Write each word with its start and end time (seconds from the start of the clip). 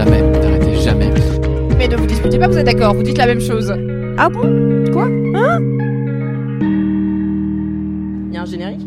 Jamais. 0.00 0.32
T'arrêtez 0.32 0.74
jamais. 0.80 1.10
Mais 1.76 1.86
ne 1.86 1.96
vous 1.96 2.06
disputez 2.06 2.38
pas, 2.38 2.48
vous 2.48 2.56
êtes 2.56 2.64
d'accord, 2.64 2.94
vous 2.94 3.02
dites 3.02 3.18
la 3.18 3.26
même 3.26 3.40
chose. 3.40 3.70
Ah 4.16 4.30
bon? 4.30 4.84
Quoi? 4.94 5.04
Hein? 5.04 5.60
Il 8.28 8.34
y 8.34 8.38
a 8.38 8.40
un 8.40 8.46
générique? 8.46 8.80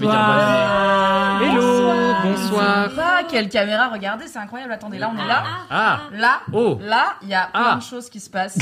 Hello. 0.00 1.60
Bonsoir. 2.24 2.90
Ah, 2.98 3.20
quelle 3.30 3.48
caméra, 3.48 3.90
regardez, 3.92 4.24
c'est 4.26 4.40
incroyable. 4.40 4.72
Attendez, 4.72 4.98
là 4.98 5.12
on 5.14 5.22
est 5.22 5.26
là. 5.28 5.44
Ah. 5.70 6.00
Là, 6.12 6.40
Oh. 6.52 6.78
là, 6.82 7.14
il 7.22 7.28
y 7.28 7.34
a 7.34 7.46
plein 7.52 7.62
Ah. 7.74 7.76
de 7.76 7.82
choses 7.82 8.10
qui 8.10 8.18
se 8.18 8.30
passent 8.30 8.58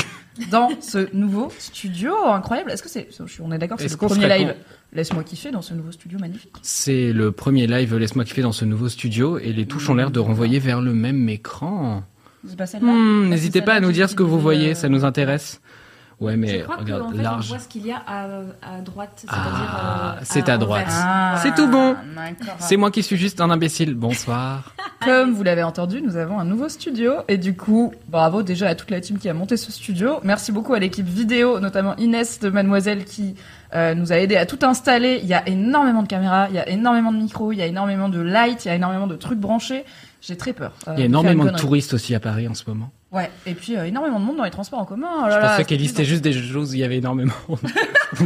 dans 0.50 0.68
ce 0.80 1.08
nouveau 1.16 1.50
studio 1.58 2.12
incroyable. 2.26 2.70
Est-ce 2.70 2.82
que 2.82 2.90
c'est, 2.90 3.08
on 3.42 3.50
est 3.50 3.56
d'accord, 3.58 3.78
c'est 3.78 3.86
Est-ce 3.86 3.94
le 3.94 3.98
qu'on 3.98 4.08
premier 4.08 4.28
live. 4.28 4.48
con? 4.48 4.54
Laisse-moi 4.94 5.24
kiffer 5.24 5.50
dans 5.50 5.62
ce 5.62 5.72
nouveau 5.74 5.90
studio 5.92 6.18
magnifique. 6.18 6.52
C'est 6.62 7.12
le 7.12 7.32
premier 7.32 7.66
live 7.66 7.96
Laisse-moi 7.96 8.24
kiffer 8.24 8.42
dans 8.42 8.52
ce 8.52 8.64
nouveau 8.66 8.88
studio 8.90 9.38
et 9.38 9.52
les 9.52 9.66
touches 9.66 9.88
ont 9.88 9.94
l'air 9.94 10.10
de 10.10 10.20
renvoyer 10.20 10.58
vers 10.58 10.80
le 10.82 10.92
même 10.92 11.28
écran. 11.28 12.02
C'est 12.46 12.56
pas 12.56 12.66
celle-là 12.66 12.92
Hmm, 12.92 13.22
Ah, 13.24 13.28
N'hésitez 13.28 13.62
pas 13.62 13.74
à 13.74 13.80
nous 13.80 13.92
dire 13.92 14.10
ce 14.10 14.14
que 14.14 14.22
vous 14.22 14.38
voyez, 14.40 14.72
euh, 14.72 14.74
ça 14.74 14.88
nous 14.90 15.04
intéresse. 15.04 15.60
Ouais, 16.20 16.36
mais 16.36 16.60
je 16.60 16.64
crois 16.64 16.76
regarde, 16.76 17.02
qu'en 17.02 17.10
fait, 17.12 17.22
large. 17.22 17.46
on 17.46 17.48
voit 17.54 17.58
ce 17.58 17.68
qu'il 17.68 17.84
y 17.86 17.90
a 17.90 17.96
à, 18.06 18.26
à 18.62 18.80
droite. 18.80 19.24
Ah, 19.28 20.16
euh, 20.18 20.20
c'est 20.22 20.48
à 20.48 20.56
droite. 20.58 20.86
Ah, 20.90 21.36
C'est 21.42 21.54
tout 21.54 21.66
bon. 21.68 21.96
C'est 22.60 22.76
moi 22.76 22.90
qui 22.92 23.02
suis 23.02 23.16
juste 23.16 23.40
un 23.40 23.50
imbécile. 23.50 23.94
Bonsoir. 23.94 24.72
Comme 25.04 25.32
vous 25.32 25.42
l'avez 25.42 25.64
entendu, 25.64 26.00
nous 26.00 26.16
avons 26.16 26.38
un 26.38 26.44
nouveau 26.44 26.68
studio 26.68 27.14
et 27.26 27.38
du 27.38 27.56
coup, 27.56 27.92
bravo 28.08 28.44
déjà 28.44 28.68
à 28.68 28.74
toute 28.76 28.90
la 28.90 29.00
team 29.00 29.18
qui 29.18 29.28
a 29.28 29.34
monté 29.34 29.56
ce 29.56 29.72
studio. 29.72 30.20
Merci 30.22 30.52
beaucoup 30.52 30.74
à 30.74 30.78
l'équipe 30.78 31.06
vidéo, 31.08 31.58
notamment 31.58 31.96
Inès 31.96 32.38
de 32.38 32.50
Mademoiselle 32.50 33.04
qui 33.04 33.34
euh, 33.74 33.94
nous 33.94 34.12
a 34.12 34.16
aidé 34.18 34.36
à 34.36 34.46
tout 34.46 34.58
installer. 34.62 35.20
Il 35.22 35.28
y 35.28 35.34
a 35.34 35.46
énormément 35.48 36.02
de 36.02 36.08
caméras, 36.08 36.46
il 36.50 36.54
y 36.56 36.58
a 36.58 36.68
énormément 36.68 37.12
de 37.12 37.18
micros, 37.18 37.52
il 37.52 37.56
y 37.58 37.62
a 37.62 37.66
énormément 37.66 38.08
de 38.08 38.20
lights, 38.20 38.64
il 38.64 38.68
y 38.68 38.70
a 38.70 38.74
énormément 38.74 39.06
de 39.06 39.16
trucs 39.16 39.38
branchés. 39.38 39.84
J'ai 40.20 40.36
très 40.36 40.52
peur. 40.52 40.72
euh, 40.88 40.92
Il 40.96 41.00
y 41.00 41.02
a 41.02 41.06
énormément 41.06 41.44
de 41.44 41.50
touristes 41.52 41.94
aussi 41.94 42.14
à 42.14 42.20
Paris 42.20 42.46
en 42.46 42.54
ce 42.54 42.64
moment. 42.68 42.90
Ouais, 43.10 43.30
et 43.44 43.52
puis 43.54 43.76
euh, 43.76 43.84
énormément 43.84 44.18
de 44.20 44.24
monde 44.24 44.36
dans 44.38 44.44
les 44.44 44.50
transports 44.50 44.78
en 44.78 44.84
commun. 44.84 45.08
Oh 45.24 45.28
là 45.28 45.34
Je 45.40 45.46
pensais 45.46 45.64
qu'elle 45.64 45.80
listait 45.80 46.04
juste 46.04 46.22
des 46.22 46.32
choses 46.32 46.70
où 46.70 46.74
il 46.74 46.80
y 46.80 46.84
avait 46.84 46.96
énormément. 46.98 47.32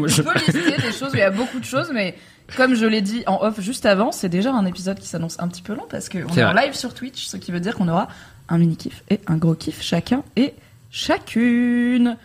Je- 0.07 0.23
On 0.23 0.25
peut 0.25 0.39
lister 0.39 0.77
des 0.83 0.93
choses 0.93 1.11
où 1.13 1.15
il 1.17 1.21
y 1.21 1.23
a 1.23 1.31
beaucoup 1.31 1.59
de 1.59 1.65
choses, 1.65 1.91
mais 1.93 2.15
comme 2.57 2.75
je 2.75 2.87
l'ai 2.87 3.01
dit 3.03 3.23
en 3.27 3.39
off 3.43 3.61
juste 3.61 3.87
avant, 3.87 4.13
c'est 4.13 4.29
déjà 4.29 4.53
un 4.53 4.65
épisode 4.67 4.99
qui 4.99 5.07
s'annonce 5.09 5.37
un 5.41 5.49
petit 5.49 5.63
peu 5.63 5.75
long 5.75 5.87
parce 5.89 6.09
qu'on 6.09 6.29
C'est 6.33 6.41
est 6.41 6.45
en 6.45 6.53
live 6.53 6.75
sur 6.75 6.93
Twitch, 6.95 7.27
ce 7.27 7.37
qui 7.37 7.51
veut 7.51 7.59
dire 7.61 7.75
qu'on 7.75 7.89
aura 7.89 8.07
un 8.49 8.59
mini 8.59 8.77
kiff 8.77 9.03
et 9.11 9.21
un 9.27 9.37
gros 9.37 9.55
kiff 9.55 9.81
chacun 9.83 10.23
et 10.37 10.55
chacune. 10.91 12.17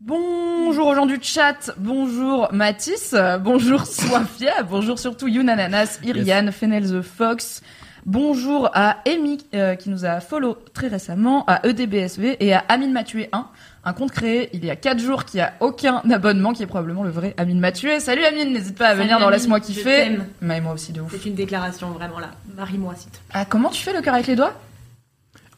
Bonjour 0.00 0.86
aux 0.86 0.94
gens 0.94 1.06
du 1.06 1.18
chat, 1.20 1.72
bonjour 1.76 2.48
Mathis, 2.52 3.16
bonjour 3.40 3.84
Swafia, 3.84 4.62
bonjour 4.62 4.96
surtout 4.96 5.26
Younananas, 5.26 5.98
Iriane, 6.04 6.52
Fenel 6.52 6.88
the 6.88 7.02
Fox, 7.02 7.62
bonjour 8.06 8.70
à 8.74 8.98
Amy 9.08 9.38
euh, 9.54 9.74
qui 9.74 9.90
nous 9.90 10.04
a 10.04 10.20
follow 10.20 10.56
très 10.72 10.86
récemment, 10.86 11.44
à 11.48 11.66
EDBSV 11.66 12.36
et 12.38 12.54
à 12.54 12.60
Amine 12.68 12.92
Matué 12.92 13.28
1, 13.32 13.48
un 13.84 13.92
compte 13.92 14.12
créé 14.12 14.50
il 14.52 14.64
y 14.64 14.70
a 14.70 14.76
4 14.76 15.00
jours 15.00 15.24
qui 15.24 15.40
a 15.40 15.54
aucun 15.58 16.00
abonnement, 16.08 16.52
qui 16.52 16.62
est 16.62 16.66
probablement 16.66 17.02
le 17.02 17.10
vrai 17.10 17.34
Amine 17.36 17.58
Matué. 17.58 17.98
Salut 17.98 18.24
Amine, 18.24 18.52
n'hésite 18.52 18.78
pas 18.78 18.86
à 18.86 18.88
Salut 18.90 19.02
venir 19.02 19.18
dans 19.18 19.30
Laisse-moi 19.30 19.58
kiffer. 19.58 20.16
Mais 20.40 20.60
moi 20.60 20.74
aussi 20.74 20.92
de 20.92 21.00
ouf. 21.00 21.10
C'est 21.10 21.28
une 21.28 21.34
déclaration 21.34 21.90
vraiment 21.90 22.20
là. 22.20 22.30
Marie-moi, 22.56 22.94
plaît. 22.94 23.20
Ah, 23.32 23.44
comment 23.44 23.70
tu 23.70 23.82
fais 23.82 23.92
le 23.92 24.00
cœur 24.00 24.14
avec 24.14 24.28
les 24.28 24.36
doigts? 24.36 24.54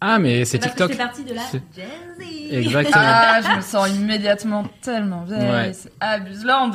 Ah, 0.00 0.18
mais 0.18 0.44
c'est 0.44 0.58
TikTok. 0.58 0.90
je 0.92 0.96
fais 0.96 1.02
partie 1.02 1.24
de 1.24 1.34
la 1.34 1.42
C'est- 1.42 1.62
Gen 1.76 1.84
Z. 2.18 2.52
Exactement. 2.52 2.96
Ah, 3.04 3.40
je 3.42 3.56
me 3.56 3.60
sens 3.60 3.88
immédiatement 3.90 4.64
tellement 4.80 5.22
vieille. 5.24 5.50
Ouais. 5.50 5.72
C'est 5.74 5.92
Abuseland. 6.00 6.70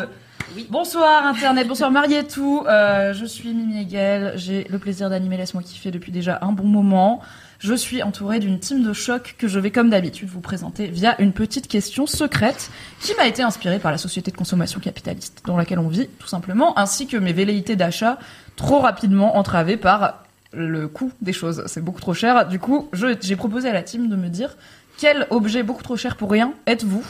Bonsoir 0.70 1.26
Internet, 1.26 1.68
bonsoir 1.68 1.90
Marietou. 1.92 2.64
Euh, 2.68 3.14
je 3.14 3.26
suis 3.26 3.52
Mimi 3.54 3.82
Hegel. 3.82 4.34
J'ai 4.36 4.66
le 4.70 4.78
plaisir 4.78 5.10
d'animer 5.10 5.38
Laisse-moi 5.38 5.64
kiffer 5.64 5.90
depuis 5.92 6.12
déjà 6.12 6.38
un 6.42 6.52
bon 6.52 6.66
moment. 6.68 7.20
Je 7.58 7.74
suis 7.74 8.04
entourée 8.04 8.40
d'une 8.40 8.60
team 8.60 8.84
de 8.84 8.94
choc 8.94 9.36
que 9.40 9.48
je 9.48 9.60
vais 9.60 9.72
comme 9.72 9.90
d'habitude 9.90 10.30
vous 10.30 10.42
présenter 10.42 10.86
via 10.88 11.20
une 11.20 11.34
petite 11.34 11.68
question 11.68 12.06
secrète 12.06 12.70
qui 13.02 13.14
m'a 13.18 13.26
été 13.26 13.42
inspirée 13.42 13.80
par 13.80 13.92
la 13.92 13.98
société 13.98 14.30
de 14.30 14.38
consommation 14.38 14.80
capitaliste 14.80 15.42
dans 15.46 15.58
laquelle 15.58 15.80
on 15.80 15.88
vit 15.88 16.08
tout 16.20 16.28
simplement, 16.28 16.78
ainsi 16.78 17.08
que 17.08 17.18
mes 17.18 17.34
velléités 17.34 17.76
d'achat 17.76 18.20
trop 18.56 18.80
rapidement 18.80 19.38
entravées 19.38 19.78
par 19.78 20.25
le 20.56 20.88
coût 20.88 21.12
des 21.22 21.34
choses. 21.34 21.64
C'est 21.68 21.82
beaucoup 21.84 22.02
trop 22.02 22.14
cher. 22.14 22.48
Du 22.48 22.60
coup, 22.60 22.90
j'ai 23.22 23.36
proposé 23.36 23.70
à 23.70 23.74
la 23.74 23.84
team 23.84 24.10
de 24.10 24.16
me 24.16 24.30
dire 24.30 24.56
quel 24.98 25.28
objet 25.30 25.64
beaucoup 25.64 25.84
trop 25.84 25.98
cher 25.98 26.16
pour 26.16 26.32
rien 26.32 26.54
êtes-vous? 26.68 27.04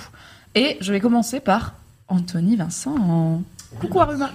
Et 0.55 0.77
je 0.81 0.91
vais 0.91 0.99
commencer 0.99 1.39
par 1.39 1.73
Anthony 2.07 2.55
Vincent. 2.55 3.41
Coucou 3.79 3.99
Aruma. 4.01 4.31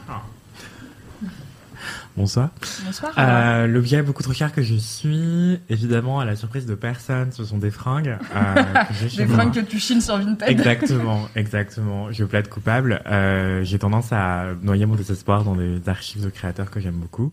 Bonsoir. 2.17 2.51
Bonsoir. 2.85 3.13
Euh, 3.17 3.67
L'objet 3.67 4.03
beaucoup 4.03 4.23
trop 4.23 4.33
cher 4.35 4.53
que 4.53 4.63
je 4.63 4.75
suis, 4.75 5.59
évidemment, 5.71 6.21
à 6.21 6.25
la 6.27 6.37
surprise 6.37 6.67
de 6.67 6.75
personne, 6.75 7.33
ce 7.33 7.45
sont 7.45 7.57
des 7.57 7.71
fringues. 7.71 8.19
euh, 8.37 8.55
que 9.01 9.17
Des 9.17 9.25
moi. 9.25 9.37
fringues 9.37 9.55
que 9.55 9.61
tu 9.61 9.79
chines 9.79 10.01
sur 10.03 10.19
Vinted. 10.19 10.47
Exactement, 10.49 11.29
exactement. 11.37 12.13
Je 12.13 12.25
plaide 12.25 12.49
coupable. 12.49 13.01
Euh, 13.07 13.63
j'ai 13.65 13.79
tendance 13.79 14.13
à 14.13 14.49
noyer 14.63 14.85
mon 14.85 14.97
désespoir 14.97 15.45
dans 15.45 15.55
des 15.55 15.81
archives 15.89 16.23
de 16.25 16.29
créateurs 16.31 16.71
que 16.71 16.81
j'aime 16.81 16.97
beaucoup, 16.97 17.33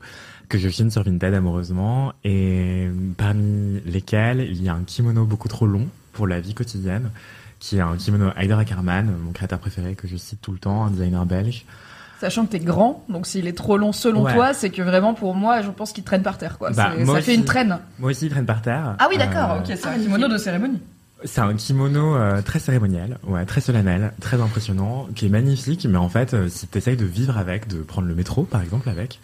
que 0.50 0.58
je 0.58 0.70
chine 0.70 0.90
sur 0.92 1.04
Vinted 1.04 1.34
amoureusement, 1.34 2.14
et 2.24 2.88
parmi 3.18 3.82
lesquels 3.86 4.42
il 4.42 4.62
y 4.64 4.70
a 4.70 4.74
un 4.74 4.84
kimono 4.86 5.26
beaucoup 5.26 5.48
trop 5.48 5.66
long 5.68 5.88
pour 6.14 6.28
la 6.28 6.40
vie 6.40 6.54
quotidienne, 6.54 7.10
qui 7.60 7.78
est 7.78 7.82
un 7.82 7.96
kimono 7.98 8.32
Heider 8.38 8.54
Ackermann, 8.54 9.12
mon 9.24 9.32
créateur 9.32 9.60
préféré 9.60 9.96
que 9.96 10.08
je 10.08 10.16
cite 10.16 10.42
tout 10.42 10.52
le 10.52 10.60
temps, 10.60 10.86
un 10.86 10.92
designer 10.92 11.26
belge. 11.26 11.66
Sachant 12.20 12.46
que 12.48 12.52
t'es 12.52 12.60
grand, 12.60 13.04
donc 13.10 13.28
s'il 13.28 13.46
est 13.48 13.56
trop 13.58 13.78
long 13.78 13.92
selon 13.92 14.24
Ouais. 14.24 14.34
toi, 14.34 14.54
c'est 14.54 14.72
que 14.72 14.82
vraiment 14.82 15.14
pour 15.14 15.36
moi, 15.36 15.62
je 15.62 15.70
pense 15.70 15.92
qu'il 15.92 16.04
traîne 16.04 16.24
par 16.24 16.38
terre. 16.40 16.58
Quoi. 16.58 16.72
Bah, 16.72 16.92
ça 16.98 17.06
fait 17.06 17.12
aussi. 17.20 17.36
une 17.36 17.46
traîne. 17.46 17.78
Moi 18.00 18.10
aussi, 18.12 18.26
ils 18.26 18.32
traînent 18.32 18.46
par 18.48 18.62
terre. 18.64 18.96
Ah 18.98 19.08
oui, 19.12 19.18
d'accord. 19.20 19.52
Euh, 19.52 19.60
ok, 19.60 19.66
c'est 19.68 19.86
un 19.86 19.92
Ah, 19.96 20.00
kimono 20.00 20.28
de 20.28 20.38
cérémonie. 20.38 20.80
C'est 21.26 21.42
un 21.42 21.54
kimono 21.56 22.16
euh, 22.16 22.42
très 22.44 22.60
cérémoniel, 22.60 23.18
ouais, 23.28 23.44
très 23.46 23.60
solennel, 23.62 24.14
très 24.22 24.40
impressionnant, 24.40 25.08
qui 25.16 25.26
est 25.26 25.30
magnifique, 25.30 25.86
mais 25.90 25.98
en 25.98 26.10
fait, 26.10 26.34
euh, 26.36 26.48
si 26.48 26.68
tu 26.68 26.78
essayes 26.78 26.98
de 26.98 27.06
vivre 27.06 27.38
avec, 27.38 27.68
de 27.68 27.82
prendre 27.82 28.08
le 28.08 28.14
métro 28.16 28.44
par 28.44 28.62
exemple 28.62 28.88
avec, 28.90 29.20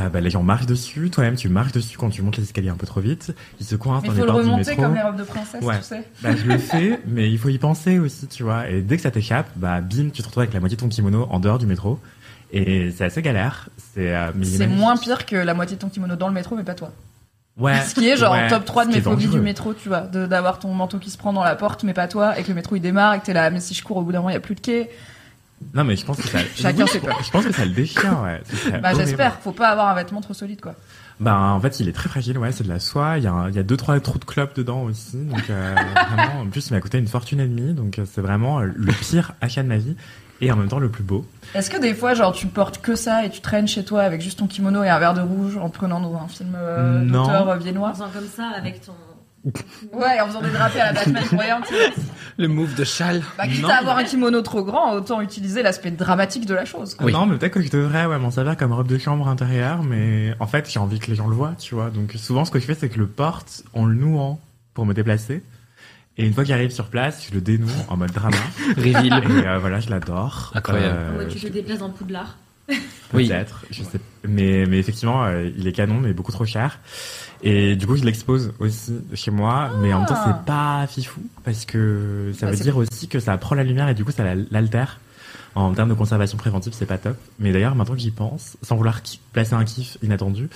euh, 0.00 0.08
bah, 0.08 0.20
les 0.20 0.30
gens 0.30 0.42
marchent 0.42 0.66
dessus, 0.66 1.10
toi-même 1.10 1.36
tu 1.36 1.48
marches 1.48 1.72
dessus 1.72 1.96
quand 1.98 2.10
tu 2.10 2.22
montes 2.22 2.36
les 2.36 2.42
escaliers 2.44 2.68
un 2.68 2.76
peu 2.76 2.86
trop 2.86 3.00
vite, 3.00 3.34
ils 3.60 3.66
se 3.66 3.76
coincent 3.76 4.02
dans 4.06 4.12
il 4.12 4.16
faut 4.16 4.20
les 4.20 4.20
le 4.20 4.26
portes 4.26 4.42
du 4.44 4.50
remonter 4.50 4.70
métro. 4.70 4.82
comme 4.82 4.94
les 4.94 5.02
robes 5.02 5.16
de 5.16 5.24
princesse, 5.24 5.62
Ouais. 5.62 5.78
tu 5.78 5.84
sais. 5.84 6.04
Bah, 6.22 6.30
je 6.36 6.44
le 6.44 6.58
fais, 6.58 7.00
mais 7.06 7.30
il 7.30 7.38
faut 7.38 7.48
y 7.48 7.58
penser 7.58 7.98
aussi, 7.98 8.26
tu 8.26 8.42
vois. 8.42 8.68
Et 8.68 8.82
dès 8.82 8.96
que 8.96 9.02
ça 9.02 9.10
t'échappe, 9.10 9.48
bah 9.56 9.80
bim, 9.80 10.10
tu 10.12 10.22
te 10.22 10.26
retrouves 10.26 10.42
avec 10.42 10.54
la 10.54 10.60
moitié 10.60 10.76
de 10.76 10.80
ton 10.82 10.88
kimono 10.88 11.26
en 11.30 11.40
dehors 11.40 11.58
du 11.58 11.66
métro. 11.66 11.98
Et 12.52 12.92
c'est 12.96 13.04
assez 13.04 13.22
galère. 13.22 13.68
C'est 13.94 14.14
euh, 14.14 14.30
il 14.38 14.46
C'est 14.46 14.66
moins 14.68 14.96
pire 14.96 15.26
que 15.26 15.34
la 15.36 15.52
moitié 15.54 15.76
de 15.76 15.80
ton 15.80 15.88
kimono 15.88 16.14
dans 16.16 16.28
le 16.28 16.34
métro, 16.34 16.54
mais 16.56 16.62
pas 16.62 16.74
toi. 16.74 16.92
Ouais. 17.58 17.80
Ce 17.80 17.94
qui 17.94 18.06
est 18.06 18.18
genre 18.18 18.32
en 18.34 18.36
Ouais, 18.36 18.48
top 18.48 18.66
3 18.66 18.84
de 18.84 18.92
mes 18.92 19.00
phobies 19.00 19.28
du 19.28 19.40
métro, 19.40 19.72
tu 19.72 19.88
vois. 19.88 20.02
D'avoir 20.02 20.58
ton 20.58 20.72
manteau 20.74 20.98
qui 20.98 21.08
se 21.10 21.16
prend 21.16 21.32
dans 21.32 21.42
la 21.42 21.56
porte, 21.56 21.84
mais 21.84 21.94
pas 21.94 22.06
toi, 22.06 22.38
et 22.38 22.42
que 22.42 22.48
le 22.48 22.54
métro 22.54 22.76
il 22.76 22.80
démarre, 22.80 23.14
et 23.14 23.20
que 23.20 23.24
t'es 23.24 23.32
là, 23.32 23.48
mais 23.50 23.60
si 23.60 23.72
je 23.72 23.82
cours 23.82 23.96
au 23.96 24.02
bout 24.02 24.12
d'un 24.12 24.18
moment, 24.18 24.28
il 24.28 24.34
y 24.34 24.36
a 24.36 24.40
plus 24.40 24.54
de 24.54 24.60
quai. 24.60 24.90
Non, 25.74 25.84
mais 25.84 25.96
je 25.96 26.04
pense 26.04 26.18
que 26.18 26.28
ça. 26.28 26.38
Chacun 26.54 26.86
ses 26.86 27.00
peurs. 27.00 27.18
Je 27.24 27.30
pense 27.30 27.44
que 27.46 27.52
ça 27.52 27.64
le 27.64 27.70
déchire, 27.72 28.20
ouais. 28.22 28.40
Bah 28.82 28.92
j'espère, 28.94 29.38
faut 29.40 29.52
pas 29.52 29.68
avoir 29.68 29.88
un 29.88 29.94
vêtement 29.94 30.20
trop 30.20 30.34
solide 30.34 30.60
quoi. 30.60 30.74
Bah, 31.18 31.38
en 31.38 31.58
fait, 31.60 31.80
il 31.80 31.88
est 31.88 31.92
très 31.92 32.10
fragile, 32.10 32.36
ouais, 32.36 32.52
c'est 32.52 32.64
de 32.64 32.68
la 32.68 32.78
soie. 32.78 33.16
Il 33.16 33.24
y 33.24 33.26
a, 33.26 33.32
un- 33.32 33.48
il 33.48 33.54
y 33.54 33.58
a 33.58 33.62
deux, 33.62 33.78
trois 33.78 33.98
trous 34.00 34.18
de 34.18 34.26
clope 34.26 34.54
dedans 34.54 34.82
aussi. 34.82 35.16
Donc, 35.16 35.48
euh, 35.48 35.74
vraiment, 36.14 36.40
en 36.42 36.46
plus, 36.46 36.68
il 36.68 36.74
m'a 36.74 36.80
coûté 36.82 36.98
une 36.98 37.06
fortune 37.08 37.40
et 37.40 37.46
demie. 37.48 37.72
Donc, 37.72 37.98
euh, 37.98 38.04
c'est 38.10 38.20
vraiment 38.20 38.60
euh, 38.60 38.66
le 38.76 38.92
pire 38.92 39.32
achat 39.40 39.62
de 39.62 39.68
ma 39.68 39.78
vie. 39.78 39.96
Et 40.42 40.52
en 40.52 40.56
même 40.56 40.68
temps, 40.68 40.78
le 40.78 40.90
plus 40.90 41.02
beau. 41.04 41.24
Est-ce 41.54 41.70
que 41.70 41.80
des 41.80 41.94
fois 41.94 42.12
genre 42.12 42.34
tu 42.34 42.46
portes 42.48 42.82
que 42.82 42.94
ça 42.94 43.24
et 43.24 43.30
tu 43.30 43.40
traînes 43.40 43.66
chez 43.66 43.82
toi 43.86 44.02
avec 44.02 44.20
juste 44.20 44.38
ton 44.40 44.46
kimono 44.46 44.82
et 44.84 44.90
un 44.90 44.98
verre 44.98 45.14
de 45.14 45.22
rouge 45.22 45.56
en 45.56 45.70
prenant 45.70 45.98
dans 45.98 46.14
un 46.16 46.28
film 46.28 46.54
euh, 46.54 47.00
Non. 47.00 47.22
d'auteur 47.22 47.48
En 47.48 47.56
viennois? 47.56 47.92
Faisant 47.94 48.10
comme 48.12 48.26
ça 48.28 48.50
avec 48.54 48.84
ton. 48.84 48.92
Ouais, 49.92 50.20
en 50.20 50.26
faisant 50.26 50.42
des 50.42 50.50
drapés 50.50 50.80
à 50.80 50.86
la 50.86 50.92
Batman 50.92 51.22
moyen, 51.32 51.60
tu 51.60 51.74
sais. 51.74 51.92
Le 52.36 52.48
move 52.48 52.74
de 52.74 52.84
châle. 52.84 53.22
Bah 53.38 53.46
quitte 53.46 53.62
Non. 53.62 53.68
à 53.68 53.74
avoir 53.74 53.96
un 53.98 54.04
kimono 54.04 54.42
trop 54.42 54.62
grand, 54.64 54.92
autant 54.94 55.20
utiliser 55.20 55.62
l'aspect 55.62 55.90
dramatique 55.90 56.46
de 56.46 56.54
la 56.54 56.64
chose. 56.64 56.94
quoi. 56.94 57.06
Oui. 57.06 57.12
Non, 57.12 57.26
mais 57.26 57.36
peut-être 57.38 57.52
que 57.54 57.62
je 57.62 57.70
devrais, 57.70 58.06
ouais, 58.06 58.18
m'en 58.18 58.30
servir 58.30 58.56
comme 58.56 58.72
robe 58.72 58.88
de 58.88 58.98
chambre 58.98 59.28
intérieure. 59.28 59.82
Mais 59.82 60.34
en 60.40 60.46
fait, 60.46 60.68
j'ai 60.70 60.78
envie 60.80 60.98
que 60.98 61.06
les 61.10 61.14
gens 61.16 61.28
le 61.28 61.34
voient, 61.34 61.54
tu 61.58 61.74
vois. 61.74 61.90
Donc, 61.90 62.12
souvent, 62.16 62.44
ce 62.44 62.50
que 62.50 62.58
je 62.58 62.64
fais, 62.66 62.74
c'est 62.74 62.88
que 62.88 62.94
je 62.96 63.00
le 63.00 63.06
porte 63.06 63.62
en 63.72 63.84
le 63.86 63.94
nouant 63.94 64.40
pour 64.74 64.84
me 64.84 64.94
déplacer. 64.94 65.42
Et 66.18 66.26
une 66.26 66.32
fois 66.32 66.44
qu'il 66.44 66.54
arrive 66.54 66.70
sur 66.70 66.86
place, 66.86 67.26
je 67.28 67.34
le 67.34 67.40
dénoue 67.40 67.68
en 67.88 67.96
mode 67.96 68.10
drama. 68.12 68.36
Reveal. 68.76 69.06
Et 69.42 69.46
euh, 69.46 69.58
voilà, 69.58 69.80
je 69.80 69.90
l'adore. 69.90 70.50
Incroyable. 70.54 70.96
Euh, 70.98 71.18
Ouais, 71.18 71.28
tu 71.28 71.38
te 71.38 71.46
déplaces 71.48 71.82
en 71.82 71.90
Poudlard. 71.90 72.36
Oui. 73.14 73.28
Peut-être, 73.28 73.64
je 73.70 73.82
sais. 73.84 74.00
Mais, 74.26 74.66
mais 74.66 74.78
effectivement, 74.78 75.24
euh, 75.24 75.48
il 75.56 75.66
est 75.68 75.72
canon, 75.72 76.00
mais 76.00 76.12
beaucoup 76.12 76.32
trop 76.32 76.44
cher. 76.44 76.80
Et 77.42 77.76
du 77.76 77.86
coup, 77.86 77.96
je 77.96 78.04
l'expose 78.04 78.52
aussi 78.58 78.94
chez 79.14 79.30
moi, 79.30 79.70
mais 79.80 79.92
en 79.92 79.98
même 80.00 80.08
temps, 80.08 80.14
Ah. 80.16 80.24
c'est 80.40 80.44
pas 80.46 80.86
fifou 80.88 81.20
parce 81.44 81.64
que 81.64 82.32
ça 82.36 82.46
Bah, 82.46 82.52
veut 82.52 82.58
dire 82.58 82.76
aussi 82.76 83.06
que 83.08 83.20
ça 83.20 83.36
prend 83.38 83.54
la 83.54 83.62
lumière 83.62 83.88
et 83.88 83.94
du 83.94 84.04
coup, 84.04 84.10
ça 84.10 84.24
la- 84.24 84.34
l'altère. 84.50 84.98
En 85.54 85.72
termes 85.72 85.88
de 85.88 85.94
conservation 85.94 86.36
préventive, 86.36 86.74
c'est 86.76 86.84
pas 86.84 86.98
top. 86.98 87.16
Mais 87.38 87.50
d'ailleurs, 87.50 87.74
maintenant 87.74 87.94
que 87.94 88.00
j'y 88.00 88.10
pense, 88.10 88.58
sans 88.60 88.76
vouloir 88.76 89.00
placer 89.32 89.54
un 89.54 89.64
kiff 89.64 89.96
inattendu, 90.02 90.50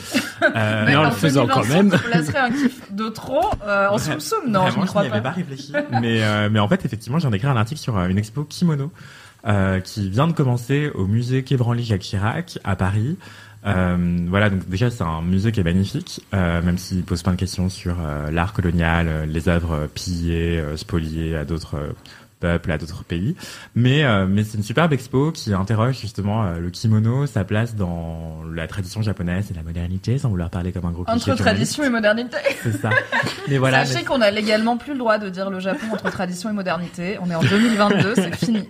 euh, 0.55 0.85
Mais 0.87 0.95
en 0.95 1.05
le 1.05 1.11
faisant 1.13 1.47
quand 1.47 1.63
2025, 1.63 1.83
même. 1.83 1.91
Tu 1.99 2.11
placerais 2.11 2.39
un 2.39 2.51
kiff 2.51 2.93
de 2.93 3.09
trop 3.09 3.47
euh, 3.65 3.89
en 3.89 3.97
soum 3.97 4.21
soum 4.21 4.41
Non, 4.51 4.69
je 4.71 4.79
ne 4.79 4.85
crois 4.85 5.03
n'y 5.05 5.09
avais 5.09 5.23
pas. 5.23 5.31
pas 5.31 5.37
réfléchi. 5.37 5.73
mais, 6.03 6.23
euh, 6.23 6.51
mais 6.53 6.59
en 6.59 6.69
fait, 6.69 6.85
effectivement, 6.85 7.19
j'ai 7.19 7.29
écrit 7.29 7.47
un 7.49 7.57
article 7.57 7.81
sur 7.81 7.97
euh, 7.97 8.09
une 8.09 8.19
expo 8.19 8.45
kimono 8.45 8.93
euh, 9.47 9.81
qui 9.81 10.11
vient 10.11 10.27
de 10.27 10.33
commencer 10.33 10.91
au 10.95 11.07
musée 11.07 11.43
Quai 11.43 11.57
Branly 11.57 11.85
Jacques 11.85 12.03
Chirac 12.03 12.59
à 12.65 12.77
Paris. 12.77 13.17
Euh, 13.67 14.19
voilà, 14.29 14.51
donc 14.51 14.69
déjà 14.69 14.91
c'est 14.91 15.03
un 15.03 15.23
musée 15.23 15.53
qui 15.53 15.61
est 15.61 15.65
magnifique, 15.65 16.23
euh, 16.35 16.63
même 16.63 16.79
s'il 16.79 17.03
pose 17.03 17.23
plein 17.23 17.33
de 17.33 17.39
questions 17.39 17.69
sur 17.69 17.97
l'art 18.31 18.53
colonial, 18.53 19.29
les 19.29 19.49
œuvres 19.49 19.89
pillées, 19.95 20.63
spoliées 20.77 21.37
à 21.37 21.45
d'autres 21.45 21.77
peuples, 22.41 22.73
à 22.73 22.79
d'autres 22.79 23.05
pays. 23.05 23.37
Mais 23.75 24.03
mais 24.27 24.45
c'est 24.45 24.57
une 24.57 24.65
superbe 24.65 24.95
expo 24.95 25.31
qui 25.31 25.53
interroge 25.53 26.01
justement 26.01 26.53
le 26.53 26.71
kimono, 26.71 27.27
sa 27.27 27.45
place 27.45 27.77
dans 27.77 28.43
la 28.51 28.67
tradition 28.67 29.03
japonaise 29.03 29.51
et 29.51 29.55
la 29.55 29.63
modernité, 29.63 30.19
sans 30.19 30.31
vouloir 30.31 30.49
parler 30.49 30.73
comme 30.73 30.87
un 30.87 30.93
gros 30.93 31.05
Entre 31.07 31.35
tradition 31.35 31.85
et 31.85 31.91
modernité. 31.91 32.39
C'est 32.63 32.79
ça. 32.81 32.91
Mais 33.49 33.59
voilà. 33.59 33.85
Sachez 33.85 34.01
mais- 34.01 34.05
qu'on 34.05 34.21
a 34.21 34.31
légalement 34.31 34.77
plus 34.79 34.93
le 34.93 34.99
droit 34.99 35.19
de 35.19 35.29
dire 35.29 35.51
le 35.51 35.61
Japon 35.61 35.87
entre 35.93 36.11
tradition 36.11 36.49
et 36.49 36.53
modernité. 36.53 37.19
On 37.21 37.31
est 37.31 37.35
en 37.35 37.43
2022, 37.43 38.15
c'est 38.15 38.37
fini. 38.37 38.69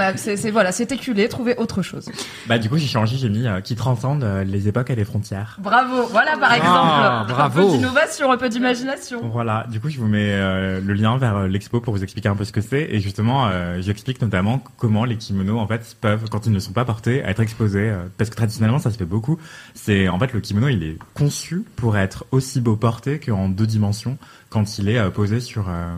A, 0.00 0.16
c'est, 0.16 0.50
voilà, 0.50 0.72
c'est 0.72 0.90
éculé, 0.92 1.28
trouvez 1.28 1.56
autre 1.56 1.82
chose. 1.82 2.08
Bah 2.46 2.58
du 2.58 2.68
coup 2.68 2.76
j'ai 2.78 2.86
changé, 2.86 3.16
j'ai 3.16 3.28
mis 3.28 3.46
euh, 3.46 3.60
qui 3.60 3.76
transcende 3.76 4.22
euh, 4.24 4.44
les 4.44 4.68
époques 4.68 4.90
et 4.90 4.96
les 4.96 5.04
frontières. 5.04 5.56
Bravo, 5.60 6.06
voilà 6.10 6.36
par 6.36 6.50
Ah, 6.52 6.56
exemple. 6.56 7.32
bravo. 7.32 7.60
Un 7.60 7.64
peu 7.70 7.76
d'innovation, 7.76 8.32
un 8.32 8.36
peu 8.36 8.48
d'imagination. 8.48 9.20
Voilà, 9.30 9.66
du 9.70 9.80
coup 9.80 9.88
je 9.90 9.98
vous 9.98 10.06
mets 10.08 10.32
euh, 10.32 10.80
le 10.84 10.94
lien 10.94 11.16
vers 11.18 11.46
l'expo 11.46 11.80
pour 11.80 11.94
vous 11.94 12.02
expliquer 12.02 12.28
un 12.28 12.36
peu 12.36 12.44
ce 12.44 12.52
que 12.52 12.60
c'est 12.60 12.82
et 12.90 13.00
justement 13.00 13.48
euh, 13.48 13.80
j'explique 13.80 14.20
notamment 14.22 14.62
comment 14.78 15.04
les 15.04 15.16
kimonos 15.16 15.58
en 15.58 15.66
fait 15.66 15.96
peuvent 16.00 16.28
quand 16.30 16.46
ils 16.46 16.52
ne 16.52 16.58
sont 16.58 16.72
pas 16.72 16.84
portés 16.84 17.18
être 17.18 17.40
exposés 17.40 17.90
euh, 17.90 18.04
parce 18.18 18.30
que 18.30 18.36
traditionnellement 18.36 18.78
ça 18.78 18.90
se 18.90 18.96
fait 18.96 19.04
beaucoup. 19.04 19.38
C'est 19.74 20.08
en 20.08 20.18
fait 20.18 20.32
le 20.32 20.40
kimono 20.40 20.68
il 20.68 20.82
est 20.82 20.98
conçu 21.14 21.64
pour 21.76 21.96
être 21.96 22.24
aussi 22.30 22.60
beau 22.60 22.76
porté 22.76 23.18
qu'en 23.18 23.48
deux 23.48 23.66
dimensions 23.66 24.18
quand 24.48 24.78
il 24.78 24.88
est 24.88 24.98
euh, 24.98 25.10
posé 25.10 25.40
sur 25.40 25.66
euh, 25.68 25.94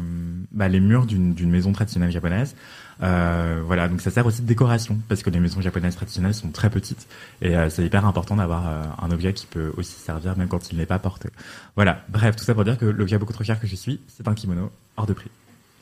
bah, 0.52 0.68
les 0.68 0.80
murs 0.80 1.06
d'une 1.06 1.50
maison 1.50 1.72
traditionnelle 1.72 2.10
japonaise. 2.10 2.54
Euh, 3.02 3.60
voilà, 3.64 3.88
donc 3.88 4.00
ça 4.00 4.10
sert 4.10 4.24
aussi 4.26 4.42
de 4.42 4.46
décoration 4.46 4.98
parce 5.08 5.22
que 5.22 5.30
les 5.30 5.40
maisons 5.40 5.60
japonaises 5.60 5.96
traditionnelles 5.96 6.34
sont 6.34 6.50
très 6.50 6.70
petites 6.70 7.08
et 7.40 7.56
euh, 7.56 7.68
c'est 7.68 7.84
hyper 7.84 8.06
important 8.06 8.36
d'avoir 8.36 8.68
euh, 8.68 8.82
un 9.02 9.10
objet 9.10 9.32
qui 9.32 9.46
peut 9.46 9.72
aussi 9.76 9.94
servir 9.98 10.36
même 10.36 10.48
quand 10.48 10.70
il 10.70 10.78
n'est 10.78 10.86
pas 10.86 10.98
porté. 11.00 11.28
Voilà, 11.74 12.02
bref, 12.08 12.36
tout 12.36 12.44
ça 12.44 12.54
pour 12.54 12.64
dire 12.64 12.78
que 12.78 12.84
l'objet 12.84 13.18
beaucoup 13.18 13.32
trop 13.32 13.42
cher 13.44 13.58
que 13.60 13.66
je 13.66 13.74
suis, 13.74 14.00
c'est 14.06 14.28
un 14.28 14.34
kimono 14.34 14.70
hors 14.96 15.06
de 15.06 15.14
prix. 15.14 15.30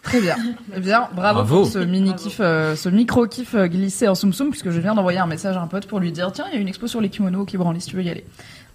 Très 0.03 0.21
bien. 0.23 0.35
Eh 0.75 0.81
bien, 0.81 1.09
bravo, 1.15 1.41
Bravo. 1.41 1.57
pour 1.65 1.67
ce 1.67 1.79
mini 1.79 2.15
kiff, 2.15 2.39
euh, 2.41 2.75
ce 2.75 2.89
micro 2.89 3.27
kiff 3.27 3.55
glissé 3.55 4.09
en 4.09 4.15
soum 4.15 4.33
soum, 4.33 4.49
puisque 4.49 4.71
je 4.71 4.81
viens 4.81 4.95
d'envoyer 4.95 5.19
un 5.19 5.27
message 5.27 5.59
à 5.59 5.61
un 5.61 5.67
pote 5.67 5.87
pour 5.87 6.01
lui 6.01 6.11
dire 6.11 6.33
tiens, 6.33 6.47
il 6.51 6.55
y 6.55 6.57
a 6.57 6.61
une 6.61 6.69
expo 6.69 6.87
sur 6.87 7.03
les 7.03 7.11
kimonos 7.11 7.45
qui 7.45 7.59
branle, 7.59 7.79
si 7.83 7.89
tu 7.89 7.97
veux 7.97 8.03
y 8.03 8.09
aller. 8.09 8.25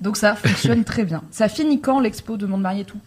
Donc 0.01 0.17
ça 0.17 0.35
fonctionne 0.35 0.83
très 0.85 1.03
bien. 1.03 1.23
Ça 1.31 1.49
finit 1.49 1.81
quand 1.81 1.99
l'expo 1.99 2.37
de 2.37 2.45
Monde 2.45 2.61
Marié 2.61 2.81
et 2.81 2.85
tout? 2.85 2.99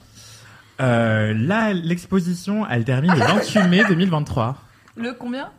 Euh, 0.81 1.33
là, 1.35 1.73
l'exposition, 1.73 2.67
elle 2.69 2.85
termine 2.85 3.13
le 3.13 3.19
28 3.19 3.69
mai 3.69 3.85
2023. 3.89 4.57
Le 4.99 5.13
combien 5.15 5.51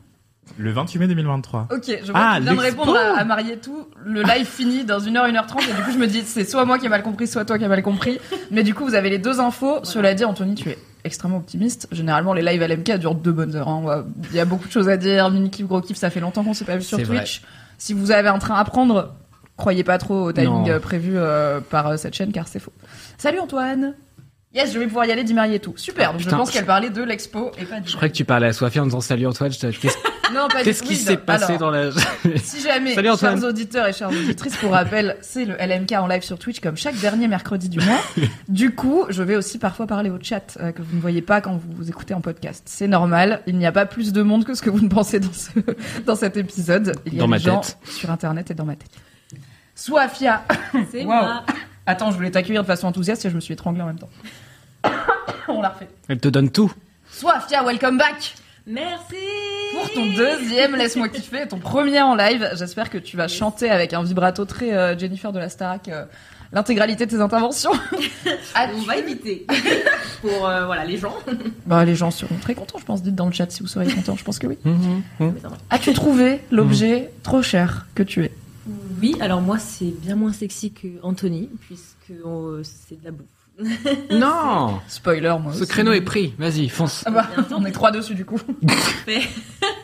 Le 0.57 0.71
28 0.71 0.99
mai 0.99 1.07
2023. 1.07 1.67
Ok, 1.71 1.83
je 2.03 2.11
vois 2.11 2.21
Ah, 2.21 2.35
tu 2.37 2.43
viens 2.43 2.55
de 2.55 2.59
répondre 2.59 2.95
à, 2.95 3.19
à 3.19 3.23
Marié 3.23 3.57
tout. 3.57 3.87
Le 4.05 4.21
live 4.23 4.45
finit 4.45 4.83
dans 4.83 4.99
1h, 4.99 5.31
1h30, 5.31 5.69
et 5.69 5.73
du 5.73 5.81
coup 5.83 5.91
je 5.91 5.97
me 5.97 6.07
dis 6.07 6.21
c'est 6.25 6.43
soit 6.43 6.65
moi 6.65 6.77
qui 6.79 6.85
ai 6.85 6.89
mal 6.89 7.03
compris, 7.03 7.27
soit 7.27 7.45
toi 7.45 7.57
qui 7.57 7.65
as 7.65 7.67
mal 7.69 7.81
compris. 7.83 8.19
Mais 8.51 8.63
du 8.63 8.73
coup 8.73 8.83
vous 8.85 8.95
avez 8.95 9.09
les 9.09 9.19
deux 9.19 9.39
infos. 9.39 9.79
Cela 9.83 10.13
dit, 10.13 10.25
Anthony, 10.25 10.55
tu 10.55 10.69
es 10.69 10.77
extrêmement 11.03 11.37
optimiste. 11.37 11.87
Généralement 11.91 12.33
les 12.33 12.41
lives 12.41 12.61
LMK 12.61 12.97
durent 12.99 13.15
deux 13.15 13.31
bonnes 13.31 13.55
heures. 13.55 13.67
hein. 13.69 13.81
Va- 13.85 14.05
Il 14.31 14.35
y 14.35 14.39
a 14.39 14.45
beaucoup 14.45 14.67
de 14.67 14.71
choses 14.73 14.89
à 14.89 14.97
dire. 14.97 15.29
Mini 15.29 15.49
kiff, 15.49 15.65
gros 15.67 15.81
kiff, 15.81 15.97
ça 15.97 16.09
fait 16.09 16.19
longtemps 16.19 16.43
qu'on 16.43 16.53
s'est 16.53 16.65
pas 16.65 16.75
vu 16.77 16.83
sur 16.83 16.97
C'est 16.97 17.03
Twitch. 17.03 17.41
Si 17.77 17.93
vous 17.93 18.11
avez 18.11 18.27
un 18.27 18.39
train 18.39 18.55
à 18.55 18.65
prendre, 18.65 19.13
croyez 19.55 19.83
pas 19.85 19.97
trop 19.97 20.25
au 20.25 20.31
timing 20.33 20.49
Non. 20.49 20.67
euh, 20.69 20.79
prévu 20.79 21.13
euh, 21.15 21.61
par 21.61 21.87
euh, 21.87 21.97
cette 21.97 22.13
chaîne 22.15 22.31
car 22.33 22.47
c'est 22.47 22.59
faux. 22.59 22.73
Salut 23.17 23.39
Antoine 23.39 23.93
Yes, 24.51 24.73
je 24.73 24.79
vais 24.79 24.87
pouvoir 24.87 25.05
y 25.05 25.11
aller, 25.11 25.23
dit 25.23 25.35
Marie 25.35 25.53
et 25.53 25.59
tout. 25.59 25.73
Super, 25.77 26.11
donc 26.11 26.21
je 26.21 26.29
pense 26.29 26.47
je- 26.49 26.53
qu'elle 26.53 26.65
parlait 26.65 26.89
de 26.89 27.03
l'expo 27.03 27.51
et 27.59 27.65
pas 27.65 27.79
du 27.79 27.87
Je 27.87 27.95
croyais 27.95 28.11
que 28.11 28.17
tu 28.17 28.25
parlais 28.25 28.47
à 28.47 28.53
Sophie 28.53 28.79
en 28.79 28.85
disant 28.85 28.99
salut 28.99 29.27
Antoine. 29.27 29.51
je 29.51 29.59
te- 29.59 29.67
Qu'est-ce 29.67 29.97
Non, 30.33 30.47
pas 30.47 30.59
du 30.59 30.63
qu'est-ce 30.65 30.81
qui 30.83 30.95
s'est 30.95 31.17
passé 31.17 31.53
Alors, 31.55 31.59
dans 31.59 31.69
la... 31.71 31.89
Si 32.37 32.59
jamais, 32.61 32.93
Salut, 32.95 33.09
Antoine. 33.09 33.39
chers 33.39 33.47
auditeurs 33.49 33.87
et 33.87 33.93
chères 33.93 34.09
auditrices, 34.09 34.55
pour 34.57 34.71
rappel, 34.71 35.17
c'est 35.21 35.45
le 35.45 35.55
LMK 35.55 35.91
en 35.93 36.07
live 36.07 36.21
sur 36.23 36.37
Twitch 36.39 36.59
comme 36.61 36.77
chaque 36.77 36.95
dernier 36.99 37.27
mercredi 37.27 37.67
du 37.69 37.79
mois. 37.79 37.99
du 38.47 38.73
coup, 38.75 39.05
je 39.09 39.21
vais 39.23 39.35
aussi 39.35 39.57
parfois 39.59 39.85
parler 39.87 40.09
au 40.09 40.17
chat 40.21 40.57
euh, 40.61 40.71
que 40.71 40.81
vous 40.83 40.95
ne 40.95 41.01
voyez 41.01 41.21
pas 41.23 41.41
quand 41.41 41.53
vous 41.53 41.71
vous 41.75 41.89
écoutez 41.89 42.13
en 42.15 42.21
podcast. 42.21 42.63
C'est 42.65 42.87
normal, 42.87 43.41
il 43.47 43.55
n'y 43.57 43.65
a 43.67 43.71
pas 43.71 43.85
plus 43.87 44.13
de 44.13 44.21
monde 44.23 44.45
que 44.45 44.53
ce 44.55 44.61
que 44.63 44.69
vous 44.71 44.81
ne 44.81 44.89
pensez 44.89 45.19
dans, 45.19 45.33
ce, 45.33 45.49
dans 46.05 46.15
cet 46.15 46.37
épisode. 46.37 46.93
Il 47.07 47.13
y 47.13 47.17
a 47.17 47.19
Dans 47.19 47.25
des 47.25 47.29
ma 47.31 47.37
gens 47.37 47.59
tête. 47.61 47.77
sur 47.85 48.09
internet 48.11 48.49
et 48.51 48.53
dans 48.55 48.65
ma 48.65 48.75
tête. 48.75 48.89
Soifia 49.75 50.43
C'est 50.91 51.05
Waouh. 51.05 51.23
moi. 51.23 51.43
Attends, 51.89 52.11
je 52.11 52.17
voulais 52.17 52.29
t'accueillir 52.29 52.61
de 52.61 52.67
façon 52.67 52.85
enthousiaste 52.85 53.25
et 53.25 53.31
je 53.31 53.35
me 53.35 53.39
suis 53.39 53.55
étranglée 53.55 53.81
en 53.81 53.87
même 53.87 53.97
temps. 53.97 54.09
On 55.47 55.59
la 55.59 55.69
refait. 55.69 55.89
Elle 56.07 56.19
te 56.19 56.27
donne 56.27 56.51
tout. 56.51 56.71
Soifia, 57.11 57.63
welcome 57.63 57.97
back 57.97 58.35
Merci. 58.67 59.15
Pour 59.73 59.91
ton 59.93 60.05
deuxième 60.15 60.75
Laisse-moi 60.75 61.09
kiffer, 61.09 61.47
ton 61.47 61.57
premier 61.57 61.99
en 62.03 62.13
live, 62.13 62.47
j'espère 62.53 62.91
que 62.91 62.99
tu 62.99 63.17
vas 63.17 63.27
chanter 63.27 63.71
avec 63.71 63.93
un 63.93 64.03
vibrato 64.03 64.45
très 64.45 64.71
euh, 64.71 64.95
Jennifer 64.95 65.31
de 65.31 65.39
la 65.39 65.49
Starac 65.49 65.87
euh, 65.87 66.05
l'intégralité 66.53 67.07
de 67.07 67.09
tes 67.09 67.21
interventions. 67.21 67.71
As-tu- 68.53 68.73
On 68.77 68.81
va 68.83 68.97
éviter. 68.97 69.47
Pour 70.21 70.47
euh, 70.47 70.67
voilà 70.67 70.85
les 70.85 70.97
gens. 70.97 71.15
Bah, 71.65 71.83
les 71.85 71.95
gens 71.95 72.11
seront 72.11 72.35
très 72.39 72.53
contents, 72.53 72.77
je 72.77 72.85
pense. 72.85 73.01
Dites 73.01 73.15
dans 73.15 73.25
le 73.25 73.31
chat 73.31 73.49
si 73.49 73.61
vous 73.61 73.67
seriez 73.67 73.91
contents, 73.91 74.15
je 74.15 74.23
pense 74.23 74.37
que 74.37 74.45
oui. 74.45 74.59
Mhm, 74.63 75.01
mhm. 75.19 75.33
As-tu 75.71 75.91
trouvé 75.93 76.41
l'objet 76.51 77.09
trop 77.23 77.41
cher 77.41 77.87
que 77.95 78.03
tu 78.03 78.25
es? 78.25 78.31
Oui, 79.01 79.15
alors 79.19 79.41
moi 79.41 79.57
c'est 79.59 79.91
bien 80.01 80.15
moins 80.15 80.33
sexy 80.33 80.71
que 80.73 80.87
Anthony 81.03 81.49
puisque 81.61 82.11
euh, 82.25 82.61
c'est 82.63 82.99
de 82.99 83.05
la 83.05 83.11
bouffe. 83.11 83.25
Non 84.11 84.79
Spoiler, 84.87 85.35
moi 85.41 85.51
Ce 85.53 85.61
aussi. 85.63 85.69
créneau 85.71 85.91
est 85.93 86.01
pris. 86.01 86.33
Vas-y, 86.37 86.69
fonce. 86.69 87.03
Ah 87.05 87.11
bah, 87.11 87.27
on 87.51 87.65
est 87.65 87.71
trois 87.71 87.91
dessus 87.91 88.15
du 88.15 88.23
coup. 88.25 88.39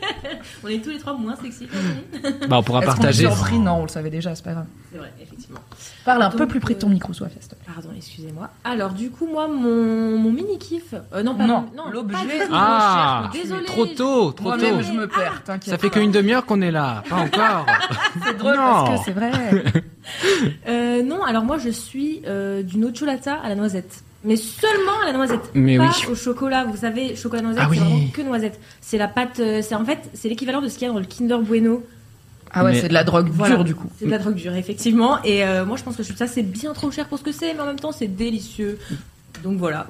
On 0.63 0.67
est 0.67 0.79
tous 0.83 0.89
les 0.91 0.97
trois 0.99 1.13
moins 1.17 1.35
sexy. 1.35 1.67
Bah, 2.49 2.57
on 2.59 2.63
pourra 2.63 2.81
partager. 2.81 3.23
surpris 3.27 3.57
Non, 3.59 3.77
on 3.79 3.81
le 3.83 3.87
savait 3.87 4.09
déjà, 4.09 4.35
c'est 4.35 4.43
pas 4.43 4.53
grave. 4.53 4.65
C'est 4.91 4.97
vrai, 4.97 5.11
effectivement. 5.21 5.59
Parle 6.05 6.21
un 6.21 6.29
Donc, 6.29 6.37
peu 6.37 6.47
plus 6.47 6.59
près 6.59 6.73
de 6.75 6.79
ton 6.79 6.87
euh, 6.87 6.91
micro, 6.93 7.11
Soifia, 7.13 7.39
s'il 7.41 7.49
te 7.49 7.55
plaît. 7.55 7.65
Pardon, 7.73 7.89
excusez-moi. 7.95 8.49
Alors 8.63 8.91
du 8.91 9.09
coup 9.09 9.27
moi 9.27 9.47
mon, 9.47 10.17
mon 10.17 10.31
mini 10.31 10.57
kiff. 10.57 10.93
Euh, 11.13 11.23
non 11.23 11.35
pas 11.35 11.45
Non, 11.47 11.65
mon- 11.75 11.89
l'objet 11.91 12.17
Ah. 12.51 13.29
Désolée. 13.33 13.65
Trop 13.65 13.85
tôt, 13.87 14.31
trop 14.31 14.51
tôt. 14.53 14.81
Je 14.81 14.91
me 14.91 15.07
perds, 15.07 15.41
t'inquiète. 15.43 15.69
Ça 15.71 15.77
fait 15.77 15.89
qu'une 15.89 16.11
demi-heure 16.11 16.45
qu'on 16.45 16.61
est 16.61 16.71
là. 16.71 17.03
Pas 17.09 17.15
encore. 17.17 17.65
C'est 18.25 18.37
drôle 18.37 18.55
Non. 18.55 18.85
parce 18.85 18.99
que 18.99 19.05
c'est 19.05 19.11
vrai. 19.11 19.31
Euh, 20.67 21.01
non, 21.01 21.23
alors 21.23 21.43
moi 21.43 21.57
je 21.57 21.69
suis 21.69 22.21
euh, 22.27 22.61
du 22.61 22.77
nocciolata 22.77 23.35
à 23.43 23.49
la 23.49 23.55
noisette. 23.55 24.03
Mais 24.25 24.36
seulement 24.36 25.00
à 25.03 25.05
la 25.05 25.13
noisette. 25.13 25.51
Mais 25.53 25.77
pas 25.77 25.86
oui. 25.89 26.12
au 26.12 26.15
chocolat. 26.15 26.65
Vous 26.65 26.77
savez, 26.77 27.15
chocolat 27.15 27.41
noisette, 27.44 27.62
Ah 27.63 27.67
c'est 27.72 27.79
oui. 27.79 27.86
vraiment 27.86 28.08
que 28.13 28.22
noisette. 28.24 28.60
C'est 28.82 28.98
la 28.98 29.08
pâte. 29.08 29.39
euh, 29.39 29.62
c'est 29.62 29.75
en 29.75 29.86
fait, 29.86 30.00
c'est 30.13 30.29
l'équivalent 30.29 30.62
de 30.62 30.67
ce 30.67 30.77
qu'il 30.77 30.88
y 30.88 30.89
a 30.89 30.94
dans 30.94 31.00
le 31.00 31.05
Kinder 31.05 31.38
Bueno. 31.39 31.84
Ah 32.51 32.63
ouais, 32.63 32.72
Mais- 32.74 32.82
c'est 32.82 32.88
de 32.88 32.94
la 32.94 33.03
drogue 33.03 33.27
Voilà. 33.32 33.55
dure 33.55 33.63
du 33.65 33.75
coup. 33.75 33.89
C'est 34.00 34.05
de 34.05 34.12
la 34.12 34.17
drogue 34.17 34.36
dure, 34.36 34.55
effectivement. 34.55 35.22
Et 35.24 35.44
euh, 35.44 35.65
moi 35.65 35.77
je 35.77 35.84
pense 35.84 35.96
que 35.98 36.03
ça 36.03 36.25
c'est 36.27 36.44
bien 36.44 36.74
trop 36.74 36.89
cher 36.91 37.08
pour 37.08 37.20
ce 37.20 37.24
que 37.24 37.32
c'est, 37.32 37.53
mais 37.53 37.60
en 37.62 37.65
même 37.65 37.79
temps 37.79 37.91
c'est 37.91 38.08
délicieux. 38.08 38.79
Donc 39.44 39.58
voilà. 39.60 39.88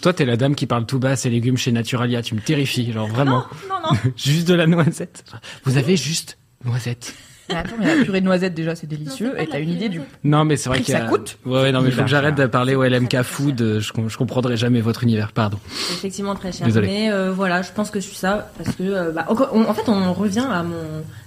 Toi, 0.00 0.12
t'es 0.12 0.24
la 0.24 0.36
dame 0.36 0.54
qui 0.54 0.66
parle 0.66 0.86
tout 0.86 1.00
bas, 1.00 1.16
ces 1.16 1.28
légumes 1.28 1.56
chez 1.56 1.72
Naturalia. 1.72 2.22
Tu 2.22 2.34
me 2.36 2.40
terrifies, 2.40 2.92
genre 2.92 3.08
vraiment. 3.08 3.44
Non, 3.68 3.76
non, 3.82 3.90
non. 3.92 4.10
juste 4.16 4.46
de 4.48 4.54
la 4.54 4.66
noisette. 4.68 5.24
Vous 5.64 5.76
avez 5.76 5.96
juste 5.96 6.38
noisette. 6.64 7.12
Mais 7.48 7.56
attends, 7.56 7.74
mais 7.78 7.94
la 7.96 8.04
purée 8.04 8.20
de 8.20 8.24
noisettes 8.26 8.54
déjà 8.54 8.74
c'est 8.74 8.86
délicieux 8.86 9.32
Non, 9.36 9.42
et 9.42 9.46
t'as 9.46 9.60
une 9.60 9.68
idée 9.70 9.88
du. 9.88 10.00
Non, 10.24 10.44
mais 10.44 10.56
c'est 10.56 10.68
vrai 10.70 10.80
qu'il 10.80 10.94
a... 10.96 11.00
ça 11.00 11.04
coûte 11.06 11.36
Ouais, 11.44 11.62
ouais, 11.62 11.72
non, 11.72 11.82
mais 11.82 11.88
il 11.88 11.94
faut 11.94 12.02
que 12.02 12.08
j'arrête 12.08 12.34
de 12.36 12.46
parler 12.46 12.74
au 12.74 12.82
LMK 12.84 13.22
Food. 13.22 13.60
euh, 13.60 13.80
Je, 13.80 13.92
com- 13.92 14.08
je 14.08 14.16
comprendrai 14.16 14.56
jamais 14.56 14.80
votre 14.80 15.02
univers, 15.02 15.32
pardon. 15.32 15.58
Effectivement 15.92 16.34
très 16.34 16.52
cher. 16.52 16.66
Désolé. 16.66 16.86
Mais 16.86 17.12
euh, 17.12 17.32
voilà, 17.32 17.60
je 17.62 17.70
pense 17.72 17.90
que 17.90 18.00
je 18.00 18.06
suis 18.06 18.16
ça 18.16 18.50
parce 18.56 18.74
que 18.76 18.82
euh, 18.82 19.10
bah, 19.12 19.26
encore- 19.28 19.50
on- 19.52 19.64
en 19.68 19.74
fait 19.74 19.88
on 19.88 20.12
revient 20.14 20.46
à 20.50 20.62
mon 20.62 20.74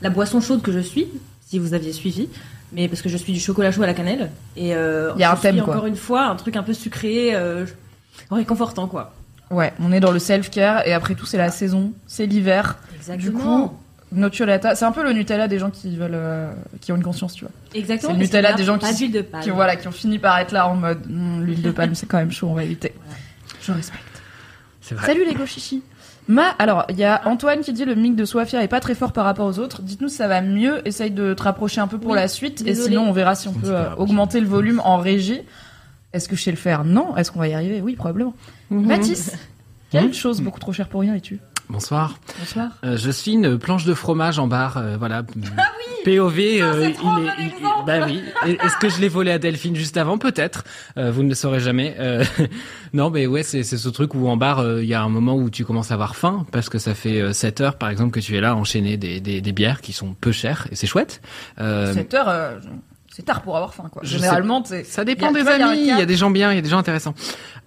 la 0.01 0.09
boisson 0.09 0.41
chaude 0.41 0.61
que 0.63 0.71
je 0.71 0.79
suis, 0.79 1.07
si 1.45 1.59
vous 1.59 1.73
aviez 1.73 1.93
suivi. 1.93 2.29
Mais 2.73 2.87
parce 2.89 3.01
que 3.01 3.07
je 3.09 3.15
suis 3.15 3.31
du 3.31 3.39
chocolat 3.39 3.71
chaud 3.71 3.83
à 3.83 3.87
la 3.87 3.93
cannelle 3.93 4.29
et 4.57 4.75
euh, 4.75 5.11
Il 5.15 5.21
y 5.21 5.23
a 5.23 5.31
un 5.31 5.35
thème, 5.37 5.55
suis 5.55 5.63
quoi. 5.63 5.75
encore 5.75 5.85
une 5.87 5.95
fois 5.95 6.23
un 6.25 6.35
truc 6.35 6.57
un 6.57 6.63
peu 6.63 6.73
sucré, 6.73 7.29
euh, 7.33 7.65
réconfortant 8.31 8.87
quoi. 8.87 9.13
Ouais, 9.49 9.71
on 9.79 9.91
est 9.93 9.99
dans 10.01 10.11
le 10.11 10.19
self-care 10.19 10.85
et 10.85 10.91
après 10.93 11.15
tout 11.15 11.25
c'est 11.25 11.37
la 11.37 11.49
saison, 11.51 11.93
c'est 12.07 12.25
l'hiver. 12.25 12.77
Du 13.17 13.31
coup, 13.31 13.71
Nocciolata, 14.11 14.75
c'est 14.75 14.85
un 14.85 14.91
peu 14.91 15.03
le 15.03 15.11
Nutella 15.13 15.47
des 15.47 15.59
gens 15.59 15.69
qui 15.69 15.95
veulent, 15.97 16.11
euh, 16.13 16.51
qui 16.81 16.91
ont 16.91 16.95
une 16.95 17.03
conscience, 17.03 17.33
tu 17.33 17.41
vois. 17.43 17.51
exactement. 17.73 18.13
c'est 18.13 18.17
le 18.19 18.23
Nutella 18.23 18.53
des 18.53 18.63
gens 18.63 18.77
qui- 18.77 18.95
d'huile 18.95 19.11
de 19.11 19.21
palme. 19.21 19.43
Qui 19.43 19.49
voilà, 19.49 19.75
qui 19.75 19.87
ont 19.87 19.91
fini 19.91 20.17
par 20.19 20.37
être 20.39 20.51
là 20.53 20.67
en 20.69 20.75
mode 20.75 20.99
Hmm, 21.09 21.41
l'huile 21.43 21.61
de 21.61 21.71
palme 21.71 21.93
c'est 21.95 22.05
quand 22.05 22.17
même 22.17 22.31
chaud, 22.31 22.47
on 22.49 22.53
va 22.53 22.63
éviter. 22.63 22.93
Je 23.61 23.71
respecte. 23.73 24.03
C'est 24.81 24.95
vrai. 24.95 25.05
Salut 25.07 25.25
les 25.25 25.33
gros 25.33 25.45
chichis. 25.45 25.83
Ma, 26.29 26.49
alors, 26.59 26.85
il 26.89 26.97
y 26.97 27.05
a 27.05 27.21
Antoine 27.25 27.61
qui 27.61 27.71
dit 27.73 27.85
le 27.85 27.95
mic 27.95 28.15
de 28.15 28.25
Soifia 28.25 28.61
est 28.63 28.67
pas 28.67 28.79
très 28.81 28.95
fort 28.95 29.13
par 29.13 29.23
rapport 29.25 29.45
aux 29.47 29.59
autres. 29.59 29.81
Dites-nous 29.81 30.09
si 30.09 30.15
ça 30.17 30.27
va 30.27 30.41
mieux. 30.41 30.85
Essaye 30.87 31.11
de 31.11 31.33
te 31.33 31.43
rapprocher 31.43 31.79
un 31.79 31.87
peu 31.87 31.97
pour 31.97 32.11
Oui, 32.11 32.17
la 32.17 32.27
suite. 32.27 32.63
désolée. 32.63 32.87
Et 32.87 32.89
sinon, 32.97 33.09
on 33.09 33.13
verra 33.13 33.33
si 33.35 33.47
on 33.47 33.53
peut 33.53 33.69
euh, 33.73 33.95
augmenter 33.95 34.41
le 34.41 34.47
volume 34.47 34.81
en 34.83 34.97
régie. 34.97 35.41
Est-ce 36.13 36.27
que 36.27 36.35
je 36.35 36.43
sais 36.43 36.51
le 36.51 36.57
faire? 36.57 36.83
Non. 36.83 37.15
Est-ce 37.15 37.31
qu'on 37.31 37.39
va 37.39 37.47
y 37.47 37.53
arriver? 37.53 37.79
Oui, 37.81 37.95
probablement. 37.95 38.33
Mathis, 38.69 39.31
quelle 39.89 40.13
chose 40.13 40.41
beaucoup 40.41 40.59
trop 40.59 40.73
chère 40.73 40.89
pour 40.89 40.99
rien 41.01 41.13
es-tu? 41.15 41.39
Bonsoir. 41.69 42.17
Bonsoir. 42.39 42.69
Euh, 42.85 42.95
je 42.97 43.11
suis 43.11 43.33
une 43.33 43.57
planche 43.59 43.83
de 43.83 43.93
fromage 43.93 44.39
en 44.39 44.47
bar, 44.47 44.77
euh, 44.77 44.95
voilà. 44.97 45.23
POV, 46.05 46.39
euh, 46.61 46.85
c'est 46.85 46.93
trop 46.93 47.09
un 47.09 47.19
il 47.19 47.27
est, 47.27 47.45
il- 47.59 47.85
bah 47.85 48.05
oui. 48.05 48.21
Est-ce 48.45 48.77
que 48.77 48.87
je 48.87 49.01
l'ai 49.01 49.09
volé 49.09 49.31
à 49.31 49.39
Delphine 49.39 49.75
juste 49.75 49.97
avant? 49.97 50.17
Peut-être. 50.17 50.63
Euh, 50.97 51.11
vous 51.11 51.23
ne 51.23 51.29
le 51.29 51.35
saurez 51.35 51.59
jamais. 51.59 51.95
Euh, 51.99 52.23
non, 52.93 53.09
mais 53.09 53.27
ouais, 53.27 53.43
c'est 53.43 53.63
ce 53.63 53.89
truc 53.89 54.13
où 54.15 54.27
en 54.29 54.37
bar, 54.37 54.59
euh, 54.59 54.81
il 54.81 54.87
y 54.87 54.93
a 54.93 55.01
un 55.01 55.09
moment 55.09 55.35
où 55.35 55.49
tu 55.49 55.65
commences 55.65 55.91
à 55.91 55.95
avoir 55.95 56.15
faim 56.15 56.45
parce 56.53 56.69
que 56.69 56.77
ça 56.77 56.95
fait 56.95 57.19
euh, 57.19 57.33
7 57.33 57.59
heures, 57.59 57.77
par 57.77 57.89
exemple, 57.89 58.11
que 58.11 58.21
tu 58.21 58.37
es 58.37 58.39
là 58.41 58.51
à 58.51 58.55
enchaîner 58.55 58.95
des, 58.95 59.19
des, 59.19 59.41
des 59.41 59.51
bières 59.51 59.81
qui 59.81 59.91
sont 59.91 60.13
peu 60.13 60.31
chères 60.31 60.67
et 60.71 60.75
c'est 60.75 60.87
chouette. 60.87 61.21
Euh, 61.59 61.93
7 61.93 62.13
heures, 62.13 62.29
euh, 62.29 62.59
c'est 63.17 63.23
tard 63.23 63.41
pour 63.41 63.55
avoir 63.55 63.73
faim, 63.73 63.85
quoi. 63.91 64.03
Je 64.05 64.15
Généralement, 64.15 64.61
c'est. 64.63 64.83
ça 64.83 65.03
dépend 65.03 65.29
a- 65.29 65.33
des 65.33 65.47
amis. 65.47 65.79
Il 65.79 65.87
y 65.87 65.91
a 65.91 66.05
des 66.05 66.15
gens 66.15 66.29
bien, 66.29 66.51
il 66.51 66.55
y 66.55 66.59
a 66.59 66.61
des 66.61 66.69
gens 66.69 66.77
intéressants. 66.77 67.15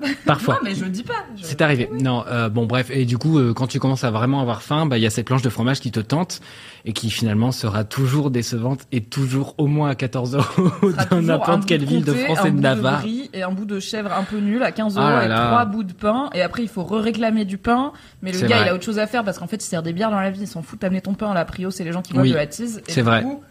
Parfois. 0.25 0.54
Non, 0.54 0.61
mais 0.62 0.76
je 0.76 0.85
dis 0.85 1.02
pas. 1.02 1.25
je- 1.37 1.42
C'est 1.45 1.61
arrivé. 1.61 1.90
Non, 2.00 2.25
euh, 2.28 2.49
bon, 2.49 2.66
bref. 2.66 2.88
Et 2.90 3.04
du 3.04 3.19
coup, 3.19 3.38
euh, 3.40 3.52
quand 3.52 3.66
tu 3.66 3.80
commences 3.80 4.04
à 4.04 4.12
vraiment 4.12 4.40
avoir 4.40 4.62
faim, 4.62 4.87
bah, 4.87 4.97
il 4.97 5.02
y 5.02 5.07
a 5.07 5.11
cette 5.11 5.26
planche 5.26 5.42
de 5.42 5.49
fromage 5.50 5.80
qui 5.80 5.90
te 5.90 5.99
tente 5.99 6.40
et 6.85 6.92
qui 6.92 7.11
finalement 7.11 7.50
sera 7.50 7.83
toujours 7.83 8.30
décevante 8.30 8.83
et 8.92 9.02
toujours 9.02 9.57
au 9.59 9.66
moins 9.66 9.90
à 9.90 9.95
14 9.97 10.37
euros 10.37 10.71
dans 11.11 11.21
n'importe 11.21 11.66
quelle 11.66 11.85
ville 11.85 12.04
de 12.04 12.14
France 12.14 12.38
et 12.47 12.52
de 12.52 12.61
Navarre. 12.61 13.02
et 13.35 13.42
un 13.42 13.50
bout 13.50 13.64
de 13.64 13.80
chèvre 13.80 14.12
un 14.12 14.23
peu 14.23 14.38
nul 14.38 14.62
à 14.62 14.71
15 14.71 14.97
euros 14.97 15.04
Ah 15.07 15.19
avec 15.19 15.30
trois 15.37 15.64
bouts 15.64 15.83
de 15.85 15.92
pain. 15.92 16.30
Et 16.33 16.42
après, 16.42 16.62
il 16.62 16.69
faut 16.69 16.85
re-réclamer 16.85 17.45
du 17.45 17.59
pain. 17.59 17.92
Mais 18.23 18.30
le 18.30 18.38
gars, 18.47 18.59
vrai. 18.59 18.66
il 18.66 18.69
a 18.69 18.75
autre 18.75 18.85
chose 18.85 19.00
à 19.00 19.09
faire 19.09 19.25
parce 19.25 19.38
qu'en 19.40 19.49
fait, 19.49 19.57
il 19.57 19.66
sert 19.66 19.83
des 19.83 19.92
bières 19.92 20.11
dans 20.12 20.21
la 20.21 20.30
vie. 20.30 20.42
Il 20.42 20.47
s'en 20.47 20.62
fout 20.62 20.80
d'amener 20.80 21.00
ton 21.00 21.14
pain. 21.14 21.35
La 21.35 21.45
prio, 21.45 21.71
c'est 21.73 21.83
les 21.85 21.92
gens 21.92 22.02
qui 22.02 22.12
boivent 22.12 22.23
Oui, 22.26 22.30
de 22.30 22.37
la 22.37 22.47
tease. 22.47 22.80
C'est 22.87 23.02
vrai. 23.02 23.23
coup, 23.25 23.42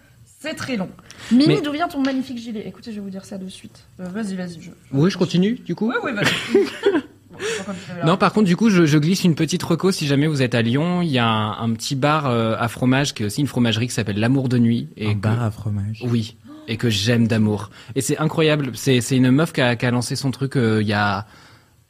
C'est 0.42 0.54
très 0.56 0.78
long. 0.78 0.90
Mimi, 1.32 1.48
Mais- 1.48 1.62
d'où 1.62 1.72
vient 1.74 1.88
ton 1.90 2.02
magnifique 2.02 2.38
gilet? 2.38 2.64
Écoutez, 2.66 2.92
je 2.92 2.96
vais 2.96 3.02
vous 3.02 3.10
dire 3.10 3.26
ça 3.26 3.38
de 3.38 3.48
suite. 3.50 3.84
Euh, 4.00 4.06
vas-y, 4.08 4.36
vas-y. 4.36 4.62
Je... 4.62 4.70
Oui, 4.94 5.12
je 5.12 5.18
continue, 5.18 5.56
du 5.56 5.76
coup. 5.76 5.90
Oui, 5.90 5.96
oui, 6.04 6.12
vas-y. 6.14 7.00
Non, 8.06 8.18
par 8.18 8.34
contre, 8.34 8.48
du 8.48 8.58
coup, 8.58 8.70
je, 8.70 8.86
je 8.86 8.98
glisse 8.98 9.24
une 9.24 9.36
petite 9.36 9.64
reco. 9.64 9.92
Si 9.94 10.08
jamais 10.08 10.28
vous 10.28 10.42
êtes 10.42 10.56
à 10.56 10.62
Lyon, 10.62 11.02
il 11.02 11.08
y 11.10 11.20
a 11.20 11.26
un, 11.26 11.52
un 11.64 11.72
petit 11.74 11.96
bar 11.96 12.26
euh, 12.28 12.56
à 12.60 12.68
fromage 12.68 13.14
qui 13.14 13.24
est 13.24 13.26
aussi 13.28 13.40
une 13.40 13.48
fromagerie 13.48 13.88
qui 13.88 13.94
s'appelle 13.94 14.20
l'Amour 14.20 14.50
de 14.50 14.58
Nuit. 14.58 14.90
Et 14.98 15.08
un 15.08 15.14
que- 15.14 15.20
bar 15.20 15.42
à 15.42 15.50
fromage. 15.52 16.04
Oui, 16.06 16.36
et 16.68 16.76
que 16.76 16.90
j'aime 16.90 17.28
d'amour. 17.30 17.70
Et 17.96 18.02
c'est 18.02 18.18
incroyable. 18.18 18.72
C'est 18.76 19.00
une 19.12 19.32
meuf 19.32 19.54
qui 19.54 19.62
a, 19.62 19.78
qui 19.78 19.86
a 19.86 19.92
lancé 19.92 20.18
son 20.18 20.32
truc 20.32 20.58
euh, 20.58 20.82
il 20.82 20.88
y 20.90 20.94
a 20.94 21.26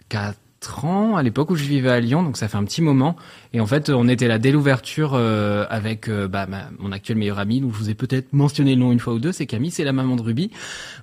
quatre 0.08 0.38
ans, 0.84 1.16
à 1.16 1.24
l'époque 1.24 1.50
où 1.52 1.56
je 1.56 1.64
vivais 1.64 1.90
à 1.90 2.00
Lyon, 2.00 2.22
donc 2.24 2.36
ça 2.38 2.48
fait 2.48 2.58
un 2.58 2.64
petit 2.64 2.82
moment. 2.82 3.16
Et 3.54 3.60
en 3.62 3.66
fait, 3.66 3.90
on 3.90 4.08
était 4.08 4.28
là 4.28 4.38
dès 4.40 4.52
l'ouverture 4.52 5.12
euh, 5.16 5.66
avec 5.70 6.08
euh, 6.10 6.28
bah, 6.28 6.46
ma- 6.48 6.70
mon 6.80 6.92
actuel 6.92 7.18
meilleur 7.18 7.40
ami, 7.40 7.62
dont 7.62 7.72
je 7.72 7.78
vous 7.78 7.90
ai 7.90 7.94
peut-être 7.96 8.34
mentionné 8.34 8.76
le 8.76 8.82
nom 8.82 8.92
une 8.92 9.00
fois 9.00 9.14
ou 9.14 9.20
deux, 9.20 9.32
c'est 9.32 9.46
Camille, 9.46 9.72
c'est 9.72 9.84
la 9.84 9.94
maman 9.94 10.16
de 10.16 10.22
Ruby. 10.22 10.52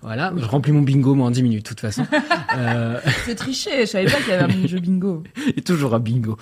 Voilà, 0.03 0.33
je 0.37 0.45
remplis 0.45 0.73
mon 0.73 0.83
bingo 0.83 1.15
moi 1.15 1.27
en 1.27 1.31
10 1.31 1.43
minutes, 1.43 1.63
de 1.65 1.69
toute 1.69 1.81
façon. 1.81 2.07
euh, 2.57 3.01
C'est 3.25 3.35
triché. 3.35 3.71
Je 3.81 3.87
savais 3.87 4.05
pas 4.07 4.19
qu'il 4.19 4.29
y 4.29 4.33
avait 4.33 4.45
un 4.45 4.49
mini-jeu 4.55 4.79
bingo. 4.79 5.23
et 5.57 5.63
toujours 5.63 5.95
un 5.95 6.01
bingo. 6.01 6.37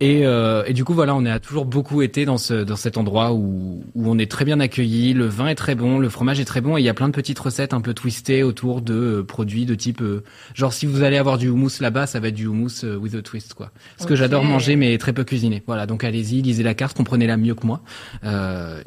Et, 0.00 0.26
euh, 0.26 0.64
et 0.66 0.72
du 0.72 0.84
coup, 0.84 0.92
voilà, 0.92 1.14
on 1.14 1.24
a 1.24 1.38
toujours 1.38 1.64
beaucoup 1.64 2.02
été 2.02 2.24
dans, 2.24 2.36
ce, 2.36 2.52
dans 2.54 2.76
cet 2.76 2.98
endroit 2.98 3.32
où, 3.32 3.84
où 3.94 4.10
on 4.10 4.18
est 4.18 4.30
très 4.30 4.44
bien 4.44 4.58
accueilli. 4.58 5.14
Le 5.14 5.26
vin 5.26 5.46
est 5.46 5.54
très 5.54 5.74
bon, 5.74 5.98
le 5.98 6.08
fromage 6.08 6.40
est 6.40 6.44
très 6.44 6.60
bon, 6.60 6.76
et 6.76 6.80
il 6.80 6.84
y 6.84 6.88
a 6.88 6.94
plein 6.94 7.08
de 7.08 7.14
petites 7.14 7.38
recettes 7.38 7.72
un 7.72 7.80
peu 7.80 7.94
twistées 7.94 8.42
autour 8.42 8.82
de 8.82 8.94
euh, 8.94 9.22
produits 9.22 9.66
de 9.66 9.74
type, 9.74 10.02
euh, 10.02 10.24
genre 10.52 10.72
si 10.72 10.86
vous 10.86 11.02
allez 11.04 11.16
avoir 11.16 11.38
du 11.38 11.48
houmous 11.48 11.80
là-bas, 11.80 12.06
ça 12.06 12.18
va 12.18 12.28
être 12.28 12.34
du 12.34 12.46
houmous 12.46 12.84
with 12.84 13.14
a 13.14 13.22
twist, 13.22 13.54
quoi. 13.54 13.70
Ce 13.98 14.06
que 14.06 14.16
j'adore 14.16 14.44
manger, 14.44 14.76
mais 14.76 14.98
très 14.98 15.12
peu 15.12 15.22
cuisiner. 15.24 15.62
Voilà, 15.66 15.86
donc 15.86 16.02
allez-y, 16.02 16.42
lisez 16.42 16.64
la 16.64 16.74
carte, 16.74 16.96
comprenez-la 16.96 17.36
mieux 17.36 17.54
que 17.54 17.66
moi. 17.66 17.80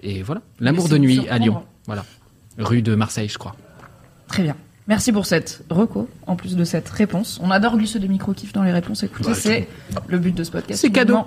Et 0.03 0.23
voilà, 0.23 0.41
l'amour 0.59 0.89
de 0.89 0.97
nuit 0.97 1.27
à. 1.29 1.37
Lyon. 1.37 1.63
Voilà, 1.85 2.03
rue 2.57 2.81
de 2.81 2.95
Marseille, 2.95 3.29
je 3.29 3.37
crois. 3.37 3.55
Très 4.27 4.43
bien. 4.43 4.55
Merci 4.87 5.11
pour 5.11 5.25
cette 5.25 5.63
reco, 5.69 6.07
en 6.27 6.37
plus 6.37 6.55
de 6.55 6.63
cette 6.63 6.87
réponse. 6.87 7.39
On 7.43 7.51
adore 7.51 7.77
glisser 7.77 7.99
des 7.99 8.07
micro-kiffs 8.07 8.53
dans 8.53 8.63
les 8.63 8.71
réponses. 8.71 9.03
Écoutez, 9.03 9.33
c'est 9.33 9.67
le 10.07 10.17
but 10.17 10.33
de 10.33 10.45
ce 10.45 10.51
podcast. 10.51 10.79
C'est 10.79 10.91
cadeau. 10.91 11.25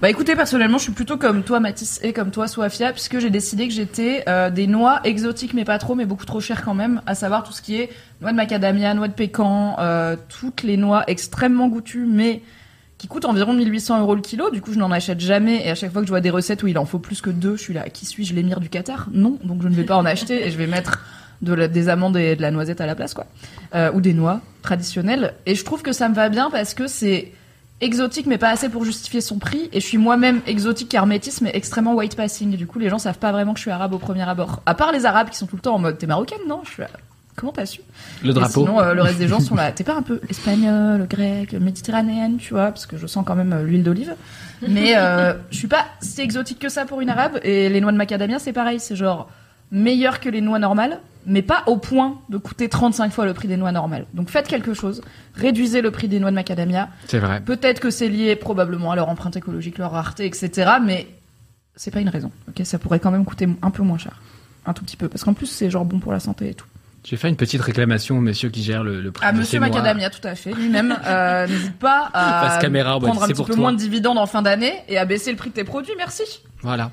Bah 0.00 0.08
écoutez, 0.08 0.36
personnellement, 0.36 0.78
je 0.78 0.84
suis 0.84 0.92
plutôt 0.92 1.18
comme 1.18 1.42
toi, 1.42 1.60
Mathis, 1.60 2.00
et 2.02 2.12
comme 2.12 2.30
toi, 2.30 2.48
Soafia, 2.48 2.92
puisque 2.92 3.18
j'ai 3.18 3.28
décidé 3.28 3.68
que 3.68 3.74
j'étais 3.74 4.22
euh, 4.28 4.48
des 4.48 4.66
noix 4.66 5.00
exotiques, 5.04 5.52
mais 5.52 5.64
pas 5.64 5.76
trop, 5.78 5.94
mais 5.94 6.06
beaucoup 6.06 6.24
trop 6.24 6.40
chères 6.40 6.64
quand 6.64 6.72
même, 6.72 7.02
à 7.04 7.14
savoir 7.14 7.42
tout 7.42 7.52
ce 7.52 7.60
qui 7.60 7.76
est 7.76 7.90
noix 8.22 8.30
de 8.30 8.36
macadamia, 8.36 8.94
noix 8.94 9.08
de 9.08 9.12
pécan, 9.12 9.76
euh, 9.78 10.16
toutes 10.28 10.62
les 10.62 10.78
noix 10.78 11.04
extrêmement 11.06 11.68
goûtues, 11.68 12.06
mais 12.06 12.42
qui 12.96 13.08
coûtent 13.08 13.26
environ 13.26 13.52
1800 13.52 14.00
euros 14.00 14.14
le 14.14 14.22
kilo. 14.22 14.50
Du 14.50 14.62
coup, 14.62 14.72
je 14.72 14.78
n'en 14.78 14.90
achète 14.90 15.20
jamais, 15.20 15.66
et 15.66 15.70
à 15.70 15.74
chaque 15.74 15.92
fois 15.92 16.00
que 16.00 16.06
je 16.06 16.12
vois 16.12 16.22
des 16.22 16.30
recettes 16.30 16.62
où 16.62 16.66
il 16.68 16.78
en 16.78 16.86
faut 16.86 16.98
plus 16.98 17.20
que 17.20 17.30
deux, 17.30 17.56
je 17.56 17.62
suis 17.62 17.74
là, 17.74 17.90
qui 17.90 18.06
suis-je, 18.06 18.34
l'émir 18.34 18.60
du 18.60 18.70
Qatar? 18.70 19.08
Non, 19.12 19.38
donc 19.44 19.62
je 19.62 19.68
ne 19.68 19.74
vais 19.74 19.84
pas 19.84 19.96
en 19.96 20.06
acheter, 20.06 20.46
et 20.46 20.50
je 20.50 20.56
vais 20.56 20.66
mettre 20.68 21.00
de 21.42 21.52
la- 21.54 21.68
des 21.68 21.88
amandes 21.88 22.16
et 22.16 22.36
de 22.36 22.42
la 22.42 22.50
noisette 22.50 22.80
à 22.80 22.86
la 22.86 22.94
place, 22.94 23.14
quoi. 23.14 23.26
Euh, 23.74 23.90
ou 23.92 24.00
des 24.00 24.12
noix 24.14 24.40
traditionnelles. 24.62 25.34
Et 25.46 25.54
je 25.54 25.64
trouve 25.64 25.82
que 25.82 25.92
ça 25.92 26.08
me 26.08 26.14
va 26.14 26.28
bien 26.28 26.50
parce 26.50 26.74
que 26.74 26.86
c'est 26.86 27.32
exotique, 27.80 28.26
mais 28.26 28.36
pas 28.36 28.50
assez 28.50 28.68
pour 28.68 28.84
justifier 28.84 29.20
son 29.22 29.38
prix. 29.38 29.70
Et 29.72 29.80
je 29.80 29.86
suis 29.86 29.96
moi-même 29.98 30.40
exotique 30.46 30.88
car 30.90 31.06
métisse, 31.06 31.40
mais 31.40 31.50
extrêmement 31.54 31.94
white 31.94 32.14
passing. 32.16 32.52
Et 32.52 32.56
du 32.58 32.66
coup, 32.66 32.78
les 32.78 32.90
gens 32.90 32.98
savent 32.98 33.18
pas 33.18 33.32
vraiment 33.32 33.52
que 33.54 33.58
je 33.58 33.62
suis 33.62 33.70
arabe 33.70 33.94
au 33.94 33.98
premier 33.98 34.22
abord. 34.28 34.60
À 34.66 34.74
part 34.74 34.92
les 34.92 35.06
arabes 35.06 35.30
qui 35.30 35.36
sont 35.38 35.46
tout 35.46 35.56
le 35.56 35.62
temps 35.62 35.74
en 35.74 35.78
mode 35.78 35.96
t'es 35.96 36.06
marocaine, 36.06 36.40
non? 36.48 36.60
Je 36.64 36.70
suis 36.70 36.82
Comment 37.36 37.52
t'as 37.52 37.64
su? 37.64 37.80
Le 38.22 38.30
Et 38.30 38.34
drapeau. 38.34 38.66
Sinon, 38.66 38.80
euh, 38.80 38.92
le 38.92 39.00
reste 39.00 39.16
des 39.18 39.28
gens 39.28 39.40
sont 39.40 39.54
là. 39.54 39.72
T'es 39.72 39.84
pas 39.84 39.94
un 39.94 40.02
peu 40.02 40.20
espagnol, 40.28 41.06
grec, 41.08 41.54
méditerranéenne, 41.54 42.36
tu 42.36 42.52
vois? 42.52 42.66
Parce 42.66 42.84
que 42.84 42.98
je 42.98 43.06
sens 43.06 43.24
quand 43.26 43.36
même 43.36 43.54
euh, 43.54 43.62
l'huile 43.62 43.82
d'olive. 43.82 44.14
Mais 44.68 44.92
euh, 44.96 45.32
je 45.50 45.56
suis 45.56 45.68
pas 45.68 45.86
si 46.02 46.20
exotique 46.20 46.58
que 46.58 46.68
ça 46.68 46.84
pour 46.84 47.00
une 47.00 47.08
arabe. 47.08 47.38
Et 47.42 47.70
les 47.70 47.80
noix 47.80 47.92
de 47.92 47.96
macadamia, 47.96 48.38
c'est 48.38 48.52
pareil. 48.52 48.78
C'est 48.78 48.96
genre 48.96 49.30
meilleur 49.70 50.20
que 50.20 50.28
les 50.28 50.40
noix 50.40 50.58
normales, 50.58 51.00
mais 51.26 51.42
pas 51.42 51.62
au 51.66 51.76
point 51.76 52.18
de 52.28 52.38
coûter 52.38 52.68
35 52.68 53.12
fois 53.12 53.26
le 53.26 53.34
prix 53.34 53.46
des 53.48 53.56
noix 53.56 53.72
normales. 53.72 54.06
Donc 54.14 54.30
faites 54.30 54.48
quelque 54.48 54.74
chose. 54.74 55.02
Réduisez 55.34 55.80
le 55.82 55.90
prix 55.90 56.08
des 56.08 56.18
noix 56.18 56.30
de 56.30 56.34
macadamia. 56.36 56.88
C'est 57.06 57.18
vrai. 57.18 57.40
Peut-être 57.40 57.80
que 57.80 57.90
c'est 57.90 58.08
lié 58.08 58.36
probablement 58.36 58.90
à 58.92 58.96
leur 58.96 59.08
empreinte 59.08 59.36
écologique, 59.36 59.78
leur 59.78 59.92
rareté, 59.92 60.24
etc. 60.26 60.72
Mais 60.82 61.06
c'est 61.76 61.90
pas 61.90 62.00
une 62.00 62.08
raison. 62.08 62.30
Ok, 62.48 62.64
ça 62.64 62.78
pourrait 62.78 63.00
quand 63.00 63.10
même 63.10 63.24
coûter 63.24 63.48
un 63.62 63.70
peu 63.70 63.82
moins 63.82 63.98
cher, 63.98 64.20
un 64.66 64.72
tout 64.72 64.84
petit 64.84 64.96
peu, 64.96 65.08
parce 65.08 65.24
qu'en 65.24 65.34
plus 65.34 65.46
c'est 65.46 65.70
genre 65.70 65.84
bon 65.84 65.98
pour 65.98 66.12
la 66.12 66.20
santé 66.20 66.50
et 66.50 66.54
tout. 66.54 66.66
Je 67.04 67.12
vais 67.12 67.16
faire 67.16 67.30
une 67.30 67.36
petite 67.36 67.62
réclamation 67.62 68.18
au 68.18 68.20
monsieur 68.20 68.50
qui 68.50 68.62
gère 68.62 68.82
le, 68.84 69.00
le 69.00 69.10
prix 69.10 69.24
À 69.24 69.32
de 69.32 69.38
Monsieur. 69.38 69.58
Macadamia, 69.58 70.10
tout 70.10 70.26
à 70.26 70.34
fait, 70.34 70.52
lui-même. 70.52 70.94
Euh, 71.06 71.46
N'hésite 71.48 71.78
pas 71.78 72.10
à 72.12 72.58
caméra, 72.60 72.98
prendre 73.00 73.22
un 73.22 73.26
c'est 73.26 73.32
petit 73.32 73.36
pour 73.38 73.46
peu 73.46 73.54
toi. 73.54 73.62
moins 73.62 73.72
de 73.72 73.78
dividendes 73.78 74.18
en 74.18 74.26
fin 74.26 74.42
d'année 74.42 74.74
et 74.86 74.98
à 74.98 75.06
baisser 75.06 75.30
le 75.30 75.38
prix 75.38 75.48
de 75.48 75.54
tes 75.54 75.64
produits. 75.64 75.94
Merci. 75.96 76.42
Voilà. 76.60 76.90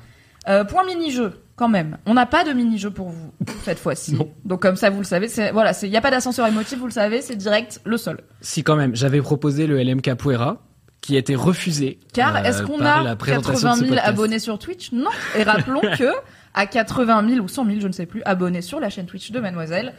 Euh, 0.48 0.64
point 0.64 0.86
mini-jeu, 0.86 1.38
quand 1.58 1.68
même. 1.68 1.98
On 2.06 2.14
n'a 2.14 2.26
pas 2.26 2.44
de 2.44 2.52
mini-jeu 2.52 2.90
pour 2.90 3.08
vous 3.08 3.32
cette 3.64 3.78
fois-ci. 3.78 4.16
Donc 4.44 4.62
comme 4.62 4.76
ça, 4.76 4.90
vous 4.90 4.98
le 4.98 5.04
savez, 5.04 5.28
c'est 5.28 5.50
voilà, 5.50 5.72
il 5.82 5.90
n'y 5.90 5.96
a 5.96 6.00
pas 6.00 6.10
d'ascenseur 6.10 6.46
émotif, 6.46 6.78
vous 6.78 6.86
le 6.86 6.92
savez, 6.92 7.20
c'est 7.20 7.36
direct 7.36 7.80
le 7.84 7.96
sol. 7.96 8.20
Si 8.40 8.62
quand 8.62 8.76
même, 8.76 8.94
j'avais 8.94 9.20
proposé 9.20 9.66
le 9.66 9.82
LM 9.82 10.00
Capoeira, 10.00 10.62
qui 11.00 11.16
a 11.16 11.18
été 11.18 11.34
refusé. 11.34 11.98
Car 12.14 12.36
euh, 12.36 12.42
est-ce 12.44 12.62
qu'on 12.62 12.80
a 12.80 13.02
la 13.02 13.16
présentation 13.16 13.68
80 13.68 13.70
de 13.70 13.76
ce 13.76 13.80
000 13.80 13.88
podcast. 13.88 14.08
abonnés 14.08 14.38
sur 14.38 14.58
Twitch? 14.58 14.92
Non. 14.92 15.10
Et 15.36 15.42
rappelons 15.42 15.80
que 15.98 16.12
à 16.54 16.66
80 16.66 17.28
000 17.28 17.44
ou 17.44 17.48
100 17.48 17.66
000, 17.66 17.80
je 17.80 17.88
ne 17.88 17.92
sais 17.92 18.06
plus, 18.06 18.22
abonnés 18.24 18.62
sur 18.62 18.80
la 18.80 18.90
chaîne 18.90 19.06
Twitch 19.06 19.30
de 19.30 19.40
Mademoiselle, 19.40 19.94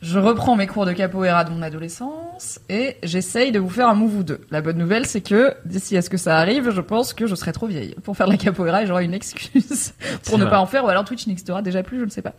je 0.00 0.18
reprends 0.18 0.54
mes 0.54 0.66
cours 0.68 0.86
de 0.86 0.92
capoeira 0.92 1.42
de 1.44 1.50
mon 1.50 1.60
adolescence 1.60 2.60
et 2.68 2.96
j'essaye 3.02 3.50
de 3.50 3.58
vous 3.58 3.68
faire 3.68 3.88
un 3.88 3.94
move 3.94 4.18
ou 4.18 4.22
deux. 4.22 4.40
La 4.50 4.60
bonne 4.60 4.78
nouvelle, 4.78 5.06
c'est 5.06 5.20
que 5.20 5.54
d'ici 5.64 5.96
à 5.96 6.02
ce 6.02 6.08
que 6.10 6.16
ça 6.16 6.38
arrive, 6.38 6.70
je 6.70 6.80
pense 6.80 7.12
que 7.12 7.26
je 7.26 7.34
serai 7.34 7.52
trop 7.52 7.66
vieille 7.66 7.96
pour 8.04 8.16
faire 8.16 8.26
de 8.26 8.32
la 8.32 8.38
capoeira 8.38 8.82
et 8.82 8.86
j'aurai 8.86 9.04
une 9.04 9.14
excuse 9.14 9.92
pour 10.24 10.38
ne 10.38 10.44
vrai. 10.44 10.50
pas 10.52 10.60
en 10.60 10.66
faire 10.66 10.84
ou 10.84 10.88
alors 10.88 11.04
Twitch 11.04 11.26
n'existera 11.26 11.62
déjà 11.62 11.82
plus, 11.82 11.98
je 11.98 12.04
ne 12.04 12.10
sais 12.10 12.22
pas. 12.22 12.34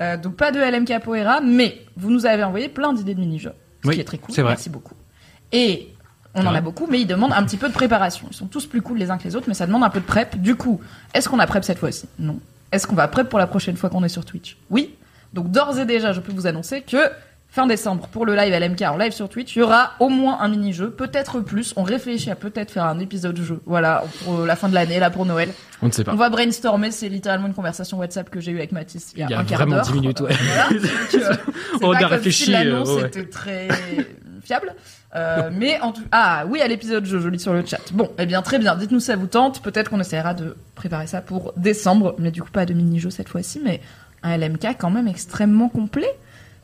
Euh, 0.00 0.16
donc 0.16 0.36
pas 0.36 0.52
de 0.52 0.58
LM 0.58 0.84
capoeira, 0.86 1.40
mais 1.42 1.82
vous 1.96 2.10
nous 2.10 2.24
avez 2.24 2.44
envoyé 2.44 2.68
plein 2.70 2.92
d'idées 2.94 3.14
de 3.14 3.20
mini-jeux, 3.20 3.52
ce 3.82 3.88
Oui, 3.88 3.94
qui 3.96 4.00
est 4.00 4.04
très 4.04 4.18
cool. 4.18 4.34
c'est 4.34 4.42
vrai. 4.42 4.52
Merci 4.52 4.70
beaucoup. 4.70 4.94
Et 5.52 5.88
on 6.34 6.46
en 6.46 6.54
a 6.54 6.62
beaucoup, 6.62 6.86
mais 6.90 6.98
ils 7.02 7.06
demandent 7.06 7.34
un 7.34 7.42
petit 7.44 7.58
peu 7.58 7.68
de 7.68 7.74
préparation. 7.74 8.26
Ils 8.30 8.34
sont 8.36 8.46
tous 8.46 8.64
plus 8.64 8.80
cool 8.80 8.96
les 8.96 9.10
uns 9.10 9.18
que 9.18 9.24
les 9.24 9.36
autres, 9.36 9.48
mais 9.48 9.54
ça 9.54 9.66
demande 9.66 9.84
un 9.84 9.90
peu 9.90 10.00
de 10.00 10.06
prep. 10.06 10.36
Du 10.40 10.54
coup, 10.56 10.80
est-ce 11.12 11.28
qu'on 11.28 11.38
a 11.40 11.46
prep 11.46 11.62
cette 11.62 11.78
fois-ci? 11.78 12.06
Non. 12.18 12.38
Est-ce 12.72 12.86
qu'on 12.86 12.94
va 12.94 13.06
prep 13.06 13.28
pour 13.28 13.38
la 13.38 13.46
prochaine 13.46 13.76
fois 13.76 13.90
qu'on 13.90 14.02
est 14.02 14.08
sur 14.08 14.24
Twitch? 14.24 14.56
Oui. 14.70 14.94
Donc 15.32 15.50
d'ores 15.50 15.78
et 15.78 15.86
déjà, 15.86 16.12
je 16.12 16.20
peux 16.20 16.32
vous 16.32 16.46
annoncer 16.46 16.82
que 16.82 16.98
fin 17.52 17.66
décembre, 17.66 18.08
pour 18.08 18.24
le 18.24 18.34
live 18.34 18.52
LMK 18.52 18.82
en 18.82 18.96
live 18.96 19.12
sur 19.12 19.28
Twitch, 19.28 19.56
il 19.56 19.58
y 19.58 19.62
aura 19.62 19.92
au 20.00 20.08
moins 20.08 20.38
un 20.40 20.48
mini-jeu, 20.48 20.90
peut-être 20.90 21.40
plus. 21.40 21.74
On 21.76 21.82
réfléchit 21.82 22.30
à 22.30 22.34
peut-être 22.34 22.70
faire 22.70 22.84
un 22.84 22.98
épisode 22.98 23.38
jeu. 23.38 23.60
Voilà, 23.66 24.04
pour 24.24 24.46
la 24.46 24.56
fin 24.56 24.70
de 24.70 24.74
l'année, 24.74 24.98
là 24.98 25.10
pour 25.10 25.26
Noël. 25.26 25.50
On 25.82 25.86
ne 25.86 25.92
sait 25.92 26.02
pas. 26.02 26.12
On 26.12 26.16
va 26.16 26.30
brainstormer, 26.30 26.90
c'est 26.90 27.10
littéralement 27.10 27.48
une 27.48 27.54
conversation 27.54 27.98
WhatsApp 27.98 28.30
que 28.30 28.40
j'ai 28.40 28.52
eue 28.52 28.58
avec 28.58 28.72
Mathis 28.72 29.12
il 29.14 29.20
y 29.20 29.22
a, 29.22 29.26
Il 29.26 29.30
y 29.32 29.34
a 29.34 29.40
un 29.40 29.44
quart 29.44 29.58
vraiment 29.58 29.76
d'heure. 29.76 29.84
10 29.84 29.92
minutes, 29.92 30.20
ouais. 30.20 30.32
Voilà, 30.32 30.68
donc, 30.80 31.14
euh, 31.14 31.36
On 31.82 31.92
a 31.92 32.06
réfléchi, 32.06 32.44
si 32.44 32.50
l'annonce 32.52 32.88
euh, 32.88 33.02
ouais. 33.02 33.06
était 33.08 33.26
très 33.26 33.68
fiable. 34.42 34.74
Euh, 35.14 35.50
mais 35.52 35.78
en 35.80 35.92
tout 35.92 36.02
ah 36.10 36.44
oui 36.48 36.62
à 36.62 36.68
l'épisode 36.68 37.04
jeu, 37.04 37.20
je 37.20 37.28
lis 37.28 37.38
sur 37.38 37.52
le 37.52 37.64
chat. 37.66 37.80
Bon, 37.92 38.10
eh 38.18 38.24
bien 38.24 38.40
très 38.40 38.58
bien. 38.58 38.76
Dites-nous 38.76 39.00
si 39.00 39.06
ça 39.06 39.16
vous 39.16 39.26
tente. 39.26 39.60
Peut-être 39.60 39.90
qu'on 39.90 40.00
essaiera 40.00 40.32
de 40.32 40.56
préparer 40.74 41.06
ça 41.06 41.20
pour 41.20 41.52
décembre, 41.56 42.14
mais 42.18 42.30
du 42.30 42.42
coup 42.42 42.50
pas 42.50 42.64
de 42.64 42.72
mini-jeu 42.72 43.10
cette 43.10 43.28
fois-ci, 43.28 43.60
mais 43.62 43.82
un 44.22 44.36
LMK 44.36 44.76
quand 44.78 44.90
même 44.90 45.08
extrêmement 45.08 45.68
complet, 45.68 46.10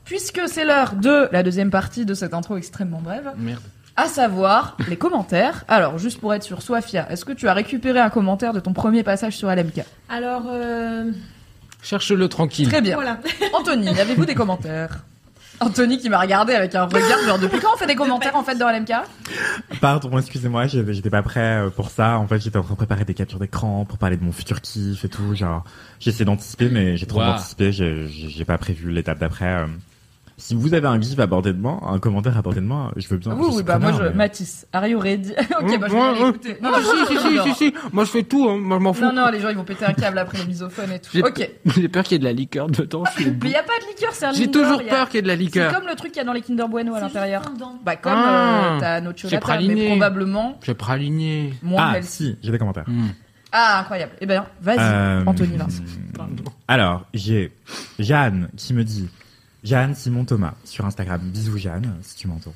puisque 0.05 0.41
c'est 0.47 0.65
l'heure 0.65 0.95
de 0.95 1.29
la 1.33 1.43
deuxième 1.43 1.71
partie 1.71 2.05
de 2.07 2.15
cette 2.15 2.35
intro 2.35 2.57
extrêmement 2.57 3.01
brève 3.01 3.31
Merde. 3.37 3.61
à 3.97 4.07
savoir 4.07 4.77
les 4.89 4.97
commentaires. 4.97 5.65
Alors, 5.69 5.99
juste 5.99 6.21
pour 6.21 6.33
être 6.35 6.43
sûr, 6.43 6.63
Sofia, 6.63 7.07
est-ce 7.11 7.25
que 7.25 7.33
tu 7.33 7.49
as 7.49 7.53
récupéré 7.55 8.01
un 8.01 8.11
commentaire 8.11 8.53
de 8.53 8.61
ton 8.61 8.73
premier 8.73 9.03
passage 9.03 9.37
sur 9.37 9.49
LMK 9.51 9.83
Alors, 10.09 10.45
euh, 10.49 11.11
Cherche-le 11.83 12.29
tranquille. 12.29 12.69
Très 12.69 12.81
bien. 12.81 12.95
voilà. 12.97 13.19
Anthony, 13.53 13.89
avez-vous 13.89 14.25
des 14.25 14.35
commentaires? 14.35 15.05
Anthony 15.61 15.99
qui 15.99 16.09
m'a 16.09 16.21
regardé 16.21 16.53
avec 16.55 16.75
un 16.75 16.85
regard 16.85 17.19
genre 17.27 17.39
depuis 17.39 17.59
quand 17.61 17.75
on 17.75 17.77
fait 17.77 17.87
des 17.87 17.95
commentaires 17.97 18.37
en 18.37 18.45
fait 18.45 18.55
dans 18.57 18.71
LMK 18.71 18.93
Pardon, 19.81 20.19
excusez-moi, 20.19 20.67
j'étais 20.67 21.11
pas 21.11 21.23
prêt 21.23 21.59
euh, 21.67 21.71
pour 21.71 21.91
ça. 21.91 22.19
En 22.19 22.27
fait, 22.27 22.41
j'étais 22.41 22.57
en 22.57 22.63
train 22.63 22.75
de 22.75 22.79
préparer 22.79 23.05
des 23.05 23.15
captures 23.15 23.39
d'écran 23.39 23.85
pour 23.85 23.99
parler 23.99 24.17
de 24.17 24.25
mon 24.25 24.33
futur 24.33 24.61
kiff 24.61 25.05
et 25.05 25.09
tout. 25.09 25.35
Genre, 25.35 25.65
j'essaie 26.01 26.25
d'anticiper, 26.25 26.69
mais 26.69 26.97
j'ai 26.97 27.07
trop 27.07 27.21
Wow. 27.21 27.27
anticipé. 27.33 27.73
J'ai 27.73 28.45
pas 28.45 28.59
prévu 28.59 28.91
l'étape 28.91 29.19
d'après. 29.19 29.67
Euh. 30.39 30.41
Si 30.41 30.55
vous 30.55 30.73
avez 30.75 30.87
un 30.87 31.01
gif 31.01 31.19
à 31.19 31.27
portée 31.27 31.53
de 31.53 31.61
main, 31.61 31.81
un 31.87 31.99
commentaire 31.99 32.37
à 32.37 32.43
portée 32.43 32.61
de 32.61 32.65
main, 32.67 32.93
je 32.97 33.09
veux 33.09 33.17
bien. 33.19 33.35
Oui, 33.35 33.49
je 33.51 33.57
oui, 33.57 33.63
bah 33.65 33.79
moi 33.79 33.93
je 33.93 34.09
Mathis, 34.17 34.67
are 34.73 34.87
you 34.87 34.99
ready 35.01 35.33
Ok, 35.61 35.79
bah 35.81 35.87
je 35.89 35.93
vais 35.93 35.99
Ouais, 35.99 36.01
aller 36.09 36.21
ouais. 36.23 36.29
écouter. 36.31 36.57
Non, 36.63 36.71
Ah, 36.75 36.79
non, 36.81 37.07
si, 37.07 37.17
si, 37.17 37.19
si, 37.19 37.43
si, 37.43 37.55
si. 37.55 37.75
Moi, 37.93 38.05
je 38.05 38.11
fais 38.11 38.23
tout, 38.23 38.49
hein. 38.49 38.57
Moi, 38.61 38.79
je 38.79 38.83
m'en 38.83 38.93
fous. 38.93 39.03
Non, 39.05 39.13
non, 39.13 39.29
les 39.31 39.41
gens 39.41 39.49
ils 39.49 39.57
vont 39.57 39.65
péter 39.65 39.85
un 39.85 39.93
câble 39.95 40.19
après 40.19 40.39
le 40.39 40.45
misophone 40.45 40.93
et 40.93 40.99
tout. 41.01 41.11
J'ai- 41.13 41.23
Ok. 41.23 41.51
J'ai 41.67 41.89
peur 41.89 42.05
qu'il 42.05 42.13
y 42.13 42.17
ait 42.17 42.19
de 42.21 42.25
la 42.25 42.33
liqueur 42.33 42.69
dedans. 42.69 43.03
Mais 43.19 43.51
y 43.51 43.55
a 43.57 43.63
pas 43.63 43.73
de 43.83 43.89
liqueur, 43.95 44.11
c'est 44.13 44.27
un 44.27 44.33
J'ai 44.33 44.51
toujours 44.51 44.83
peur 44.83 45.09
qu'il 45.09 45.17
y 45.17 45.19
ait 45.19 45.23
de 45.23 45.27
la 45.29 45.35
C'est 45.35 45.41
liqueur. 45.41 45.75
comme 45.75 45.87
le 45.89 45.95
truc 45.97 46.13
qu'il 46.13 46.19
y 46.21 46.23
a 46.23 46.25
dans 46.25 46.33
les 46.33 46.43
Kinder 46.43 46.69
Bueno 46.69 46.95
à 46.95 46.99
C'est 46.99 47.05
l'intérieur. 47.05 47.43
Bah 47.85 47.97
comme 47.97 48.13
Ah, 48.15 48.75
euh, 48.77 48.81
t'as 48.81 49.01
notre 49.01 49.19
c'est 49.21 49.29
chocolat, 49.29 49.57
mais 49.59 49.65
praliné. 49.67 49.87
probablement 49.89 50.59
praligner. 50.79 51.55
moins 51.63 51.93
Ah, 51.97 52.03
si, 52.03 52.37
j'ai 52.43 52.53
des 52.53 52.59
commentaires. 52.59 52.85
Hmm. 52.87 53.09
Ah, 53.51 53.81
incroyable. 53.81 54.13
Eh 54.21 54.27
ben, 54.27 54.45
vas-y, 54.61 54.79
Euh, 54.79 55.23
Anthony 55.27 55.57
Vincent. 55.57 55.83
Alors, 56.69 57.07
j'ai 57.15 57.53
Jeanne 57.99 58.49
qui 58.57 58.75
me 58.75 58.85
dit 58.85 59.09
Jeanne 59.69 59.95
Simon 59.95 60.25
Thomas 60.25 60.55
sur 60.65 60.87
Instagram. 60.87 61.21
Bisous 61.23 61.59
Jeanne, 61.59 61.95
si 62.01 62.17
tu 62.17 62.27
m'entends. 62.27 62.55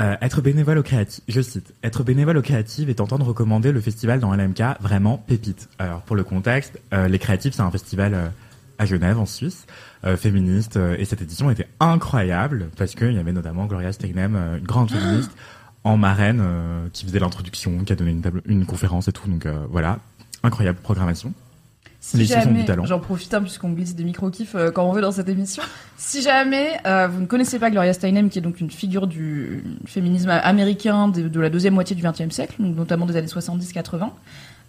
Euh, 0.00 0.16
être 0.20 0.40
bénévole 0.40 0.78
au 0.78 0.82
créatif, 0.82 1.22
je 1.28 1.40
cite, 1.40 1.72
être 1.84 2.02
bénévole 2.02 2.36
au 2.36 2.42
créatif 2.42 2.88
et 2.88 3.00
entendre 3.00 3.24
recommander 3.24 3.70
le 3.70 3.80
festival 3.80 4.18
dans 4.18 4.34
LMK, 4.34 4.80
vraiment 4.80 5.16
pépite. 5.16 5.68
Alors 5.78 6.00
pour 6.00 6.16
le 6.16 6.24
contexte, 6.24 6.80
euh, 6.92 7.06
les 7.06 7.20
créatifs 7.20 7.54
c'est 7.54 7.62
un 7.62 7.70
festival 7.70 8.14
euh, 8.14 8.26
à 8.78 8.84
Genève 8.86 9.16
en 9.20 9.26
Suisse, 9.26 9.66
féministe, 10.16 10.76
et 10.98 11.04
cette 11.04 11.22
édition 11.22 11.48
était 11.48 11.68
incroyable 11.78 12.70
parce 12.76 12.96
qu'il 12.96 13.12
y 13.12 13.18
avait 13.18 13.32
notamment 13.32 13.66
Gloria 13.66 13.92
Steinem, 13.92 14.34
une 14.58 14.66
grande 14.66 14.90
féministe, 14.90 15.30
en 15.84 15.96
marraine 15.96 16.42
qui 16.92 17.06
faisait 17.06 17.20
l'introduction, 17.20 17.84
qui 17.84 17.92
a 17.92 17.96
donné 17.96 18.10
une, 18.10 18.20
table, 18.20 18.42
une 18.46 18.66
conférence 18.66 19.06
et 19.06 19.12
tout, 19.12 19.30
donc 19.30 19.46
voilà, 19.70 20.00
incroyable 20.42 20.80
programmation. 20.82 21.32
Si 22.06 22.26
jamais, 22.26 22.66
j'en 22.84 23.00
profite 23.00 23.32
un 23.32 23.40
puisqu'on 23.40 23.70
glisse 23.70 23.94
des 23.94 24.04
micro-kifs 24.04 24.54
euh, 24.54 24.70
quand 24.70 24.84
on 24.84 24.92
veut 24.92 25.00
dans 25.00 25.12
cette 25.12 25.28
émission. 25.28 25.62
Si 25.96 26.20
jamais 26.20 26.72
euh, 26.86 27.08
vous 27.08 27.20
ne 27.20 27.26
connaissez 27.26 27.58
pas 27.58 27.70
Gloria 27.70 27.94
Steinem, 27.94 28.28
qui 28.28 28.38
est 28.38 28.42
donc 28.42 28.60
une 28.60 28.70
figure 28.70 29.06
du 29.06 29.64
féminisme 29.86 30.28
américain 30.28 31.08
de, 31.08 31.28
de 31.28 31.40
la 31.40 31.48
deuxième 31.48 31.72
moitié 31.72 31.96
du 31.96 32.02
XXe 32.02 32.28
siècle, 32.34 32.56
notamment 32.58 33.06
des 33.06 33.16
années 33.16 33.28
70-80, 33.28 34.10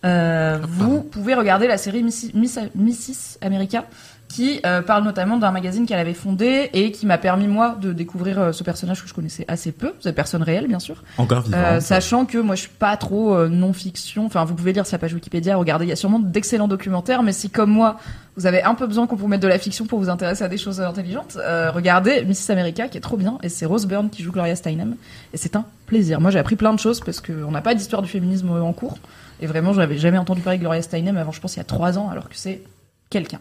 euh, 0.06 0.60
vous 0.68 1.02
pouvez 1.02 1.34
regarder 1.34 1.68
la 1.68 1.78
série 1.78 2.04
Miss, 2.04 2.32
Miss, 2.34 2.60
Mrs. 2.76 3.38
America, 3.42 3.86
qui 4.28 4.60
euh, 4.66 4.82
parle 4.82 5.04
notamment 5.04 5.38
d'un 5.38 5.52
magazine 5.52 5.86
qu'elle 5.86 6.00
avait 6.00 6.14
fondé 6.14 6.70
et 6.74 6.92
qui 6.92 7.06
m'a 7.06 7.18
permis 7.18 7.48
moi 7.48 7.78
de 7.80 7.94
découvrir 7.94 8.40
euh, 8.40 8.52
ce 8.52 8.64
personnage 8.64 9.02
que 9.02 9.08
je 9.08 9.14
connaissais 9.14 9.46
assez 9.48 9.72
peu, 9.72 9.94
cette 10.00 10.16
personne 10.16 10.44
réelle 10.44 10.68
bien 10.68 10.80
sûr. 10.80 11.04
Encore. 11.18 11.44
Euh, 11.54 11.80
sachant 11.80 12.26
que 12.26 12.38
moi 12.38 12.56
je 12.56 12.62
suis 12.62 12.70
pas 12.70 12.98
trop 12.98 13.48
non-fiction, 13.48 14.26
enfin 14.26 14.44
vous 14.46 14.56
pouvez 14.56 14.74
lire 14.74 14.86
sa 14.86 14.98
page 14.98 15.14
Wikipédia, 15.14 15.56
regardez, 15.56 15.86
il 15.86 15.90
y 15.90 15.94
a 15.94 15.96
sûrement 15.96 16.20
d'excellents 16.20 16.68
documentaires, 16.68 17.24
mais 17.24 17.34
si 17.34 17.50
comme 17.50 17.70
moi 17.70 17.98
vous 18.36 18.46
avez 18.46 18.64
un 18.64 18.76
peu 18.76 18.88
besoin 18.88 19.08
qu'on 19.08 19.16
vous 19.16 19.28
mette 19.28 19.42
de 19.42 19.48
la 19.48 19.60
fiction 19.60 19.86
pour 19.86 20.00
vous 20.00 20.10
intéresser 20.10 20.44
à 20.44 20.50
des 20.50 20.58
choses 20.58 20.82
intelligentes, 20.82 21.38
regardez 21.74 22.26
Mrs 22.26 22.52
America 22.52 22.88
qui 22.88 22.98
est 22.98 23.02
trop 23.02 23.18
bien, 23.18 23.38
et 23.44 23.50
c'est 23.50 23.66
Rose 23.66 23.86
Byrne 23.86 24.10
qui 24.10 24.24
joue 24.24 24.32
Gloria 24.32 24.56
Steinem, 24.56 24.96
et 25.34 25.38
c'est 25.38 25.56
un 25.56 25.66
plaisir. 25.86 26.20
Moi 26.20 26.32
j'ai 26.32 26.40
appris 26.40 26.56
plein 26.56 26.74
de 26.74 26.80
choses 26.80 27.00
parce 27.00 27.22
qu'on 27.22 27.52
n'a 27.52 27.62
pas 27.62 27.76
d'histoire 27.76 28.02
du 28.02 28.10
féminisme 28.10 28.50
en 28.50 28.74
cours, 28.74 28.98
et 29.40 29.48
vraiment 29.48 29.72
je 29.72 29.80
n'avais 29.80 29.98
jamais 29.98 30.18
entendu 30.18 30.42
parler 30.42 30.58
de 30.58 30.64
Gloria 30.64 30.82
Steinem 30.82 31.16
avant 31.16 31.32
je 31.32 31.40
pense 31.40 31.56
il 31.56 31.60
y 31.60 31.62
a 31.62 31.66
trois 31.66 31.98
ans, 31.98 32.10
alors 32.10 32.28
que 32.28 32.36
c'est 32.36 32.62
quelqu'un. 33.10 33.40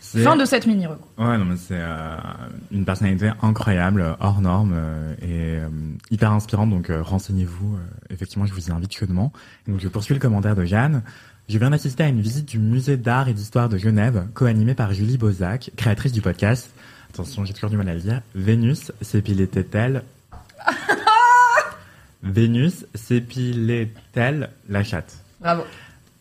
Fin 0.00 0.36
de 0.36 0.44
cette 0.44 0.66
mini 0.66 0.86
reco. 0.86 1.08
Ouais, 1.18 1.36
non, 1.36 1.44
mais 1.44 1.56
c'est 1.56 1.78
euh, 1.78 2.16
une 2.70 2.84
personnalité 2.84 3.30
incroyable, 3.42 4.00
euh, 4.00 4.12
hors 4.20 4.40
norme 4.40 4.72
euh, 4.74 5.14
et 5.20 5.60
euh, 5.60 5.68
hyper 6.10 6.32
inspirante. 6.32 6.70
Donc 6.70 6.90
renseignez-vous. 6.90 7.78
effectivement, 8.10 8.46
je 8.46 8.52
vous 8.54 8.68
y 8.68 8.70
invite 8.70 8.94
chaudement. 8.94 9.32
Donc 9.66 9.80
je 9.80 9.88
poursuis 9.88 10.14
le 10.14 10.20
commentaire 10.20 10.54
de 10.54 10.64
Jeanne. 10.64 11.02
Je 11.48 11.58
viens 11.58 11.70
d'assister 11.70 12.02
à 12.04 12.08
une 12.08 12.20
visite 12.20 12.46
du 12.48 12.58
musée 12.58 12.96
d'art 12.96 13.28
et 13.28 13.34
d'histoire 13.34 13.68
de 13.68 13.78
Genève, 13.78 14.26
co-animée 14.34 14.74
par 14.74 14.92
Julie 14.92 15.16
Bozac, 15.16 15.70
créatrice 15.76 16.12
du 16.12 16.20
podcast. 16.20 16.70
Attention, 17.12 17.44
j'ai 17.44 17.54
toujours 17.54 17.70
du 17.70 17.76
mal 17.76 17.88
à 17.88 17.94
le 17.94 18.00
dire. 18.00 18.20
Vénus 18.34 18.92
s'épilait-elle 19.00 20.02
Vénus 22.22 22.86
s'épilait-elle 22.94 24.50
la 24.68 24.82
chatte? 24.82 25.18
Bravo. 25.40 25.62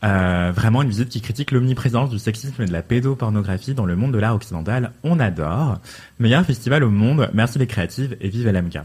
Euh, 0.05 0.51
vraiment 0.53 0.81
une 0.81 0.89
visite 0.89 1.09
qui 1.09 1.21
critique 1.21 1.51
l'omniprésence 1.51 2.09
du 2.09 2.19
sexisme 2.19 2.61
et 2.61 2.65
de 2.65 2.71
la 2.71 2.81
pédopornographie 2.81 3.73
dans 3.73 3.85
le 3.85 3.95
monde 3.95 4.13
de 4.13 4.19
l'art 4.19 4.35
occidental. 4.35 4.91
On 5.03 5.19
adore. 5.19 5.79
Meilleur 6.19 6.45
festival 6.45 6.83
au 6.83 6.89
monde. 6.91 7.29
Merci 7.33 7.59
les 7.59 7.67
créatives 7.67 8.15
et 8.21 8.29
vive 8.29 8.47
LMK. 8.47 8.79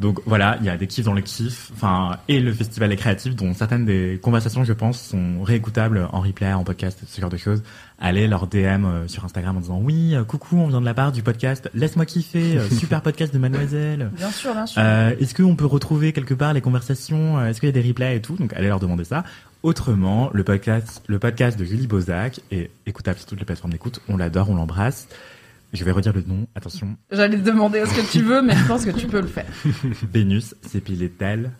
Donc 0.00 0.20
voilà, 0.24 0.56
il 0.60 0.66
y 0.66 0.70
a 0.70 0.78
des 0.78 0.86
kiffs 0.86 1.04
dans 1.04 1.12
le 1.12 1.20
kiff, 1.20 1.70
enfin 1.74 2.16
et 2.26 2.40
le 2.40 2.54
festival 2.54 2.90
est 2.90 2.96
créatif, 2.96 3.36
dont 3.36 3.52
certaines 3.52 3.84
des 3.84 4.18
conversations, 4.22 4.64
je 4.64 4.72
pense, 4.72 4.98
sont 4.98 5.42
réécoutables 5.42 6.08
en 6.12 6.20
replay, 6.20 6.50
en 6.54 6.64
podcast, 6.64 7.02
ce 7.06 7.20
genre 7.20 7.28
de 7.28 7.36
choses. 7.36 7.62
Allez 7.98 8.26
leur 8.26 8.46
DM 8.46 8.86
euh, 8.86 9.08
sur 9.08 9.26
Instagram 9.26 9.58
en 9.58 9.60
disant 9.60 9.78
oui, 9.78 10.14
euh, 10.14 10.24
coucou, 10.24 10.56
on 10.56 10.68
vient 10.68 10.80
de 10.80 10.86
la 10.86 10.94
part 10.94 11.12
du 11.12 11.22
podcast, 11.22 11.68
laisse-moi 11.74 12.06
kiffer, 12.06 12.60
super 12.70 13.02
podcast 13.02 13.34
de 13.34 13.38
Mademoiselle. 13.38 14.10
Bien 14.16 14.30
sûr, 14.30 14.54
bien 14.54 14.64
sûr. 14.64 14.80
Euh, 14.82 15.12
Est-ce 15.20 15.34
qu'on 15.34 15.54
peut 15.54 15.66
retrouver 15.66 16.14
quelque 16.14 16.32
part 16.32 16.54
les 16.54 16.62
conversations? 16.62 17.44
Est-ce 17.44 17.60
qu'il 17.60 17.68
y 17.68 17.78
a 17.78 17.82
des 17.82 17.86
replays 17.86 18.16
et 18.16 18.22
tout? 18.22 18.36
Donc 18.36 18.54
allez 18.54 18.68
leur 18.68 18.80
demander 18.80 19.04
ça. 19.04 19.22
Autrement, 19.62 20.30
le 20.32 20.42
podcast, 20.42 21.02
le 21.06 21.18
podcast 21.18 21.58
de 21.58 21.64
Julie 21.64 21.86
Bozac 21.86 22.40
est 22.50 22.70
écoutable 22.86 23.18
sur 23.18 23.26
toutes 23.28 23.40
les 23.40 23.44
plateformes 23.44 23.72
d'écoute. 23.72 24.00
On 24.08 24.16
l'adore, 24.16 24.48
on 24.48 24.54
l'embrasse. 24.54 25.06
Je 25.74 25.84
vais 25.84 25.90
redire 25.90 26.14
le 26.14 26.22
nom. 26.22 26.46
Attention. 26.54 26.96
J'allais 27.12 27.36
te 27.36 27.42
demander 27.44 27.84
ce 27.84 27.94
que 27.94 28.10
tu 28.10 28.22
veux, 28.22 28.40
mais 28.42 28.56
je 28.56 28.64
pense 28.66 28.84
que 28.86 28.90
tu 28.90 29.06
peux 29.06 29.20
le 29.20 29.26
faire. 29.26 29.44
Vénus 30.12 30.54
s'épilait-elle 30.62 31.50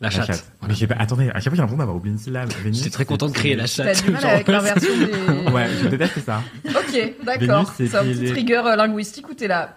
La 0.00 0.10
chatte. 0.10 0.52
Mais 0.66 0.74
j'ai 0.74 0.88
pas. 0.88 0.96
Attendez, 0.96 1.30
à 1.30 1.34
chaque 1.34 1.44
fois 1.44 1.52
j'ai 1.54 1.58
l'impression 1.58 1.78
d'avoir 1.78 1.96
oublié 1.96 2.12
une 2.12 2.18
syllabe. 2.18 2.50
Vénus. 2.64 2.78
J'étais 2.78 2.90
très 2.90 3.04
content 3.04 3.28
de 3.28 3.32
créer 3.32 3.54
la 3.54 3.64
T'as 3.68 3.94
chatte. 3.94 4.04
du 4.04 4.10
mal 4.10 4.26
avec 4.26 4.48
la 4.48 4.60
version 4.60 4.90
des... 4.98 5.50
Ouais, 5.52 5.68
je 5.80 5.88
déteste 5.88 6.18
ça. 6.26 6.42
Ok, 6.66 7.14
d'accord. 7.24 7.72
Vénus, 7.78 7.90
C'est 7.92 7.94
un 7.96 8.04
petit 8.04 8.32
trigger 8.32 8.62
euh, 8.66 8.76
linguistique 8.76 9.28
où 9.30 9.34
t'es 9.34 9.46
là. 9.46 9.76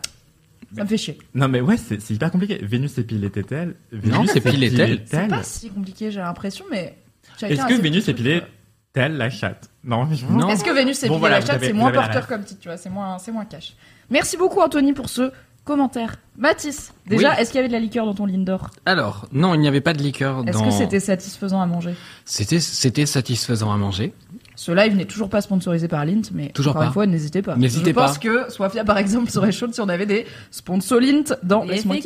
Ça 0.75 0.83
me 0.83 0.89
fait 0.89 0.97
chier. 0.97 1.17
Non 1.35 1.47
mais 1.47 1.61
ouais, 1.61 1.77
c'est 1.77 2.01
c'est 2.01 2.15
hyper 2.15 2.31
compliqué. 2.31 2.57
Vénus 2.63 2.93
s'épilait-elle 2.93 3.75
Non, 4.03 4.25
s'épilait-elle. 4.25 5.03
C'est 5.05 5.27
pas 5.27 5.43
si 5.43 5.69
compliqué, 5.69 6.09
j'ai 6.09 6.19
l'impression, 6.19 6.65
mais. 6.71 6.97
Est-ce 7.43 7.61
a 7.61 7.65
que 7.65 7.73
Vénus 7.75 8.03
trucs, 8.03 8.15
épilait-elle 8.19 9.17
la 9.17 9.29
chatte 9.29 9.69
Non, 9.83 10.07
je 10.13 10.25
Non. 10.25 10.49
Est-ce 10.49 10.63
que 10.63 10.71
Vénus 10.71 10.97
c'est 10.97 11.07
Bon, 11.07 11.17
voilà, 11.17 11.39
la 11.39 11.45
chatte? 11.45 11.61
C'est 11.61 11.73
moins 11.73 11.91
porteur 11.91 12.27
comme 12.27 12.43
titre, 12.43 12.61
tu 12.61 12.67
vois, 12.69 12.77
c'est 12.77 12.89
moins, 12.89 13.17
c'est 13.19 13.31
moins 13.31 13.45
cash. 13.45 13.75
Merci 14.09 14.37
beaucoup 14.37 14.61
Anthony 14.61 14.93
pour 14.93 15.09
ce 15.09 15.31
commentaire. 15.63 16.17
Mathis, 16.37 16.93
déjà, 17.07 17.29
Oui. 17.31 17.35
est-ce 17.39 17.49
qu'il 17.49 17.55
y 17.55 17.59
avait 17.59 17.67
de 17.69 17.73
la 17.73 17.79
liqueur 17.79 18.05
dans 18.05 18.13
ton 18.13 18.27
Lindor 18.27 18.69
Alors, 18.85 19.27
non, 19.31 19.55
il 19.55 19.61
n'y 19.61 19.67
avait 19.67 19.81
pas 19.81 19.93
de 19.93 20.03
liqueur 20.03 20.43
Est-ce 20.47 20.57
dans... 20.59 20.65
que 20.65 20.71
c'était 20.71 20.99
satisfaisant 20.99 21.59
à 21.59 21.65
manger? 21.65 21.95
C'était, 22.23 22.59
c'était 22.59 23.07
satisfaisant 23.07 23.71
à 23.73 23.77
manger. 23.77 24.13
Ce 24.55 24.71
live 24.71 24.95
n'est 24.95 25.05
toujours 25.05 25.29
pas 25.29 25.41
sponsorisé 25.41 25.87
par 25.87 26.05
Lint, 26.05 26.21
mais 26.33 26.49
Toujours 26.49 26.71
encore 26.73 26.81
pas. 26.83 26.87
une 26.87 26.93
fois, 26.93 27.07
n'hésitez 27.07 27.41
pas. 27.41 27.55
N'hésitez 27.57 27.89
Je 27.89 27.95
pense 27.95 28.19
pas. 28.19 28.23
que 28.23 28.51
Sofia, 28.51 28.85
par 28.85 28.97
exemple, 28.99 29.29
serait 29.31 29.51
chaude 29.51 29.73
si 29.73 29.81
on 29.81 29.89
avait 29.89 30.05
des 30.05 30.25
sponsors 30.51 30.99
Lint 30.99 31.35
dans 31.43 31.63
Laisse-moi. 31.63 31.97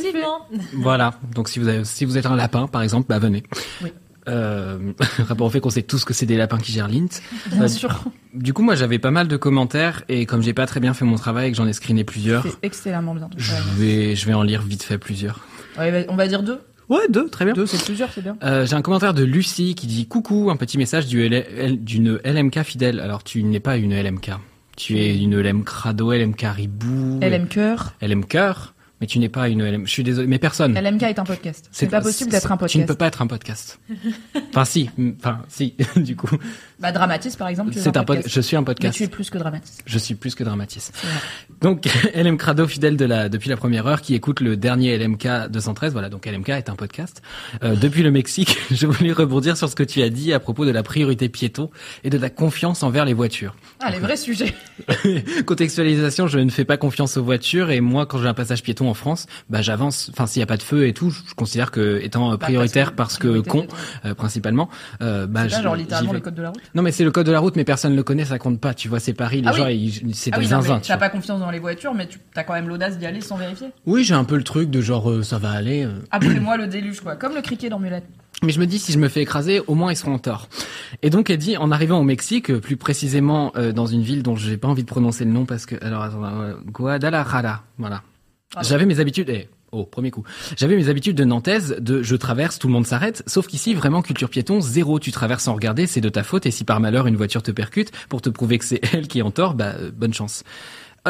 Voilà. 0.73 1.13
Donc 1.35 1.49
si 1.49 1.59
vous 1.59 1.67
avez, 1.67 1.83
si 1.83 2.05
vous 2.05 2.17
êtes 2.17 2.25
un 2.25 2.35
lapin, 2.37 2.67
par 2.67 2.81
exemple, 2.81 3.07
bah 3.09 3.19
venez. 3.19 3.43
Oui. 3.83 3.91
Euh, 4.29 4.77
rapport 5.27 5.47
au 5.47 5.49
fait 5.49 5.59
qu'on 5.59 5.69
sait 5.69 5.81
tous 5.81 6.05
que 6.05 6.13
c'est 6.13 6.25
des 6.25 6.37
lapins 6.37 6.57
qui 6.59 6.71
gèrent 6.71 6.87
Lint. 6.87 7.07
Bien 7.51 7.63
Euh, 7.63 7.67
sûr. 7.67 8.03
Du 8.33 8.53
coup, 8.53 8.61
moi, 8.61 8.75
j'avais 8.75 8.99
pas 8.99 9.11
mal 9.11 9.27
de 9.27 9.35
commentaires 9.37 10.03
et 10.07 10.25
comme 10.25 10.41
j'ai 10.43 10.53
pas 10.53 10.65
très 10.67 10.79
bien 10.79 10.93
fait 10.93 11.03
mon 11.05 11.15
travail 11.15 11.47
et 11.47 11.51
que 11.51 11.57
j'en 11.57 11.67
ai 11.67 11.73
screené 11.73 12.03
plusieurs, 12.03 12.45
excellemment 12.61 13.15
bien. 13.15 13.29
je 13.37 13.53
vais, 13.77 14.15
je 14.15 14.25
vais 14.27 14.33
en 14.33 14.43
lire 14.43 14.61
vite 14.61 14.83
fait 14.83 14.97
plusieurs. 14.99 15.39
Ouais, 15.77 15.91
bah, 15.91 16.05
on 16.09 16.15
va 16.15 16.27
dire 16.27 16.43
deux. 16.43 16.59
Ouais, 16.89 17.07
deux, 17.09 17.29
très 17.29 17.45
bien. 17.45 17.53
Deux, 17.53 17.65
c'est 17.67 17.83
plusieurs, 17.83 18.11
c'est 18.11 18.21
bien. 18.21 18.35
Euh, 18.43 18.65
J'ai 18.65 18.75
un 18.75 18.81
commentaire 18.81 19.13
de 19.13 19.23
Lucie 19.23 19.75
qui 19.75 19.85
dit 19.87 20.07
coucou, 20.07 20.49
un 20.51 20.55
petit 20.57 20.77
message 20.77 21.05
d'une 21.07 22.19
LMK 22.25 22.63
fidèle. 22.63 22.99
Alors 22.99 23.23
tu 23.23 23.43
n'es 23.43 23.59
pas 23.59 23.77
une 23.77 23.93
LMK, 23.99 24.31
tu 24.75 24.97
es 24.97 25.15
une 25.17 25.39
LM 25.39 25.63
Crado, 25.63 26.11
LM 26.11 26.33
Caribou, 26.33 27.19
LM 27.21 27.47
Cœur. 27.47 27.93
LM 28.01 28.25
Cœur, 28.25 28.73
mais 29.01 29.07
tu 29.07 29.19
n'es 29.19 29.29
pas 29.29 29.49
une 29.49 29.63
LM. 29.63 29.87
Je 29.87 29.91
suis 29.91 30.03
désolé, 30.03 30.27
mais 30.27 30.39
personne. 30.39 30.77
LMK 30.77 31.03
est 31.03 31.19
un 31.19 31.23
podcast. 31.23 31.69
C'est 31.71 31.87
pas 31.87 32.01
possible 32.01 32.31
d'être 32.31 32.51
un 32.51 32.57
podcast. 32.57 32.73
Tu 32.73 32.79
ne 32.79 32.85
peux 32.85 32.95
pas 32.95 33.07
être 33.07 33.21
un 33.21 33.27
podcast. 33.27 33.79
enfin 34.49 34.65
si, 34.65 34.89
enfin 35.17 35.41
si, 35.47 35.75
du 35.95 36.15
coup. 36.15 36.29
Bah, 36.79 36.91
Dramatis, 36.91 37.35
par 37.35 37.47
exemple, 37.49 37.71
C'est 37.73 37.79
un 37.97 38.03
podcast. 38.03 38.05
podcast. 38.07 38.35
Je 38.35 38.41
suis 38.41 38.55
un 38.55 38.61
Mais 38.61 38.65
podcast. 38.65 38.95
tu 38.97 39.03
es 39.03 39.07
plus 39.07 39.29
que 39.29 39.37
Dramatis. 39.37 39.77
Je 39.85 39.97
suis 39.97 40.15
plus 40.15 40.33
que 40.35 40.43
dramatis. 40.43 40.91
C'est 40.93 41.07
vrai. 41.07 41.17
Donc 41.61 41.87
LM 42.15 42.37
Crado 42.37 42.67
fidèle 42.67 42.95
de 42.95 43.05
la 43.05 43.27
depuis 43.27 43.49
la 43.49 43.57
première 43.57 43.85
heure 43.87 44.01
qui 44.01 44.15
écoute 44.15 44.39
le 44.39 44.55
dernier 44.55 44.97
LMK 44.97 45.49
213 45.49 45.91
voilà 45.91 46.09
donc 46.09 46.25
LMK 46.25 46.49
est 46.49 46.69
un 46.69 46.75
podcast 46.75 47.21
Euh, 47.63 47.75
depuis 47.75 48.01
le 48.01 48.11
Mexique 48.11 48.57
je 48.71 48.87
voulais 48.87 49.11
rebondir 49.11 49.57
sur 49.57 49.67
ce 49.67 49.75
que 49.75 49.83
tu 49.83 50.01
as 50.01 50.09
dit 50.09 50.31
à 50.31 50.39
propos 50.39 50.65
de 50.65 50.71
la 50.71 50.83
priorité 50.83 51.27
piéton 51.27 51.69
et 52.05 52.09
de 52.09 52.17
la 52.17 52.29
confiance 52.29 52.81
envers 52.83 53.03
les 53.03 53.13
voitures 53.13 53.55
Ah, 53.81 53.91
les 53.91 53.99
vrais 53.99 54.15
sujets. 54.15 54.53
contextualisation 55.45 56.27
je 56.27 56.39
ne 56.39 56.49
fais 56.49 56.65
pas 56.65 56.77
confiance 56.77 57.17
aux 57.17 57.23
voitures 57.23 57.71
et 57.71 57.81
moi 57.81 58.05
quand 58.05 58.19
j'ai 58.19 58.27
un 58.27 58.33
passage 58.33 58.63
piéton 58.63 58.89
en 58.89 58.93
France 58.93 59.25
bah 59.49 59.61
j'avance 59.61 60.09
enfin 60.13 60.27
s'il 60.27 60.39
y 60.39 60.43
a 60.43 60.47
pas 60.47 60.57
de 60.57 60.63
feu 60.63 60.87
et 60.87 60.93
tout 60.93 61.11
je 61.11 61.33
considère 61.35 61.71
que 61.71 61.99
étant 62.01 62.29
euh, 62.31 62.37
Bah, 62.37 62.45
prioritaire 62.45 62.93
parce 62.93 63.17
que, 63.17 63.39
con 63.39 63.67
euh, 64.05 64.13
principalement 64.15 64.69
euh, 65.01 65.27
bah 65.27 65.41
pas 65.43 65.61
genre 65.61 65.75
littéralement 65.75 66.13
le 66.13 66.19
code 66.21 66.35
de 66.35 66.41
la 66.41 66.49
route. 66.49 66.61
Non 66.75 66.81
mais 66.83 66.91
c'est 66.91 67.03
le 67.03 67.11
code 67.11 67.25
de 67.25 67.31
la 67.31 67.39
route 67.39 67.55
mais 67.55 67.63
personne 67.63 67.95
le 67.95 68.03
connaît 68.03 68.25
ça 68.25 68.37
compte 68.39 68.59
pas 68.59 68.73
tu 68.73 68.87
vois 68.89 68.99
c'est 68.99 69.13
Paris 69.13 69.41
les 69.41 69.47
Ah 69.47 69.51
gens 69.53 69.65
c'est 70.13 70.31
Ah 70.33 70.37
des 70.37 70.43
oui, 70.43 70.49
zinzins 70.49 70.79
t'as 70.79 70.97
pas 70.97 71.09
confiance 71.09 71.39
dans 71.39 71.51
les 71.51 71.59
voitures, 71.59 71.93
mais 71.93 72.07
tu 72.07 72.19
as 72.35 72.43
quand 72.43 72.53
même 72.53 72.67
l'audace 72.69 72.97
d'y 72.97 73.05
aller 73.05 73.21
sans 73.21 73.37
vérifier. 73.37 73.67
Oui, 73.85 74.03
j'ai 74.03 74.13
un 74.13 74.23
peu 74.23 74.37
le 74.37 74.43
truc 74.43 74.69
de 74.69 74.81
genre 74.81 75.09
euh, 75.09 75.23
ça 75.23 75.37
va 75.37 75.51
aller. 75.51 75.83
euh. 75.85 75.99
Après 76.11 76.39
moi, 76.39 76.57
le 76.57 76.67
déluge, 76.67 77.01
quoi. 77.01 77.15
Comme 77.15 77.35
le 77.35 77.41
criquet 77.41 77.69
dans 77.69 77.79
Mulet. 77.79 78.03
Mais 78.43 78.51
je 78.51 78.59
me 78.59 78.65
dis 78.65 78.79
si 78.79 78.91
je 78.93 78.99
me 78.99 79.09
fais 79.09 79.21
écraser, 79.21 79.61
au 79.67 79.75
moins 79.75 79.91
ils 79.91 79.95
seront 79.97 80.13
en 80.13 80.19
tort. 80.19 80.47
Et 81.01 81.09
donc 81.09 81.29
elle 81.29 81.37
dit 81.37 81.57
en 81.57 81.71
arrivant 81.71 81.99
au 81.99 82.03
Mexique, 82.03 82.49
euh, 82.51 82.59
plus 82.59 82.77
précisément 82.77 83.51
euh, 83.57 83.71
dans 83.73 83.85
une 83.85 84.01
ville 84.01 84.23
dont 84.23 84.35
j'ai 84.35 84.57
pas 84.57 84.67
envie 84.67 84.83
de 84.83 84.87
prononcer 84.87 85.25
le 85.25 85.31
nom 85.31 85.45
parce 85.45 85.65
que 85.65 85.75
alors 85.83 86.03
attends, 86.03 86.21
Guadalajara, 86.67 87.63
voilà. 87.77 88.01
Ah, 88.55 88.61
J'avais 88.63 88.85
mes 88.85 88.99
habitudes. 88.99 89.29
Oh, 89.71 89.85
premier 89.85 90.09
coup. 90.09 90.23
J'avais 90.57 90.75
mes 90.75 90.89
habitudes 90.89 91.15
de 91.15 91.23
nantaise, 91.23 91.75
de 91.79 92.01
je 92.01 92.15
traverse, 92.15 92.57
tout 92.57 92.67
le 92.67 92.73
monde 92.73 92.87
s'arrête. 92.87 93.23
Sauf 93.27 93.45
qu'ici, 93.47 93.73
vraiment, 93.73 94.01
culture 94.01 94.29
piéton, 94.29 94.61
zéro. 94.61 94.99
Tu 94.99 95.11
traverses 95.11 95.43
sans 95.43 95.53
regarder, 95.53 95.85
c'est 95.85 96.01
de 96.01 96.09
ta 96.09 96.23
faute. 96.23 96.45
Et 96.45 96.51
si 96.51 96.63
par 96.63 96.79
malheur 96.79 97.05
une 97.05 97.15
voiture 97.15 97.43
te 97.43 97.51
percute, 97.51 97.91
pour 98.09 98.21
te 98.21 98.29
prouver 98.29 98.57
que 98.57 98.65
c'est 98.65 98.81
elle 98.93 99.07
qui 99.07 99.19
est 99.19 99.23
en 99.23 99.31
tort, 99.31 99.53
bah, 99.53 99.75
euh, 99.77 99.91
bonne 99.93 100.13
chance. 100.13 100.43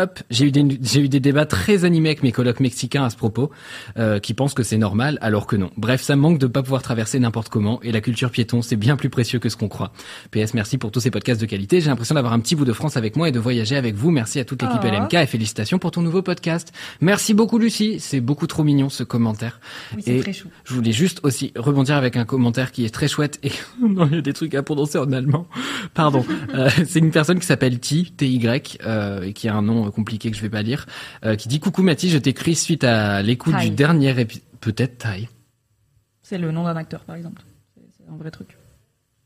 Hop, 0.01 0.19
j'ai 0.29 0.45
eu 0.45 0.51
des 0.51 0.79
j'ai 0.81 1.01
eu 1.01 1.09
des 1.09 1.19
débats 1.19 1.45
très 1.45 1.83
animés 1.83 2.07
avec 2.09 2.23
mes 2.23 2.31
colocs 2.31 2.61
mexicains 2.61 3.03
à 3.03 3.09
ce 3.09 3.17
propos, 3.17 3.51
euh, 3.97 4.19
qui 4.19 4.33
pensent 4.33 4.53
que 4.53 4.63
c'est 4.63 4.77
normal 4.77 5.17
alors 5.21 5.45
que 5.45 5.57
non. 5.57 5.71
Bref, 5.75 6.01
ça 6.01 6.15
me 6.15 6.21
manque 6.21 6.39
de 6.39 6.47
pas 6.47 6.63
pouvoir 6.63 6.81
traverser 6.81 7.19
n'importe 7.19 7.49
comment 7.49 7.81
et 7.81 7.91
la 7.91 7.99
culture 7.99 8.31
piéton 8.31 8.61
c'est 8.61 8.77
bien 8.77 8.95
plus 8.95 9.09
précieux 9.09 9.39
que 9.39 9.49
ce 9.49 9.57
qu'on 9.57 9.67
croit. 9.67 9.91
PS, 10.31 10.53
merci 10.53 10.77
pour 10.77 10.91
tous 10.91 11.01
ces 11.01 11.11
podcasts 11.11 11.41
de 11.41 11.45
qualité. 11.45 11.81
J'ai 11.81 11.89
l'impression 11.89 12.15
d'avoir 12.15 12.31
un 12.31 12.39
petit 12.39 12.55
bout 12.55 12.63
de 12.63 12.71
France 12.71 12.95
avec 12.95 13.17
moi 13.17 13.27
et 13.27 13.33
de 13.33 13.39
voyager 13.39 13.75
avec 13.75 13.95
vous. 13.95 14.09
Merci 14.09 14.39
à 14.39 14.45
toute 14.45 14.61
l'équipe 14.61 14.79
Ah. 14.83 14.89
LMK 14.89 15.15
et 15.15 15.25
félicitations 15.25 15.79
pour 15.79 15.91
ton 15.91 16.01
nouveau 16.01 16.21
podcast. 16.21 16.71
Merci 17.01 17.33
beaucoup 17.33 17.57
Lucie, 17.57 17.99
c'est 17.99 18.21
beaucoup 18.21 18.47
trop 18.47 18.63
mignon 18.63 18.87
ce 18.87 19.03
commentaire. 19.03 19.59
Oui, 19.97 20.03
c'est 20.05 20.15
Et 20.15 20.19
très 20.21 20.31
chou. 20.33 20.47
Je 20.63 20.73
voulais 20.73 20.93
juste 20.93 21.19
aussi 21.23 21.51
rebondir 21.57 21.97
avec 21.97 22.15
un 22.15 22.23
commentaire 22.23 22.71
qui 22.71 22.85
est 22.85 22.89
très 22.89 23.09
chouette 23.09 23.37
et 23.43 23.51
non, 23.81 24.07
il 24.09 24.15
y 24.15 24.19
a 24.19 24.21
des 24.21 24.33
trucs 24.33 24.55
à 24.55 24.63
prononcer 24.63 24.97
en 24.97 25.11
allemand. 25.11 25.45
Pardon. 25.93 26.25
Euh, 26.53 26.69
c'est 26.87 26.99
une 26.99 27.11
personne 27.11 27.39
qui 27.39 27.45
s'appelle 27.45 27.79
T, 27.79 28.05
T-Y, 28.15 28.79
euh, 28.85 29.23
et 29.23 29.33
qui 29.33 29.49
a 29.49 29.55
un 29.55 29.61
nom 29.61 29.88
compliqué 29.91 30.31
que 30.31 30.37
je 30.37 30.41
vais 30.41 30.49
pas 30.49 30.61
lire, 30.61 30.85
euh, 31.25 31.35
qui 31.35 31.47
dit 31.47 31.59
coucou 31.59 31.83
Mathis, 31.83 32.11
je 32.11 32.17
t'écris 32.17 32.55
suite 32.55 32.83
à 32.83 33.21
l'écoute 33.21 33.55
du 33.57 33.69
dernier 33.69 34.19
épisode. 34.19 34.43
Peut-être 34.61 34.97
Tai. 34.97 35.29
C'est 36.21 36.37
le 36.37 36.51
nom 36.51 36.65
d'un 36.65 36.75
acteur, 36.75 37.05
par 37.05 37.15
exemple. 37.15 37.41
C'est 37.97 38.03
un 38.11 38.17
vrai 38.17 38.29
truc. 38.29 38.57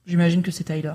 J'imagine 0.06 0.44
que 0.44 0.52
c'est 0.52 0.66
Tyler, 0.66 0.94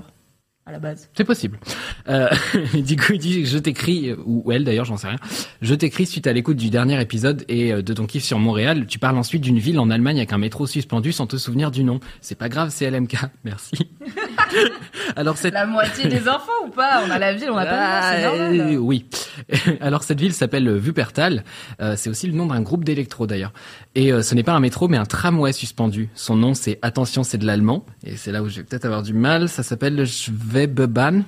à 0.65 0.71
la 0.71 0.79
base. 0.79 1.09
C'est 1.13 1.23
possible. 1.23 1.59
Euh, 2.07 2.29
du 2.73 2.95
coup, 2.97 3.13
il 3.13 3.19
dit, 3.19 3.45
je 3.45 3.57
t'écris, 3.57 4.13
ou 4.25 4.51
elle 4.51 4.63
d'ailleurs, 4.63 4.85
j'en 4.85 4.97
sais 4.97 5.07
rien. 5.07 5.17
Je 5.61 5.75
t'écris 5.75 6.05
suite 6.05 6.25
à 6.27 6.33
l'écoute 6.33 6.57
du 6.57 6.69
dernier 6.69 7.01
épisode 7.01 7.43
et 7.49 7.73
euh, 7.73 7.81
de 7.81 7.93
ton 7.93 8.05
kiff 8.05 8.23
sur 8.23 8.39
Montréal. 8.39 8.85
Tu 8.87 8.97
parles 8.97 9.17
ensuite 9.17 9.41
d'une 9.41 9.59
ville 9.59 9.79
en 9.79 9.89
Allemagne 9.89 10.17
avec 10.17 10.31
un 10.31 10.37
métro 10.37 10.67
suspendu 10.67 11.11
sans 11.11 11.27
te 11.27 11.37
souvenir 11.37 11.69
du 11.69 11.83
nom. 11.83 11.99
C'est 12.21 12.37
pas 12.37 12.49
grave, 12.49 12.69
c'est 12.73 12.89
LMK. 12.89 13.17
Merci. 13.43 13.89
Alors 15.15 15.37
cette 15.37 15.53
La 15.53 15.65
moitié 15.65 16.07
des 16.07 16.27
infos 16.27 16.51
ou 16.65 16.69
pas? 16.69 17.01
On 17.07 17.11
a 17.11 17.19
la 17.19 17.33
ville, 17.33 17.49
on 17.51 17.57
a 17.57 17.65
pas 17.65 17.71
nom, 17.71 18.07
c'est 18.17 18.25
Euh, 18.25 18.51
normal. 18.53 18.77
oui. 18.79 19.05
Alors 19.81 20.03
cette 20.03 20.19
ville 20.19 20.33
s'appelle 20.33 20.67
euh, 20.67 20.79
Wuppertal. 20.79 21.43
Euh, 21.81 21.95
c'est 21.97 22.09
aussi 22.09 22.27
le 22.27 22.33
nom 22.33 22.45
d'un 22.47 22.61
groupe 22.61 22.83
d'électro 22.83 23.27
d'ailleurs. 23.27 23.53
Et 23.95 24.11
euh, 24.11 24.21
ce 24.21 24.35
n'est 24.35 24.43
pas 24.43 24.53
un 24.53 24.59
métro 24.59 24.87
mais 24.87 24.97
un 24.97 25.05
tramway 25.05 25.53
suspendu. 25.53 26.09
Son 26.15 26.35
nom 26.35 26.53
c'est 26.53 26.79
attention 26.81 27.23
c'est 27.23 27.37
de 27.37 27.45
l'allemand 27.45 27.85
et 28.05 28.15
c'est 28.17 28.31
là 28.31 28.41
où 28.43 28.49
je 28.49 28.57
vais 28.57 28.63
peut-être 28.63 28.85
avoir 28.85 29.03
du 29.03 29.13
mal. 29.13 29.49
Ça 29.49 29.63
s'appelle 29.63 29.95
le 29.95 30.05
Schwebebahn. 30.05 31.23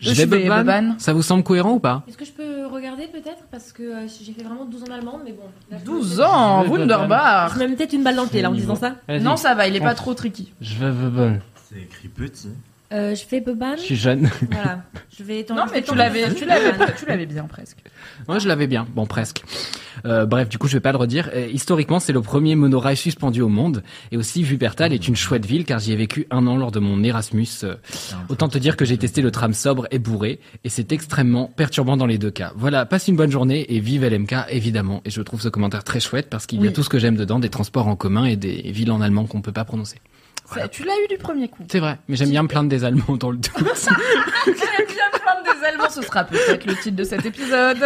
Schwebebahn. 0.00 0.96
Ça 0.98 1.12
vous 1.12 1.22
semble 1.22 1.42
cohérent 1.44 1.72
ou 1.74 1.80
pas? 1.80 2.02
Est-ce 2.08 2.16
que 2.16 2.24
je 2.24 2.32
peux 2.32 2.66
regarder 2.66 3.06
peut-être? 3.08 3.44
Parce 3.50 3.72
que 3.72 3.82
euh, 3.82 4.06
j'ai 4.24 4.32
fait 4.32 4.42
vraiment 4.42 4.64
12 4.64 4.82
ans 4.82 4.86
d'allemand, 4.86 5.20
mais 5.24 5.32
bon. 5.32 5.42
là, 5.70 5.76
je 5.84 5.90
me 5.90 5.96
12 5.98 6.18
mets- 6.18 6.24
ans, 6.24 6.64
Wunderbar 6.66 7.54
Je 7.54 7.58
me 7.62 7.68
mets 7.68 7.76
peut-être 7.76 7.92
une 7.92 8.02
balle 8.02 8.16
dans 8.16 8.22
le 8.24 8.28
pied 8.28 8.42
là 8.42 8.50
en 8.50 8.54
disant 8.54 8.74
ça. 8.74 8.96
Non, 9.20 9.36
ça 9.36 9.54
va, 9.54 9.68
il 9.68 9.76
est 9.76 9.80
pas 9.80 9.94
trop 9.94 10.14
tricky. 10.14 10.52
Schwebebahn. 10.62 11.40
C'est 11.70 11.80
écrit 11.80 12.08
petit. 12.08 12.48
Euh, 12.92 13.14
je 13.16 13.24
fais 13.24 13.40
Boban. 13.40 13.74
Je 13.76 13.82
suis 13.82 13.96
jeune. 13.96 14.30
Voilà. 14.50 14.84
Je 15.18 15.24
vais 15.24 15.44
Non, 15.50 15.64
mais 15.72 15.82
tu 15.82 15.94
l'avais, 15.94 16.32
tu 16.34 16.44
l'avais, 16.44 16.72
tu 16.96 17.04
l'avais 17.06 17.26
bien 17.26 17.44
presque. 17.44 17.78
Moi, 18.28 18.38
je 18.38 18.46
l'avais 18.46 18.66
bien. 18.68 18.86
Bon, 18.94 19.06
presque. 19.06 19.42
Euh, 20.04 20.24
bref, 20.26 20.48
du 20.48 20.58
coup, 20.58 20.68
je 20.68 20.74
vais 20.74 20.80
pas 20.80 20.92
le 20.92 20.98
redire. 20.98 21.30
Euh, 21.34 21.48
historiquement, 21.52 21.98
c'est 21.98 22.12
le 22.12 22.20
premier 22.20 22.54
monorail 22.54 22.96
suspendu 22.96 23.40
au 23.40 23.48
monde. 23.48 23.82
Et 24.12 24.16
aussi, 24.16 24.44
Wuppertal 24.44 24.92
est 24.92 25.08
une 25.08 25.16
chouette 25.16 25.46
ville 25.46 25.64
car 25.64 25.78
j'y 25.80 25.92
ai 25.92 25.96
vécu 25.96 26.26
un 26.30 26.46
an 26.46 26.56
lors 26.56 26.70
de 26.70 26.78
mon 26.78 27.02
Erasmus. 27.02 27.48
Euh, 27.64 27.74
autant 28.28 28.48
te 28.48 28.58
dire 28.58 28.76
que 28.76 28.84
j'ai 28.84 28.98
testé 28.98 29.20
le 29.22 29.30
tram 29.32 29.52
sobre 29.52 29.88
et 29.90 29.98
bourré. 29.98 30.38
Et 30.62 30.68
c'est 30.68 30.92
extrêmement 30.92 31.46
perturbant 31.56 31.96
dans 31.96 32.06
les 32.06 32.18
deux 32.18 32.30
cas. 32.30 32.52
Voilà, 32.56 32.86
passe 32.86 33.08
une 33.08 33.16
bonne 33.16 33.32
journée 33.32 33.66
et 33.74 33.80
vive 33.80 34.04
LMK, 34.04 34.34
évidemment. 34.50 35.00
Et 35.04 35.10
je 35.10 35.22
trouve 35.22 35.40
ce 35.40 35.48
commentaire 35.48 35.82
très 35.82 35.98
chouette 35.98 36.28
parce 36.30 36.46
qu'il 36.46 36.60
y 36.60 36.64
a 36.64 36.68
Oui. 36.68 36.72
tout 36.72 36.82
ce 36.84 36.88
que 36.88 36.98
j'aime 36.98 37.16
dedans, 37.16 37.38
des 37.40 37.50
transports 37.50 37.88
en 37.88 37.96
commun 37.96 38.26
et 38.26 38.36
des 38.36 38.70
villes 38.70 38.92
en 38.92 39.00
allemand 39.00 39.24
qu'on 39.26 39.40
peut 39.42 39.50
pas 39.52 39.64
prononcer. 39.64 39.96
Tu 40.70 40.84
l'as 40.84 40.92
eu 41.04 41.08
du 41.08 41.18
premier 41.18 41.48
coup. 41.48 41.64
C'est 41.70 41.80
vrai, 41.80 41.98
mais 42.08 42.16
j'aime 42.16 42.30
bien 42.30 42.42
me 42.42 42.48
plaindre 42.48 42.68
des 42.68 42.84
Allemands 42.84 43.16
dans 43.16 43.30
le 43.30 43.36
doute. 43.36 43.50
J'aime 43.56 44.86
bien 44.86 45.04
plaindre 45.12 45.42
des 45.60 45.66
Allemands, 45.66 45.90
ce 45.90 46.02
sera 46.02 46.24
peut-être 46.24 46.64
le 46.66 46.74
titre 46.76 46.96
de 46.96 47.04
cet 47.04 47.26
épisode. 47.26 47.78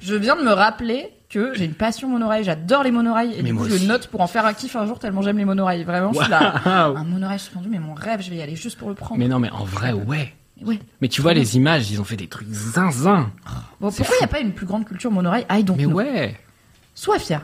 Je 0.00 0.14
viens 0.14 0.36
de 0.36 0.42
me 0.42 0.52
rappeler 0.52 1.10
que 1.28 1.54
j'ai 1.54 1.64
une 1.64 1.74
passion 1.74 2.08
monorail, 2.08 2.44
j'adore 2.44 2.82
les 2.82 2.90
monorails 2.90 3.34
et 3.34 3.42
Mais 3.42 3.50
du 3.50 3.54
coup 3.54 3.60
moi 3.60 3.68
je 3.68 3.74
aussi. 3.74 3.86
note 3.86 4.06
pour 4.08 4.20
en 4.20 4.26
faire 4.26 4.46
un 4.46 4.52
kiff 4.52 4.74
un 4.76 4.86
jour 4.86 4.98
tellement 4.98 5.22
j'aime 5.22 5.38
les 5.38 5.44
monorails. 5.44 5.84
Vraiment, 5.84 6.12
je 6.12 6.20
suis 6.20 6.30
là. 6.30 6.54
Un 6.64 7.04
monorail 7.04 7.38
suspendu, 7.38 7.68
mais 7.68 7.78
mon 7.78 7.94
rêve, 7.94 8.20
je 8.22 8.30
vais 8.30 8.36
y 8.36 8.42
aller 8.42 8.56
juste 8.56 8.78
pour 8.78 8.88
le 8.88 8.94
prendre. 8.94 9.18
mais 9.18 9.28
non, 9.28 9.38
mais 9.38 9.50
en 9.50 9.64
vrai, 9.64 9.92
ouais. 9.92 10.32
Ouais. 10.62 10.78
Mais 11.00 11.08
tu 11.08 11.22
vois 11.22 11.32
les 11.32 11.56
images, 11.56 11.90
ils 11.90 12.00
ont 12.00 12.04
fait 12.04 12.16
des 12.16 12.26
trucs 12.26 12.48
zinzin. 12.50 13.30
Bon, 13.80 13.90
pourquoi 13.90 14.14
il 14.16 14.18
n'y 14.18 14.24
a 14.24 14.28
pas 14.28 14.40
une 14.40 14.52
plus 14.52 14.66
grande 14.66 14.84
culture 14.84 15.10
monorail 15.10 15.46
I 15.50 15.64
don't 15.64 15.76
Mais 15.76 15.84
know. 15.84 15.92
ouais. 15.94 16.36
Sois 16.94 17.18
fier. 17.18 17.40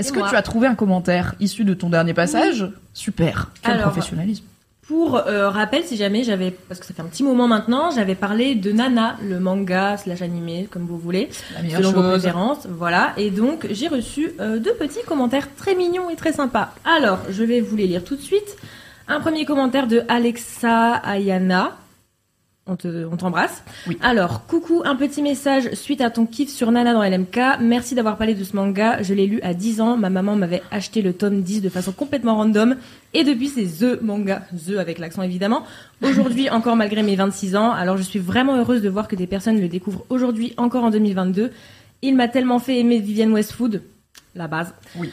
Est-ce 0.00 0.12
que 0.12 0.18
moi 0.18 0.28
tu 0.28 0.36
as 0.36 0.42
trouvé 0.42 0.66
un 0.66 0.74
commentaire 0.74 1.34
issu 1.40 1.64
de 1.64 1.74
ton 1.74 1.90
dernier 1.90 2.14
passage 2.14 2.66
Super. 2.94 3.50
Quel 3.62 3.74
Alors, 3.74 3.90
professionnalisme. 3.90 4.44
Pour 4.82 5.16
euh, 5.18 5.50
rappel, 5.50 5.84
si 5.84 5.96
jamais 5.96 6.24
j'avais, 6.24 6.50
parce 6.50 6.80
que 6.80 6.86
ça 6.86 6.94
fait 6.94 7.02
un 7.02 7.06
petit 7.06 7.22
moment 7.22 7.46
maintenant, 7.46 7.92
j'avais 7.92 8.16
parlé 8.16 8.56
de 8.56 8.72
Nana, 8.72 9.16
le 9.22 9.38
manga 9.38 9.96
slash 9.96 10.20
animé, 10.20 10.66
comme 10.68 10.84
vous 10.84 10.98
voulez, 10.98 11.28
La 11.54 11.62
meilleure 11.62 11.78
selon 11.78 11.92
vos 11.92 12.08
préférences. 12.10 12.66
Voilà. 12.68 13.12
Et 13.16 13.30
donc, 13.30 13.68
j'ai 13.70 13.86
reçu 13.86 14.32
euh, 14.40 14.58
deux 14.58 14.74
petits 14.74 15.02
commentaires 15.06 15.46
très 15.54 15.76
mignons 15.76 16.10
et 16.10 16.16
très 16.16 16.32
sympas. 16.32 16.74
Alors, 16.84 17.20
je 17.30 17.44
vais 17.44 17.60
vous 17.60 17.76
les 17.76 17.86
lire 17.86 18.02
tout 18.02 18.16
de 18.16 18.20
suite. 18.20 18.56
Un 19.06 19.20
premier 19.20 19.44
commentaire 19.44 19.86
de 19.86 20.02
Alexa 20.08 20.94
Ayana. 21.04 21.76
On 22.66 22.76
te- 22.76 23.04
on 23.10 23.16
t'embrasse. 23.16 23.64
Oui. 23.88 23.98
Alors, 24.00 24.46
coucou, 24.46 24.82
un 24.84 24.94
petit 24.94 25.22
message 25.22 25.72
suite 25.72 26.00
à 26.00 26.10
ton 26.10 26.24
kiff 26.26 26.50
sur 26.50 26.70
Nana 26.70 26.92
dans 26.92 27.02
LMK. 27.02 27.58
Merci 27.60 27.94
d'avoir 27.96 28.16
parlé 28.16 28.34
de 28.34 28.44
ce 28.44 28.54
manga. 28.54 29.02
Je 29.02 29.12
l'ai 29.12 29.26
lu 29.26 29.40
à 29.42 29.54
10 29.54 29.80
ans. 29.80 29.96
Ma 29.96 30.08
maman 30.10 30.36
m'avait 30.36 30.62
acheté 30.70 31.02
le 31.02 31.12
tome 31.12 31.40
10 31.42 31.62
de 31.62 31.68
façon 31.68 31.90
complètement 31.90 32.36
random. 32.36 32.76
Et 33.12 33.24
depuis, 33.24 33.48
c'est 33.48 33.64
The 33.64 34.00
Manga. 34.02 34.42
The 34.66 34.76
avec 34.78 34.98
l'accent 34.98 35.22
évidemment. 35.22 35.64
Aujourd'hui, 36.02 36.48
encore 36.50 36.76
malgré 36.76 37.02
mes 37.02 37.16
26 37.16 37.56
ans. 37.56 37.72
Alors, 37.72 37.96
je 37.96 38.02
suis 38.02 38.20
vraiment 38.20 38.56
heureuse 38.56 38.82
de 38.82 38.88
voir 38.88 39.08
que 39.08 39.16
des 39.16 39.26
personnes 39.26 39.60
le 39.60 39.66
découvrent 39.68 40.04
aujourd'hui, 40.08 40.52
encore 40.56 40.84
en 40.84 40.90
2022. 40.90 41.50
Il 42.02 42.14
m'a 42.14 42.28
tellement 42.28 42.58
fait 42.60 42.78
aimer 42.78 43.00
Vivienne 43.00 43.32
Westwood. 43.32 43.82
La 44.36 44.46
base. 44.46 44.72
Oui. 44.96 45.10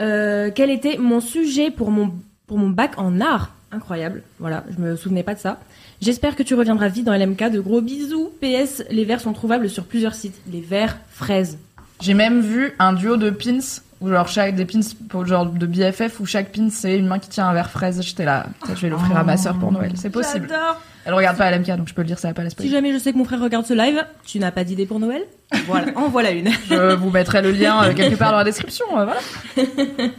Euh, 0.00 0.50
quel 0.52 0.70
était 0.70 0.96
mon 0.98 1.20
sujet 1.20 1.70
pour 1.70 1.90
mon, 1.92 2.12
pour 2.48 2.58
mon 2.58 2.70
bac 2.70 2.92
en 2.98 3.20
art? 3.20 3.52
Incroyable. 3.70 4.22
Voilà, 4.40 4.64
je 4.76 4.82
me 4.82 4.96
souvenais 4.96 5.22
pas 5.22 5.34
de 5.34 5.38
ça. 5.38 5.60
J'espère 6.00 6.34
que 6.34 6.42
tu 6.42 6.54
reviendras 6.54 6.88
vite 6.88 7.04
dans 7.04 7.14
LMK. 7.14 7.50
De 7.50 7.60
gros 7.60 7.80
bisous. 7.80 8.30
PS, 8.40 8.84
les 8.90 9.04
verres 9.04 9.20
sont 9.20 9.32
trouvables 9.32 9.68
sur 9.68 9.84
plusieurs 9.84 10.14
sites. 10.14 10.40
Les 10.50 10.60
verres 10.60 10.98
fraises. 11.10 11.58
J'ai 12.00 12.14
même 12.14 12.40
vu 12.40 12.72
un 12.78 12.94
duo 12.94 13.16
de 13.16 13.30
pins 13.30 13.60
genre 14.02 14.28
chaque 14.28 14.54
des 14.54 14.64
pins 14.64 14.80
genre 15.26 15.46
de 15.46 15.66
BFF 15.66 16.20
où 16.20 16.26
chaque 16.26 16.52
pin 16.52 16.68
c'est 16.70 16.96
une 16.96 17.06
main 17.06 17.18
qui 17.18 17.28
tient 17.28 17.46
un 17.46 17.52
verre 17.52 17.70
fraise. 17.70 18.00
J'étais 18.02 18.24
là, 18.24 18.46
je 18.66 18.80
vais 18.80 18.88
l'offrir 18.88 19.16
à 19.16 19.24
ma 19.24 19.36
sœur 19.36 19.58
pour 19.58 19.72
Noël. 19.72 19.92
C'est 19.96 20.10
possible. 20.10 20.46
J'adore. 20.48 20.80
Elle 21.04 21.14
regarde 21.14 21.36
pas 21.36 21.50
LMK 21.50 21.76
donc 21.76 21.88
je 21.88 21.94
peux 21.94 22.02
le 22.02 22.06
dire, 22.06 22.18
ça 22.18 22.28
va 22.28 22.34
pas 22.34 22.42
la 22.42 22.50
Si 22.50 22.68
jamais 22.70 22.92
je 22.92 22.98
sais 22.98 23.12
que 23.12 23.18
mon 23.18 23.24
frère 23.24 23.40
regarde 23.40 23.66
ce 23.66 23.74
live, 23.74 24.04
tu 24.24 24.38
n'as 24.38 24.50
pas 24.50 24.64
d'idée 24.64 24.86
pour 24.86 25.00
Noël? 25.00 25.22
Voilà, 25.66 25.86
en 25.96 26.08
voilà 26.08 26.30
une. 26.30 26.50
Je 26.68 26.94
vous 26.94 27.10
mettrai 27.10 27.42
le 27.42 27.52
lien 27.52 27.82
euh, 27.82 27.94
quelque 27.94 28.16
part 28.16 28.32
dans 28.32 28.38
la 28.38 28.44
description. 28.44 28.86
euh, 28.98 29.04
voilà. 29.04 29.20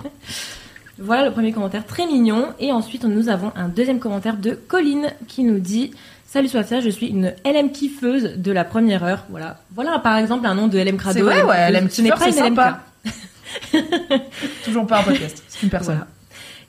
Voilà 1.03 1.25
le 1.25 1.31
premier 1.31 1.51
commentaire 1.51 1.85
très 1.85 2.05
mignon. 2.05 2.49
Et 2.59 2.71
ensuite, 2.71 3.05
nous 3.05 3.27
avons 3.27 3.51
un 3.55 3.69
deuxième 3.69 3.99
commentaire 3.99 4.37
de 4.37 4.51
Colline 4.51 5.07
qui 5.27 5.43
nous 5.43 5.59
dit 5.59 5.91
Salut 6.27 6.47
Sofia, 6.47 6.79
je 6.79 6.89
suis 6.89 7.07
une 7.07 7.33
LM 7.43 7.71
kiffeuse 7.71 8.35
de 8.37 8.51
la 8.51 8.63
première 8.63 9.03
heure. 9.03 9.25
Voilà. 9.29 9.59
Voilà 9.73 9.97
par 9.99 10.17
exemple 10.17 10.45
un 10.45 10.53
nom 10.53 10.67
de 10.67 10.77
LM 10.77 10.97
Crado. 10.97 11.17
C'est 11.17 11.23
vrai, 11.23 11.43
ouais, 11.43 11.71
LM 11.71 11.89
Ce 11.89 12.01
n'est 12.03 12.09
pas 12.09 12.29
une 12.29 12.55
LMK. 12.55 12.61
Toujours 14.63 14.85
pas 14.85 14.99
un 14.99 15.03
podcast, 15.03 15.43
c'est 15.47 15.63
une 15.63 15.69
personne. 15.69 15.95
Voilà. 15.95 16.07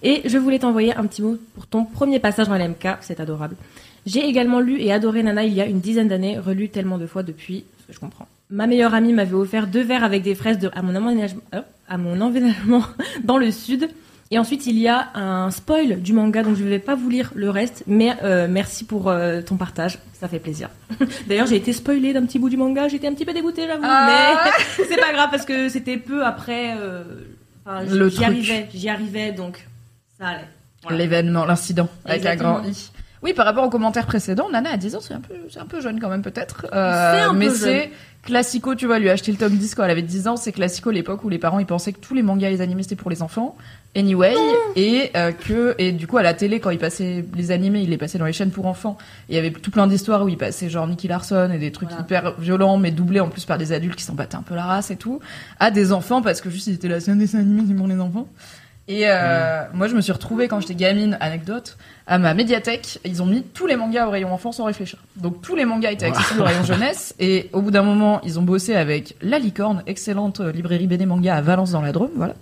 Et 0.03 0.29
je 0.29 0.38
voulais 0.38 0.59
t'envoyer 0.59 0.97
un 0.97 1.07
petit 1.07 1.23
mot 1.23 1.37
pour 1.55 1.66
ton 1.66 1.85
premier 1.85 2.18
passage 2.18 2.49
dans 2.49 2.57
LMK, 2.57 2.99
c'est 3.03 3.21
adorable. 3.21 3.55
J'ai 4.07 4.25
également 4.25 4.61
lu 4.61 4.81
et 4.81 4.92
adoré 4.92 5.23
Nana 5.23 5.45
il 5.45 5.53
y 5.53 5.61
a 5.61 5.66
une 5.66 5.81
dizaine 5.81 6.09
d'années, 6.09 6.38
relu 6.38 6.71
tellement 6.71 6.99
de 6.99 7.07
fois 7.07 7.23
depuis, 7.23 7.64
que 7.87 7.92
je 7.92 8.01
comprends. 8.01 8.27
Ma 8.51 8.66
meilleure 8.66 8.95
amie 8.95 9.12
m'avait 9.12 9.35
offert 9.35 9.66
deux 9.66 9.83
verres 9.83 10.05
avec 10.05 10.23
des 10.23 10.35
fraises 10.35 10.59
de, 10.59 10.71
à 10.75 10.83
mon 10.83 10.97
emménagement, 10.97 11.42
euh, 11.55 11.61
à 11.88 11.99
mon 11.99 12.16
dans 13.25 13.38
le 13.38 13.51
sud. 13.51 13.88
Et 14.35 14.38
ensuite, 14.38 14.66
il 14.66 14.79
y 14.79 14.88
a 14.88 15.11
un 15.14 15.51
spoil 15.51 16.01
du 16.01 16.14
manga, 16.14 16.42
donc 16.42 16.57
je 16.57 16.64
ne 16.64 16.68
vais 16.71 16.79
pas 16.79 16.95
vous 16.95 17.11
lire 17.11 17.33
le 17.35 17.51
reste, 17.51 17.85
mais 17.87 18.16
euh, 18.25 18.47
merci 18.49 18.85
pour 18.87 19.09
euh, 19.11 19.42
ton 19.42 19.57
partage, 19.57 19.99
ça 20.18 20.27
fait 20.27 20.38
plaisir. 20.38 20.71
D'ailleurs, 21.29 21.47
j'ai 21.47 21.57
été 21.57 21.75
spoilée 21.75 22.14
d'un 22.14 22.25
petit 22.25 22.38
bout 22.38 22.49
du 22.49 22.57
manga, 22.57 22.88
j'étais 22.88 23.07
un 23.07 23.12
petit 23.12 23.27
peu 23.27 23.35
dégoûtée, 23.35 23.66
j'avoue, 23.66 23.83
Ah. 23.85 24.40
mais 24.79 24.85
c'est 24.88 24.97
pas 24.99 25.12
grave 25.12 25.29
parce 25.31 25.45
que 25.45 25.68
c'était 25.68 25.99
peu 25.99 26.25
après. 26.25 26.75
euh, 26.81 27.05
enfin, 27.66 27.85
j'y 27.85 27.99
truc. 27.99 28.23
arrivais, 28.23 28.68
j'y 28.73 28.88
arrivais, 28.88 29.33
donc 29.33 29.66
ça 30.18 30.29
allait. 30.29 30.49
Voilà. 30.83 30.97
L'événement, 30.97 31.45
l'incident, 31.45 31.88
avec 32.07 32.25
un 32.25 32.37
grand 32.37 32.64
I. 32.64 32.90
Oui, 33.23 33.35
par 33.35 33.45
rapport 33.45 33.62
au 33.64 33.71
commentaire 33.71 34.07
précédent, 34.07 34.49
Nana 34.51 34.71
à 34.71 34.77
10 34.79 34.97
ans, 34.97 35.01
c'est 35.01 35.14
un 35.14 35.21
peu, 35.21 35.35
c'est 35.49 35.61
un 35.61 35.66
peu 35.66 35.81
jeune 35.81 36.01
quand 36.01 36.09
même 36.09 36.23
peut-être. 36.23 36.66
Euh, 36.73 37.12
C'est 37.14 37.21
un 37.21 37.31
peu 37.33 37.37
mais 37.38 37.45
jeune. 37.51 37.55
c'est 37.55 37.90
classico, 38.25 38.75
tu 38.75 38.87
vois, 38.87 38.99
lui 38.99 39.11
acheter 39.11 39.31
le 39.31 39.38
tome 39.38 39.57
10 39.57 39.75
quand 39.77 39.85
elle 39.85 39.90
avait 39.92 40.03
10 40.03 40.27
ans, 40.27 40.37
c'est 40.37 40.51
classico 40.51 40.90
l'époque 40.90 41.23
où 41.23 41.29
les 41.29 41.38
parents 41.38 41.61
ils 41.61 41.66
pensaient 41.66 41.92
que 41.92 42.01
tous 42.01 42.14
les 42.14 42.23
mangas 42.23 42.49
et 42.49 42.53
les 42.53 42.61
animés 42.62 42.83
c'était 42.83 42.97
pour 42.97 43.11
les 43.11 43.23
enfants. 43.23 43.57
Anyway, 43.94 44.35
et 44.74 45.11
euh, 45.16 45.33
que 45.33 45.74
et 45.76 45.92
du 45.92 46.07
coup 46.07 46.16
à 46.16 46.22
la 46.22 46.33
télé 46.33 46.61
quand 46.61 46.70
ils 46.70 46.78
passaient 46.78 47.26
les 47.35 47.50
animés, 47.50 47.81
ils 47.83 47.90
les 47.90 47.98
passaient 47.98 48.16
dans 48.16 48.24
les 48.24 48.33
chaînes 48.33 48.50
pour 48.50 48.64
enfants. 48.64 48.96
Et 49.28 49.33
il 49.33 49.37
y 49.37 49.38
avait 49.38 49.50
tout 49.50 49.70
plein 49.70 49.87
d'histoires 49.87 50.22
où 50.22 50.31
ils 50.31 50.38
passaient 50.38 50.70
genre 50.70 50.87
Nicky 50.87 51.09
Larson 51.09 51.50
et 51.52 51.59
des 51.59 51.72
trucs 51.72 51.90
Voilà. 51.90 52.05
hyper 52.05 52.40
violents 52.40 52.78
mais 52.78 52.90
doublés 52.90 53.20
en 53.20 53.28
plus 53.28 53.44
par 53.44 53.59
des 53.59 53.72
adultes 53.72 53.96
qui 53.96 54.05
s'en 54.05 54.14
battaient 54.14 54.37
un 54.37 54.42
peu 54.42 54.55
la 54.55 54.64
race 54.64 54.90
et 54.90 54.96
tout, 54.96 55.20
à 55.61 55.70
des 55.70 55.92
enfants 55.92 56.22
parce 56.22 56.40
que 56.40 56.48
juste 56.48 56.68
ils 56.68 56.74
étaient 56.74 56.88
là, 56.88 57.00
c'est 57.00 57.11
un 57.11 57.16
dessin 57.16 57.40
animé 57.40 57.64
c'est 57.68 57.74
pour 57.74 57.87
les 57.87 58.00
enfants. 58.00 58.28
Et 58.88 59.05
euh, 59.07 59.62
moi, 59.74 59.87
je 59.87 59.94
me 59.94 60.00
suis 60.00 60.11
retrouvée 60.11 60.48
quand 60.48 60.61
j'étais 60.61 60.74
gamine, 60.74 61.16
anecdote, 61.20 61.76
à 62.06 62.18
ma 62.18 62.34
médiathèque. 62.34 62.98
Ils 63.04 63.22
ont 63.22 63.26
mis 63.26 63.42
tous 63.42 63.66
les 63.66 63.76
mangas 63.76 64.06
au 64.06 64.10
rayon 64.10 64.32
enfant 64.32 64.52
sans 64.52 64.64
réfléchir. 64.64 64.98
Donc 65.16 65.40
tous 65.42 65.56
les 65.56 65.64
mangas 65.64 65.92
étaient 65.92 66.06
accessibles 66.06 66.40
au 66.40 66.44
rayon 66.44 66.64
jeunesse. 66.64 67.14
Et 67.18 67.50
au 67.52 67.62
bout 67.62 67.70
d'un 67.70 67.82
moment, 67.82 68.20
ils 68.24 68.38
ont 68.38 68.42
bossé 68.42 68.74
avec 68.74 69.16
La 69.22 69.38
Licorne, 69.38 69.82
excellente 69.86 70.40
euh, 70.40 70.52
librairie 70.52 70.86
BD 70.86 71.06
manga 71.06 71.36
à 71.36 71.40
Valence 71.40 71.72
dans 71.72 71.82
la 71.82 71.92
Drôme, 71.92 72.10
voilà, 72.16 72.34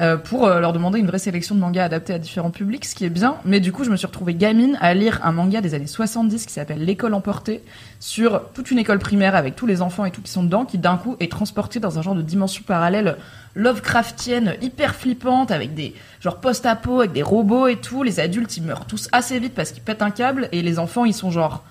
euh, 0.00 0.16
pour 0.16 0.46
euh, 0.46 0.60
leur 0.60 0.72
demander 0.72 0.98
une 0.98 1.06
vraie 1.06 1.18
sélection 1.18 1.54
de 1.54 1.60
mangas 1.60 1.84
adaptés 1.84 2.14
à 2.14 2.18
différents 2.18 2.50
publics, 2.50 2.84
ce 2.84 2.94
qui 2.94 3.04
est 3.04 3.10
bien. 3.10 3.36
Mais 3.44 3.60
du 3.60 3.72
coup, 3.72 3.84
je 3.84 3.90
me 3.90 3.96
suis 3.96 4.06
retrouvée 4.06 4.34
gamine 4.34 4.78
à 4.80 4.94
lire 4.94 5.20
un 5.22 5.32
manga 5.32 5.60
des 5.60 5.74
années 5.74 5.86
70 5.86 6.46
qui 6.46 6.52
s'appelle 6.52 6.84
L'école 6.84 7.14
emportée 7.14 7.62
sur 8.00 8.42
toute 8.54 8.70
une 8.70 8.78
école 8.78 8.98
primaire 8.98 9.36
avec 9.36 9.54
tous 9.54 9.66
les 9.66 9.82
enfants 9.82 10.04
et 10.04 10.10
tout 10.10 10.22
qui 10.22 10.30
sont 10.30 10.42
dedans, 10.42 10.64
qui 10.64 10.78
d'un 10.78 10.96
coup 10.96 11.16
est 11.20 11.30
transporté 11.30 11.78
dans 11.78 11.98
un 11.98 12.02
genre 12.02 12.14
de 12.14 12.22
dimension 12.22 12.62
parallèle 12.66 13.16
Lovecraftienne, 13.54 14.56
hyper 14.62 14.94
flippante, 14.94 15.50
avec 15.50 15.74
des 15.74 15.94
genre 16.20 16.40
post-apo, 16.40 17.00
avec 17.00 17.12
des 17.12 17.22
robots 17.22 17.66
et 17.66 17.76
tout. 17.76 18.02
Les 18.02 18.18
adultes, 18.18 18.56
ils 18.56 18.62
meurent 18.62 18.86
tous 18.86 19.01
assez 19.12 19.38
vite 19.38 19.54
parce 19.54 19.72
qu'ils 19.72 19.82
pètent 19.82 20.02
un 20.02 20.10
câble, 20.10 20.48
et 20.52 20.62
les 20.62 20.78
enfants, 20.78 21.04
ils 21.04 21.14
sont 21.14 21.30
genre... 21.30 21.64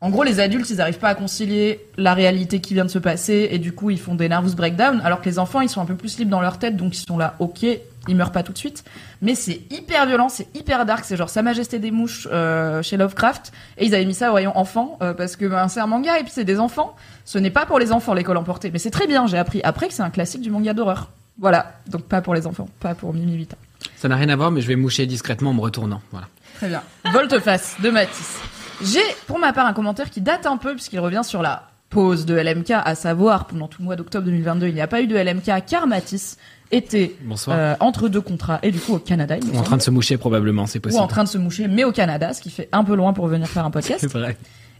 En 0.00 0.10
gros, 0.10 0.22
les 0.22 0.38
adultes, 0.38 0.68
ils 0.68 0.82
arrivent 0.82 0.98
pas 0.98 1.08
à 1.08 1.14
concilier 1.14 1.80
la 1.96 2.12
réalité 2.12 2.60
qui 2.60 2.74
vient 2.74 2.84
de 2.84 2.90
se 2.90 2.98
passer, 2.98 3.48
et 3.52 3.58
du 3.58 3.72
coup, 3.72 3.88
ils 3.90 4.00
font 4.00 4.14
des 4.14 4.28
nervous 4.28 4.54
breakdown, 4.54 5.00
alors 5.02 5.20
que 5.20 5.26
les 5.26 5.38
enfants, 5.38 5.62
ils 5.62 5.70
sont 5.70 5.80
un 5.80 5.86
peu 5.86 5.94
plus 5.94 6.18
libres 6.18 6.30
dans 6.30 6.42
leur 6.42 6.58
tête, 6.58 6.76
donc 6.76 6.94
ils 6.94 7.04
sont 7.06 7.16
là, 7.16 7.36
ok, 7.38 7.64
ils 8.08 8.16
meurent 8.16 8.32
pas 8.32 8.42
tout 8.42 8.52
de 8.52 8.58
suite. 8.58 8.84
Mais 9.22 9.34
c'est 9.34 9.62
hyper 9.70 10.04
violent, 10.06 10.28
c'est 10.28 10.54
hyper 10.54 10.84
dark, 10.84 11.06
c'est 11.06 11.16
genre 11.16 11.30
Sa 11.30 11.40
Majesté 11.40 11.78
des 11.78 11.90
Mouches 11.90 12.28
euh, 12.30 12.82
chez 12.82 12.98
Lovecraft, 12.98 13.52
et 13.78 13.86
ils 13.86 13.94
avaient 13.94 14.04
mis 14.04 14.12
ça 14.12 14.30
au 14.30 14.34
rayon 14.34 14.52
enfant, 14.58 14.98
euh, 15.00 15.14
parce 15.14 15.36
que 15.36 15.46
ben, 15.46 15.68
c'est 15.68 15.80
un 15.80 15.86
manga, 15.86 16.18
et 16.18 16.22
puis 16.22 16.32
c'est 16.34 16.44
des 16.44 16.60
enfants. 16.60 16.94
Ce 17.24 17.38
n'est 17.38 17.50
pas 17.50 17.64
pour 17.64 17.78
les 17.78 17.90
enfants, 17.90 18.12
l'école 18.12 18.36
emportée, 18.36 18.70
mais 18.70 18.78
c'est 18.78 18.90
très 18.90 19.06
bien, 19.06 19.26
j'ai 19.26 19.38
appris 19.38 19.62
après 19.64 19.88
que 19.88 19.94
c'est 19.94 20.02
un 20.02 20.10
classique 20.10 20.42
du 20.42 20.50
manga 20.50 20.74
d'horreur. 20.74 21.08
Voilà, 21.38 21.72
donc 21.88 22.02
pas 22.02 22.20
pour 22.20 22.34
les 22.34 22.46
enfants, 22.46 22.68
pas 22.80 22.94
pour 22.94 23.14
Mimi 23.14 23.32
8 23.32 23.54
ans. 23.54 23.58
Ça 23.96 24.08
n'a 24.08 24.16
rien 24.16 24.28
à 24.28 24.36
voir, 24.36 24.50
mais 24.50 24.60
je 24.60 24.68
vais 24.68 24.76
moucher 24.76 25.06
discrètement 25.06 25.50
en 25.50 25.54
me 25.54 25.60
retournant. 25.60 26.00
Voilà. 26.12 26.28
Très 26.64 26.70
bien. 26.70 27.12
Volte-face 27.12 27.76
de 27.82 27.90
Matisse. 27.90 28.38
J'ai 28.82 29.02
pour 29.26 29.38
ma 29.38 29.52
part 29.52 29.66
un 29.66 29.74
commentaire 29.74 30.08
qui 30.08 30.22
date 30.22 30.46
un 30.46 30.56
peu 30.56 30.72
puisqu'il 30.72 30.98
revient 30.98 31.20
sur 31.22 31.42
la 31.42 31.68
pause 31.90 32.24
de 32.24 32.34
LMK, 32.34 32.70
à 32.70 32.94
savoir 32.94 33.46
pendant 33.46 33.68
tout 33.68 33.82
le 33.82 33.84
mois 33.84 33.96
d'octobre 33.96 34.24
2022, 34.24 34.68
il 34.68 34.74
n'y 34.74 34.80
a 34.80 34.86
pas 34.86 35.02
eu 35.02 35.06
de 35.06 35.14
LMK 35.14 35.66
car 35.66 35.86
Matisse 35.86 36.38
était 36.72 37.16
euh, 37.48 37.74
entre 37.80 38.08
deux 38.08 38.22
contrats 38.22 38.60
et 38.62 38.70
du 38.70 38.78
coup 38.78 38.94
au 38.94 38.98
Canada. 38.98 39.36
il 39.36 39.46
Ou 39.54 39.58
en 39.58 39.62
train 39.62 39.76
de 39.76 39.82
se 39.82 39.90
moucher 39.90 40.16
probablement, 40.16 40.64
c'est 40.66 40.78
ou 40.78 40.82
possible. 40.82 41.02
en 41.02 41.06
train 41.06 41.24
de 41.24 41.28
se 41.28 41.36
moucher, 41.36 41.68
mais 41.68 41.84
au 41.84 41.92
Canada, 41.92 42.32
ce 42.32 42.40
qui 42.40 42.48
fait 42.48 42.70
un 42.72 42.82
peu 42.82 42.94
loin 42.96 43.12
pour 43.12 43.26
venir 43.26 43.46
faire 43.46 43.66
un 43.66 43.70
podcast. 43.70 44.00
C'est 44.00 44.10
vrai. 44.10 44.34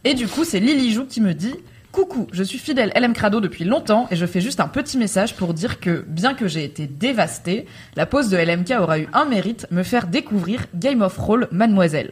Et 0.05 0.15
du 0.15 0.27
coup, 0.27 0.45
c'est 0.45 0.61
Lily 0.61 0.91
Jou 0.91 1.05
qui 1.05 1.21
me 1.21 1.35
dit 1.35 1.55
Coucou, 1.95 2.27
je 2.33 2.43
suis 2.43 2.59
fidèle 2.59 2.93
LM 2.97 3.13
Crado 3.13 3.41
depuis 3.41 3.63
longtemps 3.63 4.09
et 4.11 4.17
je 4.17 4.27
fais 4.27 4.41
juste 4.41 4.59
un 4.59 4.67
petit 4.67 4.99
message 4.99 5.37
pour 5.37 5.55
dire 5.55 5.79
que, 5.79 6.05
bien 6.09 6.35
que 6.35 6.49
j'ai 6.49 6.65
été 6.65 6.89
dévastée, 6.89 7.67
la 7.95 8.05
pause 8.05 8.31
de 8.31 8.37
LMK 8.37 8.73
aura 8.81 8.99
eu 8.99 9.09
un 9.13 9.27
mérite, 9.27 9.69
me 9.71 9.85
faire 9.85 10.09
découvrir 10.09 10.67
Game 10.75 11.03
of 11.03 11.17
Roll 11.17 11.47
Mademoiselle. 11.53 12.11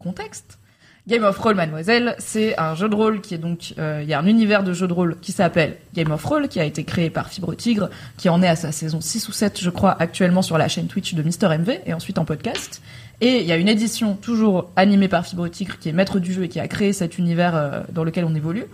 Contexte 0.00 0.58
Game 1.06 1.22
of 1.22 1.38
Roll 1.38 1.54
Mademoiselle, 1.54 2.16
c'est 2.18 2.58
un 2.58 2.74
jeu 2.74 2.88
de 2.88 2.94
rôle 2.96 3.20
qui 3.20 3.34
est 3.34 3.38
donc, 3.38 3.74
euh, 3.78 4.00
il 4.02 4.08
y 4.08 4.14
a 4.14 4.18
un 4.18 4.26
univers 4.26 4.64
de 4.64 4.72
jeu 4.72 4.88
de 4.88 4.92
rôle 4.92 5.16
qui 5.20 5.30
s'appelle 5.30 5.76
Game 5.94 6.10
of 6.10 6.24
Roll, 6.24 6.48
qui 6.48 6.58
a 6.58 6.64
été 6.64 6.82
créé 6.82 7.08
par 7.08 7.28
Fibre 7.28 7.54
Tigre, 7.54 7.90
qui 8.16 8.28
en 8.28 8.42
est 8.42 8.48
à 8.48 8.56
sa 8.56 8.72
saison 8.72 9.00
6 9.00 9.28
ou 9.28 9.32
7, 9.32 9.60
je 9.60 9.70
crois, 9.70 9.94
actuellement 10.00 10.42
sur 10.42 10.58
la 10.58 10.66
chaîne 10.66 10.88
Twitch 10.88 11.14
de 11.14 11.22
Mister 11.22 11.46
MV 11.46 11.82
et 11.86 11.94
ensuite 11.94 12.18
en 12.18 12.24
podcast. 12.24 12.82
Et 13.20 13.40
il 13.40 13.46
y 13.46 13.52
a 13.52 13.56
une 13.56 13.68
édition 13.68 14.14
toujours 14.14 14.70
animée 14.76 15.08
par 15.08 15.24
Fibre 15.24 15.48
Tigre 15.48 15.78
qui 15.78 15.88
est 15.88 15.92
maître 15.92 16.18
du 16.18 16.32
jeu 16.32 16.44
et 16.44 16.48
qui 16.48 16.60
a 16.60 16.68
créé 16.68 16.92
cet 16.92 17.16
univers 17.18 17.54
euh, 17.54 17.80
dans 17.92 18.04
lequel 18.04 18.24
on 18.24 18.34
évolue, 18.34 18.64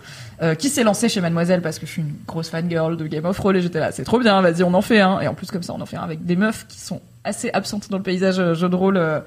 euh, 0.41 0.55
qui 0.55 0.69
s'est 0.69 0.83
lancé 0.83 1.09
chez 1.09 1.21
Mademoiselle 1.21 1.61
parce 1.61 1.79
que 1.79 1.85
je 1.85 1.91
suis 1.91 2.01
une 2.01 2.13
grosse 2.27 2.49
fangirl 2.49 2.97
de 2.97 3.07
Game 3.07 3.25
of 3.25 3.39
Roll 3.39 3.57
et 3.57 3.61
j'étais 3.61 3.79
là, 3.79 3.91
c'est 3.91 4.03
trop 4.03 4.19
bien, 4.19 4.41
vas-y, 4.41 4.63
on 4.63 4.73
en 4.73 4.81
fait 4.81 4.99
un. 4.99 5.19
Et 5.21 5.27
en 5.27 5.35
plus, 5.35 5.51
comme 5.51 5.63
ça, 5.63 5.73
on 5.73 5.81
en 5.81 5.85
fait 5.85 5.97
un 5.97 6.03
avec 6.03 6.25
des 6.25 6.35
meufs 6.35 6.65
qui 6.67 6.79
sont 6.79 7.01
assez 7.23 7.49
absentes 7.51 7.89
dans 7.89 7.97
le 7.97 8.03
paysage 8.03 8.39
euh, 8.39 8.53
jeu 8.53 8.69
de 8.69 8.75
rôle 8.75 8.97
euh, 8.97 9.19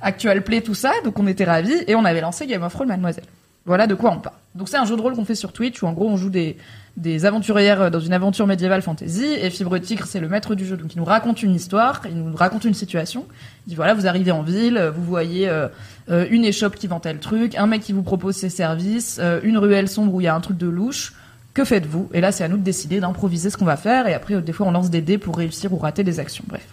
actual 0.00 0.42
play, 0.42 0.60
tout 0.60 0.74
ça. 0.74 0.92
Donc 1.04 1.18
on 1.18 1.26
était 1.26 1.44
ravis 1.44 1.84
et 1.86 1.94
on 1.94 2.04
avait 2.04 2.20
lancé 2.20 2.46
Game 2.46 2.62
of 2.62 2.74
Roll 2.74 2.86
Mademoiselle. 2.86 3.24
Voilà 3.66 3.86
de 3.86 3.94
quoi 3.94 4.10
on 4.12 4.20
parle. 4.20 4.36
Donc 4.54 4.68
c'est 4.68 4.78
un 4.78 4.84
jeu 4.84 4.96
de 4.96 5.00
rôle 5.00 5.14
qu'on 5.14 5.24
fait 5.24 5.34
sur 5.34 5.52
Twitch 5.52 5.82
où 5.82 5.86
en 5.86 5.92
gros 5.92 6.08
on 6.08 6.16
joue 6.16 6.30
des, 6.30 6.56
des 6.96 7.24
aventurières 7.24 7.82
euh, 7.82 7.90
dans 7.90 8.00
une 8.00 8.12
aventure 8.12 8.46
médiévale 8.46 8.82
fantasy 8.82 9.24
et 9.24 9.48
Fibre 9.48 9.78
Tigre 9.78 10.06
c'est 10.06 10.18
le 10.18 10.28
maître 10.28 10.56
du 10.56 10.66
jeu 10.66 10.76
donc 10.76 10.92
il 10.94 10.98
nous 10.98 11.04
raconte 11.04 11.42
une 11.42 11.54
histoire, 11.54 12.02
il 12.06 12.16
nous 12.16 12.34
raconte 12.34 12.64
une 12.64 12.74
situation. 12.74 13.26
Il 13.66 13.70
dit 13.70 13.76
voilà 13.76 13.94
vous 13.94 14.08
arrivez 14.08 14.32
en 14.32 14.42
ville, 14.42 14.76
euh, 14.76 14.90
vous 14.90 15.04
voyez 15.04 15.48
euh, 15.48 15.68
une 16.08 16.44
échoppe 16.44 16.74
qui 16.74 16.88
vend 16.88 16.98
tel 16.98 17.18
truc, 17.20 17.54
un 17.54 17.68
mec 17.68 17.82
qui 17.82 17.92
vous 17.92 18.02
propose 18.02 18.34
ses 18.34 18.50
services, 18.50 19.20
une 19.44 19.56
ruelle 19.56 19.88
sombre 19.88 20.14
où 20.14 20.20
il 20.20 20.24
y 20.24 20.28
a 20.28 20.34
un 20.34 20.40
truc 20.40 20.56
de 20.56 20.66
louche. 20.66 21.12
Que 21.54 21.64
faites-vous? 21.64 22.10
Et 22.12 22.20
là 22.20 22.32
c'est 22.32 22.42
à 22.42 22.48
nous 22.48 22.56
de 22.56 22.64
décider 22.64 22.98
d'improviser 22.98 23.50
ce 23.50 23.56
qu'on 23.56 23.64
va 23.64 23.76
faire 23.76 24.08
et 24.08 24.14
après 24.14 24.42
des 24.42 24.52
fois 24.52 24.66
on 24.66 24.72
lance 24.72 24.90
des 24.90 25.02
dés 25.02 25.18
pour 25.18 25.36
réussir 25.36 25.72
ou 25.72 25.76
rater 25.76 26.02
des 26.02 26.18
actions. 26.18 26.42
Bref. 26.48 26.66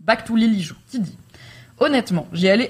Back 0.00 0.24
to 0.24 0.34
Lily 0.34 0.60
Jou, 0.60 0.74
qui 0.90 0.98
dit? 0.98 1.16
Honnêtement, 1.82 2.26
j'y 2.34 2.46
allais, 2.50 2.68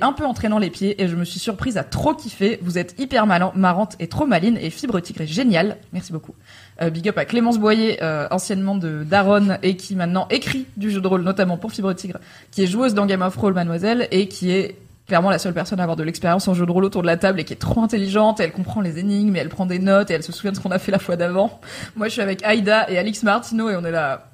un 0.00 0.12
peu 0.14 0.24
en 0.24 0.32
traînant 0.32 0.58
les 0.58 0.70
pieds 0.70 1.02
et 1.02 1.06
je 1.06 1.16
me 1.16 1.24
suis 1.26 1.38
surprise 1.38 1.76
à 1.76 1.84
trop 1.84 2.14
kiffer. 2.14 2.58
Vous 2.62 2.78
êtes 2.78 2.98
hyper 2.98 3.26
malin, 3.26 3.52
marrante 3.54 3.94
et 4.00 4.06
trop 4.06 4.24
maline 4.24 4.56
et 4.56 4.70
Fibre 4.70 4.98
Tigre 5.00 5.20
est 5.20 5.26
génial. 5.26 5.76
Merci 5.92 6.12
beaucoup. 6.12 6.34
Euh, 6.80 6.88
big 6.88 7.06
up 7.10 7.18
à 7.18 7.26
Clémence 7.26 7.58
Boyer, 7.58 8.02
euh, 8.02 8.26
anciennement 8.30 8.74
de 8.74 9.04
Daron 9.04 9.58
et 9.62 9.76
qui 9.76 9.94
maintenant 9.94 10.26
écrit 10.30 10.66
du 10.78 10.90
jeu 10.90 11.02
de 11.02 11.06
rôle, 11.06 11.22
notamment 11.22 11.58
pour 11.58 11.72
Fibre 11.72 11.92
Tigre, 11.92 12.20
qui 12.50 12.62
est 12.62 12.66
joueuse 12.66 12.94
dans 12.94 13.04
Game 13.04 13.20
of 13.20 13.36
Roll 13.36 13.52
Mademoiselle 13.52 14.08
et 14.12 14.28
qui 14.28 14.50
est 14.50 14.76
clairement 15.06 15.28
la 15.28 15.38
seule 15.38 15.52
personne 15.52 15.80
à 15.80 15.82
avoir 15.82 15.96
de 15.96 16.02
l'expérience 16.02 16.48
en 16.48 16.54
jeu 16.54 16.64
de 16.64 16.72
rôle 16.72 16.86
autour 16.86 17.02
de 17.02 17.06
la 17.06 17.18
table 17.18 17.40
et 17.40 17.44
qui 17.44 17.52
est 17.52 17.56
trop 17.56 17.82
intelligente. 17.82 18.40
Elle 18.40 18.52
comprend 18.52 18.80
les 18.80 18.98
énigmes 18.98 19.36
et 19.36 19.40
elle 19.40 19.50
prend 19.50 19.66
des 19.66 19.78
notes 19.78 20.10
et 20.10 20.14
elle 20.14 20.22
se 20.22 20.32
souvient 20.32 20.52
de 20.52 20.56
ce 20.56 20.62
qu'on 20.62 20.70
a 20.70 20.78
fait 20.78 20.92
la 20.92 20.98
fois 20.98 21.16
d'avant. 21.16 21.60
Moi, 21.96 22.08
je 22.08 22.12
suis 22.14 22.22
avec 22.22 22.42
Aïda 22.44 22.90
et 22.90 22.96
Alix 22.96 23.22
Martino 23.24 23.68
et 23.68 23.76
on 23.76 23.84
est 23.84 23.90
là. 23.90 24.30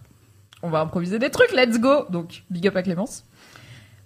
On 0.63 0.71
va 0.71 0.81
improviser 0.81 1.19
des 1.19 1.31
trucs, 1.31 1.53
let's 1.53 1.81
go! 1.81 2.05
Donc, 2.11 2.45
big 2.49 2.67
up 2.69 2.77
à 2.77 2.83
Clémence. 2.83 3.25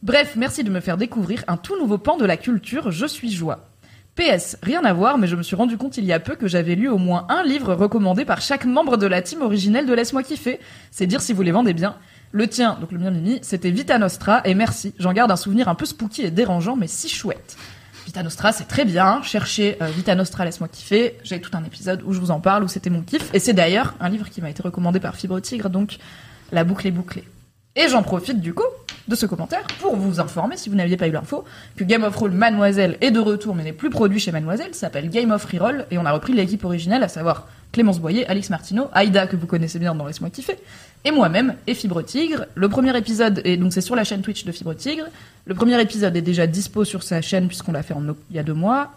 Bref, 0.03 0.35
merci 0.37 0.63
de 0.63 0.71
me 0.71 0.79
faire 0.79 0.97
découvrir 0.97 1.43
un 1.49 1.57
tout 1.57 1.77
nouveau 1.77 1.99
pan 1.99 2.17
de 2.17 2.25
la 2.25 2.37
culture, 2.37 2.93
je 2.93 3.05
suis 3.05 3.33
joie. 3.33 3.69
PS, 4.15 4.57
rien 4.63 4.85
à 4.85 4.93
voir, 4.93 5.19
mais 5.19 5.27
je 5.27 5.35
me 5.35 5.43
suis 5.43 5.57
rendu 5.57 5.77
compte 5.77 5.97
il 5.97 6.05
y 6.05 6.13
a 6.13 6.21
peu 6.21 6.37
que 6.37 6.47
j'avais 6.47 6.77
lu 6.77 6.89
au 6.89 6.99
moins 6.99 7.27
un 7.29 7.43
livre 7.43 7.75
recommandé 7.75 8.25
par 8.25 8.41
chaque 8.41 8.65
membre 8.65 8.97
de 8.97 9.07
la 9.07 9.23
team 9.23 9.43
originelle 9.43 9.87
de 9.87 9.95
Laisse-moi 9.95 10.23
kiffer. 10.23 10.61
C'est 10.93 11.07
dire 11.07 11.21
si 11.21 11.33
vous 11.33 11.43
les 11.43 11.51
vendez 11.51 11.73
bien. 11.73 11.97
Le 12.31 12.47
tien, 12.47 12.79
donc 12.81 12.93
le 12.93 12.99
mien 12.99 13.11
Mimi, 13.11 13.41
c'était 13.43 13.71
Vita 13.71 13.99
Nostra, 13.99 14.41
et 14.45 14.55
merci. 14.55 14.95
J'en 15.01 15.13
garde 15.13 15.33
un 15.33 15.37
souvenir 15.37 15.69
un 15.69 15.75
peu 15.75 15.85
spooky 15.85 16.23
et 16.23 16.31
dérangeant, 16.31 16.77
mais 16.77 16.87
si 16.87 17.09
chouette. 17.09 17.57
Vita 18.07 18.23
Nostra, 18.23 18.53
c'est 18.53 18.69
très 18.69 18.85
bien. 18.85 19.21
Cherchez 19.23 19.79
euh, 19.83 19.87
Vita 19.87 20.15
Nostra, 20.15 20.45
laisse-moi 20.45 20.69
kiffer. 20.69 21.19
J'ai 21.25 21.41
tout 21.41 21.57
un 21.57 21.65
épisode 21.65 22.03
où 22.05 22.13
je 22.13 22.21
vous 22.21 22.31
en 22.31 22.39
parle, 22.39 22.63
où 22.63 22.69
c'était 22.69 22.91
mon 22.91 23.03
kiff. 23.03 23.35
Et 23.35 23.41
c'est 23.41 23.53
d'ailleurs 23.53 23.95
un 23.99 24.09
livre 24.09 24.31
qui 24.31 24.41
m'a 24.41 24.51
été 24.51 24.63
recommandé 24.63 25.01
par 25.01 25.17
Fibre 25.17 25.41
Tigre, 25.41 25.71
donc 25.71 25.99
la 26.53 26.63
boucle 26.63 26.87
est 26.87 26.93
bouclée. 26.93 27.25
Et 27.79 27.89
j'en 27.89 28.03
profite 28.03 28.41
du 28.41 28.55
coup 28.55 28.67
de 29.07 29.15
ce 29.15 29.25
commentaire 29.25 29.65
pour 29.79 29.95
vous 29.95 30.19
informer, 30.19 30.57
si 30.57 30.69
vous 30.69 30.75
n'aviez 30.75 30.97
pas 30.97 31.07
eu 31.07 31.13
l'info, 31.13 31.45
que 31.77 31.85
Game 31.85 32.03
of 32.03 32.15
Roll 32.17 32.33
Mademoiselle 32.33 32.99
est 33.01 33.13
de 33.13 33.21
retour 33.21 33.55
mais 33.55 33.63
n'est 33.63 33.73
plus 33.73 33.89
produit 33.89 34.19
chez 34.19 34.33
Mademoiselle, 34.33 34.75
s'appelle 34.75 35.09
Game 35.09 35.31
of 35.31 35.45
Reroll 35.45 35.87
et 35.93 35.97
on 35.97 36.05
a 36.05 36.11
repris 36.11 36.33
l'équipe 36.33 36.65
originelle, 36.65 37.05
à 37.05 37.09
savoir 37.09 37.47
Clémence 37.71 38.01
Boyer, 38.01 38.27
Alix 38.27 38.51
Martineau, 38.51 38.89
Aïda 38.93 39.29
que 39.29 39.37
vous 39.37 39.47
connaissez 39.47 39.79
bien 39.79 39.95
dans 39.95 40.07
Laisse-moi 40.07 40.29
kiffer, 40.29 40.57
et 41.05 41.13
moi-même 41.13 41.55
et 41.69 41.75
Fibre 41.75 42.03
Tigre. 42.03 42.47
Le 42.57 42.69
premier 42.69 42.97
épisode 42.99 43.43
est 43.45 43.57
donc 43.57 43.73
c'est 43.73 43.81
sur 43.81 43.95
la 43.95 44.03
chaîne 44.03 44.23
Twitch 44.23 44.45
de 44.45 44.51
Fibre 44.51 44.75
Tigre. 44.75 45.05
Le 45.45 45.55
premier 45.55 45.81
épisode 45.81 46.17
est 46.17 46.23
déjà 46.23 46.49
dispo 46.49 46.85
sur 46.85 47.05
sa 47.05 47.23
chaîne 47.23 47.47
puisqu'on 47.47 47.73
l'a 47.73 47.85
fait 47.85 47.95
en, 47.95 48.03
il 48.03 48.37
y 48.37 48.41
a 48.41 48.43
deux 48.43 48.55
mois. 48.55 48.91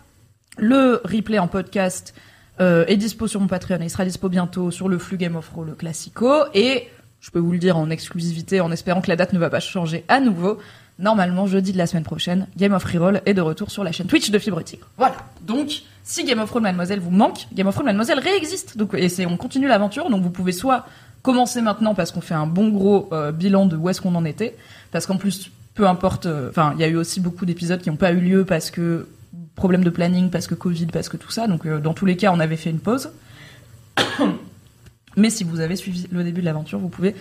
Le 0.58 1.02
replay 1.06 1.38
en 1.38 1.48
podcast 1.48 2.16
euh, 2.60 2.84
est 2.88 2.98
dispo 2.98 3.28
sur 3.28 3.40
mon 3.40 3.48
Patreon 3.48 3.80
et 3.82 3.86
il 3.86 3.90
sera 3.92 4.06
dispo 4.06 4.28
bientôt 4.28 4.72
sur 4.72 4.90
le 4.90 4.98
flux 4.98 5.18
Game 5.18 5.36
of 5.36 5.52
le 5.66 5.74
classico. 5.74 6.46
Et 6.56 6.88
je 7.22 7.30
peux 7.30 7.40
vous 7.40 7.52
le 7.52 7.60
dire 7.60 7.78
en 7.78 7.90
exclusivité 7.90 8.60
en 8.62 8.72
espérant 8.72 9.00
que 9.02 9.08
la 9.08 9.16
date 9.16 9.32
ne 9.32 9.40
va 9.40 9.50
pas 9.50 9.60
changer 9.60 10.04
à 10.08 10.20
nouveau. 10.20 10.58
Normalement, 11.00 11.48
jeudi 11.48 11.72
de 11.72 11.78
la 11.78 11.88
semaine 11.88 12.04
prochaine, 12.04 12.48
Game 12.58 12.74
of 12.74 12.84
Reroll 12.84 13.22
est 13.26 13.34
de 13.34 13.42
retour 13.42 13.72
sur 13.72 13.84
la 13.84 13.92
chaîne 13.92 14.08
Twitch 14.08 14.30
de 14.30 14.38
Fibre 14.40 14.62
Tigre. 14.62 14.88
Voilà. 14.98 15.16
Donc, 15.42 15.84
si 16.04 16.24
Game 16.24 16.40
of 16.40 16.50
Thrones 16.50 16.64
Mademoiselle 16.64 17.00
vous 17.00 17.12
manque, 17.12 17.48
Game 17.54 17.68
of 17.68 17.74
Thrones 17.74 17.86
Mademoiselle 17.86 18.20
réexiste. 18.20 18.78
Donc, 18.78 18.94
et 18.94 19.26
on 19.26 19.38
continue 19.38 19.68
l'aventure. 19.68 20.10
Donc, 20.10 20.22
vous 20.22 20.30
pouvez 20.30 20.52
soit 20.52 20.86
commencer 21.22 21.62
maintenant 21.62 21.96
parce 21.96 22.12
qu'on 22.12 22.22
fait 22.22 22.34
un 22.34 22.48
bon 22.48 22.70
gros 22.70 23.10
euh, 23.12 23.32
bilan 23.32 23.66
de 23.68 23.78
où 23.78 23.90
est-ce 23.90 24.02
qu'on 24.02 24.16
en 24.16 24.26
était. 24.26 24.56
Parce 24.92 25.06
qu'en 25.06 25.18
plus, 25.18 25.52
peu 25.74 25.88
importe, 25.88 26.26
euh, 26.26 26.50
enfin, 26.50 26.74
il 26.76 26.82
y 26.82 26.84
a 26.84 26.88
eu 26.88 26.96
aussi 26.96 27.20
beaucoup 27.20 27.46
d'épisodes 27.46 27.82
qui 27.82 27.90
n'ont 27.90 27.96
pas 27.96 28.12
eu 28.12 28.20
lieu 28.20 28.46
parce 28.46 28.72
que 28.72 29.08
problème 29.56 29.84
de 29.84 29.90
planning, 29.90 30.30
parce 30.30 30.48
que 30.48 30.56
Covid, 30.56 30.88
parce 30.88 31.10
que 31.10 31.18
tout 31.18 31.32
ça. 31.32 31.48
Donc, 31.48 31.66
euh, 31.66 31.80
dans 31.80 31.94
tous 31.94 32.06
les 32.06 32.18
cas, 32.18 32.32
on 32.34 32.40
avait 32.40 32.58
fait 32.58 32.70
une 32.70 32.80
pause. 32.80 33.12
Mais 35.18 35.30
si 35.30 35.44
vous 35.44 35.60
avez 35.60 35.76
suivi 35.76 36.08
le 36.12 36.24
début 36.24 36.42
de 36.42 36.46
l'aventure, 36.46 36.80
vous 36.80 36.90
pouvez 36.90 37.16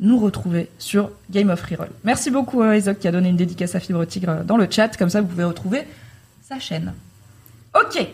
nous 0.00 0.18
retrouver 0.18 0.68
sur 0.78 1.10
Game 1.30 1.50
of 1.50 1.62
Reroll. 1.62 1.88
Merci 2.04 2.30
beaucoup 2.30 2.62
à 2.62 2.76
Isaac 2.76 2.98
qui 2.98 3.08
a 3.08 3.12
donné 3.12 3.28
une 3.28 3.36
dédicace 3.36 3.74
à 3.74 3.80
Fibre 3.80 4.04
Tigre 4.04 4.44
dans 4.44 4.56
le 4.56 4.66
chat, 4.70 4.96
comme 4.96 5.10
ça 5.10 5.20
vous 5.20 5.28
pouvez 5.28 5.44
retrouver 5.44 5.86
sa 6.42 6.58
chaîne. 6.58 6.92
Ok. 7.74 8.06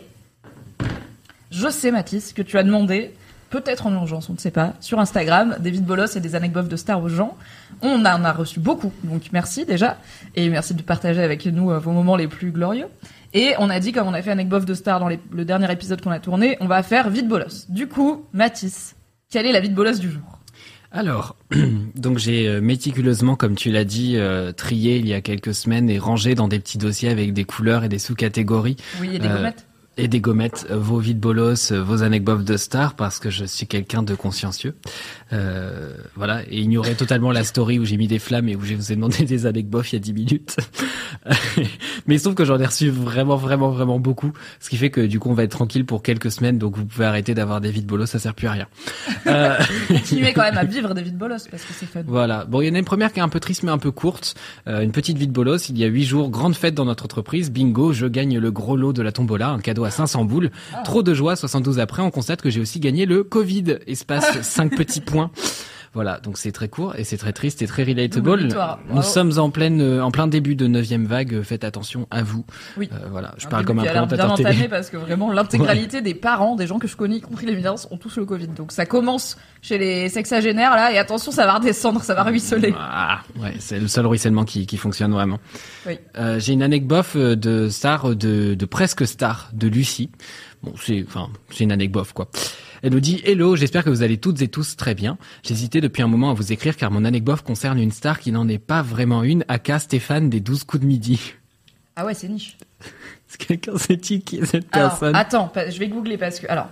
Je 1.51 1.69
sais 1.69 1.91
Mathis 1.91 2.33
que 2.33 2.41
tu 2.41 2.57
as 2.57 2.63
demandé, 2.63 3.13
peut-être 3.49 3.85
en 3.85 3.93
urgence, 3.93 4.29
on 4.29 4.33
ne 4.33 4.39
sait 4.39 4.49
pas, 4.49 4.73
sur 4.79 4.99
Instagram, 4.99 5.57
des 5.59 5.71
vides 5.71 5.85
bolos 5.85 6.15
et 6.15 6.19
des 6.19 6.35
anecdotes 6.35 6.67
de 6.67 6.75
stars 6.75 7.01
aux 7.03 7.09
gens. 7.09 7.37
On 7.81 7.99
en 8.05 8.23
a 8.23 8.31
reçu 8.31 8.59
beaucoup, 8.59 8.91
donc 9.03 9.29
merci 9.31 9.65
déjà, 9.65 9.97
et 10.35 10.49
merci 10.49 10.73
de 10.73 10.81
partager 10.81 11.21
avec 11.21 11.45
nous 11.45 11.69
euh, 11.69 11.79
vos 11.79 11.91
moments 11.91 12.15
les 12.15 12.27
plus 12.27 12.51
glorieux. 12.51 12.87
Et 13.33 13.53
on 13.59 13.69
a 13.69 13.79
dit, 13.79 13.91
comme 13.91 14.07
on 14.07 14.13
a 14.13 14.21
fait 14.21 14.31
anecdote 14.31 14.65
de 14.65 14.73
stars 14.73 14.99
dans 14.99 15.09
le 15.09 15.45
dernier 15.45 15.71
épisode 15.71 16.01
qu'on 16.01 16.11
a 16.11 16.19
tourné, 16.19 16.57
on 16.59 16.67
va 16.67 16.81
faire 16.81 17.09
vide 17.09 17.27
bolos. 17.27 17.65
Du 17.69 17.87
coup, 17.87 18.25
Mathis, 18.31 18.95
quelle 19.33 19.47
est 19.47 19.51
la 19.51 19.59
vide 19.61 19.73
bolos 19.73 19.99
du 19.99 20.11
jour? 20.11 20.21
Alors, 20.91 21.35
donc 21.95 22.19
j'ai 22.19 22.47
euh, 22.47 22.61
méticuleusement, 22.61 23.35
comme 23.35 23.55
tu 23.55 23.71
l'as 23.71 23.83
dit, 23.83 24.13
euh, 24.15 24.51
trié 24.51 24.97
il 24.97 25.07
y 25.07 25.13
a 25.15 25.21
quelques 25.21 25.55
semaines 25.55 25.89
et 25.89 25.97
rangé 25.97 26.35
dans 26.35 26.47
des 26.47 26.59
petits 26.59 26.77
dossiers 26.77 27.09
avec 27.09 27.33
des 27.33 27.43
couleurs 27.43 27.83
et 27.83 27.89
des 27.89 27.97
sous-catégories. 27.97 28.77
Oui, 29.01 29.09
et 29.15 29.17
des 29.19 29.27
Euh, 29.27 29.37
gommettes 29.37 29.65
et 29.97 30.07
des 30.07 30.19
gommettes, 30.19 30.65
euh, 30.71 30.77
vos 30.77 30.97
vides 30.97 31.19
bolos, 31.19 31.71
euh, 31.71 31.81
vos 31.81 32.03
anecdotes 32.03 32.43
de 32.43 32.57
stars, 32.57 32.95
parce 32.95 33.19
que 33.19 33.29
je 33.29 33.45
suis 33.45 33.67
quelqu'un 33.67 34.01
de 34.01 34.15
consciencieux. 34.15 34.75
Euh, 35.31 35.93
voilà, 36.15 36.41
et 36.49 36.59
ignorer 36.59 36.95
totalement 36.95 37.31
la 37.31 37.43
story 37.43 37.79
où 37.79 37.85
j'ai 37.85 37.97
mis 37.97 38.07
des 38.07 38.19
flammes 38.19 38.49
et 38.49 38.55
où 38.55 38.61
je 38.63 38.73
vous 38.73 38.91
ai 38.91 38.95
demandé 38.95 39.23
des 39.25 39.45
anecdotes 39.45 39.91
il 39.91 39.95
y 39.95 39.97
a 39.97 39.99
10 39.99 40.13
minutes. 40.13 40.57
Mais 42.07 42.15
il 42.15 42.19
se 42.19 42.23
trouve 42.23 42.35
que 42.35 42.45
j'en 42.45 42.59
ai 42.59 42.65
reçu 42.65 42.89
vraiment, 42.89 43.35
vraiment, 43.35 43.69
vraiment 43.69 43.99
beaucoup, 43.99 44.33
ce 44.59 44.69
qui 44.69 44.77
fait 44.77 44.89
que 44.89 45.01
du 45.01 45.19
coup 45.19 45.29
on 45.29 45.33
va 45.33 45.43
être 45.43 45.51
tranquille 45.51 45.85
pour 45.85 46.01
quelques 46.01 46.31
semaines, 46.31 46.57
donc 46.57 46.75
vous 46.75 46.85
pouvez 46.85 47.05
arrêter 47.05 47.33
d'avoir 47.33 47.61
des 47.61 47.71
vides 47.71 47.85
bolos, 47.85 48.07
ça 48.07 48.19
sert 48.19 48.33
plus 48.33 48.47
à 48.47 48.51
rien. 48.51 48.67
Euh, 49.27 49.55
Continuez 49.87 50.33
quand 50.33 50.43
même 50.43 50.57
à 50.57 50.65
vivre 50.65 50.93
des 50.93 51.01
vides 51.01 51.17
bolos 51.17 51.47
parce 51.49 51.63
que 51.63 51.73
c'est 51.73 51.85
fun. 51.85 52.01
Voilà. 52.05 52.45
Bon, 52.45 52.61
il 52.61 52.67
y 52.67 52.71
en 52.71 52.75
a 52.75 52.79
une 52.79 52.85
première 52.85 53.13
qui 53.13 53.19
est 53.19 53.23
un 53.23 53.29
peu 53.29 53.39
triste 53.39 53.63
mais 53.63 53.71
un 53.71 53.77
peu 53.77 53.91
courte. 53.91 54.35
Euh, 54.67 54.81
une 54.81 54.91
petite 54.91 55.17
vie 55.17 55.27
de 55.27 55.31
bolos. 55.31 55.69
Il 55.69 55.77
y 55.77 55.83
a 55.83 55.87
huit 55.87 56.03
jours, 56.03 56.29
grande 56.29 56.55
fête 56.55 56.73
dans 56.73 56.85
notre 56.85 57.05
entreprise. 57.05 57.51
Bingo, 57.51 57.93
je 57.93 58.05
gagne 58.07 58.37
le 58.37 58.51
gros 58.51 58.75
lot 58.75 58.93
de 58.93 59.01
la 59.01 59.11
tombola, 59.11 59.49
un 59.49 59.59
cadeau 59.59 59.82
à 59.85 59.91
500 59.91 60.25
boules. 60.25 60.49
Trop 60.83 61.03
de 61.03 61.13
joie. 61.13 61.35
72 61.35 61.79
après, 61.79 62.01
on 62.01 62.11
constate 62.11 62.41
que 62.41 62.49
j'ai 62.49 62.59
aussi 62.61 62.79
gagné 62.79 63.05
le 63.05 63.23
Covid. 63.23 63.77
Espace 63.87 64.25
5 64.41 64.75
petits 64.75 65.01
points. 65.01 65.31
Voilà, 65.93 66.19
donc 66.19 66.39
c'est 66.39 66.51
très 66.51 66.69
court 66.69 66.95
et 66.97 67.03
c'est 67.03 67.17
très 67.17 67.33
triste 67.33 67.61
et 67.61 67.67
très 67.67 67.83
relatable. 67.83 68.41
Nous 68.45 68.49
Bravo. 68.49 69.01
sommes 69.03 69.37
en 69.37 69.51
pleine, 69.51 69.79
euh, 69.79 70.03
en 70.03 70.09
plein 70.09 70.25
début 70.25 70.55
de 70.55 70.65
neuvième 70.65 71.05
vague. 71.05 71.43
Faites 71.43 71.63
attention 71.63 72.07
à 72.09 72.23
vous. 72.23 72.43
Oui. 72.77 72.89
Euh, 72.91 72.97
voilà, 73.11 73.35
je 73.37 73.45
Un 73.45 73.49
parle 73.49 73.65
comme 73.65 73.77
un 73.77 73.83
qui 73.83 73.89
a 73.89 73.93
l'air 73.93 74.07
bien 74.07 74.17
présentateur 74.17 74.39
entamé 74.39 74.55
télé. 74.55 74.69
parce 74.69 74.89
que 74.89 74.97
vraiment 74.97 75.31
l'intégralité 75.31 76.01
des 76.01 76.15
parents, 76.15 76.55
des 76.55 76.65
gens 76.65 76.79
que 76.79 76.87
je 76.87 76.95
connais, 76.95 77.17
y 77.17 77.21
compris 77.21 77.45
les 77.45 77.51
millennials, 77.51 77.75
ont 77.91 77.97
tous 77.97 78.17
le 78.17 78.25
Covid. 78.25 78.47
Donc 78.47 78.71
ça 78.71 78.87
commence 78.87 79.37
chez 79.61 79.77
les 79.77 80.09
sexagénaires 80.09 80.71
là 80.75 80.91
et 80.91 80.97
attention 80.97 81.31
ça 81.31 81.45
va 81.45 81.53
redescendre, 81.59 82.01
ça 82.01 82.15
va 82.15 82.23
ruisseler. 82.23 82.73
Ah, 82.75 83.21
ouais, 83.39 83.53
c'est 83.59 83.79
le 83.79 83.87
seul 83.87 84.07
ruissellement 84.07 84.45
qui, 84.45 84.65
qui 84.65 84.77
fonctionne 84.77 85.11
vraiment. 85.11 85.39
Oui. 85.85 85.99
Euh, 86.17 86.39
J'ai 86.39 86.53
une 86.53 86.63
anecdote 86.63 87.05
euh, 87.15 87.35
de 87.35 87.69
star, 87.69 88.15
de, 88.15 88.55
de 88.55 88.65
presque 88.65 89.05
star, 89.05 89.49
de 89.53 89.67
Lucie. 89.67 90.09
Bon, 90.63 90.73
c'est, 90.81 91.03
enfin, 91.07 91.29
c'est 91.51 91.65
une 91.65 91.71
anecdote 91.71 92.13
quoi. 92.13 92.29
Elle 92.83 92.91
nous 92.91 92.99
dit 92.99 93.21
Hello, 93.23 93.55
j'espère 93.55 93.85
que 93.85 93.89
vous 93.89 94.03
allez 94.03 94.17
toutes 94.17 94.41
et 94.41 94.49
tous 94.49 94.75
très 94.75 94.93
bien. 94.93 95.17
J'hésitais 95.41 95.79
depuis 95.79 96.03
un 96.03 96.07
moment 96.07 96.31
à 96.31 96.33
vous 96.33 96.51
écrire 96.51 96.75
car 96.75 96.91
mon 96.91 97.05
anecdote 97.05 97.41
concerne 97.41 97.79
une 97.79 97.93
star 97.93 98.19
qui 98.19 98.33
n'en 98.33 98.45
est 98.49 98.59
pas 98.59 98.81
vraiment 98.81 99.23
une, 99.23 99.45
aka 99.47 99.79
Stéphane 99.79 100.29
des 100.29 100.41
12 100.41 100.65
coups 100.65 100.81
de 100.81 100.87
midi. 100.87 101.33
Ah 101.95 102.05
ouais 102.05 102.13
c'est 102.13 102.27
niche. 102.27 102.57
Quelqu'un 103.39 103.77
sait 103.77 103.97
qui 103.97 104.35
est 104.35 104.45
cette 104.45 104.67
Alors 104.75 104.89
personne? 104.89 105.15
attends, 105.15 105.51
je 105.55 105.79
vais 105.79 105.87
googler 105.87 106.17
parce 106.17 106.41
que 106.41 106.47
alors. 106.49 106.67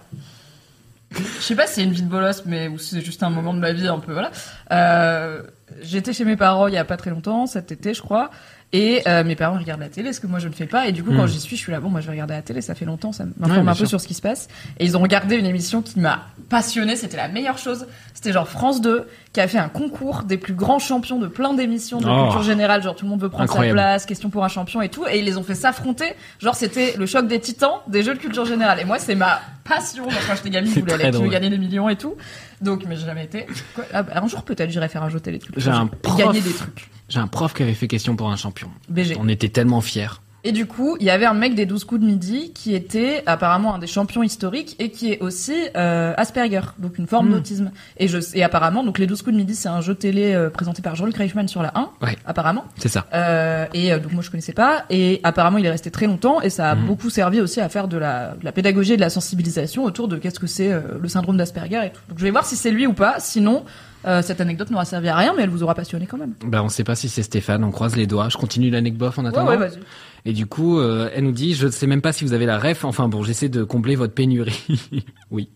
Je 1.13 1.41
sais 1.41 1.56
pas 1.56 1.65
si 1.65 1.76
c'est 1.76 1.84
une 1.84 1.91
vie 1.91 2.04
de 2.04 2.10
bolos, 2.10 2.43
mais 2.45 2.69
c'est 2.78 3.02
juste 3.02 3.24
un 3.24 3.30
moment 3.30 3.54
de 3.54 3.60
ma 3.60 3.71
vie 3.71 3.88
un 3.88 4.00
peu 4.00 4.12
voilà. 4.12 4.32
Euh, 4.71 5.41
J'étais 5.82 6.12
chez 6.12 6.26
mes 6.26 6.36
parents 6.36 6.67
il 6.67 6.74
y 6.74 6.78
a 6.78 6.86
pas 6.86 6.97
très 6.97 7.10
longtemps, 7.10 7.45
cet 7.47 7.71
été 7.71 7.93
je 7.93 8.02
crois, 8.02 8.32
et 8.73 9.01
euh, 9.07 9.23
mes 9.25 9.36
parents 9.36 9.57
regardent 9.60 9.81
la 9.81 9.89
télé, 9.89 10.13
ce 10.13 10.19
que 10.21 10.27
moi 10.27 10.39
je 10.39 10.47
ne 10.47 10.53
fais 10.53 10.65
pas, 10.65 10.88
et 10.88 10.91
du 10.93 11.03
coup 11.03 11.12
quand 11.13 11.23
Hmm. 11.23 11.27
j'y 11.27 11.39
suis, 11.39 11.57
je 11.57 11.62
suis 11.62 11.71
là 11.71 11.79
bon 11.81 11.89
moi 11.89 11.99
je 11.99 12.05
vais 12.05 12.12
regarder 12.13 12.34
la 12.36 12.41
télé, 12.41 12.62
ça 12.62 12.73
fait 12.75 12.86
longtemps, 12.86 13.12
ça 13.12 13.25
m'informe 13.38 13.67
un 13.67 13.71
peu 13.73 13.79
sûr. 13.79 13.89
sur 13.89 14.01
ce 14.01 14.07
qui 14.07 14.13
se 14.13 14.21
passe, 14.21 14.47
et 14.79 14.86
ils 14.86 14.95
ont 14.95 15.01
regardé 15.01 15.36
une 15.36 15.45
émission 15.45 15.81
qui 15.81 15.99
m'a 15.99 16.27
passionnée, 16.49 16.95
c'était 16.95 17.17
la 17.17 17.27
meilleure 17.27 17.57
chose, 17.57 17.86
c'était 18.13 18.31
genre 18.31 18.47
France 18.47 18.79
2 18.81 19.07
qui 19.34 19.39
a 19.39 19.47
fait 19.47 19.57
un 19.57 19.69
concours 19.69 20.23
des 20.23 20.38
plus 20.38 20.53
grands 20.53 20.79
champions 20.79 21.17
de 21.19 21.27
plein 21.27 21.53
d'émissions 21.53 21.99
de 21.99 22.07
Oh. 22.10 22.23
culture 22.23 22.43
générale, 22.43 22.81
genre 22.84 22.95
tout 22.95 23.05
le 23.05 23.12
monde 23.12 23.21
veut 23.21 23.29
prendre 23.29 23.43
Incroyable. 23.43 23.77
sa 23.79 23.84
place, 23.84 24.05
question 24.05 24.29
pour 24.29 24.43
un 24.43 24.49
champion 24.49 24.81
et 24.81 24.89
tout, 24.89 25.05
et 25.10 25.19
ils 25.19 25.25
les 25.25 25.38
ont 25.38 25.43
fait 25.43 25.55
s'affronter, 25.55 26.13
genre 26.39 26.55
c'était 26.55 26.95
le 26.97 27.05
choc 27.05 27.27
des 27.27 27.39
titans 27.39 27.79
des 27.88 28.03
jeux 28.03 28.13
de 28.13 28.19
culture 28.19 28.45
générale, 28.45 28.79
et 28.79 28.86
moi 28.86 28.99
c'est 28.99 29.15
ma 29.15 29.41
passion, 29.63 30.03
Moi, 30.05 30.13
quand 30.27 30.36
j'étais 30.36 30.49
gamine, 30.49 30.71
je 30.73 30.79
voulais 30.81 30.93
aller 31.05 31.29
gagner 31.29 31.49
des 31.49 31.57
millions 31.57 31.88
et 31.88 31.95
tout, 31.95 32.15
donc 32.62 32.86
mais 32.88 32.95
j'ai 32.95 33.06
jamais 33.06 33.26
été. 33.26 33.45
Quoi 33.76 33.86
Ah, 33.93 34.04
bah, 34.04 34.13
un 34.15 34.28
jour 34.28 34.43
peut-être 34.43 34.69
j'irai 34.69 34.88
faire 34.89 35.04
un 35.04 35.10
jeu 35.10 35.19
télé 35.19 35.39
J'ai 35.58 35.69
un 35.69 35.74
générale. 35.74 35.89
prof. 36.02 36.17
gagner 36.17 36.41
des 36.41 36.52
trucs. 36.54 36.89
J'ai 37.10 37.19
un 37.19 37.28
prof 37.28 37.54
qui 37.54 37.63
avait 37.63 37.74
fait 37.74 37.88
question 37.88 38.15
pour 38.15 38.30
un 38.32 38.36
champion. 38.36 38.69
BG. 38.89 39.15
On 39.19 39.28
était 39.28 39.50
tellement 39.50 39.82
fiers. 39.82 40.08
Et 40.43 40.51
du 40.51 40.65
coup, 40.65 40.97
il 40.99 41.06
y 41.06 41.12
avait 41.12 41.25
un 41.25 41.36
mec 41.36 41.54
des 41.54 41.67
12 41.67 41.84
coups 41.84 42.01
de 42.01 42.06
midi 42.06 42.51
qui 42.56 42.73
était 42.73 43.21
apparemment 43.27 43.75
un 43.75 43.80
des 43.80 43.86
champions 43.88 44.23
historiques 44.23 44.75
et 44.80 44.89
qui 44.89 45.12
est 45.12 45.19
aussi 45.21 45.54
euh, 45.77 46.13
Asperger, 46.17 46.62
donc 46.80 46.97
une 46.97 47.06
forme 47.06 47.30
Hmm. 47.30 47.34
d'autisme. 47.34 47.71
Et 47.97 48.08
je 48.08 48.17
et 48.34 48.43
apparemment, 48.43 48.84
donc 48.84 48.97
les 48.97 49.06
12 49.06 49.21
coups 49.21 49.34
de 49.34 49.38
midi, 49.39 49.54
c'est 49.54 49.69
un 49.69 49.82
jeu 49.82 49.93
télé 49.93 50.34
euh, 50.34 50.49
présenté 50.49 50.82
par 50.82 50.95
Joel 50.95 51.13
Kreischmann 51.13 51.47
sur 51.47 51.62
la 51.62 51.71
1, 51.77 51.89
Ouais. 52.01 52.17
apparemment. 52.25 52.65
C'est 52.77 52.89
ça. 52.89 53.06
Euh, 53.13 53.65
et 53.75 53.93
euh, 53.93 53.99
donc 53.99 54.13
moi 54.13 54.23
je 54.23 54.32
connaissais 54.32 54.54
pas 54.54 54.86
et 54.89 55.19
apparemment 55.23 55.60
il 55.60 55.65
est 55.65 55.69
resté 55.71 55.91
très 55.91 56.08
longtemps 56.08 56.41
et 56.41 56.49
ça 56.49 56.71
a 56.71 56.75
Mhm. 56.75 56.88
beaucoup 56.88 57.10
servi 57.12 57.39
aussi 57.39 57.62
à 57.62 57.69
faire 57.69 57.88
de 57.88 57.97
la, 57.97 58.30
de 58.39 58.43
la 58.43 58.51
pédagogie 58.51 58.93
et 58.93 58.97
de 58.97 59.01
la 59.01 59.10
sensibilisation 59.12 59.84
autour 59.84 60.08
de 60.08 60.17
qu'est-ce 60.17 60.39
que 60.39 60.47
c'est 60.47 60.71
euh, 60.71 60.82
le 60.99 61.08
syndrome 61.08 61.38
d'Asperger 61.38 61.82
et 61.86 61.89
tout. 61.91 62.01
Donc 62.10 62.17
je 62.17 62.23
vais 62.23 62.32
voir 62.32 62.45
si 62.45 62.56
c'est 62.56 62.71
lui 62.71 62.88
ou 62.88 62.93
pas, 62.93 63.15
sinon 63.19 63.63
euh, 64.08 64.23
cette 64.23 64.41
anecdote 64.41 64.71
n'aura 64.71 64.86
servi 64.86 65.10
à 65.10 65.15
rien 65.15 65.34
mais 65.38 65.43
elle 65.43 65.49
vous 65.51 65.62
aura 65.62 65.75
passionné 65.75 66.08
quand 66.08 66.17
même. 66.17 66.34
Ben, 66.43 66.63
on 66.63 66.69
sait 66.69 66.84
pas 66.84 66.95
si 66.95 67.08
c'est 67.10 67.21
Stéphane, 67.21 67.63
on 67.63 67.69
croise 67.69 67.95
les 67.95 68.08
doigts. 68.08 68.30
Je 68.30 68.38
continue 68.38 68.71
l'anecdote 68.71 69.13
en 69.17 69.21
Ouais 69.23 69.27
attendant. 69.30 69.47
ouais 69.51 69.58
vas-y. 69.58 69.77
Et 70.25 70.34
du 70.34 70.45
coup, 70.45 70.79
euh, 70.79 71.10
elle 71.13 71.23
nous 71.23 71.31
dit, 71.31 71.53
je 71.55 71.65
ne 71.65 71.71
sais 71.71 71.88
même 71.88 72.01
pas 72.01 72.13
si 72.13 72.23
vous 72.23 72.34
avez 72.34 72.45
la 72.45 72.60
ref. 72.60 72.86
Enfin 72.86 73.07
bon, 73.07 73.23
j'essaie 73.23 73.49
de 73.49 73.63
combler 73.63 73.95
votre 73.95 74.13
pénurie. 74.13 74.63
oui. 75.31 75.49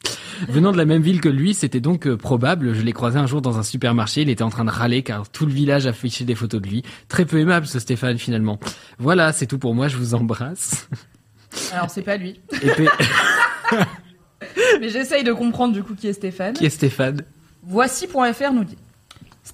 Venant 0.50 0.72
de 0.72 0.78
la 0.78 0.86
même 0.86 1.02
ville 1.02 1.22
que 1.22 1.30
lui, 1.30 1.54
c'était 1.54 1.80
donc 1.80 2.08
euh, 2.08 2.18
probable. 2.18 2.74
Je 2.74 2.82
l'ai 2.82 2.92
croisé 2.94 3.18
un 3.20 3.28
jour 3.28 3.42
dans 3.42 3.58
un 3.58 3.64
supermarché. 3.64 4.22
Il 4.22 4.30
était 4.30 4.44
en 4.44 4.50
train 4.50 4.66
de 4.66 4.72
râler 4.72 5.04
car 5.04 5.30
tout 5.30 5.46
le 5.46 5.52
village 5.52 5.86
affichait 5.86 6.26
des 6.26 6.36
photos 6.36 6.62
de 6.62 6.68
lui. 6.68 6.84
Très 7.08 7.26
peu 7.26 7.40
aimable 7.40 7.68
ce 7.68 7.80
Stéphane 7.80 8.18
finalement. 8.18 8.60
Voilà, 8.98 9.32
c'est 9.34 9.46
tout 9.46 9.60
pour 9.60 9.76
moi. 9.76 9.88
Je 9.88 9.98
vous 9.98 10.16
embrasse. 10.16 10.90
Alors 11.72 11.90
c'est 11.90 12.02
pas 12.02 12.18
lui. 12.18 12.42
Puis, 12.50 12.88
Mais 14.82 14.90
j'essaye 14.90 15.24
de 15.24 15.32
comprendre 15.32 15.74
du 15.74 15.84
coup 15.84 15.96
qui 15.96 16.08
est 16.08 16.14
Stéphane. 16.14 16.54
qui 16.54 16.66
est 16.66 16.70
Stéphane 16.70 17.24
Voici.fr 17.64 18.54
nous 18.54 18.64
dit 18.64 18.78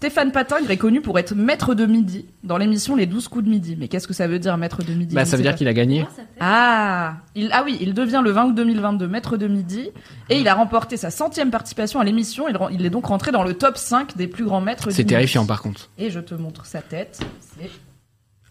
Stéphane 0.02 0.32
Patingre 0.32 0.72
est 0.72 0.78
connu 0.78 1.00
pour 1.00 1.20
être 1.20 1.36
maître 1.36 1.76
de 1.76 1.86
midi 1.86 2.26
dans 2.44 2.58
l'émission 2.58 2.96
Les 2.96 3.06
12 3.06 3.28
coups 3.28 3.46
de 3.46 3.50
midi. 3.52 3.76
Mais 3.78 3.88
qu'est-ce 3.88 4.08
que 4.08 4.16
ça 4.16 4.28
veut 4.28 4.40
dire 4.40 4.58
maître 4.58 4.82
de 4.82 4.92
midi? 4.96 5.14
Bah, 5.14 5.26
ça 5.26 5.38
veut 5.38 5.44
dire 5.44 5.54
qu'il 5.54 5.68
a 5.68 5.76
gagné. 5.76 6.08
Ah, 6.40 7.18
il, 7.36 7.50
ah 7.54 7.62
oui, 7.64 7.78
il 7.82 7.94
devient 7.94 8.22
le 8.24 8.32
20 8.32 8.46
août 8.46 8.56
2022 8.56 9.08
maître 9.08 9.38
de 9.38 9.46
midi 9.46 9.92
et 10.32 10.40
il 10.40 10.48
a 10.48 10.56
remporté 10.56 10.98
sa 10.98 11.12
centième 11.12 11.52
participation 11.52 12.00
à 12.00 12.04
l'émission. 12.04 12.48
Il, 12.48 12.58
il 12.72 12.84
est 12.84 12.90
donc 12.90 13.06
rentré 13.06 13.32
dans 13.32 13.44
le 13.44 13.54
top 13.54 13.78
5 13.78 14.18
des 14.18 14.26
plus 14.26 14.44
grands 14.44 14.60
maîtres 14.60 14.88
du 14.88 14.96
C'est 14.96 15.04
midi. 15.04 15.14
terrifiant 15.14 15.46
par 15.46 15.62
contre. 15.62 15.92
Et 16.00 16.10
je 16.10 16.20
te 16.20 16.34
montre 16.34 16.66
sa 16.66 16.82
tête. 16.82 17.20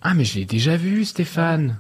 Ah, 0.03 0.15
mais 0.15 0.23
je 0.25 0.39
l'ai 0.39 0.45
déjà 0.45 0.77
vu, 0.77 1.05
Stéphane. 1.05 1.79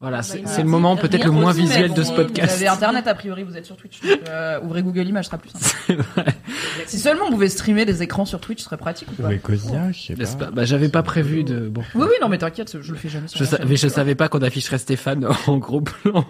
Voilà, 0.00 0.22
c'est 0.22 0.40
il 0.40 0.48
c'est 0.48 0.62
le 0.62 0.68
moment 0.68 0.96
peut-être 0.96 1.24
le 1.24 1.30
moins 1.30 1.52
aussi, 1.52 1.60
mais 1.62 1.66
visuel 1.68 1.94
de 1.94 2.02
ce 2.02 2.10
Vous 2.10 2.16
podcast. 2.16 2.56
avez 2.56 2.68
internet 2.68 3.06
a 3.06 3.14
priori, 3.14 3.42
vous 3.42 3.56
êtes 3.56 3.64
sur 3.64 3.76
Twitch. 3.76 4.00
Donc, 4.02 4.28
euh, 4.28 4.60
ouvrez 4.62 4.82
Google 4.82 5.06
Images, 5.08 5.24
ce 5.26 5.30
sera 5.30 5.38
plus 5.38 5.50
simple. 5.50 6.02
Si 6.86 6.98
seulement 6.98 7.26
on 7.26 7.30
pouvait 7.30 7.48
streamer 7.48 7.86
des 7.86 8.02
écrans 8.02 8.24
sur 8.26 8.40
Twitch, 8.40 8.58
ce 8.58 8.64
serait 8.66 8.76
pratique 8.76 9.08
ou 9.12 9.14
pas 9.22 9.28
Ouais, 9.28 9.38
Cosia, 9.38 9.92
je 9.92 10.00
sais 10.00 10.14
pas. 10.16 10.46
pas? 10.46 10.50
Bah, 10.50 10.64
j'avais 10.66 10.88
pas 10.90 11.02
prévu 11.02 11.42
de. 11.44 11.68
Bon. 11.68 11.82
Oui, 11.94 12.02
oui, 12.06 12.14
non, 12.20 12.28
mais 12.28 12.36
t'inquiète, 12.38 12.80
je 12.82 12.92
le 12.92 12.98
fais 12.98 13.08
jamais 13.08 13.28
sur 13.28 13.38
Je, 13.38 13.44
sa- 13.44 13.56
chaîne. 13.58 13.68
mais 13.68 13.76
je 13.76 13.88
savais 13.88 14.14
pas 14.14 14.28
qu'on 14.28 14.42
afficherait 14.42 14.78
Stéphane 14.78 15.26
en 15.46 15.56
gros 15.56 15.80
plan. 15.80 16.26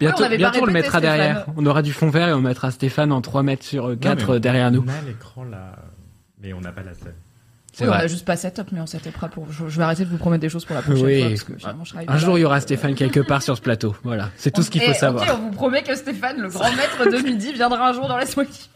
Bientôt, 0.00 0.24
on 0.24 0.36
bientôt 0.36 0.60
on 0.62 0.66
le 0.66 0.72
mettra 0.72 0.98
Stéphane. 0.98 1.02
derrière. 1.18 1.46
On 1.56 1.66
aura 1.66 1.82
du 1.82 1.92
fond 1.92 2.08
vert 2.08 2.28
et 2.28 2.32
on 2.32 2.40
mettra 2.40 2.70
Stéphane 2.70 3.12
en 3.12 3.20
3 3.20 3.42
mètres 3.42 3.64
sur 3.64 3.96
4 4.00 4.38
derrière 4.38 4.72
nous. 4.72 4.82
On 4.84 4.88
a 4.88 5.02
l'écran 5.06 5.44
là, 5.44 5.76
mais 6.42 6.52
on 6.54 6.60
n'a 6.60 6.72
pas 6.72 6.82
la 6.82 6.94
scène. 6.94 7.14
Oui, 7.80 7.86
on 7.86 7.90
vrai. 7.92 8.02
a 8.02 8.06
juste 8.08 8.24
pas 8.24 8.36
setup, 8.36 8.72
mais 8.72 8.80
on 8.80 8.86
setupera 8.86 9.28
pour. 9.28 9.46
Je, 9.52 9.68
je 9.68 9.76
vais 9.78 9.84
arrêter 9.84 10.04
de 10.04 10.10
vous 10.10 10.16
promettre 10.18 10.40
des 10.42 10.48
choses 10.48 10.64
pour 10.64 10.74
la 10.76 10.82
prochaine 10.82 11.04
Oui. 11.04 11.20
fois 11.20 11.28
parce 11.30 11.42
que 11.44 11.56
finalement, 11.56 11.84
je 11.84 11.94
Un 12.06 12.18
jour, 12.18 12.36
il 12.38 12.42
y 12.42 12.44
aura 12.44 12.60
Stéphane 12.60 12.94
quelque 12.94 13.20
part 13.20 13.42
sur 13.42 13.56
ce 13.56 13.62
plateau. 13.62 13.94
Voilà. 14.02 14.30
C'est 14.36 14.50
tout 14.50 14.62
ce 14.62 14.70
qu'il 14.70 14.82
Eh, 14.82 14.86
faut 14.86 14.90
ok, 14.92 14.96
savoir. 14.98 15.38
on 15.40 15.42
vous 15.46 15.50
promet 15.52 15.82
que 15.82 15.94
Stéphane, 15.94 16.38
le 16.40 16.48
grand 16.48 16.70
maître 16.72 17.10
de 17.10 17.18
midi, 17.24 17.52
viendra 17.52 17.88
un 17.88 17.92
jour 17.92 18.08
dans 18.08 18.18
Laisse-moi 18.18 18.44
kiffer. 18.44 18.68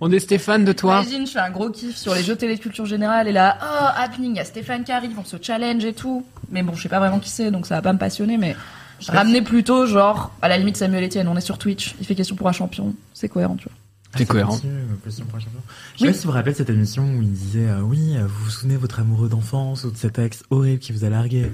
On 0.00 0.10
est 0.10 0.18
Stéphane 0.18 0.64
de 0.64 0.72
toi. 0.72 1.02
Imagine, 1.02 1.26
je 1.26 1.32
fais 1.32 1.38
un 1.40 1.50
gros 1.50 1.68
kiff 1.70 1.94
sur 1.96 2.14
les 2.14 2.22
jeux 2.22 2.36
télé 2.36 2.56
culture 2.56 2.86
générale 2.86 3.28
et 3.28 3.32
là, 3.32 3.58
oh, 3.62 3.86
happening, 4.02 4.32
il 4.32 4.36
y 4.38 4.40
a 4.40 4.44
Stéphane 4.46 4.82
qui 4.82 4.92
arrive, 4.92 5.10
on 5.18 5.24
se 5.24 5.36
challenge 5.40 5.84
et 5.84 5.92
tout. 5.92 6.24
Mais 6.50 6.62
bon, 6.62 6.72
je 6.74 6.82
sais 6.82 6.88
pas 6.88 7.00
vraiment 7.00 7.18
qui 7.18 7.28
c'est, 7.28 7.50
donc 7.50 7.66
ça 7.66 7.74
va 7.74 7.82
pas 7.82 7.92
me 7.92 7.98
passionner, 7.98 8.38
mais 8.38 8.56
ramener 9.08 9.42
plutôt 9.42 9.84
genre, 9.84 10.32
à 10.40 10.48
la 10.48 10.56
limite 10.56 10.78
Samuel 10.78 11.04
Etienne, 11.04 11.28
on 11.28 11.36
est 11.36 11.42
sur 11.42 11.58
Twitch, 11.58 11.94
il 12.00 12.06
fait 12.06 12.14
question 12.14 12.34
pour 12.34 12.48
un 12.48 12.52
champion, 12.52 12.94
c'est 13.12 13.28
cohérent, 13.28 13.56
tu 13.56 13.64
vois. 13.68 13.74
C'est 14.16 14.26
cohérent. 14.26 14.58
Euh. 14.64 14.84
Je 15.04 15.10
sais 15.10 15.22
Oui. 16.00 16.06
pas 16.08 16.12
si 16.12 16.18
vous 16.22 16.28
vous 16.28 16.32
rappelez 16.32 16.52
de 16.52 16.56
cette 16.56 16.70
émission 16.70 17.04
où 17.16 17.22
il 17.22 17.32
disait 17.32 17.68
euh, 17.68 17.80
oui, 17.80 18.14
euh, 18.16 18.26
vous 18.26 18.44
vous 18.44 18.50
souvenez 18.50 18.74
de 18.74 18.78
votre 18.80 19.00
amoureux 19.00 19.28
d'enfance 19.28 19.84
ou 19.84 19.90
de 19.90 19.96
cet 19.96 20.18
ex 20.18 20.42
horrible 20.50 20.78
qui 20.78 20.92
vous 20.92 21.04
a 21.04 21.08
largué? 21.10 21.50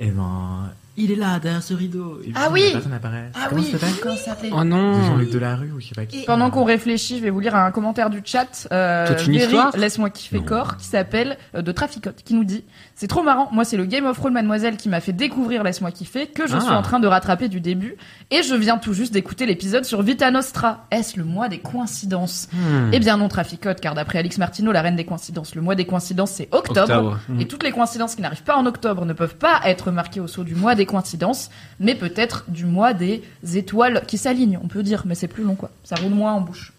Et 0.00 0.10
ben, 0.10 0.70
il 0.96 1.10
est 1.12 1.16
là 1.16 1.38
derrière 1.38 1.62
ce 1.62 1.72
rideau. 1.74 2.18
Et 2.20 2.24
puis, 2.24 2.32
Ah 2.34 2.48
oui. 2.50 2.64
la 2.66 2.72
personne 2.72 2.92
apparaît. 2.92 3.30
Ah 3.34 3.46
Comment 3.48 3.62
oui, 3.62 3.70
ça 3.70 3.78
s'appelait 4.16 4.50
Oh 4.52 4.58
De 4.60 4.64
non. 4.64 5.02
Jean-Luc 5.04 5.30
Delarue 5.30 5.70
ou 5.72 5.80
je 5.80 5.86
sais 5.88 5.94
pas 5.94 6.04
qui. 6.06 6.24
Pendant 6.24 6.50
qu'on 6.50 6.64
réfléchit, 6.64 7.18
je 7.18 7.22
vais 7.22 7.30
vous 7.30 7.40
lire 7.40 7.54
un 7.54 7.70
commentaire 7.70 8.10
du 8.10 8.20
chat. 8.24 8.66
Euh, 8.72 9.06
Toute 9.06 9.26
une 9.26 9.32
Véry, 9.34 9.44
histoire 9.44 9.76
Laisse-moi 9.76 10.10
kiffer 10.10 10.38
Non. 10.38 10.44
corps, 10.44 10.76
qui 10.76 10.86
s'appelle 10.86 11.38
euh, 11.54 11.62
de 11.62 11.72
Traficote, 11.72 12.22
qui 12.24 12.34
nous 12.34 12.44
dit 12.44 12.64
C'est 13.02 13.08
trop 13.08 13.24
marrant, 13.24 13.48
moi 13.50 13.64
c'est 13.64 13.76
le 13.76 13.84
Game 13.84 14.06
of 14.06 14.16
Roll 14.16 14.30
Mademoiselle 14.30 14.76
qui 14.76 14.88
m'a 14.88 15.00
fait 15.00 15.12
découvrir 15.12 15.64
Laisse-moi 15.64 15.90
kiffer, 15.90 16.28
que 16.28 16.46
je 16.46 16.54
Ah. 16.54 16.60
suis 16.60 16.70
en 16.70 16.82
train 16.82 17.00
de 17.00 17.08
rattraper 17.08 17.48
du 17.48 17.60
début, 17.60 17.96
et 18.30 18.44
je 18.44 18.54
viens 18.54 18.78
tout 18.78 18.92
juste 18.92 19.12
d'écouter 19.12 19.44
l'épisode 19.44 19.84
sur 19.84 20.02
Vita 20.02 20.30
Nostra. 20.30 20.86
Est-ce 20.92 21.18
le 21.18 21.24
mois 21.24 21.48
des 21.48 21.58
coïncidences 21.58 22.46
Hmm. 22.52 22.90
Eh 22.92 23.00
bien 23.00 23.16
non, 23.16 23.26
Traficote, 23.26 23.80
car 23.80 23.96
d'après 23.96 24.20
Alix 24.20 24.38
Martineau, 24.38 24.70
la 24.70 24.82
reine 24.82 24.94
des 24.94 25.04
coïncidences, 25.04 25.56
le 25.56 25.62
mois 25.62 25.74
des 25.74 25.84
coïncidences 25.84 26.30
c'est 26.30 26.48
octobre. 26.52 26.80
Octobre. 26.82 27.18
Et 27.40 27.48
toutes 27.48 27.64
les 27.64 27.72
coïncidences 27.72 28.14
qui 28.14 28.22
n'arrivent 28.22 28.44
pas 28.44 28.54
en 28.56 28.66
octobre 28.66 29.04
ne 29.04 29.12
peuvent 29.14 29.34
pas 29.34 29.60
être 29.64 29.90
marquées 29.90 30.20
au 30.20 30.28
saut 30.28 30.44
du 30.44 30.54
mois 30.54 30.76
des 30.76 30.86
coïncidences, 30.86 31.50
mais 31.80 31.96
peut-être 31.96 32.44
du 32.52 32.66
mois 32.66 32.92
des 32.94 33.24
étoiles 33.56 34.02
qui 34.06 34.16
s'alignent, 34.16 34.60
on 34.62 34.68
peut 34.68 34.84
dire, 34.84 35.02
mais 35.06 35.16
c'est 35.16 35.26
plus 35.26 35.42
long 35.42 35.56
quoi. 35.56 35.70
Ça 35.82 35.96
roule 35.96 36.12
moins 36.12 36.34
en 36.34 36.40
bouche. 36.40 36.72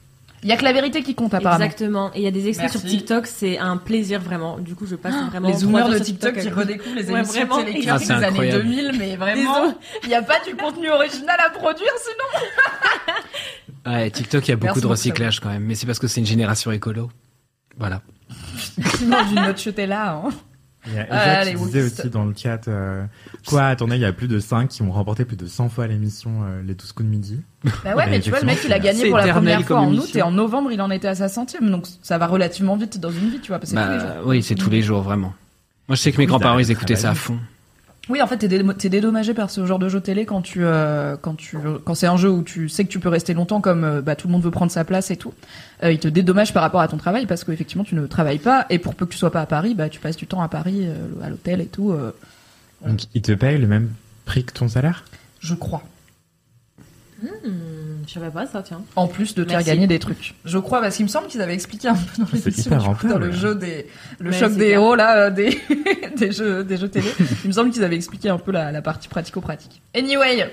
Il 0.43 0.49
y 0.49 0.51
a 0.51 0.57
que 0.57 0.63
la 0.63 0.73
vérité 0.73 1.01
qui 1.03 1.15
compte 1.15 1.33
apparemment. 1.33 1.63
Exactement. 1.63 2.11
Et 2.13 2.19
il 2.19 2.23
y 2.23 2.27
a 2.27 2.31
des 2.31 2.47
extraits 2.47 2.71
Merci. 2.73 2.79
sur 2.89 2.89
TikTok, 2.99 3.27
c'est 3.27 3.57
un 3.57 3.77
plaisir 3.77 4.19
vraiment. 4.19 4.57
Du 4.59 4.75
coup, 4.75 4.85
je 4.85 4.95
passe 4.95 5.15
vraiment. 5.29 5.47
les 5.47 5.63
heures 5.63 5.89
de 5.89 5.99
TikTok 5.99 6.37
qui 6.37 6.49
redécouvrent 6.49 6.95
les 6.95 7.09
Ouais, 7.09 7.19
émissions 7.19 7.45
vraiment. 7.47 7.63
télé 7.63 7.85
Ah, 7.89 7.97
des 7.97 8.11
années 8.11 8.25
incroyable. 8.25 8.63
2000, 8.63 8.91
mais 8.99 9.15
vraiment, 9.15 9.73
il 10.03 10.09
n'y 10.09 10.15
a 10.15 10.21
pas 10.21 10.39
du 10.45 10.55
contenu 10.55 10.89
original 10.89 11.37
à 11.45 11.49
produire 11.49 11.91
sinon. 11.97 12.45
Ouais, 13.85 14.09
TikTok, 14.11 14.47
il 14.47 14.51
y 14.51 14.53
a 14.53 14.55
beaucoup 14.55 14.67
Merci 14.67 14.81
de 14.81 14.87
recyclage 14.87 15.39
quand 15.41 15.49
même. 15.49 15.63
Mais 15.63 15.75
c'est 15.75 15.85
parce 15.85 15.99
que 15.99 16.07
c'est 16.07 16.21
une 16.21 16.25
génération 16.25 16.71
écolo. 16.71 17.09
Voilà. 17.77 18.01
Tu 18.97 19.05
manges 19.05 19.29
une 19.31 19.41
note 19.41 19.59
chetée 19.59 19.85
là. 19.87 20.21
Hein. 20.25 20.29
Il 20.87 20.93
y 20.93 20.99
a 20.99 21.07
Ah, 21.09 21.45
qui 21.45 21.55
disait 21.55 21.83
aussi 21.83 22.09
dans 22.09 22.25
le 22.25 22.33
chat 22.35 22.67
euh, 22.67 23.05
Quoi, 23.47 23.65
attendez, 23.67 23.95
il 23.95 24.01
y 24.01 24.05
a 24.05 24.13
plus 24.13 24.27
de 24.27 24.39
5 24.39 24.67
qui 24.69 24.81
ont 24.81 24.91
remporté 24.91 25.25
plus 25.25 25.37
de 25.37 25.45
100 25.45 25.69
fois 25.69 25.87
l'émission 25.87 26.43
euh, 26.43 26.61
Les 26.65 26.75
12 26.75 26.91
coups 26.91 27.07
de 27.07 27.11
midi. 27.11 27.41
Bah 27.63 27.95
ouais, 27.95 28.05
Mais 28.05 28.11
mais 28.11 28.19
tu 28.19 28.29
vois, 28.29 28.39
le 28.39 28.45
mec, 28.45 28.59
il 28.65 28.73
a 28.73 28.79
gagné 28.79 29.07
pour 29.07 29.17
la 29.17 29.27
première 29.29 29.61
fois 29.63 29.79
en 29.79 29.93
août 29.93 30.15
et 30.15 30.21
en 30.21 30.31
novembre, 30.31 30.71
il 30.71 30.81
en 30.81 30.91
était 30.91 31.07
à 31.07 31.15
sa 31.15 31.29
centième. 31.29 31.71
Donc 31.71 31.87
ça 32.01 32.17
va 32.17 32.27
relativement 32.27 32.75
vite 32.75 32.99
dans 32.99 33.11
une 33.11 33.29
vie, 33.29 33.39
tu 33.39 33.49
vois. 33.49 33.59
Parce 33.59 33.71
que 33.71 33.77
c'est 33.77 33.85
tous 33.85 33.91
les 33.93 33.99
jours. 33.99 34.09
Bah, 34.09 34.21
oui, 34.25 34.43
c'est 34.43 34.55
tous 34.55 34.69
les 34.69 34.81
jours, 34.81 35.01
vraiment. 35.01 35.33
Moi, 35.87 35.95
je 35.95 36.01
sais 36.01 36.11
que 36.11 36.17
mes 36.17 36.25
grands-parents, 36.25 36.55
t'as 36.55 36.63
ils 36.63 36.71
écoutaient 36.71 36.95
ça 36.95 37.11
à 37.11 37.15
fond. 37.15 37.37
Oui, 38.09 38.21
en 38.21 38.27
fait, 38.27 38.37
t'es, 38.37 38.47
dé- 38.49 38.61
t'es 38.77 38.89
dédommagé 38.89 39.33
par 39.33 39.49
ce 39.49 39.65
genre 39.65 39.79
de 39.79 39.87
jeu 39.87 40.01
télé 40.01 40.25
quand 40.25 40.41
tu, 40.41 40.59
euh, 40.65 41.15
quand 41.21 41.35
tu, 41.35 41.57
quand 41.85 41.95
c'est 41.95 42.07
un 42.07 42.17
jeu 42.17 42.29
où 42.29 42.43
tu 42.43 42.67
sais 42.67 42.83
que 42.83 42.89
tu 42.89 42.99
peux 42.99 43.07
rester 43.07 43.33
longtemps, 43.33 43.61
comme 43.61 43.85
euh, 43.85 44.01
bah, 44.01 44.17
tout 44.17 44.27
le 44.27 44.33
monde 44.33 44.43
veut 44.43 44.51
prendre 44.51 44.71
sa 44.71 44.83
place 44.83 45.09
et 45.09 45.15
tout. 45.15 45.33
Euh, 45.83 45.91
il 45.93 45.99
te 45.99 46.09
dédommage 46.09 46.53
par 46.53 46.63
rapport 46.63 46.81
à 46.81 46.87
ton 46.89 46.97
travail 46.97 47.25
parce 47.25 47.45
qu'effectivement 47.45 47.85
tu 47.85 47.95
ne 47.95 48.05
travailles 48.05 48.39
pas 48.39 48.65
et 48.69 48.77
pour 48.77 48.95
peu 48.95 49.05
que 49.05 49.11
tu 49.13 49.17
sois 49.17 49.31
pas 49.31 49.39
à 49.41 49.45
Paris, 49.45 49.73
bah 49.73 49.87
tu 49.87 50.01
passes 50.01 50.17
du 50.17 50.27
temps 50.27 50.41
à 50.41 50.49
Paris, 50.49 50.85
à 51.23 51.29
l'hôtel 51.29 51.61
et 51.61 51.65
tout. 51.65 51.95
Donc, 52.85 53.03
ils 53.13 53.21
te 53.21 53.31
payent 53.31 53.57
le 53.57 53.67
même 53.67 53.89
prix 54.25 54.43
que 54.43 54.51
ton 54.51 54.67
salaire? 54.67 55.05
Je 55.39 55.53
crois. 55.55 55.83
Hmm, 57.23 58.03
je 58.05 58.11
savais 58.13 58.29
pas 58.29 58.45
ça, 58.45 58.61
tiens. 58.63 58.81
En 58.97 59.07
plus 59.07 59.33
de 59.33 59.43
te 59.45 59.49
faire 59.51 59.63
gagner 59.63 59.87
des 59.87 59.97
trucs. 59.99 60.35
Je 60.43 60.57
crois 60.57 60.81
parce 60.81 60.97
qu'il 60.97 61.05
me 61.05 61.09
semble 61.09 61.27
qu'ils 61.27 61.41
avaient 61.41 61.53
expliqué 61.53 61.87
un 61.87 61.95
peu 61.95 62.21
dans 62.21 62.27
C'est 62.27 62.45
l'émission, 62.47 62.95
dans 63.09 63.17
le 63.17 63.31
jeu 63.31 63.55
des, 63.55 63.87
le 64.19 64.31
choc 64.33 64.51
des 64.51 64.57
clair. 64.57 64.71
héros 64.71 64.95
là, 64.95 65.17
euh, 65.17 65.29
des, 65.29 65.57
des 66.17 66.31
jeux, 66.33 66.63
des 66.65 66.75
jeux 66.77 66.89
télé. 66.89 67.07
Il 67.43 67.47
me 67.47 67.53
semble 67.53 67.69
qu'ils 67.71 67.83
avaient 67.83 67.95
expliqué 67.95 68.27
un 68.29 68.37
peu 68.37 68.51
la, 68.51 68.71
la 68.73 68.81
partie 68.81 69.07
pratico-pratique. 69.07 69.81
Anyway, 69.95 70.51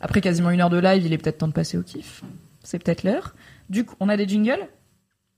après 0.00 0.20
quasiment 0.20 0.50
une 0.50 0.60
heure 0.60 0.70
de 0.70 0.78
live, 0.78 1.06
il 1.06 1.12
est 1.12 1.18
peut-être 1.18 1.38
temps 1.38 1.48
de 1.48 1.52
passer 1.52 1.78
au 1.78 1.82
kiff. 1.82 2.22
C'est 2.64 2.82
peut-être 2.82 3.04
l'heure. 3.04 3.34
Du 3.70 3.84
coup, 3.84 3.94
on 4.00 4.08
a 4.08 4.16
des 4.16 4.26
jingles 4.26 4.66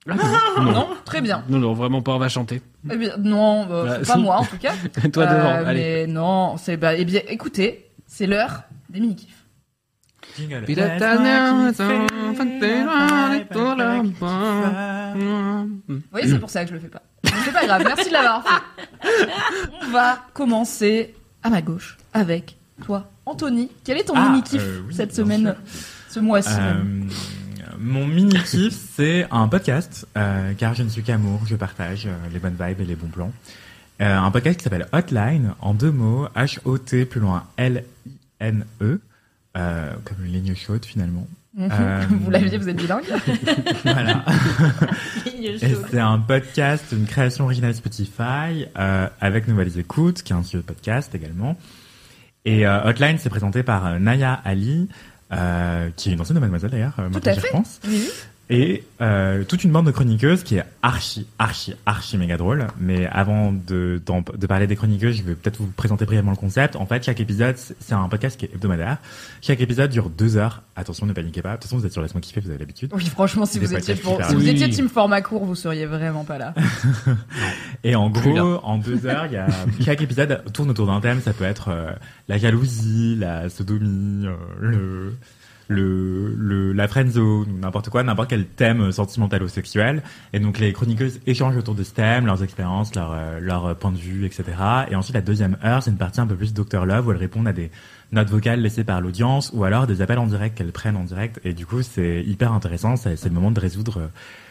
Non, 0.07 0.89
très 1.05 1.21
bien. 1.21 1.45
Non, 1.49 1.59
non, 1.59 1.73
vraiment 1.75 2.01
pas, 2.03 2.13
on 2.13 2.19
va 2.19 2.29
chanter. 2.31 2.63
Eh 2.91 2.97
bien, 2.97 3.17
non, 3.19 3.67
euh, 3.71 3.85
Bah, 3.87 3.99
pas 4.07 4.15
si. 4.15 4.19
moi 4.21 4.37
en 4.37 4.45
tout 4.45 4.59
cas. 4.59 4.73
Toi 5.13 5.25
Euh, 5.25 5.37
devant, 5.39 5.69
allez. 5.69 5.81
Mais 5.81 6.07
non, 6.07 6.57
c'est 6.57 6.77
bah, 6.79 6.95
eh 6.95 7.05
bien, 7.05 7.21
écoutez, 7.29 7.91
c'est 8.07 8.27
l'heure 8.27 8.63
des 8.89 9.01
mini 9.01 9.15
kiffs. 10.37 10.67
Oui, 16.13 16.23
c'est 16.25 16.39
pour 16.39 16.51
ça 16.51 16.65
que 16.65 16.71
je 16.71 16.75
le 16.75 16.81
fais 16.81 16.89
pas. 16.89 17.03
C'est 17.45 17.53
pas 17.53 17.67
grave, 17.67 17.83
merci 17.85 18.09
de 18.09 18.13
l'avoir 18.13 18.43
fait. 18.45 18.63
On 19.87 19.91
va 19.91 20.19
commencer 20.33 21.15
à 21.43 21.51
ma 21.51 21.63
gauche 21.63 21.97
avec 22.13 22.57
toi, 22.85 23.11
Anthony. 23.27 23.71
Quel 23.85 23.99
est 23.99 24.05
ton 24.05 24.15
Ah, 24.17 24.29
mini 24.29 24.43
kiff 24.43 24.63
euh, 24.63 24.83
oui, 24.89 24.95
cette 24.95 25.15
semaine, 25.15 25.55
ce 26.09 26.21
mois-ci 26.21 26.51
Euh, 26.59 26.83
mon 27.79 28.07
mini 28.07 28.35
kiff, 28.45 28.75
c'est 28.97 29.27
un 29.31 29.49
podcast, 29.49 30.07
euh, 30.17 30.53
car 30.59 30.75
je 30.75 30.83
ne 30.83 30.89
suis 30.89 31.03
qu'amour, 31.03 31.41
je 31.47 31.57
partage 31.57 32.09
les 32.33 32.39
bonnes 32.39 32.57
vibes 32.59 32.81
et 32.81 32.85
les 32.85 32.97
bons 32.97 33.09
plans. 33.09 33.33
Euh, 34.01 34.17
un 34.19 34.31
podcast 34.31 34.59
qui 34.59 34.65
s'appelle 34.65 34.89
Hotline, 34.93 35.55
en 35.61 35.73
deux 35.73 35.93
mots, 35.93 36.27
H-O-T 36.35 37.05
plus 37.05 37.21
loin 37.21 37.45
L-I-N-E, 37.57 39.01
euh, 39.57 39.93
comme 40.05 40.25
une 40.25 40.33
ligne 40.33 40.55
chaude 40.55 40.85
finalement. 40.85 41.27
euh, 41.59 42.03
Vous 42.11 42.31
l'aviez, 42.31 42.59
vous 42.59 42.69
êtes 42.69 42.77
bilingue 42.77 43.05
Voilà. 43.85 44.25
Et 45.41 45.57
c'est 45.91 46.01
un 46.01 46.19
podcast, 46.19 46.85
une 46.93 47.07
création 47.07 47.45
originale 47.45 47.75
Spotify, 47.75 48.67
euh, 48.79 49.09
avec 49.21 49.47
Nouvelles 49.49 49.79
Écoutes, 49.79 50.23
qui 50.23 50.33
est 50.33 50.37
un 50.37 50.43
studio 50.43 50.61
de 50.61 50.67
podcast 50.67 51.15
également. 51.15 51.57
Et 52.45 52.67
euh, 52.67 52.85
Hotline, 52.85 53.19
c'est 53.19 53.31
présenté 53.31 53.63
par 53.63 53.99
Naya 54.01 54.33
Ali, 54.45 54.89
qui 55.97 56.11
est 56.11 56.13
une 56.13 56.21
ancienne 56.21 56.35
de 56.37 56.41
Mademoiselle 56.41 56.71
d'ailleurs, 56.71 56.95
Tout 57.13 57.21
à 57.25 57.35
fait. 57.35 57.49
Oui, 57.55 57.63
oui. 57.89 58.09
Et 58.51 58.85
euh, 59.01 59.43
toute 59.45 59.65
une 59.65 59.73
bande 59.73 59.87
de 59.87 59.91
chroniqueuses 59.91 60.43
qui 60.43 60.57
est 60.57 60.65
archi, 60.83 61.27
archi, 61.39 61.75
archi 61.87 62.19
méga 62.19 62.37
drôle. 62.37 62.67
Mais 62.79 63.07
avant 63.07 63.53
de, 63.53 64.03
de 64.37 64.47
parler 64.47 64.67
des 64.67 64.77
chroniqueuses, 64.77 65.17
je 65.17 65.23
vais 65.23 65.35
peut-être 65.35 65.57
vous 65.57 65.67
présenter 65.69 66.05
brièvement 66.05 66.31
le 66.33 66.37
concept. 66.37 66.77
En 66.77 66.85
fait, 66.85 67.03
chaque 67.05 67.21
épisode, 67.21 67.57
c'est 67.57 67.95
un 67.95 68.07
podcast 68.11 68.39
qui 68.39 68.45
est 68.45 68.51
hebdomadaire. 68.55 68.99
Chaque 69.41 69.61
épisode 69.63 69.91
dure 69.91 70.11
deux 70.11 70.37
heures. 70.37 70.63
Attention, 70.77 71.07
ne 71.07 71.15
paniquez 71.15 71.41
pas. 71.41 71.51
De 71.53 71.55
toute 71.55 71.65
façon, 71.65 71.79
vous 71.79 71.87
êtes 71.87 71.93
sur 71.93 72.03
Laisse-moi 72.03 72.21
kiffer, 72.21 72.41
vous 72.41 72.51
avez 72.51 72.59
l'habitude. 72.59 72.91
Oui, 72.95 73.07
franchement, 73.07 73.47
si 73.47 73.59
Des 73.59 73.67
vous 73.67 73.75
étiez, 73.75 73.95
pour- 73.95 74.23
si 74.23 74.35
vous 74.35 74.47
étiez 74.49 74.69
team 74.69 74.89
format 74.91 75.23
court, 75.23 75.45
vous 75.47 75.55
seriez 75.55 75.87
vraiment 75.87 76.25
pas 76.25 76.37
là. 76.37 76.53
Et 77.85 77.95
en 77.95 78.11
Plus 78.11 78.33
gros, 78.35 78.61
en 78.63 78.79
deux 78.79 79.07
heures, 79.07 79.27
il 79.27 79.33
y 79.33 79.37
a 79.37 79.47
chaque 79.85 80.03
épisode 80.03 80.43
tourne 80.53 80.71
autour 80.71 80.87
d'un 80.87 81.01
thème. 81.01 81.21
Ça 81.23 81.33
peut 81.33 81.45
être 81.45 81.69
euh, 81.71 81.93
la 82.29 82.39
jalousie, 82.39 83.17
la 83.19 83.49
sodomie, 83.49 84.27
euh, 84.27 84.35
le 84.61 85.17
le, 85.69 86.35
le 86.37 86.73
la 86.73 86.89
friendzone, 86.89 87.49
ou 87.51 87.59
n'importe 87.59 87.89
quoi, 87.91 88.03
n'importe 88.03 88.31
quel 88.31 88.47
thème 88.47 88.93
sentimental 88.93 89.43
ou 89.43 89.49
sexuel. 89.49 90.03
Et 90.33 90.41
donc 90.41 90.59
les 90.59 90.73
chroniqueuses 90.73 91.21
échangent 91.27 91.57
autour 91.57 91.75
de 91.75 91.83
ce 91.83 91.93
thème, 91.93 92.27
leurs 92.27 92.43
expériences, 92.43 92.95
leur 92.95 93.13
euh, 93.13 93.41
leur 93.41 93.77
point 93.77 93.93
de 93.93 93.99
vue, 93.99 94.27
etc. 94.27 94.45
Et 94.91 94.97
ensuite 94.97 95.15
la 95.15 95.23
deuxième 95.23 95.57
heure, 95.65 95.83
c'est 95.83 95.91
une 95.91 95.97
partie 95.97 96.21
un 96.21 96.27
peu 96.27 96.37
plus 96.37 96.53
Dr 96.53 96.85
Love 96.85 97.09
où 97.09 97.13
elles 97.13 97.19
répondent 97.19 97.49
à 97.49 97.53
des 97.53 97.71
notes 98.13 98.29
vocales 98.29 98.61
laissées 98.61 98.85
par 98.85 99.01
l'audience 99.01 99.51
ou 99.55 99.65
alors 99.65 99.87
des 99.87 100.03
appels 100.03 100.19
en 100.19 100.27
direct 100.27 100.57
qu'elles 100.57 100.73
prennent 100.73 100.97
en 100.97 101.05
direct. 101.05 101.41
Et 101.45 101.53
du 101.53 101.67
coup, 101.67 101.83
c'est 101.83 102.23
hyper 102.23 102.53
intéressant. 102.53 102.97
C'est 102.97 103.17
c'est 103.17 103.29
le 103.29 103.35
moment 103.35 103.51
de 103.51 103.61
résoudre 103.61 103.99
euh, 103.99 104.09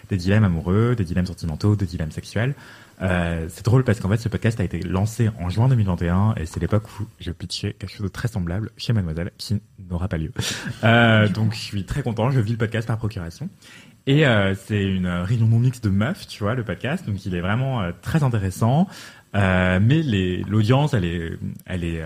des 0.10 0.18
dilemmes 0.18 0.44
amoureux, 0.44 0.96
des 0.96 1.04
dilemmes 1.04 1.26
sentimentaux, 1.26 1.76
des 1.76 1.86
dilemmes 1.86 2.12
sexuels. 2.12 2.56
Euh, 3.02 3.48
c'est 3.50 3.66
drôle 3.66 3.84
parce 3.84 4.00
qu'en 4.00 4.10
fait 4.10 4.18
ce 4.18 4.30
podcast 4.30 4.60
a 4.60 4.64
été 4.64 4.80
lancé 4.80 5.30
en 5.40 5.50
juin 5.50 5.68
2021 5.68 6.36
et 6.38 6.46
c'est 6.46 6.60
l'époque 6.60 6.84
où 7.00 7.06
je 7.20 7.32
pitchais 7.32 7.74
quelque 7.74 7.90
chose 7.90 8.04
de 8.04 8.08
très 8.08 8.28
semblable 8.28 8.70
chez 8.78 8.94
Mademoiselle 8.94 9.32
qui 9.38 9.60
n'aura 9.90 10.08
pas 10.08 10.18
lieu. 10.18 10.32
Euh, 10.84 11.28
donc 11.28 11.54
je 11.54 11.60
suis 11.60 11.86
très 11.86 12.04
content, 12.04 12.30
je 12.30 12.40
vis 12.40 12.52
le 12.52 12.58
podcast 12.58 12.88
par 12.88 12.98
procuration. 12.98 13.50
Et 14.06 14.26
euh, 14.26 14.54
c'est 14.54 14.84
une 14.84 15.08
réunion 15.08 15.48
non 15.48 15.60
mixte 15.60 15.84
de 15.84 15.90
meufs, 15.90 16.28
tu 16.28 16.44
vois, 16.44 16.56
le 16.56 16.64
podcast. 16.64 17.06
Donc 17.06 17.26
il 17.26 17.36
est 17.36 17.42
vraiment 17.42 17.82
très 18.02 18.24
intéressant. 18.24 18.88
Mais 19.34 20.04
l'audience, 20.48 20.94
elle 20.94 21.06
est, 21.06 21.32
elle 21.66 21.84
est 21.84 22.04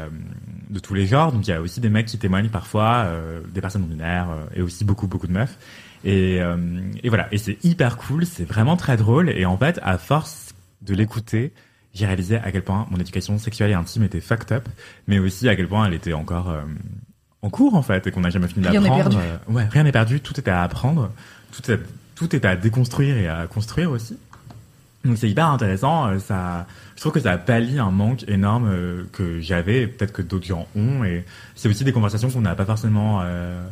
de 0.70 0.80
tous 0.80 0.94
les 0.94 1.08
genres. 1.08 1.32
Donc 1.32 1.48
il 1.48 1.52
y 1.52 1.54
a 1.54 1.62
aussi 1.62 1.82
des 1.82 1.90
mecs 1.90 2.06
qui 2.06 2.20
témoignent 2.20 2.50
parfois, 2.50 3.08
des 3.52 3.62
personnes 3.62 3.82
non 3.82 3.88
binaires 3.88 4.30
et 4.54 4.62
aussi 4.62 4.86
beaucoup 4.86 5.08
beaucoup 5.08 5.28
de 5.28 5.34
meufs. 5.34 5.58
Et, 6.04 6.40
euh, 6.42 6.58
et 7.04 7.10
voilà. 7.10 7.28
Et 7.32 7.38
c'est 7.38 7.58
hyper 7.64 7.98
cool. 7.98 8.26
C'est 8.26 8.46
vraiment 8.46 8.78
très 8.78 8.98
drôle. 8.98 9.30
Et 9.30 9.46
en 9.46 9.58
fait, 9.58 9.80
à 9.84 9.98
force 9.98 10.54
de 10.82 10.94
l'écouter, 10.94 11.54
j'ai 11.94 12.06
réalisé 12.06 12.38
à 12.38 12.52
quel 12.52 12.62
point 12.64 12.86
mon 12.92 12.98
éducation 12.98 13.38
sexuelle 13.40 13.72
et 13.72 13.74
intime 13.74 14.04
était 14.04 14.22
fucked 14.22 14.52
up, 14.52 14.68
mais 15.08 15.20
aussi 15.20 15.50
à 15.50 15.56
quel 15.56 15.68
point 15.68 15.86
elle 15.88 15.94
était 15.96 16.14
encore 16.14 16.50
euh, 16.50 16.62
en 17.42 17.50
cours 17.50 17.74
en 17.76 17.82
fait 17.82 18.06
et 18.06 18.12
qu'on 18.12 18.22
n'a 18.22 18.30
jamais 18.30 18.48
fini 18.48 18.68
Rien 18.68 18.82
n'est 18.82 18.90
d'apprendre. 18.90 19.18
perdu. 19.18 19.28
Euh, 19.50 19.54
ouais, 19.54 19.66
rien 19.66 19.84
n'est 19.84 19.92
perdu, 19.92 20.20
tout 20.22 20.38
est 20.40 20.48
à 20.48 20.62
apprendre, 20.62 21.12
tout 21.52 21.72
est, 21.72 21.80
tout 22.16 22.36
est 22.36 22.46
à 22.46 22.56
déconstruire 22.56 23.18
et 23.18 23.28
à 23.28 23.48
construire 23.48 23.90
aussi. 23.92 24.18
Donc 25.06 25.18
c'est 25.18 25.30
hyper 25.30 25.48
intéressant. 25.48 26.08
euh, 26.08 26.20
Ça, 26.20 26.68
je 26.96 27.02
trouve 27.02 27.14
que 27.14 27.20
ça 27.20 27.38
pallie 27.38 27.80
un 27.80 27.92
manque 27.92 28.24
énorme 28.28 28.68
euh, 28.70 29.04
que 29.14 29.40
j'avais, 29.40 29.88
peut-être 29.88 30.14
que 30.14 30.22
d'autres 30.22 30.46
gens 30.46 30.68
ont. 30.76 31.04
Et 31.04 31.26
c'est 31.56 31.68
aussi 31.70 31.84
des 31.84 31.94
conversations 31.94 32.30
qu'on 32.30 32.42
n'a 32.42 32.56
pas 32.56 32.66
forcément 32.66 33.22
euh, 33.24 33.64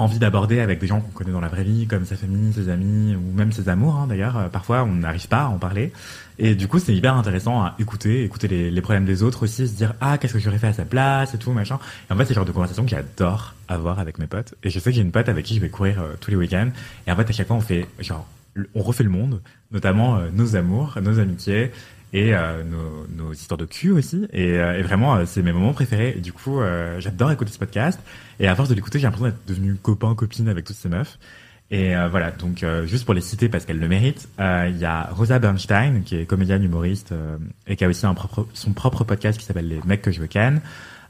envie 0.00 0.18
d'aborder 0.18 0.60
avec 0.60 0.80
des 0.80 0.86
gens 0.86 1.00
qu'on 1.00 1.10
connaît 1.10 1.32
dans 1.32 1.40
la 1.40 1.48
vraie 1.48 1.64
vie, 1.64 1.86
comme 1.86 2.04
sa 2.04 2.16
famille, 2.16 2.52
ses 2.52 2.68
amis 2.68 3.14
ou 3.14 3.36
même 3.36 3.52
ses 3.52 3.68
amours. 3.68 3.96
hein, 3.96 4.06
D'ailleurs, 4.08 4.36
Euh, 4.36 4.48
parfois 4.48 4.82
on 4.84 4.94
n'arrive 4.94 5.28
pas 5.28 5.42
à 5.42 5.46
en 5.48 5.58
parler. 5.58 5.92
Et 6.38 6.54
du 6.54 6.68
coup, 6.68 6.78
c'est 6.78 6.94
hyper 6.94 7.14
intéressant 7.14 7.62
à 7.62 7.74
écouter, 7.78 8.24
écouter 8.24 8.48
les, 8.48 8.80
problèmes 8.80 9.04
des 9.04 9.22
autres 9.22 9.42
aussi, 9.42 9.68
se 9.68 9.74
dire 9.74 9.94
ah 10.00 10.16
qu'est-ce 10.16 10.32
que 10.32 10.38
j'aurais 10.38 10.58
fait 10.58 10.68
à 10.68 10.72
sa 10.72 10.84
place 10.84 11.34
et 11.34 11.38
tout 11.38 11.52
machin. 11.52 11.78
Et 12.08 12.12
en 12.12 12.16
fait, 12.16 12.24
c'est 12.24 12.30
le 12.30 12.36
genre 12.36 12.44
de 12.46 12.52
conversation 12.52 12.84
que 12.84 12.90
j'adore 12.90 13.54
avoir 13.68 13.98
avec 13.98 14.18
mes 14.18 14.26
potes. 14.26 14.54
Et 14.62 14.70
je 14.70 14.78
sais 14.78 14.90
que 14.90 14.96
j'ai 14.96 15.02
une 15.02 15.12
pote 15.12 15.28
avec 15.28 15.44
qui 15.44 15.54
je 15.54 15.60
vais 15.60 15.68
courir 15.68 16.00
euh, 16.00 16.14
tous 16.18 16.30
les 16.30 16.36
week-ends. 16.36 16.70
Et 17.06 17.12
en 17.12 17.16
fait, 17.16 17.28
à 17.28 17.32
chaque 17.32 17.46
fois, 17.46 17.56
on 17.56 17.60
fait 17.60 17.86
genre 17.98 18.26
on 18.74 18.82
refait 18.82 19.04
le 19.04 19.10
monde, 19.10 19.42
notamment 19.70 20.16
euh, 20.16 20.30
nos 20.32 20.56
amours, 20.56 20.98
nos 21.00 21.18
amitiés 21.18 21.70
et 22.12 22.32
nos, 23.16 23.32
histoires 23.32 23.58
de 23.58 23.66
cul 23.66 23.92
aussi. 23.92 24.26
Et, 24.32 24.54
et 24.54 24.82
vraiment, 24.82 25.24
c'est 25.26 25.42
mes 25.42 25.52
moments 25.52 25.72
préférés. 25.72 26.14
Et 26.16 26.20
du 26.20 26.32
coup, 26.32 26.58
j'adore 26.98 27.30
écouter 27.30 27.52
ce 27.52 27.58
podcast. 27.58 28.00
Et 28.40 28.48
à 28.48 28.56
force 28.56 28.68
de 28.68 28.74
l'écouter, 28.74 28.98
j'ai 28.98 29.04
l'impression 29.04 29.26
d'être 29.26 29.46
devenu 29.46 29.76
copain, 29.76 30.14
copine 30.14 30.48
avec 30.48 30.64
toutes 30.64 30.76
ces 30.76 30.88
meufs. 30.88 31.18
Et 31.70 31.94
euh, 31.94 32.08
voilà, 32.08 32.32
donc 32.32 32.64
euh, 32.64 32.84
juste 32.84 33.04
pour 33.04 33.14
les 33.14 33.20
citer 33.20 33.48
parce 33.48 33.64
qu'elles 33.64 33.78
le 33.78 33.86
méritent, 33.86 34.28
euh, 34.40 34.68
il 34.68 34.78
y 34.78 34.84
a 34.84 35.08
Rosa 35.12 35.38
Bernstein 35.38 36.02
qui 36.02 36.16
est 36.16 36.26
comédienne 36.26 36.64
humoriste 36.64 37.14
et 37.68 37.76
qui 37.76 37.84
a 37.84 37.88
aussi 37.88 38.06
un 38.06 38.14
propre, 38.14 38.48
son 38.54 38.72
propre 38.72 39.04
podcast 39.04 39.38
qui 39.38 39.44
s'appelle 39.44 39.68
Les 39.68 39.80
mecs 39.84 40.02
que 40.02 40.10
je 40.10 40.20
veux 40.20 40.26
ken. 40.26 40.60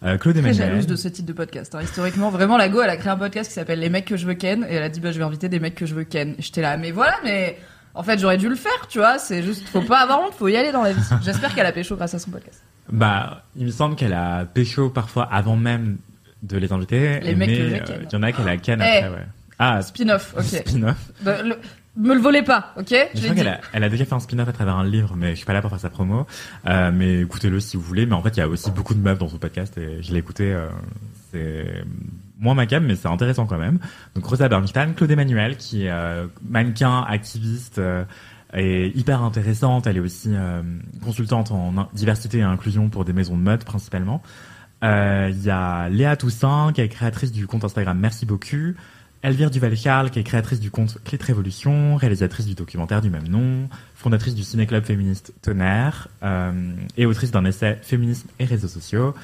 Euh, 0.02 0.16
Claude 0.16 0.38
Très 0.40 0.54
jalouse 0.54 0.86
de 0.86 0.96
ce 0.96 1.08
titre 1.08 1.28
de 1.28 1.32
podcast. 1.34 1.74
hein. 1.74 1.82
Historiquement, 1.82 2.30
vraiment, 2.30 2.56
la 2.56 2.68
go, 2.70 2.80
elle 2.80 2.90
a 2.90 2.96
créé 2.96 3.10
un 3.12 3.18
podcast 3.18 3.48
qui 3.48 3.54
s'appelle 3.54 3.80
Les 3.80 3.90
mecs 3.90 4.06
que 4.06 4.16
je 4.16 4.26
veux 4.26 4.34
ken, 4.34 4.64
et 4.68 4.74
elle 4.74 4.82
a 4.82 4.88
dit, 4.88 5.00
bah, 5.00 5.12
je 5.12 5.18
vais 5.18 5.24
inviter 5.24 5.48
des 5.48 5.60
mecs 5.60 5.74
que 5.74 5.84
je 5.86 5.94
veux 5.94 6.04
ken. 6.04 6.34
J'étais 6.38 6.62
là, 6.62 6.78
mais 6.78 6.90
voilà, 6.90 7.14
mais 7.22 7.58
en 7.94 8.02
fait, 8.02 8.18
j'aurais 8.18 8.38
dû 8.38 8.48
le 8.48 8.54
faire, 8.54 8.86
tu 8.88 8.98
vois. 8.98 9.18
C'est 9.18 9.42
juste, 9.42 9.68
faut 9.68 9.82
pas 9.82 9.98
avoir 10.00 10.20
honte, 10.22 10.32
faut 10.32 10.48
y 10.48 10.56
aller 10.56 10.72
dans 10.72 10.82
la 10.82 10.92
vie. 10.94 11.02
J'espère 11.22 11.54
qu'elle 11.54 11.66
a 11.66 11.72
pécho 11.72 11.96
grâce 11.96 12.14
à 12.14 12.18
son 12.18 12.30
podcast. 12.30 12.62
Bah, 12.90 13.44
il 13.56 13.66
me 13.66 13.70
semble 13.70 13.94
qu'elle 13.94 14.14
a 14.14 14.46
pécho 14.46 14.88
parfois 14.88 15.24
avant 15.24 15.56
même 15.56 15.98
de 16.42 16.56
les 16.58 16.72
inviter. 16.72 17.20
Les 17.20 17.34
mais 17.34 17.46
euh, 17.48 17.78
il 18.02 18.12
y 18.12 18.16
en 18.16 18.22
a 18.22 18.32
qu'elle 18.32 18.48
a 18.48 18.56
ken 18.56 18.80
Eh. 18.80 18.84
après, 18.98 19.08
ouais. 19.10 19.26
Ah, 19.58 19.82
Spin-off, 19.82 20.34
ok. 20.38 20.44
spin-off. 20.44 20.96
Bah, 21.22 21.42
le- 21.42 21.58
Me 21.96 22.14
le 22.14 22.20
volez 22.20 22.42
pas, 22.42 22.72
ok 22.78 22.86
Je 23.14 23.18
Je 23.18 23.22
crois 23.24 23.34
qu'elle 23.34 23.48
a, 23.48 23.60
elle 23.72 23.82
a 23.82 23.88
déjà 23.88 24.04
fait 24.04 24.14
un 24.14 24.20
spin-off 24.20 24.48
à 24.48 24.52
travers 24.52 24.76
un 24.76 24.84
livre, 24.84 25.16
mais 25.16 25.30
je 25.30 25.34
suis 25.36 25.44
pas 25.44 25.52
là 25.52 25.60
pour 25.60 25.70
faire 25.70 25.80
sa 25.80 25.90
promo. 25.90 26.24
Euh, 26.66 26.92
mais 26.94 27.20
écoutez-le 27.22 27.58
si 27.58 27.76
vous 27.76 27.82
voulez. 27.82 28.06
Mais 28.06 28.14
en 28.14 28.22
fait, 28.22 28.36
il 28.36 28.38
y 28.38 28.42
a 28.42 28.48
aussi 28.48 28.70
beaucoup 28.70 28.94
de 28.94 29.00
meufs 29.00 29.18
dans 29.18 29.28
son 29.28 29.38
podcast 29.38 29.76
et 29.76 30.00
je 30.00 30.12
l'ai 30.12 30.18
écouté. 30.20 30.52
Euh, 30.52 30.68
c'est 31.32 31.82
moins 32.38 32.54
ma 32.54 32.66
cam, 32.66 32.84
mais 32.86 32.94
c'est 32.94 33.08
intéressant 33.08 33.44
quand 33.46 33.58
même. 33.58 33.80
Donc 34.14 34.24
Rosa 34.24 34.48
Bernstein, 34.48 34.94
Claude 34.94 35.10
Emmanuel, 35.10 35.56
qui 35.56 35.84
est 35.86 35.90
euh, 35.90 36.26
mannequin, 36.48 37.02
activiste. 37.02 37.78
euh, 37.78 38.04
est 38.54 38.96
hyper 38.96 39.22
intéressante. 39.22 39.86
Elle 39.88 39.96
est 39.96 40.00
aussi 40.00 40.30
euh, 40.32 40.62
consultante 41.04 41.50
en 41.50 41.88
diversité 41.92 42.38
et 42.38 42.42
inclusion 42.42 42.88
pour 42.88 43.04
des 43.04 43.12
maisons 43.12 43.36
de 43.36 43.42
mode 43.42 43.64
principalement. 43.64 44.22
Euh, 44.82 45.30
Il 45.32 45.42
y 45.42 45.50
a 45.50 45.88
Léa 45.88 46.16
Toussaint, 46.16 46.72
qui 46.74 46.80
est 46.80 46.88
créatrice 46.88 47.32
du 47.32 47.46
compte 47.46 47.64
Instagram 47.64 47.98
Merci 47.98 48.26
beaucoup. 48.26 48.74
Elvire 49.22 49.50
Duval-Charles, 49.50 50.10
qui 50.10 50.18
est 50.18 50.24
créatrice 50.24 50.60
du 50.60 50.70
compte 50.70 50.94
de 50.94 51.24
Révolution, 51.24 51.96
réalisatrice 51.96 52.46
du 52.46 52.54
documentaire 52.54 53.02
du 53.02 53.10
même 53.10 53.28
nom, 53.28 53.68
fondatrice 53.94 54.34
du 54.34 54.42
ciné-club 54.42 54.84
féministe 54.84 55.34
Tonnerre, 55.42 56.08
euh, 56.22 56.72
et 56.96 57.04
autrice 57.04 57.30
d'un 57.30 57.44
essai 57.44 57.78
Féminisme 57.82 58.28
et 58.38 58.46
réseaux 58.46 58.68
sociaux. 58.68 59.14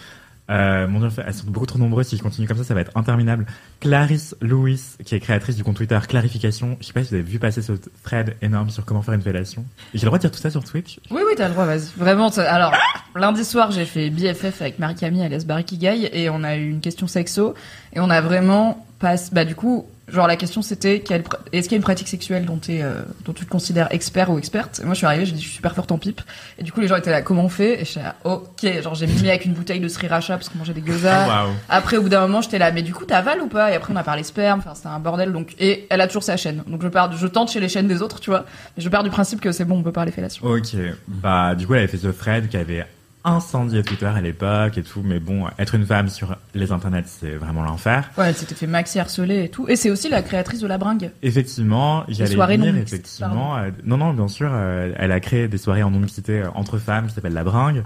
Euh, 0.48 0.86
mon 0.86 1.00
Dieu, 1.00 1.08
elles 1.26 1.34
sont 1.34 1.46
beaucoup 1.46 1.66
trop 1.66 1.78
nombreuses. 1.78 2.08
Si 2.08 2.16
je 2.16 2.22
continue 2.22 2.46
comme 2.46 2.58
ça, 2.58 2.64
ça 2.64 2.74
va 2.74 2.80
être 2.80 2.96
interminable. 2.96 3.46
Clarisse 3.80 4.36
Lewis, 4.40 4.96
qui 5.04 5.14
est 5.14 5.20
créatrice 5.20 5.56
du 5.56 5.64
compte 5.64 5.76
Twitter 5.76 5.98
Clarification. 6.08 6.76
Je 6.80 6.86
sais 6.86 6.92
pas 6.92 7.02
si 7.02 7.10
vous 7.10 7.14
avez 7.16 7.24
vu 7.24 7.38
passer 7.38 7.62
ce 7.62 7.72
thread 8.04 8.36
énorme 8.42 8.70
sur 8.70 8.84
comment 8.84 9.02
faire 9.02 9.14
une 9.14 9.22
fellation. 9.22 9.64
J'ai 9.94 10.00
le 10.02 10.06
droit 10.06 10.18
de 10.18 10.22
dire 10.22 10.30
tout 10.30 10.38
ça 10.38 10.50
sur 10.50 10.64
Twitch 10.64 11.00
Oui, 11.10 11.22
oui, 11.26 11.32
t'as 11.36 11.48
le 11.48 11.54
droit, 11.54 11.66
vas-y. 11.66 11.88
Vraiment, 11.96 12.28
alors, 12.28 12.72
lundi 13.14 13.44
soir, 13.44 13.70
j'ai 13.70 13.84
fait 13.84 14.10
BFF 14.10 14.60
avec 14.60 14.78
Marie-Camille 14.78 15.22
alias 15.22 15.44
Barikigai 15.46 16.10
et 16.12 16.30
on 16.30 16.44
a 16.44 16.56
eu 16.56 16.70
une 16.70 16.80
question 16.80 17.06
sexo 17.06 17.54
et 17.92 18.00
on 18.00 18.10
a 18.10 18.20
vraiment 18.20 18.86
pas, 18.98 19.16
bah, 19.32 19.44
du 19.44 19.54
coup, 19.54 19.86
genre, 20.08 20.26
la 20.26 20.36
question 20.36 20.62
c'était, 20.62 21.00
quelle 21.00 21.24
est-ce 21.52 21.68
qu'il 21.68 21.72
y 21.72 21.74
a 21.74 21.78
une 21.78 21.82
pratique 21.82 22.08
sexuelle 22.08 22.44
dont, 22.44 22.60
euh, 22.68 23.02
dont 23.24 23.32
tu 23.32 23.44
te 23.44 23.50
considères 23.50 23.88
expert 23.90 24.30
ou 24.30 24.38
experte? 24.38 24.80
Et 24.80 24.84
moi, 24.84 24.94
je 24.94 24.98
suis 24.98 25.06
arrivée, 25.06 25.26
j'ai 25.26 25.32
dit, 25.32 25.40
je 25.40 25.46
suis 25.46 25.56
super 25.56 25.74
forte 25.74 25.92
en 25.92 25.98
pipe. 25.98 26.20
Et 26.58 26.62
du 26.62 26.72
coup, 26.72 26.80
les 26.80 26.88
gens 26.88 26.96
étaient 26.96 27.10
là, 27.10 27.22
comment 27.22 27.44
on 27.44 27.48
fait? 27.48 27.80
Et 27.80 27.84
je 27.84 27.90
suis 27.90 28.00
là, 28.00 28.16
ok, 28.24 28.82
genre, 28.82 28.94
j'ai 28.94 29.06
mis 29.06 29.28
avec 29.28 29.44
une 29.44 29.52
bouteille 29.52 29.80
de 29.80 29.88
sriracha 29.88 30.36
parce 30.36 30.48
qu'on 30.48 30.58
mangeait 30.58 30.74
des 30.74 30.82
gyoza. 30.82 31.26
Waouh. 31.26 31.50
Après, 31.68 31.96
au 31.96 32.02
bout 32.02 32.08
d'un 32.08 32.20
moment, 32.22 32.40
j'étais 32.40 32.58
là, 32.58 32.72
mais 32.72 32.82
du 32.82 32.92
coup, 32.94 33.04
t'avales 33.04 33.40
ou 33.40 33.48
pas? 33.48 33.70
Et 33.70 33.74
après, 33.74 33.92
on 33.92 33.96
a 33.96 34.04
parlé 34.04 34.22
sperme, 34.22 34.60
enfin, 34.60 34.74
c'était 34.74 34.88
un 34.88 34.98
bordel. 34.98 35.32
Donc, 35.32 35.54
et 35.58 35.86
elle 35.90 36.00
a 36.00 36.06
toujours 36.06 36.22
sa 36.22 36.36
chaîne. 36.36 36.62
Donc, 36.66 36.82
je 36.82 36.88
pars, 36.88 37.12
je 37.16 37.26
tente 37.26 37.50
chez 37.50 37.60
les 37.60 37.68
chaînes 37.68 37.88
des 37.88 38.02
autres, 38.02 38.20
tu 38.20 38.30
vois. 38.30 38.44
Mais 38.76 38.82
je 38.82 38.88
pars 38.88 39.02
du 39.02 39.10
principe 39.10 39.40
que 39.40 39.52
c'est 39.52 39.64
bon, 39.64 39.78
on 39.78 39.82
peut 39.82 39.92
parler 39.92 40.12
fellation. 40.12 40.46
Ok, 40.46 40.76
bah 41.08 41.54
du 41.54 41.66
coup 41.66 41.74
elle 41.74 41.80
avait 41.80 41.88
fait 41.88 41.98
ce 41.98 42.08
thread 42.08 42.48
qui 42.48 42.56
avait 42.56 42.86
incendié 43.26 43.82
Twitter 43.82 44.06
à 44.06 44.20
l'époque 44.22 44.78
et 44.78 44.82
tout, 44.82 45.02
mais 45.04 45.18
bon, 45.20 45.46
être 45.58 45.74
une 45.74 45.84
femme 45.84 46.08
sur 46.08 46.36
les 46.54 46.72
internets 46.72 47.02
c'est 47.06 47.34
vraiment 47.34 47.62
l'enfer. 47.62 48.10
Ouais, 48.16 48.28
elle 48.28 48.34
s'était 48.34 48.54
fait 48.54 48.66
maxi 48.66 48.98
harceler 48.98 49.44
et 49.44 49.48
tout. 49.50 49.68
Et 49.68 49.76
c'est 49.76 49.90
aussi 49.90 50.08
la 50.08 50.22
créatrice 50.22 50.60
de 50.60 50.66
la 50.66 50.78
bringue. 50.78 51.10
Effectivement, 51.22 52.04
j'allais 52.08 52.34
dire 52.36 52.58
non 52.58 52.74
effectivement. 52.76 53.56
euh, 53.58 53.70
non, 53.84 53.98
non, 53.98 54.14
bien 54.14 54.28
sûr, 54.28 54.48
euh, 54.52 54.92
elle 54.96 55.12
a 55.12 55.20
créé 55.20 55.48
des 55.48 55.58
soirées 55.58 55.82
en 55.82 55.90
non-mixité 55.90 56.42
euh, 56.42 56.50
entre 56.54 56.78
femmes 56.78 57.08
qui 57.08 57.14
s'appelle 57.14 57.34
La 57.34 57.44
Bringue. 57.44 57.82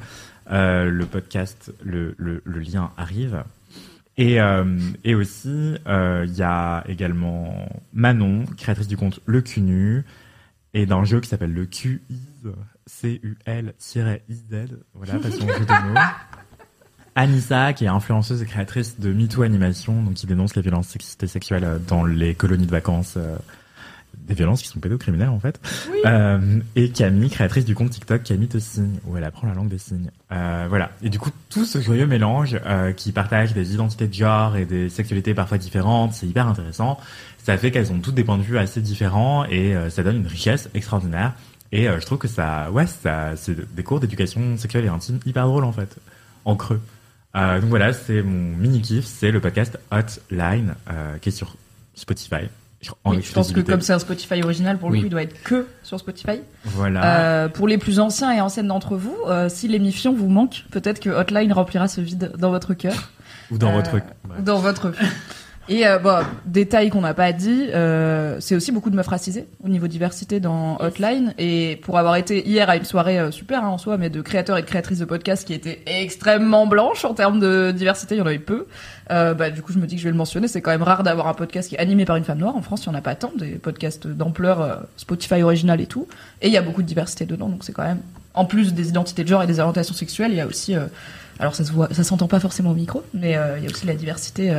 Euh, 0.52 0.90
le 0.90 1.06
podcast, 1.06 1.72
le, 1.82 2.14
le, 2.18 2.42
le 2.44 2.58
lien 2.60 2.90
arrive. 2.96 3.42
Et, 4.18 4.38
et 5.04 5.14
aussi, 5.14 5.76
il 5.86 6.34
y 6.36 6.42
a 6.42 6.84
également 6.88 7.68
Manon, 7.94 8.44
créatrice 8.58 8.88
du 8.88 8.98
compte 8.98 9.20
Le 9.24 9.40
Cunu, 9.40 10.04
et 10.74 10.84
d'un 10.84 11.04
jeu 11.04 11.20
qui 11.20 11.28
s'appelle 11.28 11.54
Le 11.54 11.64
Q 11.64 12.02
C-U-L-I-Z. 12.90 14.68
Voilà, 14.94 15.18
passion 15.18 15.46
jeu 15.46 15.64
de 15.64 15.88
mots. 15.88 16.00
Anissa, 17.14 17.72
qui 17.72 17.84
est 17.84 17.88
influenceuse 17.88 18.42
et 18.42 18.46
créatrice 18.46 19.00
de 19.00 19.12
MeToo 19.12 19.42
Animation, 19.42 20.02
donc 20.02 20.14
qui 20.14 20.26
dénonce 20.26 20.54
les 20.56 20.62
violences 20.62 20.96
sexuelles 21.26 21.64
euh, 21.64 21.78
dans 21.78 22.04
les 22.04 22.34
colonies 22.34 22.66
de 22.66 22.70
vacances, 22.70 23.14
euh, 23.16 23.36
des 24.16 24.34
violences 24.34 24.62
qui 24.62 24.68
sont 24.68 24.80
pédocriminelles 24.80 25.28
en 25.28 25.40
fait. 25.40 25.60
Euh, 26.04 26.60
et 26.76 26.90
Camille, 26.90 27.30
créatrice 27.30 27.64
du 27.64 27.74
compte 27.74 27.90
TikTok 27.90 28.22
Camille 28.22 28.48
te 28.48 28.58
signe, 28.58 28.98
où 29.06 29.16
elle 29.16 29.24
apprend 29.24 29.46
la 29.46 29.54
langue 29.54 29.68
des 29.68 29.78
signes. 29.78 30.10
Euh, 30.30 30.66
voilà. 30.68 30.90
Et 31.02 31.10
du 31.10 31.18
coup, 31.18 31.30
tout 31.48 31.64
ce 31.64 31.80
joyeux 31.80 32.06
mélange 32.06 32.58
qui 32.96 33.12
partage 33.12 33.54
des 33.54 33.74
identités 33.74 34.08
de 34.08 34.14
genre 34.14 34.56
et 34.56 34.66
des 34.66 34.88
sexualités 34.88 35.34
parfois 35.34 35.58
différentes, 35.58 36.12
c'est 36.12 36.26
hyper 36.26 36.46
intéressant. 36.46 36.98
Ça 37.38 37.56
fait 37.56 37.70
qu'elles 37.70 37.92
ont 37.92 37.98
toutes 37.98 38.14
des 38.14 38.24
points 38.24 38.38
de 38.38 38.42
vue 38.42 38.58
assez 38.58 38.80
différents 38.80 39.44
et 39.46 39.74
ça 39.88 40.02
donne 40.02 40.16
une 40.16 40.26
richesse 40.26 40.68
extraordinaire. 40.74 41.34
Et 41.72 41.88
euh, 41.88 42.00
je 42.00 42.06
trouve 42.06 42.18
que 42.18 42.28
ça, 42.28 42.70
ouais, 42.72 42.86
ça, 42.86 43.36
c'est 43.36 43.74
des 43.74 43.82
cours 43.82 44.00
d'éducation 44.00 44.56
sexuelle 44.56 44.84
et 44.84 44.88
intime 44.88 45.20
hyper 45.24 45.46
drôles 45.46 45.64
en 45.64 45.72
fait, 45.72 45.96
en 46.44 46.56
creux. 46.56 46.80
Euh, 47.36 47.60
donc 47.60 47.70
voilà, 47.70 47.92
c'est 47.92 48.22
mon 48.22 48.56
mini 48.56 48.80
kiff, 48.80 49.04
c'est 49.04 49.30
le 49.30 49.40
podcast 49.40 49.78
Hotline 49.92 50.74
euh, 50.90 51.16
qui 51.18 51.28
est 51.28 51.32
sur 51.32 51.56
Spotify. 51.94 52.48
En 53.04 53.10
Oui, 53.14 53.22
je 53.22 53.32
pense 53.32 53.52
que 53.52 53.60
comme 53.60 53.82
c'est 53.82 53.92
un 53.92 53.98
Spotify 53.98 54.42
original, 54.42 54.78
pour 54.78 54.88
le 54.88 54.94
Oui. 54.94 55.00
coup, 55.00 55.06
il 55.06 55.10
doit 55.10 55.22
être 55.22 55.40
que 55.42 55.66
sur 55.82 56.00
Spotify. 56.00 56.40
Voilà. 56.64 57.48
Pour 57.50 57.68
les 57.68 57.76
plus 57.78 58.00
anciens 58.00 58.32
et 58.32 58.40
anciennes 58.40 58.68
d'entre 58.68 58.96
vous, 58.96 59.14
si 59.48 59.68
l'émission 59.68 60.14
vous 60.14 60.28
manque, 60.28 60.64
peut-être 60.70 60.98
que 60.98 61.10
Hotline 61.10 61.52
remplira 61.52 61.88
ce 61.88 62.00
vide 62.00 62.32
dans 62.38 62.50
votre 62.50 62.72
cœur. 62.74 63.10
Ou 63.50 63.58
dans 63.58 63.72
votre. 63.72 63.94
ouais. 63.94 64.02
ou 64.38 64.42
Dans 64.42 64.58
votre 64.60 64.92
Et 65.70 65.86
euh, 65.86 66.00
bon, 66.00 66.18
détail 66.46 66.90
qu'on 66.90 67.02
n'a 67.02 67.14
pas 67.14 67.32
dit, 67.32 67.68
euh, 67.72 68.38
c'est 68.40 68.56
aussi 68.56 68.72
beaucoup 68.72 68.90
de 68.90 68.96
meufs 68.96 69.06
racisées 69.06 69.46
au 69.64 69.68
niveau 69.68 69.86
diversité 69.86 70.40
dans 70.40 70.76
Hotline. 70.78 71.32
Et 71.38 71.78
pour 71.82 71.96
avoir 71.96 72.16
été 72.16 72.46
hier 72.46 72.68
à 72.68 72.76
une 72.76 72.84
soirée 72.84 73.20
euh, 73.20 73.30
super 73.30 73.62
hein, 73.62 73.68
en 73.68 73.78
soi, 73.78 73.96
mais 73.96 74.10
de 74.10 74.20
créateurs 74.20 74.58
et 74.58 74.62
de 74.62 74.66
créatrices 74.66 74.98
de 74.98 75.04
podcasts 75.04 75.46
qui 75.46 75.54
étaient 75.54 75.80
extrêmement 75.86 76.66
blanches 76.66 77.04
en 77.04 77.14
termes 77.14 77.38
de 77.38 77.70
diversité, 77.70 78.16
il 78.16 78.18
y 78.18 78.20
en 78.20 78.26
avait 78.26 78.40
peu. 78.40 78.66
Bah, 79.08 79.50
du 79.50 79.62
coup, 79.62 79.72
je 79.72 79.78
me 79.78 79.86
dis 79.86 79.94
que 79.94 80.00
je 80.00 80.06
vais 80.06 80.12
le 80.12 80.16
mentionner. 80.16 80.48
C'est 80.48 80.60
quand 80.60 80.72
même 80.72 80.82
rare 80.82 81.04
d'avoir 81.04 81.28
un 81.28 81.34
podcast 81.34 81.68
qui 81.68 81.76
est 81.76 81.78
animé 81.78 82.04
par 82.04 82.16
une 82.16 82.24
femme 82.24 82.38
noire. 82.38 82.56
En 82.56 82.62
France, 82.62 82.84
il 82.84 82.90
n'y 82.90 82.96
en 82.96 82.98
a 82.98 83.02
pas 83.02 83.14
tant, 83.14 83.32
des 83.36 83.52
podcasts 83.52 84.08
d'ampleur 84.08 84.86
Spotify 84.96 85.42
original 85.42 85.80
et 85.80 85.86
tout. 85.86 86.08
Et 86.42 86.48
il 86.48 86.52
y 86.52 86.56
a 86.56 86.62
beaucoup 86.62 86.82
de 86.82 86.86
diversité 86.86 87.26
dedans, 87.26 87.48
donc 87.48 87.62
c'est 87.64 87.72
quand 87.72 87.84
même, 87.84 88.00
en 88.34 88.44
plus 88.44 88.72
des 88.72 88.88
identités 88.88 89.22
de 89.22 89.28
genre 89.28 89.42
et 89.42 89.48
des 89.48 89.58
orientations 89.58 89.94
sexuelles, 89.94 90.30
il 90.30 90.36
y 90.36 90.40
a 90.40 90.46
aussi, 90.46 90.74
alors 91.40 91.56
ça 91.56 91.64
se 91.64 91.72
voit, 91.72 91.88
ça 91.92 92.04
s'entend 92.04 92.28
pas 92.28 92.38
forcément 92.38 92.70
au 92.70 92.74
micro, 92.74 93.02
mais 93.14 93.36
il 93.58 93.64
y 93.64 93.66
a 93.66 93.70
aussi 93.70 93.86
la 93.86 93.94
diversité 93.94 94.52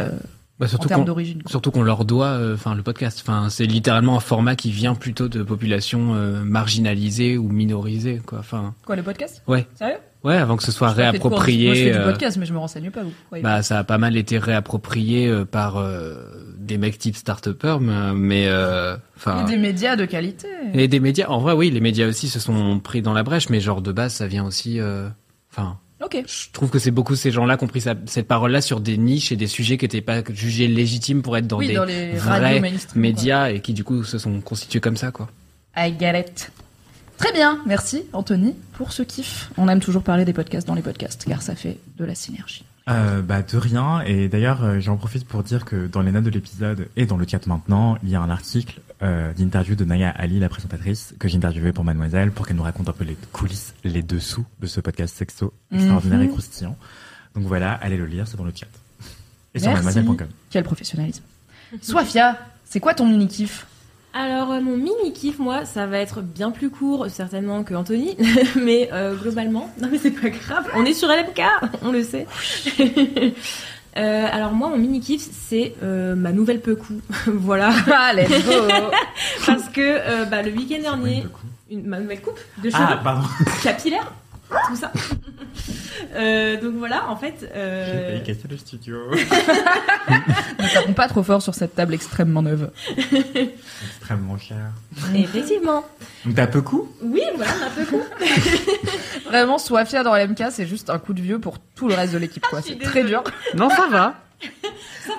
Bah, 0.62 0.68
en 0.68 0.70
surtout 0.70 0.88
termes 0.88 1.02
qu'on 1.02 1.06
d'origine. 1.08 1.42
surtout 1.48 1.72
qu'on 1.72 1.82
leur 1.82 2.06
doit, 2.06 2.28
euh, 2.28 2.54
enfin 2.54 2.76
le 2.76 2.84
podcast. 2.84 3.20
Enfin, 3.22 3.50
c'est 3.50 3.66
littéralement 3.66 4.16
un 4.16 4.20
format 4.22 4.56
qui 4.56 4.72
vient 4.72 4.94
plutôt 4.96 5.28
de 5.28 5.42
populations 5.44 6.14
euh, 6.14 6.44
marginalisées 6.44 7.36
ou 7.38 7.50
minorisées, 7.50 8.22
quoi. 8.26 8.40
Enfin, 8.40 8.74
Quoi, 8.86 8.96
le 8.96 9.04
podcast? 9.04 9.42
Ouais, 9.48 9.68
Sérieux? 9.76 9.98
Ouais, 10.24 10.38
avant 10.38 10.56
que 10.56 10.62
ce 10.64 10.72
soit 10.72 10.90
Je 10.90 10.94
quoi 10.94 11.02
Moi, 11.04 11.12
je 11.14 11.18
fais 11.18 11.30
réapproprié. 11.30 11.92
du 11.92 11.98
euh, 11.98 12.12
podcast, 12.12 12.38
mais 12.38 12.46
je 12.46 12.54
me 12.54 12.60
renseigne 12.60 12.92
pas, 12.92 13.02
vous. 13.02 13.12
croyez 13.26 13.44
Bah, 13.44 13.64
ça 13.64 13.80
a 13.80 13.84
pas 13.84 13.98
mal 13.98 14.16
été 14.16 14.38
réapproprié 14.38 15.34
par 15.50 15.78
euh, 15.78 16.14
des 16.60 16.78
mecs 16.78 17.00
type 17.00 17.16
start-upper, 17.16 17.78
mais, 18.16 18.46
euh, 18.48 18.96
enfin. 19.18 19.44
Et 19.44 19.50
des 19.50 19.58
médias 19.58 19.96
de 19.96 20.06
qualité. 20.06 20.48
Et 20.76 20.88
des 20.88 21.00
médias, 21.00 21.28
en 21.28 21.40
vrai, 21.40 21.54
oui, 21.54 21.72
les 21.72 21.80
médias 21.82 22.08
aussi 22.08 22.30
se 22.30 22.40
sont 22.40 22.80
pris 22.80 23.02
dans 23.02 23.14
la 23.14 23.24
brèche, 23.24 23.50
mais 23.50 23.60
genre 23.60 23.82
de 23.82 23.92
base, 23.92 24.14
ça 24.14 24.28
vient 24.28 24.46
aussi, 24.46 24.80
euh, 24.80 25.10
Je 26.12 26.52
trouve 26.52 26.70
que 26.70 26.80
c'est 26.80 26.92
beaucoup 26.92 27.16
ces 27.16 27.32
gens-là 27.32 27.58
qui 27.58 27.64
ont 27.64 27.68
pris 27.68 27.82
cette 27.82 28.28
parole-là 28.28 28.62
sur 28.62 28.80
des 28.80 28.98
niches 28.98 29.32
et 29.32 29.36
des 29.36 29.48
sujets 29.48 29.78
qui 29.78 29.86
n'étaient 29.86 30.02
pas 30.02 30.24
jugés 30.34 30.68
légitimes 30.68 31.22
pour 31.22 31.38
être 31.38 31.48
dans 31.48 31.58
oui, 31.58 31.68
des 31.68 31.76
dans 31.76 31.86
les 31.86 32.14
vrais 32.14 32.62
médias 32.96 33.50
et 33.50 33.62
qui 33.62 33.74
du 33.74 33.84
coup 33.84 34.04
se 34.04 34.18
sont 34.18 34.42
constitués 34.42 34.80
comme 34.80 34.98
ça, 34.98 35.12
quoi. 35.12 35.30
I 35.78 35.94
get 35.98 36.20
it. 36.20 36.52
Très 37.18 37.34
bien, 37.34 37.60
merci 37.68 38.04
Anthony 38.14 38.56
pour 38.74 38.92
ce 38.92 39.04
kiff. 39.04 39.52
On 39.58 39.68
aime 39.68 39.80
toujours 39.80 40.02
parler 40.02 40.26
des 40.26 40.34
podcasts 40.34 40.68
dans 40.68 40.74
les 40.74 40.82
podcasts 40.82 41.26
car 41.26 41.44
ça 41.44 41.56
fait 41.56 41.78
de 41.98 42.04
la 42.04 42.16
synergie. 42.16 42.66
Euh, 42.90 43.22
bah 43.22 43.44
de 43.44 43.58
rien 43.58 44.02
et 44.02 44.28
d'ailleurs 44.28 44.64
euh, 44.64 44.80
j'en 44.80 44.98
profite 44.98 45.28
pour 45.28 45.44
dire 45.44 45.66
que 45.66 45.86
dans 45.86 46.02
les 46.02 46.12
notes 46.12 46.24
de 46.24 46.32
l'épisode 46.32 46.88
et 46.96 47.06
dans 47.06 47.16
le 47.16 47.28
chat 47.28 47.46
maintenant 47.46 47.96
il 48.02 48.10
y 48.10 48.16
a 48.16 48.22
un 48.22 48.30
article 48.32 48.82
euh, 49.04 49.34
d'interview 49.34 49.76
de 49.76 49.84
Naya 49.86 50.10
Ali 50.10 50.40
la 50.40 50.50
présentatrice 50.50 51.14
que 51.20 51.28
j'ai 51.28 51.38
interviewée 51.38 51.72
pour 51.72 51.84
Mademoiselle 51.84 52.32
pour 52.32 52.46
qu'elle 52.48 52.58
nous 52.58 52.64
raconte 52.64 52.90
un 52.90 52.94
peu 52.94 53.04
les 53.04 53.18
coulisses 53.32 53.74
les 53.84 54.04
dessous 54.04 54.46
de 54.60 54.68
ce 54.68 54.80
podcast 54.80 55.16
sexo 55.18 55.54
extraordinaire 55.72 56.20
Mhm. 56.20 56.26
et 56.26 56.30
croustillant. 56.30 56.78
Donc 57.36 57.46
voilà 57.46 57.74
allez 57.74 57.98
le 57.98 58.06
lire 58.06 58.28
c'est 58.28 58.38
dans 58.38 58.44
le 58.44 58.54
chat. 58.56 58.68
Et 59.54 59.60
sur 59.60 59.72
mademoiselle.com 59.72 60.28
Quel 60.50 60.64
professionnalisme. 60.64 61.24
Soifia, 61.82 62.38
c'est 62.66 62.80
quoi 62.80 62.94
ton 62.94 63.06
mini 63.08 63.28
kiff 63.28 63.66
Alors, 64.14 64.52
euh, 64.52 64.62
mon 64.62 64.76
mini 64.78 65.14
kiff, 65.14 65.40
moi, 65.40 65.64
ça 65.66 65.88
va 65.88 65.98
être 66.00 66.22
bien 66.22 66.52
plus 66.52 66.70
court, 66.70 67.08
certainement, 67.10 67.64
que 67.64 67.74
Anthony, 67.74 68.16
mais 68.62 68.90
euh, 68.94 69.16
globalement, 69.16 69.70
non 69.82 69.88
mais 69.92 69.98
c'est 69.98 70.12
pas 70.12 70.30
grave, 70.30 70.68
on 70.76 70.84
est 70.86 70.94
sur 70.94 71.08
LMK, 71.08 71.42
on 71.82 71.92
le 71.92 72.04
sait. 72.04 72.28
Euh, 73.98 74.26
alors 74.32 74.54
moi, 74.54 74.70
mon 74.70 74.78
mini 74.78 75.02
kiff, 75.02 75.28
c'est 75.50 75.74
euh, 75.84 76.16
ma 76.16 76.32
nouvelle 76.32 76.62
Pecou, 76.62 77.02
voilà, 77.28 77.72
Ah, 77.94 78.14
let's 78.14 78.30
go. 78.46 78.54
Parce 79.46 79.68
que 79.70 79.82
euh, 79.82 80.26
bah, 80.26 80.42
le 80.42 80.52
week-end 80.52 80.82
dernier, 80.82 81.26
une, 81.70 81.86
ma 81.88 82.00
nouvelle 82.00 82.22
coupe 82.22 82.40
de 82.64 82.70
cheveux. 82.70 82.84
ah 82.88 83.00
pardon. 83.04 83.28
Capillaire, 83.64 84.14
tout 84.68 84.76
ça. 84.76 84.92
Euh, 86.16 86.60
donc 86.60 86.76
voilà, 86.76 87.10
en 87.10 87.16
fait, 87.16 87.36
j'ai 87.42 87.48
euh, 87.56 88.10
failli 88.10 88.24
casser 88.24 88.48
le 88.50 88.58
studio 88.58 88.98
Ne 89.12 90.74
tapons 90.74 90.94
pas 90.94 91.08
trop 91.08 91.24
fort 91.24 91.42
sur 91.42 91.54
cette 91.54 91.76
table 91.76 91.94
extrêmement 91.94 92.42
neuve. 92.42 92.72
extrêmement 93.86 94.38
cher 94.38 94.72
effectivement, 95.16 95.86
donc 96.26 96.36
t'as 96.36 96.48
peu 96.48 96.62
coup 96.62 96.90
oui, 97.02 97.22
voilà, 97.36 97.52
ma 97.60 97.70
Pecou. 97.70 98.02
Vraiment, 99.26 99.58
Soifia 99.58 100.04
dans 100.04 100.16
l'MK, 100.16 100.46
c'est 100.52 100.66
juste 100.66 100.90
un 100.90 101.00
coup 101.00 101.14
de 101.14 101.22
vieux 101.22 101.40
pour 101.40 101.60
tout 101.60 101.88
le 101.88 101.94
reste 101.94 102.14
de 102.14 102.18
l'équipe, 102.18 102.46
quoi. 102.48 102.62
Suis 102.62 102.74
C'est 102.74 102.84
très 102.84 103.04
dur. 103.04 103.24
Non, 103.56 103.70
ça 103.70 103.88
va. 103.90 104.16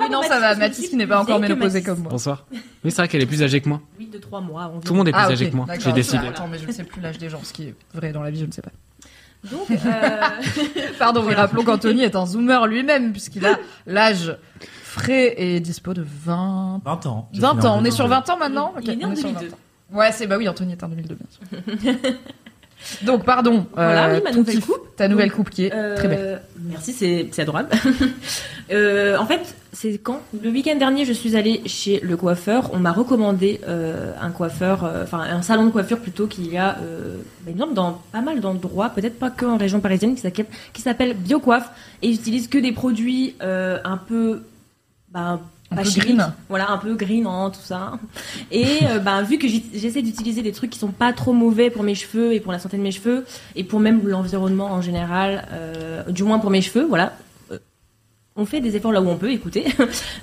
Oui, 0.01 0.09
non, 0.11 0.23
ça 0.23 0.41
va. 0.41 0.55
Mathis 0.57 0.89
qui 0.91 0.97
n'est 0.97 1.07
pas 1.07 1.21
encore 1.21 1.41
ménopausée 1.41 1.83
comme 1.83 2.01
moi. 2.01 2.11
Bonsoir. 2.11 2.47
Oui, 2.53 2.91
c'est 2.91 2.97
vrai 2.97 3.09
qu'elle 3.09 3.23
est 3.23 3.27
plus 3.27 3.43
âgée 3.43 3.61
que 3.61 3.69
moi. 3.69 3.81
Oui, 3.99 4.07
de 4.07 4.19
3 4.19 4.41
mois 4.41 4.65
environ. 4.65 4.81
Tout 4.81 4.93
le 4.93 4.99
monde 4.99 5.09
est 5.09 5.13
plus 5.13 5.21
Ah, 5.21 5.29
âgé 5.31 5.51
que 5.51 5.57
moi. 5.57 5.67
J'ai 5.79 5.93
décidé. 5.93 6.29
Attends, 6.29 6.49
mais 6.49 6.59
je 6.59 6.67
ne 6.67 6.73
sais 6.73 6.85
plus 6.85 7.01
l'âge 7.01 7.19
des 7.19 7.29
gens, 7.29 7.41
ce 7.43 7.53
qui 7.53 7.69
est 7.69 7.75
vrai 7.95 8.13
dans 8.13 8.23
la 8.23 8.31
vie, 8.31 8.41
je 8.41 8.47
ne 8.47 8.53
sais 8.53 8.63
pas. 8.63 8.71
Donc, 9.51 9.71
euh, 9.71 9.77
Pardon, 10.99 11.25
oui, 11.27 11.35
rappelons 11.35 11.65
qu'Anthony 11.65 12.03
est 12.03 12.15
un 12.17 12.27
zoomer 12.27 12.67
lui-même, 12.67 13.13
puisqu'il 13.13 13.45
a 13.47 13.59
l'âge 13.87 14.37
frais 14.85 15.35
et 15.37 15.59
dispo 15.61 15.95
de 15.95 16.05
20... 16.07 16.81
20 16.85 17.07
ans 17.07 17.29
Je 17.33 17.41
20 17.41 17.49
suis 17.51 17.57
né 17.59 17.67
en 17.67 17.71
ans. 17.73 17.79
On 17.81 17.85
est 17.85 17.91
sur 17.91 18.05
2002. 18.09 18.27
20 18.27 18.31
ans 18.31 18.39
maintenant 18.39 18.75
Il 18.83 18.91
est 18.91 18.97
né 18.97 19.05
en 19.05 19.13
est 19.13 19.17
sur 19.17 19.29
2002. 19.31 19.47
20 19.49 19.55
ans. 19.55 19.59
Ouais, 19.99 20.13
c'est 20.13 20.27
bah 20.27 20.37
oui, 20.39 20.49
Anthony 20.49 20.73
est 20.73 20.83
en 20.85 20.89
2002, 20.89 21.17
bien 21.17 21.27
sûr. 21.31 22.13
Donc, 23.03 23.25
pardon. 23.25 23.67
Voilà, 23.75 24.09
euh, 24.09 24.17
oui, 24.17 24.21
ma 24.25 24.31
ton 24.31 24.39
nouvelle 24.39 24.61
coupe. 24.61 24.97
Ta 24.97 25.09
nouvelle 25.09 25.33
coupe 25.33 25.51
qui 25.51 25.67
est 25.67 25.73
Euh, 25.75 25.97
très 25.97 26.09
belle. 26.09 26.43
Merci, 26.59 26.93
c'est 26.93 27.29
c'est 27.33 27.43
adorable. 27.43 27.69
Euh, 28.71 29.19
en 29.19 29.27
fait, 29.27 29.55
c'est 29.73 29.97
quand 29.97 30.21
Le 30.43 30.51
week-end 30.51 30.77
dernier, 30.77 31.07
je 31.07 31.15
suis 31.15 31.35
allée 31.35 31.63
chez 31.65 31.99
le 32.01 32.17
coiffeur. 32.19 32.71
On 32.75 32.79
m'a 32.79 32.93
recommandé 32.93 33.59
euh, 33.67 34.13
un 34.21 34.31
coiffeur, 34.31 34.85
euh, 34.85 35.05
enfin 35.05 35.21
un 35.21 35.41
salon 35.41 35.65
de 35.65 35.71
coiffure 35.71 35.99
plutôt 35.99 36.27
qu'il 36.27 36.53
y 36.53 36.59
a, 36.59 36.77
euh, 36.83 37.17
bah, 37.41 37.51
il 37.51 37.55
me 37.55 37.61
semble, 37.61 37.75
dans 37.75 38.03
pas 38.13 38.21
mal 38.21 38.41
d'endroits, 38.41 38.91
peut-être 38.91 39.19
pas 39.19 39.31
que 39.31 39.47
en 39.47 39.57
région 39.57 39.81
parisienne, 39.81 40.15
qui 40.15 40.83
s'appelle- 40.83 41.17
Biocoiffe. 41.17 41.71
Et 42.03 42.09
ils 42.09 42.17
utilisent 42.17 42.49
que 42.49 42.59
des 42.59 42.73
produits 42.73 43.35
un 43.41 43.97
peu... 43.97 44.43
Bah, 45.11 45.41
Un 45.71 45.77
pas 45.77 45.83
peu 45.83 45.91
green. 46.01 46.33
Voilà, 46.51 46.71
un 46.71 46.77
peu 46.77 46.95
green, 46.95 47.27
hein, 47.27 47.51
tout 47.53 47.63
ça. 47.63 47.93
Et 48.51 48.81
ben, 49.05 49.23
vu 49.23 49.39
que 49.39 49.49
j'essaie 49.49 50.03
d'utiliser 50.03 50.43
des 50.43 50.53
trucs 50.53 50.71
qui 50.71 50.79
sont 50.79 50.89
pas 50.93 51.15
trop 51.15 51.33
mauvais 51.33 51.71
pour 51.71 51.83
mes 51.83 51.95
cheveux 51.95 52.35
et 52.35 52.41
pour 52.41 52.53
la 52.53 52.59
santé 52.59 52.77
de 52.77 52.83
mes 52.83 52.93
cheveux 52.93 53.25
et 53.57 53.65
pour 53.65 53.81
même 53.81 54.07
l'environnement 54.07 54.67
en 54.67 54.83
général, 54.83 55.47
du 56.09 56.25
moins 56.25 56.39
pour 56.39 56.51
mes 56.51 56.61
cheveux, 56.61 56.85
voilà. 56.85 57.15
On 58.35 58.47
fait 58.47 58.61
des 58.61 58.77
efforts 58.77 58.93
là 58.93 59.03
où 59.03 59.09
on 59.09 59.17
peut, 59.17 59.31
écoutez. 59.31 59.67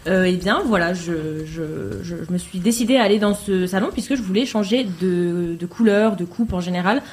Euh, 0.08 0.24
et 0.24 0.38
bien 0.38 0.62
voilà, 0.66 0.94
je, 0.94 1.12
me 2.32 2.38
suis 2.38 2.60
décidée 2.60 2.96
à 2.96 3.04
aller 3.04 3.20
dans 3.20 3.34
ce 3.34 3.68
salon 3.68 3.90
puisque 3.92 4.16
je 4.16 4.22
voulais 4.22 4.46
changer 4.46 4.86
de 4.86 5.66
couleur, 5.66 6.16
de 6.16 6.26
coupe 6.26 6.54
en 6.54 6.62
général. 6.62 7.04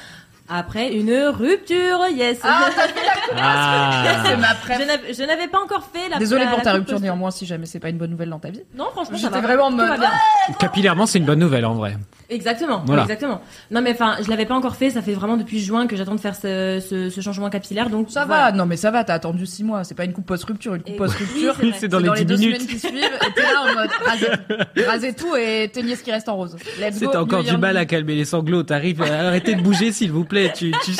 Après 0.49 0.93
une 0.93 1.13
rupture, 1.29 2.01
yes. 2.15 2.39
Ah, 2.43 2.69
Ah. 3.39 4.23
c'est 4.25 4.37
ma 4.37 4.49
je 4.55 4.61
préf. 4.61 4.79
n'avais- 4.87 5.13
je 5.15 5.23
n'avais 5.25 5.49
pas 5.49 5.59
encore 5.61 5.89
fait 5.93 6.09
la 6.09 6.19
Désolée 6.19 6.45
la- 6.45 6.51
pour 6.51 6.59
la 6.59 6.65
ta 6.65 6.73
rupture 6.75 6.95
post- 6.95 7.03
néanmoins 7.05 7.31
si 7.31 7.47
jamais 7.47 7.67
c'est 7.67 7.81
pas 7.81 7.89
une 7.89 7.99
bonne 7.99 8.11
nouvelle 8.11 8.31
dans 8.31 8.39
ta 8.39 8.51
vie. 8.51 8.63
Non, 8.77 8.87
franchement, 8.93 9.17
ça 9.17 9.27
J'étais 9.29 9.41
va. 9.41 9.47
vraiment 9.47 9.65
en 9.67 9.71
mode, 9.73 9.99
bien. 9.99 10.11
Capillairement, 10.59 11.07
c'est 11.07 11.19
une 11.19 11.25
bonne 11.25 11.39
nouvelle 11.41 11.65
en 11.65 11.75
vrai. 11.75 11.97
Exactement, 12.29 12.83
Voilà. 12.87 13.03
exactement. 13.03 13.41
Non 13.71 13.83
mais 13.83 13.93
enfin, 13.93 14.17
je 14.21 14.29
l'avais 14.29 14.47
pas 14.47 14.55
encore 14.57 14.75
fait, 14.75 14.91
ça 14.91 15.01
fait 15.01 15.13
vraiment 15.13 15.37
depuis 15.37 15.61
juin 15.61 15.87
que 15.87 15.95
j'attends 15.95 16.17
de 16.17 16.21
faire 16.21 16.35
ce, 16.35 16.83
ce, 16.89 17.09
ce 17.09 17.21
changement 17.21 17.51
capillaire, 17.51 17.89
donc 17.89 18.11
Ça 18.11 18.25
voilà. 18.25 18.51
va, 18.51 18.53
non 18.53 18.67
mais 18.67 18.77
ça 18.77 18.91
va, 18.91 19.05
t'as 19.05 19.15
attendu 19.15 19.47
6 19.47 19.63
mois, 19.63 19.85
c'est 19.85 19.95
pas 19.95 20.05
une 20.05 20.13
coupe 20.13 20.27
post-rupture, 20.27 20.75
une 20.75 20.83
coupe 20.83 20.95
Et- 20.95 20.97
post-rupture. 20.97 21.55
oui, 21.63 21.71
c'est. 21.75 21.81
C'est 21.87 21.89
dans 21.89 22.01
les 22.01 22.11
10 22.11 22.25
deux 22.25 22.37
minutes. 22.37 22.57
semaines 22.63 22.69
qui 22.69 22.79
suivent, 22.81 22.95
et 22.97 23.33
t'es 23.33 23.43
là 23.43 23.63
en 23.63 23.75
mode 23.75 23.91
rasez, 24.05 24.85
rasez 24.87 25.13
tout 25.15 25.37
et 25.37 25.71
teignez 25.73 25.95
ce 25.95 26.03
qui 26.03 26.11
reste 26.11 26.29
en 26.29 26.35
rose. 26.37 26.57
C'est 26.93 27.15
encore 27.17 27.45
du 27.45 27.57
mal 27.57 27.77
à 27.77 27.85
calmer 27.85 28.15
les 28.17 28.25
sanglots. 28.25 28.65
T'arrives, 28.65 29.03
arrêtez 29.03 29.55
de 29.55 29.63
bouger 29.63 29.93
s'il 29.93 30.11
vous 30.11 30.25
plaît. 30.25 30.36
Tu, 30.55 30.73
tu, 30.85 30.93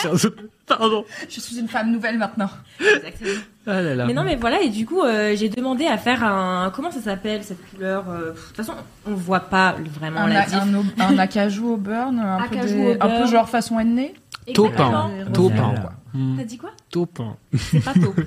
pardon. 0.67 1.05
Je 1.29 1.41
suis 1.41 1.59
une 1.59 1.69
femme 1.69 1.91
nouvelle 1.93 2.19
maintenant. 2.19 2.51
Exactement. 2.81 3.31
Ah 3.67 3.83
là 3.83 3.95
là. 3.95 4.05
Mais 4.07 4.15
non 4.15 4.23
mais 4.25 4.37
voilà, 4.37 4.61
et 4.61 4.69
du 4.69 4.87
coup, 4.87 5.03
euh, 5.03 5.35
j'ai 5.37 5.49
demandé 5.49 5.87
à 5.87 5.99
faire 5.99 6.23
un 6.25 6.71
comment 6.75 6.91
ça 6.91 7.01
s'appelle 7.01 7.43
cette 7.45 7.59
couleur 7.71 8.05
euh, 8.09 8.33
De 8.33 8.39
toute 8.39 8.57
façon, 8.57 8.75
on 9.07 9.15
voit 9.15 9.41
pas 9.41 9.75
vraiment 9.99 10.21
Un, 10.21 10.29
la 10.29 10.43
a- 10.43 10.47
diff. 10.47 10.63
un, 10.99 11.19
acajou 11.19 11.75
au 11.75 11.77
burn, 11.77 12.19
un, 12.19 12.39
peu, 12.49 12.57
Acajou 12.59 12.75
des- 12.75 12.97
au 13.01 13.05
un 13.05 13.09
peu 13.21 13.27
genre 13.27 13.49
façon 13.49 13.79
N. 13.81 14.09
Taupin. 14.55 15.11
Taupin. 15.33 15.63
Roselle. 15.65 15.83
Hmm. 16.17 16.37
T'as 16.39 16.45
dit 16.45 16.57
quoi 16.57 16.71
Taupin. 16.91 17.37
C'est 17.59 17.85
pas 17.85 17.93
taupe. 17.93 18.21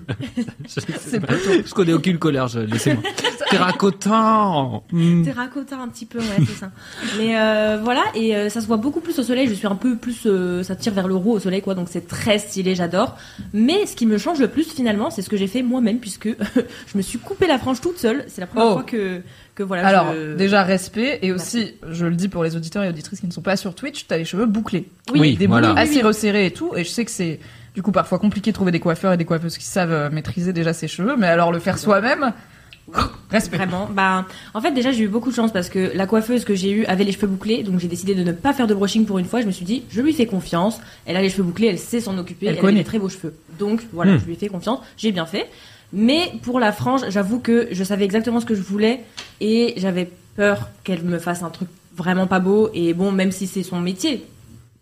C'est 0.67 1.19
pas 1.19 1.33
Je 1.65 1.73
connais 1.73 1.93
aucune 1.93 2.19
colère, 2.19 2.47
je... 2.47 2.59
laissez-moi. 2.59 3.01
Terracotin. 3.49 4.81
Hmm. 4.91 5.23
Terracotta 5.23 5.77
un 5.77 5.87
petit 5.87 6.05
peu, 6.05 6.19
ouais, 6.19 6.25
c'est 6.45 6.59
ça. 6.59 6.71
Mais 7.17 7.35
euh, 7.39 7.79
voilà, 7.83 8.03
et 8.15 8.35
euh, 8.35 8.49
ça 8.49 8.61
se 8.61 8.67
voit 8.67 8.77
beaucoup 8.77 8.99
plus 9.01 9.17
au 9.17 9.23
soleil. 9.23 9.47
Je 9.47 9.53
suis 9.53 9.67
un 9.67 9.75
peu 9.75 9.95
plus, 9.95 10.23
euh, 10.25 10.61
ça 10.63 10.75
tire 10.75 10.93
vers 10.93 11.07
le 11.07 11.15
roux 11.15 11.31
au 11.33 11.39
soleil, 11.39 11.61
quoi. 11.61 11.73
Donc 11.75 11.87
c'est 11.89 12.07
très 12.07 12.37
stylé, 12.37 12.75
j'adore. 12.75 13.17
Mais 13.53 13.85
ce 13.85 13.95
qui 13.95 14.05
me 14.05 14.17
change 14.17 14.39
le 14.39 14.49
plus 14.49 14.65
finalement, 14.71 15.09
c'est 15.09 15.21
ce 15.21 15.29
que 15.29 15.37
j'ai 15.37 15.47
fait 15.47 15.63
moi-même, 15.63 15.99
puisque 15.99 16.27
je 16.87 16.97
me 16.97 17.01
suis 17.01 17.17
coupé 17.17 17.47
la 17.47 17.57
frange 17.57 17.81
toute 17.81 17.97
seule. 17.97 18.25
C'est 18.27 18.41
la 18.41 18.47
première 18.47 18.67
Oh. 18.69 18.73
fois 18.73 18.83
que 18.83 19.21
que 19.55 19.63
voilà. 19.63 19.85
Alors, 19.87 20.13
je- 20.13 20.35
déjà 20.35 20.63
respect, 20.63 21.19
et 21.21 21.31
aussi, 21.33 21.73
je 21.89 22.05
le 22.05 22.15
dis 22.15 22.29
pour 22.29 22.43
les 22.43 22.55
auditeurs 22.55 22.83
et 22.83 22.89
auditrices 22.89 23.19
qui 23.19 23.27
ne 23.27 23.31
sont 23.31 23.41
pas 23.41 23.57
sur 23.57 23.73
Twitch, 23.75 24.05
t'as 24.07 24.17
les 24.17 24.23
cheveux 24.25 24.45
bouclés. 24.45 24.87
Oui, 25.13 25.35
des 25.35 25.47
voilà. 25.47 25.69
boucles 25.69 25.79
assez 25.81 26.01
resserrés 26.01 26.45
et 26.45 26.51
tout, 26.51 26.71
et 26.77 26.83
je 26.85 26.89
sais 26.89 27.03
que 27.03 27.11
c'est 27.11 27.39
du 27.79 27.83
coup 27.83 27.93
parfois 27.93 28.19
compliqué 28.19 28.51
de 28.51 28.55
trouver 28.55 28.73
des 28.73 28.81
coiffeurs 28.81 29.13
et 29.13 29.17
des 29.17 29.23
coiffeuses 29.23 29.57
qui 29.57 29.63
savent 29.63 29.93
euh, 29.93 30.09
maîtriser 30.09 30.51
déjà 30.51 30.73
ses 30.73 30.89
cheveux, 30.89 31.15
mais 31.15 31.27
alors 31.27 31.49
le 31.53 31.59
faire 31.59 31.77
soi-même, 31.77 32.33
respect. 33.31 33.55
Vraiment. 33.55 33.87
Bah, 33.89 34.25
en 34.53 34.59
fait, 34.59 34.71
déjà, 34.73 34.91
j'ai 34.91 35.05
eu 35.05 35.07
beaucoup 35.07 35.29
de 35.29 35.35
chance 35.35 35.53
parce 35.53 35.69
que 35.69 35.91
la 35.95 36.05
coiffeuse 36.05 36.43
que 36.43 36.55
j'ai 36.55 36.71
eue 36.71 36.85
avait 36.87 37.05
les 37.05 37.13
cheveux 37.13 37.27
bouclés, 37.27 37.63
donc 37.63 37.79
j'ai 37.79 37.87
décidé 37.87 38.15
de 38.15 38.23
ne 38.25 38.33
pas 38.33 38.51
faire 38.51 38.67
de 38.67 38.73
brushing 38.73 39.05
pour 39.05 39.17
une 39.17 39.23
fois. 39.23 39.39
Je 39.39 39.45
me 39.45 39.51
suis 39.51 39.63
dit, 39.63 39.83
je 39.89 40.01
lui 40.01 40.11
fais 40.11 40.25
confiance. 40.25 40.81
Elle 41.05 41.15
a 41.15 41.21
les 41.21 41.29
cheveux 41.29 41.43
bouclés, 41.43 41.67
elle 41.67 41.79
sait 41.79 42.01
s'en 42.01 42.17
occuper, 42.17 42.47
Elle 42.47 42.55
elle, 42.55 42.59
connaît. 42.59 42.79
a 42.81 42.83
des 42.83 42.83
très 42.83 42.99
beaux 42.99 43.07
cheveux. 43.07 43.33
Donc 43.57 43.83
voilà, 43.93 44.11
Hmm. 44.15 44.19
je 44.19 44.25
lui 44.25 44.33
ai 44.33 44.35
fait 44.35 44.49
confiance. 44.49 44.79
J'ai 44.97 45.13
bien 45.13 45.25
fait. 45.25 45.47
Mais 45.93 46.33
pour 46.43 46.59
la 46.59 46.73
frange, 46.73 47.03
j'avoue 47.07 47.39
que 47.39 47.69
je 47.71 47.83
savais 47.85 48.03
exactement 48.03 48.41
ce 48.41 48.45
que 48.45 48.55
je 48.55 48.61
voulais 48.61 49.05
et 49.39 49.73
j'avais 49.77 50.09
peur 50.35 50.67
qu'elle 50.83 51.03
me 51.03 51.17
fasse 51.17 51.43
un 51.43 51.49
truc 51.49 51.69
vraiment 51.95 52.27
pas 52.27 52.39
beau. 52.41 52.69
Et 52.73 52.93
bon, 52.93 53.13
même 53.13 53.31
si 53.31 53.47
c'est 53.47 53.63
son 53.63 53.79
métier. 53.79 54.25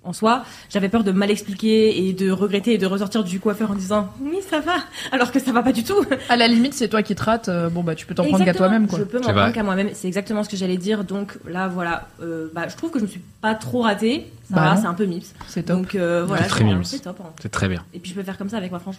En 0.07 0.13
soi, 0.13 0.43
j'avais 0.69 0.87
peur 0.89 1.03
de 1.03 1.11
mal 1.11 1.29
expliquer 1.29 2.07
et 2.07 2.13
de 2.13 2.31
regretter 2.31 2.73
et 2.73 2.77
de 2.77 2.85
ressortir 2.85 3.23
du 3.25 3.39
coiffeur 3.41 3.71
en 3.71 3.75
disant 3.75 4.09
oui 4.21 4.37
ça 4.49 4.61
va 4.61 4.75
alors 5.11 5.31
que 5.33 5.39
ça 5.39 5.51
va 5.51 5.61
pas 5.61 5.73
du 5.73 5.83
tout. 5.83 6.03
À 6.29 6.37
la 6.37 6.47
limite, 6.47 6.73
c'est 6.73 6.87
toi 6.87 7.03
qui 7.03 7.13
te 7.13 7.23
rates, 7.23 7.49
euh, 7.49 7.69
bon 7.69 7.83
bah 7.83 7.93
tu 7.93 8.05
peux 8.05 8.15
t'en 8.15 8.23
prendre 8.25 8.45
qu'à 8.45 8.53
toi-même 8.53 8.87
quoi. 8.87 8.99
Je 8.99 9.03
peux 9.03 9.19
m'en 9.19 9.23
prendre 9.33 9.51
qu'à 9.51 9.63
moi-même. 9.63 9.89
C'est 9.93 10.07
exactement 10.07 10.43
ce 10.43 10.49
que 10.49 10.55
j'allais 10.57 10.77
dire. 10.77 11.03
Donc 11.03 11.37
là, 11.47 11.67
voilà. 11.67 12.07
Euh, 12.21 12.47
bah, 12.55 12.67
je 12.69 12.75
trouve 12.77 12.89
que 12.91 12.99
je 12.99 13.03
me 13.03 13.09
suis 13.09 13.21
pas 13.41 13.53
trop 13.55 13.81
ratée. 13.81 14.31
Ça 14.49 14.55
Bah 14.55 14.61
va, 14.75 14.77
c'est 14.77 14.87
un 14.87 14.93
peu 14.93 15.05
mips. 15.05 15.25
C'est 15.47 15.63
top. 15.63 15.77
Donc 15.77 15.95
euh, 15.95 16.23
voilà, 16.25 16.45
très 16.45 16.59
c'est- 16.59 16.63
mimes. 16.63 16.83
c'est 16.85 16.99
top. 16.99 17.19
hein. 17.21 17.29
C'est 17.41 17.49
très 17.49 17.67
bien. 17.67 17.83
Et 17.93 17.99
puis 17.99 18.11
je 18.11 18.15
peux 18.15 18.23
faire 18.23 18.37
comme 18.37 18.49
ça 18.49 18.57
avec 18.57 18.71
ma 18.71 18.79
frange. 18.79 18.95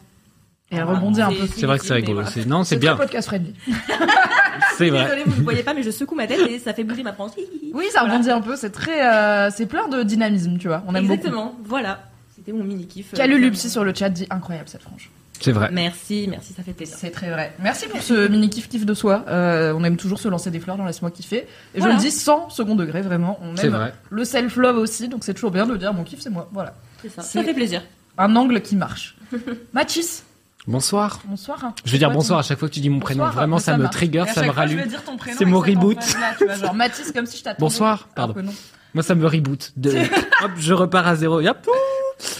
Et 0.70 0.76
elle 0.76 0.84
rebondit 0.84 1.22
un 1.22 1.30
peu. 1.32 1.46
C'est 1.46 1.66
vrai 1.66 1.78
que 1.78 1.84
c'est 1.86 1.94
rigolo. 1.94 2.22
C'est 2.26 2.44
non, 2.46 2.62
c'est 2.62 2.74
C'est 2.74 2.80
bien. 2.80 2.96
podcast 2.96 3.28
friendly. 3.28 3.54
C'est 4.76 4.90
vrai. 4.90 5.04
Désolée, 5.04 5.22
vous 5.26 5.38
ne 5.38 5.44
voyez 5.44 5.62
pas, 5.62 5.74
mais 5.74 5.82
je 5.82 5.90
secoue 5.90 6.14
ma 6.14 6.26
tête 6.26 6.40
et 6.48 6.58
ça 6.58 6.72
fait 6.74 6.84
bouger 6.84 7.02
ma 7.02 7.12
frange. 7.12 7.32
Oui, 7.74 7.86
ça 7.92 8.02
rebondit 8.02 8.30
un 8.30 8.40
peu, 8.40 8.54
c'est 8.56 8.70
très, 8.70 9.04
euh, 9.06 9.50
c'est 9.50 9.66
plein 9.66 9.88
de 9.88 10.02
dynamisme, 10.02 10.56
tu 10.58 10.68
vois. 10.68 10.82
On 10.86 10.94
aime 10.94 11.02
beaucoup. 11.06 11.14
Exactement. 11.14 11.56
Voilà. 11.64 12.02
C'était 12.34 12.52
mon 12.52 12.62
mini 12.64 12.86
kiff. 12.86 13.12
Calulupsi 13.12 13.70
sur 13.70 13.82
le 13.84 13.92
chat 13.94 14.08
dit 14.08 14.26
incroyable 14.30 14.68
cette 14.68 14.82
frange. 14.82 15.10
C'est 15.40 15.52
vrai. 15.52 15.70
Merci, 15.72 16.26
merci, 16.28 16.52
ça 16.54 16.62
fait 16.62 16.72
plaisir. 16.72 16.96
C'est 16.98 17.10
très 17.10 17.30
vrai. 17.30 17.52
Merci 17.60 17.86
pour 17.88 18.02
ce 18.02 18.26
mini 18.28 18.50
kiff 18.50 18.68
kiff 18.68 18.84
de 18.86 18.94
soi. 18.94 19.24
Euh, 19.28 19.72
on 19.76 19.82
aime 19.84 19.96
toujours 19.96 20.18
se 20.20 20.28
lancer 20.28 20.50
des 20.50 20.60
fleurs 20.60 20.76
dans 20.76 20.84
Laisse-moi 20.84 21.10
kiffer. 21.12 21.46
Et 21.74 21.78
Voilà. 21.80 21.94
je 21.96 21.98
le 21.98 22.04
dis 22.04 22.10
sans 22.12 22.48
second 22.50 22.74
degré, 22.74 23.00
vraiment. 23.02 23.38
On 23.42 23.56
C'est 23.56 23.66
aime 23.66 23.72
vrai. 23.74 23.94
le 24.10 24.24
self-love 24.24 24.76
aussi, 24.76 25.08
donc 25.08 25.24
c'est 25.24 25.34
toujours 25.34 25.50
bien 25.52 25.66
de 25.66 25.76
dire 25.76 25.92
mon 25.92 26.04
kiff 26.04 26.20
c'est 26.20 26.30
moi. 26.30 26.48
Voilà. 26.52 26.74
C'est 27.02 27.08
ça. 27.08 27.22
C'est- 27.22 27.38
Ça 27.38 27.44
fait 27.44 27.54
plaisir. 27.54 27.82
Un 28.16 28.34
angle 28.36 28.60
qui 28.60 28.74
marche. 28.76 29.16
Mathis, 29.72 30.24
Bonsoir. 30.68 31.20
Bonsoir. 31.24 31.72
Je 31.86 31.90
vais 31.92 31.96
dire 31.98 32.10
bonsoir 32.10 32.38
à 32.40 32.42
chaque 32.42 32.58
fois 32.58 32.68
que 32.68 32.74
tu 32.74 32.80
dis 32.80 32.90
mon 32.90 33.00
prénom. 33.00 33.24
Bonsoir, 33.24 33.34
Vraiment, 33.36 33.58
ça 33.58 33.78
me 33.78 33.88
trigger, 33.88 34.24
ça 34.32 34.42
me 34.44 34.50
rallume. 34.50 34.84
C'est 35.36 35.46
mon 35.46 35.60
reboot. 35.60 35.96
emphase-là, 35.96 36.34
tu 36.36 36.44
vois, 36.44 36.54
genre 36.56 36.74
Mathis, 36.74 37.10
comme 37.10 37.24
si 37.24 37.38
je 37.38 37.42
t'attendais. 37.44 37.60
Bonsoir, 37.60 38.08
pardon. 38.14 38.34
Moi, 38.92 39.02
ça 39.02 39.14
me 39.14 39.26
reboot. 39.26 39.72
De... 39.78 39.90
Hop, 40.44 40.50
je 40.58 40.74
repars 40.74 41.06
à 41.06 41.16
zéro. 41.16 41.40
Et 41.40 41.48
hop. 41.48 41.66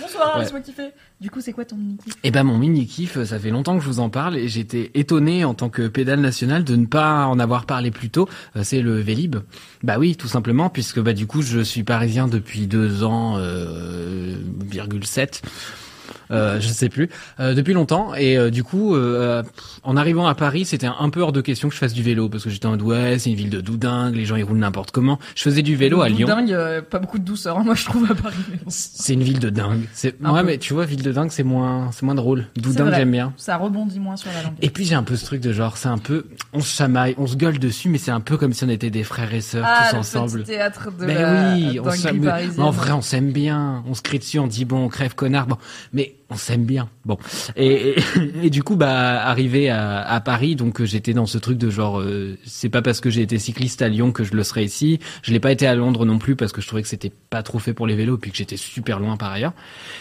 Bonsoir, 0.01 0.35
Ouais. 0.37 0.43
laisse-moi 0.43 0.61
kiffer. 0.61 0.89
Du 1.21 1.31
coup, 1.31 1.41
c'est 1.41 1.53
quoi 1.53 1.65
ton 1.65 1.77
mini 1.77 1.97
Eh 2.23 2.31
ben 2.31 2.43
mon 2.43 2.59
mini 2.59 2.87
kiff, 2.87 3.23
ça 3.25 3.39
fait 3.39 3.51
longtemps 3.51 3.79
que 3.79 3.83
je 3.83 3.89
vous 3.89 4.01
en 4.01 4.11
parle 4.11 4.37
et 4.37 4.49
j'étais 4.49 4.91
étonné 4.95 5.45
en 5.45 5.55
tant 5.55 5.69
que 5.71 5.87
pédale 5.89 6.21
nationale 6.21 6.65
de 6.65 6.75
ne 6.77 6.85
pas 6.87 7.25
en 7.27 7.39
avoir 7.39 7.65
parlé 7.65 7.91
plus 7.93 8.11
tôt. 8.11 8.29
Euh, 8.57 8.61
C'est 8.65 8.83
le 8.83 8.99
Vélib. 9.01 9.37
Bah 9.85 9.97
oui, 9.99 10.17
tout 10.17 10.27
simplement 10.29 10.69
puisque 10.69 11.01
bah 11.01 11.13
du 11.13 11.27
coup 11.29 11.43
je 11.43 11.61
suis 11.61 11.83
parisien 11.85 12.27
depuis 12.29 12.67
deux 12.67 13.05
ans, 13.05 13.37
euh, 13.39 14.37
virgule 14.67 15.07
sept. 15.07 15.43
Euh, 16.31 16.61
je 16.61 16.69
sais 16.69 16.89
plus, 16.89 17.09
euh, 17.41 17.55
depuis 17.55 17.73
longtemps 17.73 18.15
et 18.15 18.37
euh, 18.37 18.51
du 18.51 18.63
coup 18.63 18.95
euh, 18.95 19.43
en 19.83 19.97
arrivant 19.97 20.27
à 20.27 20.35
Paris 20.35 20.65
c'était 20.67 20.87
un 20.87 21.09
peu 21.11 21.21
hors 21.23 21.33
de 21.33 21.41
question 21.41 21.69
que 21.69 21.75
je 21.75 21.79
fasse 21.79 21.95
du 21.95 22.03
vélo 22.03 22.29
parce 22.29 22.45
que 22.45 22.51
j'étais 22.51 22.67
en 22.67 22.79
ouais 22.79 23.19
c'est 23.19 23.31
une 23.31 23.37
ville 23.37 23.51
de 23.51 23.61
doudingue 23.61 24.15
les 24.15 24.25
gens 24.27 24.37
ils 24.37 24.45
roulent 24.45 24.59
n'importe 24.59 24.91
comment 24.91 25.19
je 25.35 25.43
faisais 25.43 25.63
du 25.63 25.75
vélo 25.75 26.03
à 26.03 26.09
Lyon 26.09 26.29
Dingue, 26.29 26.53
euh, 26.53 26.83
pas 26.83 26.99
beaucoup 26.99 27.19
de 27.19 27.25
douceur, 27.25 27.59
hein, 27.59 27.63
moi 27.65 27.75
je 27.75 27.85
trouve 27.87 28.11
à 28.11 28.15
Paris. 28.15 28.37
bon. 28.51 28.67
c'est 28.69 29.15
une 29.15 29.23
ville 29.23 29.39
de 29.39 29.49
dingue 29.51 29.85
c'est 29.93 30.21
ouais 30.21 30.41
peu. 30.41 30.47
mais 30.47 30.59
tu 30.59 30.75
vois 30.75 30.85
ville 30.85 31.03
de 31.03 31.13
dingue 31.13 31.31
c'est 31.31 31.45
moins 31.45 31.91
c'est 31.93 32.03
moins 32.03 32.15
drôle 32.15 32.47
doudingue 32.57 32.93
j'aime 32.95 33.11
bien 33.11 33.33
Ça 33.37 33.57
rebondit 33.57 34.01
moins 34.01 34.17
sur 34.17 34.31
la 34.33 34.43
langue. 34.43 34.55
Et 34.61 34.71
puis 34.71 34.85
j'ai 34.85 34.95
un 34.95 35.03
peu 35.03 35.17
ce 35.17 35.25
truc 35.25 35.41
de 35.41 35.53
genre, 35.53 35.77
c'est 35.77 35.89
un 35.89 35.99
peu, 35.99 36.27
on 36.53 36.61
se 36.61 36.75
chamaille, 36.75 37.15
on 37.19 37.27
se 37.27 37.37
gueule 37.37 37.59
dessus, 37.59 37.89
mais 37.89 37.99
c'est 37.99 38.11
un 38.11 38.21
peu 38.21 38.37
comme 38.37 38.53
si 38.53 38.65
on 38.65 38.69
était 38.69 38.91
des 38.91 39.05
frères 39.05 39.33
et 39.33 39.41
sœurs 39.41 39.65
ah, 39.67 39.87
tous 39.89 39.95
le 39.95 40.01
ensemble. 40.01 40.41
petit 40.41 40.53
théâtre 40.53 40.91
de 40.91 41.07
Mais 41.07 41.15
la 41.15 41.55
oui, 41.55 41.81
on 41.81 41.85
mais. 42.15 42.59
En 42.59 42.71
vrai, 42.71 42.93
on 42.93 43.03
s'aime 43.03 43.33
bien. 43.33 43.85
On 43.89 43.95
se 43.95 44.03
crie 44.03 44.19
dessus, 44.19 44.39
on 44.39 44.47
dit 44.47 44.65
bon, 44.65 44.85
on 44.85 44.89
crève 44.89 45.15
connard. 45.15 45.47
Bon, 45.47 45.57
mais 45.93 46.18
on 46.31 46.37
s'aime 46.37 46.65
bien. 46.65 46.89
Bon, 47.05 47.17
et, 47.57 47.91
et, 47.91 47.97
et 48.45 48.51
du 48.51 48.63
coup, 48.63 48.77
bah, 48.77 49.23
arrivé 49.23 49.71
à, 49.71 50.01
à 50.01 50.21
Paris, 50.21 50.57
donc 50.57 50.81
euh, 50.81 50.85
j'étais 50.85 51.15
dans 51.15 51.27
ce 51.27 51.39
truc 51.39 51.57
de 51.59 51.71
genre, 51.71 52.01
euh, 52.01 52.37
c'est 52.45 52.69
pas 52.69 52.83
parce 52.83 53.01
que 53.01 53.09
j'ai 53.09 53.23
été 53.23 53.39
cycliste 53.39 53.81
à 53.81 53.89
Lyon 53.89 54.13
que 54.13 54.25
je 54.25 54.35
le 54.35 54.43
serai 54.43 54.65
ici. 54.65 54.99
Je 55.23 55.33
l'ai 55.33 55.41
pas 55.41 55.53
été 55.53 55.67
à 55.67 55.75
Londres 55.75 56.05
non 56.05 56.19
plus 56.19 56.37
parce 56.37 56.53
que 56.53 56.61
je 56.61 56.67
trouvais 56.67 56.83
que 56.83 56.89
c'était 56.89 57.13
pas 57.31 57.43
trop 57.43 57.59
fait 57.59 57.73
pour 57.73 57.87
les 57.87 57.97
vélos, 57.97 58.19
puis 58.19 58.31
que 58.31 58.37
j'étais 58.37 58.57
super 58.57 59.01
loin 59.01 59.17
par 59.17 59.33
ailleurs. 59.33 59.55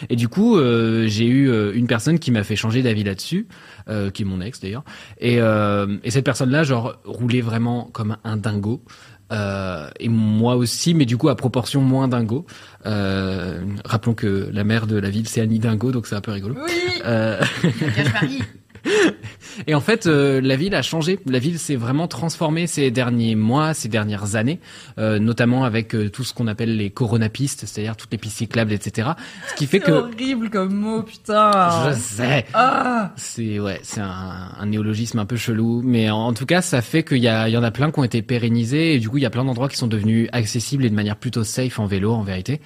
Et 0.10 0.16
du 0.16 0.28
coup, 0.28 0.58
euh, 0.58 1.08
j'ai 1.08 1.28
eu 1.28 1.50
euh, 1.50 1.72
une 1.74 1.88
personne 1.88 2.20
qui 2.20 2.32
m'a 2.32 2.44
fait 2.44 2.56
changer 2.56 2.82
d'avis 2.82 3.04
là-dessus, 3.04 3.48
euh, 3.90 4.12
qui 4.12 4.24
est 4.24 4.26
mon 4.26 4.42
ex 4.42 4.60
d'ailleurs. 4.60 4.84
Et, 5.20 5.40
euh, 5.40 5.98
et 6.04 6.12
cette 6.12 6.26
personne-là, 6.26 6.64
genre, 6.64 6.98
roulait 7.06 7.42
vraiment 7.42 7.90
comme 7.94 8.18
un 8.24 8.38
dingo. 8.38 8.84
Euh, 9.32 9.90
et 10.00 10.08
moi 10.10 10.56
aussi, 10.56 10.94
mais 10.94 11.06
du 11.06 11.18
coup 11.18 11.30
à 11.30 11.36
proportion 11.36 11.82
moins 11.82 12.08
dingo. 12.08 12.46
Euh, 12.86 13.62
rappelons 13.84 14.14
que 14.14 14.50
la 14.54 14.64
mère 14.64 14.88
de 14.88 14.98
la 14.98 15.10
ville 15.10 15.28
c'est 15.28 15.42
Annie 15.42 15.60
Dingo, 15.60 15.92
donc 15.92 16.08
c'est 16.08 16.16
un 16.16 16.22
peu 16.22 16.32
rigolo. 16.32 16.56
Oui, 16.66 16.72
Euh, 17.06 17.42
Paris. 18.14 18.42
et 19.68 19.76
en 19.76 19.82
fait, 19.82 20.08
euh, 20.08 20.42
la 20.42 20.56
ville 20.56 20.76
a 20.76 20.82
changé. 20.82 21.20
La 21.26 21.40
ville 21.40 21.60
s'est 21.60 21.76
vraiment 21.76 22.08
transformée 22.08 22.68
ces 22.68 22.92
derniers 22.92 23.36
mois, 23.36 23.74
ces 23.74 23.90
dernières 23.90 24.36
années, 24.36 24.60
euh, 24.98 25.20
notamment 25.20 25.64
avec 25.64 25.96
euh, 25.96 26.10
tout 26.10 26.24
ce 26.24 26.34
qu'on 26.34 26.48
appelle 26.48 26.78
les 26.78 26.90
coronapistes, 26.90 27.66
c'est-à-dire 27.66 27.96
toutes 27.96 28.12
les 28.12 28.18
pistes 28.18 28.38
cyclables, 28.38 28.72
etc. 28.74 29.10
Ce 29.50 29.56
qui 29.56 29.66
fait 29.68 29.80
C'est 29.80 29.86
que 29.86 29.92
horrible 29.92 30.50
comme 30.50 30.74
mot, 30.74 31.04
putain. 31.04 31.92
je 31.92 32.00
sais. 32.00 32.46
Ah, 32.54 33.14
C'est 33.16 33.60
ouais, 33.60 33.80
c'est 33.84 34.02
un, 34.02 34.50
un 34.60 34.66
néologisme 34.66 35.20
un 35.20 35.26
peu 35.26 35.38
chelou, 35.38 35.82
mais 35.84 36.10
en, 36.10 36.18
en 36.28 36.34
tout 36.34 36.46
cas, 36.46 36.62
ça 36.62 36.82
fait 36.82 37.04
qu'il 37.04 37.18
y, 37.18 37.28
a, 37.28 37.48
il 37.50 37.54
y 37.54 37.58
en 37.58 37.64
a 37.64 37.72
plein 37.72 37.92
qui 37.92 38.00
ont 38.00 38.04
été 38.04 38.22
pérennisés 38.22 38.94
et 38.96 39.00
du 39.00 39.10
coup, 39.10 39.18
il 39.18 39.24
y 39.24 39.26
a 39.26 39.30
plein 39.30 39.46
d'endroits 39.46 39.70
qui 39.70 39.78
sont 39.78 39.88
devenus 39.88 40.30
accessibles 40.32 40.86
et 40.86 40.90
de 40.90 40.96
manière 40.96 41.16
plutôt 41.16 41.44
safe 41.44 41.80
en 41.80 41.86
vélo, 41.86 42.14
en 42.14 42.24
vérité. 42.24 42.62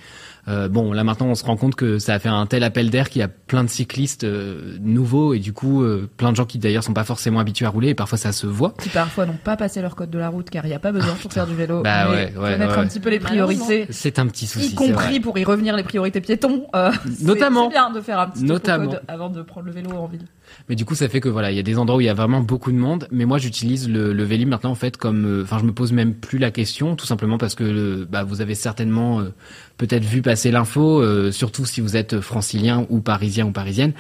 Euh, 0.48 0.68
bon, 0.68 0.92
là 0.92 1.04
maintenant, 1.04 1.28
on 1.28 1.36
se 1.36 1.46
rend 1.46 1.56
compte 1.56 1.76
que 1.76 2.00
ça 2.00 2.16
a 2.16 2.20
fait 2.20 2.30
un 2.30 2.46
tel 2.48 2.64
appel 2.64 2.90
d'air 2.90 3.10
qu'il 3.10 3.20
y 3.20 3.24
a 3.24 3.28
plein 3.28 3.64
de 3.64 3.70
cyclistes 3.70 4.24
euh, 4.24 4.78
nouveaux 4.82 5.34
et 5.36 5.40
du 5.40 5.54
coup, 5.54 5.84
euh, 5.84 6.10
plein 6.18 6.32
de 6.32 6.36
gens 6.36 6.46
qui 6.46 6.58
d'ailleurs 6.58 6.84
sont 6.84 6.94
pas 6.94 7.04
forcément 7.04 7.40
habitués 7.40 7.66
à 7.66 7.70
rouler 7.70 7.90
et 7.90 7.94
parfois 7.96 8.18
ça 8.18 8.32
se 8.32 8.48
voit. 8.48 8.74
qui 8.82 8.90
parfois 8.90 9.26
n'ont 9.28 9.38
pas 9.44 9.56
passé 9.56 9.82
leur 9.82 9.96
code 9.96 10.10
de 10.10 10.18
la 10.18 10.30
route 10.30 10.50
car 10.50 10.66
il 10.66 10.70
n'y 10.70 10.74
a 10.74 10.80
pas 10.80 10.92
besoin 10.92 11.14
pour 11.14 11.32
faire 11.32 11.46
du 11.46 11.54
vélo. 11.56 11.84
Bah 11.84 12.06
mais 12.10 12.16
ouais, 12.16 12.24
ouais, 12.38 12.52
connaître 12.54 12.74
ouais, 12.78 12.84
un 12.84 12.88
petit 12.88 13.00
peu 13.00 13.10
les 13.12 13.20
priorités. 13.20 13.86
C'est 13.92 14.18
un 14.18 14.26
petit 14.28 14.48
souci. 14.48 14.72
y 14.72 14.76
compris 14.76 15.20
pour 15.20 15.38
y 15.38 15.44
revenir 15.44 15.76
les 15.76 15.84
priorités 15.84 16.22
piétons. 16.22 16.66
C'est- 17.06 17.24
Notamment. 17.24 17.66
C'est 17.70 17.76
bien 17.76 17.92
de 17.92 18.02
faire 18.02 18.20
un 18.20 18.28
petit 18.28 18.44
Notamment. 18.44 18.90
code 18.92 19.02
avant 19.08 19.30
de 19.30 19.42
prendre 19.44 19.68
le 19.68 19.74
vélo 19.74 19.92
en 19.92 20.08
ville. 20.08 20.26
Mais 20.70 20.76
du 20.76 20.86
coup, 20.86 20.96
ça 20.96 21.08
fait 21.10 21.20
que 21.20 21.30
voilà, 21.30 21.52
il 21.52 21.58
y 21.58 21.60
a 21.60 21.64
des 21.64 21.78
endroits 21.78 21.98
où 21.98 22.02
il 22.02 22.06
y 22.06 22.10
a 22.10 22.14
vraiment 22.14 22.42
beaucoup 22.42 22.72
de 22.72 22.78
monde. 22.78 23.08
Mais 23.12 23.26
moi, 23.26 23.38
j'utilise 23.38 23.90
le, 23.90 24.14
le 24.14 24.24
Vélib 24.24 24.48
maintenant 24.50 24.72
en 24.72 24.76
fait 24.76 24.98
comme, 24.98 25.26
euh, 25.26 25.44
enfin, 25.44 25.58
je 25.60 25.64
me 25.66 25.72
pose 25.74 25.92
même 25.92 26.14
plus 26.14 26.38
la 26.38 26.52
question, 26.52 26.96
tout 26.96 27.06
simplement 27.06 27.38
parce 27.38 27.56
que 27.56 27.64
le- 27.64 28.08
bah, 28.10 28.24
vous 28.24 28.42
avez 28.42 28.56
certainement 28.56 29.20
euh, 29.22 29.34
peut-être 29.78 30.04
vu 30.06 30.22
passer 30.22 30.52
l'info, 30.52 31.02
euh, 31.02 31.32
surtout 31.32 31.66
si 31.66 31.82
vous 31.82 31.96
êtes 31.98 32.20
francilien 32.22 32.86
ou 32.90 33.00
parisien 33.02 33.46
ou 33.46 33.52
parisienne. 33.52 33.94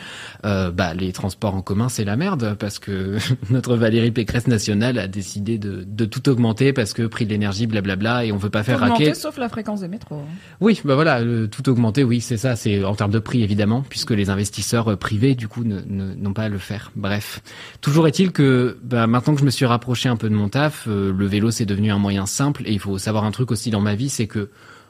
Euh, 0.45 0.71
bah, 0.71 0.93
les 0.93 1.11
transports 1.11 1.55
en 1.55 1.61
commun, 1.61 1.89
c'est 1.89 2.05
la 2.05 2.15
merde 2.15 2.55
parce 2.59 2.79
que 2.79 3.17
notre 3.49 3.75
Valérie 3.75 4.11
Pécresse 4.11 4.47
nationale 4.47 4.97
a 4.99 5.07
décidé 5.07 5.57
de, 5.57 5.83
de 5.87 6.05
tout 6.05 6.29
augmenter 6.29 6.73
parce 6.73 6.93
que 6.93 7.03
prix 7.07 7.25
de 7.25 7.31
l'énergie, 7.31 7.67
blablabla, 7.67 8.25
et 8.25 8.31
on 8.31 8.37
veut 8.37 8.49
pas 8.49 8.63
faire 8.63 8.81
Augmenter, 8.81 9.05
raquer. 9.05 9.13
sauf 9.19 9.37
la 9.37 9.49
fréquence 9.49 9.81
des 9.81 9.87
métros. 9.87 10.15
hein. 10.15 10.25
Oui, 10.59 10.79
bah 10.85 10.95
voilà, 10.95 11.21
tout 11.49 11.67
augmenté, 11.69 12.03
oui, 12.03 12.21
c'est 12.21 12.37
ça, 12.37 12.55
c'est 12.55 12.83
en 12.83 12.95
termes 12.95 13.11
de 13.11 13.19
prix 13.19 13.43
évidemment, 13.43 13.83
puisque 13.87 14.11
les 14.11 14.29
investisseurs 14.29 14.91
euh, 14.91 14.95
privés 14.95 15.35
du 15.35 15.47
coup 15.47 15.63
n'ont 15.63 16.33
pas 16.33 16.40
le 16.49 16.57
faire. 16.57 16.91
Bref, 16.95 17.41
toujours 17.81 18.07
est-il 18.07 18.31
que 18.31 18.77
bah, 18.83 19.07
maintenant 19.07 19.33
que 19.33 19.39
je 19.39 19.45
me 19.45 19.51
suis 19.51 19.65
rapproché 19.65 20.09
un 20.09 20.15
peu 20.15 20.29
de 20.29 20.35
mon 20.35 20.49
taf, 20.49 20.85
euh, 20.87 21.13
le 21.15 21.25
vélo 21.27 21.51
c'est 21.51 21.65
devenu 21.65 21.91
un 21.91 21.99
moyen 21.99 22.25
simple 22.25 22.63
et 22.65 22.71
il 22.71 22.79
faut 22.79 22.97
savoir 22.97 23.23
un 23.23 23.31
truc 23.31 23.51
aussi 23.51 23.69
dans 23.69 23.81
ma 23.81 23.95
vie, 23.95 24.09
c'est 24.09 24.27
que 24.27 24.49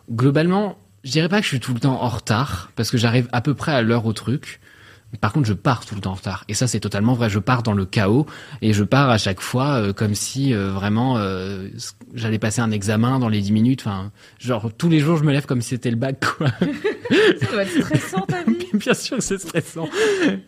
globalement, 0.10 0.78
je 1.04 1.12
dirais 1.12 1.30
pas 1.30 1.40
que 1.40 1.44
je 1.44 1.50
suis 1.50 1.60
tout 1.60 1.74
le 1.74 1.80
temps 1.80 2.02
en 2.02 2.10
retard 2.10 2.72
parce 2.76 2.90
que 2.90 2.98
j'arrive 2.98 3.28
à 3.32 3.42
peu 3.42 3.54
près 3.54 3.74
à 3.74 3.82
l'heure 3.82 4.06
au 4.06 4.14
truc. 4.14 4.61
Par 5.20 5.34
contre, 5.34 5.48
je 5.48 5.54
pars 5.54 5.86
tout 5.86 5.96
le 5.96 6.02
temps 6.02 6.12
en 6.12 6.16
retard. 6.16 6.46
Et 6.48 6.54
ça, 6.54 6.68
c'est 6.68 6.80
totalement 6.80 7.14
vrai. 7.14 7.30
Je 7.30 7.40
pars 7.40 7.64
dans 7.64 7.74
le 7.74 7.86
chaos 7.86 8.26
et 8.62 8.74
je 8.74 8.84
pars 8.84 9.10
à 9.10 9.18
chaque 9.18 9.42
fois 9.42 9.76
euh, 9.76 9.94
comme 9.94 10.16
si 10.16 10.54
euh, 10.54 10.72
vraiment 10.72 11.18
euh, 11.18 11.68
j'allais 12.14 12.40
passer 12.40 12.62
un 12.62 12.72
examen 12.72 13.20
dans 13.20 13.30
les 13.30 13.42
10 13.42 13.52
minutes. 13.52 13.82
Enfin, 13.82 14.12
genre 14.40 14.72
tous 14.78 14.90
les 14.90 15.00
jours, 15.00 15.18
je 15.18 15.24
me 15.24 15.32
lève 15.32 15.46
comme 15.46 15.62
si 15.62 15.70
c'était 15.70 15.92
le 15.92 15.98
bac, 15.98 16.24
quoi. 16.38 16.48
Ça 17.42 17.52
doit 17.52 17.64
être 17.64 17.84
stressant 17.84 18.22
ta 18.22 18.44
vie. 18.44 18.58
Bien 18.74 18.94
sûr 18.94 19.18
c'est 19.22 19.38
stressant. 19.38 19.88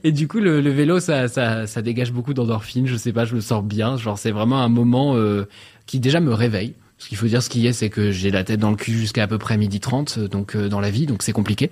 Et 0.03 0.11
du 0.11 0.27
coup, 0.27 0.39
le, 0.39 0.61
le 0.61 0.71
vélo, 0.71 0.99
ça, 0.99 1.27
ça, 1.27 1.67
ça 1.67 1.81
dégage 1.81 2.11
beaucoup 2.11 2.33
d'endorphines. 2.33 2.87
Je 2.87 2.95
sais 2.95 3.11
pas, 3.11 3.25
je 3.25 3.35
me 3.35 3.41
sens 3.41 3.63
bien. 3.63 3.97
Genre, 3.97 4.17
c'est 4.17 4.31
vraiment 4.31 4.61
un 4.61 4.69
moment 4.69 5.15
euh, 5.15 5.47
qui 5.85 5.99
déjà 5.99 6.19
me 6.19 6.33
réveille. 6.33 6.73
Ce 7.03 7.09
qu'il 7.09 7.17
faut 7.17 7.27
dire, 7.27 7.43
ce 7.43 7.49
qui 7.49 7.67
est, 7.67 7.73
c'est 7.73 7.89
que 7.89 8.11
j'ai 8.11 8.31
la 8.31 8.45
tête 8.45 8.61
dans 8.61 8.69
le 8.69 8.77
cul 8.77 8.93
jusqu'à 8.93 9.23
à 9.23 9.27
peu 9.27 9.37
près 9.37 9.57
midi 9.57 9.81
30, 9.81 10.19
euh, 10.19 10.27
donc 10.29 10.55
euh, 10.55 10.69
dans 10.69 10.79
la 10.79 10.89
vie, 10.89 11.05
donc 11.05 11.21
c'est 11.21 11.33
compliqué. 11.33 11.69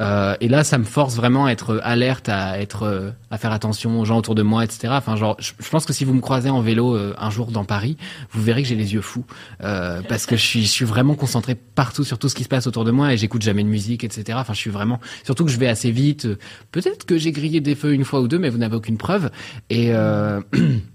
Euh, 0.00 0.34
et 0.40 0.48
là, 0.48 0.64
ça 0.64 0.76
me 0.76 0.82
force 0.82 1.14
vraiment 1.14 1.46
à 1.46 1.52
être 1.52 1.80
alerte, 1.84 2.28
à 2.28 2.60
être, 2.60 2.82
euh, 2.82 3.12
à 3.30 3.38
faire 3.38 3.52
attention 3.52 4.00
aux 4.00 4.04
gens 4.04 4.18
autour 4.18 4.34
de 4.34 4.42
moi, 4.42 4.64
etc. 4.64 4.92
Enfin, 4.96 5.14
genre, 5.14 5.36
je, 5.38 5.52
pense 5.70 5.84
que 5.86 5.92
si 5.92 6.04
vous 6.04 6.14
me 6.14 6.20
croisez 6.20 6.50
en 6.50 6.60
vélo 6.60 6.96
euh, 6.96 7.14
un 7.16 7.30
jour 7.30 7.52
dans 7.52 7.64
Paris, 7.64 7.96
vous 8.32 8.42
verrez 8.42 8.62
que 8.62 8.68
j'ai 8.68 8.74
les 8.74 8.92
yeux 8.92 9.02
fous, 9.02 9.24
euh, 9.62 10.02
parce 10.08 10.26
que 10.26 10.34
je 10.34 10.42
suis, 10.42 10.62
je 10.64 10.70
suis 10.70 10.84
vraiment 10.84 11.14
concentré 11.14 11.54
partout 11.54 12.02
sur 12.02 12.18
tout 12.18 12.28
ce 12.28 12.34
qui 12.34 12.42
se 12.42 12.48
passe 12.48 12.66
autour 12.66 12.84
de 12.84 12.90
moi 12.90 13.12
et 13.12 13.16
j'écoute 13.16 13.42
jamais 13.42 13.62
de 13.62 13.68
musique, 13.68 14.02
etc. 14.02 14.36
Enfin, 14.40 14.52
je 14.52 14.58
suis 14.58 14.70
vraiment, 14.70 14.98
surtout 15.22 15.44
que 15.44 15.52
je 15.52 15.60
vais 15.60 15.68
assez 15.68 15.92
vite. 15.92 16.26
Peut-être 16.72 17.06
que 17.06 17.18
j'ai 17.18 17.30
grillé 17.30 17.60
des 17.60 17.76
feux 17.76 17.92
une 17.92 18.04
fois 18.04 18.20
ou 18.20 18.26
deux, 18.26 18.40
mais 18.40 18.48
vous 18.48 18.58
n'avez 18.58 18.74
aucune 18.74 18.96
preuve. 18.96 19.30
Et 19.70 19.92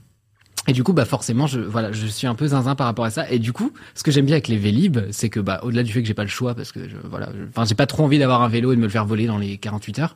Et 0.67 0.73
du 0.73 0.83
coup, 0.83 0.91
bah 0.91 1.05
forcément, 1.05 1.47
je 1.47 1.61
voilà, 1.61 1.93
je 1.93 2.05
suis 2.05 2.27
un 2.27 2.35
peu 2.35 2.47
zinzin 2.47 2.75
par 2.75 2.87
rapport 2.87 3.05
à 3.05 3.09
ça. 3.09 3.29
Et 3.31 3.39
du 3.39 3.53
coup, 3.53 3.71
ce 3.95 4.03
que 4.03 4.11
j'aime 4.11 4.25
bien 4.25 4.35
avec 4.35 4.49
les 4.49 4.57
Vélib, 4.57 4.99
c'est 5.11 5.29
que 5.29 5.39
bah 5.39 5.61
au-delà 5.63 5.83
du 5.83 5.93
fait 5.93 6.01
que 6.01 6.07
j'ai 6.07 6.13
pas 6.13 6.23
le 6.23 6.29
choix 6.29 6.55
parce 6.55 6.73
que 6.73 6.89
je, 6.89 6.97
voilà, 7.09 7.29
enfin 7.49 7.63
j'ai 7.65 7.75
pas 7.75 7.85
trop 7.85 8.03
envie 8.03 8.19
d'avoir 8.19 8.41
un 8.41 8.49
vélo 8.49 8.73
et 8.73 8.75
de 8.75 8.81
me 8.81 8.85
le 8.85 8.91
faire 8.91 9.05
voler 9.05 9.27
dans 9.27 9.37
les 9.37 9.57
48 9.57 9.99
heures. 9.99 10.15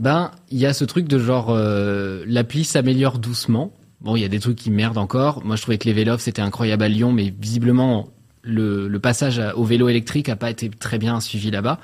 Ben 0.00 0.32
il 0.50 0.58
y 0.58 0.66
a 0.66 0.72
ce 0.72 0.84
truc 0.84 1.06
de 1.06 1.18
genre 1.18 1.50
euh, 1.50 2.24
l'appli 2.26 2.64
s'améliore 2.64 3.18
doucement. 3.18 3.72
Bon, 4.00 4.16
il 4.16 4.22
y 4.22 4.24
a 4.24 4.28
des 4.28 4.40
trucs 4.40 4.56
qui 4.56 4.70
merdent 4.70 4.98
encore. 4.98 5.44
Moi, 5.44 5.56
je 5.56 5.62
trouvais 5.62 5.78
que 5.78 5.86
les 5.86 5.94
vélos 5.94 6.18
c'était 6.18 6.42
incroyable 6.42 6.82
à 6.82 6.88
Lyon, 6.88 7.12
mais 7.12 7.32
visiblement 7.38 8.08
le, 8.42 8.88
le 8.88 8.98
passage 8.98 9.40
au 9.54 9.64
vélo 9.64 9.88
électrique 9.88 10.28
a 10.28 10.36
pas 10.36 10.50
été 10.50 10.68
très 10.68 10.98
bien 10.98 11.20
suivi 11.20 11.50
là-bas. 11.50 11.78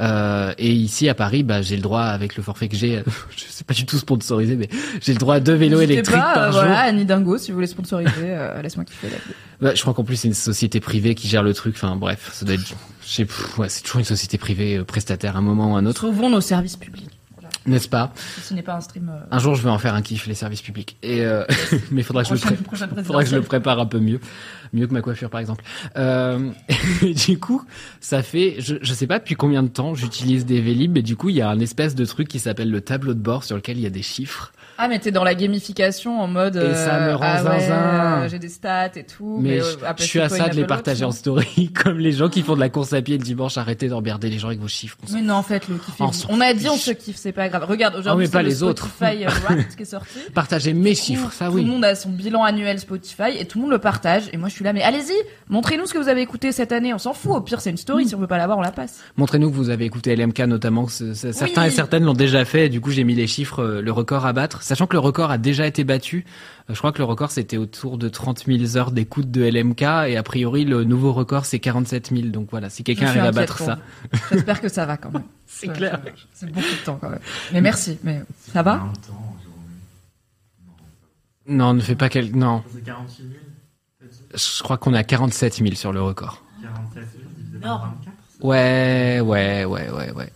Euh, 0.00 0.52
et 0.58 0.72
ici 0.72 1.08
à 1.08 1.14
Paris, 1.14 1.42
bah, 1.42 1.62
j'ai 1.62 1.76
le 1.76 1.82
droit 1.82 2.02
avec 2.02 2.36
le 2.36 2.42
forfait 2.42 2.68
que 2.68 2.76
j'ai, 2.76 3.02
je 3.36 3.44
sais 3.48 3.64
pas 3.64 3.74
du 3.74 3.86
tout 3.86 3.98
sponsorisé, 3.98 4.56
mais 4.56 4.68
j'ai 5.00 5.12
le 5.12 5.18
droit 5.18 5.36
à 5.36 5.40
deux 5.40 5.54
vélos 5.54 5.80
électriques 5.80 6.16
pas, 6.16 6.34
par 6.34 6.42
euh, 6.44 6.52
jour. 6.52 6.60
Voilà, 6.60 6.80
Annie 6.80 7.06
Dingo, 7.06 7.38
si 7.38 7.50
vous 7.50 7.56
voulez 7.56 7.66
sponsoriser, 7.66 8.12
euh, 8.20 8.60
laisse-moi 8.62 8.84
kiffer 8.84 9.08
la. 9.08 9.16
Bah, 9.60 9.74
je 9.74 9.80
crois 9.80 9.94
qu'en 9.94 10.04
plus 10.04 10.16
c'est 10.16 10.28
une 10.28 10.34
société 10.34 10.80
privée 10.80 11.14
qui 11.14 11.28
gère 11.28 11.42
le 11.42 11.54
truc. 11.54 11.74
Enfin 11.76 11.96
bref, 11.96 12.30
ça 12.32 12.44
doit 12.44 12.54
être, 12.54 12.74
je 13.06 13.08
sais, 13.08 13.26
ouais, 13.58 13.68
c'est 13.68 13.82
toujours 13.82 14.00
une 14.00 14.04
société 14.04 14.36
privée 14.36 14.76
euh, 14.76 14.84
prestataire 14.84 15.36
à 15.36 15.38
un 15.38 15.42
moment 15.42 15.72
ou 15.72 15.76
à 15.76 15.78
un 15.78 15.86
autre, 15.86 16.02
Sauvons 16.02 16.28
nos 16.28 16.42
services 16.42 16.76
publics. 16.76 17.15
N'est-ce 17.66 17.88
pas? 17.88 18.12
Ce 18.42 18.54
n'est 18.54 18.62
pas 18.62 18.74
un 18.76 18.80
stream. 18.80 19.08
euh, 19.08 19.18
Un 19.30 19.38
jour, 19.38 19.54
je 19.54 19.62
vais 19.62 19.70
en 19.70 19.78
faire 19.78 19.94
un 19.94 20.02
kiff 20.02 20.26
les 20.26 20.34
services 20.34 20.62
publics. 20.62 20.96
Et 21.02 21.24
euh, 21.24 21.44
mais 21.90 22.02
faudra 22.02 22.22
que 22.22 22.28
je 22.28 22.34
le 22.34 22.40
pré- 22.40 22.56
faudra 23.04 23.24
que 23.24 23.30
je 23.30 23.36
le 23.36 23.42
prépare 23.42 23.80
un 23.80 23.86
peu 23.86 23.98
mieux, 23.98 24.20
mieux 24.72 24.86
que 24.86 24.92
ma 24.92 25.02
coiffure 25.02 25.30
par 25.30 25.40
exemple. 25.40 25.64
Euh, 25.96 26.50
et 27.02 27.14
du 27.14 27.38
coup, 27.38 27.62
ça 28.00 28.22
fait, 28.22 28.56
je, 28.58 28.76
je 28.80 28.94
sais 28.94 29.06
pas 29.06 29.18
depuis 29.18 29.34
combien 29.34 29.62
de 29.62 29.68
temps 29.68 29.94
j'utilise 29.94 30.46
des 30.46 30.60
Vélib, 30.60 30.96
et 30.96 31.02
du 31.02 31.16
coup, 31.16 31.28
il 31.28 31.36
y 31.36 31.40
a 31.42 31.48
un 31.50 31.60
espèce 31.60 31.94
de 31.94 32.04
truc 32.04 32.28
qui 32.28 32.38
s'appelle 32.38 32.70
le 32.70 32.80
tableau 32.80 33.14
de 33.14 33.20
bord 33.20 33.44
sur 33.44 33.56
lequel 33.56 33.76
il 33.78 33.82
y 33.82 33.86
a 33.86 33.90
des 33.90 34.02
chiffres. 34.02 34.52
Ah, 34.78 34.88
mais 34.88 34.98
t'es 34.98 35.10
dans 35.10 35.24
la 35.24 35.34
gamification 35.34 36.20
en 36.20 36.26
mode. 36.28 36.56
Et 36.56 36.74
ça 36.74 36.98
me 37.00 37.08
euh, 37.08 37.16
rend 37.16 37.24
ah 37.26 37.42
ouais, 37.44 37.60
zinzin. 37.60 38.22
euh, 38.24 38.28
J'ai 38.28 38.38
des 38.38 38.48
stats 38.48 38.90
et 38.96 39.04
tout. 39.04 39.38
Mais, 39.40 39.60
euh, 39.60 39.64
je, 39.80 39.84
après, 39.84 40.04
je 40.04 40.08
suis 40.10 40.20
à 40.20 40.28
ça 40.28 40.48
de 40.48 40.54
les 40.56 40.64
partager 40.66 41.04
en 41.04 41.12
story, 41.12 41.72
comme 41.82 41.98
les 41.98 42.12
gens 42.12 42.28
qui 42.28 42.42
font 42.42 42.54
de 42.54 42.60
la 42.60 42.68
course 42.68 42.92
à 42.92 43.00
pied 43.02 43.16
le 43.16 43.24
dimanche. 43.24 43.56
Arrêtez 43.58 43.88
d'emmerder 43.88 44.28
les 44.28 44.38
gens 44.38 44.48
avec 44.48 44.60
vos 44.60 44.68
chiffres. 44.68 44.96
Mais 45.12 45.22
non, 45.22 45.34
en 45.34 45.42
fait, 45.42 45.68
le 45.68 45.76
kiff. 45.76 46.26
On 46.28 46.40
a 46.40 46.52
dit, 46.54 46.68
on 46.68 46.76
se 46.76 46.90
kiffe, 46.90 47.16
c'est 47.16 47.32
pas 47.32 47.48
grave. 47.48 47.64
Regarde, 47.68 47.94
Ah, 47.96 48.00
aujourd'hui, 48.00 48.28
pas 48.28 48.42
le 48.42 48.48
les 48.48 48.62
autres. 48.62 48.86
Spotify 48.88 49.24
euh, 49.24 49.28
Wrapped 49.44 49.76
qui 49.76 49.82
est 49.82 49.86
sorti. 49.86 50.18
Partagez 50.34 50.74
mes 50.74 50.94
Tout- 50.94 51.02
chiffres, 51.02 51.32
ça 51.32 51.46
Tout 51.46 51.54
oui. 51.54 51.64
le 51.64 51.70
monde 51.70 51.84
a 51.84 51.94
son 51.94 52.10
bilan 52.10 52.42
annuel 52.44 52.78
Spotify 52.78 53.36
et 53.38 53.46
tout 53.46 53.58
le 53.58 53.62
monde 53.62 53.72
le 53.72 53.78
partage. 53.78 54.24
Et 54.32 54.36
moi, 54.36 54.48
je 54.48 54.54
suis 54.54 54.64
là, 54.64 54.72
mais 54.72 54.82
allez-y, 54.82 55.14
montrez-nous 55.48 55.86
ce 55.86 55.94
que 55.94 55.98
vous 55.98 56.08
avez 56.08 56.20
écouté 56.20 56.52
cette 56.52 56.72
année. 56.72 56.92
On 56.92 56.98
s'en 56.98 57.12
fout. 57.14 57.32
Au 57.34 57.40
pire, 57.40 57.60
c'est 57.60 57.70
une 57.70 57.76
story. 57.76 58.06
Si 58.08 58.14
on 58.14 58.18
veut 58.18 58.26
pas 58.26 58.38
l'avoir, 58.38 58.58
on 58.58 58.62
la 58.62 58.72
passe. 58.72 58.98
Montrez-nous 59.16 59.50
que 59.50 59.56
vous 59.56 59.70
avez 59.70 59.84
écouté 59.84 60.14
LMK 60.16 60.40
notamment. 60.40 60.86
Certains 60.88 61.62
Oui. 61.62 61.68
et 61.68 61.70
certaines 61.70 62.04
l'ont 62.04 62.12
déjà 62.12 62.44
fait. 62.44 62.66
Et 62.66 62.68
du 62.68 62.80
coup, 62.80 62.90
j'ai 62.90 63.04
mis 63.04 63.14
les 63.14 63.26
chiffres, 63.26 63.64
le 63.82 63.92
record 63.92 64.26
à 64.26 64.32
battre. 64.32 64.62
Sachant 64.66 64.86
que 64.88 64.94
le 64.94 64.98
record 65.00 65.30
a 65.30 65.38
déjà 65.38 65.66
été 65.66 65.84
battu. 65.84 66.24
Euh, 66.68 66.74
Je 66.74 66.78
crois 66.78 66.90
que 66.92 66.98
le 66.98 67.04
record 67.04 67.30
c'était 67.30 67.56
autour 67.56 67.98
de 67.98 68.08
30 68.08 68.46
000 68.46 68.76
heures 68.76 68.90
d'écoute 68.90 69.30
de 69.30 69.42
LMK. 69.44 69.82
Et 70.08 70.16
a 70.16 70.22
priori, 70.24 70.64
le 70.64 70.82
nouveau 70.82 71.12
record 71.12 71.44
c'est 71.44 71.60
47 71.60 72.10
000. 72.10 72.28
Donc 72.28 72.48
voilà, 72.50 72.68
si 72.68 72.82
quelqu'un 72.82 73.06
arrive 73.06 73.22
à 73.22 73.30
battre 73.32 73.58
ça. 73.58 73.78
J'espère 74.32 74.60
que 74.60 74.68
ça 74.68 74.84
va 74.84 74.96
quand 74.96 75.12
même. 75.12 75.22
C'est 75.46 75.68
clair. 75.72 76.00
C'est 76.32 76.46
beaucoup 76.50 76.60
de 76.66 76.84
temps 76.84 76.98
quand 77.00 77.10
même. 77.10 77.20
Mais 77.52 77.60
merci. 77.60 77.98
Mais 78.02 78.22
ça 78.52 78.62
va? 78.62 78.84
Non, 81.46 81.72
ne 81.74 81.80
fais 81.80 81.94
pas 81.94 82.08
quel. 82.08 82.36
Non, 82.36 82.62
C'est 82.74 82.82
48 82.84 83.22
000 83.22 83.30
je 84.34 84.62
crois 84.62 84.76
qu'on 84.76 84.92
est 84.92 84.98
à 84.98 85.04
47 85.04 85.54
000 85.54 85.74
sur 85.76 85.92
le 85.92 86.02
record. 86.02 86.42
47 86.62 86.94
000 86.94 87.04
divisé 87.36 87.58
Non. 87.58 87.62
par 87.78 87.94
24 88.04 88.16
Ouais, 88.42 89.20
ouais, 89.20 89.64
ouais, 89.64 89.90
ouais, 89.90 90.10
ouais. 90.12 90.32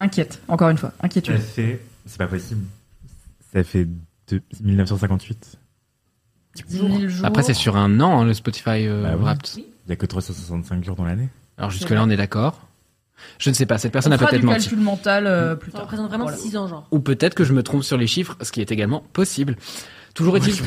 Inquiète. 0.00 0.40
Encore 0.48 0.68
une 0.70 0.76
fois, 0.76 0.90
Ça 0.90 1.06
inquiétude. 1.06 1.38
fait... 1.38 1.80
C'est 2.04 2.18
pas 2.18 2.26
possible? 2.26 2.64
Ça 3.52 3.64
fait 3.64 3.86
de 4.28 4.42
1958. 4.60 5.58
10 6.68 6.76
000 6.76 7.08
jours. 7.08 7.26
Après, 7.26 7.42
c'est 7.42 7.54
sur 7.54 7.76
un 7.76 8.00
an 8.00 8.20
hein, 8.20 8.24
le 8.24 8.34
Spotify 8.34 8.86
euh, 8.86 9.02
Bah. 9.02 9.16
Wrapped. 9.16 9.48
Il 9.56 9.64
y 9.88 9.92
a 9.92 9.96
que 9.96 10.06
365 10.06 10.84
jours 10.84 10.96
dans 10.96 11.04
l'année. 11.04 11.28
Alors 11.56 11.70
jusque-là, 11.70 12.02
on 12.04 12.10
est 12.10 12.16
d'accord. 12.16 12.66
Je 13.38 13.50
ne 13.50 13.54
sais 13.54 13.66
pas, 13.66 13.78
cette 13.78 13.92
personne 13.92 14.12
On 14.12 14.16
a 14.16 14.18
peut-être 14.18 14.42
menti. 14.44 14.60
calcul 14.60 14.78
mental 14.80 15.26
euh, 15.26 15.56
plus 15.56 15.70
Ça 15.72 15.78
tard. 15.78 15.86
représente 15.86 16.08
vraiment 16.08 16.24
Voilà. 16.24 16.38
6 16.38 16.56
ans, 16.56 16.68
genre. 16.68 16.86
Ou 16.92 17.00
peut-être 17.00 17.34
que 17.34 17.44
je 17.44 17.52
me 17.52 17.62
trompe 17.62 17.82
sur 17.82 17.96
les 17.96 18.06
chiffres, 18.06 18.36
ce 18.42 18.52
qui 18.52 18.60
est 18.60 18.70
également 18.70 19.02
possible. 19.12 19.56
Toujours 20.14 20.36
est-il. 20.36 20.54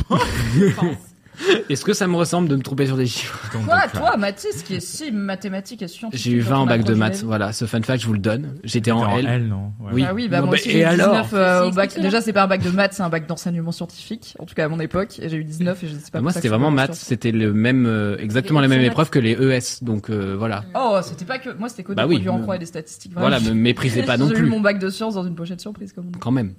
Est-ce 1.70 1.86
que 1.86 1.94
ça 1.94 2.08
me 2.08 2.16
ressemble 2.16 2.48
de 2.50 2.56
me 2.56 2.62
tromper 2.62 2.86
sur 2.86 2.98
des 2.98 3.06
chiffres 3.08 3.50
Donc, 3.54 3.66
Toi, 3.66 3.82
donc, 3.82 3.92
toi, 3.94 4.18
Mathis, 4.18 4.64
qui 4.64 4.76
est 4.76 4.80
si 4.80 5.12
mathématique 5.12 5.82
et 5.82 5.88
scientifique. 5.88 6.24
J'ai 6.24 6.38
eu 6.38 6.44
dans 6.44 6.50
20 6.50 6.56
ton 6.56 6.62
en 6.62 6.66
bac 6.66 6.84
de 6.84 6.94
maths, 6.94 7.24
voilà. 7.24 7.54
Ce 7.54 7.66
fun 7.66 7.82
fact, 7.82 8.02
je 8.02 8.08
vous 8.08 8.14
le 8.14 8.20
donne. 8.20 8.56
J'étais 8.64 8.86
t'es 8.86 8.92
en 8.92 9.18
L. 9.18 9.26
L, 9.26 9.48
non 9.48 9.72
Ouais. 9.80 9.92
Oui. 9.94 10.06
Ah 10.08 10.14
oui, 10.14 10.28
bah 10.28 10.40
Non, 10.40 10.48
moi 10.48 10.56
mais 10.56 10.60
aussi 10.60 10.70
et 10.70 10.74
j'ai 10.74 10.80
eu 10.80 10.84
alors 10.84 11.24
19 11.24 11.34
euh, 11.34 11.68
au 11.68 11.72
bac. 11.72 12.00
Déjà, 12.00 12.22
c'est 12.22 12.34
pas 12.34 12.44
un 12.44 12.48
bac 12.48 12.62
de 12.64 12.70
maths, 12.70 12.94
c'est 12.94 13.04
un 13.04 13.10
bac 13.10 13.28
d'enseignement 13.28 13.72
scientifique. 13.72 14.36
En 14.40 14.46
tout 14.46 14.56
cas, 14.56 14.66
à 14.66 14.68
mon 14.68 14.80
époque, 14.80 15.20
et 15.20 15.30
j'ai 15.30 15.38
eu 15.38 15.44
19 15.44 15.84
et 15.84 15.88
je 15.88 15.94
sais 15.94 16.00
pas. 16.12 16.20
Bah, 16.20 16.22
Moi, 16.22 16.32
c'était 16.32 16.48
vraiment 16.50 16.72
maths. 16.72 16.94
C'était 16.96 17.32
le 17.32 17.54
même, 17.54 17.86
euh, 17.86 18.18
exactement 18.18 18.60
Les 18.60 18.68
la 18.68 18.76
même 18.76 18.86
épreuve 18.86 19.10
que 19.10 19.20
les 19.20 19.32
ES. 19.34 19.84
Donc 19.84 20.10
euh, 20.10 20.36
voilà. 20.38 20.64
Oh, 20.76 21.00
c'était 21.04 21.26
pas 21.26 21.40
que 21.40 21.50
moi, 21.58 21.70
c'était 21.70 21.84
que 21.84 21.94
Bah 21.94 22.04
des 22.04 22.10
produits 22.10 22.30
en 22.30 22.40
croix 22.40 22.56
et 22.56 22.60
des 22.60 22.66
statistiques. 22.66 23.14
Voilà, 23.16 23.40
me 23.40 23.54
méprisez 23.54 24.04
pas 24.04 24.18
non 24.18 24.28
J'ai 24.28 24.34
eu 24.34 24.38
plus. 24.38 24.50
mon 24.50 24.60
bac 24.60 24.80
de 24.80 24.90
sciences 24.90 25.16
dans 25.16 25.24
une 25.24 25.36
pochette 25.36 25.62
surprise, 25.62 25.94
quand 26.20 26.32
même. 26.32 26.54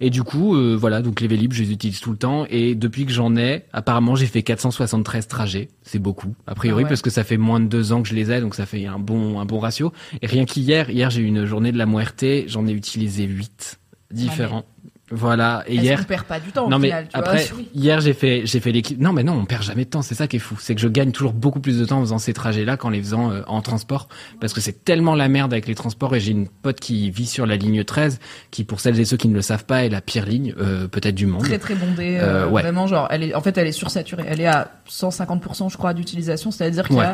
Et 0.00 0.10
du 0.10 0.22
coup, 0.22 0.54
euh, 0.54 0.76
voilà, 0.78 1.02
donc 1.02 1.20
les 1.20 1.26
Vélib, 1.28 1.52
je 1.52 1.62
les 1.62 1.72
utilise 1.72 2.00
tout 2.00 2.10
le 2.10 2.16
temps. 2.16 2.46
Et 2.50 2.74
depuis 2.74 3.06
que 3.06 3.12
j'en 3.12 3.36
ai, 3.36 3.64
apparemment, 3.72 4.14
j'ai 4.14 4.26
fait 4.26 4.42
473 4.42 5.26
trajets. 5.28 5.68
C'est 5.82 5.98
beaucoup, 5.98 6.34
a 6.46 6.54
priori, 6.54 6.82
Ah 6.82 6.84
ouais. 6.84 6.88
parce 6.88 7.02
que 7.02 7.10
ça 7.10 7.24
fait 7.24 7.36
moins 7.36 7.60
de 7.60 7.66
deux 7.66 7.92
ans 7.92 8.02
que 8.02 8.08
je 8.08 8.14
les 8.14 8.30
ai, 8.30 8.40
donc 8.40 8.54
ça 8.54 8.66
fait 8.66 8.86
un 8.86 8.98
bon, 8.98 9.40
un 9.40 9.44
bon 9.44 9.58
ratio. 9.58 9.92
Et 10.22 10.26
rien 10.26 10.44
qu'hier, 10.44 10.90
hier, 10.90 11.10
j'ai 11.10 11.22
eu 11.22 11.26
une 11.26 11.44
journée 11.44 11.72
de 11.72 11.78
la 11.78 11.86
muerte, 11.86 12.24
j'en 12.46 12.66
ai 12.66 12.72
utilisé 12.72 13.24
huit 13.24 13.78
différents. 14.12 14.64
Voilà. 15.10 15.64
Et 15.66 15.74
hier, 15.74 15.98
qu'on 15.98 16.04
perd 16.04 16.24
pas 16.24 16.38
du 16.38 16.52
temps 16.52 16.68
non 16.68 16.76
au 16.76 16.78
mais 16.78 16.88
final, 16.88 17.08
tu 17.08 17.18
après 17.18 17.44
vois 17.46 17.62
hier 17.74 18.00
j'ai 18.00 18.12
fait 18.12 18.42
j'ai 18.44 18.60
fait 18.60 18.70
l'équipe 18.70 19.00
non 19.00 19.12
mais 19.12 19.24
non 19.24 19.32
on 19.32 19.44
perd 19.44 19.62
jamais 19.64 19.84
de 19.84 19.90
temps 19.90 20.02
c'est 20.02 20.14
ça 20.14 20.28
qui 20.28 20.36
est 20.36 20.40
fou 20.40 20.56
c'est 20.60 20.76
que 20.76 20.80
je 20.80 20.86
gagne 20.86 21.10
toujours 21.10 21.32
beaucoup 21.32 21.58
plus 21.58 21.78
de 21.80 21.84
temps 21.84 21.98
en 21.98 22.02
faisant 22.02 22.18
ces 22.18 22.32
trajets 22.32 22.64
là 22.64 22.76
qu'en 22.76 22.90
les 22.90 23.00
faisant 23.02 23.32
euh, 23.32 23.42
en 23.48 23.60
transport 23.60 24.08
parce 24.40 24.52
que 24.52 24.60
c'est 24.60 24.84
tellement 24.84 25.16
la 25.16 25.28
merde 25.28 25.52
avec 25.52 25.66
les 25.66 25.74
transports 25.74 26.14
et 26.14 26.20
j'ai 26.20 26.30
une 26.30 26.46
pote 26.48 26.78
qui 26.78 27.10
vit 27.10 27.26
sur 27.26 27.44
la 27.44 27.56
ligne 27.56 27.82
13 27.82 28.20
qui 28.52 28.62
pour 28.62 28.78
celles 28.78 29.00
et 29.00 29.04
ceux 29.04 29.16
qui 29.16 29.26
ne 29.28 29.34
le 29.34 29.42
savent 29.42 29.64
pas 29.64 29.84
est 29.84 29.88
la 29.88 30.00
pire 30.00 30.26
ligne 30.26 30.54
euh, 30.60 30.86
peut-être 30.86 31.16
du 31.16 31.26
monde 31.26 31.42
Très 31.42 31.58
très 31.58 31.74
bondée, 31.74 32.18
Euh, 32.20 32.44
euh, 32.44 32.48
ouais. 32.48 32.62
vraiment 32.62 32.86
genre 32.86 33.08
elle 33.10 33.24
est 33.24 33.34
en 33.34 33.40
fait 33.40 33.58
elle 33.58 33.66
est 33.66 33.72
sursaturée, 33.72 34.24
elle 34.28 34.40
est 34.40 34.46
à 34.46 34.70
150% 34.88 35.70
je 35.72 35.76
crois 35.76 35.92
d'utilisation, 35.92 36.50
c'est-à-dire 36.52 36.86
qu'il 36.86 36.96
y 36.96 37.00
Ouais. 37.00 37.06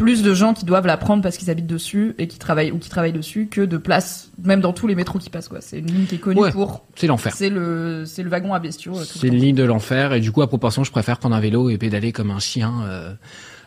Plus 0.00 0.22
de 0.22 0.32
gens 0.34 0.54
qui 0.54 0.64
doivent 0.64 0.86
la 0.86 0.96
prendre 0.96 1.22
parce 1.22 1.36
qu'ils 1.36 1.50
habitent 1.50 1.66
dessus 1.66 2.14
et 2.18 2.26
qui 2.26 2.38
travaillent 2.38 2.72
ou 2.72 2.78
qui 2.78 2.88
travaillent 2.88 3.12
dessus 3.12 3.48
que 3.50 3.60
de 3.60 3.76
places 3.76 4.30
même 4.42 4.60
dans 4.62 4.72
tous 4.72 4.86
les 4.86 4.94
métros 4.94 5.18
qui 5.18 5.28
passent 5.30 5.48
quoi. 5.48 5.60
C'est 5.60 5.78
une 5.80 5.86
ligne 5.92 6.06
qui 6.06 6.14
est 6.14 6.18
connue 6.18 6.40
Ouais. 6.40 6.50
pour 6.52 6.84
c'est 6.96 7.06
l'enfer 7.06 7.34
c'est 7.36 7.50
le 7.50 8.04
c'est 8.06 8.22
le 8.22 8.30
wagon 8.30 8.54
à 8.54 8.58
bestiaux. 8.60 8.96
euh, 8.98 9.04
c'est 9.04 9.28
une 9.28 9.36
ligne 9.36 9.54
de 9.54 9.62
l'enfer 9.64 10.12
et 10.14 10.20
du 10.20 10.32
coup 10.32 10.40
à 10.42 10.48
proportion 10.48 10.84
je 10.84 10.90
préfère 10.90 11.18
prendre 11.18 11.36
un 11.36 11.40
vélo 11.40 11.68
et 11.68 11.76
pédaler 11.76 12.12
comme 12.12 12.30
un 12.30 12.38
chien 12.38 12.72
euh, 12.84 13.12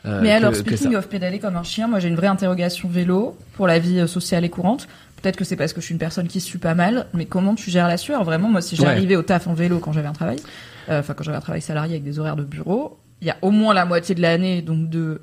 euh, 0.06 0.20
Mais 0.22 0.30
que- 0.30 0.34
alors, 0.34 0.56
speaking 0.56 0.96
of 0.96 1.08
pédaler 1.08 1.38
comme 1.40 1.56
un 1.56 1.64
chien, 1.64 1.88
moi 1.88 2.00
j'ai 2.00 2.08
une 2.10 2.16
vraie 2.16 2.28
interrogation 2.28 2.90
vélo 2.90 3.38
pour 3.54 3.68
la 3.68 3.78
vie 3.80 4.06
sociale 4.08 4.44
et 4.44 4.50
courante. 4.50 4.88
Peut-être 5.22 5.38
que 5.38 5.46
c'est 5.46 5.56
parce 5.56 5.72
que 5.72 5.80
je 5.80 5.86
suis 5.86 5.94
une 5.94 6.00
personne 6.00 6.28
qui 6.28 6.42
sue 6.42 6.58
pas 6.58 6.74
mal, 6.76 7.06
mais 7.14 7.26
comment 7.26 7.56
tu 7.56 7.70
gères 7.72 7.88
la 7.88 7.96
sueur? 7.98 8.24
Vraiment, 8.26 8.50
moi 8.50 8.62
si 8.62 8.76
Ouais. 8.76 8.82
j'arrivais 8.88 9.16
au 9.16 9.22
taf 9.22 9.48
en 9.48 9.54
vélo 9.54 9.80
quand 9.80 9.94
j'avais 9.94 10.08
un 10.10 10.14
travail, 10.14 10.40
euh, 10.90 11.00
enfin 11.00 11.14
quand 11.14 11.24
j'avais 11.24 11.38
un 11.38 11.42
travail 11.42 11.62
salarié 11.62 11.94
avec 11.94 12.04
des 12.04 12.20
horaires 12.20 12.36
de 12.36 12.44
bureau, 12.44 12.98
il 13.22 13.28
y 13.28 13.30
a 13.30 13.38
au 13.42 13.52
moins 13.52 13.74
la 13.74 13.86
moitié 13.86 14.14
de 14.16 14.22
l'année, 14.22 14.62
donc 14.62 14.90
de 14.90 15.22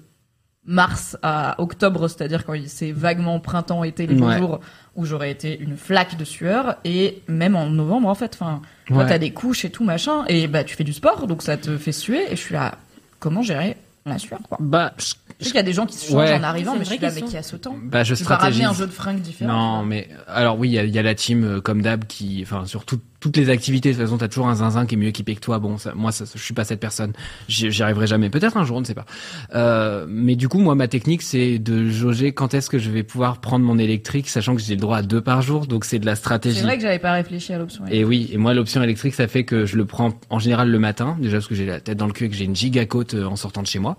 mars 0.67 1.17
à 1.23 1.61
octobre, 1.61 2.07
c'est-à-dire 2.09 2.45
quand 2.45 2.55
c'est 2.67 2.93
vaguement 2.93 3.41
printemps, 3.41 3.83
été, 3.83 4.07
les 4.07 4.15
beaux 4.15 4.27
Ouais. 4.27 4.39
jours, 4.39 4.61
où 4.95 5.05
j'aurais 5.07 5.31
été 5.31 5.59
une 5.59 5.77
flaque 5.77 6.17
de 6.19 6.25
sueur, 6.25 6.77
et 6.85 7.23
même 7.29 7.57
en 7.57 7.67
novembre 7.71 8.09
en 8.09 8.15
fait, 8.15 8.33
enfin, 8.35 8.61
toi 8.87 8.99
Ouais. 8.99 9.07
t'as 9.09 9.19
des 9.19 9.33
couches 9.33 9.65
et 9.65 9.71
tout 9.71 9.85
machin, 9.85 10.25
et 10.29 10.47
bah 10.49 10.63
tu 10.65 10.77
fais 10.77 10.85
du 10.85 10.93
sport, 10.93 11.27
donc 11.27 11.43
ça 11.43 11.57
te 11.57 11.77
fait 11.79 11.93
suer, 11.93 12.25
et 12.31 12.37
je 12.37 12.41
suis 12.41 12.53
là, 12.55 12.75
comment 13.19 13.43
gérer 13.43 13.77
la 14.05 14.19
sueur 14.19 14.39
quoi? 14.49 14.59
Bah 14.61 14.93
je, 14.99 15.05
je 15.39 15.45
sais 15.45 15.51
qu'il 15.51 15.55
y 15.55 15.59
a 15.59 15.63
des 15.63 15.73
gens 15.73 15.87
qui 15.87 15.97
se 15.97 16.07
changent 16.11 16.17
Ouais. 16.31 16.35
en 16.35 16.43
arrivant, 16.43 16.75
mais 16.77 16.85
je 16.85 16.91
suis 16.91 16.99
là, 16.99 17.11
mais 17.15 17.23
qui 17.23 17.37
a 17.37 17.43
ce 17.43 17.57
temps? 17.57 17.77
Bah 17.83 18.03
je 18.05 18.15
Tu 18.15 18.25
vas 18.25 18.37
ramener 18.37 18.65
un 18.65 18.75
jeu 18.75 18.87
de 18.87 18.93
fringues 18.93 19.21
différent. 19.21 19.79
Non, 19.79 19.85
mais 19.85 20.09
alors 20.29 20.59
oui, 20.59 20.69
il 20.71 20.85
y 20.87 20.91
y 20.91 20.99
a 20.99 21.03
la 21.03 21.15
team 21.15 21.45
euh, 21.45 21.61
comme 21.61 21.81
d'hab 21.83 22.05
qui, 22.05 22.41
enfin 22.43 22.67
sur 22.67 22.85
tout- 22.85 23.01
toutes 23.21 23.37
les 23.37 23.51
activités. 23.51 23.91
De 23.91 23.95
toute 23.97 24.05
façon, 24.05 24.19
t'as 24.19 24.29
toujours 24.29 24.49
un 24.49 24.55
zinzin 24.57 24.87
qui 24.87 24.95
est 24.95 24.99
mieux 24.99 25.09
équipé 25.09 25.35
que 25.35 25.41
toi. 25.41 25.59
Bon, 25.59 25.79
ça, 25.79 25.93
moi, 25.95 26.11
ça, 26.13 26.25
je 26.35 26.43
suis 26.43 26.55
pas 26.55 26.65
cette 26.65 26.81
personne. 26.81 27.13
J'y 27.49 27.83
arriverai 27.83 28.07
jamais. 28.07 28.31
Peut-être 28.31 28.57
un 28.57 28.65
jour, 28.65 28.79
on 28.79 28.81
ne 28.81 28.85
sait 28.87 28.95
pas. 28.95 29.07
Euh, 29.55 30.07
mais 30.09 30.37
du 30.37 30.49
coup, 30.49 30.59
moi, 30.59 30.75
ma 30.75 30.89
technique, 30.89 31.23
c'est 31.23 31.59
de 31.59 31.89
jauger 31.89 32.33
quand 32.33 32.55
est-ce 32.55 32.71
que 32.71 32.79
je 32.79 32.91
vais 32.91 33.03
pouvoir 33.03 33.41
prendre 33.41 33.65
mon 33.65 33.79
électrique, 33.79 34.29
sachant 34.29 34.55
que 34.57 34.63
j'ai 34.63 34.75
le 34.75 34.81
droit 34.81 34.99
à 34.99 35.03
deux 35.03 35.21
par 35.21 35.43
jour. 35.43 35.67
Donc 35.67 35.85
c'est 35.85 35.99
de 35.99 36.07
la 36.07 36.15
C'est 36.15 36.21
stratégie. 36.21 36.63
vrai 36.63 36.77
que 36.77 36.83
j'avais 36.83 36.99
pas 36.99 37.13
réfléchi 37.13 37.53
à 37.53 37.59
l'option. 37.59 37.85
Et 37.91 38.05
oui, 38.05 38.29
et 38.33 38.39
moi 38.39 38.55
l'option 38.55 38.83
électrique, 38.83 39.15
ça 39.15 39.29
fait 39.29 39.45
que 39.45 39.67
je 39.67 39.77
le 39.77 39.85
prends 39.85 40.13
en 40.31 40.39
général 40.39 40.71
le 40.71 40.79
matin, 40.79 41.17
déjà 41.21 41.37
parce 41.39 41.47
que 41.49 41.55
j'ai 41.55 41.67
la 41.67 41.81
tête 41.81 41.99
dans 41.99 42.07
le 42.07 42.13
cul 42.13 42.25
et 42.25 42.29
que 42.31 42.35
j'ai 42.37 42.45
une 42.45 42.57
giga 42.57 42.87
côte 42.87 43.15
euh, 43.15 43.25
en 43.27 43.37
sortant 43.37 43.63
de 43.63 43.67
chez 43.67 43.79
moi. 43.79 43.97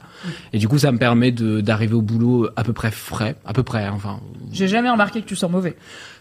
Et 0.53 0.57
du 0.57 0.67
coup, 0.67 0.77
ça 0.79 0.91
me 0.91 0.97
permet 0.97 1.31
de 1.31 1.61
d'arriver 1.61 1.93
au 1.93 2.01
boulot 2.01 2.49
à 2.55 2.63
peu 2.63 2.73
près 2.73 2.91
frais, 2.91 3.35
à 3.45 3.53
peu 3.53 3.63
près. 3.63 3.83
hein, 3.85 3.93
Enfin, 3.95 4.19
J'ai 4.51 4.67
jamais 4.67 4.89
remarqué 4.89 5.21
que 5.21 5.27
tu 5.27 5.35
sens 5.35 5.51
mauvais. 5.51 5.75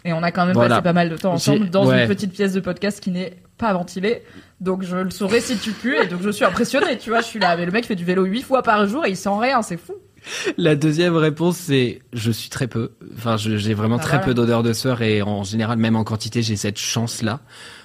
Et 0.05 0.13
on 0.13 0.23
a 0.23 0.33
quand 0.33 0.47
même 0.47 0.55
Voilà. 0.55 0.77
passé 0.77 0.83
pas 0.83 0.93
mal 0.93 1.11
de 1.11 1.17
temps 1.17 1.33
ensemble 1.33 1.69
dans 1.71 1.87
ouais. 1.87 2.03
une 2.03 2.09
petite 2.09 2.33
pièce 2.33 2.53
de 2.53 2.61
podcast 2.61 3.01
qui 3.01 3.11
n'est 3.11 3.37
pas 3.59 3.73
ventilée. 3.73 4.23
Donc 4.61 4.83
je 4.83 4.97
le 4.97 5.11
saurais 5.11 5.41
si 5.41 5.57
tu 5.59 5.73
pues 5.73 6.03
et 6.03 6.07
donc 6.07 6.23
je 6.23 6.31
suis 6.31 6.45
impressionnée, 6.45 6.97
tu 6.99 7.11
vois, 7.11 7.21
je 7.21 7.27
suis 7.27 7.39
là, 7.39 7.57
mais 7.57 7.67
le 7.67 7.73
mec 7.73 7.85
fait 7.87 7.97
du 7.97 8.05
vélo 8.05 8.25
huit 8.25 8.43
fois 8.43 8.63
par 8.63 8.87
jour 8.87 9.05
et 9.07 9.11
il 9.11 9.17
sent 9.17 9.29
rien, 9.39 9.61
c'est 9.63 9.77
fou. 9.77 9.95
La 10.59 10.75
deuxième 10.75 11.17
réponse, 11.17 11.57
c'est 11.57 12.01
je 12.13 12.31
suis 12.31 12.51
très 12.51 12.67
peu. 12.67 12.93
Enfin, 13.17 13.37
j'ai 13.39 13.73
vraiment 13.75 13.97
Bah 13.97 14.03
très 14.03 14.17
voilà. 14.19 14.27
peu 14.27 14.35
d'odeur 14.35 14.63
de 14.63 14.73
sueur 14.75 15.01
et 15.01 15.23
en 15.23 15.45
général, 15.45 15.79
même 15.79 15.97
en 15.97 16.05
quantité, 16.05 16.43
j'ai 16.43 16.57
cette 16.57 16.79
chance-là. 16.79 17.41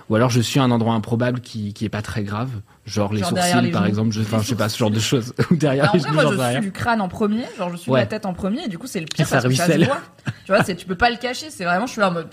Ou 0.09 0.15
alors, 0.15 0.29
je 0.29 0.39
suis 0.39 0.59
à 0.59 0.63
un 0.63 0.69
endroit 0.71 0.93
improbable 0.93 1.39
qui 1.41 1.73
qui 1.73 1.83
est 1.85 1.89
pas 1.89 2.03
très 2.03 2.23
grave, 2.23 2.49
genre 2.85 3.11
les 3.11 3.21
Genre 3.21 3.29
sourcils, 3.29 3.61
les 3.61 3.71
par 3.71 3.81
genoux. 3.81 3.89
exemple. 3.89 4.11
Je, 4.11 4.21
enfin, 4.21 4.39
je 4.41 4.47
sais 4.49 4.55
pas 4.55 4.69
ce 4.69 4.77
genre 4.77 4.91
de 4.91 4.99
choses. 4.99 5.33
Ou 5.51 5.55
derrière 5.55 5.85
Bah, 5.85 5.89
en 5.91 5.93
les 5.97 5.99
genoux, 6.03 6.13
moi 6.13 6.23
je 6.23 6.33
suis 6.35 6.41
rien. 6.41 6.59
du 6.59 6.71
crâne 6.71 7.01
en 7.01 7.07
premier, 7.07 7.43
genre 7.57 7.71
je 7.71 7.77
suis 7.77 7.89
Ouais. 7.91 8.01
la 8.01 8.05
tête 8.05 8.25
en 8.27 8.33
premier 8.33 8.65
et 8.65 8.67
du 8.67 8.77
coup 8.77 8.85
c'est 8.87 8.99
le 8.99 9.07
pire 9.07 9.25
Ça 9.27 9.37
parce 9.41 9.47
que 9.47 9.55
ça 9.55 9.65
se 9.65 9.71
ruisselle. 9.71 9.87
voit. 9.87 10.01
Tu 10.45 10.51
vois, 10.51 10.63
c'est 10.63 10.75
tu 10.75 10.85
peux 10.85 10.95
pas 10.95 11.09
le 11.09 11.17
cacher, 11.17 11.47
c'est 11.49 11.63
vraiment 11.65 11.87
je 11.87 11.93
suis 11.93 12.03
en 12.03 12.11
mode 12.11 12.27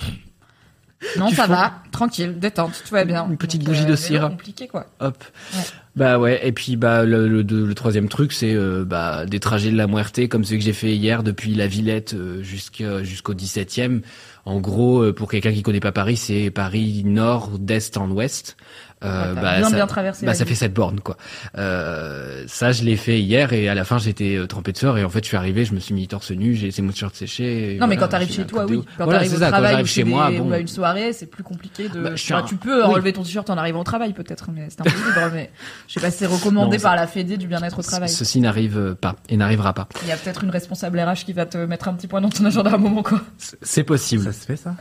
non, 1.18 1.26
Tu 1.30 1.34
ça 1.34 1.48
va, 1.48 1.82
tranquille, 1.90 2.38
détente, 2.38 2.80
tout 2.86 2.94
va 2.94 3.04
bien. 3.04 3.26
Une 3.28 3.36
petite 3.36 3.62
Donc, 3.62 3.70
bougie 3.70 3.80
de 3.80 3.86
vélo 3.86 3.96
cire. 3.96 4.28
compliqué 4.28 4.68
quoi. 4.68 4.86
Hop. 5.00 5.24
Ouais. 5.54 5.60
Bah 5.96 6.16
ouais. 6.20 6.46
Et 6.46 6.52
puis 6.52 6.76
bah 6.76 7.04
le, 7.04 7.26
le, 7.26 7.42
le- 7.42 7.66
le 7.66 7.74
troisième 7.74 8.08
truc, 8.08 8.32
c'est 8.32 8.54
euh, 8.54 8.84
bah 8.84 9.26
des 9.26 9.40
trajets 9.40 9.72
de 9.72 9.76
la 9.76 9.88
Muerte 9.88 10.28
comme 10.28 10.44
ceux 10.44 10.54
que 10.56 10.62
j'ai 10.62 10.72
fait 10.72 10.94
hier 10.94 11.24
depuis 11.24 11.54
la 11.56 11.66
Villette 11.66 12.14
euh, 12.14 12.40
jusqu'à 12.44 13.02
jusqu'au 13.02 13.34
17e. 13.34 14.02
En 14.44 14.60
gros, 14.60 15.02
euh, 15.02 15.12
pour 15.12 15.30
quelqu'un 15.30 15.52
qui 15.52 15.62
connaît 15.62 15.80
pas 15.80 15.92
Paris, 15.92 16.16
c'est 16.16 16.50
Paris 16.50 17.02
nord 17.04 17.58
d'est 17.58 17.96
en 17.96 18.10
ouest. 18.10 18.56
Euh, 19.04 19.34
Ouais, 19.34 19.40
t'as 19.40 19.58
bien, 19.58 19.68
ça, 19.68 19.74
bien 19.76 19.86
traversé 19.86 20.26
bah, 20.26 20.32
la 20.32 20.38
ça 20.38 20.44
fait 20.44 20.54
cette 20.54 20.72
borne 20.74 21.00
quoi. 21.00 21.16
Euh, 21.58 22.44
ça 22.46 22.72
je 22.72 22.82
l'ai 22.84 22.96
fait 22.96 23.20
hier 23.20 23.52
et 23.52 23.68
à 23.68 23.74
la 23.74 23.84
fin 23.84 23.98
j'étais 23.98 24.36
euh, 24.36 24.46
trempé 24.46 24.72
de 24.72 24.76
sueur 24.78 24.98
et 24.98 25.04
en 25.04 25.08
fait 25.08 25.20
je 25.22 25.28
suis 25.28 25.36
arrivé, 25.36 25.64
je 25.64 25.74
me 25.74 25.80
suis 25.80 25.94
mis 25.94 26.06
torse 26.08 26.30
nu, 26.30 26.54
j'ai 26.54 26.66
laissé 26.66 26.82
mon 26.82 26.90
t-shirt 26.92 27.14
séché. 27.14 27.76
Non, 27.80 27.86
mais 27.86 27.96
quand 27.96 28.08
t'arrives 28.08 28.32
chez 28.32 28.44
toi, 28.46 28.64
oui. 28.68 28.82
Quand 28.98 29.04
Voilà, 29.04 29.20
t'arrives 29.20 29.34
au 29.34 29.38
ça, 29.38 29.46
quand 29.46 29.50
travail 29.52 29.82
ou 29.82 29.86
chez 29.86 30.02
c'est 30.02 30.04
moi, 30.04 30.30
des- 30.30 30.38
bon. 30.38 30.50
ou 30.50 30.52
à 30.52 30.58
une 30.58 30.68
soirée, 30.68 31.12
c'est 31.12 31.26
plus 31.26 31.42
compliqué 31.42 31.88
de. 31.88 32.00
Bah, 32.00 32.10
Enfin, 32.14 32.36
un- 32.38 32.42
Tu 32.42 32.56
peux 32.56 32.78
oui. 32.84 32.88
enlever 32.92 33.12
ton 33.12 33.22
t-shirt 33.22 33.48
en 33.50 33.56
arrivant 33.58 33.80
au 33.80 33.84
travail, 33.84 34.12
peut-être, 34.12 34.50
mais 34.54 34.66
c'est 34.68 34.80
un 34.80 34.84
peu 34.84 34.90
libre. 34.90 35.30
Mais 35.32 35.50
je 35.88 35.94
sais 35.94 36.00
pas 36.00 36.10
si 36.10 36.18
c'est 36.18 36.26
recommandé 36.26 36.76
Non, 36.76 36.82
par 36.82 36.96
la 36.96 37.06
Fédé 37.06 37.36
du 37.36 37.46
bien-être 37.46 37.78
au 37.78 37.82
travail. 37.82 38.08
Ceci 38.08 38.40
n'arrive 38.40 38.94
pas 39.00 39.16
et 39.28 39.36
n'arrivera 39.36 39.72
pas. 39.74 39.88
Il 40.02 40.08
y 40.08 40.12
a 40.12 40.16
peut-être 40.16 40.44
une 40.44 40.50
responsable 40.50 41.00
RH 41.00 41.24
qui 41.24 41.32
va 41.32 41.46
te 41.46 41.58
mettre 41.58 41.88
un 41.88 41.94
petit 41.94 42.06
point 42.06 42.20
dans 42.20 42.28
ton 42.30 42.44
agenda 42.44 42.70
à 42.70 42.74
un 42.74 42.78
moment, 42.78 43.02
quoi. 43.02 43.20
C'est- 43.38 43.56
C'est 43.62 43.84
possible. 43.84 44.24
Ça 44.24 44.32
se 44.32 44.46
fait 44.46 44.56
ça? 44.56 44.74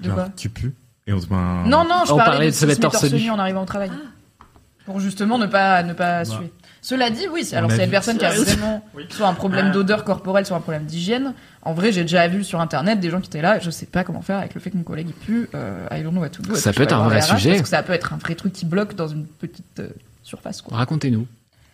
De 0.00 0.06
Genre, 0.06 0.14
quoi? 0.14 0.28
tu 0.36 0.48
pues? 0.48 0.72
Et 1.08 1.12
on 1.12 1.20
se 1.20 1.26
met 1.26 1.34
un... 1.34 1.64
Non, 1.64 1.84
non, 1.88 2.04
je 2.06 2.12
On 2.12 2.16
parlais, 2.18 2.46
de 2.46 2.50
de 2.50 2.54
se 2.56 2.66
mettre 2.66 2.80
torse 2.82 3.02
nu. 3.10 3.30
en 3.30 3.38
arrivant 3.38 3.62
au 3.62 3.66
travail. 3.66 3.90
Pour 4.84 5.00
justement 5.00 5.38
ne 5.38 5.46
pas, 5.46 5.82
ne 5.82 5.92
pas 5.94 6.24
suer. 6.24 6.52
Cela 6.80 7.10
dit, 7.10 7.26
oui, 7.32 7.44
c'est- 7.44 7.56
alors 7.56 7.70
a 7.70 7.74
c'est 7.74 7.80
une 7.80 7.86
vu 7.86 7.90
personne 7.90 8.18
qui 8.18 8.24
a 8.24 8.30
vraiment 8.30 8.84
soit 9.10 9.26
un 9.26 9.34
problème 9.34 9.66
Ah. 9.70 9.72
d'odeur 9.72 10.04
corporelle, 10.04 10.46
soit 10.46 10.56
un 10.56 10.60
problème 10.60 10.84
d'hygiène. 10.84 11.34
En 11.62 11.74
vrai, 11.74 11.92
j'ai 11.92 12.02
déjà 12.02 12.28
vu 12.28 12.44
sur 12.44 12.60
internet 12.60 13.00
des 13.00 13.10
gens 13.10 13.20
qui 13.20 13.28
étaient 13.28 13.42
là, 13.42 13.58
je 13.58 13.68
sais 13.70 13.86
pas 13.86 14.04
comment 14.04 14.22
faire 14.22 14.38
avec 14.38 14.54
le 14.54 14.60
fait 14.60 14.70
que 14.70 14.76
mon 14.76 14.84
collègue 14.84 15.08
il 15.08 15.14
pue, 15.14 15.48
euh, 15.54 15.86
I 15.90 16.02
don't 16.02 16.12
know 16.12 16.20
what 16.20 16.28
to 16.30 16.42
do. 16.42 16.54
Ça 16.54 16.72
peut 16.72 16.78
je 16.78 16.82
être 16.84 16.92
un 16.92 17.04
vrai 17.08 17.18
voir 17.20 17.26
les 17.26 17.32
RH? 17.32 17.36
sujet. 17.36 17.50
Parce 17.50 17.62
que 17.62 17.68
ça 17.68 17.82
peut 17.82 17.92
être 17.94 18.12
un 18.12 18.16
vrai 18.18 18.34
truc 18.34 18.52
qui 18.52 18.64
bloque 18.66 18.94
dans 18.94 19.08
une 19.08 19.26
petite 19.26 19.80
euh, 19.80 19.88
surface, 20.22 20.62
quoi. 20.62 20.76
Racontez-nous. 20.76 21.26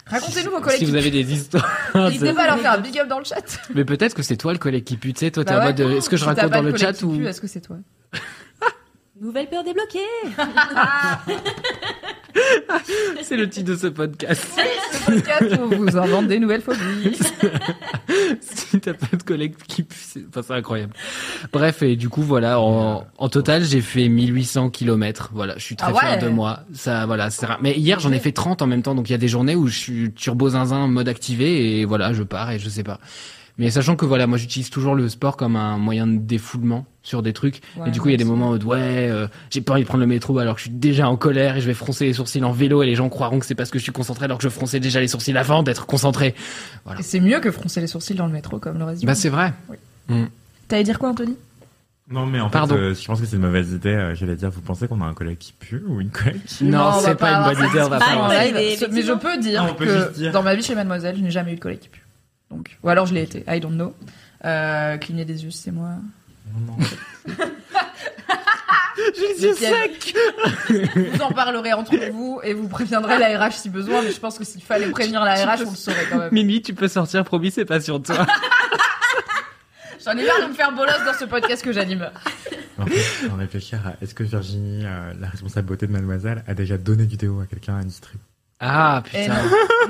Racontez-nous 0.07 0.51
vos 0.51 0.61
collègues 0.61 0.78
Si 0.78 0.85
qui 0.85 0.91
vous 0.91 0.97
avez 0.97 1.11
des 1.11 1.32
histoires. 1.32 1.68
N'hésitez 1.95 2.32
pas 2.32 2.43
à 2.45 2.47
leur 2.47 2.59
faire 2.59 2.72
un 2.72 2.78
big 2.78 2.99
up 2.99 3.09
dans 3.09 3.18
le 3.18 3.24
chat. 3.24 3.59
Mais 3.74 3.85
peut-être 3.85 4.14
que 4.14 4.22
c'est 4.22 4.37
toi 4.37 4.53
le 4.53 4.59
collègue 4.59 4.85
qui 4.85 4.97
pue. 4.97 5.12
Tu 5.12 5.20
sais, 5.20 5.30
toi, 5.30 5.45
t'es 5.45 5.53
Bah 5.53 5.57
en 5.59 5.61
ouais. 5.61 5.66
mode, 5.66 5.80
euh, 5.80 5.97
est-ce 5.99 6.09
que 6.11 6.16
je 6.16 6.22
Si 6.22 6.26
t'as 6.28 6.35
raconte 6.35 6.51
pas 6.51 6.57
dans 6.57 6.62
de 6.62 6.66
le 6.68 6.72
collègue 6.72 6.87
chat 6.87 6.93
qui 6.99 7.05
ou. 7.05 7.26
Est-ce 7.26 7.41
que 7.41 7.47
c'est 7.47 7.61
toi? 7.61 7.76
Nouvelle 9.25 9.49
peur 9.49 9.64
débloquée. 9.64 10.01
C'est 13.22 13.39
le 13.39 13.49
titre 13.49 13.70
de 13.70 13.77
ce 13.77 13.87
podcast. 13.87 14.47
Ce 14.93 14.99
podcast 15.07 15.57
où 15.59 15.62
on 15.62 15.68
vous 15.79 15.97
invente 15.97 16.27
des 16.27 16.39
nouvelles 16.39 16.61
phobies. 16.61 17.16
si 18.43 18.79
t'as 18.81 18.93
pas 18.93 19.16
de 19.16 19.22
collègue 19.22 19.55
qui 19.66 19.83
pue, 19.83 19.97
c'est 19.99 20.27
enfin, 20.29 20.43
c'est 20.43 20.53
incroyable. 20.53 20.93
Bref, 21.55 21.81
et 21.83 21.97
du 21.97 22.11
coup, 22.11 22.20
voilà, 22.20 22.61
en, 22.61 23.07
en 23.16 23.29
total, 23.31 23.64
j'ai 23.64 23.81
fait 23.81 24.11
1800 24.11 24.68
kilomètres. 24.68 25.31
Voilà, 25.33 25.55
je 25.57 25.64
suis 25.64 25.77
très 25.77 25.89
Ah 25.89 25.95
ouais. 25.95 26.01
fier 26.01 26.18
de 26.18 26.29
moi. 26.29 26.61
Ça, 26.75 27.07
voilà, 27.07 27.31
c'est 27.31 27.47
rare. 27.47 27.61
Mais 27.62 27.72
hier, 27.79 28.01
j'en 28.01 28.12
ai 28.12 28.18
fait 28.18 28.33
30 28.33 28.61
en 28.61 28.66
même 28.66 28.83
temps, 28.83 28.95
donc 28.95 29.09
il 29.09 29.12
y 29.12 29.16
a 29.16 29.18
des 29.18 29.29
journées 29.29 29.57
où 29.57 29.68
je 29.68 29.79
suis 29.79 30.12
turbo 30.12 30.51
zinzin, 30.51 30.87
mode 30.89 31.09
activé, 31.09 31.81
et 31.81 31.87
voilà, 31.87 32.12
je 32.12 32.25
pars 32.25 32.51
et 32.51 32.59
je 32.59 32.68
sais 32.68 32.85
pas. 32.85 33.01
Mais 33.57 33.71
sachant 33.71 33.95
que 33.95 34.05
voilà, 34.05 34.27
moi 34.27 34.37
j'utilise 34.37 34.69
toujours 34.69 34.97
le 34.97 35.09
sport 35.09 35.37
comme 35.37 35.55
un 35.55 35.79
moyen 35.79 36.09
de 36.09 36.17
défoulement 36.19 36.87
sur 37.05 37.23
des 37.23 37.33
trucs. 37.33 37.61
Ouais, 37.77 37.89
et 37.89 37.91
du 37.93 38.01
coup, 38.01 38.09
il 38.09 38.13
y 38.13 38.15
a 38.15 38.19
des 38.19 38.25
moments 38.25 38.51
où 38.51 38.57
ouais, 38.57 39.09
euh, 39.09 39.29
j'ai 39.51 39.61
pas 39.61 39.75
envie 39.75 39.83
de 39.83 39.87
prendre 39.87 40.01
le 40.01 40.09
métro 40.09 40.37
alors 40.39 40.55
que 40.55 40.61
je 40.61 40.65
suis 40.65 40.75
déjà 40.75 41.09
en 41.09 41.17
colère 41.17 41.57
et 41.57 41.61
je 41.61 41.67
vais 41.67 41.75
froncer 41.75 42.05
les 42.05 42.15
sourcils 42.15 42.43
en 42.43 42.51
vélo 42.51 42.83
et 42.83 42.87
les 42.87 42.97
gens 42.97 43.09
croiront 43.09 43.39
que 43.39 43.47
c'est 43.47 43.55
parce 43.55 43.71
que 43.71 43.79
je 43.79 43.85
suis 43.85 43.93
concentré 43.93 44.25
alors 44.25 44.39
que 44.39 44.43
je 44.45 44.49
fronçais 44.49 44.81
déjà 44.81 44.99
les 45.01 45.07
sourcils 45.07 45.37
avant 45.39 45.63
d'être 45.63 45.87
concentré. 45.87 46.35
Et 46.99 47.03
c'est 47.05 47.21
mieux 47.21 47.39
que 47.39 47.53
froncer 47.53 47.81
les 47.81 47.87
sourcils 47.87 48.15
dans 48.17 48.27
le 48.27 48.33
métro 48.33 48.59
comme 48.59 48.77
le 48.79 48.85
reste 48.85 49.01
du 49.03 49.07
Bah 49.07 49.15
c'est 49.15 49.29
vrai. 49.29 49.53
T'allais 50.69 50.83
dire 50.85 50.99
quoi, 50.99 51.11
Anthony? 51.11 51.37
Non, 52.11 52.27
mais 52.27 52.39
en 52.41 52.51
Pardon. 52.51 52.75
fait, 52.75 52.81
euh, 52.81 52.95
je 52.95 53.07
pense 53.07 53.21
que 53.21 53.27
c'est 53.27 53.37
une 53.37 53.43
mauvaise 53.43 53.73
idée. 53.73 53.89
euh, 53.89 54.15
J'allais 54.15 54.37
dire, 54.37 54.51
vous 54.51 54.61
pensez 54.61 54.87
qu'on 54.89 55.01
a 55.01 55.07
un 55.07 55.15
collègue 55.15 55.39
qui 55.39 55.53
pue 55.53 55.83
ou 55.89 56.01
une 56.03 56.11
collègue 56.11 56.43
qui... 56.45 56.65
Non, 56.65 56.79
on 56.81 56.91
va 56.91 57.01
c'est 57.01 57.15
pas 57.15 57.31
une 57.33 57.55
bonne 57.55 57.69
idée, 57.71 57.81
on 57.83 57.89
va 57.89 57.99
pas 57.99 58.05
Ce- 58.77 58.87
Mais 58.93 59.03
je 59.03 59.13
peux 59.13 59.41
dire 59.41 59.75
que 59.77 60.13
dire. 60.15 60.33
dans 60.33 60.43
ma 60.43 60.55
vie 60.55 60.63
chez 60.63 60.75
Mademoiselle, 60.75 61.17
je 61.17 61.23
n'ai 61.23 61.31
jamais 61.31 61.53
eu 61.53 61.57
de 61.57 61.61
collègue 61.61 61.79
qui 61.81 61.89
pue. 61.89 62.04
Donc, 62.55 62.79
ou 62.85 62.89
alors 62.89 63.07
je 63.07 63.15
l'ai 63.15 63.23
été, 63.23 63.45
I 63.49 63.59
don't 63.59 63.75
know. 63.75 63.95
Euh, 64.45 64.97
cligner 64.99 65.25
des 65.25 65.43
yeux, 65.45 65.51
c'est 65.51 65.73
moi. 65.73 65.97
Non, 66.55 66.77
non. 66.77 66.85
J'ai 69.17 69.49
les 69.49 69.55
sec 69.55 70.17
Vous 70.95 71.23
en 71.23 71.33
parlerez 71.33 71.73
entre 71.73 71.97
vous 72.13 72.41
et 72.45 72.55
vous 72.55 72.69
préviendrez 72.69 73.19
la 73.19 73.45
RH 73.45 73.55
si 73.55 73.71
besoin, 73.71 74.03
mais 74.03 74.13
je 74.13 74.21
pense 74.21 74.39
que 74.39 74.45
s'il 74.45 74.63
fallait 74.63 74.89
prévenir 74.89 75.25
la 75.25 75.35
RH, 75.35 75.63
on 75.67 75.71
le 75.71 75.77
saurait 75.77 76.07
quand 76.09 76.19
même. 76.19 76.29
Mimi, 76.33 76.63
tu 76.63 76.75
peux 76.75 76.87
sortir, 76.87 77.25
promis, 77.25 77.51
c'est 77.51 77.65
pas 77.65 77.81
sur 77.81 78.01
toi. 78.01 78.25
J'en 80.05 80.13
ai 80.13 80.25
marre 80.25 80.43
de 80.43 80.47
me 80.51 80.55
faire 80.55 80.71
bolos 80.71 81.05
dans 81.05 81.15
ce 81.19 81.25
podcast 81.25 81.65
que 81.65 81.73
j'anime. 81.73 82.09
En 82.79 82.87
fait, 82.87 83.29
en 83.29 83.37
réfléchir 83.37 83.81
à 83.85 83.95
est-ce 84.01 84.15
que 84.15 84.23
Virginie, 84.23 84.85
euh, 84.85 85.13
la 85.19 85.29
responsable 85.29 85.67
beauté 85.67 85.89
de 85.89 85.93
Mademoiselle, 85.93 86.45
a 86.47 86.55
déjà 86.55 86.79
donné 86.79 87.07
du 87.07 87.17
déo 87.17 87.41
à 87.41 87.47
quelqu'un 87.47 87.79
à 87.79 87.83
une 87.83 87.89
distrib 87.89 88.21
Ah, 88.61 89.03
putain. 89.05 89.29
non. 89.29 89.35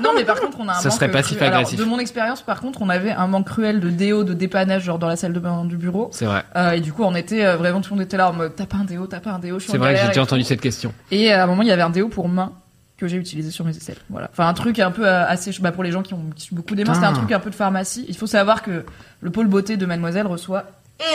non, 0.03 0.09
mais 0.15 0.25
par 0.25 0.39
contre, 0.41 0.57
on 0.59 0.67
a 0.67 0.71
un 0.73 0.75
Ça 0.75 0.89
manque 0.89 0.97
serait 0.97 1.11
passif 1.11 1.37
cru- 1.37 1.43
alors, 1.45 1.59
agressif. 1.59 1.79
de 1.79 1.85
mon 1.85 1.99
expérience, 1.99 2.41
par 2.41 2.59
contre, 2.59 2.81
on 2.81 2.89
avait 2.89 3.11
un 3.11 3.27
manque 3.27 3.47
cruel 3.47 3.79
de 3.79 3.89
déo, 3.89 4.23
de 4.23 4.33
dépannage, 4.33 4.83
genre 4.83 4.99
dans 4.99 5.07
la 5.07 5.15
salle 5.15 5.33
de 5.33 5.39
bain 5.39 5.63
du 5.65 5.77
bureau. 5.77 6.09
C'est 6.11 6.25
vrai. 6.25 6.43
Euh, 6.55 6.71
et 6.71 6.81
du 6.81 6.91
coup, 6.91 7.03
on 7.03 7.15
était 7.15 7.45
euh, 7.45 7.57
vraiment 7.57 7.79
tout 7.81 7.93
le 7.93 7.97
monde 7.99 8.05
était 8.05 8.17
là 8.17 8.29
en 8.29 8.33
mode 8.33 8.55
t'as 8.55 8.65
pas 8.65 8.77
un 8.77 8.83
déo, 8.83 9.07
t'as 9.07 9.19
pas 9.19 9.31
un 9.31 9.39
déo, 9.39 9.59
C'est 9.59 9.77
vrai 9.77 9.93
que 9.93 9.99
j'ai 10.01 10.07
déjà 10.07 10.23
entendu 10.23 10.41
tout. 10.41 10.47
cette 10.49 10.61
question. 10.61 10.93
Et 11.11 11.31
euh, 11.31 11.39
à 11.39 11.43
un 11.43 11.47
moment, 11.47 11.61
il 11.61 11.67
y 11.67 11.71
avait 11.71 11.81
un 11.83 11.89
déo 11.89 12.09
pour 12.09 12.27
main 12.27 12.51
que 12.97 13.07
j'ai 13.07 13.17
utilisé 13.17 13.51
sur 13.51 13.65
mes 13.65 13.75
aisselles. 13.75 13.97
Voilà. 14.09 14.29
Enfin, 14.31 14.47
un 14.47 14.53
truc 14.53 14.79
un 14.79 14.91
peu 14.91 15.07
assez, 15.07 15.51
bah, 15.61 15.71
pour 15.71 15.83
les 15.83 15.91
gens 15.91 16.01
qui 16.01 16.13
ont 16.13 16.23
qui 16.35 16.53
beaucoup 16.55 16.75
des 16.75 16.85
mains, 16.85 16.93
c'était 16.93 17.05
un 17.05 17.13
truc 17.13 17.31
un 17.31 17.39
peu 17.41 17.49
de 17.49 17.55
pharmacie. 17.55 18.05
Il 18.07 18.15
faut 18.17 18.27
savoir 18.27 18.61
que 18.63 18.85
le 19.21 19.29
pôle 19.31 19.47
beauté 19.47 19.75
de 19.77 19.85
Mademoiselle 19.85 20.27
reçoit 20.27 20.63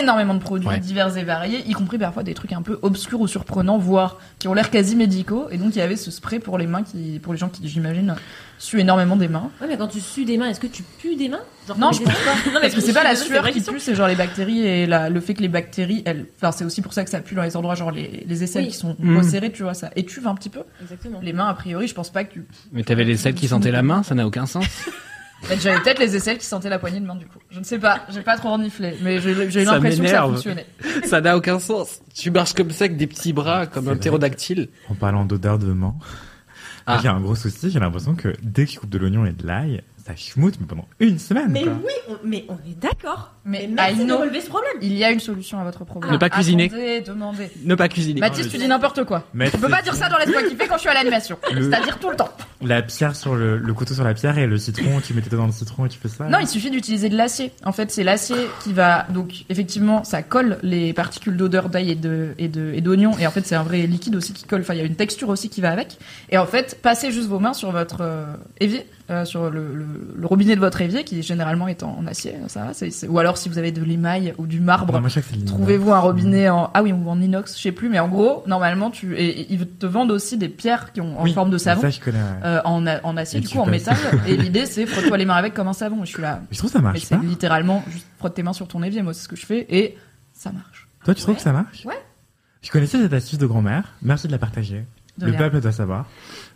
énormément 0.01 0.35
de 0.35 0.41
produits 0.41 0.69
Ouais. 0.69 0.79
divers 0.79 1.17
et 1.17 1.25
variés, 1.25 1.63
y 1.67 1.73
compris 1.73 1.97
parfois 1.99 2.23
des 2.23 2.35
trucs 2.35 2.53
un 2.53 2.63
peu 2.63 2.79
obscurs 2.83 3.21
ou 3.21 3.27
surprenants, 3.27 3.79
voire 3.79 4.19
qui 4.39 4.47
ont 4.49 4.55
l'air 4.55 4.71
quasi 4.71 4.95
médicaux. 4.95 5.49
Et 5.51 5.57
donc, 5.59 5.75
il 5.75 5.79
y 5.79 5.83
avait 5.83 5.97
ce 5.97 6.11
spray 6.11 6.39
pour 6.39 6.59
les 6.59 6.67
mains 6.67 6.83
qui, 6.83 7.19
pour 7.23 7.33
les 7.33 7.39
gens 7.39 7.49
qui, 7.49 7.67
j'imagine, 7.67 8.15
suent 8.59 8.81
énormément 8.81 9.17
des 9.17 9.29
mains. 9.29 9.51
Ouais, 9.61 9.67
mais 9.69 9.79
quand 9.79 9.89
tu 9.89 10.01
sues 10.01 10.25
des 10.27 10.37
mains, 10.37 10.49
est-ce 10.51 10.61
que 10.61 10.67
tu 10.67 10.83
pues 11.01 11.17
des 11.17 11.29
mains 11.31 11.41
Genre, 11.67 11.79
Non, 11.79 11.93
je 11.93 12.03
pense 12.03 12.13
espoirs 12.13 12.37
Non, 12.47 12.53
mais 12.55 12.61
Parce 12.61 12.75
que 12.75 12.81
c'est 12.83 12.93
pas 12.93 13.05
la 13.05 13.17
sueur 13.17 13.49
qui 13.51 13.61
pue, 13.63 13.81
c'est 13.81 13.95
genre 13.95 14.09
les 14.09 14.17
bactéries 14.17 14.61
et 14.67 14.87
la- 14.87 15.09
le 15.09 15.21
fait 15.21 15.33
que 15.35 15.41
les 15.43 15.49
bactéries, 15.49 16.03
elles, 16.05 16.27
enfin 16.37 16.53
c'est 16.53 16.65
aussi 16.65 16.83
pour 16.83 16.93
ça 16.93 17.05
que 17.05 17.11
ça 17.11 17.21
pue 17.21 17.35
dans 17.35 17.43
les 17.43 17.57
endroits 17.57 17.75
genre 17.75 17.91
les, 17.91 18.25
les 18.27 18.43
aisselles 18.45 18.65
Oui. 18.65 18.71
qui 18.71 18.77
sont 18.77 18.97
Mm. 18.99 19.17
resserrées, 19.17 19.51
tu 19.53 19.63
vois, 19.63 19.73
ça 19.75 19.91
étuve 19.97 20.27
un 20.27 20.35
petit 20.35 20.49
peu. 20.51 20.61
Exactement. 20.83 21.21
Les 21.23 21.33
mains, 21.33 21.49
a 21.49 21.55
priori, 21.55 21.87
je 21.89 21.95
pense 21.95 22.11
pas 22.11 22.25
que 22.25 22.33
tu. 22.35 22.45
Mais 22.73 22.83
t'avais 22.83 23.05
les 23.05 23.17
selles 23.17 23.35
qui 23.35 23.49
sentaient 23.49 23.71
la 23.73 23.83
main, 23.83 24.03
ça 24.03 24.15
n'a 24.15 24.27
aucun 24.27 24.45
sens. 24.47 24.65
J'avais 25.61 25.81
peut-être 25.81 25.99
les 25.99 26.15
aisselles 26.17 26.39
qui 26.39 26.45
sentaient 26.47 26.69
la 26.69 26.79
poignée 26.79 27.01
de 27.01 27.07
main 27.07 27.17
du 27.17 27.27
coup. 27.27 27.39
Je 27.51 27.59
ne 27.59 27.65
sais 27.65 27.79
pas, 27.79 28.03
j'ai 28.11 28.21
pas 28.23 28.37
trop 28.37 28.53
reniflé, 28.53 28.95
mais 29.03 29.21
j'ai 29.21 29.31
eu 29.31 29.35
l'impression 29.65 30.03
que 30.05 30.09
ça 30.11 30.23
fonctionnait. 30.23 30.67
ça 31.05 31.21
n'a 31.21 31.37
aucun 31.37 31.59
sens. 31.59 32.01
Tu 32.15 32.31
marches 32.31 32.53
comme 32.55 32.71
ça 32.71 32.85
avec 32.85 32.97
des 32.97 33.07
petits 33.07 33.33
bras, 33.33 33.67
comme 33.67 33.89
un 33.89 33.97
ptérodactyle. 33.97 34.69
En 34.89 34.95
parlant 34.95 35.25
d'odeur 35.25 35.59
de 35.59 35.73
main, 35.73 35.95
Ah. 36.87 36.99
j'ai 37.03 37.09
un 37.09 37.21
gros 37.21 37.35
souci. 37.35 37.71
J'ai 37.71 37.79
l'impression 37.81 38.15
que 38.15 38.35
dès 38.43 38.67
que 38.67 38.73
je 38.73 38.79
coupe 38.81 38.91
de 38.91 38.99
l'oignon 38.99 39.25
et 39.27 39.33
de 39.33 39.47
l'ail, 39.47 39.83
ça 40.07 40.15
schmoute 40.17 40.55
mais 40.61 40.67
pendant 40.67 40.87
une 40.99 41.19
semaine. 41.19 41.49
Mais 41.51 41.63
quoi. 41.65 41.73
oui, 41.85 41.93
on, 42.09 42.17
mais 42.25 42.45
on 42.49 42.55
est 42.55 42.79
d'accord. 42.81 43.33
Mais 43.45 43.69
merci 43.73 44.03
I 44.03 44.07
de 44.07 44.13
relever 44.13 44.41
ce 44.41 44.49
problème. 44.49 44.73
Il 44.83 44.93
y 44.93 45.03
a 45.05 45.11
une 45.11 45.21
solution 45.21 45.59
à 45.59 45.65
votre 45.65 45.85
problème. 45.85 46.13
Ne 46.13 46.19
pas 46.19 46.29
cuisiner. 46.29 46.65
Attendez, 46.67 47.01
demandez. 47.01 47.51
Ne 47.65 47.75
pas 47.75 47.89
cuisiner. 47.89 48.21
Mathis, 48.21 48.49
tu 48.49 48.59
dis 48.59 48.69
n'importe 48.69 49.05
quoi. 49.05 49.25
Mais 49.33 49.51
On 49.55 49.59
peut 49.59 49.69
pas 49.69 49.81
dire 49.83 49.95
ça 49.95 50.09
dans 50.09 50.19
Laisse-moi 50.19 50.43
kiffer 50.43 50.67
quand 50.69 50.75
je 50.77 50.81
suis 50.81 50.89
à 50.91 50.95
l'animation. 50.95 51.39
Le- 51.53 51.71
C'est-à-dire 51.71 51.99
tout 51.99 52.11
le 52.11 52.17
temps. 52.17 52.29
La 52.63 52.83
pierre 52.83 53.17
sur 53.17 53.35
le, 53.35 53.57
le 53.57 53.75
couteau 53.75 53.95
sur 53.95 54.05
la 54.05 54.13
pierre 54.13 54.37
et 54.39 54.47
le 54.47 54.59
citron, 54.59 55.01
tu 55.01 55.15
mets 55.15 55.23
tes 55.23 55.31
doigts 55.31 55.41
dans 55.41 55.47
le 55.47 55.53
citron 55.53 55.87
et 55.87 55.89
tu 55.89 55.99
fais 55.99 56.09
ça. 56.09 56.25
Non, 56.29 56.39
il 56.39 56.47
suffit 56.49 56.71
d'utiliser 56.71 57.09
de 57.09 57.17
l'acier. 57.17 57.53
En 57.65 57.73
fait, 57.73 57.91
c'est 57.91 58.05
l'acier 58.05 58.37
qui 58.63 58.73
va 58.75 59.07
donc 59.09 59.45
effectivement, 59.49 60.05
ça 60.05 60.23
colle 60.23 60.59
les 60.63 60.93
particules 60.93 61.37
d'odeur 61.37 61.71
d'ail 61.71 61.91
et 61.93 61.95
de 61.95 62.35
et 62.39 62.49
de 62.49 62.73
et 62.75 62.83
d'oignon. 62.83 63.13
Et 63.19 63.27
en 63.27 63.31
fait, 63.31 63.47
c'est 63.47 63.55
un 63.55 63.63
vrai 63.63 63.87
liquide 63.87 64.15
aussi 64.17 64.35
qui 64.35 64.45
colle. 64.45 64.61
Enfin, 64.61 64.75
il 64.75 64.79
y 64.81 64.83
a 64.83 64.87
une 64.87 64.97
texture 64.97 65.31
aussi 65.31 65.49
qui 65.49 65.63
va 65.63 65.71
avec. 65.73 65.97
Et 66.29 66.37
en 66.37 66.47
fait, 66.47 66.79
passez 66.83 67.11
juste 67.11 67.29
vos 67.29 67.39
mains 67.39 67.55
sur 67.55 67.71
votre 67.73 67.99
euh, 68.03 68.27
évier, 68.61 68.87
euh, 69.11 69.25
sur 69.25 69.51
le, 69.51 69.75
le, 69.75 69.87
le 70.17 70.27
robinet 70.27 70.55
de 70.55 70.61
votre 70.61 70.81
évier 70.81 71.05
qui 71.05 71.23
généralement 71.23 71.67
est 71.69 71.83
en, 71.83 71.99
en 71.99 72.07
acier. 72.07 72.37
Ça 72.49 72.65
va. 72.67 72.73
Ou 73.09 73.19
alors 73.19 73.37
si 73.39 73.49
vous 73.49 73.59
avez 73.59 73.73
de 73.73 73.83
l'émail 73.83 74.35
ou 74.39 74.47
du 74.47 74.61
marbre. 74.61 75.01
Trouvez-vous 75.47 75.93
un 75.93 75.99
robinet 75.99 76.49
en 76.49 76.71
ah 76.75 76.83
oui 76.83 76.93
ou 76.93 77.09
en 77.11 77.21
inox, 77.21 77.57
je 77.57 77.63
sais 77.63 77.73
plus, 77.73 77.89
mais 77.89 77.99
en 77.99 78.09
gros 78.09 78.45
normalement 78.47 78.91
tu 78.91 79.17
et, 79.17 79.41
et 79.41 79.53
ils 79.53 79.67
te 79.67 79.87
vendent 79.87 80.11
aussi 80.13 80.37
des 80.39 80.49
pierres 80.49 80.93
qui 80.93 81.01
ont 81.01 81.19
en 81.19 81.25
Oui, 81.25 81.33
forme 81.35 81.51
de 81.51 81.59
savon 81.59 81.81
Ça, 81.81 81.91
je 81.91 82.01
connais. 82.01 82.19
ouais. 82.19 82.25
euh, 82.45 82.61
en, 82.65 82.87
en 82.87 83.17
acier 83.17 83.39
Et 83.39 83.43
du 83.43 83.49
coup 83.49 83.59
en 83.59 83.67
métal 83.67 83.97
et 84.27 84.37
l'idée 84.39 84.67
c'est 84.67 84.87
frotte-toi 84.87 85.17
les 85.19 85.25
mains 85.27 85.35
avec 85.35 85.55
comme 85.55 85.69
un 85.69 85.73
savon 85.73 86.03
et 86.03 86.07
je 86.07 86.13
suis 86.13 86.23
là 86.23 86.41
Mais 86.43 86.47
je 86.53 86.59
trouve 86.59 86.71
que 86.71 86.77
ça 86.77 86.83
marche 86.83 87.01
c'est 87.01 87.19
littéralement 87.21 87.83
juste 87.91 88.07
frotte 88.19 88.35
tes 88.35 88.43
mains 88.43 88.53
sur 88.53 88.69
ton 88.69 88.83
évier 88.83 89.03
moi 89.03 89.13
c'est 89.15 89.23
ce 89.25 89.29
que 89.29 89.37
je 89.37 89.45
fais 89.47 89.67
et 89.71 89.97
ça 90.33 90.53
marche 90.53 90.89
Toi, 91.05 91.15
tu 91.15 91.23
trouves 91.23 91.37
que 91.37 91.43
ça 91.43 91.53
marche 91.53 91.85
Ouais. 91.85 91.99
Je 92.63 92.71
connaissais 92.71 92.99
cette 92.99 93.13
astuce 93.15 93.39
de 93.39 93.47
grand-mère. 93.47 93.95
Merci 94.03 94.27
de 94.27 94.33
la 94.33 94.39
partager. 94.39 94.85
De 95.17 95.25
le 95.27 95.31
rien. 95.33 95.39
peuple 95.41 95.61
doit 95.61 95.73
savoir. 95.73 96.07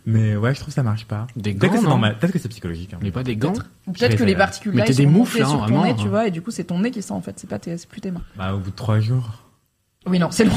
Mais 0.07 0.35
ouais, 0.35 0.53
je 0.53 0.59
trouve 0.59 0.67
que 0.69 0.75
ça 0.75 0.83
marche 0.83 1.05
pas. 1.05 1.25
Des 1.35 1.53
Peut-être 1.53 1.71
que 1.71 1.75
gants, 1.77 1.81
c'est 1.81 1.87
normal. 1.89 2.17
Peut-être 2.19 2.31
que 2.33 2.39
c'est 2.39 2.49
psychologique. 2.49 2.93
hein. 2.93 2.99
Mais 3.01 3.11
pas 3.11 3.23
des 3.23 3.35
gants. 3.35 3.53
ou 3.87 3.91
peut-être 3.91 4.15
que 4.17 4.23
les 4.23 4.35
particules 4.35 4.73
là 4.75 4.81
Mettez 4.83 4.93
ils 4.93 4.97
des 4.97 5.03
sont 5.05 5.09
moufles, 5.09 5.37
montées 5.39 5.43
hein, 5.43 5.49
sur 5.49 5.57
ton 5.59 5.65
vraiment, 5.65 5.83
nez 5.85 5.95
tu 5.95 6.01
hein. 6.03 6.09
vois 6.09 6.27
et 6.27 6.31
du 6.31 6.41
coup 6.41 6.51
c'est 6.51 6.65
ton 6.65 6.79
nez 6.79 6.91
qui 6.91 7.01
sent 7.01 7.11
en 7.13 7.21
fait 7.21 7.39
c'est 7.39 7.49
pas 7.49 7.57
tes 7.59 7.75
c'est 7.77 7.89
plus 7.89 8.01
tes 8.01 8.11
mains 8.11 8.21
Bah, 8.35 8.53
au 8.53 8.59
bout 8.59 8.69
de 8.71 8.75
trois 8.75 8.99
jours. 8.99 9.43
oui 10.05 10.19
non 10.19 10.29
c'est 10.31 10.45
long 10.45 10.53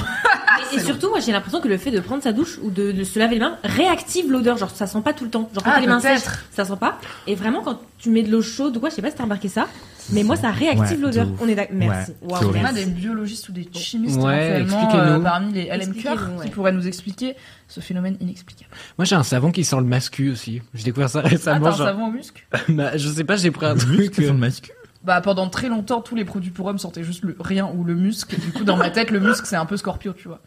Et, 0.73 0.77
et 0.77 0.81
surtout, 0.81 1.09
moi, 1.11 1.21
j'ai 1.21 1.33
l'impression 1.33 1.61
que 1.61 1.69
le 1.69 1.77
fait 1.79 1.91
de 1.91 2.01
prendre 2.01 2.23
sa 2.23 2.33
douche 2.33 2.59
ou 2.63 2.71
de, 2.71 2.93
de 2.93 3.05
se 3.05 3.19
laver 3.19 3.35
les 3.35 3.41
mains 3.41 3.57
réactive 3.65 4.31
l'odeur. 4.31 4.57
Genre, 4.57 4.71
ça 4.71 4.87
sent 4.87 5.01
pas 5.03 5.13
tout 5.13 5.25
le 5.25 5.31
temps. 5.31 5.49
Genre, 5.55 5.63
quand 5.63 5.71
Ah, 5.71 5.75
t'as 5.77 5.81
les 5.81 5.87
mains 5.87 6.01
sèches, 6.01 6.23
ça 6.53 6.65
sent 6.65 6.77
pas. 6.79 6.99
Et 7.27 7.35
vraiment, 7.35 7.63
quand 7.63 7.81
tu 7.99 8.11
mets 8.11 8.23
de 8.23 8.31
l'eau 8.31 8.43
chaude 8.43 8.77
ou 8.77 8.81
quoi, 8.81 8.89
je 8.91 8.95
sais 8.95 9.03
pas 9.03 9.11
si 9.11 9.17
t'as 9.17 9.25
remarqué 9.25 9.49
ça, 9.49 9.67
mais 10.13 10.23
moi, 10.23 10.37
ça 10.37 10.51
réactive 10.51 10.99
Ouais, 10.99 11.03
l'odeur. 11.05 11.29
On 11.41 11.49
est 11.49 11.55
d'accord. 11.55 11.77
Merci. 11.77 12.13
Ouais, 12.23 12.31
Waouh, 12.31 12.53
c'est 12.55 12.61
on 12.61 12.65
a 12.65 12.73
des 12.73 12.87
biologistes 12.87 13.49
ou 13.49 13.53
des 13.53 13.69
chimistes 13.73 14.19
Ouais, 14.21 14.63
expliquez-nous. 14.63 14.99
euh, 14.99 15.21
parmi 15.21 15.53
les 15.53 15.65
LM 15.67 15.73
Expliquez-nous, 15.75 16.03
Cœur 16.17 16.43
qui 16.45 16.51
pourraient 16.51 16.73
nous 16.73 16.87
expliquer 16.87 17.35
ce 17.67 17.81
phénomène 17.81 18.17
inexplicable 18.21 18.71
Moi, 18.97 19.05
j'ai 19.05 19.17
un 19.17 19.23
savon 19.23 19.51
qui 19.53 19.65
sent 19.65 19.77
le 19.77 19.83
mascu 19.83 20.31
aussi. 20.31 20.63
J'ai 20.75 20.85
découvert 20.85 21.11
ça 21.11 21.21
ah 21.25 21.29
récément. 21.29 21.61
t'as 21.61 21.69
un 21.69 21.77
genre- 21.77 21.87
savon 21.89 22.07
au 22.07 22.11
musc 22.11 22.47
Bah, 22.69 22.97
je 22.97 23.09
sais 23.09 23.25
pas, 23.25 23.37
j'ai 23.37 23.51
pris 23.51 23.67
un 23.67 23.75
Le 23.75 23.81
truc. 23.81 24.19
euh, 24.19 24.23
sur 24.23 24.33
le 24.33 24.39
masque. 24.39 24.73
bah 25.05 25.21
pendant 25.21 25.49
très 25.49 25.69
longtemps 25.69 26.01
tous 26.01 26.15
les 26.17 26.25
produits 26.25 26.51
pour 26.51 26.67
hommes 26.67 26.79
sentaient 26.79 27.05
juste 27.05 27.23
le 27.25 27.37
rien 27.41 27.71
ou 27.75 27.85
le 27.85 27.95
musc 27.95 28.35
du 28.39 28.51
coup 28.53 28.65
dans 28.65 28.77
ma 28.77 28.91
tête 28.91 29.11
le 29.11 29.21
musc 29.21 29.47
c'est 29.47 29.57
un 29.57 29.65
peu 29.67 29.77
Scorpio 29.77 30.13
tu 30.13 30.27
vois 30.29 30.41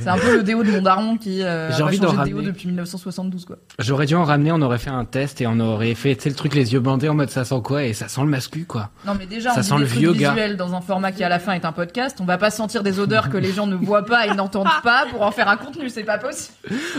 C'est 0.00 0.08
un 0.08 0.18
peu 0.18 0.36
le 0.36 0.42
déo 0.42 0.62
de 0.62 0.70
mon 0.70 0.82
daron 0.82 1.16
qui 1.16 1.42
euh, 1.42 1.70
J'ai 1.72 1.82
a 1.82 1.86
envie 1.86 1.98
pas 1.98 2.06
changé 2.06 2.16
d'en 2.16 2.22
de 2.22 2.28
déo 2.28 2.36
ramener. 2.38 2.52
depuis 2.52 2.66
1972 2.68 3.44
quoi. 3.44 3.56
J'aurais 3.78 4.06
dû 4.06 4.14
en 4.14 4.24
ramener, 4.24 4.52
on 4.52 4.60
aurait 4.60 4.78
fait 4.78 4.90
un 4.90 5.04
test 5.04 5.40
et 5.40 5.46
on 5.46 5.58
aurait 5.60 5.94
fait, 5.94 6.14
tu 6.16 6.22
sais, 6.24 6.28
le 6.28 6.34
truc 6.34 6.54
les 6.54 6.72
yeux 6.72 6.80
bandés 6.80 7.08
en 7.08 7.14
mode 7.14 7.30
ça 7.30 7.44
sent 7.44 7.60
quoi? 7.64 7.84
Et 7.84 7.92
ça 7.94 8.08
sent 8.08 8.20
le 8.20 8.26
mascu, 8.26 8.64
quoi. 8.66 8.90
Non 9.06 9.14
mais 9.18 9.26
déjà 9.26 9.50
Ça 9.54 9.60
on 9.60 9.62
sent 9.62 9.74
dit 9.76 9.80
le 9.80 9.86
vieux 9.86 10.12
gars. 10.12 10.30
visuels 10.30 10.56
dans 10.56 10.74
un 10.74 10.80
format 10.80 11.12
qui 11.12 11.24
à 11.24 11.28
la 11.28 11.38
fin 11.38 11.52
est 11.52 11.64
un 11.64 11.72
podcast, 11.72 12.18
on 12.20 12.24
va 12.24 12.38
pas 12.38 12.50
sentir 12.50 12.82
des 12.82 12.98
odeurs 13.00 13.30
que 13.30 13.36
les 13.38 13.52
gens 13.52 13.66
ne 13.66 13.76
voient 13.76 14.04
pas 14.04 14.26
et 14.26 14.34
n'entendent 14.34 14.68
pas 14.82 15.06
pour 15.10 15.22
en 15.22 15.30
faire 15.30 15.48
un 15.48 15.56
contenu, 15.56 15.88
c'est 15.88 16.04
pas 16.04 16.18
possible. 16.18 16.54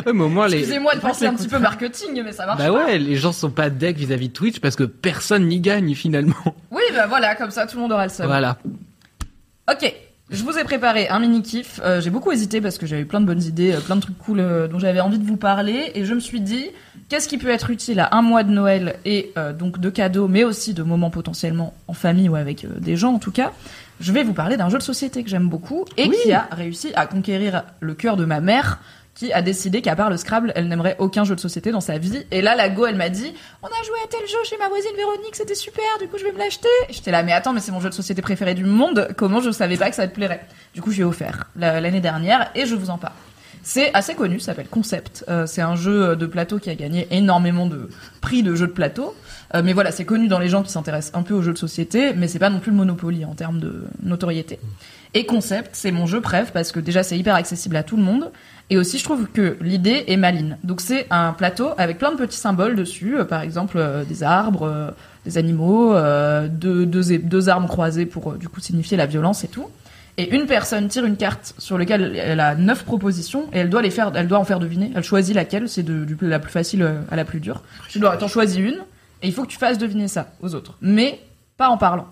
Ouais, 0.05 0.13
mais 0.13 0.23
au 0.23 0.29
moins, 0.29 0.47
les. 0.47 0.57
Excusez-moi 0.59 0.95
de 0.95 0.99
penser 1.01 1.25
un 1.27 1.33
petit 1.35 1.47
peu 1.47 1.59
marketing 1.59 2.21
mais 2.23 2.31
ça 2.31 2.45
marche 2.45 2.59
Bah 2.59 2.65
pas. 2.67 2.85
ouais, 2.85 2.97
les 2.97 3.15
gens 3.15 3.31
sont 3.31 3.51
pas 3.51 3.69
deck 3.69 3.97
vis-à-vis 3.97 4.29
de 4.29 4.33
Twitch 4.33 4.59
parce 4.59 4.75
que 4.75 4.83
personne 4.83 5.47
n'y 5.47 5.59
gagne 5.59 5.93
finalement. 5.93 6.35
Oui 6.71 6.81
bah 6.93 7.05
voilà, 7.07 7.35
comme 7.35 7.51
ça 7.51 7.67
tout 7.67 7.75
le 7.75 7.83
monde 7.83 7.91
aura 7.91 8.05
le 8.05 8.11
seum. 8.11 8.25
Voilà. 8.25 8.57
OK. 9.71 9.93
Je 10.31 10.43
vous 10.43 10.59
ai 10.59 10.63
préparé 10.63 11.09
un 11.09 11.19
mini 11.19 11.41
kiff. 11.41 11.81
Euh, 11.83 12.01
j'ai 12.01 12.11
beaucoup 12.11 12.31
hésité 12.31 12.61
parce 12.61 12.77
que 12.77 12.85
j'avais 12.85 13.05
plein 13.05 13.19
de 13.19 13.25
bonnes 13.25 13.41
idées, 13.41 13.73
euh, 13.73 13.79
plein 13.79 13.95
de 13.95 14.01
trucs 14.01 14.17
cool 14.19 14.39
euh, 14.39 14.67
dont 14.67 14.77
j'avais 14.77 14.99
envie 14.99 15.17
de 15.17 15.25
vous 15.25 15.37
parler, 15.37 15.91
et 15.95 16.05
je 16.05 16.13
me 16.13 16.19
suis 16.19 16.39
dit 16.39 16.67
qu'est-ce 17.07 17.27
qui 17.27 17.39
peut 17.39 17.49
être 17.49 17.71
utile 17.71 17.99
à 17.99 18.15
un 18.15 18.21
mois 18.21 18.43
de 18.43 18.51
Noël 18.51 18.97
et 19.05 19.33
donc 19.57 19.79
de 19.79 19.89
cadeaux, 19.89 20.27
mais 20.27 20.43
aussi 20.43 20.75
de 20.75 20.83
moments 20.83 21.09
potentiellement 21.09 21.73
en 21.87 21.93
famille 21.93 22.29
ou 22.29 22.35
avec 22.35 22.67
des 22.79 22.95
gens 22.95 23.13
en 23.13 23.19
tout 23.19 23.31
cas. 23.31 23.53
Je 23.99 24.11
vais 24.11 24.23
vous 24.23 24.33
parler 24.33 24.55
d'un 24.55 24.69
jeu 24.69 24.77
de 24.77 24.83
société 24.83 25.23
que 25.23 25.29
j'aime 25.29 25.49
beaucoup 25.49 25.85
et 25.97 26.09
qui 26.09 26.31
a 26.31 26.47
réussi 26.51 26.91
à 26.95 27.07
conquérir 27.07 27.63
le 27.79 27.93
cœur 27.95 28.15
de 28.15 28.25
ma 28.25 28.39
mère 28.39 28.79
a 29.33 29.41
décidé 29.41 29.81
qu'à 29.81 29.95
part 29.95 30.09
le 30.09 30.17
Scrabble, 30.17 30.51
elle 30.55 30.67
n'aimerait 30.67 30.95
aucun 30.99 31.23
jeu 31.25 31.35
de 31.35 31.39
société 31.39 31.71
dans 31.71 31.81
sa 31.81 31.97
vie. 31.97 32.25
Et 32.31 32.41
là, 32.41 32.55
la 32.55 32.69
go, 32.69 32.85
elle 32.85 32.95
m'a 32.95 33.09
dit, 33.09 33.33
on 33.61 33.67
a 33.67 33.83
joué 33.85 33.95
à 34.03 34.07
tel 34.07 34.25
jeu 34.27 34.37
chez 34.45 34.57
ma 34.57 34.67
voisine 34.69 34.95
Véronique, 34.95 35.35
c'était 35.35 35.55
super, 35.55 35.83
du 35.99 36.07
coup, 36.07 36.17
je 36.17 36.23
vais 36.23 36.31
me 36.31 36.37
l'acheter. 36.37 36.67
Et 36.89 36.93
J'étais 36.93 37.11
là, 37.11 37.21
mais 37.23 37.33
attends, 37.33 37.51
mais 37.53 37.59
c'est 37.59 37.71
mon 37.71 37.81
jeu 37.81 37.89
de 37.89 37.93
société 37.93 38.21
préféré 38.21 38.53
du 38.53 38.63
monde, 38.65 39.09
comment 39.17 39.41
je 39.41 39.51
savais 39.51 39.77
pas 39.77 39.89
que 39.89 39.95
ça 39.95 40.07
te 40.07 40.13
plairait? 40.15 40.45
Du 40.73 40.81
coup, 40.81 40.91
je 40.91 40.95
lui 40.97 41.01
ai 41.01 41.05
offert 41.05 41.45
la- 41.55 41.81
l'année 41.81 42.01
dernière 42.01 42.49
et 42.55 42.65
je 42.65 42.75
vous 42.75 42.89
en 42.89 42.97
parle. 42.97 43.13
C'est 43.63 43.93
assez 43.93 44.15
connu, 44.15 44.39
ça 44.39 44.47
s'appelle 44.47 44.67
Concept. 44.69 45.25
Euh, 45.29 45.45
c'est 45.45 45.61
un 45.61 45.75
jeu 45.75 46.15
de 46.15 46.25
plateau 46.25 46.59
qui 46.59 46.69
a 46.69 46.75
gagné 46.75 47.07
énormément 47.11 47.67
de 47.67 47.89
prix 48.21 48.43
de 48.43 48.55
jeux 48.55 48.67
de 48.67 48.71
plateau. 48.71 49.15
Euh, 49.53 49.61
mais 49.63 49.73
voilà, 49.73 49.91
c'est 49.91 50.05
connu 50.05 50.27
dans 50.27 50.39
les 50.39 50.49
gens 50.49 50.63
qui 50.63 50.71
s'intéressent 50.71 51.17
un 51.19 51.23
peu 51.23 51.33
aux 51.33 51.41
jeux 51.41 51.53
de 51.53 51.57
société, 51.57 52.13
mais 52.13 52.27
c'est 52.27 52.39
pas 52.39 52.49
non 52.49 52.59
plus 52.59 52.71
le 52.71 52.77
Monopoly 52.77 53.25
en 53.25 53.35
termes 53.35 53.59
de 53.59 53.85
notoriété. 54.03 54.59
Et 55.13 55.25
Concept, 55.25 55.71
c'est 55.73 55.91
mon 55.91 56.05
jeu 56.05 56.21
préf 56.21 56.51
parce 56.51 56.71
que 56.71 56.79
déjà 56.79 57.01
c'est 57.01 57.17
hyper 57.17 57.35
accessible 57.35 57.75
à 57.75 57.83
tout 57.83 57.97
le 57.97 58.03
monde. 58.03 58.31
Et 58.69 58.77
aussi, 58.77 58.99
je 58.99 59.03
trouve 59.03 59.27
que 59.27 59.57
l'idée 59.61 60.03
est 60.07 60.17
maligne. 60.17 60.57
Donc 60.63 60.81
c'est 60.81 61.07
un 61.09 61.33
plateau 61.33 61.69
avec 61.77 61.97
plein 61.97 62.11
de 62.11 62.17
petits 62.17 62.37
symboles 62.37 62.75
dessus, 62.75 63.17
euh, 63.17 63.25
par 63.25 63.41
exemple 63.41 63.77
euh, 63.79 64.05
des 64.05 64.21
arbres, 64.21 64.67
euh, 64.67 64.91
des 65.25 65.37
animaux, 65.37 65.93
euh, 65.95 66.47
deux, 66.47 66.85
deux, 66.85 67.49
armes 67.49 67.67
croisées 67.67 68.05
pour 68.05 68.31
euh, 68.31 68.37
du 68.37 68.47
coup 68.49 68.59
signifier 68.59 68.97
la 68.97 69.05
violence 69.05 69.43
et 69.43 69.47
tout. 69.47 69.65
Et 70.19 70.35
une 70.35 70.47
personne 70.47 70.89
tire 70.89 71.05
une 71.05 71.15
carte 71.15 71.53
sur 71.59 71.77
laquelle 71.77 72.13
elle 72.13 72.41
a 72.41 72.53
neuf 72.53 72.83
propositions 72.83 73.45
et 73.53 73.59
elle 73.59 73.69
doit 73.69 73.81
les 73.81 73.89
faire, 73.89 74.11
elle 74.13 74.27
doit 74.27 74.37
en 74.37 74.43
faire 74.43 74.59
deviner. 74.59 74.91
Elle 74.93 75.03
choisit 75.03 75.33
laquelle, 75.33 75.69
c'est 75.69 75.81
de, 75.81 76.03
du, 76.03 76.17
la 76.19 76.39
plus 76.39 76.51
facile 76.51 76.83
euh, 76.83 76.99
à 77.09 77.15
la 77.15 77.23
plus 77.23 77.39
dure. 77.39 77.63
Tu 77.87 77.99
dois, 77.99 78.17
t'en 78.17 78.27
choisis 78.27 78.57
une 78.57 78.79
et 79.21 79.27
il 79.27 79.33
faut 79.33 79.43
que 79.43 79.47
tu 79.47 79.57
fasses 79.57 79.77
deviner 79.77 80.09
ça 80.09 80.33
aux 80.41 80.55
autres, 80.55 80.75
mais 80.81 81.21
pas 81.55 81.69
en 81.69 81.77
parlant, 81.77 82.05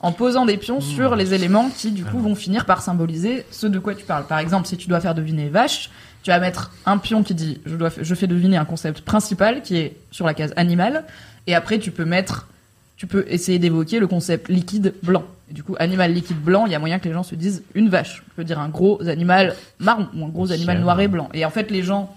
en 0.00 0.12
posant 0.12 0.44
des 0.44 0.58
pions 0.58 0.82
sur 0.82 1.16
les 1.16 1.32
éléments 1.32 1.70
qui 1.70 1.90
du 1.90 2.04
coup 2.04 2.18
vont 2.18 2.34
finir 2.34 2.66
par 2.66 2.82
symboliser 2.82 3.46
ce 3.50 3.66
de 3.66 3.78
quoi 3.78 3.94
tu 3.94 4.04
parles. 4.04 4.26
Par 4.26 4.40
exemple, 4.40 4.66
si 4.66 4.76
tu 4.76 4.86
dois 4.86 5.00
faire 5.00 5.14
deviner 5.14 5.48
vache, 5.48 5.88
tu 6.22 6.32
vas 6.32 6.40
mettre 6.40 6.70
un 6.84 6.98
pion 6.98 7.22
qui 7.22 7.34
dit 7.34 7.62
je 7.64 7.76
dois, 7.76 7.88
je 7.98 8.14
fais 8.14 8.26
deviner 8.26 8.58
un 8.58 8.66
concept 8.66 9.00
principal 9.00 9.62
qui 9.62 9.78
est 9.78 9.96
sur 10.10 10.26
la 10.26 10.34
case 10.34 10.52
animal, 10.56 11.06
et 11.46 11.54
après 11.54 11.78
tu 11.78 11.92
peux 11.92 12.04
mettre 12.04 12.46
tu 12.98 13.06
peux 13.06 13.24
essayer 13.26 13.58
d'évoquer 13.58 14.00
le 14.00 14.06
concept 14.06 14.50
liquide 14.50 14.92
blanc. 15.02 15.24
Et 15.50 15.54
du 15.54 15.62
coup, 15.62 15.74
animal 15.78 16.12
liquide 16.12 16.40
blanc, 16.40 16.66
il 16.66 16.72
y 16.72 16.74
a 16.74 16.78
moyen 16.78 16.98
que 16.98 17.06
les 17.06 17.12
gens 17.14 17.22
se 17.22 17.34
disent 17.34 17.62
une 17.74 17.88
vache. 17.88 18.22
Tu 18.24 18.30
peux 18.36 18.44
dire 18.44 18.58
un 18.58 18.68
gros 18.68 19.06
animal 19.06 19.54
marron 19.78 20.08
ou 20.16 20.24
un 20.24 20.28
gros 20.28 20.52
animal 20.52 20.76
noir 20.80 21.00
et 21.00 21.08
blanc. 21.08 21.28
Et 21.34 21.44
en 21.44 21.50
fait, 21.50 21.70
les 21.70 21.82
gens, 21.82 22.14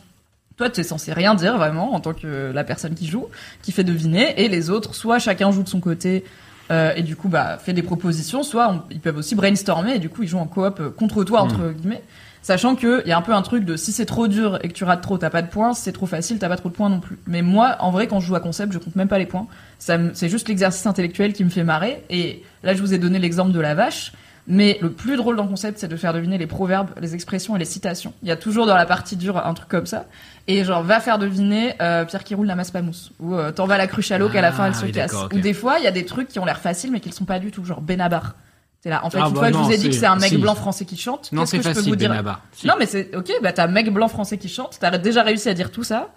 toi, 0.58 0.70
tu 0.70 0.80
es 0.80 0.84
censé 0.84 1.12
rien 1.14 1.36
dire 1.36 1.58
vraiment 1.58 1.94
en 1.94 2.00
tant 2.00 2.14
que 2.14 2.52
la 2.54 2.64
personne 2.64 2.96
qui 2.96 3.06
joue, 3.08 3.28
qui 3.62 3.72
fait 3.72 3.84
deviner, 3.84 4.42
et 4.44 4.48
les 4.48 4.70
autres, 4.70 4.96
soit 4.96 5.20
chacun 5.20 5.52
joue 5.52 5.64
de 5.64 5.70
son 5.70 5.80
côté. 5.82 6.24
euh, 6.70 6.92
et 6.98 7.02
du 7.04 7.16
coup, 7.16 7.30
bah, 7.30 7.58
fait 7.58 7.72
des 7.72 7.82
propositions. 7.84 8.44
Soit 8.44 8.70
on- 8.74 8.82
ils 8.92 9.00
peuvent 9.00 9.16
aussi 9.18 9.36
brainstormer 9.36 9.96
et 9.96 10.00
du 10.00 10.10
coup, 10.10 10.24
ils 10.24 10.28
jouent 10.28 10.38
en 10.40 10.48
coop 10.48 10.80
euh, 10.82 10.90
contre 10.90 11.24
toi 11.24 11.40
entre 11.42 11.72
guillemets, 11.72 12.04
sachant 12.42 12.76
que 12.76 13.02
il 13.06 13.08
y 13.10 13.14
a 13.14 13.18
un 13.18 13.22
peu 13.22 13.34
un 13.34 13.42
truc 13.42 13.64
de 13.64 13.78
si 13.78 13.94
c'est 13.94 14.06
trop 14.06 14.28
dur 14.28 14.60
et 14.62 14.68
que 14.68 14.74
tu 14.74 14.84
rates 14.84 15.02
trop, 15.02 15.18
t'as 15.18 15.30
pas 15.30 15.42
de 15.42 15.48
points. 15.48 15.74
Si 15.74 15.84
c'est 15.84 15.94
trop 15.94 16.08
facile, 16.08 16.40
t'as 16.40 16.50
pas 16.50 16.58
trop 16.58 16.68
de 16.68 16.74
points 16.74 16.90
non 16.90 17.00
plus. 17.00 17.20
Mais 17.26 17.42
moi, 17.42 17.78
en 17.80 17.90
vrai, 17.92 18.08
quand 18.08 18.20
je 18.20 18.28
joue 18.28 18.36
à 18.36 18.42
concept, 18.42 18.74
je 18.74 18.80
compte 18.80 18.98
même 18.98 19.08
pas 19.08 19.18
les 19.18 19.26
points. 19.28 19.48
C'est 19.80 20.28
juste 20.28 20.50
l'exercice 20.50 20.86
intellectuel 20.86 21.32
qui 21.32 21.46
me 21.46 21.50
fait 21.50 21.64
marrer. 21.64 22.04
Et 22.10 22.44
là, 22.68 22.76
je 22.76 22.82
vous 22.82 22.93
ai 22.93 22.99
donné 22.99 23.18
l'exemple 23.18 23.51
de 23.51 23.59
la 23.59 23.74
vache. 23.74 24.11
Mais 24.49 24.78
le 24.82 24.91
plus 24.91 25.18
drôle 25.18 25.36
dans 25.36 25.43
le 25.43 25.49
concept, 25.49 25.78
c'est 25.80 25.89
de 25.89 25.95
faire 25.97 26.13
deviner 26.13 26.38
les 26.38 26.47
proverbes, 26.47 26.91
les 27.01 27.13
expressions 27.15 27.57
et 27.57 27.59
les 27.59 27.65
citations. 27.65 28.13
Il 28.24 28.30
y 28.30 28.32
a 28.32 28.38
toujours 28.38 28.65
dans 28.65 28.76
la 28.78 28.86
partie 28.86 29.18
dure 29.18 29.45
un 29.45 29.53
truc 29.53 29.68
comme 29.68 29.86
ça. 29.86 30.05
Et 30.47 30.63
genre, 30.63 30.84
va 30.84 31.01
faire 31.01 31.20
deviner 31.20 31.74
euh, 31.82 32.05
Pierre 32.05 32.24
qui 32.24 32.34
roule 32.34 32.47
la 32.47 32.55
masse 32.55 32.72
pas 32.72 32.82
mousse. 32.82 33.11
Ou 33.20 33.36
euh, 33.36 33.51
t'en 33.51 33.65
vas 33.65 33.78
la 33.78 33.88
cruche 33.88 34.09
à 34.11 34.18
l'eau 34.18 34.30
qu'à 34.30 34.39
la 34.39 34.53
fin 34.53 34.68
elle 34.68 34.72
Ah, 34.74 34.80
se 34.80 34.86
oui, 34.86 34.93
casse. 34.93 35.11
d'accord, 35.11 35.26
ok. 35.26 35.34
Ou 35.34 35.39
des 35.41 35.53
fois, 35.53 35.80
il 35.80 35.84
y 35.84 35.88
a 35.88 35.91
des 35.91 36.05
trucs 36.05 36.30
qui 36.30 36.39
ont 36.39 36.45
l'air 36.45 36.59
faciles 36.59 36.91
mais 36.93 37.01
qui 37.01 37.09
le 37.09 37.15
sont 37.15 37.26
pas 37.26 37.39
du 37.39 37.51
tout. 37.51 37.65
Genre 37.65 37.82
Benabar. 37.82 38.36
T'es 38.82 38.89
là. 38.89 39.03
En 39.03 39.09
fait, 39.09 39.18
Ah 39.22 39.28
une 39.28 39.34
bah 39.34 39.39
fois 39.39 39.47
que 39.49 39.53
je 39.53 39.59
non, 39.59 39.65
vous 39.65 39.72
ai 39.74 39.76
dit 39.78 39.84
c'est- 39.84 39.89
que 39.89 39.95
c'est 39.95 40.05
un 40.05 40.15
mec 40.15 40.30
si. 40.30 40.38
blanc 40.38 40.55
français 40.55 40.86
qui 40.86 40.95
chante, 40.95 41.30
Non, 41.34 41.41
qu'est-ce 41.41 41.51
c'est 41.51 41.57
que 41.57 41.63
je 41.63 41.68
peux 41.70 41.76
facile, 41.76 41.89
vous 41.91 41.95
dire 41.97 42.09
Benabar. 42.11 42.41
Si. 42.53 42.68
Non, 42.68 42.76
mais 42.80 42.86
c'est 42.86 43.13
ok. 43.18 43.30
Bah 43.43 43.51
t'as 43.51 43.65
un 43.65 43.68
mec 43.68 43.91
blanc 43.91 44.07
français 44.07 44.38
qui 44.38 44.47
chante. 44.47 44.78
T'as 44.80 44.97
déjà 44.97 45.24
réussi 45.24 45.49
à 45.49 45.53
dire 45.53 45.72
tout 45.72 45.84
ça. 45.84 46.13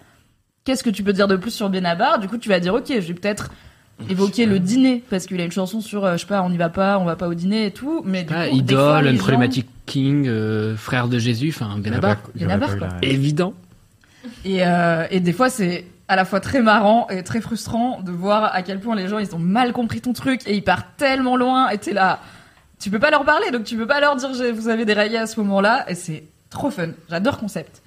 Qu'est-ce 0.63 0.83
que 0.85 0.89
tu 0.91 1.03
peux 1.03 1.11
dire 1.11 1.27
de 1.27 1.35
plus 1.35 1.51
sur 1.51 1.69
Benabar? 1.69 2.19
Du 2.19 2.29
coup, 2.29 2.37
tu 2.37 2.47
vas 2.47 2.61
dire 2.61 2.73
ok, 2.75 2.85
je 2.87 2.99
vais 2.99 3.13
peut-être 3.13 3.49
évoquer 4.09 4.45
le 4.45 4.59
dîner 4.59 5.03
parce 5.09 5.25
qu'il 5.25 5.39
a 5.41 5.43
une 5.45 5.51
chanson 5.51 5.81
sur 5.81 6.05
euh, 6.05 6.13
je 6.13 6.21
sais 6.21 6.25
pas, 6.27 6.41
on 6.43 6.49
n'y 6.49 6.57
va 6.57 6.69
pas, 6.69 6.97
on 6.99 7.05
va 7.05 7.15
pas 7.15 7.27
au 7.27 7.33
dîner 7.33 7.65
et 7.67 7.71
tout. 7.71 8.01
Mais 8.05 8.23
du 8.23 8.33
Ah, 8.35 8.47
coup, 8.47 8.61
des 8.61 8.73
fois, 8.75 8.83
idole, 8.99 9.05
une 9.07 9.11
gens- 9.17 9.17
problématique 9.19 9.67
King, 9.85 10.25
euh, 10.27 10.75
frère 10.77 11.07
de 11.07 11.19
Jésus, 11.19 11.49
enfin 11.55 11.77
Benabar. 11.77 12.17
Benabar, 12.35 12.77
quoi. 12.77 12.87
Évident. 13.01 13.53
Et, 14.45 14.65
euh, 14.65 15.05
et 15.11 15.19
des 15.19 15.33
fois, 15.33 15.49
c'est 15.49 15.85
à 16.07 16.15
la 16.15 16.25
fois 16.25 16.39
très 16.39 16.61
marrant 16.61 17.07
et 17.09 17.23
très 17.23 17.41
frustrant 17.41 18.01
de 18.01 18.11
voir 18.11 18.53
à 18.53 18.61
quel 18.63 18.79
point 18.79 18.95
les 18.95 19.07
gens 19.07 19.17
ils 19.19 19.33
ont 19.35 19.39
mal 19.39 19.71
compris 19.73 20.01
ton 20.01 20.13
truc 20.13 20.41
et 20.45 20.55
ils 20.55 20.63
partent 20.63 20.97
tellement 20.97 21.37
loin 21.37 21.69
et 21.69 21.77
t'es 21.77 21.93
là. 21.93 22.19
Tu 22.79 22.89
peux 22.89 22.99
pas 22.99 23.11
leur 23.11 23.23
parler, 23.25 23.51
donc 23.51 23.63
tu 23.63 23.77
peux 23.77 23.87
pas 23.87 23.99
leur 23.99 24.15
dire 24.15 24.29
vous 24.53 24.67
avez 24.69 24.85
déraillé 24.85 25.17
à 25.17 25.27
ce 25.27 25.39
moment-là 25.39 25.85
et 25.89 25.95
c'est 25.95 26.23
trop 26.49 26.69
fun. 26.69 26.89
J'adore 27.09 27.37
concept. 27.37 27.81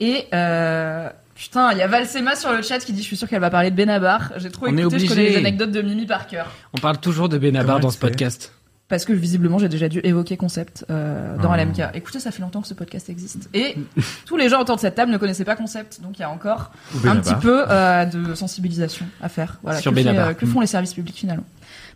Et 0.00 0.26
euh, 0.34 1.08
putain, 1.40 1.72
il 1.72 1.78
y 1.78 1.82
a 1.82 1.86
Valsema 1.86 2.36
sur 2.36 2.52
le 2.52 2.62
chat 2.62 2.78
qui 2.80 2.92
dit 2.92 3.00
je 3.00 3.06
suis 3.06 3.16
sûr 3.16 3.28
qu'elle 3.28 3.40
va 3.40 3.50
parler 3.50 3.70
de 3.70 3.76
Benabar. 3.76 4.32
J'ai 4.36 4.50
trop 4.50 4.66
On 4.68 4.76
est 4.76 4.80
écouté, 4.80 4.98
je 4.98 5.06
connais 5.06 5.30
les 5.30 5.36
anecdotes 5.36 5.72
de 5.72 5.80
Mimi 5.80 6.06
par 6.06 6.26
cœur. 6.26 6.50
On 6.74 6.78
parle 6.78 6.98
toujours 6.98 7.28
de 7.28 7.38
Benabar 7.38 7.76
Comment 7.76 7.80
dans 7.80 7.90
ce 7.90 7.98
fait 7.98 8.08
podcast. 8.08 8.52
Parce 8.88 9.04
que 9.04 9.12
visiblement 9.12 9.58
j'ai 9.58 9.68
déjà 9.68 9.88
dû 9.88 10.00
évoquer 10.02 10.36
concept 10.36 10.84
euh, 10.90 11.36
dans 11.38 11.52
Ah. 11.52 11.64
LMK. 11.64 11.94
Écoutez, 11.94 12.18
ça 12.20 12.30
fait 12.32 12.42
longtemps 12.42 12.60
que 12.60 12.66
ce 12.68 12.74
podcast 12.74 13.08
existe. 13.08 13.48
Et 13.54 13.76
tous 14.26 14.36
les 14.36 14.48
gens 14.48 14.60
autour 14.60 14.76
de 14.76 14.80
cette 14.80 14.96
table 14.96 15.12
ne 15.12 15.16
connaissaient 15.16 15.44
pas 15.44 15.56
concept, 15.56 16.02
donc 16.02 16.18
il 16.18 16.22
y 16.22 16.24
a 16.24 16.30
encore 16.30 16.72
un 17.06 17.16
petit 17.16 17.34
peu 17.34 17.64
euh, 17.68 18.04
de 18.04 18.34
sensibilisation 18.34 19.06
à 19.22 19.28
faire. 19.28 19.58
Voilà, 19.62 19.80
Sur 19.80 19.94
que, 19.94 20.02
fait, 20.02 20.08
euh, 20.08 20.34
que 20.34 20.44
font 20.44 20.60
les 20.60 20.66
services 20.66 20.94
publics 20.94 21.16
finalement? 21.16 21.44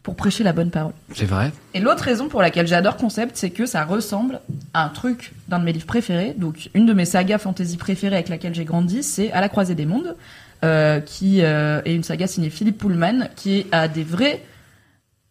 Pour 0.05 0.14
prêcher 0.16 0.44
la 0.44 0.52
bonne 0.52 0.70
parole. 0.70 0.92
C'est 1.14 1.24
vrai. 1.24 1.50
Et 1.72 1.80
l'autre 1.80 2.05
raison 2.05 2.28
pour 2.28 2.42
laquelle 2.42 2.66
j'adore 2.68 2.96
Concept, 2.98 3.36
c'est 3.36 3.48
que 3.50 3.64
ça 3.66 3.84
ressemble 3.84 4.38
à 4.74 4.84
un 4.84 4.90
truc 4.90 5.32
d'un 5.48 5.59
de 5.59 5.64
mes 5.64 5.72
livres 5.72 5.86
préférés. 5.86 6.34
Donc, 6.36 6.68
une 6.74 6.84
de 6.86 6.92
mes 6.92 7.07
sagas 7.07 7.38
fantasy 7.38 7.78
préférées 7.78 8.16
avec 8.16 8.28
laquelle 8.28 8.55
j'ai 8.55 8.66
grandi, 8.66 9.02
c'est 9.02 9.32
À 9.32 9.40
la 9.40 9.48
croisée 9.48 9.74
des 9.74 9.86
mondes, 9.86 10.14
euh, 10.62 11.00
qui 11.00 11.40
euh, 11.42 11.80
est 11.86 11.94
une 11.94 12.02
saga 12.05 12.26
signée 12.26 12.50
Philippe 12.50 12.76
Pullman, 12.78 13.28
qui 13.34 13.66
a 13.72 13.88
des 13.88 14.05
vrais 14.05 14.42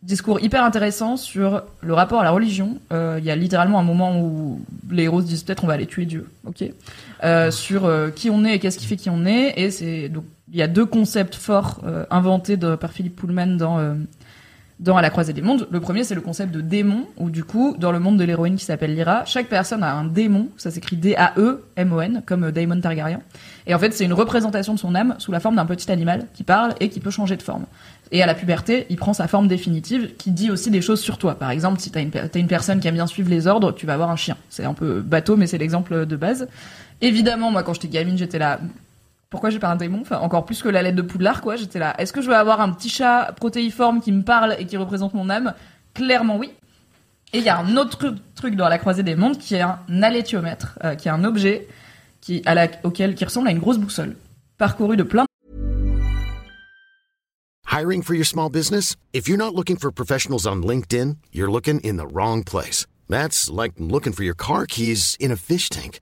discours 0.02 0.40
hyper 0.42 0.64
intéressants 0.64 1.18
sur 1.18 1.62
le 1.82 1.94
rapport 1.94 2.22
à 2.22 2.24
la 2.24 2.32
religion. 2.32 2.80
Euh, 2.92 3.18
Il 3.20 3.26
y 3.26 3.32
a 3.32 3.36
littéralement 3.36 3.80
un 3.80 3.84
moment 3.84 4.20
où 4.20 4.60
les 4.90 5.04
héros 5.04 5.22
se 5.22 5.28
disent 5.28 5.44
peut-être 5.44 5.64
on 5.64 5.68
va 5.68 5.74
aller 5.74 5.86
tuer 5.86 6.06
Dieu, 6.06 6.28
ok 6.48 6.64
Sur 7.52 7.90
qui 8.16 8.30
on 8.32 8.44
est 8.44 8.56
et 8.56 8.60
qu'est-ce 8.60 8.80
qui 8.80 8.86
fait 8.88 8.98
qui 8.98 9.10
on 9.12 9.26
est. 9.26 9.54
Et 9.56 9.70
c'est 9.72 10.10
donc 10.10 10.26
il 10.52 10.58
y 10.58 10.62
a 10.64 10.68
deux 10.68 10.86
concepts 10.86 11.36
forts 11.36 11.80
inventés 12.12 12.58
de- 12.58 12.76
par 12.76 12.92
Philippe 12.92 13.16
Pullman 13.16 13.56
dans 13.58 13.96
dans 14.84 14.98
À 14.98 15.02
la 15.02 15.10
croisée 15.10 15.32
des 15.32 15.42
mondes. 15.42 15.66
Le 15.72 15.80
premier, 15.80 16.04
c'est 16.04 16.14
le 16.14 16.20
concept 16.20 16.54
de 16.54 16.60
démon, 16.60 17.08
où 17.18 17.30
du 17.30 17.46
coup, 17.46 17.76
dans 17.80 17.94
le 17.94 18.00
monde 18.00 18.18
de 18.18 18.26
l'héroïne 18.26 18.58
qui 18.58 18.66
s'appelle 18.66 18.94
Lyra, 18.94 19.24
chaque 19.24 19.48
personne 19.48 19.82
a 19.82 19.94
un 19.94 20.04
démon, 20.04 20.50
ça 20.58 20.72
s'écrit 20.72 20.98
D-A-E-M-O-N, 20.98 22.22
comme 22.26 22.44
euh, 22.44 22.52
Daemon 22.52 22.82
Targaryen. 22.82 23.22
Et 23.66 23.74
en 23.74 23.80
fait, 23.80 23.94
c'est 23.94 24.04
une 24.04 24.14
représentation 24.14 24.74
de 24.74 24.80
son 24.80 24.94
âme 24.94 25.16
sous 25.20 25.32
la 25.32 25.40
forme 25.40 25.56
d'un 25.56 25.66
petit 25.66 25.90
animal 25.90 26.28
qui 26.34 26.44
parle 26.44 26.76
et 26.82 26.90
qui 26.90 27.00
peut 27.00 27.12
changer 27.12 27.38
de 27.38 27.42
forme. 27.42 27.66
Et 28.12 28.22
à 28.22 28.26
la 28.26 28.36
puberté, 28.36 28.86
il 28.90 28.98
prend 28.98 29.14
sa 29.14 29.30
forme 29.30 29.48
définitive 29.48 30.16
qui 30.18 30.32
dit 30.32 30.52
aussi 30.52 30.70
des 30.70 30.82
choses 30.82 31.00
sur 31.00 31.18
toi. 31.18 31.36
Par 31.36 31.50
exemple, 31.50 31.80
si 31.80 31.90
t'as 31.90 32.02
une, 32.02 32.12
t'es 32.12 32.40
une 32.40 32.48
personne 32.48 32.82
qui 32.82 32.88
aime 32.90 32.96
bien 32.96 33.08
suivre 33.08 33.30
les 33.30 33.48
ordres, 33.48 33.72
tu 33.72 33.86
vas 33.86 33.94
avoir 33.94 34.10
un 34.10 34.18
chien. 34.18 34.36
C'est 34.50 34.66
un 34.66 34.74
peu 34.74 35.00
bateau, 35.00 35.38
mais 35.38 35.48
c'est 35.48 35.58
l'exemple 35.58 36.06
de 36.06 36.16
base. 36.18 36.50
Évidemment, 37.00 37.52
moi, 37.52 37.64
quand 37.64 37.74
j'étais 37.74 37.88
gamine, 37.88 38.18
j'étais 38.18 38.38
là, 38.38 38.60
pourquoi 39.34 39.50
j'ai 39.50 39.58
pas 39.58 39.70
un 39.70 39.76
démon 39.76 40.02
Enfin, 40.02 40.20
encore 40.20 40.46
plus 40.46 40.62
que 40.62 40.70
la 40.70 40.84
lettre 40.84 40.96
de 40.96 41.02
Poudlard, 41.02 41.42
quoi. 41.42 41.56
J'étais 41.56 41.80
là. 41.80 41.96
Est-ce 41.98 42.14
que 42.14 42.22
je 42.22 42.28
veux 42.28 42.36
avoir 42.36 42.62
un 42.62 42.70
petit 42.70 42.88
chat 42.88 43.34
protéiforme 43.36 44.00
qui 44.00 44.12
me 44.12 44.22
parle 44.22 44.56
et 44.60 44.68
qui 44.68 44.78
représente 44.78 45.16
mon 45.16 45.28
âme? 45.28 45.56
Clairement, 45.96 46.38
oui. 46.38 46.52
Et 47.34 47.40
il 47.40 47.44
y 47.44 47.50
a 47.50 47.58
un 47.58 47.76
autre 47.76 48.14
truc 48.36 48.56
dans 48.56 48.70
la 48.70 48.78
croisée 48.78 49.02
des 49.02 49.16
mondes 49.16 49.40
qui 49.40 49.56
est 49.56 49.62
un 49.62 50.04
alétiomètre, 50.04 50.78
euh, 50.84 50.94
qui 50.94 51.08
est 51.08 51.12
un 51.12 51.24
objet 51.24 51.68
qui, 52.22 52.44
à 52.46 52.54
la, 52.54 52.68
auquel, 52.84 53.16
qui 53.16 53.26
ressemble 53.26 53.48
à 53.48 53.52
une 53.52 53.58
grosse 53.58 53.80
boussole, 53.80 54.16
parcouru 54.60 54.98
de 54.98 55.04
plein 55.04 55.26
Hiring 57.66 58.04
for 58.04 58.14
your 58.14 58.28
small 58.28 58.52
business? 58.52 58.96
If 59.14 59.28
you're 59.28 59.40
not 59.40 59.56
looking 59.56 59.78
for 59.78 59.92
professionals 59.92 60.46
on 60.46 60.62
LinkedIn, 60.62 61.18
you're 61.32 61.52
looking 61.52 61.80
in 61.80 61.98
the 61.98 62.06
wrong 62.06 62.44
place. 62.44 62.86
That's 63.10 63.50
like 63.50 63.74
looking 63.80 64.14
for 64.14 64.24
your 64.24 64.36
car 64.36 64.68
keys 64.68 65.18
in 65.20 65.32
a 65.32 65.38
fish 65.38 65.70
tank. 65.70 66.02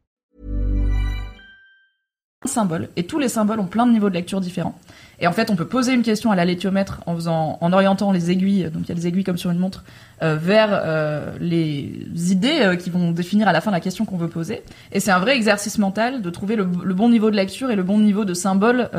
Symboles 2.47 2.89
et 2.95 3.03
tous 3.03 3.19
les 3.19 3.29
symboles 3.29 3.59
ont 3.59 3.67
plein 3.67 3.85
de 3.85 3.91
niveaux 3.91 4.09
de 4.09 4.15
lecture 4.15 4.41
différents. 4.41 4.75
Et 5.19 5.27
en 5.27 5.31
fait, 5.31 5.51
on 5.51 5.55
peut 5.55 5.67
poser 5.67 5.93
une 5.93 6.01
question 6.01 6.31
à 6.31 6.35
la 6.35 6.43
léthiomètre 6.43 7.01
en 7.05 7.13
faisant, 7.13 7.59
en 7.61 7.73
orientant 7.73 8.11
les 8.11 8.31
aiguilles, 8.31 8.71
donc 8.73 8.83
il 8.85 8.89
y 8.89 8.91
a 8.91 8.95
des 8.95 9.05
aiguilles 9.05 9.23
comme 9.23 9.37
sur 9.37 9.51
une 9.51 9.59
montre, 9.59 9.83
euh, 10.23 10.37
vers 10.41 10.69
euh, 10.71 11.37
les 11.39 12.07
idées 12.31 12.61
euh, 12.61 12.75
qui 12.75 12.89
vont 12.89 13.11
définir 13.11 13.47
à 13.47 13.51
la 13.51 13.61
fin 13.61 13.69
la 13.69 13.79
question 13.79 14.05
qu'on 14.05 14.17
veut 14.17 14.27
poser. 14.27 14.63
Et 14.91 14.99
c'est 14.99 15.11
un 15.11 15.19
vrai 15.19 15.35
exercice 15.35 15.77
mental 15.77 16.23
de 16.23 16.29
trouver 16.31 16.55
le, 16.55 16.63
bon 16.65 17.09
niveau 17.09 17.29
de 17.29 17.35
lecture 17.35 17.69
et 17.69 17.75
le 17.75 17.83
bon 17.83 17.99
niveau 17.99 18.25
de 18.25 18.33
symbole. 18.33 18.89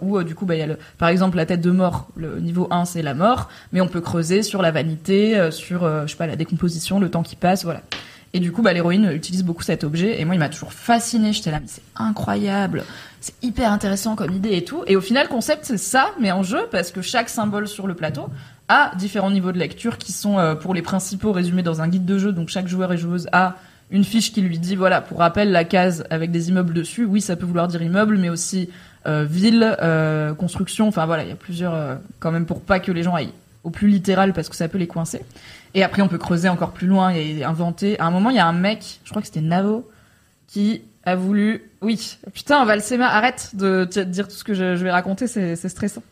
Où 0.00 0.22
du 0.22 0.36
coup, 0.36 0.46
bah, 0.46 0.54
y 0.54 0.62
a 0.62 0.66
le, 0.66 0.78
par 0.96 1.08
exemple 1.08 1.36
la 1.36 1.46
tête 1.46 1.60
de 1.60 1.72
mort. 1.72 2.06
Le 2.14 2.38
niveau 2.38 2.68
1, 2.70 2.84
c'est 2.84 3.02
la 3.02 3.14
mort, 3.14 3.48
mais 3.72 3.80
on 3.80 3.88
peut 3.88 4.00
creuser 4.00 4.44
sur 4.44 4.62
la 4.62 4.70
vanité, 4.70 5.50
sur 5.50 5.80
je 5.82 6.06
sais 6.06 6.16
pas 6.16 6.28
la 6.28 6.36
décomposition, 6.36 7.00
le 7.00 7.10
temps 7.10 7.24
qui 7.24 7.34
passe, 7.34 7.64
voilà. 7.64 7.80
Et 8.34 8.40
du 8.40 8.50
coup, 8.50 8.62
bah, 8.62 8.72
l'héroïne 8.72 9.12
utilise 9.12 9.44
beaucoup 9.44 9.62
cet 9.62 9.84
objet. 9.84 10.20
Et 10.20 10.24
moi, 10.24 10.34
il 10.34 10.38
m'a 10.38 10.48
toujours 10.48 10.72
fasciné. 10.72 11.32
J'étais 11.32 11.52
là, 11.52 11.60
mais 11.60 11.68
c'est 11.68 11.84
incroyable. 11.94 12.84
C'est 13.20 13.34
hyper 13.42 13.70
intéressant 13.70 14.16
comme 14.16 14.32
idée 14.32 14.56
et 14.56 14.64
tout. 14.64 14.82
Et 14.88 14.96
au 14.96 15.00
final, 15.00 15.26
le 15.26 15.32
concept, 15.32 15.64
c'est 15.64 15.78
ça, 15.78 16.08
mais 16.20 16.32
en 16.32 16.42
jeu, 16.42 16.66
parce 16.72 16.90
que 16.90 17.00
chaque 17.00 17.28
symbole 17.28 17.68
sur 17.68 17.86
le 17.86 17.94
plateau 17.94 18.28
a 18.68 18.90
différents 18.96 19.30
niveaux 19.30 19.52
de 19.52 19.58
lecture 19.58 19.98
qui 19.98 20.10
sont, 20.10 20.40
euh, 20.40 20.56
pour 20.56 20.74
les 20.74 20.82
principaux, 20.82 21.30
résumés 21.30 21.62
dans 21.62 21.80
un 21.80 21.86
guide 21.86 22.04
de 22.04 22.18
jeu. 22.18 22.32
Donc, 22.32 22.48
chaque 22.48 22.66
joueur 22.66 22.92
et 22.92 22.98
joueuse 22.98 23.28
a 23.30 23.54
une 23.92 24.02
fiche 24.02 24.32
qui 24.32 24.40
lui 24.40 24.58
dit, 24.58 24.74
voilà, 24.74 25.00
pour 25.00 25.18
rappel, 25.18 25.52
la 25.52 25.62
case 25.62 26.04
avec 26.10 26.32
des 26.32 26.48
immeubles 26.48 26.74
dessus. 26.74 27.04
Oui, 27.04 27.20
ça 27.20 27.36
peut 27.36 27.46
vouloir 27.46 27.68
dire 27.68 27.82
immeuble, 27.82 28.18
mais 28.18 28.30
aussi 28.30 28.68
euh, 29.06 29.24
ville, 29.24 29.76
euh, 29.80 30.34
construction. 30.34 30.88
Enfin, 30.88 31.06
voilà, 31.06 31.22
il 31.22 31.28
y 31.28 31.32
a 31.32 31.36
plusieurs, 31.36 32.00
quand 32.18 32.32
même, 32.32 32.46
pour 32.46 32.62
pas 32.62 32.80
que 32.80 32.90
les 32.90 33.04
gens 33.04 33.14
aillent 33.14 33.32
au 33.64 33.70
plus 33.70 33.88
littéral, 33.88 34.32
parce 34.32 34.48
que 34.48 34.56
ça 34.56 34.68
peut 34.68 34.78
les 34.78 34.86
coincer. 34.86 35.22
Et 35.74 35.82
après, 35.82 36.02
on 36.02 36.08
peut 36.08 36.18
creuser 36.18 36.48
encore 36.48 36.72
plus 36.72 36.86
loin 36.86 37.10
et 37.10 37.42
inventer. 37.42 37.98
À 37.98 38.04
un 38.06 38.10
moment, 38.10 38.30
il 38.30 38.36
y 38.36 38.40
a 38.40 38.46
un 38.46 38.52
mec, 38.52 39.00
je 39.04 39.10
crois 39.10 39.22
que 39.22 39.26
c'était 39.26 39.40
Navo, 39.40 39.88
qui 40.46 40.82
a 41.06 41.16
voulu. 41.16 41.70
Oui, 41.82 42.16
putain, 42.32 42.64
Valsema, 42.64 43.08
arrête 43.08 43.50
de 43.54 43.84
te 43.84 44.00
dire 44.00 44.26
tout 44.28 44.36
ce 44.36 44.44
que 44.44 44.54
je, 44.54 44.74
je 44.76 44.84
vais 44.84 44.90
raconter, 44.90 45.26
c'est 45.26 45.56
stressant. 45.68 46.02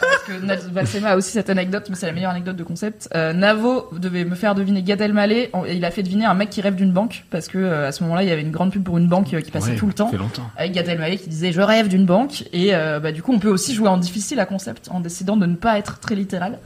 Parce 0.00 0.24
que 0.24 0.70
Valsema 0.72 1.10
a 1.10 1.16
aussi 1.16 1.30
cette 1.30 1.48
anecdote, 1.48 1.86
mais 1.88 1.96
c'est 1.96 2.04
la 2.06 2.12
meilleure 2.12 2.32
anecdote 2.32 2.56
de 2.56 2.62
concept. 2.64 3.08
Euh, 3.14 3.32
Navo 3.32 3.88
devait 3.96 4.24
me 4.26 4.34
faire 4.34 4.54
deviner 4.54 4.82
Gad 4.82 5.00
Elmaleh, 5.00 5.50
et 5.66 5.74
il 5.74 5.84
a 5.86 5.90
fait 5.90 6.02
deviner 6.02 6.26
un 6.26 6.34
mec 6.34 6.50
qui 6.50 6.60
rêve 6.60 6.74
d'une 6.74 6.92
banque, 6.92 7.24
parce 7.30 7.48
que 7.48 7.56
euh, 7.58 7.88
à 7.88 7.92
ce 7.92 8.02
moment-là, 8.02 8.24
il 8.24 8.28
y 8.28 8.32
avait 8.32 8.42
une 8.42 8.50
grande 8.50 8.72
pub 8.72 8.82
pour 8.82 8.98
une 8.98 9.08
banque 9.08 9.32
euh, 9.32 9.40
qui 9.40 9.50
passait 9.50 9.70
Ouais, 9.70 9.76
tout 9.76 9.86
le 9.86 9.94
temps 9.94 10.10
longtemps. 10.12 10.50
avec 10.56 10.72
Gad 10.72 10.86
Elmaleh 10.88 11.16
qui 11.16 11.30
disait 11.30 11.52
je 11.52 11.60
rêve 11.62 11.88
d'une 11.88 12.04
banque 12.04 12.44
et 12.52 12.74
euh, 12.74 13.00
bah, 13.00 13.12
du 13.12 13.22
coup 13.22 13.32
on 13.32 13.38
peut 13.38 13.48
aussi 13.48 13.74
jouer 13.74 13.88
en 13.88 13.96
difficile 13.96 14.38
à 14.40 14.44
concept 14.46 14.88
en 14.90 15.00
décidant 15.00 15.36
de 15.38 15.46
ne 15.46 15.54
pas 15.56 15.78
être 15.78 15.98
très 15.98 16.14
littéral. 16.14 16.58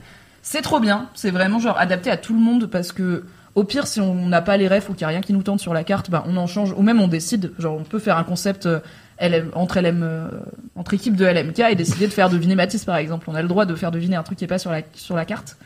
C'est 0.49 0.61
trop 0.61 0.79
bien, 0.79 1.09
c'est 1.13 1.29
vraiment 1.29 1.59
genre 1.59 1.77
adapté 1.77 2.09
à 2.09 2.15
tout 2.15 2.33
le 2.33 2.39
monde 2.39 2.67
parce 2.67 2.93
que 2.93 3.25
au 3.53 3.65
pire 3.65 3.85
si 3.85 3.99
on 3.99 4.27
n'a 4.27 4.41
pas 4.41 4.55
les 4.55 4.69
refs 4.69 4.87
ou 4.87 4.93
qu'il 4.93 5.01
y 5.01 5.03
a 5.03 5.09
rien 5.09 5.19
qui 5.19 5.33
nous 5.33 5.43
tente 5.43 5.59
sur 5.59 5.73
la 5.73 5.83
carte, 5.83 6.09
bah, 6.09 6.23
on 6.25 6.37
en 6.37 6.47
change 6.47 6.71
ou 6.71 6.81
même 6.83 7.01
on 7.01 7.09
décide, 7.09 7.51
genre 7.59 7.75
on 7.77 7.83
peut 7.83 7.99
faire 7.99 8.17
un 8.17 8.23
concept 8.23 8.65
euh, 8.65 8.79
LM, 9.19 9.49
entre 9.55 9.81
LM 9.81 10.03
euh, 10.03 10.29
entre 10.77 10.93
équipes 10.93 11.17
de 11.17 11.25
LMK 11.25 11.59
et 11.69 11.75
décider 11.75 12.07
de 12.07 12.13
faire 12.13 12.29
deviner 12.29 12.55
Matisse 12.55 12.85
par 12.85 12.95
exemple. 12.95 13.29
On 13.29 13.35
a 13.35 13.41
le 13.41 13.49
droit 13.49 13.65
de 13.65 13.75
faire 13.75 13.91
deviner 13.91 14.15
un 14.15 14.23
truc 14.23 14.37
qui 14.37 14.45
est 14.45 14.47
pas 14.47 14.57
sur 14.57 14.71
la 14.71 14.83
sur 14.93 15.17
la 15.17 15.25
carte. 15.25 15.57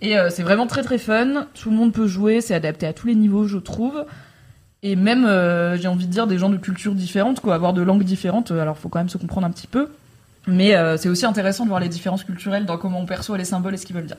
Et 0.00 0.16
euh, 0.16 0.30
c'est 0.30 0.42
vraiment 0.42 0.66
très 0.66 0.82
très 0.82 0.96
fun, 0.96 1.46
tout 1.52 1.68
le 1.68 1.76
monde 1.76 1.92
peut 1.92 2.06
jouer, 2.06 2.40
c'est 2.40 2.54
adapté 2.54 2.86
à 2.86 2.94
tous 2.94 3.08
les 3.08 3.16
niveaux 3.16 3.46
je 3.46 3.58
trouve. 3.58 4.06
Et 4.82 4.96
même, 4.96 5.26
j'ai 5.76 5.88
envie 5.88 6.06
de 6.06 6.10
dire, 6.10 6.26
des 6.26 6.38
gens 6.38 6.48
de 6.48 6.56
cultures 6.56 6.94
différentes, 6.94 7.40
quoi, 7.40 7.54
avoir 7.54 7.74
de 7.74 7.82
langues 7.82 8.04
différentes. 8.04 8.50
Alors, 8.50 8.78
faut 8.78 8.88
quand 8.88 9.00
même 9.00 9.10
se 9.10 9.18
comprendre 9.18 9.46
un 9.46 9.50
petit 9.50 9.66
peu. 9.66 9.90
Mais 10.46 10.74
euh, 10.74 10.96
c'est 10.96 11.08
aussi 11.08 11.26
intéressant 11.26 11.64
de 11.64 11.68
voir 11.68 11.80
les 11.80 11.88
différences 11.88 12.24
culturelles 12.24 12.66
dans 12.66 12.78
comment 12.78 13.00
on 13.00 13.06
perçoit 13.06 13.36
les 13.38 13.44
symboles 13.44 13.74
et 13.74 13.76
ce 13.76 13.86
qu'ils 13.86 13.96
veulent 13.96 14.06
dire. 14.06 14.16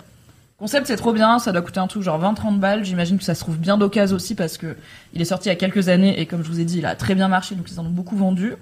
Concept, 0.57 0.85
c'est 0.85 0.95
trop 0.95 1.13
bien. 1.13 1.39
Ça 1.39 1.51
doit 1.51 1.61
coûter 1.63 1.79
un 1.79 1.87
truc 1.87 2.03
genre 2.03 2.21
20-30 2.21 2.59
balles. 2.59 2.85
J'imagine 2.85 3.17
que 3.17 3.23
ça 3.23 3.33
se 3.33 3.39
trouve 3.39 3.57
bien 3.57 3.77
d'occasion 3.77 4.15
aussi 4.15 4.35
parce 4.35 4.57
que 4.57 4.77
il 5.13 5.21
est 5.21 5.25
sorti 5.25 5.49
il 5.49 5.51
y 5.51 5.53
a 5.53 5.55
quelques 5.55 5.89
années 5.89 6.19
et 6.19 6.27
comme 6.27 6.43
je 6.43 6.47
vous 6.49 6.59
ai 6.59 6.65
dit, 6.65 6.77
il 6.77 6.85
a 6.85 6.95
très 6.95 7.15
bien 7.15 7.27
marché, 7.27 7.55
donc 7.55 7.71
ils 7.71 7.79
en 7.79 7.85
ont 7.85 7.89
beaucoup 7.89 8.15
vendu. 8.15 8.53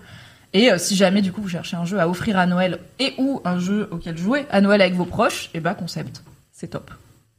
Et 0.54 0.72
euh, 0.72 0.78
si 0.78 0.96
jamais, 0.96 1.22
du 1.22 1.32
coup, 1.34 1.42
vous 1.42 1.50
cherchez 1.50 1.76
un 1.76 1.86
jeu 1.86 2.00
à 2.00 2.08
offrir 2.10 2.38
à 2.40 2.46
Noël 2.48 2.80
et 3.00 3.14
ou 3.18 3.42
un 3.44 3.60
jeu 3.60 3.88
auquel 3.92 4.18
jouer 4.18 4.48
à 4.50 4.62
Noël 4.62 4.82
avec 4.82 4.96
vos 4.96 5.06
proches, 5.06 5.50
et 5.54 5.60
bah, 5.60 5.76
concept. 5.76 6.24
C'est 6.54 6.70
top. 6.70 6.90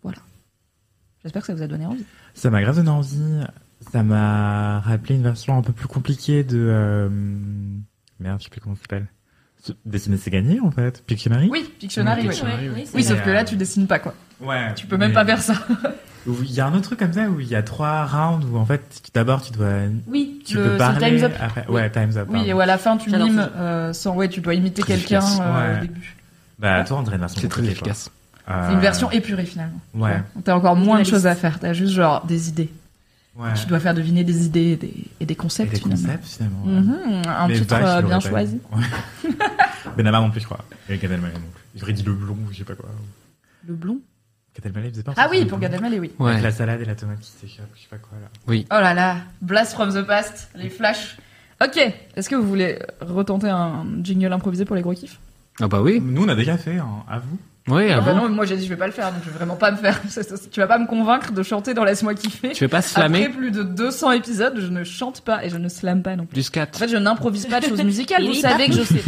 Voilà. 0.02 0.18
J'espère 1.22 1.42
que 1.42 1.46
ça 1.46 1.54
vous 1.54 1.62
a 1.62 1.66
donné 1.66 1.86
envie. 1.86 2.04
Ça 2.34 2.50
m'a 2.50 2.60
grave 2.62 2.76
donné 2.76 2.90
envie. 2.90 3.40
Ça 3.92 4.02
m'a 4.02 4.80
rappelé 4.80 5.14
une 5.16 5.22
version 5.22 5.56
un 5.56 5.62
peu 5.62 5.72
plus 5.72 5.88
compliquée 5.88 6.44
de. 6.44 6.58
euh, 6.58 7.08
Merde, 8.20 8.38
je 8.38 8.44
sais 8.44 8.50
plus 8.50 8.60
comment 8.60 8.76
ça 8.76 8.82
s'appelle. 8.82 9.06
Dessiner, 9.84 10.16
c'est 10.16 10.30
gagné 10.30 10.60
en 10.60 10.70
fait. 10.70 11.02
Pictionary 11.06 11.48
Oui, 11.50 11.70
Pictionary, 11.78 12.20
Oui, 12.22 12.26
oui. 12.26 12.30
Pictionary, 12.30 12.68
oui, 12.68 12.84
Oui, 12.94 13.02
c'est 13.02 13.10
sauf 13.10 13.22
que 13.24 13.30
là, 13.30 13.44
tu 13.44 13.56
dessines 13.56 13.86
pas, 13.86 13.98
quoi. 13.98 14.14
Ouais. 14.40 14.72
Tu 14.74 14.86
peux 14.86 14.96
même 14.96 15.12
pas 15.12 15.24
faire 15.24 15.42
ça. 15.42 15.54
Il 16.26 16.52
y 16.52 16.60
a 16.60 16.66
un 16.66 16.72
autre 16.74 16.82
truc 16.82 16.98
comme 16.98 17.14
ça 17.14 17.28
où 17.30 17.40
il 17.40 17.48
y 17.48 17.54
a 17.54 17.62
trois 17.62 18.04
rounds 18.04 18.44
où 18.52 18.58
en 18.58 18.66
fait, 18.66 19.00
d'abord 19.14 19.40
tu 19.40 19.52
dois. 19.52 19.68
Oui. 20.06 20.42
Tu 20.44 20.54
Le- 20.56 20.64
peux 20.64 20.70
c'est 20.72 20.76
parler. 20.76 20.98
Time's 21.08 21.22
Up. 21.22 21.32
Après, 21.40 21.64
Oui. 21.66 21.74
Ouais, 21.76 21.90
Time's 21.90 22.16
Up. 22.18 22.26
Oui, 22.28 22.34
pardon. 22.34 22.46
et 22.50 22.52
où 22.52 22.60
à 22.60 22.66
la 22.66 22.76
fin, 22.76 22.98
tu 22.98 23.10
mimes 23.10 23.48
euh, 23.56 23.92
sans. 23.94 24.14
Ouais, 24.14 24.28
tu 24.28 24.42
dois 24.42 24.52
imiter 24.54 24.82
quelqu'un 24.82 25.22
euh, 25.22 25.72
Ouais. 25.72 25.78
au 25.78 25.80
début. 25.80 26.16
Bah, 26.58 26.84
toi, 26.84 27.02
une 27.02 27.18
version 27.18 27.40
C'est 27.40 27.48
très 27.48 27.64
efficace. 27.64 28.10
Euh, 28.50 28.66
C'est 28.68 28.74
une 28.74 28.80
version 28.80 29.10
épurée 29.10 29.46
finalement. 29.46 29.80
Ouais. 29.94 30.20
T'as 30.44 30.54
encore 30.54 30.76
moins 30.76 30.98
de 30.98 31.04
choses 31.04 31.26
à 31.26 31.34
faire. 31.34 31.58
T'as 31.58 31.72
juste 31.72 31.94
genre 31.94 32.26
des 32.26 32.50
idées. 32.50 32.68
Ouais. 33.36 33.54
Tu 33.54 33.66
dois 33.66 33.80
faire 33.80 33.94
deviner 33.94 34.24
des 34.24 34.44
idées 34.46 34.72
et 34.72 34.76
des, 34.76 34.94
et 35.20 35.26
des 35.26 35.32
Et 35.32 35.36
concepts 35.36 35.70
des 35.72 35.78
finalement. 35.78 36.02
concepts 36.06 36.24
finalement. 36.26 36.64
ouais. 36.64 36.72
Mhm, 36.80 37.22
un 37.26 37.48
Mais 37.48 37.54
titre 37.54 37.76
vache, 37.76 37.84
euh, 38.04 38.06
bien 38.06 38.20
choisi. 38.20 38.60
Ouais. 38.72 39.30
Benabar 39.96 40.20
non 40.22 40.30
plus, 40.30 40.40
je 40.40 40.46
crois. 40.46 40.64
Et 40.88 40.98
Gad 40.98 41.10
Elmaleh 41.12 41.34
non 41.34 41.40
plus. 41.40 41.62
J'aurais 41.80 41.92
dit 41.92 42.02
le 42.02 42.12
blond, 42.12 42.36
je 42.50 42.58
sais 42.58 42.64
pas 42.64 42.74
quoi. 42.74 42.88
Le 43.66 43.74
blond. 43.74 44.00
Gad 44.56 44.66
Elmaleh 44.66 44.90
faisait 44.90 45.02
pas 45.04 45.14
Ah 45.16 45.28
oui, 45.30 45.44
pour 45.44 45.58
Gad 45.58 45.72
Elmaleh, 45.72 46.00
oui. 46.00 46.10
Avec 46.20 46.42
la 46.42 46.50
salade 46.50 46.80
et 46.80 46.84
la 46.84 46.94
tomate 46.96 47.20
qui 47.20 47.30
s'échappe, 47.30 47.68
je 47.76 47.82
sais 47.82 47.88
pas 47.88 47.98
quoi 47.98 48.18
là. 48.20 48.28
Oh 48.70 48.80
là 48.82 48.94
là, 48.94 49.16
Blast 49.40 49.72
from 49.74 49.92
the 49.94 50.02
Past, 50.06 50.50
les 50.56 50.68
flashs. 50.68 51.16
Ok, 51.62 51.78
est-ce 52.16 52.28
que 52.28 52.34
vous 52.36 52.46
voulez 52.48 52.78
retenter 53.00 53.48
un 53.48 53.84
jingle 54.02 54.32
improvisé 54.32 54.64
pour 54.64 54.76
les 54.76 54.82
gros 54.82 54.94
kiffs? 54.94 55.18
Ah 55.60 55.68
bah 55.68 55.82
oui. 55.82 56.00
Nous, 56.02 56.24
on 56.24 56.28
a 56.28 56.34
déjà 56.34 56.56
fait, 56.56 56.78
hein, 56.78 57.04
à 57.08 57.18
vous. 57.18 57.38
Oui, 57.70 57.90
ah 57.90 57.96
Ah 57.98 58.00
bah 58.00 58.14
non, 58.14 58.28
moi 58.28 58.44
j'ai 58.46 58.56
dit 58.56 58.64
je 58.64 58.68
vais 58.68 58.76
pas 58.76 58.86
le 58.86 58.92
faire, 58.92 59.12
donc 59.12 59.22
je 59.24 59.30
vais 59.30 59.36
vraiment 59.36 59.56
pas 59.56 59.70
me 59.70 59.76
faire. 59.76 60.00
Tu 60.50 60.60
vas 60.60 60.66
pas 60.66 60.78
me 60.78 60.86
convaincre 60.86 61.32
de 61.32 61.42
chanter 61.42 61.72
dans 61.74 61.84
Laisse-moi 61.84 62.14
kiffer. 62.14 62.50
Tu 62.52 62.64
veux 62.64 62.68
pas 62.68 62.78
Après 62.78 62.88
slammer 62.90 63.28
plus 63.28 63.50
de 63.50 63.62
200 63.62 64.12
épisodes, 64.12 64.54
je 64.58 64.66
ne 64.66 64.84
chante 64.84 65.20
pas 65.22 65.44
et 65.44 65.50
je 65.50 65.56
ne 65.56 65.68
slame 65.68 66.02
pas 66.02 66.16
non 66.16 66.26
plus. 66.26 66.34
du 66.34 66.40
En 66.40 66.44
scat 66.44 66.66
fait, 66.74 66.88
je 66.88 66.96
n'improvise 66.96 67.46
pas 67.46 67.60
de 67.60 67.66
choses 67.66 67.82
musicales. 67.84 68.24
Vous 68.26 68.34
savez 68.34 68.66
que 68.66 68.72
je 68.74 68.82
sais, 68.82 69.02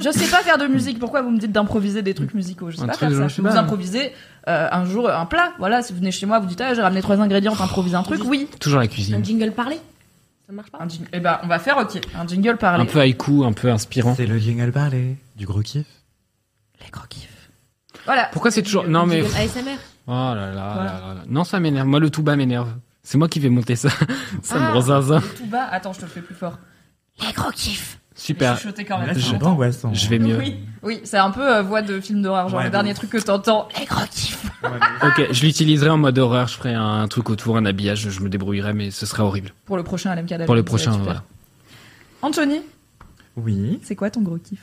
je 0.00 0.10
sais 0.10 0.30
pas 0.30 0.38
faire 0.42 0.58
de 0.58 0.66
musique. 0.66 0.98
Pourquoi 0.98 1.22
vous 1.22 1.30
me 1.30 1.38
dites 1.38 1.52
d'improviser 1.52 2.02
des 2.02 2.14
trucs 2.14 2.34
musicaux? 2.34 2.70
Je 2.70 2.76
sais 2.76 2.82
Un 2.82 2.86
pas 2.86 2.94
faire 2.94 3.10
ça. 3.12 3.28
sais 3.28 3.42
vous 3.42 3.48
pas. 3.48 3.58
improviser 3.58 4.12
euh, 4.48 4.68
un 4.70 4.84
jour 4.86 5.10
un 5.10 5.26
plat. 5.26 5.52
Voilà, 5.58 5.82
si 5.82 5.92
vous 5.92 5.98
venez 5.98 6.10
chez 6.12 6.26
moi, 6.26 6.38
vous 6.38 6.46
dites 6.46 6.60
ah 6.60 6.74
j'ai 6.74 6.82
ramené 6.82 7.02
trois 7.02 7.20
ingrédients, 7.20 7.54
t'improvises 7.56 7.94
un 7.94 8.02
truc. 8.02 8.20
Oui. 8.24 8.48
Toujours 8.60 8.78
la 8.78 8.84
Un 8.84 8.88
cuisine. 8.88 9.24
jingle 9.24 9.52
parlé? 9.52 9.76
Ça 10.46 10.52
marche 10.52 10.70
pas? 10.70 10.78
Un 10.80 10.88
jingle. 10.88 11.08
Eh 11.12 11.18
ben, 11.20 11.38
on 11.42 11.48
va 11.48 11.58
faire 11.58 11.76
ok, 11.78 12.00
un 12.16 12.26
jingle 12.26 12.56
parlé. 12.56 12.82
Un 12.82 12.86
peu 12.86 13.00
haïku, 13.00 13.44
un 13.44 13.52
peu 13.52 13.70
inspirant. 13.70 14.14
C'est 14.16 14.26
le 14.26 14.38
jingle 14.38 14.70
parlé 14.72 15.16
du 15.36 15.44
gros 15.44 15.60
kiff. 15.60 15.84
Les 16.84 16.90
gros 16.92 17.04
kiffs. 17.08 17.25
Voilà. 18.06 18.28
Pourquoi 18.32 18.50
c'est 18.50 18.62
toujours 18.62 18.86
non 18.88 19.04
mais 19.06 19.20
ASMR. 19.20 19.76
oh 20.06 20.10
là 20.10 20.34
là, 20.34 20.52
là 20.54 20.72
Voilà. 20.74 20.92
là 20.92 21.14
là. 21.14 21.20
non 21.28 21.44
ça 21.44 21.60
m'énerve. 21.60 21.86
Moi 21.86 22.00
le 22.00 22.08
tout 22.10 22.22
bas 22.22 22.36
m'énerve. 22.36 22.68
C'est 23.02 23.18
moi 23.18 23.28
qui 23.28 23.38
vais 23.40 23.50
monter 23.50 23.76
ça. 23.76 23.88
ça 24.42 24.58
me 24.58 24.64
Ah, 24.66 24.72
rend 24.72 24.80
zinzin. 24.80 25.20
Tout 25.36 25.46
bas. 25.46 25.68
Attends, 25.70 25.92
je 25.92 25.98
te 26.00 26.04
le 26.04 26.10
fais 26.10 26.20
plus 26.22 26.34
fort. 26.34 26.58
Les 27.24 27.32
gros 27.32 27.50
kiffs. 27.52 27.98
Super. 28.18 28.56
Chuchoter 28.56 28.84
quand 28.86 28.98
Là, 28.98 29.06
même. 29.06 29.18
je-. 29.18 29.92
Je 29.92 30.08
vais 30.08 30.18
mieux. 30.18 30.38
Oui, 30.38 30.56
oui, 30.82 31.00
c'est 31.04 31.18
un 31.18 31.30
peu 31.30 31.56
euh, 31.56 31.62
voix 31.62 31.82
de 31.82 32.00
film 32.00 32.22
d'horreur, 32.22 32.48
genre 32.48 32.58
Ouais, 32.58 32.64
le 32.64 32.70
de 32.70 32.72
dernier 32.72 32.94
truc 32.94 33.10
que 33.10 33.18
t'entends. 33.18 33.68
Les 33.78 33.84
gros 33.84 34.06
kiffs. 34.10 34.46
Ok, 35.02 35.26
je 35.30 35.42
l'utiliserai 35.44 35.90
en 35.90 35.98
mode 35.98 36.18
horreur. 36.18 36.48
Je 36.48 36.54
ferai 36.56 36.72
un 36.74 37.06
truc 37.08 37.28
autour, 37.28 37.58
un 37.58 37.66
habillage. 37.66 38.08
Je 38.08 38.20
me 38.20 38.28
débrouillerai, 38.30 38.72
mais 38.72 38.90
ce 38.90 39.04
serait 39.04 39.22
horrible. 39.22 39.50
Pour 39.66 39.76
le 39.76 39.82
prochain 39.84 40.14
LMK 40.14 40.46
Pour 40.46 40.54
le 40.54 40.62
prochain, 40.62 40.92
voilà. 40.92 41.22
Anthony, 42.22 42.60
Oui. 43.36 43.80
c'est 43.82 43.94
quoi 43.96 44.10
ton 44.10 44.22
gros 44.22 44.38
kiff? 44.38 44.60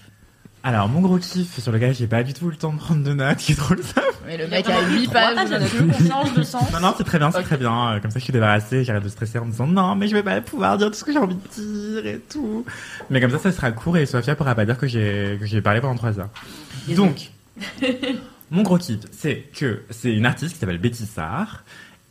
Alors, 0.65 0.87
mon 0.87 1.01
gros 1.01 1.17
kiff 1.17 1.59
sur 1.59 1.73
lequel 1.73 1.93
j'ai 1.93 2.07
pas 2.07 2.23
du 2.23 2.33
tout 2.33 2.49
le 2.49 2.55
temps 2.55 2.71
de 2.71 2.77
prendre 2.77 3.03
de 3.03 3.13
notes, 3.13 3.37
qui 3.37 3.51
est 3.51 3.55
trop 3.55 3.73
le 3.73 3.83
ça. 3.83 4.01
Mais 4.25 4.37
le 4.37 4.47
mec 4.47 4.65
a 4.69 4.81
même 4.81 4.93
8 4.93 5.03
trois 5.07 5.35
pages, 5.35 5.49
qu'on 5.49 6.07
change 6.07 6.33
de 6.33 6.43
sens. 6.43 6.71
Non, 6.71 6.79
non, 6.79 6.93
c'est 6.97 7.03
très 7.03 7.19
bien, 7.19 7.31
c'est 7.31 7.43
très 7.43 7.57
bien. 7.57 7.91
Euh, 7.95 7.99
Comme 7.99 8.11
ça, 8.11 8.19
je 8.19 8.23
suis 8.23 8.31
débarrassée, 8.31 8.85
j'arrête 8.85 9.03
de 9.03 9.09
stresser 9.09 9.39
en 9.39 9.45
me 9.45 9.51
disant 9.51 9.67
non, 9.67 9.95
mais 9.95 10.07
je 10.07 10.13
vais 10.13 10.23
pas 10.23 10.39
pouvoir 10.39 10.77
dire 10.77 10.87
tout 10.87 10.93
ce 10.93 11.03
que 11.03 11.11
j'ai 11.11 11.19
envie 11.19 11.35
de 11.35 11.99
dire 12.01 12.05
et 12.05 12.19
tout. 12.29 12.65
Mais 13.09 13.19
comme 13.19 13.31
ça, 13.31 13.39
ça 13.39 13.51
sera 13.51 13.71
court 13.73 13.97
et 13.97 14.05
Sophia 14.05 14.35
pourra 14.35 14.55
pas 14.55 14.65
dire 14.65 14.77
que 14.77 14.87
j'ai, 14.87 15.35
que 15.37 15.45
j'ai 15.45 15.61
parlé 15.61 15.81
pendant 15.81 15.95
trois 15.95 16.17
heures. 16.17 16.29
Donc, 16.95 17.31
mon 18.51 18.61
gros 18.61 18.77
kiff, 18.77 18.99
c'est 19.11 19.49
que 19.53 19.83
c'est 19.89 20.13
une 20.13 20.25
artiste 20.25 20.53
qui 20.53 20.59
s'appelle 20.59 20.77
Betty 20.77 21.05
Sarr. 21.05 21.63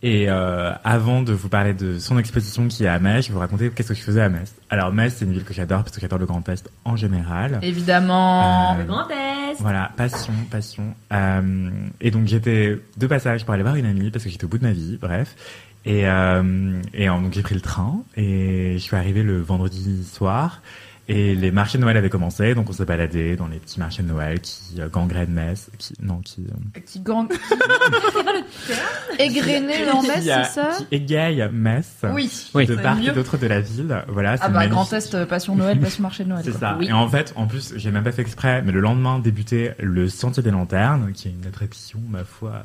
Et 0.04 0.28
euh, 0.28 0.72
avant 0.82 1.22
de 1.22 1.32
vous 1.32 1.48
parler 1.48 1.74
de 1.74 2.00
son 2.00 2.18
exposition 2.18 2.66
qui 2.66 2.82
est 2.84 2.88
à 2.88 2.98
Metz, 2.98 3.24
je 3.24 3.28
vais 3.28 3.34
vous 3.34 3.40
raconter 3.40 3.70
qu'est-ce 3.70 3.90
que 3.90 3.94
je 3.94 4.02
faisais 4.02 4.20
à 4.20 4.28
Metz. 4.28 4.52
Alors 4.68 4.92
Metz, 4.92 5.14
c'est 5.16 5.24
une 5.24 5.32
ville 5.32 5.44
que 5.44 5.54
j'adore 5.54 5.84
parce 5.84 5.94
que 5.94 6.00
j'adore 6.00 6.18
le 6.18 6.26
Grand 6.26 6.48
Est 6.48 6.68
en 6.84 6.96
général. 6.96 7.60
Évidemment. 7.62 8.72
Euh, 8.72 8.78
Le 8.78 8.84
Grand 8.84 9.08
Est. 9.08 9.60
Voilà, 9.60 9.92
passion, 9.96 10.32
passion. 10.50 10.94
Euh, 11.12 11.70
et 12.00 12.10
donc 12.10 12.26
j'étais 12.26 12.80
de 12.96 13.06
passage 13.06 13.44
pour 13.44 13.54
aller 13.54 13.62
voir 13.62 13.76
une 13.76 13.86
amie 13.86 14.10
parce 14.10 14.24
que 14.24 14.30
j'étais 14.30 14.44
au 14.44 14.48
bout 14.48 14.58
de 14.58 14.64
ma 14.64 14.72
vie, 14.72 14.98
bref. 15.00 15.36
Et, 15.84 16.08
euh, 16.08 16.80
et 16.94 17.06
donc 17.06 17.32
j'ai 17.32 17.42
pris 17.42 17.54
le 17.54 17.60
train 17.60 18.02
et 18.16 18.74
je 18.74 18.82
suis 18.82 18.96
arrivé 18.96 19.22
le 19.22 19.40
vendredi 19.40 20.04
soir. 20.04 20.62
Et 21.08 21.34
les 21.34 21.50
marchés 21.50 21.78
de 21.78 21.82
Noël 21.82 21.96
avaient 21.96 22.08
commencé, 22.08 22.54
donc 22.54 22.70
on 22.70 22.72
s'est 22.72 22.84
baladé 22.84 23.34
dans 23.34 23.48
les 23.48 23.58
petits 23.58 23.80
marchés 23.80 24.04
de 24.04 24.08
Noël 24.08 24.40
qui 24.40 24.80
euh, 24.80 24.88
gangrènent 24.88 25.32
Metz, 25.32 25.68
qui 25.76 25.94
non 26.00 26.18
qui 26.18 26.46
euh, 26.48 26.80
Qui 26.86 27.00
gang... 27.00 27.28
Égrené 29.18 29.90
en 29.90 30.02
Metz, 30.02 30.26
euh, 30.28 30.42
c'est 30.44 30.60
ça 30.60 30.70
qui 30.78 30.86
égayent 30.92 31.48
Metz 31.52 31.88
Oui. 32.12 32.30
Oui. 32.54 32.66
de 32.66 32.76
part 32.76 32.98
et 33.00 33.10
d'autre 33.10 33.36
de 33.36 33.46
la 33.48 33.60
ville. 33.60 34.02
Voilà, 34.08 34.36
c'est 34.36 34.44
Ah 34.44 34.48
bah 34.48 34.60
magnifique. 34.60 34.72
Grand 34.72 34.92
Est, 34.92 35.14
euh, 35.14 35.26
Passion 35.26 35.56
Noël, 35.56 35.80
Passion 35.80 36.02
Marché 36.02 36.22
de 36.24 36.28
Noël. 36.28 36.44
C'est 36.44 36.52
ça. 36.52 36.76
Oui. 36.78 36.86
Et 36.86 36.92
en 36.92 37.08
fait, 37.08 37.32
en 37.36 37.46
plus, 37.46 37.74
j'ai 37.76 37.90
même 37.90 38.04
pas 38.04 38.12
fait 38.12 38.22
exprès, 38.22 38.62
mais 38.62 38.72
le 38.72 38.80
lendemain 38.80 39.18
débutait 39.18 39.74
le 39.80 40.08
Sentier 40.08 40.42
des 40.42 40.52
Lanternes, 40.52 41.12
qui 41.12 41.28
est 41.28 41.32
une 41.32 41.46
attraction, 41.46 41.98
ma 42.08 42.24
foi, 42.24 42.64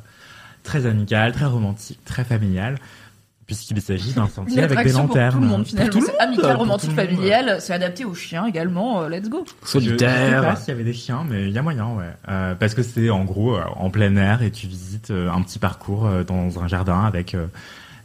très 0.64 0.86
amicale, 0.86 1.32
très 1.32 1.46
romantique, 1.46 2.00
très 2.06 2.24
familiale, 2.24 2.78
puisqu'il 3.48 3.82
s'agit 3.82 4.14
d'un 4.14 4.28
sentier 4.28 4.60
avec 4.62 4.72
des 4.72 4.78
attraction 4.78 5.08
pour 5.08 5.16
lanternes. 5.16 5.34
tout 5.34 5.40
le 5.42 5.48
monde 5.48 5.66
finalement. 5.66 5.90
Pour 5.92 6.02
tout 6.02 6.08
le 6.08 6.14
C'est 6.14 6.24
amical, 6.24 6.56
romantique, 6.58 6.90
tout 6.92 6.96
le 6.96 7.02
monde. 7.04 7.16
familial. 7.16 7.58
C'est 7.62 7.74
adapté 7.74 8.06
aux 8.06 8.14
chiens 8.14 8.46
également. 8.46 9.02
euh, 9.02 9.10
let's 9.10 9.30
go. 9.30 9.44
Je, 9.46 9.52
je 9.52 9.54
sais 9.54 9.56
pas 9.64 9.68
Solitaire. 9.70 10.58
s'il 10.58 10.68
y 10.68 10.72
avait 10.72 10.84
des 10.84 10.94
chiens, 10.94 11.26
mais 11.28 11.48
il 11.48 11.52
y 11.52 11.58
a 11.58 11.62
moyen, 11.62 11.88
ouais. 11.96 12.14
Euh, 12.28 12.54
parce 12.56 12.74
que 12.76 12.84
c'est 12.84 13.10
en 13.10 13.24
gros 13.24 13.56
euh, 13.56 13.64
en 13.78 13.90
plein 13.90 14.16
air 14.18 14.42
et 14.44 14.52
tu 14.52 14.68
visites 14.68 15.12
euh, 15.12 15.32
un 15.32 15.42
petit 15.42 15.60
parcours 15.60 16.08
dans 16.28 16.60
un 16.62 16.68
jardin 16.68 17.04
avec 17.06 17.36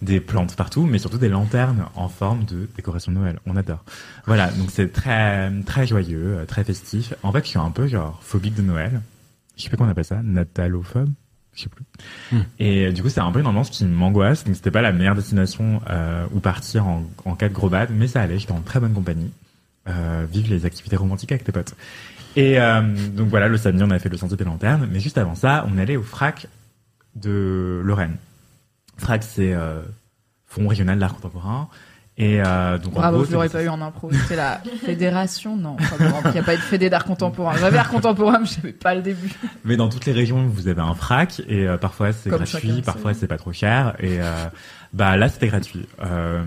des 0.00 0.20
plantes 0.20 0.56
partout, 0.56 0.84
mais 0.86 0.98
surtout 0.98 1.18
des 1.18 1.28
lanternes 1.28 1.84
en 1.96 2.08
forme 2.08 2.44
de 2.44 2.68
décoration 2.76 3.12
de 3.12 3.18
Noël. 3.18 3.38
On 3.46 3.56
adore. 3.56 3.84
Voilà, 4.26 4.48
donc 4.52 4.70
c'est 4.70 4.92
très 4.92 5.50
très 5.66 5.86
joyeux, 5.86 6.44
très 6.48 6.64
festif. 6.64 7.14
En 7.22 7.32
fait, 7.32 7.42
je 7.44 7.48
suis 7.50 7.58
un 7.58 7.70
peu 7.70 7.86
genre 7.88 8.18
phobique 8.22 8.54
de 8.54 8.62
Noël. 8.62 9.00
Je 9.56 9.62
sais 9.64 9.70
pas 9.70 9.76
comment 9.76 9.88
on 9.88 9.92
appelle 9.92 10.04
ça, 10.04 10.20
natalophobe. 10.22 11.10
Je 11.54 11.62
sais 11.62 11.68
plus. 11.68 11.84
Hmm. 12.30 12.42
Et 12.58 12.86
euh, 12.86 12.92
du 12.92 13.02
coup, 13.02 13.08
c'est 13.08 13.20
un 13.20 13.30
peu 13.30 13.40
une 13.40 13.46
ambiance 13.46 13.70
qui 13.70 13.84
m'angoisse. 13.84 14.44
Donc, 14.44 14.56
c'était 14.56 14.70
pas 14.70 14.80
la 14.80 14.92
meilleure 14.92 15.14
destination 15.14 15.82
euh, 15.90 16.26
où 16.32 16.40
partir 16.40 16.86
en, 16.86 17.04
en 17.24 17.34
cas 17.34 17.48
de 17.48 17.54
gros 17.54 17.68
bad, 17.68 17.90
mais 17.92 18.06
ça 18.06 18.22
allait. 18.22 18.38
J'étais 18.38 18.52
en 18.52 18.60
très 18.60 18.80
bonne 18.80 18.94
compagnie. 18.94 19.30
Euh, 19.88 20.26
vive 20.30 20.48
les 20.48 20.64
activités 20.64 20.96
romantiques 20.96 21.32
avec 21.32 21.44
tes 21.44 21.52
potes. 21.52 21.74
Et 22.36 22.58
euh, 22.58 22.80
donc 23.08 23.28
voilà, 23.28 23.48
le 23.48 23.58
samedi, 23.58 23.82
on 23.82 23.90
a 23.90 23.98
fait 23.98 24.08
le 24.08 24.16
sentier 24.16 24.36
des 24.36 24.44
lanternes. 24.44 24.88
Mais 24.90 25.00
juste 25.00 25.18
avant 25.18 25.34
ça, 25.34 25.66
on 25.72 25.76
allait 25.78 25.96
au 25.96 26.02
FRAC 26.02 26.46
de 27.16 27.82
Lorraine. 27.84 28.16
FRAC, 28.96 29.22
c'est 29.22 29.54
Fonds 30.46 30.68
régional 30.68 30.98
d'art 30.98 31.14
contemporain. 31.14 31.68
Et 32.18 32.42
euh, 32.44 32.76
donc 32.76 32.94
en 32.96 33.00
Bravo, 33.00 33.16
gros, 33.18 33.24
je 33.26 33.32
l'aurais 33.32 33.48
pas 33.48 33.62
eu 33.62 33.68
en 33.68 33.80
impro. 33.80 34.10
C'est 34.28 34.36
la 34.36 34.60
fédération, 34.84 35.56
non. 35.56 35.76
Il 36.26 36.30
n'y 36.32 36.38
a 36.38 36.42
pas 36.42 36.56
de 36.56 36.60
fédé 36.60 36.90
d'art 36.90 37.04
contemporain. 37.06 37.56
J'avais 37.58 37.78
art 37.78 37.88
contemporain, 37.88 38.38
mais 38.40 38.46
j'avais 38.46 38.72
pas 38.74 38.94
le 38.94 39.00
début. 39.02 39.30
Mais 39.64 39.76
dans 39.76 39.88
toutes 39.88 40.04
les 40.04 40.12
régions, 40.12 40.46
vous 40.46 40.68
avez 40.68 40.82
un 40.82 40.94
frac 40.94 41.40
et 41.48 41.66
euh, 41.66 41.78
parfois 41.78 42.12
c'est 42.12 42.28
gratuit, 42.28 42.46
chacun, 42.46 42.80
parfois 42.84 43.14
c'est- 43.14 43.26
pas 43.26 43.38
trop 43.38 43.52
cher 43.54 43.94
et 43.98 44.20
euh, 44.20 44.44
bah 44.92 45.16
là 45.16 45.30
c'était 45.30 45.48
gratuit. 45.48 45.86
Euh, 46.04 46.42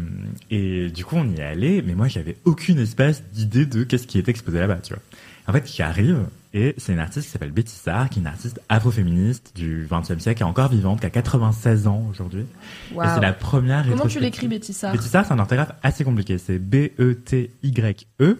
et 0.51 0.91
du 0.91 1.03
coup 1.03 1.15
on 1.17 1.27
y 1.27 1.39
est 1.39 1.43
allé, 1.43 1.83
mais 1.85 1.95
moi 1.95 2.07
j'avais 2.07 2.37
aucune 2.45 2.77
espèce 2.79 3.23
d'idée 3.33 3.65
de 3.65 3.83
qu'est-ce 3.83 4.05
qui 4.05 4.19
était 4.19 4.29
exposé 4.31 4.59
là-bas, 4.59 4.77
tu 4.83 4.93
vois. 4.93 5.01
En 5.47 5.53
fait, 5.53 5.67
j'y 5.67 5.81
arrive 5.81 6.17
et 6.55 6.73
c'est 6.77 6.93
une 6.93 6.99
artiste 6.99 7.25
qui 7.25 7.31
s'appelle 7.33 7.51
Betty 7.51 7.75
Sarr, 7.75 8.09
qui 8.09 8.19
est 8.19 8.21
une 8.21 8.27
artiste 8.27 8.61
afroféministe 8.69 9.51
du 9.55 9.85
XXe 9.91 10.19
siècle, 10.19 10.37
qui 10.37 10.43
est 10.43 10.45
encore 10.45 10.69
vivante, 10.69 11.01
qui 11.01 11.05
a 11.05 11.09
96 11.09 11.85
ans 11.85 12.07
aujourd'hui. 12.09 12.45
Et 12.93 13.07
c'est 13.13 13.19
la 13.19 13.33
première. 13.33 13.85
Comment 13.85 14.07
tu 14.07 14.21
l'écris, 14.21 14.47
Betty 14.47 14.71
Sarr 14.71 14.93
Betty 14.93 15.09
Sarr, 15.09 15.25
c'est 15.25 15.33
un 15.33 15.39
orthographe 15.39 15.73
assez 15.83 16.05
compliqué. 16.05 16.37
C'est 16.37 16.57
B-E-T-Y-E, 16.57 18.37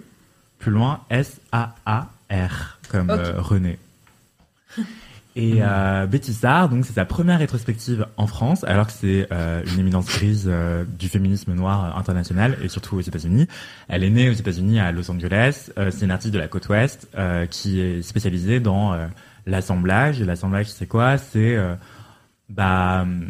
plus 0.59 0.71
loin 0.71 1.01
S-A-A-R, 1.09 2.79
comme 2.89 3.09
euh, 3.09 3.41
René. 3.41 3.77
Et 5.37 5.57
euh, 5.59 6.05
Betty 6.05 6.31
Sarr, 6.31 6.69
donc 6.69 6.85
c'est 6.85 6.93
sa 6.93 7.03
première 7.03 7.39
rétrospective 7.39 8.07
en 8.15 8.25
France, 8.25 8.63
alors 8.63 8.87
que 8.87 8.93
c'est 8.93 9.27
euh, 9.33 9.61
une 9.73 9.81
éminence 9.81 10.05
grise 10.05 10.45
euh, 10.47 10.85
du 10.97 11.09
féminisme 11.09 11.53
noir 11.53 11.97
international 11.97 12.57
et 12.63 12.69
surtout 12.69 12.95
aux 12.95 13.01
États-Unis. 13.01 13.45
Elle 13.89 14.05
est 14.05 14.09
née 14.09 14.29
aux 14.29 14.33
États-Unis 14.33 14.79
à 14.79 14.93
Los 14.93 15.11
Angeles. 15.11 15.71
Euh, 15.77 15.91
c'est 15.91 16.05
une 16.05 16.11
artiste 16.11 16.33
de 16.33 16.39
la 16.39 16.47
côte 16.47 16.69
ouest 16.69 17.09
euh, 17.17 17.47
qui 17.47 17.81
est 17.81 18.01
spécialisée 18.01 18.61
dans 18.61 18.93
euh, 18.93 19.07
l'assemblage. 19.45 20.21
Et 20.21 20.25
l'assemblage, 20.25 20.67
c'est 20.67 20.87
quoi? 20.87 21.17
C'est 21.17 21.57
euh, 21.57 21.75
bah, 22.47 23.01
hum, 23.01 23.25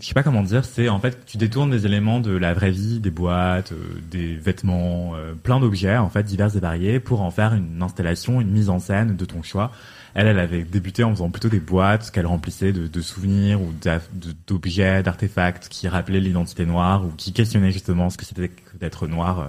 je 0.00 0.06
sais 0.06 0.14
pas 0.14 0.22
comment 0.22 0.42
dire. 0.42 0.64
C'est 0.64 0.88
en 0.88 0.98
fait 1.00 1.24
tu 1.24 1.38
détournes 1.38 1.70
des 1.70 1.86
éléments 1.86 2.20
de 2.20 2.36
la 2.36 2.52
vraie 2.52 2.70
vie, 2.70 3.00
des 3.00 3.10
boîtes, 3.10 3.72
euh, 3.72 4.00
des 4.10 4.34
vêtements, 4.34 5.12
euh, 5.14 5.32
plein 5.34 5.60
d'objets 5.60 5.96
en 5.96 6.10
fait 6.10 6.24
divers 6.24 6.54
et 6.54 6.60
variés 6.60 7.00
pour 7.00 7.22
en 7.22 7.30
faire 7.30 7.54
une 7.54 7.80
installation, 7.82 8.40
une 8.42 8.50
mise 8.50 8.68
en 8.68 8.78
scène 8.78 9.16
de 9.16 9.24
ton 9.24 9.42
choix. 9.42 9.70
Elle, 10.14 10.26
elle 10.26 10.38
avait 10.38 10.64
débuté 10.64 11.04
en 11.04 11.10
faisant 11.10 11.30
plutôt 11.30 11.48
des 11.48 11.60
boîtes 11.60 12.10
qu'elle 12.10 12.26
remplissait 12.26 12.72
de, 12.72 13.00
souvenirs 13.00 13.60
ou 13.60 13.72
d'objets, 14.46 15.02
d'artefacts 15.02 15.68
qui 15.68 15.88
rappelaient 15.88 16.20
l'identité 16.20 16.66
noire 16.66 17.04
ou 17.04 17.10
qui 17.16 17.32
questionnaient 17.32 17.72
justement 17.72 18.10
ce 18.10 18.18
que 18.18 18.24
c'était 18.24 18.50
d'être 18.80 19.06
noir 19.06 19.40
euh, 19.40 19.46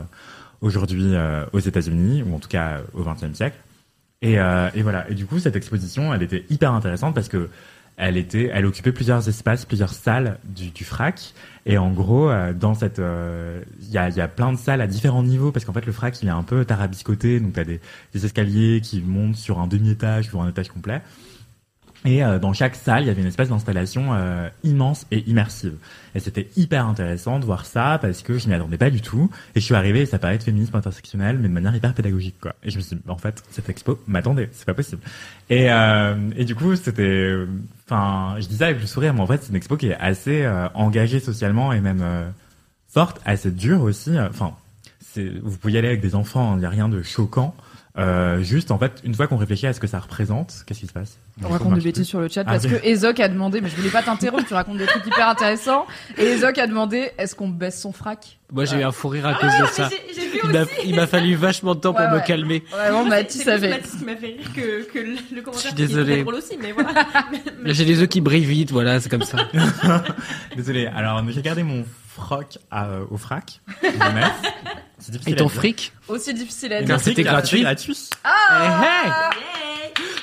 aujourd'hui 0.62 1.16
euh, 1.16 1.46
aux 1.54 1.60
États-Unis 1.60 2.24
ou 2.24 2.36
en 2.36 2.40
tout 2.40 2.50
cas 2.50 2.78
euh, 2.78 2.82
au 2.94 3.04
XXe 3.04 3.36
siècle. 3.36 3.58
Et, 4.24 4.34
et 4.34 4.84
voilà. 4.84 5.10
Et 5.10 5.16
du 5.16 5.26
coup, 5.26 5.40
cette 5.40 5.56
exposition, 5.56 6.14
elle 6.14 6.22
était 6.22 6.46
hyper 6.52 6.74
intéressante 6.74 7.16
parce 7.16 7.28
que 7.28 7.50
elle 8.02 8.18
était, 8.18 8.50
elle 8.52 8.66
occupait 8.66 8.92
plusieurs 8.92 9.30
espaces, 9.30 9.64
plusieurs 9.66 9.94
salles 9.94 10.40
du, 10.44 10.72
du 10.72 10.84
FRAC. 10.84 11.36
Et 11.68 11.78
en 11.78 11.92
gros, 11.92 12.32
euh, 12.32 12.52
dans 12.52 12.74
cette, 12.74 12.98
euh, 12.98 13.62
il 13.80 13.92
y, 13.92 14.00
a, 14.00 14.10
y 14.10 14.20
a 14.20 14.28
plein 14.28 14.52
de 14.52 14.58
salles 14.58 14.82
à 14.82 14.88
différents 14.88 15.22
niveaux 15.22 15.52
parce 15.52 15.66
qu'en 15.66 15.74
fait, 15.74 15.86
le 15.86 15.92
FRAC, 15.92 16.20
il 16.24 16.28
est 16.28 16.32
un 16.32 16.42
peu 16.42 16.66
tarabiscoté. 16.66 17.40
Donc, 17.40 17.54
t'as 17.54 17.64
des, 17.64 17.80
des 18.16 18.26
escaliers 18.26 18.82
qui 18.82 19.02
montent 19.02 19.36
sur 19.36 19.60
un 19.60 19.68
demi-étage 19.68 20.34
ou 20.34 20.42
un 20.42 20.50
étage 20.50 20.70
complet. 20.70 21.04
Et 22.04 22.24
euh, 22.24 22.40
dans 22.40 22.54
chaque 22.54 22.76
salle, 22.76 23.04
il 23.04 23.08
y 23.08 23.10
avait 23.10 23.22
une 23.22 23.28
espèce 23.28 23.50
d'installation 23.50 24.14
euh, 24.14 24.50
immense 24.64 25.06
et 25.12 25.20
immersive. 25.30 25.76
Et 26.16 26.20
c'était 26.20 26.50
hyper 26.58 26.88
intéressant 26.88 27.40
de 27.40 27.46
voir 27.46 27.66
ça 27.66 28.00
parce 28.02 28.22
que 28.22 28.38
je 28.38 28.48
m'y 28.48 28.54
attendais 28.54 28.78
pas 28.78 28.90
du 28.90 29.02
tout. 29.02 29.30
Et 29.56 29.60
je 29.60 29.66
suis 29.66 29.76
arrivé 29.76 30.02
et 30.02 30.06
ça 30.06 30.20
paraît 30.20 30.36
être 30.36 30.44
féminisme 30.44 30.76
intersectionnel, 30.76 31.38
mais 31.40 31.48
de 31.48 31.54
manière 31.54 31.76
hyper 31.76 31.94
pédagogique, 31.94 32.36
quoi. 32.42 32.56
Et 32.64 32.72
je 32.72 32.78
me 32.78 32.82
suis 32.82 32.96
dit, 32.96 33.02
en 33.08 33.18
fait, 33.18 33.44
cette 33.52 33.70
expo 33.70 34.00
m'attendait, 34.08 34.50
c'est 34.52 34.66
pas 34.66 34.74
possible. 34.74 35.02
Et, 35.50 35.72
euh, 35.72 36.16
et 36.36 36.46
du 36.46 36.56
coup, 36.56 36.76
c'était, 36.76 37.36
enfin, 37.86 38.36
je 38.40 38.48
dis 38.48 38.58
ça 38.58 38.66
avec 38.68 38.82
le 38.82 38.88
sourire, 38.88 39.14
mais 39.14 39.22
en 39.22 39.28
fait, 39.28 39.44
c'est 39.44 39.50
une 39.50 39.56
expo 39.56 39.78
qui 39.78 39.88
est 39.88 39.98
assez 39.98 40.44
euh, 40.44 40.68
engagée 40.74 41.20
socialement 41.20 41.72
et 41.72 41.82
même 41.82 42.02
euh, 42.02 42.28
forte, 42.90 43.22
assez 43.26 43.52
dure 43.52 43.82
aussi. 43.82 44.20
Enfin, 44.20 44.54
vous 45.16 45.58
pouvez 45.58 45.74
y 45.74 45.78
aller 45.78 45.88
avec 45.88 46.02
des 46.02 46.16
enfants, 46.16 46.56
il 46.56 46.60
n'y 46.60 46.66
a 46.66 46.70
rien 46.70 46.90
de 46.90 47.02
choquant. 47.02 47.56
Euh, 47.98 48.42
juste, 48.42 48.72
en 48.72 48.78
fait, 48.80 49.02
une 49.04 49.14
fois 49.14 49.28
qu'on 49.28 49.36
réfléchit 49.36 49.68
à 49.68 49.74
ce 49.74 49.80
que 49.82 49.88
ça 49.88 50.00
représente, 50.00 50.64
qu'est-ce 50.66 50.80
qui 50.80 50.88
se 50.88 50.94
passe? 50.94 51.18
On 51.44 51.50
raconte 51.50 51.74
des 51.76 51.82
bêtises 51.82 52.08
sur 52.08 52.22
le 52.22 52.30
chat 52.30 52.44
Ah, 52.46 52.52
parce 52.52 52.66
que 52.66 52.76
Ezok 52.86 53.20
a 53.20 53.28
demandé, 53.28 53.60
mais 53.60 53.70
je 53.70 53.76
voulais 53.76 53.90
pas 53.90 54.02
t'interrompre, 54.02 54.46
tu 54.48 54.54
racontes 54.54 54.78
des 54.78 54.86
trucs 54.86 55.06
hyper 55.06 55.28
intéressants. 55.28 55.86
Et 56.18 56.24
Ezok 56.24 56.58
a 56.58 56.68
demandé, 56.68 57.12
est-ce 57.18 57.36
qu'on 57.36 57.50
baisse 57.50 57.82
son 57.82 57.92
frac? 57.92 58.40
Moi, 58.54 58.66
j'ai 58.66 58.78
eu 58.80 58.84
un 58.84 58.92
fou 58.92 59.10
rire 59.10 59.28
à 59.28 59.34
cause 59.34 59.52
de 59.62 59.66
ça. 59.68 59.90
J'ai 59.90 60.14
j'ai 60.22 60.28
vu 60.30 60.40
Il 60.44 60.50
m'a, 60.52 60.62
aussi. 60.62 60.72
il 60.86 60.96
m'a 60.96 61.08
fallu 61.08 61.36
vachement 61.36 61.76
de 61.76 61.80
temps 61.82 61.94
pour 61.94 62.02
Ouais, 62.06 62.12
me 62.12 62.20
calmer. 62.26 62.64
Vraiment, 62.72 63.06
Mathis 63.06 63.48
avait. 63.48 63.70
Mathis 63.70 63.96
qui 63.98 64.06
m'a 64.06 64.16
fait 64.16 64.28
rire 64.28 64.54
que, 64.56 64.92
que 64.92 65.00
le, 65.00 65.16
le 65.36 65.42
commentaire. 65.42 65.62
suis 65.68 65.74
qui 65.76 65.84
est 65.84 65.88
désolé. 65.88 66.24
aussi, 66.24 66.58
mais 66.62 66.72
voilà. 66.72 66.92
J'ai 67.66 67.86
les 67.86 68.00
yeux 68.00 68.08
qui 68.08 68.22
brillent 68.22 68.46
vite, 68.46 68.72
voilà, 68.72 69.00
c'est 69.00 69.10
comme 69.10 69.24
ça. 69.24 69.38
Désolé. 70.56 70.86
Alors, 70.88 71.22
j'ai 71.30 71.42
gardé 71.42 71.64
mon 71.64 71.86
froc 72.22 72.60
à, 72.70 72.86
euh, 72.86 73.06
au 73.10 73.18
frac. 73.18 73.62
C'est 75.00 75.12
difficile 75.12 75.34
Et 75.34 75.36
ton 75.36 75.46
à 75.46 75.48
dire. 75.50 75.56
fric 75.58 75.94
Aussi 76.08 76.34
difficile 76.34 76.74
à 76.74 76.78
Et 76.80 76.86
dire. 76.86 76.96
Car 76.96 77.00
c'était 77.04 77.24
gratuit. 77.24 77.62
gratuit. 77.62 78.10
Eh, 78.26 78.86
hey 78.86 79.12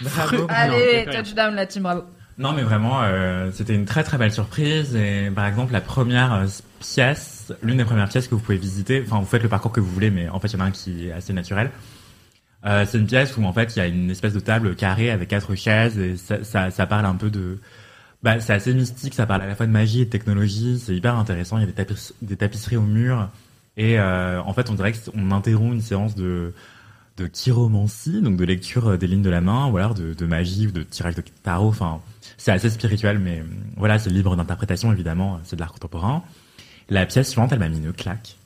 Bravo. 0.01 0.47
Allez, 0.49 1.07
Non, 1.07 1.13
touchdown 1.13 1.55
la 1.55 1.67
team, 1.67 1.83
bravo. 1.83 2.03
Non, 2.39 2.53
mais 2.53 2.63
vraiment, 2.63 3.01
euh, 3.03 3.51
c'était 3.53 3.75
une 3.75 3.85
très 3.85 4.05
très 4.05 4.17
belle 4.17 4.33
surprise. 4.33 4.95
Et 4.95 5.31
par 5.35 5.47
exemple, 5.47 5.73
la 5.73 5.81
première 5.81 6.33
euh, 6.35 6.47
pièce, 6.81 7.53
l'une 7.63 7.79
des 7.79 7.85
premières 7.85 8.09
pièces 8.09 8.29
que 8.29 8.37
vous 8.37 8.41
pouvez 8.41 8.59
visiter, 8.59 9.03
enfin, 9.05 9.19
vous 9.19 9.27
faites 9.27 9.43
le 9.43 9.49
parcours 9.49 9.73
que 9.73 9.81
vous 9.81 9.91
voulez, 9.91 10.11
mais 10.11 10.29
en 10.29 10.39
fait, 10.39 10.47
il 10.49 10.55
y 10.55 10.57
en 10.57 10.65
a 10.65 10.69
un 10.69 10.71
qui 10.71 11.09
est 11.09 11.13
assez 11.13 11.33
naturel. 11.33 11.71
Euh, 12.65 12.85
c'est 12.89 12.99
une 12.99 13.07
pièce 13.07 13.37
où 13.37 13.45
en 13.45 13.53
fait, 13.53 13.75
il 13.75 13.79
y 13.81 13.83
a 13.83 13.87
une 13.87 14.11
espèce 14.11 14.35
de 14.35 14.41
table 14.41 14.77
carrée 14.77 15.11
avec 15.11 15.29
quatre 15.29 15.55
chaises 15.57 15.99
et 15.99 16.17
ça, 16.17 16.45
ça, 16.45 16.71
ça 16.71 16.87
parle 16.87 17.07
un 17.07 17.15
peu 17.17 17.31
de. 17.31 17.59
Bah, 18.23 18.41
c'est 18.41 18.53
assez 18.53 18.75
mystique, 18.75 19.15
ça 19.15 19.27
parle 19.27 19.43
à 19.43 19.47
la 19.47 19.55
fois 19.55 19.67
de 19.67 19.73
magie 19.73 20.01
et 20.01 20.05
de 20.05 20.11
technologie. 20.11 20.81
C'est 20.85 20.95
hyper 20.95 21.17
intéressant. 21.17 21.59
Il 21.59 21.61
y 21.61 21.65
a 21.65 21.67
des, 21.67 21.73
tapis- 21.73 22.15
des 22.23 22.37
tapisseries 22.37 22.77
au 22.77 22.83
mur 22.83 23.29
et 23.77 23.99
euh, 23.99 24.43
en 24.43 24.53
fait, 24.53 24.71
on 24.71 24.75
dirait 24.75 24.93
qu'on 24.93 25.31
interrompt 25.31 25.75
une 25.75 25.81
séance 25.81 26.17
de 26.17 26.53
de 27.19 27.27
chiromancie, 27.27 28.23
donc 28.23 28.37
de 28.37 28.45
lecture 28.45 28.89
euh, 28.89 28.97
des 28.97 29.07
lignes 29.07 29.23
de 29.23 29.31
la 29.31 29.41
main, 29.41 29.67
ou 29.67 29.77
alors 29.77 29.95
de, 29.95 30.27
magie 30.27 30.69
ou 30.69 30.71
de 30.71 30.83
tirage 30.83 31.15
de 31.17 31.23
tarot. 31.43 31.69
Enfin, 31.69 32.01
c'est 32.37 32.53
assez 32.53 32.71
spirituel, 32.71 33.19
mais 33.19 33.41
euh, 33.41 33.45
voilà, 33.77 33.99
c'est 33.99 34.11
libre 34.11 34.37
d'interprétation 34.37 34.93
évidemment. 34.93 35.41
C'est 35.45 35.57
de 35.57 35.61
l'art 35.61 35.73
contemporain. 35.73 36.23
La 36.89 37.05
pièce 37.07 37.29
suivante, 37.31 37.53
elle 37.53 37.59
m'a 37.59 37.69
mis 37.69 37.79
une 37.79 37.93
claque. 37.93 38.37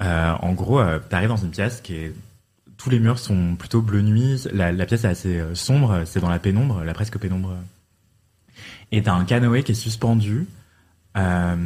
En 0.00 0.52
gros, 0.52 0.80
euh, 0.80 0.98
t'arrives 0.98 1.28
dans 1.28 1.36
une 1.36 1.50
pièce 1.50 1.80
qui 1.80 1.94
est 1.94 2.14
tous 2.76 2.90
les 2.90 2.98
murs 2.98 3.20
sont 3.20 3.54
plutôt 3.54 3.80
bleu 3.82 4.02
nuit. 4.02 4.42
La, 4.52 4.72
pièce 4.84 5.04
est 5.04 5.08
assez 5.08 5.40
sombre, 5.54 6.02
c'est 6.04 6.18
dans 6.18 6.28
la 6.28 6.40
pénombre, 6.40 6.82
la 6.82 6.92
presque 6.92 7.16
pénombre. 7.18 7.56
Et 8.92 9.02
t'as 9.02 9.14
un 9.14 9.24
canoë 9.24 9.62
qui 9.62 9.72
est 9.72 9.74
suspendu 9.74 10.46
euh, 11.16 11.56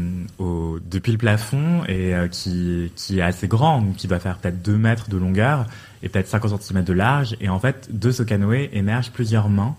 depuis 0.89 1.13
le 1.13 1.19
plafond 1.19 1.85
et 1.87 2.15
euh, 2.15 2.29
qui, 2.29 2.91
qui 2.97 3.19
est 3.19 3.23
assez 3.23 3.49
grand, 3.49 3.83
donc 3.83 3.97
qui 3.97 4.09
doit 4.09 4.19
faire 4.19 4.39
peut-être 4.39 4.63
2 4.63 4.77
mètres 4.77 5.11
de 5.11 5.17
longueur 5.17 5.67
et 6.03 6.09
peut-être 6.09 6.29
50 6.29 6.63
cm 6.63 6.85
de 6.85 6.93
large. 6.93 7.37
Et 7.41 7.49
en 7.49 7.59
fait, 7.59 7.89
de 7.91 8.11
ce 8.11 8.23
canoë 8.23 8.71
émergent 8.73 9.11
plusieurs 9.11 9.49
mains 9.49 9.77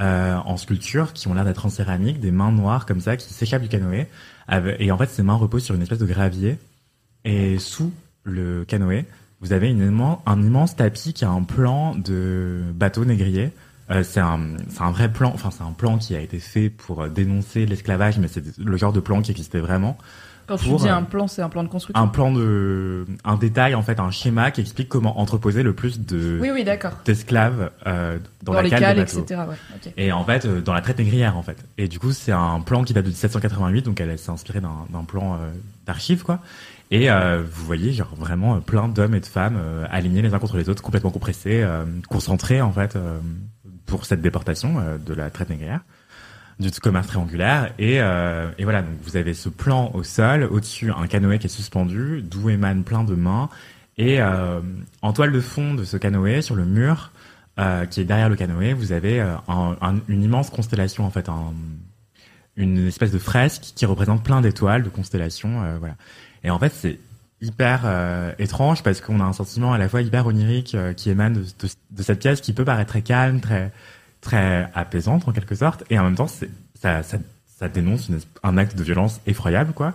euh, 0.00 0.36
en 0.36 0.56
sculpture 0.56 1.12
qui 1.12 1.28
ont 1.28 1.34
l'air 1.34 1.44
d'être 1.44 1.66
en 1.66 1.68
céramique, 1.68 2.20
des 2.20 2.30
mains 2.30 2.52
noires 2.52 2.86
comme 2.86 3.00
ça 3.00 3.16
qui 3.16 3.32
s'échappent 3.32 3.62
du 3.62 3.68
canoë. 3.68 4.06
Et 4.78 4.92
en 4.92 4.98
fait, 4.98 5.08
ces 5.10 5.22
mains 5.22 5.34
reposent 5.34 5.64
sur 5.64 5.74
une 5.74 5.82
espèce 5.82 5.98
de 5.98 6.06
gravier. 6.06 6.58
Et 7.24 7.58
sous 7.58 7.92
le 8.24 8.64
canoë, 8.64 9.06
vous 9.40 9.52
avez 9.52 9.68
un 9.68 10.42
immense 10.42 10.76
tapis 10.76 11.12
qui 11.12 11.24
a 11.24 11.30
un 11.30 11.42
plan 11.42 11.94
de 11.94 12.62
bateau 12.74 13.04
négrier. 13.04 13.52
Euh, 13.90 14.02
c'est 14.02 14.20
un, 14.20 14.40
c'est 14.70 14.82
un 14.82 14.90
vrai 14.90 15.12
plan, 15.12 15.30
enfin 15.34 15.50
c'est 15.50 15.62
un 15.62 15.72
plan 15.72 15.98
qui 15.98 16.16
a 16.16 16.20
été 16.20 16.38
fait 16.38 16.70
pour 16.70 17.02
euh, 17.02 17.08
dénoncer 17.08 17.66
l'esclavage, 17.66 18.18
mais 18.18 18.28
c'est 18.28 18.42
le 18.58 18.76
genre 18.76 18.92
de 18.92 19.00
plan 19.00 19.20
qui 19.20 19.30
existait 19.30 19.60
vraiment. 19.60 19.98
Quand 20.46 20.58
tu 20.58 20.68
Pour, 20.68 20.78
dis 20.80 20.88
euh, 20.88 20.94
un 20.94 21.02
plan, 21.02 21.26
c'est 21.26 21.40
un 21.40 21.48
plan 21.48 21.62
de 21.62 21.68
construction. 21.68 22.02
Un 22.02 22.06
plan 22.06 22.30
de, 22.30 23.06
un 23.24 23.36
détail 23.36 23.74
en 23.74 23.82
fait, 23.82 23.98
un 23.98 24.10
schéma 24.10 24.50
qui 24.50 24.60
explique 24.60 24.90
comment 24.90 25.18
entreposer 25.18 25.62
le 25.62 25.72
plus 25.72 26.00
de 26.00 26.38
Oui, 26.40 26.50
oui, 26.52 26.64
d'accord. 26.64 26.92
d'esclaves 27.04 27.70
euh, 27.86 28.18
dans, 28.42 28.52
Dans, 28.52 28.58
la 28.58 28.62
les 28.64 28.70
cale 28.70 28.80
cales, 28.80 28.98
etc. 28.98 29.22
Ouais, 29.48 29.56
ok. 29.74 29.92
Et 29.96 30.12
en 30.12 30.22
fait, 30.24 30.44
euh, 30.44 30.60
dans 30.60 30.74
la 30.74 30.82
traite 30.82 30.98
négrière, 30.98 31.38
en 31.38 31.42
fait. 31.42 31.64
Et 31.78 31.88
du 31.88 31.98
coup, 31.98 32.12
c'est 32.12 32.32
un 32.32 32.60
plan 32.60 32.84
qui 32.84 32.92
date 32.92 33.04
de 33.04 33.10
1788, 33.10 33.86
donc 33.86 34.00
elle 34.00 34.18
s'est 34.18 34.30
inspirée 34.30 34.60
d'un 34.60 35.04
plan 35.04 35.38
d'archives, 35.86 36.22
quoi. 36.24 36.40
Et 36.90 37.10
euh, 37.10 37.42
vous 37.50 37.64
voyez, 37.64 37.92
genre 37.92 38.14
vraiment 38.14 38.60
plein 38.60 38.88
d'hommes 38.88 39.14
et 39.14 39.20
de 39.20 39.26
femmes 39.26 39.56
euh, 39.58 39.86
alignés 39.90 40.22
les 40.22 40.34
uns 40.34 40.38
contre 40.38 40.56
les 40.56 40.68
autres, 40.68 40.82
complètement 40.82 41.10
compressés, 41.10 41.62
euh, 41.62 41.84
concentrés, 42.08 42.60
en 42.60 42.72
fait, 42.72 42.94
euh, 42.96 43.18
pour 43.86 44.06
cette 44.06 44.20
déportation 44.22 44.78
euh, 44.78 44.98
de 44.98 45.14
la 45.14 45.30
traite 45.30 45.50
négrière, 45.50 45.80
du 46.60 46.70
commerce 46.70 47.06
triangulaire. 47.08 47.72
Et, 47.78 48.00
euh, 48.00 48.50
et 48.58 48.64
voilà, 48.64 48.82
donc 48.82 48.94
vous 49.02 49.16
avez 49.16 49.34
ce 49.34 49.48
plan 49.48 49.90
au 49.94 50.02
sol, 50.02 50.44
au-dessus 50.44 50.90
un 50.90 51.06
canoë 51.06 51.38
qui 51.38 51.46
est 51.46 51.50
suspendu, 51.50 52.22
d'où 52.22 52.50
émanent 52.50 52.82
plein 52.82 53.04
de 53.04 53.14
mains. 53.14 53.48
Et 53.98 54.20
euh, 54.20 54.60
en 55.02 55.12
toile 55.12 55.32
de 55.32 55.40
fond 55.40 55.74
de 55.74 55.84
ce 55.84 55.96
canoë, 55.96 56.42
sur 56.42 56.54
le 56.54 56.64
mur, 56.64 57.10
qui 57.90 58.00
est 58.00 58.04
derrière 58.04 58.28
le 58.28 58.34
canoë, 58.34 58.72
vous 58.72 58.90
avez 58.90 59.20
un- 59.20 59.76
un- 59.80 60.00
une 60.08 60.24
immense 60.24 60.50
constellation, 60.50 61.04
en 61.06 61.10
fait, 61.10 61.28
un- 61.28 61.54
une 62.56 62.88
espèce 62.88 63.12
de 63.12 63.18
fresque 63.18 63.72
qui 63.76 63.86
représente 63.86 64.24
plein 64.24 64.40
d'étoiles, 64.40 64.82
de 64.82 64.88
constellations, 64.88 65.62
voilà. 65.78 65.94
Et 66.42 66.50
en 66.50 66.58
fait, 66.58 66.72
c'est 66.74 66.98
hyper 67.44 67.82
euh, 67.84 68.32
étrange 68.38 68.82
parce 68.82 69.00
qu'on 69.00 69.20
a 69.20 69.24
un 69.24 69.32
sentiment 69.32 69.72
à 69.72 69.78
la 69.78 69.88
fois 69.88 70.02
hyper 70.02 70.26
onirique 70.26 70.74
euh, 70.74 70.92
qui 70.92 71.10
émane 71.10 71.34
de, 71.34 72.02
cette 72.02 72.18
pièce 72.18 72.40
qui 72.40 72.52
peut 72.52 72.64
paraître 72.64 72.90
très 72.90 73.02
calme, 73.02 73.40
très 73.40 73.72
très 74.20 74.70
apaisante 74.74 75.28
en 75.28 75.32
quelque 75.32 75.54
sorte, 75.54 75.84
et 75.90 75.98
en 75.98 76.04
même 76.04 76.14
temps, 76.14 76.28
ça, 76.80 77.02
ça, 77.02 77.68
dénonce 77.68 78.10
un 78.42 78.56
acte 78.56 78.74
de 78.76 78.82
violence 78.82 79.20
effroyable, 79.26 79.72
quoi. 79.74 79.92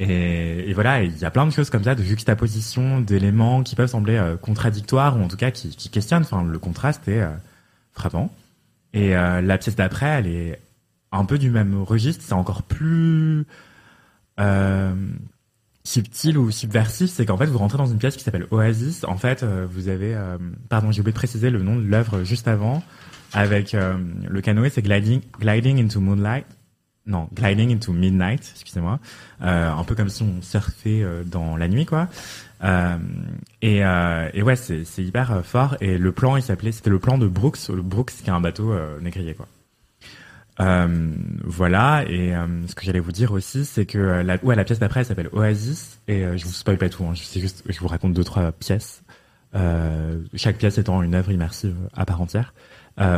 Et, 0.00 0.72
voilà, 0.74 1.02
il 1.02 1.16
y 1.16 1.24
a 1.24 1.30
plein 1.30 1.46
de 1.46 1.52
choses 1.52 1.70
comme 1.70 1.84
ça, 1.84 1.94
de 1.94 2.02
juxtaposition, 2.02 3.00
d'éléments 3.00 3.62
qui 3.62 3.76
peuvent 3.76 3.88
sembler 3.88 4.16
euh, 4.16 4.36
contradictoires 4.36 5.16
ou 5.16 5.22
en 5.22 5.28
tout 5.28 5.36
cas 5.36 5.52
qui, 5.52 5.90
questionnent. 5.90 6.22
Enfin, 6.22 6.42
le 6.42 6.58
contraste 6.58 7.06
est 7.06 7.24
frappant. 7.92 8.32
Et 8.94 9.10
la 9.10 9.58
pièce 9.58 9.76
d'après, 9.76 10.06
elle 10.06 10.26
est 10.26 10.60
un 11.12 11.24
peu 11.24 11.38
du 11.38 11.50
même 11.50 11.80
registre. 11.82 12.24
C'est 12.26 12.34
encore 12.34 12.62
plus 12.62 13.46
subtil 15.88 16.36
ou 16.36 16.50
subversif. 16.50 17.10
C'est 17.10 17.24
qu'en 17.24 17.36
fait, 17.36 17.46
vous 17.46 17.58
rentrez 17.58 17.78
dans 17.78 17.86
une 17.86 17.98
pièce 17.98 18.16
qui 18.16 18.22
s'appelle 18.22 18.46
Oasis. 18.50 19.04
En 19.04 19.16
fait, 19.16 19.42
euh, 19.42 19.66
vous 19.70 19.88
avez, 19.88 20.14
euh, 20.14 20.36
pardon, 20.68 20.92
j'ai 20.92 21.00
oublié 21.00 21.12
de 21.12 21.18
préciser 21.18 21.50
le 21.50 21.62
nom 21.62 21.76
de 21.76 21.82
l'œuvre 21.82 22.24
juste 22.24 22.46
avant. 22.46 22.82
Avec 23.32 23.74
euh, 23.74 23.94
le 24.28 24.40
canoë, 24.40 24.70
c'est 24.70 24.82
gliding, 24.82 25.20
gliding 25.40 25.82
into 25.82 26.00
moonlight. 26.00 26.46
Non, 27.06 27.26
Gliding 27.34 27.72
into 27.72 27.94
Midnight, 27.94 28.52
excusez-moi. 28.52 29.00
Un 29.40 29.82
peu 29.84 29.94
comme 29.94 30.10
si 30.10 30.22
on 30.22 30.42
surfait 30.42 31.02
dans 31.24 31.56
la 31.56 31.66
nuit, 31.66 31.86
quoi. 31.86 32.08
Et, 33.62 33.82
ouais, 33.82 34.56
c'est 34.56 34.84
hyper 34.98 35.40
fort. 35.42 35.78
Et 35.80 35.96
le 35.96 36.12
plan, 36.12 36.36
il 36.36 36.42
s'appelait, 36.42 36.70
c'était 36.70 36.90
le 36.90 36.98
plan 36.98 37.16
de 37.16 37.26
Brooks, 37.26 37.68
le 37.70 37.80
Brooks 37.80 38.10
qui 38.10 38.28
est 38.28 38.32
un 38.32 38.42
bateau 38.42 38.74
négrier, 39.00 39.32
quoi. 39.32 39.46
Euh, 40.60 41.12
voilà. 41.44 42.04
Et 42.08 42.34
euh, 42.34 42.66
ce 42.66 42.74
que 42.74 42.84
j'allais 42.84 43.00
vous 43.00 43.12
dire 43.12 43.32
aussi, 43.32 43.64
c'est 43.64 43.86
que 43.86 43.98
euh, 43.98 44.22
la, 44.22 44.42
ouais, 44.44 44.56
la 44.56 44.64
pièce 44.64 44.78
d'après, 44.78 45.00
elle 45.00 45.06
s'appelle 45.06 45.28
Oasis. 45.32 46.00
Et 46.08 46.24
euh, 46.24 46.36
je 46.36 46.44
vous 46.44 46.52
spoil 46.52 46.78
pas 46.78 46.88
tout. 46.88 47.04
Hein, 47.04 47.14
c'est 47.16 47.40
juste, 47.40 47.64
je 47.68 47.78
vous 47.80 47.88
raconte 47.88 48.12
deux 48.12 48.24
trois 48.24 48.52
pièces. 48.52 49.02
Euh, 49.54 50.20
chaque 50.34 50.58
pièce 50.58 50.78
étant 50.78 51.02
une 51.02 51.14
œuvre 51.14 51.30
immersive 51.30 51.74
à 51.94 52.04
part 52.04 52.20
entière. 52.20 52.54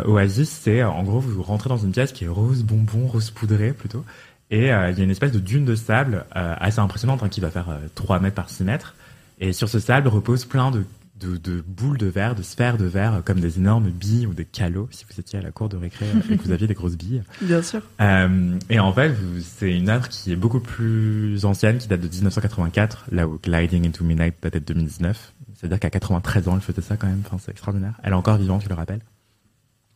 Oasis, 0.05 0.51
c'est 0.51 0.83
en 0.83 1.03
gros 1.05 1.21
vous 1.21 1.43
rentrez 1.43 1.71
dans 1.71 1.79
une 1.79 1.93
pièce 1.93 2.13
qui 2.13 2.25
est 2.25 2.29
rose 2.29 2.65
bonbon, 2.65 3.07
rose 3.07 3.31
poudré 3.31 3.73
plutôt, 3.73 4.05
et 4.51 4.65
il 4.65 4.67
y 4.67 4.71
a 4.71 4.91
une 4.91 5.11
espèce 5.11 5.33
de 5.33 5.39
dune 5.39 5.65
de 5.65 5.75
sable 5.75 6.27
assez 6.33 6.81
impressionnante 6.81 7.23
hein, 7.23 7.31
qui 7.31 7.41
va 7.41 7.51
faire 7.51 7.71
euh, 7.71 7.79
3 7.95 8.21
mètres 8.21 8.35
par 8.35 8.51
6 8.51 8.65
mètres. 8.65 8.95
Et 9.39 9.55
sur 9.55 9.71
ce 9.71 9.79
sable 9.79 10.09
repose 10.09 10.45
plein 10.45 10.71
de, 10.71 10.85
de, 11.21 11.37
de 11.37 11.63
boules 11.67 11.99
de 11.99 12.07
verre, 12.07 12.35
de 12.35 12.43
sphères 12.43 12.79
de 12.79 12.87
verre, 12.87 13.15
euh, 13.15 13.21
comme 13.23 13.41
des 13.41 13.59
énormes 13.59 13.91
billes 13.91 14.27
ou 14.27 14.35
des 14.35 14.45
calots, 14.45 14.89
si 14.91 15.05
vous 15.09 15.21
étiez 15.21 15.39
à 15.39 15.43
la 15.43 15.51
cour 15.51 15.69
de 15.69 15.77
récré 15.77 16.07
euh, 16.07 16.35
et 16.35 16.39
que 16.39 16.43
vous 16.43 16.53
aviez 16.53 16.67
des 16.67 16.75
grosses 16.75 16.97
billes. 16.97 17.23
Bien 17.43 17.63
sûr. 17.63 17.83
Euh, 18.01 18.59
et 18.69 18.81
en 18.81 18.93
fait, 18.93 19.15
c'est 19.41 19.71
une 19.71 19.89
œuvre 19.89 20.09
qui 20.09 20.33
est 20.33 20.37
beaucoup 20.37 20.61
plus 20.61 21.45
ancienne, 21.45 21.79
qui 21.79 21.89
date 21.89 22.01
de 22.01 22.09
1984, 22.09 23.07
là 23.13 23.29
où 23.29 23.39
Gliding 23.43 23.87
into 23.87 24.05
Midnight 24.05 24.35
date 24.43 24.55
de 24.55 24.59
2019. 24.61 25.33
C'est-à-dire 25.55 25.79
qu'à 25.79 25.91
93 25.91 26.49
ans, 26.49 26.55
elle 26.55 26.63
faisait 26.63 26.83
ça 26.83 26.97
quand 26.97 27.07
même. 27.07 27.23
Enfin, 27.27 27.37
c'est 27.39 27.51
extraordinaire. 27.51 27.95
Elle 28.03 28.13
est 28.13 28.17
encore 28.17 28.39
vivante, 28.39 28.63
je 28.63 28.69
le 28.69 28.75
rappelle. 28.75 29.01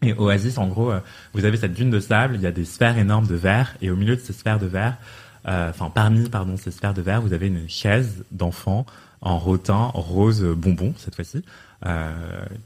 Et 0.03 0.13
Oasis, 0.13 0.59
en 0.59 0.69
gros, 0.69 0.93
vous 1.33 1.45
avez 1.47 1.57
cette 1.57 1.73
dune 1.73 1.89
de 1.89 1.99
sable, 1.99 2.35
il 2.35 2.43
y 2.43 2.47
a 2.47 2.53
des 2.53 2.67
sphères 2.67 2.99
énormes 2.99 3.27
de 3.27 3.37
verre, 3.37 3.75
et 3.81 3.91
au 3.91 3.97
milieu 3.97 4.17
de 4.17 4.21
ces 4.21 4.35
sphères 4.35 4.59
de 4.59 4.67
verre, 4.67 4.99
euh, 5.47 5.71
enfin 5.71 5.91
parmi 5.91 6.29
pardon 6.31 6.57
ces 6.57 6.71
sphères 6.71 6.95
de 6.95 7.03
verre, 7.03 7.21
vous 7.21 7.35
avez 7.35 7.49
une 7.49 7.69
chaise 7.69 8.25
d'enfant 8.31 8.87
en 9.25 9.39
rotin 9.39 9.91
rose 9.95 10.45
bonbon 10.45 10.95
cette 10.97 11.17
fois-ci, 11.17 11.43
euh, 11.87 12.13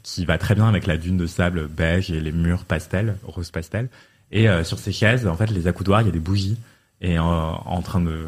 qui 0.03 0.25
va 0.25 0.37
très 0.37 0.55
bien 0.55 0.67
avec 0.67 0.85
la 0.85 0.97
dune 0.97 1.17
de 1.17 1.25
sable 1.25 1.67
beige 1.67 2.11
et 2.11 2.19
les 2.19 2.31
murs 2.31 2.65
pastel, 2.65 3.17
rose 3.23 3.49
pastel. 3.49 3.89
Et 4.31 4.47
euh, 4.47 4.63
sur 4.63 4.77
ces 4.77 4.91
chaises, 4.91 5.25
en 5.25 5.35
fait, 5.35 5.49
les 5.49 5.67
accoudoirs, 5.67 6.01
il 6.01 6.05
y 6.05 6.09
a 6.09 6.13
des 6.13 6.19
bougies 6.19 6.57
et 7.01 7.17
euh, 7.17 7.21
en 7.21 7.81
train 7.81 8.01
de, 8.01 8.25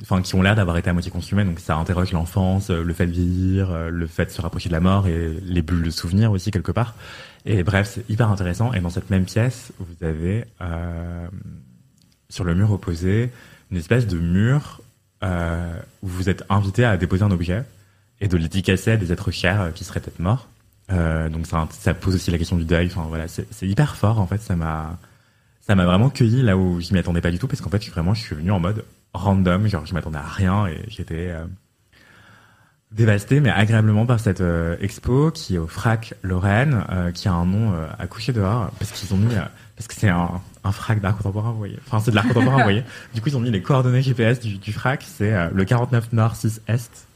enfin, 0.00 0.22
qui 0.22 0.34
ont 0.34 0.42
l'air 0.42 0.56
d'avoir 0.56 0.78
été 0.78 0.88
à 0.88 0.94
moitié 0.94 1.12
consumées. 1.12 1.44
Donc 1.44 1.60
ça 1.60 1.76
interroge 1.76 2.12
l'enfance, 2.12 2.70
le 2.70 2.94
fait 2.94 3.06
de 3.06 3.12
vieillir, 3.12 3.90
le 3.90 4.06
fait 4.06 4.26
de 4.26 4.30
se 4.30 4.40
rapprocher 4.40 4.70
de 4.70 4.74
la 4.74 4.80
mort 4.80 5.06
et 5.06 5.38
les 5.42 5.62
bulles 5.62 5.82
de 5.82 5.90
souvenirs 5.90 6.32
aussi 6.32 6.50
quelque 6.50 6.72
part. 6.72 6.94
Et 7.44 7.62
bref, 7.62 7.90
c'est 7.94 8.10
hyper 8.10 8.30
intéressant. 8.30 8.72
Et 8.72 8.80
dans 8.80 8.88
cette 8.88 9.10
même 9.10 9.26
pièce, 9.26 9.72
vous 9.78 10.06
avez 10.06 10.44
sur 12.30 12.44
le 12.44 12.54
mur 12.54 12.72
opposé 12.72 13.30
une 13.70 13.76
espèce 13.76 14.06
de 14.06 14.18
mur 14.18 14.80
euh, 15.24 15.72
où 16.02 16.08
vous 16.08 16.28
êtes 16.28 16.44
invité 16.48 16.84
à 16.84 16.96
déposer 16.96 17.24
un 17.24 17.30
objet 17.30 17.64
et 18.20 18.28
de 18.28 18.36
le 18.36 18.44
à 18.44 18.96
des 18.96 19.12
êtres 19.12 19.30
chers 19.30 19.60
euh, 19.60 19.70
qui 19.70 19.84
seraient 19.84 20.00
peut-être 20.00 20.18
morts. 20.18 20.48
Euh, 20.92 21.28
donc 21.28 21.46
ça, 21.46 21.94
pose 21.94 22.14
aussi 22.14 22.30
la 22.30 22.38
question 22.38 22.56
du 22.56 22.64
deuil. 22.64 22.86
Enfin 22.86 23.06
voilà, 23.08 23.26
c'est 23.28 23.66
hyper 23.66 23.96
fort 23.96 24.20
en 24.20 24.26
fait. 24.26 24.40
Ça 24.40 24.56
m'a, 24.56 24.98
ça 25.60 25.74
m'a 25.74 25.84
vraiment 25.84 26.10
cueilli 26.10 26.42
là 26.42 26.56
où 26.56 26.80
je 26.80 26.92
m'y 26.92 26.98
attendais 26.98 27.20
pas 27.20 27.30
du 27.30 27.38
tout 27.38 27.48
parce 27.48 27.60
qu'en 27.60 27.70
fait, 27.70 27.84
vraiment, 27.88 28.14
je 28.14 28.22
suis 28.22 28.36
venu 28.36 28.50
en 28.50 28.60
mode 28.60 28.84
random, 29.12 29.66
genre 29.66 29.86
je 29.86 29.94
m'attendais 29.94 30.18
à 30.18 30.28
rien 30.28 30.66
et 30.66 30.84
j'étais 30.88 31.30
euh, 31.30 31.44
dévasté 32.94 33.40
mais 33.40 33.50
agréablement 33.50 34.06
par 34.06 34.20
cette 34.20 34.40
euh, 34.40 34.76
expo 34.80 35.30
qui 35.30 35.56
est 35.56 35.58
au 35.58 35.66
Frac 35.66 36.14
Lorraine, 36.22 36.84
euh, 36.90 37.10
qui 37.10 37.28
a 37.28 37.32
un 37.32 37.44
nom 37.44 37.72
euh, 37.72 37.86
à 37.98 38.06
coucher 38.06 38.32
dehors 38.32 38.70
parce 38.78 38.92
qu'ils 38.92 39.12
ont 39.12 39.16
mis, 39.16 39.34
euh, 39.34 39.40
parce 39.76 39.88
que 39.88 39.94
c'est 39.94 40.08
un, 40.08 40.40
un 40.62 40.72
frac 40.72 41.00
d'art 41.00 41.16
contemporain, 41.16 41.50
vous 41.50 41.58
voyez. 41.58 41.78
Enfin, 41.86 41.98
c'est 42.00 42.12
de 42.12 42.16
l'art 42.16 42.26
contemporain, 42.26 42.58
vous 42.58 42.62
voyez. 42.62 42.84
Du 43.14 43.20
coup, 43.20 43.28
ils 43.28 43.36
ont 43.36 43.40
mis 43.40 43.50
les 43.50 43.62
coordonnées 43.62 44.02
GPS 44.02 44.38
du, 44.40 44.58
du 44.58 44.72
frac, 44.72 45.04
c'est 45.06 45.50
le 45.52 45.64
49 45.64 46.12
Nord 46.12 46.36
6 46.36 46.62
Est. 46.68 47.06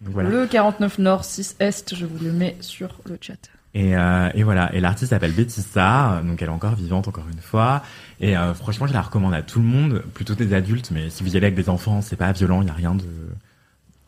Donc 0.00 0.14
voilà. 0.14 0.30
Le 0.30 0.46
49 0.46 0.98
Nord, 0.98 1.24
6 1.24 1.56
Est, 1.60 1.94
je 1.94 2.06
vous 2.06 2.24
le 2.24 2.32
mets 2.32 2.56
sur 2.60 2.98
le 3.06 3.18
chat. 3.20 3.34
Et, 3.74 3.90
et 3.90 4.42
voilà. 4.42 4.74
Et 4.74 4.80
l'artiste 4.80 5.10
s'appelle 5.10 5.32
Betty 5.32 5.60
Sarr, 5.60 6.22
donc 6.22 6.40
elle 6.40 6.48
est 6.48 6.52
encore 6.52 6.74
vivante 6.74 7.08
encore 7.08 7.26
une 7.30 7.40
fois. 7.40 7.82
Et 8.20 8.34
franchement, 8.54 8.86
je 8.86 8.94
la 8.94 9.02
recommande 9.02 9.34
à 9.34 9.42
tout 9.42 9.58
le 9.58 9.66
monde, 9.66 10.02
plutôt 10.14 10.34
des 10.34 10.54
adultes, 10.54 10.90
mais 10.90 11.10
si 11.10 11.22
vous 11.22 11.34
y 11.34 11.36
allez 11.36 11.46
avec 11.46 11.56
des 11.56 11.68
enfants, 11.68 12.00
c'est 12.00 12.16
pas 12.16 12.32
violent, 12.32 12.62
il 12.62 12.68
y 12.68 12.70
a 12.70 12.74
rien 12.74 12.94
de, 12.94 13.04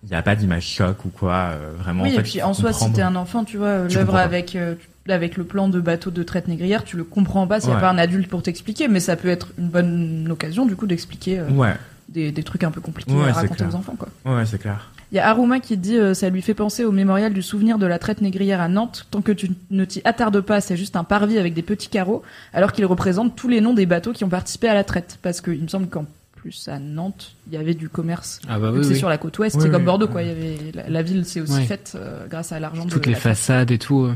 il 0.04 0.10
y 0.10 0.14
a 0.14 0.22
pas 0.22 0.36
d'image 0.36 0.64
choc 0.66 1.04
ou 1.04 1.08
quoi. 1.08 1.50
euh, 1.52 1.72
vraiment. 1.78 2.04
oui, 2.04 2.10
en 2.10 2.12
fait, 2.14 2.20
et 2.20 2.22
puis 2.22 2.42
en 2.42 2.54
soi, 2.54 2.72
si 2.72 2.90
t'es 2.92 3.02
un 3.02 3.16
enfant, 3.16 3.44
tu 3.44 3.56
vois, 3.56 3.88
l'œuvre 3.88 4.16
avec, 4.16 4.54
euh, 4.56 4.74
avec 5.08 5.36
le 5.36 5.44
plan 5.44 5.68
de 5.68 5.80
bateau 5.80 6.10
de 6.10 6.22
traite 6.22 6.48
négrière, 6.48 6.84
tu 6.84 6.96
le 6.96 7.04
comprends 7.04 7.46
pas 7.46 7.60
s'il 7.60 7.70
n'y 7.70 7.76
a 7.76 7.80
pas 7.80 7.90
un 7.90 7.98
adulte 7.98 8.28
pour 8.28 8.42
t'expliquer, 8.42 8.88
mais 8.88 9.00
ça 9.00 9.16
peut 9.16 9.28
être 9.28 9.48
une 9.58 9.68
bonne 9.68 10.28
occasion, 10.30 10.66
du 10.66 10.76
coup, 10.76 10.86
d'expliquer 10.86 11.40
euh, 11.40 11.48
Ouais, 11.50 11.74
des, 12.08 12.30
des 12.30 12.42
trucs 12.42 12.62
un 12.64 12.70
peu 12.70 12.80
compliqués 12.80 13.12
Ouais, 13.12 13.28
à 13.28 13.32
raconter 13.32 13.56
clair. 13.56 13.68
aux 13.70 13.74
enfants, 13.76 13.96
quoi. 13.98 14.08
ouais, 14.36 14.46
c'est 14.46 14.58
clair. 14.58 14.90
Il 15.10 15.14
y 15.14 15.18
a 15.20 15.26
Aruma 15.30 15.58
qui 15.58 15.78
dit 15.78 15.96
ça 16.12 16.28
lui 16.28 16.42
fait 16.42 16.52
penser 16.52 16.84
au 16.84 16.92
mémorial 16.92 17.32
du 17.32 17.40
souvenir 17.40 17.78
de 17.78 17.86
la 17.86 17.98
traite 17.98 18.20
négrière 18.20 18.60
à 18.60 18.68
Nantes. 18.68 19.06
Tant 19.10 19.22
que 19.22 19.32
tu 19.32 19.50
ne 19.70 19.86
t'y 19.86 20.02
attardes 20.04 20.42
pas, 20.42 20.60
c'est 20.60 20.76
juste 20.76 20.96
un 20.96 21.04
parvis 21.04 21.38
avec 21.38 21.54
des 21.54 21.62
petits 21.62 21.88
carreaux, 21.88 22.22
alors 22.52 22.72
qu'il 22.72 22.84
représente 22.84 23.34
tous 23.34 23.48
les 23.48 23.62
noms 23.62 23.72
des 23.72 23.86
bateaux 23.86 24.12
qui 24.12 24.24
ont 24.24 24.28
participé 24.28 24.68
à 24.68 24.74
la 24.74 24.84
traite. 24.84 25.18
Parce 25.22 25.40
qu'il 25.40 25.62
me 25.62 25.68
semble 25.68 25.86
qu'en 25.88 26.04
plus 26.40 26.68
à 26.68 26.78
Nantes, 26.78 27.34
il 27.48 27.54
y 27.54 27.56
avait 27.56 27.74
du 27.74 27.88
commerce. 27.88 28.40
Ah 28.48 28.58
bah 28.58 28.70
oui, 28.72 28.84
c'est 28.84 28.90
oui. 28.92 28.98
sur 28.98 29.08
la 29.08 29.18
côte 29.18 29.38
ouest, 29.38 29.56
Oui, 29.56 29.62
c'est 29.62 29.70
comme 29.70 29.82
oui. 29.82 29.86
Bordeaux, 29.86 30.08
quoi. 30.08 30.22
Il 30.22 30.28
y 30.28 30.30
avait 30.30 30.56
la, 30.74 30.88
la 30.88 31.02
ville 31.02 31.24
s'est 31.24 31.40
aussi 31.40 31.64
faite 31.66 31.92
euh, 31.96 32.26
grâce 32.28 32.52
à 32.52 32.60
l'argent 32.60 32.84
de 32.84 32.90
Toutes 32.90 33.06
les 33.06 33.12
la 33.12 33.18
façades 33.18 33.70
et 33.70 33.78
tout. 33.78 34.02
euh. 34.04 34.14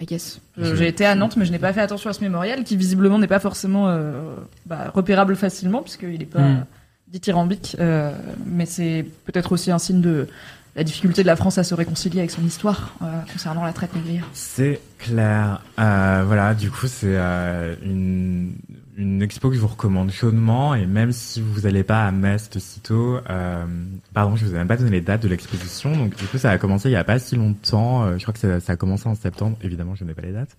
I 0.00 0.06
guess. 0.06 0.40
Euh, 0.58 0.74
J'ai 0.76 0.88
été 0.88 1.06
à 1.06 1.14
Nantes, 1.14 1.36
mais 1.36 1.44
je 1.44 1.52
n'ai 1.52 1.58
pas 1.58 1.72
fait 1.72 1.80
attention 1.80 2.10
à 2.10 2.12
ce 2.12 2.20
mémorial 2.20 2.64
qui 2.64 2.76
visiblement 2.76 3.18
n'est 3.18 3.28
pas 3.28 3.38
forcément 3.38 3.88
euh, 3.88 4.34
bah, 4.66 4.90
repérable 4.92 5.36
facilement 5.36 5.82
puisqu'il 5.82 6.18
n'est 6.18 6.24
pas 6.24 6.40
Mm. 6.40 6.64
dithyrambique. 7.08 7.76
euh, 7.78 8.12
mais 8.44 8.66
c'est 8.66 9.06
peut-être 9.24 9.52
aussi 9.52 9.70
un 9.70 9.78
signe 9.78 10.00
de 10.00 10.26
la 10.76 10.82
difficulté 10.82 11.22
de 11.22 11.28
la 11.28 11.36
France 11.36 11.58
à 11.58 11.62
se 11.62 11.72
réconcilier 11.74 12.18
avec 12.18 12.32
son 12.32 12.42
histoire 12.44 12.92
euh, 13.02 13.06
concernant 13.32 13.62
la 13.64 13.72
traite 13.72 13.94
négrière. 13.94 14.28
C'est 14.32 14.80
clair. 14.98 15.62
Euh, 15.78 16.24
voilà, 16.26 16.54
du 16.54 16.68
coup, 16.72 16.88
c'est 16.88 17.14
euh, 17.14 17.76
une, 17.84 18.54
une 18.96 19.22
expo 19.22 19.48
que 19.50 19.56
je 19.56 19.60
vous 19.60 19.66
recommande 19.66 20.10
chaudement 20.12 20.74
et 20.74 20.86
même 20.86 21.10
si 21.10 21.40
vous 21.40 21.62
n'allez 21.62 21.82
pas 21.82 22.06
à 22.06 22.12
Metz 22.12 22.48
de 22.50 22.58
sitôt, 22.60 23.18
euh, 23.28 23.64
pardon, 24.12 24.36
je 24.36 24.44
vous 24.44 24.52
ai 24.54 24.58
même 24.58 24.68
pas 24.68 24.76
donné 24.76 24.90
les 24.90 25.00
dates 25.00 25.22
de 25.22 25.28
l'exposition, 25.28 25.96
donc 25.96 26.16
du 26.16 26.24
coup 26.26 26.38
ça 26.38 26.50
a 26.50 26.58
commencé 26.58 26.88
il 26.88 26.92
y 26.92 26.96
a 26.96 27.02
pas 27.04 27.18
si 27.18 27.34
longtemps. 27.36 28.04
euh, 28.04 28.18
je 28.18 28.22
crois 28.22 28.32
que 28.32 28.38
ça, 28.38 28.60
ça 28.60 28.74
a 28.74 28.76
commencé 28.76 29.08
en 29.08 29.14
septembre. 29.14 29.56
Évidemment, 29.62 29.94
je 29.94 30.04
n'ai 30.04 30.14
pas 30.14 30.22
les 30.22 30.32
dates, 30.32 30.56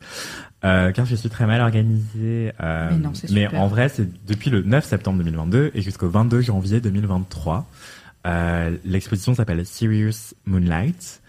euh, 0.65 0.91
car 0.91 1.05
je 1.05 1.15
suis 1.15 1.29
très 1.29 1.45
mal 1.45 1.61
organisée. 1.61 2.51
euh, 2.61 2.89
Mais 2.91 2.97
non, 2.97 3.11
mais 3.31 3.47
en 3.57 3.67
vrai, 3.67 3.87
c'est 3.89 4.25
depuis 4.25 4.49
le 4.49 4.61
9 4.63 4.83
septembre 4.83 5.17
2022 5.23 5.71
et 5.73 5.81
jusqu'au 5.81 6.09
22 6.09 6.41
janvier 6.41 6.81
2023. 6.81 7.65
Euh, 8.27 8.75
L'exposition 8.85 9.35
s'appelle 9.35 9.65
Serious 9.65 10.33
Moonlight. 10.45 11.21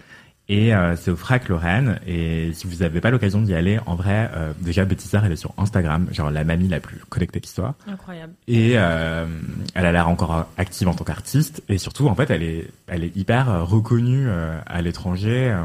Et 0.49 0.73
euh, 0.73 0.95
c'est 0.97 1.11
au 1.11 1.17
Frac 1.17 1.49
Lorraine. 1.49 1.99
Et 2.07 2.53
si 2.55 2.69
vous 2.69 2.77
n'avez 2.77 3.01
pas 3.01 3.11
l'occasion 3.11 3.41
d'y 3.43 3.53
aller, 3.55 3.81
en 3.87 3.97
vrai, 3.97 4.31
euh, 4.35 4.53
déjà 4.61 4.85
Betty 4.85 5.09
Sarr, 5.09 5.25
elle 5.25 5.33
est 5.33 5.37
sur 5.37 5.53
Instagram, 5.59 6.07
genre 6.13 6.31
la 6.31 6.45
mamie 6.45 6.69
la 6.69 6.79
plus 6.79 6.99
connectée 7.09 7.41
qui 7.41 7.51
soit. 7.51 7.75
Incroyable. 7.89 8.33
Et 8.47 8.75
euh, 8.77 9.27
elle 9.75 9.87
a 9.87 9.91
l'air 9.93 10.09
encore 10.09 10.47
active 10.57 10.87
en 10.87 10.95
tant 10.95 11.03
qu'artiste. 11.03 11.63
Et 11.69 11.79
surtout, 11.79 12.07
en 12.07 12.15
fait, 12.15 12.31
elle 12.31 12.45
est, 12.45 12.71
elle 12.87 13.03
est 13.03 13.17
hyper 13.17 13.51
euh, 13.51 13.63
reconnue 13.65 14.27
euh, 14.29 14.57
à 14.67 14.83
l'étranger 14.83 15.51
euh, 15.51 15.65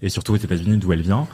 et 0.00 0.08
surtout 0.08 0.32
aux 0.32 0.36
États-Unis 0.36 0.78
d'où 0.78 0.92
elle 0.94 1.02
vient. 1.02 1.26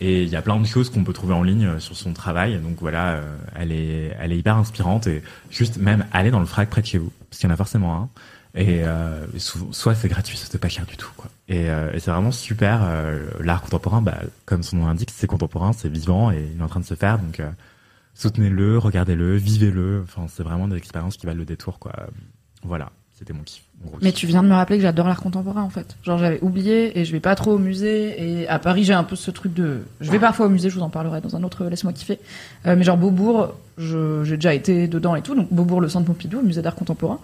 Et 0.00 0.22
il 0.22 0.28
y 0.28 0.36
a 0.36 0.42
plein 0.42 0.60
de 0.60 0.66
choses 0.66 0.90
qu'on 0.90 1.04
peut 1.04 1.14
trouver 1.14 1.32
en 1.34 1.42
ligne 1.42 1.80
sur 1.80 1.96
son 1.96 2.12
travail. 2.12 2.58
Donc 2.60 2.76
voilà, 2.80 3.20
elle 3.56 3.72
est, 3.72 4.14
elle 4.20 4.32
est 4.32 4.38
hyper 4.38 4.54
inspirante 4.56 5.08
et 5.08 5.22
juste 5.50 5.76
même 5.78 6.04
aller 6.12 6.30
dans 6.30 6.38
le 6.38 6.46
Frac 6.46 6.68
près 6.70 6.82
de 6.82 6.86
chez 6.86 6.98
vous, 6.98 7.10
parce 7.28 7.40
qu'il 7.40 7.48
y 7.48 7.50
en 7.50 7.54
a 7.54 7.56
forcément 7.56 7.96
un. 7.96 8.08
Et 8.54 8.84
euh, 8.84 9.26
souvent- 9.38 9.72
soit 9.72 9.96
c'est 9.96 10.08
gratuit, 10.08 10.36
soit 10.36 10.48
c'est 10.52 10.60
pas 10.60 10.68
cher 10.68 10.86
du 10.86 10.96
tout. 10.96 11.10
Quoi. 11.16 11.28
Et, 11.48 11.70
euh, 11.70 11.92
et 11.94 12.00
c'est 12.00 12.10
vraiment 12.10 12.30
super. 12.32 12.80
euh, 12.82 13.26
L'art 13.40 13.62
contemporain, 13.62 14.02
bah, 14.02 14.18
comme 14.44 14.62
son 14.62 14.76
nom 14.76 14.86
l'indique, 14.86 15.10
c'est 15.10 15.26
contemporain, 15.26 15.72
c'est 15.72 15.88
vivant 15.88 16.30
et 16.30 16.46
il 16.54 16.60
est 16.60 16.62
en 16.62 16.68
train 16.68 16.80
de 16.80 16.84
se 16.84 16.94
faire. 16.94 17.18
Donc 17.18 17.40
euh, 17.40 17.48
soutenez-le, 18.14 18.78
regardez-le, 18.78 19.36
vivez-le. 19.36 20.02
Enfin, 20.04 20.26
c'est 20.28 20.42
vraiment 20.42 20.68
des 20.68 20.76
expériences 20.76 21.16
qui 21.16 21.26
valent 21.26 21.38
le 21.38 21.44
détour. 21.46 21.78
Quoi. 21.78 21.92
Voilà, 22.64 22.90
c'était 23.18 23.32
mon 23.32 23.42
kiff. 23.44 23.62
mon 23.82 23.92
Mais 24.02 24.10
kiff. 24.10 24.20
tu 24.20 24.26
viens 24.26 24.42
de 24.42 24.48
me 24.48 24.54
rappeler 24.54 24.76
que 24.76 24.82
j'adore 24.82 25.06
l'art 25.08 25.22
contemporain 25.22 25.62
en 25.62 25.70
fait. 25.70 25.96
Genre 26.02 26.18
j'avais 26.18 26.38
oublié 26.42 26.98
et 26.98 27.04
je 27.06 27.12
vais 27.12 27.20
pas 27.20 27.34
trop 27.34 27.52
au 27.52 27.58
musée 27.58 28.40
et 28.40 28.48
à 28.48 28.58
Paris 28.58 28.84
j'ai 28.84 28.92
un 28.92 29.04
peu 29.04 29.16
ce 29.16 29.30
truc 29.30 29.54
de 29.54 29.80
je 30.00 30.10
vais 30.10 30.18
parfois 30.18 30.46
au 30.46 30.50
musée, 30.50 30.68
je 30.68 30.74
vous 30.74 30.82
en 30.82 30.90
parlerai 30.90 31.20
dans 31.22 31.34
un 31.34 31.42
autre 31.44 31.64
laisse-moi 31.64 31.92
kiffer. 31.94 32.18
Euh, 32.66 32.76
mais 32.76 32.82
genre 32.84 32.98
Beaubourg, 32.98 33.54
j'ai 33.78 34.36
déjà 34.36 34.52
été 34.52 34.86
dedans 34.88 35.14
et 35.16 35.22
tout 35.22 35.34
donc 35.34 35.50
Beaubourg 35.52 35.80
le 35.80 35.88
centre 35.88 36.04
Pompidou, 36.06 36.40
le 36.40 36.46
musée 36.46 36.60
d'art 36.62 36.74
contemporain, 36.74 37.20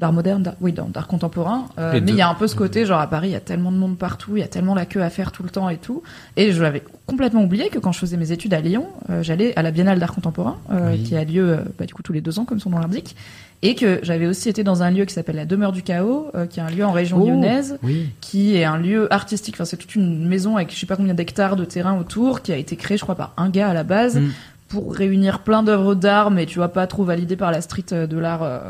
d'art 0.00 0.12
moderne, 0.12 0.42
d'art- 0.42 0.54
oui, 0.60 0.72
d'art 0.72 1.06
contemporain. 1.06 1.66
Euh, 1.78 2.00
mais 2.02 2.10
il 2.12 2.16
y 2.16 2.22
a 2.22 2.28
un 2.28 2.34
peu 2.34 2.46
ce 2.46 2.56
côté 2.56 2.86
genre 2.86 3.00
à 3.00 3.06
Paris, 3.06 3.28
il 3.28 3.32
y 3.32 3.36
a 3.36 3.40
tellement 3.40 3.70
de 3.70 3.76
monde 3.76 3.98
partout, 3.98 4.36
il 4.36 4.40
y 4.40 4.42
a 4.42 4.48
tellement 4.48 4.74
la 4.74 4.86
queue 4.86 5.02
à 5.02 5.10
faire 5.10 5.30
tout 5.30 5.42
le 5.42 5.50
temps 5.50 5.68
et 5.68 5.76
tout 5.76 6.02
et 6.36 6.52
je 6.52 6.62
l'avais 6.62 6.82
complètement 7.06 7.42
oublié 7.44 7.68
que 7.68 7.78
quand 7.78 7.92
je 7.92 7.98
faisais 7.98 8.16
mes 8.16 8.32
études 8.32 8.54
à 8.54 8.60
Lyon, 8.60 8.86
euh, 9.10 9.22
j'allais 9.22 9.54
à 9.56 9.62
la 9.62 9.70
Biennale 9.72 9.98
d'art 9.98 10.14
contemporain 10.14 10.56
euh, 10.72 10.92
Oui. 10.92 11.02
qui 11.02 11.16
a 11.16 11.24
lieu 11.24 11.50
euh, 11.52 11.56
bah, 11.78 11.84
du 11.86 11.92
coup 11.94 12.02
tous 12.02 12.12
les 12.14 12.20
deux 12.22 12.38
ans 12.38 12.44
comme 12.46 12.60
son 12.60 12.70
nom 12.70 12.78
l'indique 12.78 13.14
et 13.62 13.74
que 13.74 14.00
j'avais 14.02 14.26
aussi 14.26 14.48
été 14.48 14.64
dans 14.64 14.82
un 14.82 14.90
lieu 14.90 15.04
qui 15.04 15.12
s'appelle 15.12 15.36
la 15.36 15.44
Demeure 15.44 15.72
du 15.72 15.82
Chaos, 15.82 16.28
euh, 16.34 16.46
qui 16.46 16.60
est 16.60 16.62
un 16.62 16.70
lieu 16.70 16.82
en 16.82 16.92
région 16.92 17.18
Oh. 17.20 17.26
lyonnaise, 17.28 17.78
Oui. 17.82 18.08
qui 18.22 18.56
est 18.56 18.64
un 18.64 18.78
lieu 18.78 19.12
artistique. 19.12 19.56
Enfin, 19.56 19.66
c'est 19.66 19.76
toute 19.76 19.94
une 19.96 20.26
maison 20.26 20.56
avec 20.56 20.72
je 20.74 20.78
sais 20.80 20.86
pas 20.86 20.96
combien 20.96 21.12
d'hectares 21.12 21.56
de 21.56 21.66
terrain 21.66 21.98
autour, 21.98 22.40
qui 22.40 22.52
a 22.52 22.56
été 22.56 22.76
créée, 22.76 22.96
je 22.96 23.02
crois, 23.02 23.16
par 23.16 23.34
un 23.36 23.50
gars 23.50 23.68
à 23.68 23.74
la 23.74 23.84
base 23.84 24.16
Mm. 24.18 24.28
Pour 24.70 24.94
réunir 24.94 25.40
plein 25.40 25.62
d'œuvres 25.62 25.94
d'art, 25.94 26.30
mais 26.30 26.46
tu 26.46 26.58
vois 26.58 26.68
pas 26.72 26.86
trop 26.86 27.04
validées 27.04 27.36
par 27.36 27.50
la 27.50 27.60
street 27.60 27.84
euh, 27.92 28.06
de 28.06 28.16
l'art 28.18 28.42
euh, 28.42 28.60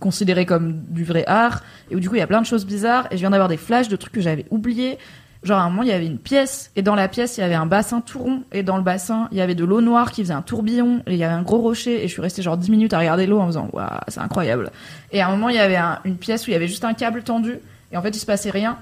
considéré 0.00 0.46
comme 0.46 0.80
du 0.88 1.04
vrai 1.04 1.24
art. 1.26 1.62
Et 1.90 1.96
où 1.96 2.00
du 2.00 2.08
coup 2.08 2.14
il 2.16 2.18
y 2.18 2.22
a 2.22 2.26
plein 2.26 2.40
de 2.40 2.46
choses 2.46 2.66
bizarres. 2.66 3.06
Et 3.10 3.16
je 3.16 3.20
viens 3.20 3.30
d'avoir 3.30 3.48
des 3.48 3.56
flashs 3.56 3.88
de 3.88 3.96
trucs 3.96 4.12
que 4.12 4.20
j'avais 4.20 4.46
oubliés. 4.50 4.98
Genre 5.42 5.58
à 5.58 5.62
un 5.62 5.68
moment 5.68 5.82
il 5.82 5.88
y 5.88 5.92
avait 5.92 6.06
une 6.06 6.16
pièce 6.18 6.70
et 6.74 6.80
dans 6.80 6.94
la 6.94 7.06
pièce 7.06 7.36
il 7.36 7.42
y 7.42 7.44
avait 7.44 7.54
un 7.54 7.66
bassin 7.66 8.00
tout 8.00 8.18
rond 8.18 8.42
et 8.50 8.62
dans 8.62 8.78
le 8.78 8.82
bassin 8.82 9.28
il 9.30 9.36
y 9.36 9.42
avait 9.42 9.54
de 9.54 9.66
l'eau 9.66 9.82
noire 9.82 10.10
qui 10.10 10.22
faisait 10.22 10.32
un 10.32 10.40
tourbillon 10.40 11.02
et 11.06 11.12
il 11.12 11.18
y 11.18 11.24
avait 11.24 11.34
un 11.34 11.42
gros 11.42 11.58
rocher 11.58 12.02
et 12.02 12.08
je 12.08 12.12
suis 12.14 12.22
restée 12.22 12.40
genre 12.40 12.56
10 12.56 12.70
minutes 12.70 12.94
à 12.94 12.98
regarder 12.98 13.26
l'eau 13.26 13.38
en 13.40 13.46
faisant 13.48 13.68
waouh 13.74 13.86
c'est 14.08 14.20
incroyable. 14.20 14.70
Et 15.12 15.20
à 15.20 15.28
un 15.28 15.32
moment 15.32 15.50
il 15.50 15.56
y 15.56 15.58
avait 15.58 15.76
un- 15.76 15.98
une 16.06 16.16
pièce 16.16 16.46
où 16.46 16.50
il 16.50 16.54
y 16.54 16.56
avait 16.56 16.66
juste 16.66 16.86
un 16.86 16.94
câble 16.94 17.22
tendu 17.22 17.58
et 17.92 17.96
en 17.98 18.00
fait 18.00 18.08
il 18.16 18.18
se 18.18 18.24
passait 18.24 18.48
rien. 18.48 18.78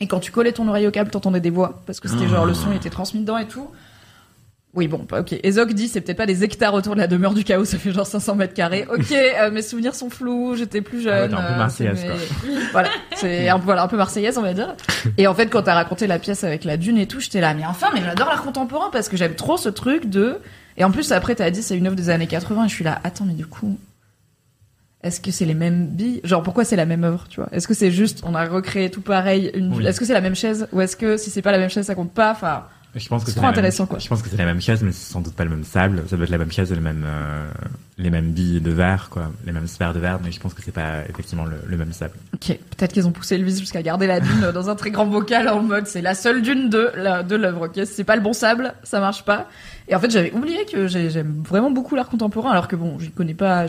Et 0.00 0.08
quand 0.08 0.18
tu 0.18 0.32
collais 0.32 0.50
ton 0.50 0.66
oreille 0.66 0.88
au 0.88 0.90
câble 0.90 1.10
t'entendais 1.12 1.38
des 1.38 1.50
voix 1.50 1.80
parce 1.86 2.00
que 2.00 2.08
c'était 2.08 2.26
genre 2.26 2.44
le 2.44 2.54
son 2.54 2.72
était 2.72 2.90
transmis 2.90 3.20
dedans 3.20 3.38
et 3.38 3.46
tout. 3.46 3.68
Oui, 4.72 4.86
bon, 4.86 5.04
bah, 5.08 5.20
ok. 5.20 5.34
Ezok 5.42 5.72
dit, 5.72 5.88
c'est 5.88 6.00
peut-être 6.00 6.16
pas 6.18 6.26
des 6.26 6.44
hectares 6.44 6.74
autour 6.74 6.94
de 6.94 7.00
la 7.00 7.08
demeure 7.08 7.34
du 7.34 7.42
chaos, 7.42 7.64
ça 7.64 7.76
fait 7.76 7.90
genre 7.90 8.06
500 8.06 8.36
mètres 8.36 8.54
carrés. 8.54 8.86
Ok, 8.92 9.10
euh, 9.12 9.50
mes 9.50 9.62
souvenirs 9.62 9.96
sont 9.96 10.10
flous, 10.10 10.54
j'étais 10.56 10.80
plus 10.80 11.08
Ah 11.08 11.10
ouais, 11.10 11.18
jeune. 11.22 11.30
t'es 11.30 11.36
un 11.36 11.42
peu 11.42 11.52
euh, 11.52 11.56
marseillaise, 11.56 12.04
quoi. 12.04 12.14
voilà, 12.70 12.88
c'est 13.16 13.48
un, 13.48 13.58
peu- 13.58 13.64
voilà, 13.64 13.82
un 13.82 13.88
peu 13.88 13.96
marseillaise, 13.96 14.38
on 14.38 14.42
va 14.42 14.54
dire. 14.54 14.76
Et 15.18 15.26
en 15.26 15.34
fait, 15.34 15.46
quand 15.48 15.62
t'as 15.62 15.74
raconté 15.74 16.06
la 16.06 16.20
pièce 16.20 16.44
avec 16.44 16.62
la 16.62 16.76
dune 16.76 16.98
et 16.98 17.06
tout, 17.08 17.18
j'étais 17.18 17.40
là, 17.40 17.52
mais 17.52 17.66
enfin, 17.66 17.88
mais 17.94 18.00
j'adore 18.04 18.28
l'art 18.28 18.42
contemporain 18.42 18.90
parce 18.92 19.08
que 19.08 19.16
j'aime 19.16 19.34
trop 19.34 19.56
ce 19.56 19.68
truc 19.68 20.08
de... 20.08 20.38
Et 20.76 20.84
en 20.84 20.92
plus, 20.92 21.10
après, 21.10 21.34
t'as 21.34 21.50
dit, 21.50 21.62
c'est 21.62 21.76
une 21.76 21.88
œuvre 21.88 21.96
des 21.96 22.08
années 22.10 22.28
80, 22.28 22.66
et 22.66 22.68
je 22.68 22.74
suis 22.74 22.84
là, 22.84 23.00
attends, 23.02 23.24
mais 23.24 23.34
du 23.34 23.46
coup... 23.46 23.76
Est-ce 25.02 25.20
que 25.20 25.30
c'est 25.30 25.46
les 25.46 25.54
mêmes 25.54 25.86
billes? 25.86 26.20
Genre, 26.24 26.42
pourquoi 26.42 26.64
c'est 26.64 26.76
la 26.76 26.84
même 26.86 27.04
œuvre, 27.04 27.24
tu 27.28 27.40
vois? 27.40 27.48
Est-ce 27.52 27.66
que 27.66 27.72
c'est 27.74 27.90
juste, 27.90 28.20
on 28.24 28.34
a 28.34 28.44
recréé 28.44 28.90
tout 28.90 29.00
pareil 29.00 29.50
une... 29.54 29.74
Oui. 29.74 29.86
Est-ce 29.86 29.98
que 29.98 30.04
c'est 30.06 30.12
la 30.12 30.20
même 30.20 30.36
chaise? 30.36 30.68
Ou 30.72 30.80
est-ce 30.82 30.94
que 30.94 31.16
si 31.16 31.30
c'est 31.30 31.40
pas 31.42 31.52
la 31.52 31.58
même 31.58 31.70
chaise, 31.70 31.86
ça 31.86 31.94
compte 31.94 32.12
pas? 32.12 32.30
Enfin, 32.32 32.64
Je 32.94 33.08
pense 33.08 33.22
que 33.24 33.30
C'est 33.30 33.40
même- 33.40 33.50
intéressant, 33.50 33.86
quoi. 33.86 33.98
Je 34.00 34.08
pense 34.08 34.20
que 34.20 34.28
c'est 34.28 34.36
la 34.36 34.44
même 34.46 34.60
chaise, 34.60 34.82
mais 34.82 34.90
c'est 34.90 35.12
sans 35.12 35.20
doute 35.20 35.34
pas 35.34 35.44
le 35.44 35.50
même 35.50 35.62
sable. 35.64 36.02
Ça 36.08 36.16
doit 36.16 36.24
être 36.24 36.30
la 36.30 36.38
même 36.38 36.50
chaise 36.50 36.72
et 36.72 36.74
les 36.74 36.80
mêmes, 36.80 37.04
euh, 37.06 37.48
les 37.98 38.10
mêmes 38.10 38.32
billes 38.32 38.60
de 38.60 38.70
verre, 38.72 39.08
quoi. 39.10 39.30
Les 39.46 39.52
mêmes 39.52 39.68
sphères 39.68 39.94
de 39.94 40.00
verre, 40.00 40.18
mais 40.24 40.32
je 40.32 40.40
pense 40.40 40.54
que 40.54 40.62
c'est 40.62 40.72
pas 40.72 41.02
effectivement 41.08 41.44
le, 41.44 41.56
le 41.66 41.76
même 41.76 41.92
sable. 41.92 42.14
Ok, 42.34 42.48
peut-être 42.76 42.92
qu'ils 42.92 43.06
ont 43.06 43.12
poussé 43.12 43.38
le 43.38 43.44
vis 43.44 43.60
jusqu'à 43.60 43.82
garder 43.82 44.06
la 44.08 44.18
dune 44.18 44.50
dans 44.52 44.68
un 44.70 44.74
très 44.74 44.90
grand 44.90 45.06
bocal 45.06 45.48
en 45.48 45.62
mode 45.62 45.86
c'est 45.86 46.02
la 46.02 46.14
seule 46.14 46.42
dune 46.42 46.68
de 46.68 46.90
la- 46.96 47.22
de 47.22 47.36
l'œuvre. 47.36 47.66
Ok, 47.66 47.80
c'est 47.86 48.04
pas 48.04 48.16
le 48.16 48.22
bon 48.22 48.32
sable, 48.32 48.74
ça 48.82 48.98
marche 48.98 49.24
pas. 49.24 49.46
Et 49.86 49.94
en 49.94 50.00
fait, 50.00 50.10
j'avais 50.10 50.32
oublié 50.32 50.64
que 50.66 50.88
j'ai- 50.88 51.10
j'aime 51.10 51.42
vraiment 51.48 51.70
beaucoup 51.70 51.94
l'art 51.94 52.08
contemporain, 52.08 52.50
alors 52.50 52.66
que 52.66 52.74
bon, 52.76 52.98
j'y 52.98 53.10
connais 53.12 53.34
pas, 53.34 53.66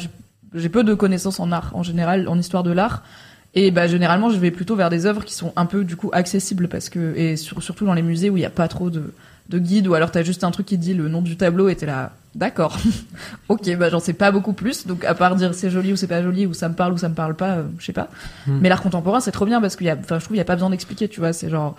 j'ai 0.55 0.69
peu 0.69 0.83
de 0.83 0.93
connaissances 0.95 1.39
en 1.39 1.51
art 1.51 1.71
en 1.75 1.83
général, 1.83 2.27
en 2.27 2.39
histoire 2.39 2.63
de 2.63 2.71
l'art. 2.71 3.03
Et 3.53 3.69
bah 3.71 3.85
généralement, 3.87 4.29
je 4.29 4.37
vais 4.37 4.51
plutôt 4.51 4.75
vers 4.77 4.89
des 4.89 5.05
œuvres 5.05 5.25
qui 5.25 5.33
sont 5.33 5.51
un 5.57 5.65
peu 5.65 5.83
du 5.83 5.95
coup 5.97 6.09
accessibles 6.13 6.67
parce 6.69 6.89
que 6.89 7.13
et 7.17 7.35
sur- 7.35 7.61
surtout 7.61 7.85
dans 7.85 7.93
les 7.93 8.01
musées 8.01 8.29
où 8.29 8.37
il 8.37 8.41
y 8.43 8.45
a 8.45 8.49
pas 8.49 8.67
trop 8.67 8.89
de 8.89 9.13
de 9.49 9.59
guides 9.59 9.87
ou 9.87 9.93
alors 9.95 10.11
t'as 10.11 10.23
juste 10.23 10.45
un 10.45 10.51
truc 10.51 10.65
qui 10.67 10.77
dit 10.77 10.93
le 10.93 11.09
nom 11.09 11.21
du 11.21 11.35
tableau 11.35 11.67
et 11.67 11.75
t'es 11.75 11.85
là 11.85 12.13
d'accord. 12.35 12.77
Ok 13.49 13.75
bah 13.77 13.89
j'en 13.89 13.99
sais 13.99 14.13
pas 14.13 14.31
beaucoup 14.31 14.53
plus. 14.53 14.87
Donc 14.87 15.03
à 15.03 15.13
part 15.13 15.35
dire 15.35 15.53
c'est 15.53 15.69
joli 15.69 15.91
ou 15.91 15.97
c'est 15.97 16.07
pas 16.07 16.23
joli 16.23 16.45
ou 16.45 16.53
ça 16.53 16.69
me 16.69 16.75
parle 16.75 16.93
ou 16.93 16.97
ça 16.97 17.09
me 17.09 17.15
parle 17.15 17.35
pas 17.35 17.55
euh, 17.57 17.63
je 17.77 17.85
sais 17.85 17.91
pas. 17.93 18.07
Hmm. 18.47 18.59
mais 18.61 18.69
l'art 18.69 18.81
contemporain 18.81 19.19
c'est 19.19 19.31
trop 19.33 19.45
bien 19.45 19.59
parce 19.59 19.75
qu'il 19.75 19.87
y 19.87 19.89
a 19.89 19.97
enfin 19.99 20.19
je 20.19 20.23
trouve 20.23 20.35
il 20.37 20.39
y 20.39 20.41
a 20.41 20.45
pas 20.45 20.55
besoin 20.55 20.69
d'expliquer 20.69 21.09
tu 21.09 21.19
vois. 21.19 21.33
C'est 21.33 21.49
genre 21.49 21.75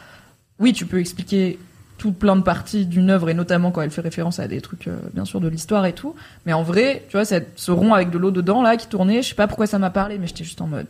oui 0.58 0.74
tu 0.74 0.84
peux 0.84 1.00
expliquer 1.00 1.58
toute 1.96 2.18
plein 2.18 2.36
de 2.36 2.42
parties 2.42 2.84
d'une 2.84 3.08
œuvre 3.10 3.30
et 3.30 3.34
notamment 3.34 3.70
quand 3.70 3.80
elle 3.80 3.90
fait 3.92 4.00
référence 4.02 4.40
à 4.40 4.48
des 4.48 4.60
trucs 4.60 4.88
euh, 4.88 4.96
bien 5.14 5.24
sûr 5.24 5.40
de 5.40 5.48
l'histoire 5.48 5.86
et 5.86 5.94
tout. 5.94 6.14
Mais 6.44 6.52
en 6.52 6.62
vrai 6.64 7.04
tu 7.08 7.16
vois 7.16 7.24
ce 7.24 7.70
rond 7.70 7.94
avec 7.94 8.10
de 8.10 8.18
l'eau 8.18 8.30
dedans 8.32 8.60
là 8.60 8.76
qui 8.76 8.88
tournait 8.88 9.22
je 9.22 9.30
sais 9.30 9.34
pas 9.34 9.46
pourquoi 9.46 9.66
ça 9.66 9.78
m'a 9.78 9.88
parlé 9.90 10.18
mais 10.18 10.26
j'étais 10.26 10.44
juste 10.44 10.60
en 10.60 10.66
mode 10.66 10.86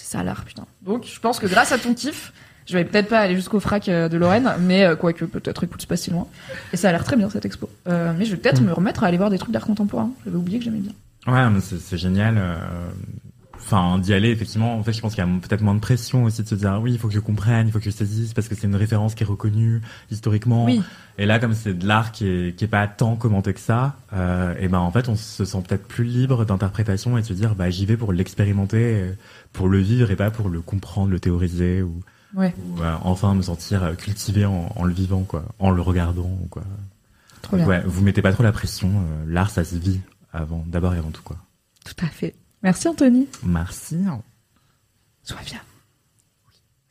c'est 0.00 0.16
ça 0.16 0.22
l'art 0.22 0.44
putain 0.44 0.64
donc 0.82 1.04
je 1.04 1.20
pense 1.20 1.38
que 1.38 1.46
grâce 1.46 1.72
à 1.72 1.78
ton 1.78 1.92
kiff 1.94 2.32
je 2.66 2.74
vais 2.78 2.84
peut-être 2.84 3.08
pas 3.08 3.18
aller 3.18 3.34
jusqu'au 3.34 3.58
frac 3.58 3.88
euh, 3.88 4.08
de 4.08 4.16
Lorraine, 4.16 4.48
mais 4.60 4.84
euh, 4.84 4.94
quoique 4.94 5.24
peut-être 5.24 5.64
écoute 5.64 5.80
c'est 5.80 5.88
pas 5.88 5.96
si 5.96 6.10
loin. 6.12 6.28
Et 6.72 6.76
ça 6.76 6.88
a 6.88 6.92
l'air 6.92 7.02
très 7.02 7.16
bien 7.16 7.28
cette 7.28 7.44
expo. 7.44 7.68
Euh, 7.88 8.12
mais 8.16 8.24
je 8.26 8.30
vais 8.30 8.36
peut-être 8.36 8.60
Mm. 8.60 8.66
me 8.66 8.72
remettre 8.72 9.02
à 9.02 9.08
aller 9.08 9.16
voir 9.16 9.28
des 9.28 9.38
trucs 9.38 9.50
d'art 9.50 9.66
contemporain. 9.66 10.10
J'avais 10.24 10.36
oublié 10.36 10.58
que 10.60 10.64
j'aimais 10.66 10.78
bien. 10.78 10.92
Ouais, 11.26 11.50
mais 11.50 11.58
c'est 11.60 11.80
c'est 11.80 11.98
génial. 11.98 12.36
euh, 12.38 12.54
Enfin, 13.70 13.98
d'y 13.98 14.12
aller, 14.12 14.30
effectivement. 14.30 14.76
En 14.76 14.82
fait, 14.82 14.92
je 14.92 15.00
pense 15.00 15.14
qu'il 15.14 15.24
y 15.24 15.26
a 15.26 15.30
peut-être 15.40 15.60
moins 15.60 15.74
de 15.76 15.80
pression 15.80 16.24
aussi 16.24 16.42
de 16.42 16.48
se 16.48 16.54
dire, 16.56 16.72
ah 16.72 16.80
oui, 16.80 16.92
il 16.92 16.98
faut 16.98 17.06
que 17.06 17.14
je 17.14 17.20
comprenne, 17.20 17.68
il 17.68 17.72
faut 17.72 17.78
que 17.78 17.84
je 17.84 17.90
saisisse, 17.90 18.34
parce 18.34 18.48
que 18.48 18.54
c'est 18.56 18.66
une 18.66 18.74
référence 18.74 19.14
qui 19.14 19.22
est 19.22 19.26
reconnue 19.26 19.80
historiquement. 20.10 20.64
Oui. 20.64 20.82
Et 21.18 21.26
là, 21.26 21.38
comme 21.38 21.54
c'est 21.54 21.74
de 21.74 21.86
l'art 21.86 22.10
qui 22.10 22.26
est, 22.26 22.56
qui 22.56 22.64
est 22.64 22.68
pas 22.68 22.86
tant 22.88 23.14
commenté 23.14 23.54
que 23.54 23.60
ça, 23.60 23.94
euh, 24.12 24.54
et 24.58 24.66
ben 24.68 24.78
en 24.78 24.90
fait, 24.90 25.08
on 25.08 25.14
se 25.16 25.44
sent 25.44 25.58
peut-être 25.68 25.86
plus 25.86 26.04
libre 26.04 26.44
d'interprétation 26.44 27.16
et 27.16 27.20
de 27.22 27.26
se 27.26 27.32
dire, 27.32 27.54
bah 27.54 27.70
j'y 27.70 27.86
vais 27.86 27.96
pour 27.96 28.12
l'expérimenter, 28.12 29.12
pour 29.52 29.68
le 29.68 29.78
vivre 29.78 30.10
et 30.10 30.16
pas 30.16 30.30
pour 30.32 30.48
le 30.48 30.60
comprendre, 30.62 31.10
le 31.10 31.20
théoriser 31.20 31.82
ou, 31.82 32.00
Ouais, 32.34 32.54
ou, 32.64 32.80
euh, 32.82 32.94
enfin 33.02 33.34
me 33.34 33.42
sentir 33.42 33.82
euh, 33.82 33.94
cultivé 33.94 34.44
en, 34.46 34.70
en 34.76 34.84
le 34.84 34.92
vivant, 34.92 35.22
quoi, 35.24 35.44
en 35.58 35.70
le 35.70 35.82
regardant, 35.82 36.30
quoi. 36.48 36.62
trop 37.42 37.56
bien. 37.56 37.66
Ouais, 37.66 37.82
vous 37.84 38.02
mettez 38.02 38.22
pas 38.22 38.32
trop 38.32 38.42
la 38.44 38.52
pression. 38.52 38.88
euh, 38.88 39.24
l'art, 39.26 39.50
ça 39.50 39.64
se 39.64 39.74
vit 39.76 40.00
avant, 40.32 40.64
d'abord 40.68 40.94
et 40.94 40.98
avant 40.98 41.10
tout, 41.10 41.22
quoi. 41.22 41.36
Tout 41.84 42.04
à 42.04 42.08
fait. 42.08 42.34
Merci 42.62 42.88
Anthony. 42.88 43.28
Merci. 43.42 43.98
Sois 45.22 45.38
bien. 45.44 45.60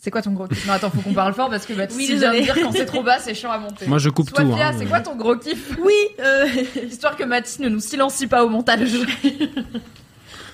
C'est 0.01 0.11
quoi 0.11 0.21
ton 0.21 0.31
gros 0.31 0.47
kiff? 0.47 0.65
Non, 0.65 0.73
attends, 0.73 0.89
faut 0.89 1.01
qu'on 1.01 1.13
parle 1.13 1.33
fort 1.33 1.49
parce 1.49 1.65
que 1.65 1.73
bah, 1.73 1.83
Oui, 1.93 2.05
si 2.05 2.13
je 2.13 2.19
viens 2.19 2.33
de 2.33 2.39
dire 2.39 2.55
quand 2.55 2.71
c'est 2.71 2.85
trop 2.85 3.03
bas, 3.03 3.19
c'est 3.19 3.33
chiant 3.33 3.51
à 3.51 3.57
monter. 3.59 3.85
Moi, 3.85 3.97
je 3.97 4.09
coupe 4.09 4.31
tout, 4.31 4.41
hein. 4.41 4.73
c'est 4.77 4.85
quoi 4.85 5.01
ton 5.01 5.17
gros 5.17 5.35
kiff? 5.35 5.77
Oui, 5.83 5.93
euh, 6.19 6.47
Histoire 6.89 7.17
que 7.17 7.23
Mathis 7.25 7.59
ne 7.59 7.67
nous 7.67 7.81
silencie 7.81 8.27
pas 8.27 8.45
au 8.45 8.49
montage. 8.49 8.91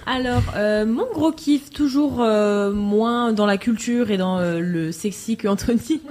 alors, 0.08 0.44
euh, 0.56 0.86
mon 0.86 1.06
gros 1.12 1.32
kiff, 1.32 1.72
toujours 1.72 2.22
euh, 2.22 2.72
moins 2.72 3.34
dans 3.34 3.46
la 3.46 3.58
culture 3.58 4.12
et 4.12 4.18
dans 4.18 4.38
euh, 4.40 4.60
le 4.60 4.92
sexy 4.92 5.36
que 5.38 5.48
Anthony. 5.48 6.02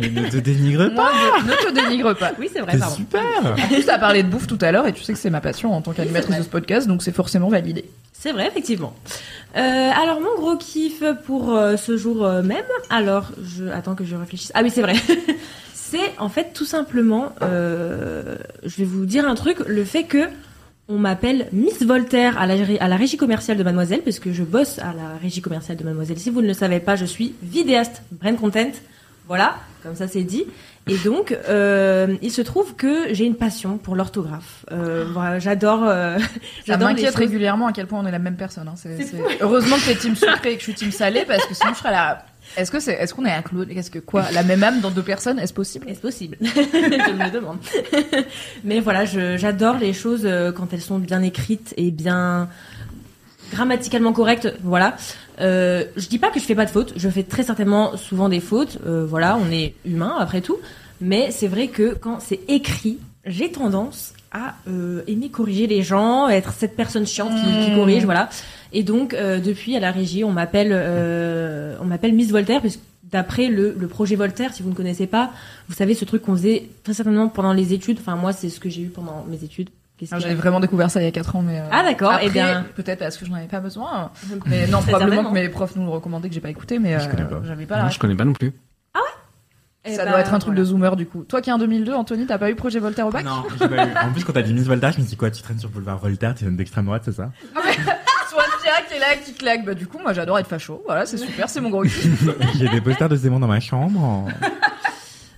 Mais 0.00 0.08
ne 0.22 0.28
te 0.30 0.36
dénigre 0.38 0.88
pas. 0.94 1.12
Moi, 1.12 1.32
je- 1.40 1.44
ne 1.46 1.70
te 1.70 1.74
dénigre 1.74 2.14
pas. 2.14 2.32
Oui, 2.38 2.48
c'est 2.52 2.60
vrai, 2.60 2.78
pardon. 2.78 2.94
super. 2.94 3.22
En 3.44 3.66
plus, 3.68 3.84
t'as 3.84 3.98
parlé 3.98 4.22
de 4.22 4.28
bouffe 4.28 4.46
tout 4.46 4.58
à 4.60 4.72
l'heure 4.72 4.86
et 4.86 4.92
tu 4.92 5.02
sais 5.02 5.12
que 5.12 5.18
c'est 5.18 5.30
ma 5.30 5.40
passion 5.40 5.74
en 5.74 5.82
tant 5.82 5.92
qu'animatrice 5.92 6.38
de 6.38 6.42
ce 6.42 6.48
podcast, 6.48 6.86
donc 6.88 7.02
c'est 7.02 7.12
forcément 7.14 7.48
validé. 7.48 7.84
C'est 8.12 8.32
vrai, 8.32 8.46
effectivement. 8.48 8.94
Euh, 9.56 9.60
alors, 9.60 10.20
mon 10.20 10.34
gros 10.36 10.56
kiff 10.56 11.02
pour 11.26 11.54
euh, 11.54 11.76
ce 11.76 11.96
jour 11.96 12.24
euh, 12.24 12.42
même, 12.42 12.64
alors, 12.90 13.30
je 13.44 13.64
attends 13.68 13.94
que 13.94 14.04
je 14.04 14.16
réfléchisse. 14.16 14.52
Ah 14.54 14.60
oui, 14.62 14.70
c'est 14.70 14.82
vrai. 14.82 14.94
c'est 15.74 16.14
en 16.18 16.28
fait 16.30 16.52
tout 16.54 16.64
simplement, 16.64 17.32
euh, 17.42 18.36
je 18.64 18.76
vais 18.78 18.84
vous 18.84 19.04
dire 19.06 19.28
un 19.28 19.34
truc, 19.34 19.58
le 19.66 19.84
fait 19.84 20.04
que 20.04 20.28
On 20.88 20.98
m'appelle 20.98 21.48
Miss 21.52 21.82
Voltaire 21.82 22.38
à 22.38 22.46
la, 22.46 22.54
à 22.78 22.88
la 22.88 22.96
régie 22.96 23.16
commerciale 23.16 23.56
de 23.56 23.64
Mademoiselle, 23.64 24.02
parce 24.02 24.20
que 24.20 24.32
je 24.32 24.44
bosse 24.44 24.78
à 24.78 24.92
la 24.92 25.16
régie 25.20 25.40
commerciale 25.40 25.76
de 25.76 25.82
Mademoiselle. 25.82 26.18
Si 26.18 26.30
vous 26.30 26.42
ne 26.42 26.46
le 26.46 26.54
savez 26.54 26.78
pas, 26.78 26.94
je 26.94 27.04
suis 27.04 27.34
vidéaste, 27.42 28.02
brand 28.12 28.36
content. 28.36 28.70
Voilà, 29.26 29.56
comme 29.82 29.96
ça 29.96 30.06
c'est 30.06 30.22
dit. 30.22 30.44
Et 30.88 30.98
donc, 30.98 31.36
euh, 31.48 32.16
il 32.22 32.30
se 32.30 32.42
trouve 32.42 32.76
que 32.76 33.12
j'ai 33.12 33.24
une 33.24 33.34
passion 33.34 33.76
pour 33.76 33.96
l'orthographe. 33.96 34.64
Euh, 34.70 35.04
voilà, 35.12 35.40
j'adore. 35.40 35.82
Euh, 35.84 36.16
Ça 36.66 36.76
m'inquiète 36.76 37.16
régulièrement 37.16 37.66
à 37.66 37.72
quel 37.72 37.88
point 37.88 37.98
on 37.98 38.06
est 38.06 38.12
la 38.12 38.20
même 38.20 38.36
personne. 38.36 38.68
Hein. 38.68 38.90
Heureusement 39.40 39.76
que 39.76 39.86
t'es 39.86 39.96
team 39.96 40.14
sucré 40.14 40.52
et 40.52 40.54
que 40.54 40.60
je 40.60 40.64
suis 40.64 40.74
team 40.74 40.92
salé 40.92 41.24
parce 41.26 41.44
que 41.46 41.54
sinon 41.54 41.72
je 41.74 41.78
serais 41.78 41.90
là. 41.90 42.24
Est-ce 42.56 42.70
que 42.70 42.80
c'est, 42.80 42.92
est-ce 42.94 43.12
qu'on 43.14 43.24
est 43.26 43.32
un 43.32 43.42
clone 43.42 43.66
Qu'est-ce 43.68 43.90
que 43.90 43.98
quoi? 43.98 44.30
La 44.32 44.42
même 44.42 44.62
âme 44.62 44.80
dans 44.80 44.90
deux 44.90 45.02
personnes 45.02 45.38
Est-ce 45.38 45.52
possible? 45.52 45.88
Est-ce 45.88 46.00
possible? 46.00 46.36
Je 46.42 47.12
me 47.12 47.24
le 47.24 47.30
demande. 47.30 47.58
Mais 48.64 48.80
voilà, 48.80 49.04
je- 49.04 49.36
j'adore 49.36 49.76
les 49.78 49.92
choses 49.92 50.22
euh, 50.24 50.52
quand 50.52 50.72
elles 50.72 50.80
sont 50.80 50.98
bien 50.98 51.22
écrites 51.22 51.74
et 51.76 51.90
bien 51.90 52.48
grammaticalement 53.52 54.12
correctes. 54.12 54.52
Voilà. 54.62 54.96
Euh, 55.40 55.84
je 55.96 56.08
dis 56.08 56.18
pas 56.18 56.30
que 56.30 56.40
je 56.40 56.44
fais 56.44 56.54
pas 56.54 56.64
de 56.64 56.70
fautes. 56.70 56.94
Je 56.96 57.08
fais 57.08 57.22
très 57.22 57.42
certainement 57.42 57.96
souvent 57.96 58.28
des 58.28 58.40
fautes. 58.40 58.78
Euh, 58.86 59.04
voilà, 59.06 59.36
on 59.36 59.50
est 59.52 59.74
humain 59.84 60.14
après 60.18 60.40
tout. 60.40 60.56
Mais 61.00 61.30
c'est 61.30 61.48
vrai 61.48 61.68
que 61.68 61.94
quand 61.94 62.20
c'est 62.20 62.40
écrit, 62.48 62.98
j'ai 63.26 63.50
tendance 63.52 64.14
à 64.32 64.54
euh, 64.68 65.02
aimer 65.06 65.28
corriger 65.28 65.66
les 65.66 65.82
gens, 65.82 66.28
être 66.28 66.52
cette 66.56 66.74
personne 66.76 67.06
chiante 67.06 67.30
qui, 67.34 67.64
qui 67.66 67.70
Mmh. 67.70 67.74
corrige. 67.76 68.04
Voilà. 68.04 68.28
Et 68.72 68.82
donc 68.82 69.14
euh, 69.14 69.38
depuis 69.38 69.76
à 69.76 69.80
la 69.80 69.90
régie, 69.92 70.24
on 70.24 70.32
m'appelle, 70.32 70.70
euh, 70.72 71.76
on 71.80 71.84
m'appelle 71.84 72.12
Miss 72.14 72.30
Voltaire 72.30 72.60
parce 72.62 72.76
que 72.76 72.82
d'après 73.04 73.48
le, 73.48 73.74
le 73.78 73.86
projet 73.88 74.16
Voltaire, 74.16 74.52
si 74.52 74.62
vous 74.62 74.70
ne 74.70 74.74
connaissez 74.74 75.06
pas, 75.06 75.30
vous 75.68 75.74
savez 75.74 75.94
ce 75.94 76.04
truc 76.04 76.22
qu'on 76.22 76.32
faisait 76.36 76.68
très 76.82 76.94
certainement 76.94 77.28
pendant 77.28 77.52
les 77.52 77.72
études. 77.72 77.98
Enfin 78.00 78.16
moi, 78.16 78.32
c'est 78.32 78.48
ce 78.48 78.58
que 78.60 78.68
j'ai 78.68 78.82
eu 78.82 78.88
pendant 78.88 79.24
mes 79.28 79.42
études. 79.44 79.70
J'avais 80.02 80.34
vraiment 80.34 80.60
découvert 80.60 80.90
ça 80.90 81.00
il 81.00 81.04
y 81.04 81.08
a 81.08 81.10
4 81.10 81.36
ans, 81.36 81.42
mais. 81.42 81.58
euh, 81.58 81.62
Ah, 81.72 81.82
d'accord, 81.82 82.10
Après, 82.12 82.26
eh 82.26 82.30
bien- 82.30 82.66
peut-être 82.74 82.98
parce 82.98 83.16
que 83.16 83.24
je 83.24 83.30
n'en 83.30 83.38
avais 83.38 83.46
pas 83.46 83.60
besoin. 83.60 84.10
Mais 84.44 84.66
non, 84.66 84.82
probablement 84.82 85.24
que 85.24 85.32
mes 85.32 85.48
profs 85.48 85.74
nous 85.74 85.84
le 85.84 85.90
recommandaient 85.90 86.28
que 86.28 86.34
j'ai 86.34 86.40
pas 86.42 86.50
écouté, 86.50 86.78
mais 86.78 87.00
Je 87.00 87.08
connais 87.08 87.24
pas. 87.24 87.40
j'avais 87.44 87.64
pas 87.64 87.78
Non, 87.78 87.84
la. 87.84 87.88
je 87.88 87.98
connais 87.98 88.14
pas 88.14 88.24
non 88.26 88.34
plus. 88.34 88.52
Eh 89.88 89.94
Ça 89.94 90.04
ben, 90.04 90.10
doit 90.10 90.20
être 90.20 90.34
un 90.34 90.40
truc 90.40 90.52
voilà. 90.54 90.60
de 90.62 90.64
zoomer 90.64 90.96
du 90.96 91.06
coup. 91.06 91.22
Toi 91.22 91.40
qui 91.40 91.48
es 91.48 91.52
en 91.52 91.58
2002, 91.58 91.94
Anthony, 91.94 92.26
t'as 92.26 92.38
pas 92.38 92.50
eu 92.50 92.56
projet 92.56 92.80
Voltaire 92.80 93.06
au 93.06 93.10
bac? 93.12 93.24
Non, 93.24 93.44
j'ai 93.52 93.68
pas 93.68 93.86
eu. 93.86 93.90
En 94.08 94.12
plus, 94.12 94.24
quand 94.24 94.32
t'as 94.32 94.42
dit 94.42 94.52
Miss 94.52 94.64
Voltaire, 94.66 94.90
je 94.90 94.96
me 94.98 95.02
suis 95.04 95.10
dit 95.10 95.16
quoi, 95.16 95.30
tu 95.30 95.40
traînes 95.42 95.60
sur 95.60 95.68
boulevard 95.70 95.98
Voltaire, 95.98 96.34
tu 96.34 96.42
viens 96.44 96.52
d'extrême 96.52 96.86
droite, 96.86 97.02
c'est 97.04 97.12
ça? 97.12 97.30
qui 98.88 98.94
est 98.94 98.98
là, 98.98 99.16
qui 99.24 99.32
claque. 99.34 99.64
Bah 99.64 99.74
du 99.74 99.86
coup, 99.86 99.98
moi 100.02 100.12
j'adore 100.12 100.38
être 100.38 100.48
facho. 100.48 100.82
Voilà, 100.86 101.06
c'est 101.06 101.16
super, 101.18 101.48
c'est 101.48 101.60
mon 101.60 101.70
gros 101.70 101.82
kiff. 101.82 102.24
J'ai 102.58 102.68
des 102.68 102.80
posters 102.80 103.08
de 103.08 103.16
Zemmour 103.16 103.40
dans 103.40 103.46
ma 103.46 103.60
chambre. 103.60 104.28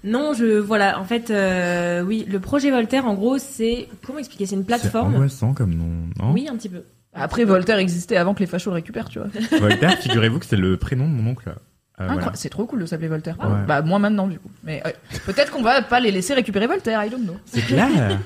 Non, 0.05 0.33
je 0.33 0.59
voilà. 0.59 1.01
En 1.01 1.05
fait, 1.05 1.31
euh, 1.31 2.03
oui, 2.03 2.25
le 2.29 2.39
projet 2.41 2.71
Voltaire, 2.71 3.07
en 3.07 3.15
gros, 3.15 3.39
c'est 3.39 3.89
comment 4.07 4.19
expliquer 4.21 4.47
C'est 4.47 4.55
une 4.55 4.63
C'est 4.63 4.67
plateforme. 4.67 5.15
angoissant 5.15 5.55
comme 5.55 5.75
nom, 5.75 5.91
non? 6.19 6.33
Oui, 6.33 6.47
un 6.51 6.57
petit 6.57 6.69
peu. 6.69 6.83
Après, 7.15 7.45
Voltaire 7.45 7.79
existait 7.79 8.17
avant 8.17 8.33
que 8.35 8.41
les 8.41 8.47
fachos 8.47 8.71
le 8.71 8.75
récupèrent, 8.75 9.09
tu 9.09 9.19
vois. 9.19 9.29
Voltaire, 9.59 9.99
figurez-vous 9.99 10.39
que 10.39 10.47
c'est 10.47 10.57
le 10.57 10.77
prénom 10.77 11.07
de 11.09 11.13
mon 11.15 11.33
oncle. 11.33 11.49
Euh, 11.49 11.53
Incroyable. 12.05 12.23
voilà. 12.23 12.37
C'est 12.37 12.49
trop 12.49 12.65
cool 12.67 12.81
de 12.81 12.87
s'appeler 12.87 13.09
Voltaire. 13.09 13.37
Ouais. 13.43 13.67
Bah 13.67 13.83
moins 13.83 13.99
maintenant 13.99 14.29
du 14.29 14.39
coup. 14.39 14.51
Mais 14.63 14.81
euh, 14.87 14.91
peut-être 15.27 15.51
qu'on 15.51 15.63
va 15.63 15.83
pas 15.83 15.99
les 15.99 16.13
laisser 16.13 16.33
récupérer 16.33 16.69
Voltaire, 16.69 17.05
I 17.05 17.11
don't 17.11 17.25
know. 17.25 17.37
C'est 17.45 17.63
clair. 17.63 17.89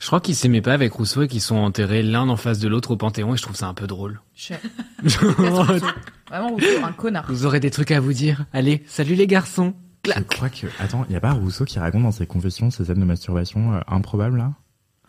Je 0.00 0.06
crois 0.06 0.20
qu'ils 0.20 0.34
s'aimaient 0.34 0.60
pas 0.62 0.72
avec 0.74 0.92
Rousseau 0.92 1.22
et 1.22 1.28
qu'ils 1.28 1.40
sont 1.40 1.56
enterrés 1.56 2.02
l'un 2.02 2.28
en 2.28 2.36
face 2.36 2.58
de 2.58 2.68
l'autre 2.68 2.92
au 2.92 2.96
Panthéon 2.96 3.34
et 3.34 3.36
je 3.36 3.42
trouve 3.42 3.56
ça 3.56 3.66
un 3.66 3.74
peu 3.74 3.86
drôle. 3.86 4.20
Cher. 4.34 4.58
Vous 5.02 5.10
Vraiment 6.28 6.48
Rousseau, 6.50 6.84
un 6.84 6.92
connard. 6.92 7.26
aurez 7.44 7.60
des 7.60 7.70
trucs 7.70 7.90
à 7.90 8.00
vous 8.00 8.12
dire. 8.12 8.44
Allez, 8.52 8.82
salut 8.86 9.14
les 9.14 9.26
garçons. 9.26 9.74
Je 10.06 10.20
crois 10.22 10.48
que. 10.48 10.66
Attends, 10.78 11.04
y 11.10 11.16
a 11.16 11.20
pas 11.20 11.32
Rousseau 11.32 11.64
qui 11.64 11.78
raconte 11.78 12.02
dans 12.04 12.12
ses 12.12 12.26
confessions 12.26 12.70
ces 12.70 12.84
scènes 12.86 13.00
de 13.00 13.04
masturbation 13.04 13.74
euh, 13.74 13.80
improbables 13.88 14.38
là 14.38 14.52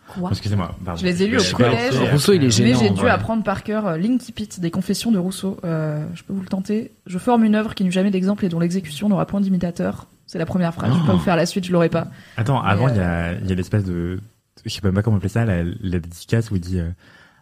Quoi? 0.07 0.29
Excusez-moi, 0.31 0.75
pardon. 0.83 0.99
Je 0.99 1.05
les 1.05 1.21
ai 1.23 1.27
lus 1.27 1.37
au 1.37 1.55
collège. 1.55 1.93
Rousseau, 2.11 2.33
il 2.33 2.41
est 2.43 2.45
Mais 2.45 2.49
gênant. 2.51 2.79
j'ai 2.79 2.89
en 2.89 2.93
dû 2.93 3.07
apprendre 3.07 3.43
par 3.43 3.61
cœur 3.63 3.85
euh, 3.85 3.97
L'Incipit 3.97 4.49
des 4.59 4.71
confessions 4.71 5.11
de 5.11 5.19
Rousseau. 5.19 5.57
Euh, 5.63 6.03
je 6.15 6.23
peux 6.23 6.33
vous 6.33 6.41
le 6.41 6.47
tenter. 6.47 6.91
Je 7.05 7.19
forme 7.19 7.43
une 7.43 7.53
œuvre 7.53 7.75
qui 7.75 7.83
n'eut 7.83 7.91
jamais 7.91 8.09
d'exemple 8.09 8.43
et 8.45 8.49
dont 8.49 8.59
l'exécution 8.59 9.07
n'aura 9.07 9.27
point 9.27 9.39
d'imitateur. 9.39 10.07
C'est 10.25 10.39
la 10.39 10.47
première 10.47 10.73
phrase. 10.73 10.91
Je 10.93 10.99
peux 10.99 11.05
pas 11.05 11.13
Oh. 11.13 11.17
vous 11.17 11.23
faire 11.23 11.35
la 11.35 11.45
suite, 11.45 11.65
je 11.65 11.71
l'aurais 11.71 11.89
pas. 11.89 12.07
Attends, 12.37 12.59
avant, 12.61 12.87
Mais, 12.87 12.93
il 12.93 12.97
y 12.97 13.01
a, 13.01 13.33
il 13.33 13.47
y 13.47 13.51
a 13.51 13.55
l'espèce 13.55 13.83
de. 13.85 14.19
Je 14.65 14.69
sais 14.73 14.81
même 14.83 14.93
pas 14.93 15.01
comment 15.03 15.17
appeler 15.17 15.29
ça, 15.29 15.45
la, 15.45 15.63
la 15.63 15.99
dédicace 15.99 16.51
où 16.51 16.55
il 16.55 16.61
dit 16.61 16.79
euh, 16.79 16.89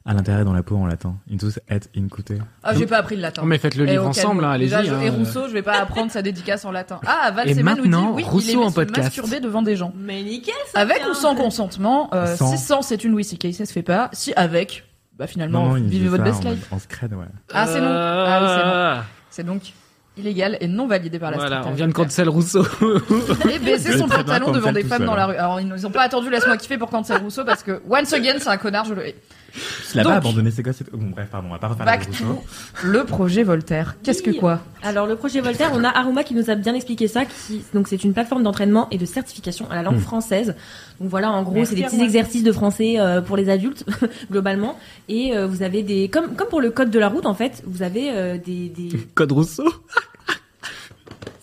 à 0.06 0.14
l'intérieur 0.14 0.46
dans 0.46 0.54
la 0.54 0.64
peau 0.64 0.78
en 0.78 0.86
latin. 0.86 1.16
Intus 1.32 1.60
et 1.70 1.80
incute. 2.00 2.32
Ah, 2.64 2.74
j'ai 2.76 2.86
pas 2.86 2.98
appris 2.98 3.16
le 3.16 3.22
latin. 3.22 3.42
Oh, 3.44 3.48
mais 3.48 3.58
faites 3.58 3.76
le 3.76 3.86
Eh, 3.88 3.92
livre 3.92 4.08
ensemble, 4.08 4.46
hein, 4.46 4.52
allez-y. 4.52 4.74
Hein. 4.74 5.02
Et 5.02 5.10
Rousseau, 5.10 5.48
je 5.48 5.54
vais 5.54 5.62
pas 5.64 5.80
apprendre 5.82 6.12
sa 6.12 6.22
dédicace 6.22 6.64
en 6.66 6.72
latin. 6.72 7.00
Ah, 7.06 7.32
Val 7.32 7.50
Et 7.50 7.54
Seman 7.56 7.76
nous 7.78 7.88
dit 7.88 8.08
oui, 8.14 8.24
Rousseau 8.24 8.50
il 8.52 8.58
en 8.60 8.70
se 8.70 8.76
podcast. 8.76 9.04
masturber 9.08 9.40
devant 9.42 9.62
des 9.62 9.76
gens. 9.76 9.92
Mais 9.98 10.24
nickel, 10.24 10.54
ça. 10.74 10.80
Avec 10.80 11.02
ou 11.10 11.14
sans 11.14 11.36
consentement, 11.36 12.10
euh, 12.14 12.36
Sans. 12.36 12.52
si 12.52 12.58
sans, 12.58 12.82
c'est 12.82 13.04
une 13.04 13.12
Louis 13.12 13.24
C.K. 13.26 13.54
Ça 13.54 13.66
se 13.66 13.74
fait 13.74 13.84
pas. 13.84 14.10
Si 14.14 14.32
avec, 14.36 14.86
bah 15.18 15.28
finalement, 15.28 15.64
Non, 15.66 15.70
non, 15.72 15.78
il 15.78 15.88
vivez 15.88 16.08
votre 16.08 16.24
ça 16.26 16.32
best 16.32 16.46
en, 16.46 16.52
life. 16.52 16.68
en 16.72 16.80
scred, 16.80 17.14
ouais. 17.14 17.26
Ah, 17.54 17.68
c'est 17.68 17.82
non. 17.82 17.88
Ah 17.90 18.40
oui, 18.42 18.48
c'est 18.50 18.66
non. 18.66 18.72
Ah, 18.74 19.04
C'est 19.30 19.44
donc 19.46 19.62
illégal 20.18 20.58
et 20.60 20.68
non 20.68 20.88
validé 20.88 21.20
par 21.20 21.32
la 21.32 21.38
Voilà, 21.38 21.60
street 21.60 21.72
on 21.72 21.76
vient 21.76 21.88
de 21.88 21.94
cancel 21.94 22.30
Rousseau. 22.30 22.64
Et 23.50 23.60
baiser 23.60 23.94
Je 23.94 23.98
son 23.98 24.08
pantalon 24.08 24.52
devant 24.52 24.72
des 24.72 24.84
femmes 24.84 25.06
dans 25.06 25.16
la 25.16 25.24
hein. 25.24 25.28
rue. 25.28 25.36
Alors, 25.36 25.62
ils 25.62 25.68
n'ont 25.68 25.92
pas 25.92 26.04
attendu 26.04 26.30
Laisse-moi 26.30 26.58
kiffer 26.58 26.78
pour 26.78 26.90
cancel 26.90 27.22
Rousseau 27.22 27.46
parce 27.46 27.64
que, 27.64 27.82
once 27.90 28.12
again, 28.14 28.36
c'est 28.40 28.50
un 28.50 28.58
connard, 28.58 28.86
je 28.86 28.94
le 28.94 29.08
hais. 29.08 29.16
Il 29.94 30.00
a 30.00 30.04
Donc- 30.04 30.12
pas 30.14 30.18
abandonné 30.18 30.52
ses 30.52 30.64
gosses 30.64 30.82
et 30.82 30.84
tout. 30.84 30.98
Bon, 30.98 31.10
bref, 31.10 31.28
pardon, 31.32 31.48
on 31.50 31.54
va 31.54 31.60
pas 31.60 31.68
refaire 31.68 31.86
Back 31.86 32.08
la 32.22 32.90
le 32.90 33.04
projet 33.06 33.44
Voltaire. 33.44 33.96
Qu'est-ce 34.04 34.22
que 34.24 34.32
quoi 34.32 34.62
Alors 34.84 35.08
le 35.08 35.16
projet 35.16 35.42
Voltaire, 35.42 35.72
on 35.74 35.84
a 35.84 35.90
Aruma 35.90 36.24
qui 36.24 36.34
nous 36.36 36.50
a 36.50 36.56
bien 36.56 36.74
expliqué 36.76 37.08
ça. 37.08 37.26
Qui, 37.26 37.64
donc 37.74 37.88
c'est 37.88 38.04
une 38.04 38.14
plateforme 38.14 38.44
d'entraînement 38.44 38.88
et 38.92 38.98
de 38.98 39.06
certification 39.06 39.70
à 39.70 39.76
la 39.76 39.84
langue 39.84 40.00
française. 40.00 40.56
Donc 41.00 41.10
voilà, 41.10 41.32
en 41.32 41.44
gros, 41.44 41.66
c'est 41.66 41.76
des 41.76 41.84
petits 41.84 42.02
exercices 42.02 42.44
de 42.44 42.52
français 42.52 42.96
euh, 43.00 43.22
pour 43.22 43.38
les 43.38 43.50
adultes 43.50 43.86
globalement. 44.32 44.78
Et 45.10 45.36
euh, 45.36 45.48
vous 45.48 45.64
avez 45.64 45.84
des, 45.84 46.10
comme 46.10 46.36
comme 46.36 46.48
pour 46.48 46.62
le 46.62 46.70
code 46.72 46.90
de 46.90 47.00
la 47.00 47.10
route 47.10 47.26
en 47.26 47.34
fait, 47.34 47.64
vous 47.66 47.84
avez 47.84 48.10
euh, 48.12 48.38
des, 48.38 48.70
des 48.70 48.90
Code 49.16 49.32
Rousseau? 49.32 49.66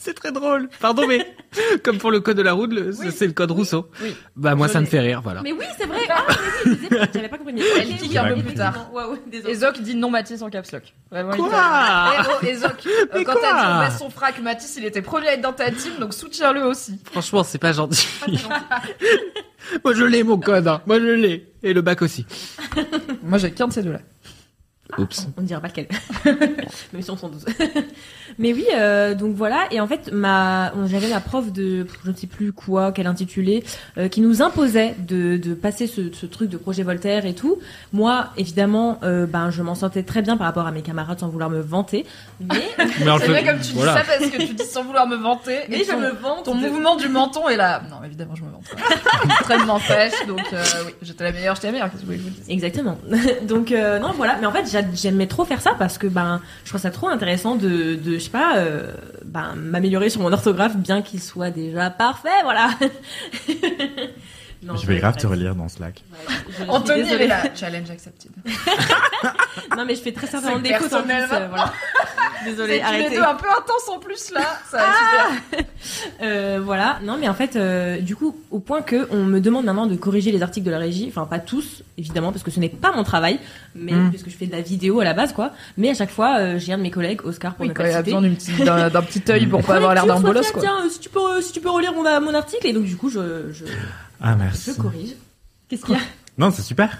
C'est 0.04 0.12
très 0.12 0.32
drôle. 0.32 0.68
Pardon, 0.80 1.06
mais 1.08 1.34
comme 1.82 1.96
pour 1.96 2.10
le 2.10 2.20
code 2.20 2.36
de 2.36 2.42
la 2.42 2.52
route, 2.52 2.70
Oui. 2.74 3.06
c'est 3.10 3.26
le 3.26 3.32
code 3.32 3.50
Rousseau. 3.52 3.88
Oui. 4.02 4.14
Bah 4.36 4.54
moi, 4.54 4.66
Je 4.66 4.72
ça 4.74 4.80
me 4.82 4.86
fait 4.86 5.00
rire, 5.00 5.22
voilà. 5.22 5.40
Mais 5.40 5.52
oui, 5.52 5.64
c'est 5.78 5.86
vrai. 5.86 6.00
Ah, 6.10 6.24
mais 6.66 6.72
oui, 6.90 6.98
j'avais 7.14 7.28
pas 7.28 7.38
compris. 7.38 7.54
Elle 7.58 7.88
oui, 7.88 8.18
un 8.18 8.34
peu 8.34 8.42
plus 8.42 8.54
tard. 8.54 8.90
Ezoc 9.48 9.80
dit 9.80 9.94
non 9.94 10.10
Mathis 10.10 10.42
en 10.42 10.50
caps 10.50 10.70
lock. 10.72 10.82
Vraiment, 11.10 11.30
Quoi 11.36 11.48
t'a- 11.48 12.12
Eh 12.18 12.26
oh, 12.28 12.46
Ezoc, 12.46 12.86
euh, 13.14 13.24
quand 13.24 13.34
t'as 13.40 13.88
dit 13.88 13.96
son 13.96 14.10
frac, 14.10 14.40
Mathis, 14.42 14.74
il 14.76 14.84
était 14.84 15.00
premier 15.00 15.28
à 15.28 15.32
être 15.34 15.40
dans 15.40 15.52
ta 15.54 15.70
team, 15.70 15.92
donc 15.98 16.12
soutiens-le 16.12 16.62
aussi. 16.64 17.00
Franchement, 17.10 17.42
c'est 17.42 17.58
pas 17.58 17.72
gentil. 17.72 18.06
Moi, 19.84 19.94
je 19.94 20.04
l'ai, 20.04 20.22
mon 20.22 20.38
code. 20.38 20.68
hein. 20.68 20.82
Moi, 20.86 21.00
je 21.00 21.06
l'ai. 21.06 21.46
Et 21.62 21.72
le 21.72 21.80
bac 21.80 22.02
aussi. 22.02 22.26
Moi, 23.22 23.38
j'ai 23.38 23.50
qu'un 23.52 23.68
de 23.68 23.72
ces 23.72 23.82
deux-là. 23.82 24.00
Oups. 24.98 25.26
On 25.36 25.40
ne 25.42 25.46
dira 25.46 25.60
pas 25.60 25.68
lequel. 25.68 25.88
Même 26.92 27.02
si 27.02 27.10
on 27.10 27.16
sont 27.16 27.28
12. 27.28 27.44
Mais 28.38 28.52
oui, 28.52 28.66
euh, 28.74 29.14
donc 29.14 29.34
voilà. 29.34 29.66
Et 29.70 29.80
en 29.80 29.86
fait, 29.86 30.10
ma, 30.12 30.72
on- 30.76 30.86
j'avais 30.86 31.08
ma 31.08 31.20
prof 31.20 31.52
de, 31.52 31.86
je 32.04 32.10
ne 32.10 32.16
sais 32.16 32.26
plus 32.26 32.52
quoi, 32.52 32.92
quel 32.92 33.06
intitulé, 33.06 33.64
euh, 33.96 34.08
qui 34.08 34.20
nous 34.20 34.42
imposait 34.42 34.94
de, 34.98 35.36
de 35.36 35.54
passer 35.54 35.86
ce, 35.86 36.12
ce 36.12 36.26
truc 36.26 36.50
de 36.50 36.56
projet 36.58 36.82
Voltaire 36.82 37.24
et 37.26 37.34
tout. 37.34 37.58
Moi, 37.92 38.26
évidemment, 38.36 38.98
euh, 39.04 39.26
ben, 39.26 39.50
je 39.50 39.62
m'en 39.62 39.74
sentais 39.74 40.02
très 40.02 40.20
bien 40.22 40.36
par 40.36 40.46
rapport 40.46 40.66
à 40.66 40.70
mes 40.72 40.82
camarades 40.82 41.18
sans 41.20 41.28
vouloir 41.28 41.48
me 41.50 41.60
vanter. 41.60 42.04
Mais, 42.40 42.48
Mais 42.78 42.84
C'est 42.98 43.04
vrai 43.28 43.44
comme 43.44 43.60
tu 43.60 43.72
voilà. 43.74 43.92
dis 43.94 43.98
ça 44.00 44.04
parce 44.18 44.30
que 44.30 44.36
tu 44.46 44.54
dis 44.54 44.64
sans 44.64 44.84
vouloir 44.84 45.06
me 45.06 45.16
vanter. 45.16 45.60
mais 45.70 45.80
et 45.80 45.84
je 45.84 45.90
ton, 45.92 45.98
me 46.00 46.10
vante. 46.10 46.44
ton 46.44 46.54
de- 46.56 46.60
mouvement 46.68 46.96
du 46.96 47.08
menton 47.08 47.48
est 47.48 47.56
là. 47.56 47.82
Non, 47.90 48.04
évidemment, 48.04 48.34
je 48.34 48.42
me 48.42 48.50
vante. 48.50 48.64
pas. 48.70 49.34
Extrêmement 49.40 49.78
fraîche, 49.78 50.26
donc 50.28 50.42
euh, 50.52 50.62
oui, 50.86 50.92
j'étais 51.02 51.24
la 51.24 51.32
meilleure, 51.32 51.54
j'étais 51.54 51.68
la 51.68 51.72
meilleure. 51.72 51.90
Qu'est-ce 51.90 52.02
que 52.02 52.06
vous 52.06 52.12
voulez 52.12 52.18
que 52.18 52.24
je 52.24 52.28
vous 52.30 52.36
dise? 52.40 52.50
Exactement. 52.50 52.98
Donc 53.48 53.72
euh, 53.72 53.98
non 53.98 54.12
voilà, 54.16 54.36
mais 54.40 54.46
en 54.46 54.52
fait 54.52 54.66
j'a- 54.70 54.82
j'aimais 54.94 55.26
trop 55.26 55.44
faire 55.44 55.60
ça 55.60 55.74
parce 55.78 55.98
que 55.98 56.06
ben 56.06 56.40
je 56.64 56.70
trouve 56.70 56.80
ça 56.80 56.90
trop 56.90 57.08
intéressant 57.08 57.54
de, 57.56 57.98
euh, 58.56 58.92
ben 59.24 59.54
m'améliorer 59.56 60.10
sur 60.10 60.20
mon 60.20 60.32
orthographe 60.32 60.76
bien 60.76 61.02
qu'il 61.02 61.20
soit 61.20 61.50
déjà 61.50 61.90
parfait 61.90 62.42
voilà. 62.42 62.70
Non, 64.64 64.76
Je 64.76 64.86
vais 64.86 64.98
grave 64.98 65.16
te 65.16 65.26
relire 65.26 65.54
dans 65.54 65.68
Slack. 65.68 66.02
Ouais, 66.12 66.34
je- 66.46 66.52
je 66.52 66.62
suis 66.62 66.70
Anthony, 66.70 67.00
elle 67.00 67.04
désolée. 67.04 67.24
est 67.24 67.28
là. 67.28 67.42
Challenge 67.54 67.90
accepted. 67.90 68.30
Non 69.76 69.84
mais 69.86 69.94
je 69.94 70.00
fais 70.02 70.12
très 70.12 70.26
certainement 70.26 70.58
des 70.58 70.74
fautes 70.74 70.92
en 70.92 71.02
plus. 71.02 71.12
euh, 71.12 71.26
voilà. 71.48 71.72
Désolée, 72.44 72.76
les 72.76 72.82
arrêtez. 72.82 73.16
deux 73.16 73.22
un 73.22 73.34
peu 73.34 73.48
intense 73.48 73.88
en 73.88 73.98
plus 73.98 74.30
là. 74.32 74.42
Ça 74.70 74.76
va 74.78 74.84
super. 75.52 75.64
Euh, 76.22 76.60
voilà, 76.62 76.98
non 77.02 77.16
mais 77.18 77.28
en 77.28 77.34
fait, 77.34 77.56
euh, 77.56 78.00
du 78.00 78.14
coup, 78.16 78.36
au 78.50 78.58
point 78.58 78.82
que 78.82 79.06
on 79.10 79.24
me 79.24 79.40
demande 79.40 79.64
maintenant 79.64 79.86
de 79.86 79.94
corriger 79.96 80.30
les 80.32 80.42
articles 80.42 80.66
de 80.66 80.70
la 80.70 80.78
régie, 80.78 81.06
enfin 81.08 81.24
pas 81.26 81.38
tous, 81.38 81.82
évidemment, 81.96 82.32
parce 82.32 82.42
que 82.42 82.50
ce 82.50 82.60
n'est 82.60 82.68
pas 82.68 82.92
mon 82.92 83.02
travail, 83.04 83.38
mais 83.74 83.92
Mm. 83.92 84.10
puisque 84.10 84.28
je 84.30 84.36
fais 84.36 84.46
de 84.46 84.52
la 84.52 84.60
vidéo 84.60 85.00
à 85.00 85.04
la 85.04 85.14
base, 85.14 85.32
quoi. 85.32 85.52
Mais 85.76 85.90
à 85.90 85.94
chaque 85.94 86.10
fois, 86.10 86.38
euh, 86.38 86.58
j'ai 86.58 86.72
un 86.72 86.78
de 86.78 86.82
mes 86.82 86.90
collègues, 86.90 87.24
Oscar, 87.24 87.54
pour 87.54 87.62
Oui, 87.62 87.68
ne 87.68 87.74
quand 87.74 87.82
pas 87.84 87.90
il 87.90 87.94
a 87.94 88.02
besoin 88.02 88.20
d'un 88.22 89.02
petit 89.02 89.22
œil 89.32 89.46
pour 89.46 89.62
pas 89.62 89.76
avoir 89.76 89.94
l'air 89.94 90.06
d'un 90.06 90.20
bolos 90.20 90.50
quoi. 90.52 90.60
Tiens, 90.62 90.84
euh, 90.84 90.88
si 90.90 90.98
tu 91.00 91.08
peux, 91.08 91.40
si 91.40 91.52
tu 91.52 91.60
peux 91.60 91.70
relire 91.70 91.92
mon, 91.94 92.02
mon 92.20 92.34
article, 92.34 92.66
et 92.66 92.72
donc 92.72 92.84
du 92.84 92.96
coup, 92.96 93.08
je, 93.08 93.52
je, 93.52 93.64
Ah, 94.26 94.32
je 94.32 94.38
merci. 94.42 94.76
corrige. 94.76 95.14
Qu'est-ce 95.68 95.84
qu'il 95.84 95.94
y 95.94 95.98
a 95.98 96.00
Non, 96.38 96.50
c'est 96.50 96.62
super. 96.62 96.98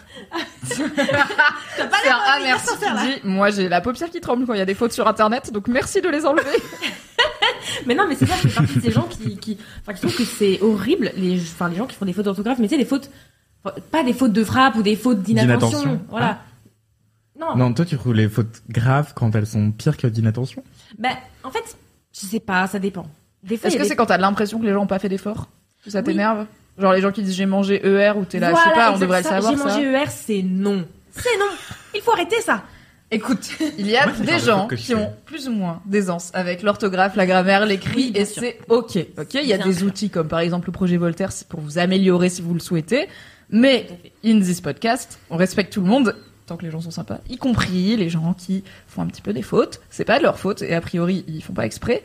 C'est 0.63 0.83
un 0.83 2.19
ah 2.27 2.39
merci 2.43 2.69
dit 2.79 3.21
moi 3.29 3.51
j'ai 3.51 3.69
la 3.69 3.81
paupière 3.81 4.11
qui 4.11 4.21
tremble 4.21 4.47
quand 4.47 4.55
il 4.55 4.59
y 4.59 4.63
a 4.63 4.67
des 4.67 4.75
fautes 4.75 4.93
sur 4.93 5.07
internet 5.07 5.53
donc 5.53 5.69
merci 5.69 6.01
de 6.01 6.09
les 6.09 6.25
enlever. 6.27 6.51
Mais 7.87 7.95
non, 7.95 8.07
mais 8.09 8.15
c'est 8.15 8.27
ça, 8.27 8.35
je 8.43 8.49
fais 8.49 8.55
partie 8.55 8.75
de 8.77 8.81
ces 8.81 8.91
gens 8.91 9.03
qui, 9.09 9.37
qui, 9.37 9.59
enfin, 9.81 9.93
qui 9.95 10.01
trouvent 10.01 10.17
que 10.17 10.25
c'est 10.25 10.61
horrible, 10.63 11.13
les, 11.17 11.41
enfin, 11.41 11.69
les 11.69 11.77
gens 11.77 11.87
qui 11.87 11.97
font 11.97 12.05
des 12.05 12.13
fautes 12.13 12.25
d'orthographe, 12.25 12.59
mais 12.59 12.69
tu 12.69 12.75
sais, 12.75 12.79
des 12.79 12.85
fautes 12.87 13.11
Pas 13.91 14.03
des 14.05 14.13
fautes 14.13 14.33
de 14.33 14.45
frappe 14.45 14.77
ou 14.77 14.83
des 14.83 14.97
fautes 14.97 15.23
d'inattention. 15.23 16.01
Voilà. 16.09 16.41
Non. 17.39 17.57
Non, 17.57 17.73
toi, 17.75 17.85
tu 17.85 17.97
trouves 17.97 18.15
les 18.15 18.29
fautes 18.29 18.63
graves 18.69 19.13
quand 19.15 19.35
elles 19.35 19.47
sont 19.47 19.71
pires 19.73 19.97
que 19.97 20.07
d'inattention? 20.07 20.63
Ben, 20.99 21.17
en 21.43 21.51
fait, 21.51 21.77
je 22.13 22.27
sais 22.27 22.41
pas, 22.41 22.67
ça 22.67 22.79
dépend. 22.79 23.07
Des 23.43 23.57
fois, 23.57 23.69
il 23.69 23.69
Est-ce 23.69 23.77
que 23.77 23.83
des- 23.83 23.89
c'est 23.89 23.97
quand 23.97 24.07
t'as 24.07 24.19
l'impression 24.19 24.59
que 24.61 24.67
les 24.67 24.73
gens 24.73 24.83
ont 24.83 24.87
pas 24.87 24.99
fait 24.99 25.09
d'efforts? 25.09 25.49
Que 25.85 25.91
ça 25.91 25.99
Oui. 25.99 26.05
t'énerve? 26.05 26.47
Genre 26.79 26.93
les 26.93 27.01
gens 27.01 27.13
qui 27.13 27.23
disent 27.23 27.37
j'ai 27.37 27.47
mangé 27.47 27.81
ER 27.87 28.13
ou 28.17 28.25
t'es 28.25 28.39
là, 28.41 28.51
je 28.53 28.57
sais 28.57 28.75
pas, 28.75 28.93
on 28.95 28.99
devrait 28.99 29.19
le 29.19 29.25
ça. 29.25 29.41
savoir 29.41 29.53
J'ai 29.57 29.59
mangé 29.65 29.83
ER, 29.93 30.11
c'est 30.11 30.43
non. 30.43 30.85
C'est 31.13 31.39
non. 31.39 31.47
Il 31.95 32.01
faut 32.01 32.13
arrêter 32.13 32.41
ça. 32.41 32.65
Écoute, 33.11 33.49
il 33.79 33.87
y 33.89 33.97
a 33.97 34.07
Moi, 34.07 34.15
le 34.19 34.27
des 34.27 34.33
de 34.33 34.39
gens 34.39 34.67
qui 34.67 34.77
fais. 34.77 34.95
ont 34.95 35.13
plus 35.25 35.47
ou 35.49 35.53
moins 35.53 35.81
d'aisance 35.87 36.31
avec 36.35 36.63
l'orthographe, 36.63 37.15
la 37.15 37.27
grammaire, 37.27 37.65
l'écrit, 37.67 37.95
Oui, 37.95 38.13
et 38.17 38.25
c'est 38.25 38.59
ok. 38.69 38.99
Ok, 39.19 39.35
il 39.35 39.47
y 39.47 39.53
a 39.53 39.57
Bien 39.59 39.67
des 39.67 39.75
sûr. 39.75 39.87
outils 39.87 40.11
comme 40.11 40.27
par 40.27 40.41
exemple 40.41 40.67
le 40.69 40.73
projet 40.73 40.97
Voltaire, 40.97 41.31
c'est 41.31 41.47
pour 41.47 41.61
vous 41.61 41.79
améliorer 41.79 42.29
si 42.29 42.43
vous 42.43 42.55
le 42.55 42.61
souhaitez. 42.61 43.07
Mais 43.51 43.87
in 44.25 44.41
this 44.41 44.61
podcast, 44.61 45.19
on 45.31 45.37
respecte 45.37 45.73
tout 45.73 45.81
le 45.83 45.87
monde 45.87 46.17
tant 46.47 46.57
que 46.57 46.65
les 46.65 46.71
gens 46.71 46.81
sont 46.81 46.91
sympas, 46.91 47.21
y 47.31 47.37
compris 47.39 47.97
les 47.97 48.11
gens 48.11 48.35
qui 48.37 48.65
font 48.87 49.01
un 49.03 49.07
petit 49.07 49.23
peu 49.23 49.33
des 49.33 49.41
fautes. 49.43 49.81
C'est 49.91 50.05
pas 50.05 50.19
de 50.19 50.25
leur 50.25 50.39
faute 50.39 50.61
et 50.63 50.75
a 50.75 50.81
priori 50.81 51.25
ils 51.29 51.43
font 51.43 51.55
pas 51.55 51.65
exprès. 51.67 52.03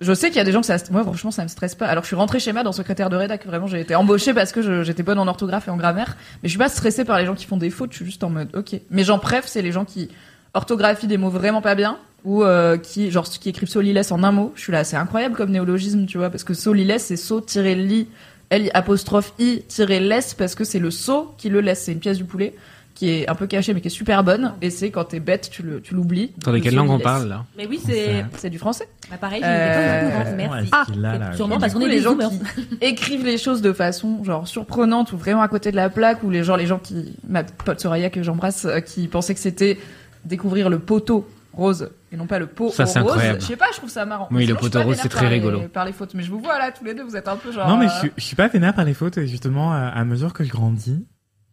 Je 0.00 0.12
sais 0.12 0.28
qu'il 0.28 0.36
y 0.36 0.40
a 0.40 0.44
des 0.44 0.50
gens 0.50 0.60
que 0.60 0.66
ça, 0.66 0.76
moi 0.90 1.02
franchement 1.02 1.30
ça 1.30 1.44
me 1.44 1.48
stresse 1.48 1.76
pas. 1.76 1.86
Alors 1.86 2.02
je 2.02 2.08
suis 2.08 2.16
rentrée 2.16 2.40
chez 2.40 2.52
moi 2.52 2.64
dans 2.64 2.72
secrétaire 2.72 3.10
de 3.10 3.16
rédac, 3.16 3.46
vraiment 3.46 3.68
j'ai 3.68 3.80
été 3.80 3.94
embauchée 3.94 4.34
parce 4.34 4.50
que 4.50 4.82
j'étais 4.82 5.04
bonne 5.04 5.20
en 5.20 5.28
orthographe 5.28 5.68
et 5.68 5.70
en 5.70 5.76
grammaire, 5.76 6.16
mais 6.42 6.48
je 6.48 6.50
suis 6.50 6.58
pas 6.58 6.68
stressée 6.68 7.04
par 7.04 7.18
les 7.18 7.26
gens 7.26 7.34
qui 7.34 7.46
font 7.46 7.56
des 7.56 7.70
fautes. 7.70 7.92
Je 7.92 7.96
suis 7.96 8.04
juste 8.04 8.24
en 8.24 8.30
mode 8.30 8.48
ok. 8.56 8.80
Mais 8.90 9.04
j'en 9.04 9.18
préf, 9.18 9.44
c'est 9.46 9.62
les 9.62 9.70
gens 9.70 9.84
qui 9.84 10.08
orthographient 10.52 11.06
des 11.06 11.16
mots 11.16 11.30
vraiment 11.30 11.62
pas 11.62 11.76
bien 11.76 11.98
ou 12.24 12.42
euh, 12.42 12.76
qui 12.76 13.10
genre 13.12 13.24
qui 13.24 13.48
écrivent 13.48 13.68
solilès 13.68 14.10
en 14.10 14.24
un 14.24 14.32
mot. 14.32 14.52
Je 14.56 14.62
suis 14.62 14.72
là, 14.72 14.82
c'est 14.82 14.96
incroyable 14.96 15.36
comme 15.36 15.50
néologisme, 15.50 16.06
tu 16.06 16.18
vois, 16.18 16.30
parce 16.30 16.42
que 16.42 16.54
solilès 16.54 17.02
c'est 17.02 17.16
saut 17.16 17.40
tiré 17.40 17.76
li 17.76 18.08
L 18.50 18.70
apostrophe 18.74 19.32
i 19.38 19.62
tiré 19.68 20.06
parce 20.36 20.54
que 20.54 20.64
c'est 20.64 20.78
le 20.80 20.90
saut 20.90 21.34
qui 21.38 21.50
le 21.50 21.60
laisse. 21.60 21.82
C'est 21.84 21.92
une 21.92 22.00
pièce 22.00 22.18
du 22.18 22.24
poulet 22.24 22.54
qui 22.94 23.10
est 23.10 23.28
un 23.28 23.34
peu 23.34 23.46
cachée 23.48 23.74
mais 23.74 23.80
qui 23.80 23.88
est 23.88 23.90
super 23.90 24.22
bonne 24.22 24.52
et 24.62 24.70
c'est 24.70 24.90
quand 24.90 25.04
t'es 25.04 25.18
bête 25.20 25.48
tu 25.50 25.62
le 25.62 25.80
tu 25.80 25.94
l'oublies. 25.94 26.32
Dans 26.44 26.52
Le 26.52 26.60
quelle 26.60 26.74
langue 26.76 26.90
on 26.90 27.00
parle 27.00 27.28
là 27.28 27.44
Mais 27.58 27.66
oui, 27.66 27.80
c'est. 27.84 28.24
C'est 28.36 28.50
du 28.50 28.58
français. 28.58 28.88
Bah, 29.10 29.16
pareil, 29.20 29.40
je 29.42 29.46
Euh, 29.48 30.24
pas. 30.24 30.30
Merci. 30.30 30.68
est-ce 30.72 30.92
qu'il 30.92 31.04
a, 31.04 31.18
là, 31.18 31.32
Sûrement 31.36 31.58
parce 31.58 31.74
qu'on 31.74 31.80
est 31.80 31.88
les 31.88 31.96
des 31.96 32.00
gens 32.02 32.16
qui 32.16 32.38
écrivent 32.80 33.24
les 33.24 33.36
choses 33.38 33.62
de 33.62 33.72
façon 33.72 34.22
genre 34.24 34.46
surprenante 34.46 35.12
ou 35.12 35.16
vraiment 35.18 35.42
à 35.42 35.48
côté 35.48 35.70
de 35.70 35.76
la 35.76 35.90
plaque 35.90 36.22
ou 36.22 36.30
les 36.30 36.44
genre 36.44 36.56
les 36.56 36.66
gens 36.66 36.78
qui 36.78 37.16
ma 37.28 37.42
pote 37.44 37.80
Soraya 37.80 38.10
que 38.10 38.22
j'embrasse 38.22 38.64
euh, 38.64 38.80
qui 38.80 39.08
pensaient 39.08 39.34
que 39.34 39.40
c'était 39.40 39.78
découvrir 40.24 40.70
le 40.70 40.78
poteau 40.78 41.28
rose 41.52 41.90
et 42.12 42.16
non 42.16 42.26
pas 42.26 42.38
le 42.38 42.46
pot 42.46 42.70
Ça, 42.70 42.84
au 42.84 42.86
c'est 42.86 43.00
rose. 43.00 43.10
incroyable. 43.12 43.40
Je 43.40 43.46
sais 43.46 43.56
pas, 43.56 43.66
je 43.72 43.76
trouve 43.78 43.90
ça 43.90 44.04
marrant. 44.04 44.28
Oui, 44.30 44.46
le 44.46 44.54
poteau 44.54 44.82
rose, 44.82 44.96
c'est 45.00 45.08
très 45.08 45.22
par 45.22 45.30
les- 45.30 45.36
rigolo. 45.36 45.62
Par 45.72 45.84
les 45.84 45.92
fautes, 45.92 46.14
mais 46.14 46.22
je 46.22 46.30
vous 46.30 46.38
vois 46.40 46.58
là 46.58 46.70
tous 46.72 46.84
les 46.84 46.94
deux, 46.94 47.02
vous 47.04 47.16
êtes 47.16 47.28
un 47.28 47.36
peu 47.36 47.50
genre. 47.52 47.68
Non, 47.68 47.76
mais 47.76 47.86
euh, 47.86 47.88
je 47.92 47.98
suis, 47.98 48.12
je 48.16 48.22
suis 48.22 48.36
pas 48.36 48.48
vénère 48.48 48.74
par 48.74 48.84
les 48.84 48.94
fautes, 48.94 49.18
et 49.18 49.26
justement, 49.26 49.72
à, 49.72 49.78
à 49.88 50.04
mesure 50.04 50.32
que 50.32 50.42
je 50.44 50.50
grandis, 50.50 51.04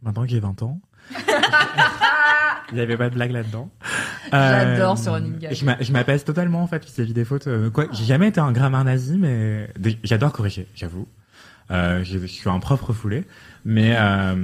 maintenant 0.01 0.23
que 0.23 0.29
j'ai 0.29 0.39
20 0.39 0.61
ans, 0.63 0.79
il 2.71 2.77
y 2.77 2.81
avait 2.81 2.97
pas 2.97 3.09
de 3.09 3.15
blague 3.15 3.31
là-dedans. 3.31 3.69
J'adore 4.31 4.97
ce 4.97 5.09
running 5.09 5.37
gag. 5.39 5.53
Je 5.53 5.65
m'a- 5.65 5.77
je 5.81 5.91
m'apaise 5.91 6.23
totalement, 6.23 6.61
en 6.63 6.67
fait, 6.67 6.83
vis-à-vis 6.85 7.13
des 7.13 7.25
fautes. 7.25 7.47
Euh, 7.47 7.69
Quoi, 7.69 7.85
j'ai 7.91 8.05
jamais 8.05 8.27
été 8.29 8.39
un 8.39 8.51
grammaire 8.51 8.83
nazi, 8.83 9.17
mais 9.17 9.69
j'adore 10.03 10.31
corriger, 10.31 10.67
j'avoue. 10.75 11.07
Euh, 11.71 12.03
je, 12.03 12.19
je 12.19 12.25
suis 12.27 12.49
un 12.49 12.59
prof 12.59 12.81
refoulé, 12.81 13.25
mais 13.65 13.95
euh, 13.97 14.35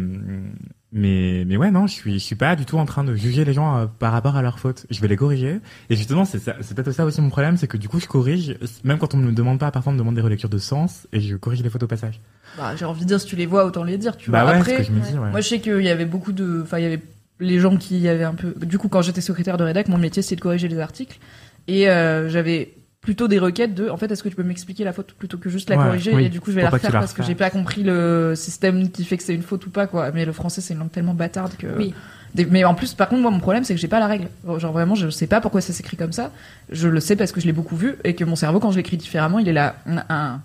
mais 0.94 1.44
mais 1.46 1.58
ouais 1.58 1.70
non, 1.70 1.86
je 1.86 1.94
suis 1.94 2.14
je 2.14 2.24
suis 2.24 2.36
pas 2.36 2.56
du 2.56 2.66
tout 2.66 2.78
en 2.78 2.86
train 2.86 3.04
de 3.04 3.14
juger 3.14 3.44
les 3.44 3.52
gens 3.54 3.78
euh, 3.78 3.86
par 4.00 4.14
rapport 4.14 4.38
à 4.38 4.42
leurs 4.42 4.58
fautes. 4.60 4.86
Je 4.90 5.02
vais 5.02 5.08
les 5.10 5.18
corriger. 5.18 5.60
Et 5.90 5.96
justement, 5.98 6.24
c'est 6.24 6.40
ça- 6.40 6.56
c'est 6.62 6.76
peut-être 6.76 6.92
ça 6.94 7.04
aussi 7.06 7.20
mon 7.22 7.30
problème, 7.30 7.58
c'est 7.58 7.68
que 7.68 7.76
du 7.78 7.90
coup, 7.90 8.00
je 8.00 8.08
corrige, 8.08 8.56
même 8.86 8.98
quand 8.98 9.14
on 9.14 9.18
me 9.18 9.32
demande 9.34 9.60
pas, 9.60 9.70
parfois 9.72 9.92
on 9.92 9.94
me 9.96 10.00
demande 10.00 10.16
des 10.16 10.22
relectures 10.22 10.50
de 10.50 10.58
sens, 10.58 11.06
et 11.12 11.20
je 11.20 11.36
corrige 11.36 11.62
les 11.62 11.70
fautes 11.70 11.84
au 11.84 11.88
passage. 11.88 12.22
bah, 12.58 12.74
j'ai 12.78 12.86
envie 12.86 13.02
de 13.02 13.08
dire 13.08 13.20
si 13.20 13.28
tu 13.28 13.36
les 13.36 13.46
vois 13.46 13.66
autant 13.66 13.84
les 13.84 13.98
dire. 13.98 14.16
Tu 14.16 14.32
bah 14.32 14.44
vois. 14.44 14.54
ouais, 14.54 14.58
Après, 14.60 14.78
c'est 14.78 14.84
ce 14.84 14.88
que 14.90 14.94
je 14.96 15.00
me 15.00 15.06
dis. 15.06 15.18
Ouais. 15.20 15.30
Moi, 15.32 15.42
je 15.42 15.48
sais 15.50 15.60
qu'il 15.60 15.82
y 15.82 15.90
avait 15.90 16.06
beaucoup 16.06 16.32
de, 16.32 16.62
enfin, 16.64 16.80
il 16.80 16.84
y 16.84 16.88
avait 16.88 17.02
les 17.40 17.60
gens 17.60 17.76
qui 17.78 18.08
avaient 18.08 18.24
un 18.24 18.34
peu. 18.34 18.54
Du 18.66 18.78
coup, 18.78 18.88
quand 18.88 19.02
j'étais 19.02 19.22
secrétaire 19.22 19.58
de 19.58 19.64
rédac, 19.66 19.90
mon 19.90 19.98
métier 19.98 20.22
c'était 20.22 20.38
de 20.38 20.42
corriger 20.42 20.70
les 20.70 20.80
articles, 20.80 21.20
et 21.68 21.90
euh, 21.90 22.30
j'avais 22.30 22.72
plutôt 23.08 23.30
des 23.30 23.40
requêtes 23.40 23.74
de, 23.74 23.90
en 23.90 23.96
fait, 23.96 24.12
est-ce 24.12 24.22
que 24.22 24.28
tu 24.28 24.36
peux 24.36 24.44
m'expliquer 24.44 24.84
la 24.84 24.92
faute 24.92 25.14
plutôt 25.14 25.38
que 25.38 25.50
juste 25.50 25.70
la 25.70 25.78
Ouais, 25.78 25.86
corriger 25.86 26.14
oui. 26.14 26.26
et 26.26 26.30
du 26.30 26.42
coup 26.42 26.52
je 26.52 26.58
vais 26.58 26.62
la 26.64 26.70
refaire 26.70 26.92
la 26.92 27.00
parce 27.00 27.14
que 27.14 27.24
j'ai 27.24 27.36
pas 27.36 27.50
compris 27.50 27.82
le 27.82 28.34
système 28.36 28.92
qui 28.92 29.06
fait 29.06 29.16
que 29.16 29.24
c'est 29.24 29.34
une 29.34 29.44
faute 29.44 29.66
ou 29.66 29.70
pas 29.70 29.88
quoi. 29.88 30.12
Mais 30.12 30.26
le 30.26 30.34
français 30.34 30.60
c'est 30.60 30.74
une 30.74 30.82
langue 30.82 30.92
tellement 30.92 31.14
bâtarde 31.14 31.54
que. 31.58 31.68
Oui. 31.78 31.94
Des- 32.36 32.46
Mais 32.46 32.66
en 32.66 32.74
plus, 32.76 32.94
par 32.94 33.08
contre, 33.08 33.22
moi, 33.22 33.32
mon 33.32 33.40
problème, 33.40 33.64
c'est 33.64 33.74
que 33.74 33.80
j'ai 33.80 33.88
pas 33.88 34.02
la 34.02 34.08
règle. 34.08 34.28
Genre 34.58 34.74
vraiment, 34.74 34.94
je 34.96 35.10
sais 35.10 35.26
pas 35.26 35.40
pourquoi 35.40 35.62
ça 35.62 35.72
s'écrit 35.72 35.96
comme 35.96 36.12
ça. 36.12 36.32
Je 36.70 36.90
le 36.90 37.00
sais 37.00 37.16
parce 37.16 37.32
que 37.32 37.40
je 37.40 37.46
l'ai 37.46 37.54
beaucoup 37.54 37.78
vu 37.78 37.96
et 38.04 38.14
que 38.14 38.26
mon 38.26 38.36
cerveau, 38.36 38.60
quand 38.60 38.72
je 38.72 38.76
l'écris 38.76 38.98
différemment, 38.98 39.40
il 39.40 39.48
est 39.48 39.54
là. 39.54 39.78
Non, 39.86 40.02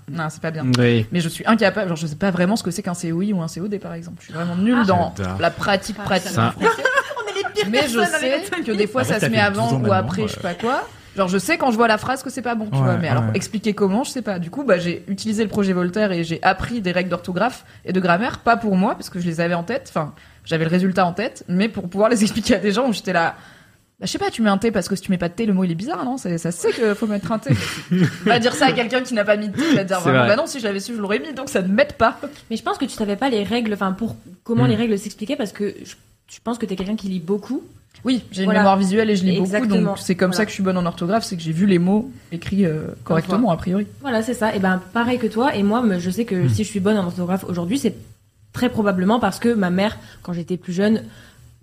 non, 0.09 0.29
c'est 0.31 0.41
pas 0.41 0.53
bien. 0.53 0.65
Oui. 0.79 1.05
Mais 1.11 1.19
je 1.19 1.29
suis 1.29 1.45
incapable, 1.49 1.89
genre 1.89 1.97
je 1.97 2.07
sais 2.07 2.15
pas 2.15 2.31
vraiment 2.31 2.55
ce 2.55 2.63
que 2.63 2.71
c'est 2.71 2.83
qu'un 2.83 2.95
COI 2.95 3.33
ou 3.35 3.43
un 3.43 3.49
COD 3.49 3.77
par 3.81 3.93
exemple. 3.95 4.19
Je 4.21 4.27
suis 4.27 4.35
vraiment 4.35 4.55
nulle 4.55 4.87
dans 4.87 5.13
J'adore. 5.19 5.41
la 5.41 5.51
pratique 5.51 5.97
Ah, 5.99 6.05
pratique. 6.05 6.31
ça. 6.31 6.55
du 6.57 6.65
français. 6.65 6.83
On 7.19 7.29
est 7.29 7.35
les 7.35 7.53
pires 7.63 7.67
Mais 7.73 7.89
je 7.89 7.99
sais 7.99 8.63
que 8.65 8.71
des 8.73 8.87
fois 8.87 9.03
ça 9.03 9.19
se 9.19 9.27
met 9.27 9.39
fait 9.39 9.51
12 9.51 9.59
avant 9.59 9.81
ou 9.83 9.93
après, 9.93 10.23
je 10.29 10.35
sais 10.35 10.41
pas 10.41 10.55
quoi. 10.55 10.89
Genre 11.17 11.29
je 11.29 11.39
sais 11.39 11.59
quand 11.59 11.71
je 11.71 11.77
vois 11.77 11.89
la 11.89 11.99
phrase 11.99 12.23
que 12.23 12.31
c'est 12.31 12.43
pas 12.43 12.55
bon, 12.55 12.67
tu 12.71 12.77
Ouais, 12.79 12.83
vois. 12.85 12.97
Mais 12.97 13.09
alors 13.09 13.25
expliquer 13.35 13.75
comment, 13.75 14.03
je 14.05 14.11
sais 14.11 14.23
pas. 14.23 14.39
Du 14.39 14.51
coup, 14.51 14.65
bah 14.65 14.79
j'ai 14.79 15.05
utilisé 15.09 15.43
le 15.43 15.49
projet 15.51 15.73
Voltaire 15.73 16.11
et 16.13 16.25
j'ai 16.25 16.43
appris 16.43 16.81
des 16.81 16.93
règles 16.93 17.11
d'orthographe 17.11 17.65
et 17.85 17.93
de 17.93 18.01
grammaire, 18.01 18.39
pas 18.39 18.57
pour 18.57 18.77
moi 18.77 18.95
parce 18.95 19.11
que 19.11 19.21
je 19.21 19.27
les 19.27 19.41
avais 19.41 19.55
en 19.55 19.63
tête. 19.63 19.87
Enfin, 19.91 20.15
j'avais 20.45 20.65
le 20.65 20.71
résultat 20.71 21.05
en 21.07 21.13
tête, 21.13 21.45
mais 21.49 21.69
pour 21.69 21.89
pouvoir 21.89 22.09
les 22.09 22.23
expliquer 22.23 22.55
à 22.55 22.59
des 22.59 22.73
gens 22.73 22.89
où 22.89 22.93
j'étais 22.93 23.13
là. 23.13 23.35
Bah, 24.01 24.07
je 24.07 24.11
sais 24.13 24.19
pas, 24.19 24.31
tu 24.31 24.43
mets 24.43 24.51
un 24.51 24.59
T 24.59 24.71
parce 24.73 24.89
que 24.89 24.97
si 24.97 25.03
tu 25.03 25.11
mets 25.13 25.19
pas 25.19 25.29
de 25.29 25.35
T, 25.35 25.45
le 25.47 25.53
mot 25.53 25.63
il 25.65 25.71
est 25.71 25.75
bizarre, 25.77 26.05
non? 26.05 26.17
C'est- 26.17 26.39
Ça 26.39 26.51
se 26.51 26.61
sait 26.61 26.73
qu'il 26.73 26.95
faut 26.97 27.07
mettre 27.07 27.31
un 27.31 27.39
T. 27.39 27.55
va 28.25 28.39
dire 28.41 28.55
ça 28.55 28.67
à 28.67 28.73
quelqu'un 28.73 29.03
qui 29.03 29.15
n'a 29.15 29.25
pas 29.25 29.37
mis 29.37 29.49
de 29.49 29.55
T, 29.57 29.63
il 29.71 29.77
va 29.77 29.85
dire 29.85 30.01
vraiment, 30.01 30.21
vrai. 30.21 30.29
bah 30.29 30.37
non, 30.37 30.47
si 30.47 30.59
je 30.61 30.65
l'avais 30.65 30.81
su, 30.81 30.95
je 30.97 31.01
l'aurais 31.01 31.19
mis, 31.21 31.33
donc 31.35 31.49
ça 31.49 31.63
ne 31.63 31.69
m'aide 31.69 31.93
pas. 31.93 32.19
Mais 32.51 32.57
je 32.57 32.63
pense 32.63 32.79
que 32.79 32.85
tu 32.87 32.93
savais 32.93 33.17
pas 33.17 33.29
les 33.29 33.45
règles, 33.45 33.73
enfin 33.75 33.93
pour 33.93 34.17
comment 34.45 34.65
Mm. 34.65 34.69
les 34.69 34.77
règles 34.77 34.99
s'expliquaient 34.99 35.37
parce 35.37 35.53
que 35.53 35.73
je, 35.85 35.95
je 36.33 36.39
pense 36.43 36.59
que 36.59 36.67
t'es 36.67 36.77
quelqu'un 36.77 36.97
qui 36.97 37.09
lit 37.09 37.21
beaucoup. 37.21 37.63
Oui, 38.05 38.25
j'ai 38.33 38.43
une 38.43 38.47
Voilà. 38.47 38.61
mémoire 38.61 38.77
visuelle 38.79 39.11
et 39.11 39.17
je 39.17 39.23
lis 39.25 39.33
beaucoup, 39.33 39.45
Exactement. 39.45 39.91
donc 39.91 39.99
c'est 39.99 40.15
comme 40.17 40.33
ça 40.33 40.45
que 40.45 40.51
je 40.51 40.55
suis 40.55 40.63
bonne 40.63 40.79
en 40.79 40.87
orthographe, 40.87 41.25
c'est 41.25 41.37
que 41.37 41.43
j'ai 41.43 41.53
vu 41.53 41.67
les 41.67 41.79
mots 41.79 42.11
écrits 42.33 42.65
euh, 42.65 42.87
correctement, 43.05 43.51
a 43.51 43.57
priori. 43.57 43.87
Voilà, 44.01 44.23
c'est 44.23 44.35
ça. 44.35 44.55
Et 44.57 44.59
ben 44.59 44.81
pareil 44.93 45.19
que 45.19 45.27
toi. 45.27 45.55
Et 45.55 45.63
moi, 45.63 45.85
je 45.99 46.11
sais 46.11 46.25
que 46.25 46.49
si 46.49 46.65
je 46.65 46.69
suis 46.69 46.81
bonne 46.81 46.97
en 46.97 47.05
orthographe 47.07 47.45
aujourd'hui, 47.45 47.79
c'est 47.79 47.95
très 48.53 48.71
probablement 48.71 49.21
parce 49.21 49.39
que 49.39 49.53
ma 49.53 49.71
mère, 49.71 49.99
quand 50.23 50.33
j'étais 50.33 50.57
plus 50.57 50.73
jeune, 50.73 51.03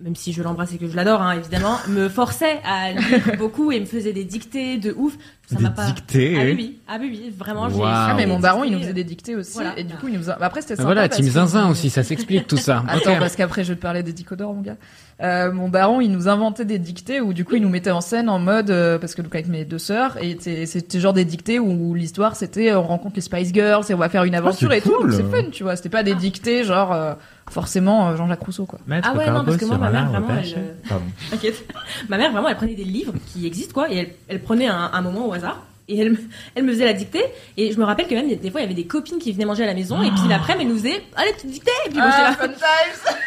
même 0.02 0.16
si 0.16 0.32
je 0.34 0.42
l'embrasse 0.44 0.74
et 0.74 0.78
que 0.78 0.88
je 0.88 0.96
l'adore, 0.96 1.22
hein, 1.22 1.34
évidemment, 1.34 1.78
me 1.90 2.08
forçait 2.10 2.60
à 2.66 2.92
lire 2.94 3.36
beaucoup 3.38 3.72
et 3.72 3.80
me 3.80 3.86
faisait 3.86 4.14
des 4.14 4.24
dictées 4.24 4.78
de 4.78 4.94
ouf. 4.98 5.18
Ça 5.50 5.56
Des 5.56 5.64
m'a 5.64 5.70
pas. 5.72 5.88
dictées. 5.88 6.36
Ah 6.40 6.44
oui, 6.46 6.54
oui, 6.56 6.80
ah 6.88 6.98
oui, 7.02 7.10
oui, 7.26 7.34
vraiment. 7.36 7.70
j'ai- 7.70 7.76
Waouh. 7.76 7.90
Ah, 7.92 8.14
mais 8.16 8.28
mon 8.28 8.36
des 8.36 8.44
daron, 8.44 8.64
il 8.64 8.72
nous 8.72 8.80
faisait 8.82 8.94
des 8.94 9.04
dictées 9.04 9.36
aussi, 9.36 9.54
Voilà. 9.56 9.78
et 9.80 9.84
du 9.84 9.96
coup, 9.96 10.08
il 10.08 10.20
nous 10.20 10.30
a... 10.30 10.34
bah, 10.36 10.46
Après, 10.46 10.62
c'était 10.62 10.74
Ah, 10.74 10.78
sympa. 10.78 10.86
Voilà, 10.86 11.10
Team 11.10 11.26
que- 11.26 11.32
Zinzin 11.32 11.70
aussi, 11.72 11.90
ça 11.90 12.04
s'explique 12.04 12.46
tout 12.48 12.58
ça. 12.58 12.84
Attends, 12.88 13.18
parce 13.18 13.36
qu'après, 13.36 13.64
je 13.64 13.70
vais 13.70 13.76
te 13.76 13.82
parler 13.82 14.04
des 14.04 14.14
Dicodores, 14.14 14.54
mon 14.54 14.62
gars. 14.62 14.76
Euh, 15.22 15.52
mon 15.52 15.68
daron, 15.68 16.02
il 16.02 16.12
nous 16.12 16.28
inventait 16.28 16.66
des 16.66 16.78
dictées 16.78 17.20
où, 17.20 17.34
du 17.34 17.46
coup, 17.46 17.56
il 17.56 17.64
nous 17.64 17.70
mettait 17.70 17.90
en 17.90 18.00
scène 18.00 18.30
en 18.30 18.38
mode, 18.38 18.70
euh, 18.70 19.00
parce 19.00 19.16
que 19.16 19.24
donc 19.24 19.34
avec 19.34 19.48
mes 19.48 19.66
deux 19.66 19.80
sœurs, 19.80 20.18
et 20.22 20.38
c'était- 20.40 20.66
c'était 20.68 21.00
genre 21.00 21.14
des 21.14 21.26
dictées 21.26 21.58
où 21.60 21.96
l'histoire 21.96 22.36
c'était, 22.36 22.70
euh, 22.72 22.80
on 22.80 22.84
rencontre 22.84 23.16
les 23.16 23.22
Spice 23.22 23.52
Girls 23.52 23.84
et 23.90 23.94
on 23.96 23.98
va 23.98 24.08
faire 24.10 24.24
une 24.26 24.36
aventure 24.36 24.70
c'est 24.72 24.78
et 24.78 24.82
tout, 24.82 24.92
cool. 25.00 25.10
donc 25.12 25.20
c'est 25.20 25.36
fun, 25.44 25.50
tu 25.52 25.64
vois. 25.64 25.76
C'était 25.76 25.90
pas 25.90 26.04
des 26.04 26.14
dictées 26.16 26.64
genre, 26.64 26.94
euh, 26.94 27.14
forcément, 27.50 28.10
euh, 28.10 28.16
Jean-Jacques 28.16 28.44
Rousseau, 28.44 28.66
quoi. 28.66 28.80
Maître 28.88 29.08
Ah 29.12 29.18
ouais, 29.18 29.30
non, 29.30 29.44
parce 29.44 29.58
que 29.58 29.66
moi, 29.66 29.76
sur 29.76 29.84
ma 29.84 29.90
mère, 29.92 30.10
vraiment, 30.10 30.28
elle, 30.42 30.54
euh, 30.58 30.74
Pardon. 30.88 31.06
T'inquiète. 31.32 31.66
Ma 32.10 32.18
mère, 32.18 32.32
vraiment, 32.32 32.50
elle 32.50 32.56
prenait 32.58 32.76
des 32.76 32.84
livres 32.84 33.14
qui 33.28 33.46
existent, 33.46 33.74
quoi, 33.74 33.92
et 33.92 33.98
elle, 33.98 34.10
elle 34.28 34.42
prenait 34.42 34.68
un, 34.68 34.90
un 34.94 35.02
moment 35.02 35.28
au 35.28 35.34
hasard. 35.34 35.64
Et 35.90 36.00
elle, 36.00 36.12
me- 36.12 36.18
elle 36.56 36.64
me 36.64 36.72
faisait 36.72 36.86
la 36.86 36.94
dictée. 36.94 37.24
Et 37.58 37.72
je 37.74 37.80
me 37.80 37.84
rappelle 37.84 38.08
que 38.08 38.14
même, 38.14 38.28
des 38.34 38.52
fois, 38.52 38.62
il 38.62 38.64
y 38.64 38.66
avait 38.68 38.76
des 38.76 38.86
copines 38.88 39.18
qui 39.20 39.32
venaient 39.34 39.46
manger 39.46 39.64
à 39.64 39.68
la 39.68 39.74
maison. 39.74 40.02
Et 40.02 40.12
puis 40.12 40.22
l'après, 40.30 40.56
elle 40.60 40.68
nous 40.68 40.78
faisait, 40.78 41.02
allez, 41.16 41.34
petite 41.34 41.50
dictée. 41.52 41.72
Et 41.86 41.90
puis 41.90 41.98
moi, 41.98 42.10
j'étais 42.12 42.22
là, 42.24 42.38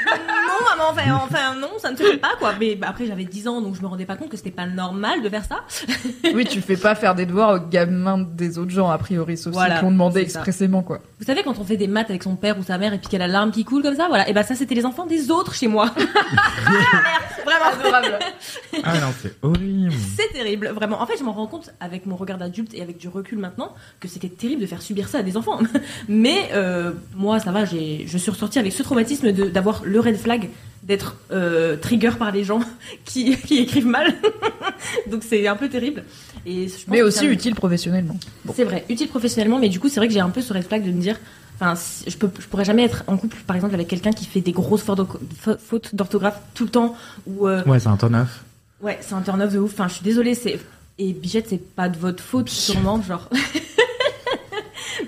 non, 0.06 0.76
maman, 0.76 0.90
enfin, 0.90 1.20
enfin, 1.24 1.54
non, 1.60 1.70
ça 1.78 1.90
ne 1.90 1.96
se 1.96 2.02
fait 2.04 2.16
pas, 2.18 2.32
quoi. 2.38 2.54
Mais 2.60 2.74
bah, 2.76 2.86
après, 2.90 3.06
j'avais 3.06 3.24
10 3.24 3.48
ans, 3.48 3.60
donc 3.60 3.74
je 3.76 3.82
me 3.82 3.86
rendais 3.86 4.04
pas 4.06 4.16
compte 4.16 4.28
que 4.28 4.36
c'était 4.36 4.50
pas 4.50 4.66
normal 4.66 5.22
de 5.22 5.28
faire 5.28 5.44
ça. 5.44 5.60
oui, 6.34 6.44
tu 6.44 6.60
fais 6.60 6.76
pas 6.76 6.94
faire 6.94 7.14
des 7.14 7.26
devoirs 7.26 7.54
aux 7.56 7.68
gamins 7.68 8.18
des 8.18 8.58
autres 8.58 8.70
gens, 8.70 8.88
a 8.90 8.98
priori, 8.98 9.36
sauf 9.36 9.52
Voilà, 9.52 9.74
ceux 9.74 9.78
qui 9.80 9.84
l'ont 9.86 9.90
demandé 9.92 10.22
c'est 10.24 10.30
ça. 10.30 10.38
expressément, 10.38 10.82
quoi. 10.82 11.00
Vous 11.18 11.26
savez, 11.26 11.42
quand 11.42 11.58
on 11.58 11.64
fait 11.64 11.76
des 11.76 11.88
maths 11.88 12.10
avec 12.10 12.22
son 12.22 12.36
père 12.36 12.58
ou 12.58 12.62
sa 12.62 12.78
mère 12.78 12.92
et 12.94 12.98
puis 12.98 13.08
qu'il 13.08 13.18
y 13.18 13.22
a 13.22 13.26
la 13.26 13.32
larme 13.32 13.50
qui 13.50 13.64
coule 13.64 13.82
comme 13.82 13.96
ça, 13.96 14.06
voilà. 14.08 14.28
Et 14.28 14.32
bah, 14.32 14.42
ça, 14.44 14.54
c'était 14.54 14.74
les 14.74 14.86
enfants 14.86 15.06
des 15.06 15.30
autres 15.30 15.54
chez 15.54 15.66
moi. 15.66 15.90
ah, 15.96 16.70
merde, 16.70 17.44
vraiment. 17.44 17.62
Adorable. 17.80 18.18
Ah 18.84 18.98
non, 18.98 19.08
c'est 19.20 19.34
horrible. 19.42 19.92
C'est 20.16 20.32
terrible, 20.32 20.68
vraiment. 20.68 21.00
En 21.02 21.06
fait, 21.06 21.16
je 21.18 21.24
m'en 21.24 21.32
rends 21.32 21.46
compte 21.46 21.70
avec 21.80 22.06
mon 22.06 22.16
regard 22.16 22.38
d'adulte 22.38 22.51
et 22.74 22.82
avec 22.82 22.98
du 22.98 23.08
recul 23.08 23.38
maintenant 23.38 23.74
que 24.00 24.08
c'était 24.08 24.28
terrible 24.28 24.60
de 24.62 24.66
faire 24.66 24.82
subir 24.82 25.08
ça 25.08 25.18
à 25.18 25.22
des 25.22 25.36
enfants. 25.36 25.58
Mais 26.08 26.50
euh, 26.52 26.92
moi, 27.16 27.40
ça 27.40 27.50
va, 27.52 27.64
j'ai, 27.64 28.04
je 28.06 28.18
suis 28.18 28.30
ressortie 28.30 28.58
avec 28.58 28.72
ce 28.72 28.82
traumatisme 28.82 29.32
de, 29.32 29.44
d'avoir 29.44 29.82
le 29.84 29.98
red 30.00 30.16
flag, 30.16 30.48
d'être 30.82 31.16
euh, 31.30 31.76
trigger 31.76 32.12
par 32.18 32.30
les 32.32 32.44
gens 32.44 32.60
qui, 33.04 33.36
qui 33.36 33.58
écrivent 33.58 33.86
mal. 33.86 34.14
Donc 35.10 35.22
c'est 35.22 35.46
un 35.46 35.56
peu 35.56 35.68
terrible. 35.68 36.04
Et 36.46 36.68
je 36.68 36.72
pense 36.74 36.88
Mais 36.88 37.02
aussi 37.02 37.26
utile 37.26 37.54
professionnellement. 37.54 38.16
C'est 38.54 38.64
vrai, 38.64 38.84
utile 38.88 39.08
professionnellement, 39.08 39.58
mais 39.58 39.68
du 39.68 39.80
coup, 39.80 39.88
c'est 39.88 40.00
vrai 40.00 40.08
que 40.08 40.14
j'ai 40.14 40.20
un 40.20 40.30
peu 40.30 40.40
ce 40.42 40.52
red 40.52 40.64
flag 40.64 40.84
de 40.84 40.90
me 40.90 41.00
dire. 41.00 41.18
Enfin, 41.60 41.80
je, 42.08 42.16
peux, 42.16 42.28
je 42.40 42.46
pourrais 42.46 42.64
jamais 42.64 42.82
être 42.82 43.04
en 43.06 43.16
couple, 43.16 43.36
par 43.46 43.54
exemple, 43.54 43.74
avec 43.74 43.86
quelqu'un 43.86 44.10
qui 44.10 44.24
fait 44.24 44.40
des 44.40 44.50
grosses 44.50 44.82
fautes 44.82 44.96
d'ortho- 44.98 45.20
fa- 45.38 45.56
fautes 45.58 45.94
d'orthographe 45.94 46.40
tout 46.54 46.64
le 46.64 46.70
temps, 46.70 46.96
ou 47.26 47.46
euh, 47.46 47.62
Ouais, 47.64 47.78
c'est 47.78 47.88
un 47.88 47.96
turn 47.96 48.16
off. 48.16 48.42
Ouais, 48.80 48.98
c'est 49.00 49.14
un 49.14 49.20
turn 49.20 49.40
off 49.40 49.52
de 49.52 49.60
ouf. 49.60 49.72
Enfin, 49.74 49.86
je 49.86 49.92
suis 49.94 50.02
désolée, 50.02 50.34
c'est 50.34 50.58
et 50.98 51.12
Bichette, 51.12 51.48
c'est 51.48 51.74
pas 51.74 51.88
de 51.88 51.96
votre 51.98 52.22
faute 52.22 52.48
sûrement, 52.48 53.00
genre. 53.02 53.28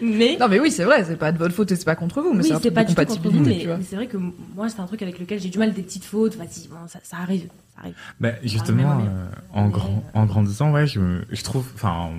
Mais 0.03 0.37
Non 0.39 0.49
mais 0.49 0.59
oui, 0.61 0.71
c'est 0.71 0.85
vrai, 0.85 1.05
c'est 1.05 1.17
pas 1.17 1.31
de 1.33 1.39
votre 1.39 1.55
faute 1.55 1.71
et 1.73 1.77
c'est 1.77 1.85
pas 1.85 1.95
contre 1.95 2.21
vous, 2.21 2.33
mais 2.35 2.43
oui, 2.43 2.53
c'est 2.61 2.71
pas 2.71 2.83
de 2.85 2.89
du 2.89 2.95
tout 2.95 3.01
contre 3.05 3.13
vous, 3.15 3.23
compatibilité, 3.23 3.51
mais, 3.57 3.61
tu 3.61 3.67
vois. 3.69 3.77
mais 3.79 3.85
c'est 3.85 3.97
vrai 3.97 4.07
que 4.07 4.17
moi, 4.17 4.69
c'est 4.69 4.81
un 4.81 4.87
truc 4.87 5.01
avec 5.03 5.19
lequel 5.19 5.41
j'ai 5.41 5.49
du 5.49 5.59
mal, 5.59 5.73
des 5.73 5.83
petites 5.83 6.05
fautes. 6.05 6.37
Vas-y, 6.37 6.69
bon, 6.69 6.77
ça, 6.89 6.99
ça 7.03 7.19
arrive, 7.19 7.49
ça 7.75 7.81
arrive. 7.81 7.95
Bah, 8.21 8.31
justement, 8.43 8.97
mais 8.97 9.03
oui. 9.05 9.09
euh, 9.09 9.27
en, 9.53 9.67
Mais, 9.67 9.73
grand, 9.73 10.05
en 10.15 10.27
grandissant, 10.27 10.73
ouais, 10.73 10.87
je, 10.87 11.43
trouve, 11.43 11.67
enfin, 11.75 12.11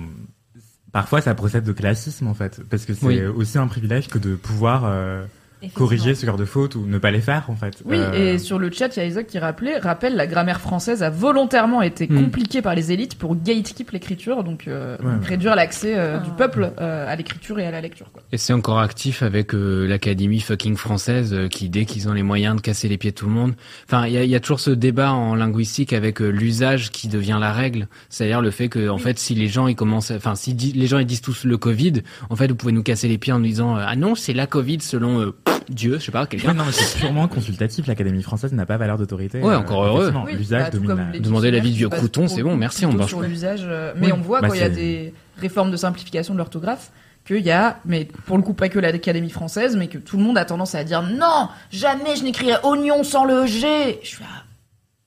parfois 0.90 1.20
ça 1.20 1.34
procède 1.34 1.64
de 1.64 1.72
classisme 1.72 2.26
en 2.28 2.34
fait, 2.34 2.60
parce 2.70 2.86
que 2.86 2.94
c'est 2.94 3.06
Oui. 3.06 3.22
aussi 3.24 3.58
un 3.58 3.66
privilège 3.68 4.08
que 4.08 4.18
de 4.18 4.34
pouvoir 4.36 4.82
euh. 4.86 5.24
Corriger 5.74 6.14
ce 6.14 6.26
genre 6.26 6.36
de 6.36 6.44
fautes 6.44 6.74
ou 6.74 6.86
ne 6.86 6.98
pas 6.98 7.10
les 7.10 7.20
faire 7.20 7.44
en 7.48 7.56
fait. 7.56 7.82
Oui, 7.84 7.96
Euh, 7.98 8.34
et 8.34 8.38
sur 8.38 8.58
le 8.58 8.70
chat, 8.70 8.94
il 8.96 9.00
y 9.00 9.02
a 9.02 9.06
Isaac 9.06 9.26
qui 9.26 9.38
rappelait, 9.38 9.78
rappelle, 9.78 10.14
la 10.16 10.26
grammaire 10.26 10.60
française 10.60 11.02
a 11.02 11.10
volontairement 11.10 11.82
été 11.82 12.06
Hmm. 12.06 12.24
compliquée 12.24 12.62
par 12.62 12.74
les 12.74 12.92
élites 12.92 13.16
pour 13.18 13.34
gatekeep 13.36 13.90
l'écriture, 13.90 14.44
donc, 14.44 14.68
euh, 14.68 14.96
Ouais, 14.98 15.04
donc 15.12 15.22
ouais. 15.22 15.26
réduire 15.28 15.56
l'accès 15.56 15.94
euh, 15.96 16.18
du 16.18 16.30
Ah. 16.32 16.36
peuple 16.36 16.72
euh, 16.80 17.10
à 17.10 17.16
l'écriture 17.16 17.58
et 17.58 17.66
à 17.66 17.70
la 17.70 17.80
lecture. 17.80 18.06
Quoi. 18.12 18.22
Et 18.32 18.36
c'est 18.38 18.52
encore 18.52 18.78
actif 18.78 19.22
avec 19.22 19.54
euh, 19.54 19.86
l'Académie 19.86 20.40
fucking 20.40 20.76
française 20.76 21.32
euh, 21.32 21.48
qui, 21.48 21.68
dès 21.68 21.84
qu'ils 21.84 22.08
ont 22.08 22.12
les 22.12 22.22
moyens 22.22 22.56
de 22.56 22.60
casser 22.60 22.88
les 22.88 22.98
pieds 22.98 23.10
de 23.10 23.16
tout 23.16 23.26
le 23.26 23.32
monde... 23.32 23.54
Enfin, 23.88 24.06
il 24.06 24.12
y 24.12 24.18
a, 24.18 24.24
il 24.24 24.30
y 24.30 24.34
a 24.36 24.40
toujours 24.40 24.60
ce 24.60 24.70
débat 24.70 25.12
en 25.12 25.34
linguistique 25.34 25.92
avec 25.92 26.20
euh, 26.20 26.28
l'usage 26.28 26.90
qui 26.90 27.08
devient 27.08 27.38
la 27.40 27.52
règle. 27.52 27.88
C'est-à-dire 28.10 28.40
le 28.42 28.50
fait 28.50 28.68
que, 28.68 28.88
en 28.88 28.98
fait, 28.98 29.18
si 29.18 29.34
les 29.34 29.48
gens 29.48 29.66
ils 29.68 29.76
commencent... 29.76 30.10
Enfin, 30.10 30.34
si 30.34 30.52
les 30.54 30.86
gens 30.86 30.98
ils 30.98 31.06
disent 31.06 31.22
tous 31.22 31.44
le 31.44 31.56
Covid, 31.56 32.02
en 32.30 32.36
fait, 32.36 32.48
vous 32.48 32.56
pouvez 32.56 32.72
nous 32.72 32.82
casser 32.82 33.08
les 33.08 33.18
pieds 33.18 33.32
en 33.32 33.38
nous 33.38 33.46
disant 33.46 33.76
euh, 33.76 33.84
Ah 33.86 33.96
non, 33.96 34.14
c'est 34.14 34.32
la 34.34 34.46
Covid 34.46 34.80
selon 34.80 35.20
euh, 35.20 35.34
Dieu, 35.68 35.98
je 35.98 36.04
sais 36.04 36.12
pas, 36.12 36.22
Ouais, 36.22 36.26
quelqu'un. 36.28 36.54
non, 36.54 36.64
mais 36.64 36.72
c'est 36.72 36.98
purement 36.98 37.26
consultatif. 37.28 37.86
L'Académie 37.86 38.22
française 38.22 38.52
n'a 38.52 38.66
pas 38.66 38.76
valeur 38.76 38.98
d'autorité. 38.98 39.40
Ouais, 39.40 39.54
encore 39.54 39.84
heureux. 39.84 40.02
effectivement, 40.08 40.24
Oui, 40.26 40.34
L'usage 40.36 40.62
bah, 40.64 40.70
domine 40.70 40.88
la- 41.12 41.18
Demander 41.18 41.50
l'avis 41.50 41.70
dictionnaires 41.70 41.90
vieux 41.90 41.98
crouton, 42.08 42.22
basent 42.22 42.34
c'est 42.34 42.42
bon, 42.42 42.56
merci, 42.56 42.86
on 42.86 42.92
marche 42.92 43.10
sur 43.10 43.20
l'usage, 43.22 43.62
euh, 43.64 43.92
mais 43.96 44.06
Oui, 44.06 44.12
on 44.12 44.20
voit 44.20 44.40
bah, 44.40 44.48
quand 44.48 44.54
il 44.54 44.60
y 44.60 44.64
a 44.64 44.68
des 44.68 45.12
réformes 45.38 45.70
de 45.70 45.76
simplification 45.76 46.32
de 46.34 46.38
l'orthographe 46.38 46.90
qu'il 47.26 47.38
y 47.44 47.50
a, 47.50 47.78
mais 47.84 48.04
pour 48.26 48.36
le 48.36 48.42
coup 48.44 48.52
pas 48.54 48.68
que 48.68 48.78
l'Académie 48.78 49.30
française, 49.30 49.76
mais 49.76 49.88
que 49.88 49.98
tout 49.98 50.16
le 50.16 50.22
monde 50.22 50.38
a 50.38 50.44
tendance 50.44 50.74
à 50.76 50.84
dire 50.84 51.02
non, 51.02 51.48
jamais 51.72 52.14
je 52.16 52.22
n'écrirai 52.22 52.54
oignon 52.62 53.02
sans 53.02 53.24
le 53.24 53.46
G. 53.46 53.98
Je 54.02 54.06
suis 54.06 54.22
là, 54.22 54.28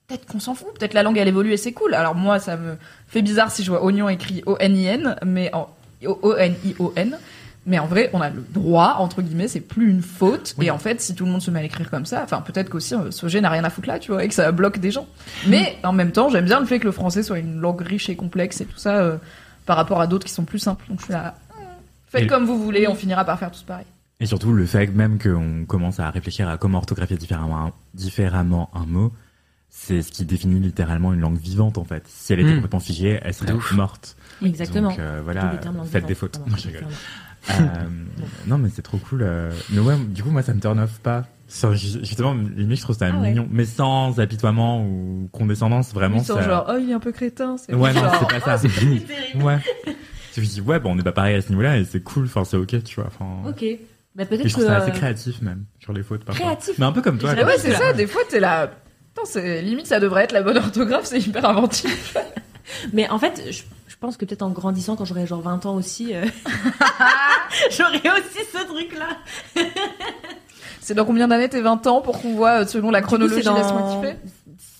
peut-être 0.06 0.26
qu'on 0.26 0.38
s'en 0.40 0.54
fout, 0.54 0.68
peut-être 0.78 0.92
la 0.92 1.02
langue 1.02 1.16
elle 1.16 1.28
évolue 1.28 1.52
et 1.52 1.56
c'est 1.56 1.72
cool. 1.72 1.94
Alors 1.94 2.14
moi 2.14 2.38
ça 2.38 2.58
me 2.58 2.76
fait 3.08 3.22
bizarre 3.22 3.50
si 3.50 3.64
je 3.64 3.70
vois 3.70 3.82
oignon 3.82 4.08
écrit 4.10 4.42
O-N-I-N, 4.44 5.16
mais 5.24 5.50
en 5.54 5.68
O-N-I-O-N. 6.04 7.18
Mais 7.66 7.78
en 7.78 7.86
vrai, 7.86 8.08
on 8.14 8.20
a 8.22 8.30
le 8.30 8.42
droit, 8.50 8.96
entre 8.98 9.20
guillemets, 9.22 9.46
c'est 9.48 9.60
plus 9.60 9.90
une 9.90 10.02
faute. 10.02 10.54
Oui. 10.58 10.66
Et 10.66 10.70
en 10.70 10.78
fait, 10.78 11.00
si 11.00 11.14
tout 11.14 11.26
le 11.26 11.30
monde 11.30 11.42
se 11.42 11.50
met 11.50 11.58
à 11.58 11.62
l'écrire 11.62 11.90
comme 11.90 12.06
ça, 12.06 12.22
enfin, 12.24 12.40
peut-être 12.40 12.70
qu'aussi, 12.70 12.94
euh, 12.94 13.10
ce 13.10 13.28
G 13.28 13.40
n'a 13.40 13.50
rien 13.50 13.64
à 13.64 13.70
foutre 13.70 13.88
là, 13.88 13.98
tu 13.98 14.12
vois, 14.12 14.24
et 14.24 14.28
que 14.28 14.34
ça 14.34 14.50
bloque 14.50 14.78
des 14.78 14.90
gens. 14.90 15.06
Mais 15.46 15.76
en 15.82 15.92
même 15.92 16.10
temps, 16.10 16.30
j'aime 16.30 16.46
bien 16.46 16.58
le 16.58 16.66
fait 16.66 16.78
que 16.78 16.86
le 16.86 16.92
français 16.92 17.22
soit 17.22 17.38
une 17.38 17.60
langue 17.60 17.82
riche 17.82 18.08
et 18.08 18.16
complexe 18.16 18.60
et 18.62 18.64
tout 18.64 18.78
ça, 18.78 18.96
euh, 18.98 19.18
par 19.66 19.76
rapport 19.76 20.00
à 20.00 20.06
d'autres 20.06 20.26
qui 20.26 20.32
sont 20.32 20.44
plus 20.44 20.58
simples. 20.58 20.84
Donc 20.88 21.00
je 21.00 21.04
suis 21.04 21.12
là, 21.12 21.34
hmm, 21.54 21.62
faites 22.08 22.22
Et- 22.22 22.26
comme 22.26 22.46
vous 22.46 22.60
voulez, 22.62 22.88
on 22.88 22.94
finira 22.94 23.24
par 23.24 23.38
faire 23.38 23.50
tous 23.50 23.62
pareil. 23.62 23.86
Et 24.20 24.26
surtout, 24.26 24.52
le 24.52 24.64
fait 24.66 24.86
même 24.88 25.18
qu'on 25.18 25.64
commence 25.66 26.00
à 26.00 26.10
réfléchir 26.10 26.48
à 26.48 26.56
comment 26.56 26.78
orthographier 26.78 27.16
différemment 27.18 27.66
un, 27.66 27.72
différemment 27.94 28.70
un 28.74 28.84
mot, 28.86 29.12
c'est 29.68 30.02
ce 30.02 30.10
qui 30.10 30.24
définit 30.24 30.60
littéralement 30.60 31.12
une 31.12 31.20
langue 31.20 31.38
vivante, 31.38 31.78
en 31.78 31.84
fait. 31.84 32.02
Si 32.08 32.32
elle 32.32 32.40
était 32.40 32.50
Mm. 32.52 32.54
complètement 32.56 32.80
figée, 32.80 33.20
elle 33.22 33.32
serait 33.34 33.54
morte. 33.74 34.16
Exactement. 34.44 34.88
Donc, 34.90 34.98
euh, 34.98 35.20
voilà, 35.22 35.52
faites 35.90 36.06
des 36.06 36.14
fautes. 36.14 36.40
Non, 36.46 36.56
je 36.56 36.66
rigole. 36.68 36.84
Euh, 37.48 37.54
non, 38.46 38.58
mais 38.58 38.68
c'est 38.74 38.82
trop 38.82 38.98
cool. 38.98 39.22
euh. 39.22 39.50
Mais 39.70 39.80
ouais, 39.80 39.96
du 39.96 40.22
coup, 40.22 40.30
moi, 40.30 40.42
ça 40.42 40.52
me 40.54 40.60
turn 40.60 40.78
off 40.78 40.98
pas. 41.00 41.24
Justement, 41.72 42.34
limite, 42.34 42.76
je 42.78 42.82
trouve 42.82 42.96
ça 42.96 43.08
Ah 43.12 43.18
ouais. 43.18 43.30
mignon. 43.30 43.48
Mais 43.50 43.64
sans 43.64 44.20
apitoiement 44.20 44.82
ou 44.84 45.28
condescendance, 45.32 45.92
vraiment. 45.92 46.18
Ils 46.18 46.24
sont 46.24 46.34
ça... 46.36 46.42
genre, 46.42 46.66
oh, 46.70 46.76
il 46.80 46.90
est 46.90 46.92
un 46.94 47.00
peu 47.00 47.12
crétin. 47.12 47.56
C'est 47.56 47.74
Ouais, 47.74 47.92
non, 47.92 48.02
c'est 48.20 48.40
pas 48.40 48.56
ça. 48.56 48.66
ouais. 48.66 49.58
Je 50.36 50.40
me 50.40 50.46
dis, 50.46 50.60
ouais, 50.60 50.78
bon, 50.78 50.92
on 50.92 50.94
n'est 50.94 51.02
pas 51.02 51.12
pareil 51.12 51.34
à 51.34 51.42
ce 51.42 51.48
niveau-là 51.48 51.78
et 51.78 51.84
c'est 51.84 52.02
cool. 52.02 52.26
Enfin, 52.26 52.44
c'est 52.44 52.56
ok, 52.56 52.84
tu 52.84 52.94
vois. 52.96 53.06
Enfin, 53.08 53.48
Ok. 53.48 53.64
Bah, 54.14 54.24
et 54.24 54.26
peut-être 54.26 54.42
je 54.42 54.48
que. 54.48 54.50
trouve 54.60 54.64
ça 54.66 54.76
assez 54.76 54.90
euh, 54.90 54.94
créatif, 54.94 55.40
même, 55.42 55.64
sur 55.80 55.92
les 55.92 56.02
fautes, 56.02 56.24
parfois. 56.24 56.44
Créatif. 56.46 56.74
Mais 56.78 56.84
un 56.86 56.92
peu 56.92 57.00
comme 57.02 57.18
toi. 57.18 57.34
Ah 57.36 57.44
ouais, 57.44 57.58
c'est 57.58 57.72
ça, 57.74 57.92
des 57.92 58.06
fois, 58.06 58.22
t'es 58.28 58.40
là. 58.40 58.68
Putain, 59.14 59.22
c'est 59.24 59.62
limite, 59.62 59.86
ça 59.86 59.98
devrait 59.98 60.24
être 60.24 60.32
la 60.32 60.42
bonne 60.42 60.56
orthographe, 60.58 61.04
c'est 61.04 61.18
hyper 61.20 61.44
inventif. 61.48 62.16
Mais 62.92 63.08
en 63.08 63.18
fait, 63.18 63.42
je, 63.46 63.52
je 63.52 63.62
pense 64.00 64.16
que 64.16 64.24
peut-être 64.24 64.42
en 64.42 64.50
grandissant, 64.50 64.96
quand 64.96 65.04
j'aurai 65.04 65.26
genre 65.26 65.40
20 65.42 65.66
ans 65.66 65.74
aussi, 65.74 66.14
euh, 66.14 66.24
j'aurai 67.70 67.98
aussi 67.98 68.44
ce 68.52 68.64
truc-là. 68.66 69.08
C'est 70.80 70.94
dans 70.94 71.04
combien 71.04 71.28
d'années 71.28 71.48
tes 71.48 71.60
20 71.60 71.86
ans 71.86 72.00
pour 72.00 72.20
qu'on 72.20 72.34
voit, 72.34 72.62
euh, 72.62 72.66
selon 72.66 72.90
la 72.90 73.02
chronologie, 73.02 73.42
c'est 73.42 73.48
dans- 73.50 73.56
laisse-moi 73.56 74.00
kiffer 74.02 74.16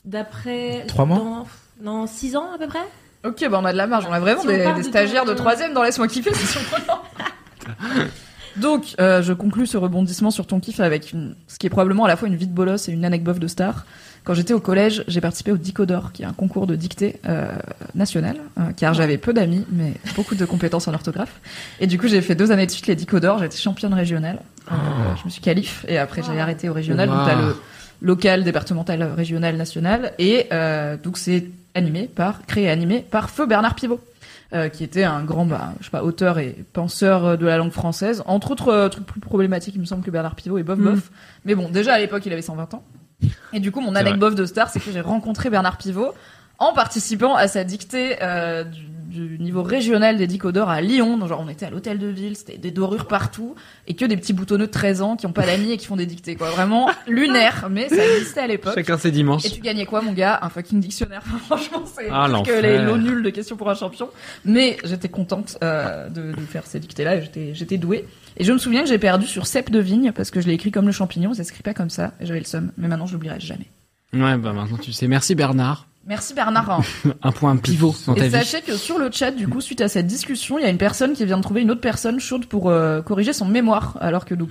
D'après. 0.05 0.85
Trois 0.89 1.05
mois 1.05 1.19
dans- 1.19 1.47
Non, 1.83 2.07
6 2.07 2.35
ans 2.37 2.47
à 2.55 2.59
peu 2.59 2.67
près 2.67 2.81
Ok, 3.25 3.47
bah 3.51 3.59
on 3.61 3.65
a 3.67 3.73
de 3.73 3.77
la 3.77 3.87
marge, 3.87 4.07
on 4.09 4.13
a 4.13 4.19
vraiment 4.19 4.41
Si 4.41 4.47
des, 4.49 4.83
stagiaires 4.83 5.25
de 5.27 5.33
ton- 5.33 5.37
troisième 5.43 5.75
dans 5.75 5.83
Laisse-moi 5.83 6.09
kiffer, 6.09 6.33
c'est 6.33 6.47
surprenant. 6.59 7.03
Donc, 8.57 8.95
euh, 8.99 9.23
je 9.23 9.33
conclus 9.33 9.67
ce 9.67 9.77
rebondissement 9.77 10.31
sur 10.31 10.47
ton 10.47 10.59
kiff 10.59 10.81
avec 10.81 11.13
une, 11.13 11.37
ce 11.47 11.59
qui 11.59 11.67
est 11.67 11.71
probablement 11.71 12.07
à 12.07 12.09
la 12.09 12.17
fois 12.17 12.27
une 12.29 12.35
vie 12.37 12.49
de 12.49 12.53
bolos 12.53 12.89
et 12.89 12.93
une 12.93 13.05
anecdote 13.05 13.39
de 13.39 13.47
star. 13.47 13.85
Quand 14.25 14.35
j'étais 14.35 14.53
au 14.53 14.61
collège, 14.61 15.05
j'ai 15.09 15.21
participé 15.21 15.53
au 15.53 15.57
Dicodor, 15.57 16.13
qui 16.13 16.23
est 16.23 16.27
un 16.27 16.33
concours 16.33 16.67
de 16.67 16.77
dictée 16.77 17.21
euh, 17.27 17.53
national, 17.95 18.37
euh, 18.59 18.73
car 18.77 18.95
j'avais 18.95 19.19
peu 19.19 19.33
d'amis, 19.33 19.65
mais 19.73 19.95
beaucoup 20.15 20.35
de 20.35 20.45
compétences 20.45 20.89
en 20.89 20.95
orthographe. 20.95 21.41
Et 21.81 21.87
du 21.87 21.99
coup, 21.99 22.07
j'ai 22.07 22.21
fait 22.21 22.35
deux 22.35 22.53
années 22.53 22.67
de 22.67 22.71
suite 22.71 22.87
les 22.87 22.97
Dicodor, 22.97 23.39
j'étais 23.39 23.57
championne 23.57 23.95
régionale. 23.95 24.41
Euh, 24.71 24.75
je 25.19 25.25
me 25.25 25.31
suis 25.31 25.41
qualif, 25.41 25.85
et 25.89 25.99
après 25.99 26.23
j'ai 26.23 26.39
arrêté 26.39 26.69
au 26.69 26.73
régional. 26.73 27.09
Wow. 27.09 27.17
Donc 27.17 27.27
t'as 27.27 27.41
le 27.41 27.57
local, 28.03 28.45
départemental, 28.45 29.03
régional, 29.03 29.57
national, 29.57 30.13
et 30.19 30.47
euh, 30.53 30.97
donc 30.97 31.19
c'est 31.19 31.47
animé 31.75 32.09
par, 32.15 32.47
créé 32.47 32.65
et 32.65 32.71
animé 32.71 33.05
par 33.11 33.31
Feu 33.31 33.47
Bernard 33.47 33.75
Pivot. 33.75 34.01
euh, 34.53 34.69
qui 34.69 34.83
était 34.83 35.05
un 35.05 35.23
grand, 35.23 35.47
bah, 35.47 35.75
je 35.79 35.85
sais 35.85 35.91
pas, 35.93 36.03
auteur 36.03 36.41
et 36.41 36.57
penseur 36.73 37.25
euh, 37.25 37.37
de 37.37 37.47
la 37.47 37.57
langue 37.57 37.71
française. 37.71 38.23
Entre 38.27 38.51
autres 38.51 38.69
euh, 38.69 38.89
trucs 38.89 39.07
plus 39.07 39.21
problématiques, 39.21 39.77
il 39.77 39.81
me 39.81 39.87
semble 39.87 40.03
que 40.03 40.11
Bernard 40.11 40.35
Pivot 40.35 40.59
est 40.59 40.65
bof 40.65 40.79
bof. 40.79 41.11
Mais 41.45 41.55
bon, 41.55 41.69
déjà 41.71 41.95
à 41.95 41.99
l'époque, 42.01 42.27
il 42.27 42.33
avait 42.33 42.43
120 42.43 42.75
ans. 42.75 42.83
Et 43.53 43.61
du 43.61 43.73
coup, 43.73 43.81
mon 43.81 43.95
anecdote 43.95 44.35
de 44.35 44.47
star, 44.47 44.71
c'est 44.71 44.81
que 44.81 44.91
j'ai 44.91 45.01
rencontré 45.01 45.51
Bernard 45.51 45.77
Pivot 45.77 46.15
en 46.59 46.73
participant 46.73 47.35
à 47.35 47.49
sa 47.49 47.65
dictée 47.65 48.19
euh, 48.23 48.65
du, 49.11 49.39
niveau 49.39 49.63
régional 49.63 50.17
des 50.17 50.27
Dicodors 50.27 50.71
à 50.71 50.81
Lyon. 50.81 51.19
Donc, 51.19 51.29
genre, 51.29 51.43
on 51.45 51.49
était 51.49 51.67
à 51.67 51.71
l'hôtel 51.71 51.99
de 51.99 52.07
ville, 52.07 52.37
c'était 52.37 52.57
des 52.57 52.71
dorures 52.71 53.07
partout, 53.07 53.55
et 53.87 53.95
que 53.95 54.05
des 54.05 54.17
petits 54.17 54.33
boutonneux 54.33 54.67
de 54.67 54.71
13 54.71 55.03
ans 55.03 55.17
qui 55.17 55.27
ont 55.27 55.33
pas 55.33 55.45
d'amis 55.45 55.73
et 55.73 55.77
qui 55.77 55.87
font 55.87 55.97
des 55.97 56.07
dictées, 56.07 56.37
quoi. 56.37 56.51
Vraiment 56.51 56.89
lunaire, 57.07 57.69
mais 57.71 57.89
ça 57.89 58.05
existait 58.07 58.41
à 58.41 58.47
l'époque. 58.47 58.75
Chacun 58.75 58.97
ses 58.97 59.11
dimanches. 59.11 59.45
Et 59.45 59.51
tu 59.51 59.61
gagnais 59.61 59.85
quoi, 59.87 60.01
mon 60.01 60.13
gars? 60.13 60.39
Un 60.43 60.49
fucking 60.49 60.81
dictionnaire. 60.81 61.23
Franchement, 61.47 61.85
c'est 61.87 62.09
Ah, 62.11 62.29
que 62.45 62.63
les 62.63 62.79
lots 62.79 62.97
nuls 62.97 63.23
de 63.23 63.31
questions 63.31 63.57
pour 63.57 63.69
un 63.69 63.75
champion. 63.75 64.09
Mais 64.45 64.79
j'étais 64.85 65.09
contente 65.09 65.59
euh, 65.63 66.09
de, 66.09 66.33
de 66.33 66.41
faire 66.47 66.67
ces 66.67 66.81
dictées-là. 66.81 67.17
et 67.17 67.23
J'étais, 67.23 67.55
j'étais 67.55 67.77
douée. 67.77 68.07
Et 68.37 68.45
je 68.45 68.53
me 68.53 68.59
souviens 68.59 68.83
que 68.83 68.89
j'ai 68.89 68.99
perdu 68.99 69.27
sur 69.27 69.47
cep 69.47 69.71
de 69.71 69.81
vigne 69.81 70.13
parce 70.13 70.31
que 70.31 70.41
je 70.41 70.47
l'ai 70.47 70.55
écrit 70.55 70.71
comme 70.71 70.87
le 70.87 70.93
champignon. 70.93 71.35
Ça 71.35 71.45
s'écrit 71.45 71.63
pas 71.63 71.75
comme 71.75 71.91
ça. 71.91 72.13
Et 72.21 72.27
j'avais 72.27 72.39
le 72.41 72.47
seum. 72.47 72.73
Mais 72.79 72.89
maintenant, 72.89 73.07
je 73.07 73.13
l'oublierai 73.15 73.41
jamais. 73.41 73.67
Ouais, 74.13 74.37
bah 74.39 74.53
maintenant 74.53 74.79
tu 74.79 74.93
sais. 74.93 75.07
Merci 75.07 75.35
Bernard. 75.35 75.87
Merci 76.07 76.33
Bernard. 76.35 76.81
Un 77.23 77.31
point 77.31 77.55
pivot 77.57 77.95
dans 78.07 78.15
ta 78.15 78.25
Et 78.25 78.29
vie. 78.29 78.33
sachez 78.33 78.63
que 78.63 78.75
sur 78.75 78.99
le 78.99 79.11
chat, 79.13 79.31
du 79.33 79.47
coup, 79.47 79.61
suite 79.61 79.81
à 79.83 79.89
cette 79.89 80.07
discussion, 80.07 80.59
il 80.59 80.63
y 80.63 80.65
a 80.65 80.71
une 80.71 80.79
personne 80.79 81.13
qui 81.13 81.25
vient 81.27 81.37
de 81.37 81.43
trouver 81.43 81.61
une 81.61 81.71
autre 81.71 81.83
personne 81.83 82.19
chaude 82.19 82.47
pour 82.47 82.69
euh, 82.71 83.03
corriger 83.03 83.33
son 83.35 83.45
mémoire. 83.45 83.97
Alors 84.01 84.25
que 84.25 84.35
donc, 84.35 84.49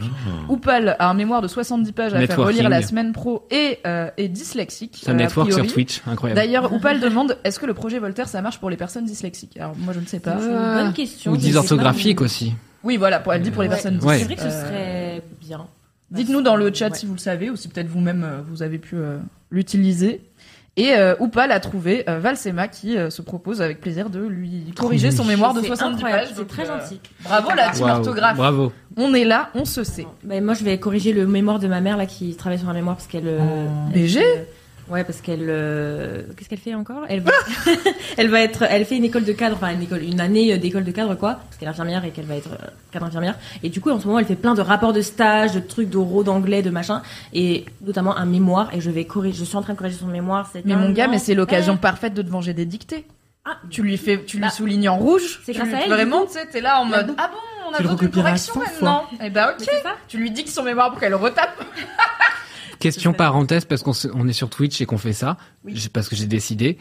Oh. 0.47 0.53
Oupal 0.53 0.95
a 0.99 1.09
un 1.09 1.13
mémoire 1.15 1.41
de 1.41 1.47
70 1.47 1.91
pages 1.91 2.13
à 2.13 2.26
faire 2.26 2.38
relire 2.38 2.69
la 2.69 2.81
semaine 2.84 3.11
pro 3.13 3.47
et 3.51 3.80
euh, 3.88 4.09
est 4.17 4.27
dyslexique. 4.30 4.99
C'est 5.01 5.09
un 5.09 5.13
euh, 5.15 5.17
network 5.17 5.51
sur. 5.51 5.65
Twitch, 5.67 6.01
incroyable. 6.07 6.39
D'ailleurs, 6.39 6.71
Oupal 6.71 6.99
demande 6.99 7.38
est-ce 7.43 7.59
que 7.59 7.65
le 7.65 7.73
projet 7.73 7.99
Voltaire 7.99 8.27
ça 8.30 8.41
marche 8.41 8.59
pour 8.59 8.69
les 8.69 8.77
personnes 8.77 9.05
dyslexiques? 9.05 9.57
Alors 9.57 9.76
moi 9.77 9.93
je 9.93 9.99
ne 9.99 10.05
sais 10.05 10.19
pas. 10.19 10.38
C'est 10.39 10.45
une 10.47 10.53
bonne 10.84 10.93
question. 10.93 11.31
Ou 11.31 11.38
dysorthographique 11.38 12.21
aussi. 12.21 12.53
Oui 12.84 12.95
voilà, 12.97 13.19
pour 13.19 13.34
elle 13.34 13.41
dit 13.41 13.51
pour 13.51 13.63
les 13.63 13.69
personnes 13.69 13.99
Ouais. 14.03 14.19
C'est 14.19 14.27
dyslexiques. 14.27 14.39
vrai 14.39 14.49
que 14.49 14.53
ce 14.53 14.57
Euh, 14.57 14.67
serait 14.67 15.23
bien. 15.41 15.65
Dites-nous 16.11 16.41
dans 16.41 16.55
le 16.55 16.73
chat 16.73 16.89
Ouais. 16.89 16.97
si 16.97 17.05
vous 17.05 17.13
le 17.13 17.19
savez 17.19 17.49
ou 17.49 17.55
si 17.55 17.67
peut-être 17.67 17.88
vous-même 17.89 18.23
euh, 18.23 18.41
vous 18.49 18.63
avez 18.63 18.77
pu 18.80 18.95
euh, 18.95 19.17
l'utiliser. 19.51 20.21
Et 20.80 20.93
euh, 20.95 21.14
Oupal 21.19 21.51
a 21.51 21.60
trouvé 21.60 22.03
euh, 22.10 22.19
Valsema 22.19 22.68
qui 22.69 22.97
euh, 22.97 23.10
se 23.10 23.22
propose 23.22 23.61
avec 23.61 23.81
plaisir 23.81 24.10
de 24.10 24.19
lui 24.26 24.72
corriger 24.77 25.11
son 25.11 25.26
mémoire 25.26 25.53
de 25.53 25.60
C'est 25.60 25.68
70 25.68 25.95
incroyable, 25.95 26.23
pages. 26.23 26.34
C'est 26.38 26.47
très 26.47 26.69
euh, 26.69 26.80
gentil. 26.80 27.01
Bravo 27.23 27.49
la 27.56 27.69
team 27.69 27.85
orthographe. 27.85 28.38
Bravo. 28.38 28.72
On 28.95 29.14
est 29.14 29.26
là, 29.26 29.49
on 29.56 29.65
se 29.65 29.84
sait. 29.84 30.07
Bah, 30.23 30.39
moi, 30.39 30.53
je 30.53 30.64
vais 30.64 30.77
corriger 30.77 31.11
le 31.11 31.27
mémoire 31.27 31.60
de 31.60 31.68
ma 31.68 31.81
mère 31.81 31.97
là 31.97 32.06
qui 32.06 32.34
travaille 32.35 32.60
sur 32.60 32.69
un 32.69 32.73
mémoire 32.73 32.95
parce 32.95 33.07
qu'elle. 33.07 33.27
euh, 33.27 33.68
elle 33.93 34.01
BG? 34.01 34.19
euh, 34.23 34.43
Ouais, 34.90 35.03
parce 35.03 35.22
qu'elle. 35.22 35.45
euh, 35.49 36.24
Qu'est-ce 36.36 36.49
qu'elle 36.49 36.57
fait 36.60 36.74
encore? 36.74 37.03
Elle 37.10 37.22
va. 37.22 37.32
elle 38.18 38.30
va 38.30 38.41
être. 38.41 38.64
Elle 38.64 38.86
fait 38.86 38.98
une 38.98 39.03
école 39.03 39.24
de 39.24 39.34
cadre, 39.34 39.56
enfin 39.56 39.72
une 39.72 39.84
école, 39.84 40.02
une 40.03 40.20
année 40.20 40.57
d'école 40.57 40.84
de 40.84 40.91
cadre 40.91 41.14
quoi, 41.16 41.36
parce 41.45 41.57
qu'elle 41.57 41.68
est 41.68 41.72
infirmière 41.72 42.03
et 42.06 42.10
qu'elle 42.11 42.26
va 42.26 42.36
être 42.36 42.53
euh, 42.53 42.68
cadre 42.91 43.06
infirmière. 43.06 43.36
Et 43.61 43.70
du 43.70 43.82
coup, 43.82 43.91
en 43.91 43.99
ce 43.99 44.07
moment, 44.07 44.20
elle 44.20 44.26
fait 44.26 44.36
plein 44.36 44.56
de 44.56 44.61
rapports 44.61 44.94
de 44.94 45.02
stage, 45.02 45.53
de 45.53 45.60
trucs 45.60 45.90
d'oraux, 45.90 46.24
d'anglais, 46.24 46.61
de 46.64 46.70
machin, 46.72 47.02
et 47.34 47.66
notamment 47.86 48.18
un 48.18 48.26
mémoire. 48.26 48.74
Et 48.74 48.82
je 48.82 48.90
vais 48.90 49.06
corriger. 49.06 49.38
Je 49.40 49.44
suis 49.45 49.57
en 49.57 49.61
train 49.61 49.74
de 49.74 49.78
corriger 49.78 49.98
son 49.99 50.07
mémoire. 50.07 50.49
c'est 50.52 50.66
Mais 50.66 50.76
mon 50.76 50.90
gars, 50.91 51.07
mais 51.07 51.20
c'est 51.20 51.36
l'occasion 51.36 51.78
parfaite 51.78 52.14
de 52.16 52.22
te 52.24 52.30
venger 52.30 52.53
des 52.53 52.66
dictées. 52.66 53.06
Ah, 53.45 53.57
Tu 53.70 53.82
lui 53.84 53.95
fais, 53.98 54.24
tu 54.26 54.38
lui 54.38 54.44
Bah, 54.44 54.49
soulignes 54.49 54.90
en 54.90 54.98
rouge. 54.98 55.40
c'est 55.45 55.53
grâce 55.53 55.74
à 55.74 55.82
elle, 55.84 55.90
Vraiment, 55.90 56.26
tu 56.26 56.34
sais, 56.34 56.45
t'es 56.48 56.61
là 56.61 56.82
en 56.82 56.90
La 56.90 56.98
mode 57.03 57.16
ah 57.18 57.32
bon, 57.32 57.38
on 57.70 57.74
a 57.74 57.78
Tu 57.78 57.84
le 57.84 57.90
besoin 57.90 57.95
d'une 57.95 58.07
recopiera 58.07 58.24
correction 58.26 58.53
100 58.53 58.60
maintenant. 58.60 59.06
Eh 59.24 59.30
ben 59.30 59.48
ok. 59.49 59.56
C'est 59.60 59.82
ça. 59.82 59.95
Tu 60.07 60.18
lui 60.18 60.30
dictes 60.32 60.49
son 60.49 60.64
mémoire 60.64 60.90
pour 60.91 60.99
qu'elle 60.99 61.16
retape. 61.16 61.64
Question 62.80 63.11
parenthèse 63.14 63.65
parce 63.65 63.84
qu'on 63.84 63.91
on 64.14 64.27
est 64.27 64.34
sur 64.34 64.49
Twitch 64.49 64.80
et 64.80 64.85
qu'on 64.85 64.97
fait 64.97 65.14
ça, 65.14 65.38
Oui. 65.65 65.89
parce 65.93 66.07
que 66.07 66.15
j'ai 66.15 66.27
décidé. 66.27 66.77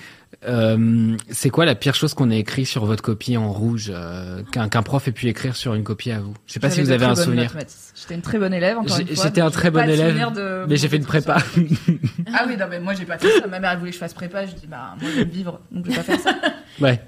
Euh, 0.46 1.16
c'est 1.30 1.50
quoi 1.50 1.64
la 1.64 1.74
pire 1.74 1.94
chose 1.94 2.14
qu'on 2.14 2.30
ait 2.30 2.38
écrit 2.38 2.66
sur 2.66 2.84
votre 2.86 3.02
copie 3.02 3.36
en 3.36 3.52
rouge 3.52 3.90
euh, 3.92 4.42
qu'un 4.52 4.68
prof 4.82 5.08
ait 5.08 5.12
pu 5.12 5.26
écrire 5.26 5.56
sur 5.56 5.74
une 5.74 5.82
copie 5.82 6.12
à 6.12 6.20
vous? 6.20 6.34
Je 6.46 6.52
sais 6.52 6.60
pas 6.60 6.70
si 6.70 6.80
vous 6.80 6.90
avez 6.90 7.04
un 7.04 7.16
souvenir. 7.16 7.52
J'étais 7.94 8.14
une 8.14 8.22
très 8.22 8.38
bonne 8.38 8.54
élève, 8.54 8.78
encore 8.78 8.98
une 8.98 9.08
fois. 9.08 9.24
j'étais 9.24 9.40
un 9.40 9.46
mais 9.46 9.50
très 9.50 9.64
j'ai 9.68 9.70
bon 9.72 9.80
élève, 9.80 10.08
souvenir 10.08 10.32
de 10.32 10.66
Mais 10.68 10.76
j'ai 10.76 10.88
fait 10.88 10.96
une 10.98 11.06
prépa. 11.06 11.38
Ah 12.32 12.44
oui, 12.46 12.56
non, 12.56 12.66
mais 12.70 12.78
moi 12.78 12.94
j'ai 12.94 13.04
pas 13.06 13.18
fait 13.18 13.40
ça. 13.40 13.46
Ma 13.48 13.58
mère 13.58 13.72
elle 13.72 13.78
voulait 13.78 13.90
que 13.90 13.94
je 13.96 14.00
fasse 14.00 14.14
prépa. 14.14 14.46
Je 14.46 14.52
dis 14.54 14.66
bah 14.66 14.94
moi 15.00 15.10
je 15.12 15.18
veux 15.20 15.24
vivre, 15.24 15.60
donc 15.72 15.86
je 15.86 15.90
vais 15.90 15.96
pas 15.96 16.02
faire 16.02 16.20
ça. 16.20 16.34
ouais. 16.80 17.00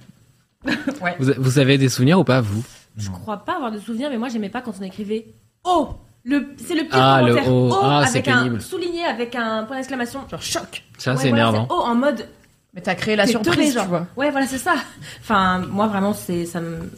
Ouais. 1.01 1.17
Vous, 1.19 1.33
vous 1.39 1.59
avez 1.59 1.79
des 1.79 1.89
souvenirs 1.89 2.19
ou 2.19 2.25
pas 2.25 2.41
vous? 2.41 2.63
Je 2.97 3.09
crois 3.11 3.39
pas 3.45 3.55
avoir 3.57 3.71
de 3.73 3.79
souvenir, 3.79 4.11
mais 4.11 4.19
moi 4.19 4.29
j'aimais 4.29 4.51
pas 4.51 4.61
quand 4.61 4.75
on 4.79 4.83
écrivait 4.83 5.27
Oh 5.65 5.95
C'est 6.25 6.75
le 6.75 6.83
pire 6.83 6.89
Ah, 6.93 7.23
le 7.23 7.35
commentaire. 7.35 7.53
O. 7.53 7.79
Ah, 7.83 8.05
c'est 8.07 8.19
avec 8.19 8.29
un 8.29 8.61
souligné 8.61 9.05
avec 9.05 9.35
un 9.35 9.65
point 9.65 9.77
d'exclamation. 9.77 10.21
Genre 10.31 10.43
choc. 10.43 10.85
Ça 10.99 11.13
Ouais, 11.13 11.17
c'est 11.17 11.29
voilà, 11.31 11.49
énervant. 11.49 11.67
Oh 11.71 11.83
en 11.85 11.95
mode. 11.95 12.27
Mais 12.75 12.81
t'as 12.83 12.95
créé 12.95 13.17
la 13.17 13.27
surprise, 13.27 13.55
teubé, 13.55 13.67
tu 13.69 13.73
genre. 13.73 13.87
vois. 13.87 14.07
Ouais, 14.17 14.31
voilà, 14.31 14.47
c'est 14.47 14.59
ça. 14.59 14.75
Enfin, 15.21 15.61
moi 15.71 15.87
vraiment, 15.89 16.13
c'est 16.13 16.47
ça 16.47 16.61
me. 16.61 16.91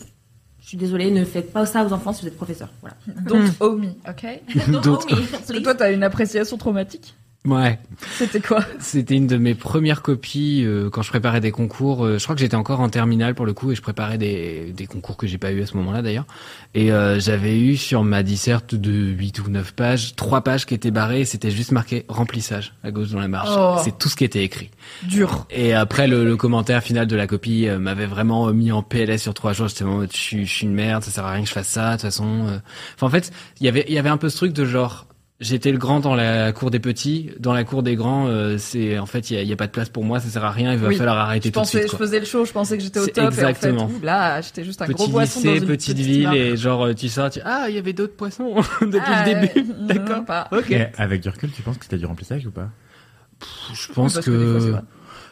Je 0.61 0.69
suis 0.69 0.77
désolée, 0.77 1.11
ne 1.11 1.25
faites 1.25 1.53
pas 1.53 1.67
ça 1.67 1.85
aux 1.85 1.93
enfants 1.93 2.13
si 2.13 2.23
vous 2.23 2.29
êtes 2.29 2.37
professeur. 2.37 2.69
Voilà. 2.81 2.97
Don't 3.07 3.51
owe 3.61 3.77
me, 3.77 3.89
ok 4.09 4.71
Donc, 4.83 5.01
oh, 5.03 5.07
mais, 5.11 5.23
Parce 5.31 5.47
que 5.47 5.59
toi 5.59 5.75
t'as 5.75 5.93
une 5.93 6.03
appréciation 6.03 6.57
traumatique. 6.57 7.15
Ouais. 7.45 7.81
C'était 8.19 8.41
quoi 8.41 8.65
C'était 8.79 9.17
une 9.17 9.27
de 9.27 9.37
mes 9.37 9.57
premières 9.57 10.01
copies 10.01 10.63
euh, 10.65 10.91
quand 10.91 11.03
je 11.03 11.09
préparais 11.09 11.41
des 11.41 11.51
concours. 11.51 12.05
euh, 12.07 12.17
je 12.19 12.23
crois 12.23 12.37
que 12.37 12.41
j'étais 12.41 12.55
encore 12.55 12.79
en 12.79 12.89
terminale 12.89 13.35
pour 13.35 13.47
le 13.47 13.53
coup 13.53 13.73
et 13.73 13.75
je 13.75 13.83
préparais 13.83 14.17
des, 14.17 14.73
des 14.77 14.87
concours 14.87 15.17
que 15.17 15.27
j'ai 15.27 15.39
pas 15.39 15.51
eu 15.51 15.61
à 15.61 15.67
ce 15.67 15.77
moment-là 15.79 16.03
d'ailleurs. 16.03 16.25
Et 16.75 16.93
euh, 16.93 17.19
j'avais 17.19 17.59
eu 17.59 17.77
sur 17.77 18.05
ma 18.05 18.23
disserte 18.23 18.77
de 18.77 18.93
8 18.93 19.41
ou 19.41 19.51
9 19.51 19.73
pages, 19.75 20.15
trois 20.15 20.43
pages 20.43 20.67
qui 20.67 20.75
étaient 20.75 20.93
barrées 20.93 21.23
et 21.23 21.25
c'était 21.25 21.51
juste 21.51 21.73
marqué 21.73 22.05
remplissage 22.09 22.75
à 22.85 22.93
gauche 22.93 23.09
dans 23.11 23.19
la 23.19 23.27
marge. 23.27 23.49
Oh. 23.59 23.81
C'est 23.83 23.99
tout 23.99 24.09
ce 24.09 24.15
qui 24.15 24.23
était 24.25 24.45
écrit. 24.45 24.71
Dur. 25.03 25.47
Et 25.51 25.75
après 25.75 26.07
le, 26.07 26.25
le 26.25 26.37
commentaire 26.37 26.81
final 26.85 27.09
de 27.09 27.17
la 27.17 27.27
copie 27.27 27.67
euh, 27.67 27.81
m'avait 27.81 28.07
vraiment 28.07 28.47
euh, 28.49 28.53
mis 28.53 28.71
en 28.71 28.85
PLS 28.85 29.19
sur 29.21 29.35
trois 29.35 29.53
jours. 29.53 29.67
J'étais 29.67 29.83
en 29.83 29.97
mode 29.97 30.13
je 30.13 30.17
suis, 30.45 30.47
une 30.63 30.75
merde, 30.75 31.03
ça 31.03 31.11
sert 31.11 31.25
à 31.27 31.33
rien 31.33 31.43
que 31.43 31.49
je 31.49 31.55
fasse 31.55 31.67
ça 31.69 31.89
de 31.89 31.93
toute 31.95 32.03
façon. 32.03 32.47
euh. 32.47 32.59
Enfin 32.95 33.09
en 33.09 33.11
fait, 33.11 33.33
il 33.59 33.67
y 33.67 33.69
avait 33.69 33.85
il 33.89 33.95
y 33.95 33.99
avait 33.99 34.11
un 34.11 34.17
peu 34.17 34.29
ce 34.29 34.37
truc 34.37 34.53
de 34.53 34.65
genre 34.65 35.07
J'étais 35.43 35.73
le 35.73 35.79
grand 35.79 35.99
dans 36.01 36.15
la 36.15 36.53
cour 36.53 36.71
des 36.71 36.79
petits, 36.79 37.31
dans 37.41 37.53
la 37.53 37.65
cour 37.65 37.83
des 37.83 37.97
grands, 37.97 38.29
euh, 38.29 38.59
c'est 38.59 38.99
en 38.99 39.07
fait 39.07 39.29
il 39.31 39.35
y 39.35 39.37
a, 39.39 39.43
il 39.43 39.49
y 39.49 39.53
a 39.53 39.57
pas 39.57 39.67
de 39.67 39.73
place 39.73 39.89
pour 39.89 40.05
moi, 40.05 40.21
ça 40.21 40.29
sert 40.29 40.45
à 40.45 40.53
rien, 40.53 40.73
il 40.73 40.79
va 40.79 40.87
Oui. 40.89 40.97
falloir 40.97 41.17
Je 41.17 41.21
arrêter 41.21 41.49
tout 41.51 41.59
de 41.59 41.65
pensais, 41.65 41.79
suite. 41.81 41.91
je 41.93 41.97
quoi. 41.97 42.07
faisais 42.07 42.21
le 42.21 42.25
show, 42.27 42.45
je 42.45 42.53
pensais 42.53 42.77
que 42.79 42.83
j'étais 42.85 43.01
au 43.01 43.07
top 43.09 43.25
exactement. 43.27 43.81
et 43.81 43.83
en 43.83 43.89
fait, 43.89 43.95
ouh, 43.97 44.05
là, 44.05 44.41
j'étais 44.41 44.63
juste 44.65 44.81
un 44.83 44.87
gros 44.87 45.05
Petit 45.05 45.11
poisson 45.13 45.41
dans 45.41 45.47
lycée, 45.51 45.61
une 45.63 45.67
petite, 45.69 45.97
petite 45.97 46.07
ville 46.07 46.33
et 46.33 46.57
genre 46.57 46.87
euh, 46.87 46.95
tu 46.95 47.09
sors, 47.09 47.29
tu 47.29 47.41
ah 47.45 47.67
il 47.69 47.75
y 47.75 47.79
avait 47.79 47.93
d'autres 47.93 48.15
poissons 48.17 48.55
depuis 48.81 49.01
Ah, 49.05 49.25
le 49.27 49.35
début. 49.49 49.71
ouais. 49.71 49.77
D'accord. 49.99 50.47
Ok. 50.53 50.71
Et 50.71 50.87
avec 50.97 51.21
du 51.23 51.29
recul, 51.29 51.51
tu 51.51 51.63
penses 51.63 51.77
que 51.77 51.85
c'était 51.85 51.99
du 51.99 52.07
remplissage 52.07 52.47
ou 52.47 52.51
pas? 52.53 52.71
Je 53.75 53.93
pense 53.93 54.15
Parce 54.15 54.27
que. 54.27 54.75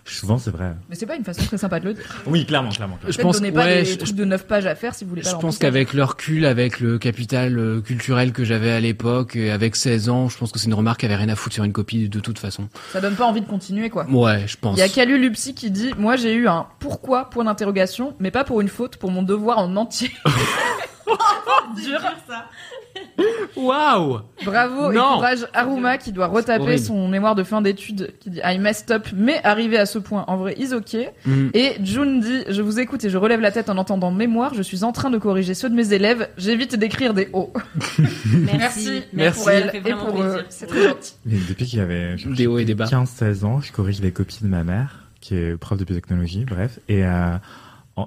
Souvent, 0.04 0.38
c'est 0.38 0.50
vrai. 0.50 0.72
Mais 0.88 0.96
c'est 0.96 1.06
pas 1.06 1.16
une 1.16 1.24
façon 1.24 1.42
très 1.44 1.58
sympa 1.58 1.78
de 1.80 1.84
le 1.86 1.94
dire. 1.94 2.04
Oui, 2.26 2.44
clairement, 2.46 2.70
clairement. 2.70 2.96
clairement. 2.96 3.12
je 3.12 3.20
pense 3.22 3.36
donnez 3.36 3.52
pas 3.52 3.64
ouais, 3.64 3.82
des 3.82 3.92
je- 3.92 3.98
trucs 3.98 4.14
de 4.14 4.24
9 4.24 4.46
pages 4.46 4.66
à 4.66 4.74
faire 4.74 4.94
si 4.94 5.04
vous 5.04 5.10
voulez 5.10 5.22
pas 5.22 5.30
Je 5.30 5.36
pense 5.36 5.58
qu'avec 5.58 5.92
le 5.92 6.02
recul, 6.04 6.44
avec 6.46 6.80
le 6.80 6.98
capital 6.98 7.58
euh, 7.58 7.80
culturel 7.80 8.32
que 8.32 8.44
j'avais 8.44 8.70
à 8.72 8.80
l'époque, 8.80 9.36
et 9.36 9.50
avec 9.50 9.76
16 9.76 10.08
ans, 10.08 10.28
je 10.28 10.36
pense 10.38 10.52
que 10.52 10.58
c'est 10.58 10.66
une 10.66 10.74
remarque 10.74 11.00
qui 11.00 11.06
avait 11.06 11.16
rien 11.16 11.28
à 11.28 11.36
foutre 11.36 11.54
sur 11.54 11.64
une 11.64 11.72
copie 11.72 12.08
de 12.08 12.20
toute 12.20 12.38
façon. 12.38 12.68
Ça 12.92 13.00
donne 13.00 13.14
pas 13.14 13.26
envie 13.26 13.40
de 13.42 13.46
continuer, 13.46 13.90
quoi. 13.90 14.06
Ouais, 14.10 14.44
je 14.46 14.56
pense. 14.56 14.76
Il 14.76 14.80
y 14.80 14.82
a 14.82 14.88
Calu 14.88 15.18
Lupsi 15.18 15.54
qui 15.54 15.70
dit 15.70 15.90
Moi 15.98 16.16
j'ai 16.16 16.34
eu 16.34 16.48
un 16.48 16.66
pourquoi 16.80 17.30
point 17.30 17.44
d'interrogation, 17.44 18.14
mais 18.18 18.30
pas 18.30 18.44
pour 18.44 18.60
une 18.60 18.68
faute, 18.68 18.96
pour 18.96 19.10
mon 19.10 19.22
devoir 19.22 19.58
en 19.58 19.76
entier. 19.76 20.10
Dur. 21.76 22.00
Waouh 23.56 24.20
Bravo 24.44 24.90
et 24.92 24.94
Non. 24.94 25.14
courage 25.14 25.46
Aruma 25.54 25.98
qui 25.98 26.12
doit 26.12 26.28
retaper 26.28 26.78
son 26.78 27.08
mémoire 27.08 27.34
de 27.34 27.42
fin 27.42 27.60
d'études 27.62 28.14
qui 28.20 28.30
dit 28.30 28.40
I 28.44 28.58
messed 28.58 28.90
up, 28.90 29.08
mais 29.14 29.40
arrivé 29.44 29.76
à 29.78 29.86
ce 29.86 29.98
point, 29.98 30.24
en 30.28 30.36
vrai, 30.36 30.54
is 30.58 30.72
ok. 30.72 30.96
Mm. 31.26 31.48
Et 31.54 31.72
June 31.82 32.20
dit 32.20 32.44
Je 32.48 32.62
vous 32.62 32.78
écoute 32.80 33.04
et 33.04 33.10
je 33.10 33.18
relève 33.18 33.40
la 33.40 33.50
tête 33.50 33.68
en 33.68 33.76
entendant 33.76 34.10
mémoire, 34.10 34.54
je 34.54 34.62
suis 34.62 34.84
en 34.84 34.92
train 34.92 35.10
de 35.10 35.18
corriger 35.18 35.54
ceux 35.54 35.68
de 35.68 35.74
mes 35.74 35.92
élèves, 35.92 36.28
j'évite 36.38 36.76
d'écrire 36.76 37.14
des 37.14 37.28
O. 37.32 37.52
Merci. 38.56 39.02
Merci. 39.12 39.40
pour 39.40 39.50
elle 39.50 39.70
et 39.74 39.92
pour 39.92 40.08
eux. 40.10 40.12
plaisir. 40.22 40.44
C'est 40.48 40.66
très 40.66 40.88
gentil. 40.88 41.14
Mais 41.26 41.36
depuis 41.48 41.66
qu'il 41.66 41.78
y 41.78 41.82
avait 41.82 42.16
Des 42.26 42.46
hauts 42.46 42.58
et 42.58 42.64
des 42.64 42.74
bas. 42.74 42.86
15-16 42.86 43.44
ans, 43.44 43.60
je 43.60 43.72
corrige 43.72 44.00
les 44.00 44.12
copies 44.12 44.38
de 44.42 44.48
ma 44.48 44.64
mère, 44.64 45.04
qui 45.20 45.34
est 45.36 45.56
prof 45.56 45.78
de 45.78 45.84
biotechnologie, 45.84 46.44
bref. 46.44 46.78
Et 46.88 47.04
euh, 47.04 47.36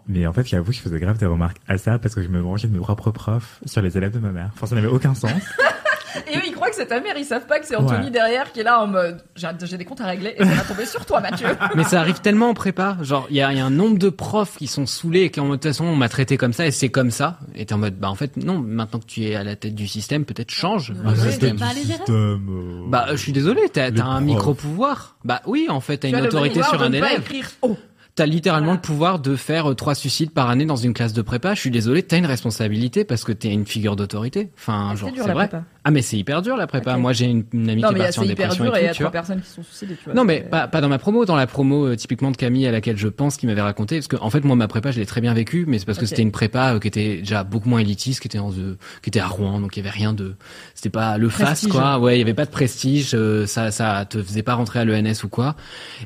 mais 0.07 0.26
en 0.27 0.34
fait, 0.34 0.47
j'avoue 0.47 0.72
que 0.72 0.77
je 0.77 0.81
faisais 0.81 0.99
grave 0.99 1.18
des 1.18 1.26
remarques 1.26 1.57
à 1.68 1.77
ça 1.77 1.99
parce 1.99 2.15
que 2.15 2.22
je 2.23 2.27
me 2.30 2.41
branchais 2.41 2.68
de 2.68 2.73
mes 2.73 2.80
propres 2.80 3.11
profs 3.11 3.60
sur 3.65 3.81
les 3.81 3.97
élèves 3.97 4.11
de 4.11 4.19
ma 4.19 4.31
mère. 4.31 4.49
Enfin, 4.55 4.65
ça 4.68 4.76
n'avait 4.76 4.88
aucun 4.88 5.14
sens. 5.14 5.31
Et 6.31 6.38
eux, 6.38 6.41
ils 6.45 6.53
croient 6.53 6.69
que 6.69 6.76
c'est 6.76 6.85
ta 6.85 7.01
mère, 7.01 7.15
ils 7.18 7.26
savent 7.26 7.47
pas 7.47 7.60
que 7.60 7.65
c'est 7.65 7.76
Anthony 7.76 8.05
Ouais. 8.05 8.11
derrière 8.11 8.51
qui 8.51 8.60
est 8.60 8.64
là 8.64 8.80
en 8.84 8.85
mode 8.85 9.23
J'ai 9.35 9.77
des 9.80 9.84
comptes 9.85 10.01
à 10.01 10.05
régler 10.05 10.35
et 10.38 10.45
ça 10.45 10.51
va 10.53 10.61
tomber 10.61 10.85
sur 10.85 11.03
toi, 11.07 11.19
Mathieu. 11.22 11.47
Mais 11.76 11.84
ça 11.84 11.99
arrive 12.01 12.19
tellement 12.22 12.49
en 12.49 12.53
prépa. 12.53 12.97
Genre, 13.01 13.26
il 13.31 13.35
y 13.38 13.41
a, 13.41 13.51
il 13.51 13.57
y 13.57 13.61
a 13.61 13.65
un 13.65 13.72
nombre 13.72 13.97
de 13.97 14.10
profs 14.10 14.57
qui 14.57 14.68
sont 14.68 14.85
saoulés 14.85 15.22
et 15.22 15.30
qui 15.31 15.39
en 15.39 15.45
mode, 15.45 15.57
de 15.60 15.64
toute 15.64 15.72
façon, 15.72 15.85
on 15.85 15.95
m'a 15.95 16.10
traité 16.10 16.38
comme 16.38 16.53
ça 16.53 16.68
et 16.68 16.72
c'est 16.72 16.89
comme 16.89 17.10
ça. 17.10 17.39
Et 17.55 17.65
t'es 17.65 17.73
en 17.73 17.80
mode, 17.80 17.95
bah, 17.97 18.11
en 18.11 18.15
fait, 18.15 18.38
non, 18.38 18.60
maintenant 18.60 18.99
que 18.99 19.07
tu 19.07 19.23
es 19.23 19.34
à 19.34 19.43
la 19.43 19.55
tête 19.55 19.73
du 19.73 19.88
système, 19.88 20.23
peut-être 20.23 20.51
change 20.51 20.91
Ne 20.91 21.10
le 21.10 21.15
système. 21.15 21.57
pas 21.57 21.73
les 21.73 21.81
erreurs. 21.89 21.97
Système, 22.05 22.47
euh, 22.47 22.84
Bah, 22.89 23.07
je 23.10 23.15
suis 23.18 23.31
désolé, 23.31 23.61
t'as 23.69 23.89
un 24.05 24.22
micro-pouvoir. 24.22 25.18
Bah 25.26 25.41
oui, 25.47 25.65
en 25.69 25.80
fait, 25.80 25.97
t'as 25.97 26.10
une 26.10 26.22
autorité 26.22 26.61
sur 26.61 26.76
un 26.76 26.91
pas 26.91 26.97
élève. 26.97 27.22
écrire. 27.22 27.49
T'as 28.15 28.26
littéralement 28.27 28.68
Voilà. 28.68 28.77
le 28.77 28.81
pouvoir 28.81 29.19
de 29.19 29.35
faire 29.35 29.72
euh, 29.72 29.76
trois 29.76 29.95
suicides 29.95 30.31
par 30.31 30.49
année 30.49 30.65
dans 30.65 30.76
une 30.76 30.94
classe 30.94 31.14
de 31.14 31.22
prépa. 31.23 31.56
Je 31.56 31.60
suis 31.61 31.72
désolé, 31.72 32.03
t'as 32.03 32.18
une 32.18 32.27
responsabilité 32.27 33.06
parce 33.06 33.23
que 33.23 33.31
t'es 33.31 33.52
une 33.52 33.65
figure 33.65 33.95
d'autorité. 33.95 34.52
Enfin, 34.56 34.95
genre, 34.95 35.10
c'est 35.15 35.22
vrai. 35.22 35.48
prépa. 35.48 35.64
Ah, 35.85 35.91
mais 35.91 36.01
c'est 36.01 36.18
hyper 36.18 36.41
dur 36.41 36.55
la 36.55 36.65
prépa. 36.68 36.95
Moi, 36.97 37.11
j'ai 37.14 37.26
une, 37.26 37.43
une 37.51 37.69
amie 37.69 37.81
Non, 37.81 37.89
qui 37.89 37.95
mais 37.95 37.99
est 37.99 38.03
il 38.03 38.03
y 38.03 38.03
a- 38.03 38.05
partie 38.07 38.19
en 38.19 38.23
c'est 38.23 38.30
hyper 38.30 38.35
dépression 38.49 38.64
dur 38.64 38.76
et 38.76 38.80
et 38.80 38.84
il 38.84 38.85
y 38.85 38.89
a 38.89 38.93
trois 38.93 39.11
personnes 39.11 39.41
qui 39.41 39.49
sont 39.49 39.64
suicidées, 39.64 39.95
tu 39.95 40.05
vois. 40.05 40.14
Non, 40.14 40.23
mais 40.23 40.41
pas, 40.41 40.68
pas 40.68 40.80
dans 40.81 40.88
ma 40.89 40.97
promo, 40.97 41.26
dans 41.26 41.35
la 41.35 41.45
promo 41.47 41.88
euh, 41.88 41.95
typiquement 41.95 42.31
de 42.31 42.38
Camille 42.38 42.65
à 42.68 42.72
laquelle 42.72 42.97
je 42.97 43.07
pense 43.10 43.35
qu'il 43.38 43.49
m'avait 43.49 43.61
raconté. 43.61 43.97
Parce 43.97 44.07
que 44.07 44.15
en 44.15 44.30
fait, 44.30 44.43
moi, 44.45 44.55
ma 44.55 44.68
prépa, 44.68 44.91
je 44.91 44.99
l'ai 44.99 45.05
très 45.05 45.19
bien 45.22 45.34
vécue, 45.34 45.65
mais 45.68 45.80
c'est 45.80 45.85
parce 45.85 45.97
que 45.97 46.05
c'était 46.05 46.22
une 46.22 46.31
prépa 46.31 46.73
euh, 46.76 46.80
qui 46.80 46.88
était 46.88 47.18
déjà 47.18 47.43
beaucoup 47.43 47.68
moins 47.69 47.80
élitiste, 47.80 48.22
qui 48.22 48.27
était 48.27 48.39
en, 48.39 48.51
euh, 48.51 48.77
qui 49.01 49.10
était 49.10 49.19
à 49.19 49.27
Rouen, 49.27 49.60
donc 49.60 49.76
il 49.76 49.80
y 49.80 49.81
avait 49.81 49.89
rien 49.95 50.14
de, 50.14 50.35
c'était 50.73 50.89
pas 50.89 51.18
le 51.18 51.27
face 51.30 51.43
Prestige. 51.61 51.69
quoi. 51.72 51.99
Ouais, 51.99 52.15
il 52.15 52.19
y 52.19 52.23
avait 52.23 52.34
pas 52.34 52.45
de 52.45 52.51
prestige, 52.51 53.11
euh, 53.14 53.45
ça, 53.45 53.72
ça 53.72 54.05
te 54.10 54.22
faisait 54.23 54.43
pas 54.43 54.53
rentrer 54.53 54.80
à 54.80 54.85
l'ENS 54.85 55.23
ou 55.23 55.27
quoi. 55.27 55.55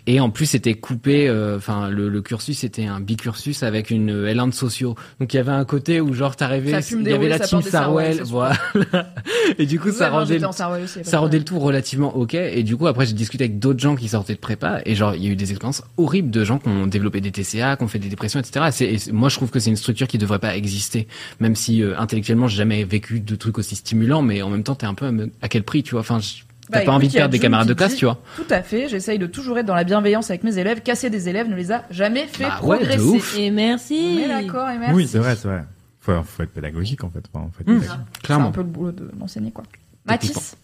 Et 0.07 0.19
en 0.19 0.29
plus, 0.31 0.47
c'était 0.47 0.73
coupé. 0.73 1.27
euh, 1.27 1.57
Enfin, 1.57 1.89
le, 1.89 2.09
le 2.09 2.21
cursus 2.21 2.57
c'était 2.59 2.85
un 2.85 2.99
bicursus 2.99 3.61
avec 3.63 3.91
une 3.91 4.09
euh, 4.09 4.33
L1 4.33 4.49
de 4.49 4.53
sociaux. 4.55 4.95
Donc 5.19 5.33
il 5.33 5.37
y 5.37 5.39
avait 5.39 5.51
un 5.51 5.65
côté 5.65 6.01
où 6.01 6.13
genre 6.13 6.35
t'arrivais, 6.35 6.79
il 6.91 7.07
y 7.07 7.13
avait 7.13 7.27
la 7.29 7.39
team 7.39 7.61
Sarwell, 7.61 8.21
voilà. 8.23 8.55
Et 9.59 9.65
du 9.67 9.79
coup, 9.79 9.87
Ouais, 9.89 9.93
ça 9.93 10.09
rendait 10.09 10.39
le 10.39 10.47
aussi, 10.47 10.99
ça 11.03 11.19
rendait 11.19 11.37
le 11.37 11.43
tout 11.45 11.59
relativement 11.59 12.15
ok 12.15 12.33
et 12.33 12.63
du 12.63 12.75
coup 12.75 12.87
après 12.87 13.05
j'ai 13.05 13.13
discuté 13.13 13.43
avec 13.43 13.59
d'autres 13.59 13.79
gens 13.79 13.95
qui 13.95 14.07
sortaient 14.07 14.33
de 14.33 14.39
prépa 14.39 14.81
et 14.85 14.95
genre 14.95 15.13
il 15.15 15.23
y 15.23 15.27
a 15.27 15.31
eu 15.31 15.35
des 15.35 15.51
expériences 15.51 15.83
horribles 15.97 16.31
de 16.31 16.43
gens 16.43 16.57
qui 16.59 16.69
ont 16.69 16.87
développé 16.87 17.21
des 17.21 17.31
TCA 17.31 17.75
qui 17.77 17.83
ont 17.83 17.87
fait 17.87 17.99
des 17.99 18.09
dépressions 18.09 18.39
etc 18.39 18.65
et 18.67 18.71
c'est- 18.71 18.85
et 18.93 18.97
c'est- 18.97 19.11
moi 19.11 19.29
je 19.29 19.35
trouve 19.35 19.49
que 19.51 19.59
c'est 19.59 19.69
une 19.69 19.75
structure 19.75 20.07
qui 20.07 20.17
devrait 20.17 20.39
pas 20.39 20.55
exister 20.55 21.07
même 21.39 21.55
si 21.55 21.83
euh, 21.83 21.97
intellectuellement 21.99 22.47
j'ai 22.47 22.57
jamais 22.57 22.83
vécu 22.83 23.19
de 23.19 23.35
trucs 23.35 23.57
aussi 23.57 23.75
stimulants 23.75 24.21
mais 24.21 24.41
en 24.41 24.49
même 24.49 24.63
temps 24.63 24.75
t'es 24.75 24.85
un 24.87 24.93
peu 24.93 25.05
à 25.05 25.11
me- 25.11 25.31
à 25.41 25.47
quel 25.49 25.63
prix 25.63 25.83
tu 25.83 25.91
vois? 25.91 26.01
Enfin 26.01 26.19
je- 26.19 26.43
t'as 26.71 26.79
Bah, 26.79 26.85
pas 26.85 26.91
envie 26.91 27.07
de 27.07 27.13
perdre 27.13 27.31
des 27.31 27.39
camarades 27.39 27.67
de 27.67 27.73
classe 27.73 27.91
dit, 27.93 27.99
tu 27.99 28.05
vois? 28.05 28.19
Tout 28.35 28.43
à 28.49 28.61
fait, 28.61 28.89
j'essaye 28.89 29.17
de 29.19 29.25
toujours 29.25 29.57
être 29.57 29.65
dans 29.65 29.75
la 29.75 29.85
bienveillance 29.85 30.29
avec 30.31 30.43
mes 30.43 30.57
élèves. 30.57 30.81
Casser 30.81 31.09
des 31.09 31.29
élèves 31.29 31.47
ne 31.47 31.55
les 31.55 31.71
a 31.71 31.85
jamais 31.91 32.27
fait 32.27 32.43
Bah 32.43 32.59
ouais, 32.61 32.79
de 32.79 32.83
progresser. 32.83 32.99
ouf. 33.05 33.37
Et 33.37 33.51
merci. 33.51 33.97
On 34.15 34.19
est 34.19 34.43
d'accord 34.43 34.69
et 34.69 34.77
merci. 34.77 34.93
Oui, 34.95 35.07
c'est 35.07 35.19
vrai, 35.19 35.35
c'est 35.37 35.47
vrai. 35.47 35.63
Faut, 36.07 36.23
faut 36.23 36.43
être 36.43 36.53
pédagogique 36.53 37.03
en 37.03 37.09
fait. 37.09 37.23
Enfin, 37.33 37.49
faut 37.51 37.61
être 37.61 37.67
Mmh. 37.69 37.79
pédagogique. 37.81 38.05
C'est 38.13 38.19
un 38.19 38.21
clairement 38.23 38.51
peu 38.51 38.61
le 38.61 38.67
boulot 38.67 38.91
de 38.93 39.11
d'enseigner 39.13 39.51
quoi. 39.51 39.63
Mathis 40.05 40.55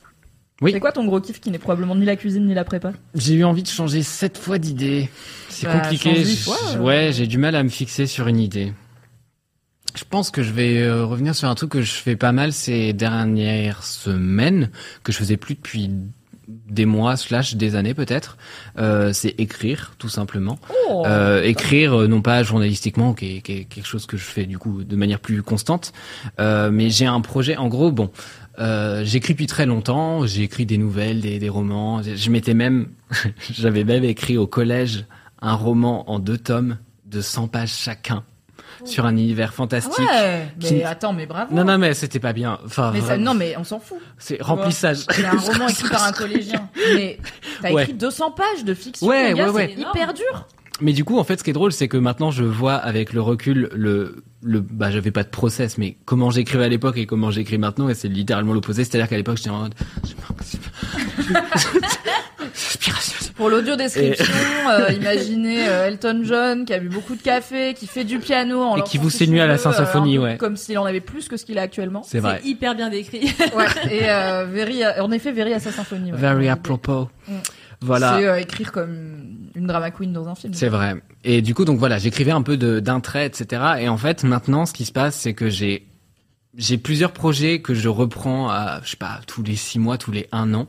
Oui. 0.61 0.71
C'est 0.71 0.79
quoi 0.79 0.91
ton 0.93 1.05
gros 1.05 1.19
kiff 1.19 1.41
qui 1.41 1.51
n'est 1.51 1.59
probablement 1.59 1.95
ni 1.95 2.05
la 2.05 2.15
cuisine 2.15 2.45
ni 2.45 2.53
la 2.53 2.63
prépa 2.63 2.93
j'ai 3.13 3.33
eu 3.33 3.43
envie 3.43 3.63
de 3.63 3.67
changer 3.67 4.03
sept 4.03 4.37
fois 4.37 4.57
d'idée 4.57 5.09
c'est 5.49 5.65
Bah, 5.67 5.79
compliqué 5.79 6.23
fois, 6.23 6.55
euh. 6.75 6.79
ouais 6.79 7.11
j'ai 7.11 7.27
du 7.27 7.37
mal 7.37 7.55
à 7.55 7.63
me 7.63 7.69
fixer 7.69 8.05
sur 8.07 8.27
une 8.27 8.39
idée 8.39 8.71
Je 9.95 10.05
pense 10.09 10.31
que 10.31 10.41
je 10.43 10.51
vais 10.53 10.81
euh, 10.81 11.03
revenir 11.05 11.35
sur 11.35 11.49
un 11.49 11.55
truc 11.55 11.71
que 11.71 11.81
je 11.81 11.91
fais 11.91 12.15
pas 12.15 12.31
mal 12.31 12.53
ces 12.53 12.93
dernières 12.93 13.83
semaines, 13.83 14.69
que 15.03 15.11
je 15.11 15.17
faisais 15.17 15.37
plus 15.37 15.55
depuis 15.55 15.91
des 16.73 16.85
mois 16.85 17.15
slash 17.17 17.55
des 17.55 17.75
années 17.75 17.93
peut-être. 17.93 18.37
Euh, 18.77 19.13
c'est 19.13 19.35
écrire 19.37 19.93
tout 19.97 20.09
simplement. 20.09 20.59
Oh, 20.89 21.03
Euh, 21.05 21.43
écrire 21.43 22.01
euh, 22.01 22.07
non 22.07 22.21
pas 22.21 22.43
journalistiquement, 22.43 23.13
qui 23.13 23.37
est, 23.37 23.41
qui 23.41 23.51
est 23.53 23.63
quelque 23.65 23.85
chose 23.85 24.05
que 24.05 24.17
je 24.17 24.23
fais 24.23 24.45
du 24.45 24.57
coup 24.57 24.83
de 24.83 24.95
manière 24.95 25.19
plus 25.19 25.43
constante, 25.43 25.93
euh, 26.39 26.71
mais 26.71 26.89
j'ai 26.89 27.05
un 27.05 27.21
projet. 27.21 27.55
En 27.57 27.67
gros, 27.67 27.91
bon, 27.91 28.11
j'écris 29.03 29.33
depuis 29.33 29.47
très 29.47 29.65
longtemps. 29.65 30.25
J'ai 30.25 30.43
écrit 30.43 30.65
des 30.65 30.77
nouvelles, 30.77 31.21
des, 31.21 31.39
des 31.39 31.49
romans. 31.49 32.01
Je 32.03 32.29
m'étais 32.29 32.53
même, 32.53 32.87
j'avais 33.51 33.83
même 33.83 34.03
écrit 34.03 34.37
au 34.37 34.47
collège 34.47 35.05
un 35.41 35.55
roman 35.55 36.09
en 36.09 36.19
deux 36.19 36.37
tomes 36.37 36.77
de 37.05 37.21
100 37.21 37.47
pages 37.49 37.73
chacun 37.73 38.23
sur 38.85 39.05
un 39.05 39.11
univers 39.17 39.49
Ah 39.51 39.55
fantastique. 39.55 39.99
ouais, 40.07 40.47
mais 40.61 40.67
qui- 40.67 40.83
attends, 40.83 41.13
mais 41.13 41.25
bravo. 41.25 41.53
Non, 41.53 41.63
non, 41.63 41.77
mais 41.77 41.93
c'était 41.93 42.19
pas 42.19 42.33
bien. 42.33 42.59
Enfin, 42.65 42.91
mais 42.93 43.01
ça, 43.01 43.17
non, 43.17 43.33
mais 43.33 43.55
on 43.57 43.63
s'en 43.63 43.79
fout. 43.79 43.97
c'est 44.17 44.41
remplissage. 44.41 45.05
A 45.23 45.35
un 45.35 45.37
roman 45.39 45.67
écrit 45.67 45.89
par 45.89 46.03
un 46.03 46.11
collégien. 46.11 46.69
Mais 46.95 47.17
t'as 47.61 47.71
Ouais. 47.71 47.83
écrit 47.83 47.93
200 47.93 48.31
pages 48.31 48.63
de 48.65 48.73
fiction. 48.73 49.07
Ouais, 49.07 49.33
gars, 49.33 49.47
ouais, 49.47 49.51
ouais. 49.51 49.73
C'est 49.75 49.81
hyper 49.81 50.13
dur. 50.13 50.47
Mais 50.81 50.91
du 50.91 51.05
coup, 51.05 51.19
en 51.19 51.23
fait, 51.23 51.37
ce 51.37 51.43
qui 51.43 51.51
est 51.51 51.53
drôle, 51.53 51.71
c'est 51.71 51.87
que 51.87 51.97
maintenant, 51.97 52.31
je 52.31 52.43
vois 52.43 52.73
avec 52.75 53.13
le 53.13 53.21
recul 53.21 53.69
le 53.73 54.23
le 54.45 54.59
bah 54.59 54.91
j'avais 54.91 55.11
pas 55.11 55.23
de 55.23 55.29
process 55.29 55.77
mais 55.77 55.95
comment 56.03 56.29
j'écrivais 56.29 56.65
à 56.65 56.67
l'époque 56.67 56.97
et 56.97 57.05
comment 57.05 57.31
j'écris 57.31 57.57
maintenant 57.57 57.87
et 57.87 57.93
c'est 57.93 58.09
littéralement 58.09 58.51
l'opposé 58.51 58.83
c'est-à-dire 58.83 59.07
qu'à 59.07 59.15
l'époque 59.15 59.37
j'étais 59.37 59.51
en 59.51 59.59
mode 59.59 59.73
Pour 63.35 63.49
l'audio 63.49 63.75
description, 63.75 64.25
euh, 64.69 64.91
imaginez 64.91 65.67
euh, 65.67 65.87
Elton 65.87 66.21
John 66.23 66.65
qui 66.65 66.73
a 66.73 66.79
bu 66.79 66.89
beaucoup 66.89 67.15
de 67.15 67.21
café, 67.21 67.73
qui 67.73 67.87
fait 67.87 68.03
du 68.03 68.19
piano 68.19 68.61
en 68.61 68.77
Et 68.77 68.83
qui 68.83 68.97
vous 68.97 69.09
séduit 69.09 69.39
à 69.39 69.47
la 69.47 69.57
symphonie, 69.57 70.17
peu 70.17 70.23
ouais. 70.23 70.37
Comme 70.37 70.55
s'il 70.57 70.77
en 70.77 70.85
avait 70.85 71.01
plus 71.01 71.27
que 71.27 71.37
ce 71.37 71.45
qu'il 71.45 71.57
a 71.57 71.61
actuellement. 71.63 72.03
C'est 72.03 72.19
vrai. 72.19 72.39
C'est 72.43 72.49
hyper 72.49 72.75
bien 72.75 72.89
décrit. 72.89 73.21
Ouais. 73.55 73.65
Et 73.91 74.09
euh, 74.09 74.45
Very, 74.49 74.81
en 74.99 75.11
effet, 75.11 75.31
Very 75.31 75.53
à 75.53 75.59
sa 75.59 75.71
symphonie. 75.71 76.11
ouais. 76.11 76.17
Very 76.17 76.47
à 76.49 76.55
propos. 76.55 77.09
Mm. 77.27 77.33
Voilà. 77.81 78.17
C'est 78.17 78.25
euh, 78.27 78.39
écrire 78.39 78.71
comme 78.71 79.49
une 79.55 79.67
drama 79.67 79.91
queen 79.91 80.13
dans 80.13 80.27
un 80.29 80.35
film. 80.35 80.53
C'est 80.53 80.69
vrai. 80.69 80.95
Et 81.23 81.41
du 81.41 81.53
coup, 81.53 81.65
donc 81.65 81.79
voilà, 81.79 81.97
j'écrivais 81.97 82.31
un 82.31 82.41
peu 82.41 82.55
de- 82.55 82.79
d'un 82.79 82.99
trait, 83.01 83.25
etc. 83.25 83.61
Et 83.79 83.89
en 83.89 83.97
fait, 83.97 84.23
maintenant, 84.23 84.65
ce 84.65 84.73
qui 84.73 84.85
se 84.85 84.91
passe, 84.93 85.15
c'est 85.15 85.33
que 85.33 85.49
j'ai 85.49 85.87
j'ai 86.55 86.77
plusieurs 86.77 87.11
projets 87.13 87.61
que 87.61 87.73
je 87.73 87.89
reprends 87.89 88.47
à, 88.49 88.79
je 88.83 88.91
sais 88.91 88.97
pas, 88.97 89.19
tous 89.25 89.41
les 89.41 89.55
six 89.55 89.79
mois, 89.79 89.97
tous 89.97 90.11
les 90.11 90.27
un 90.31 90.53
an. 90.53 90.67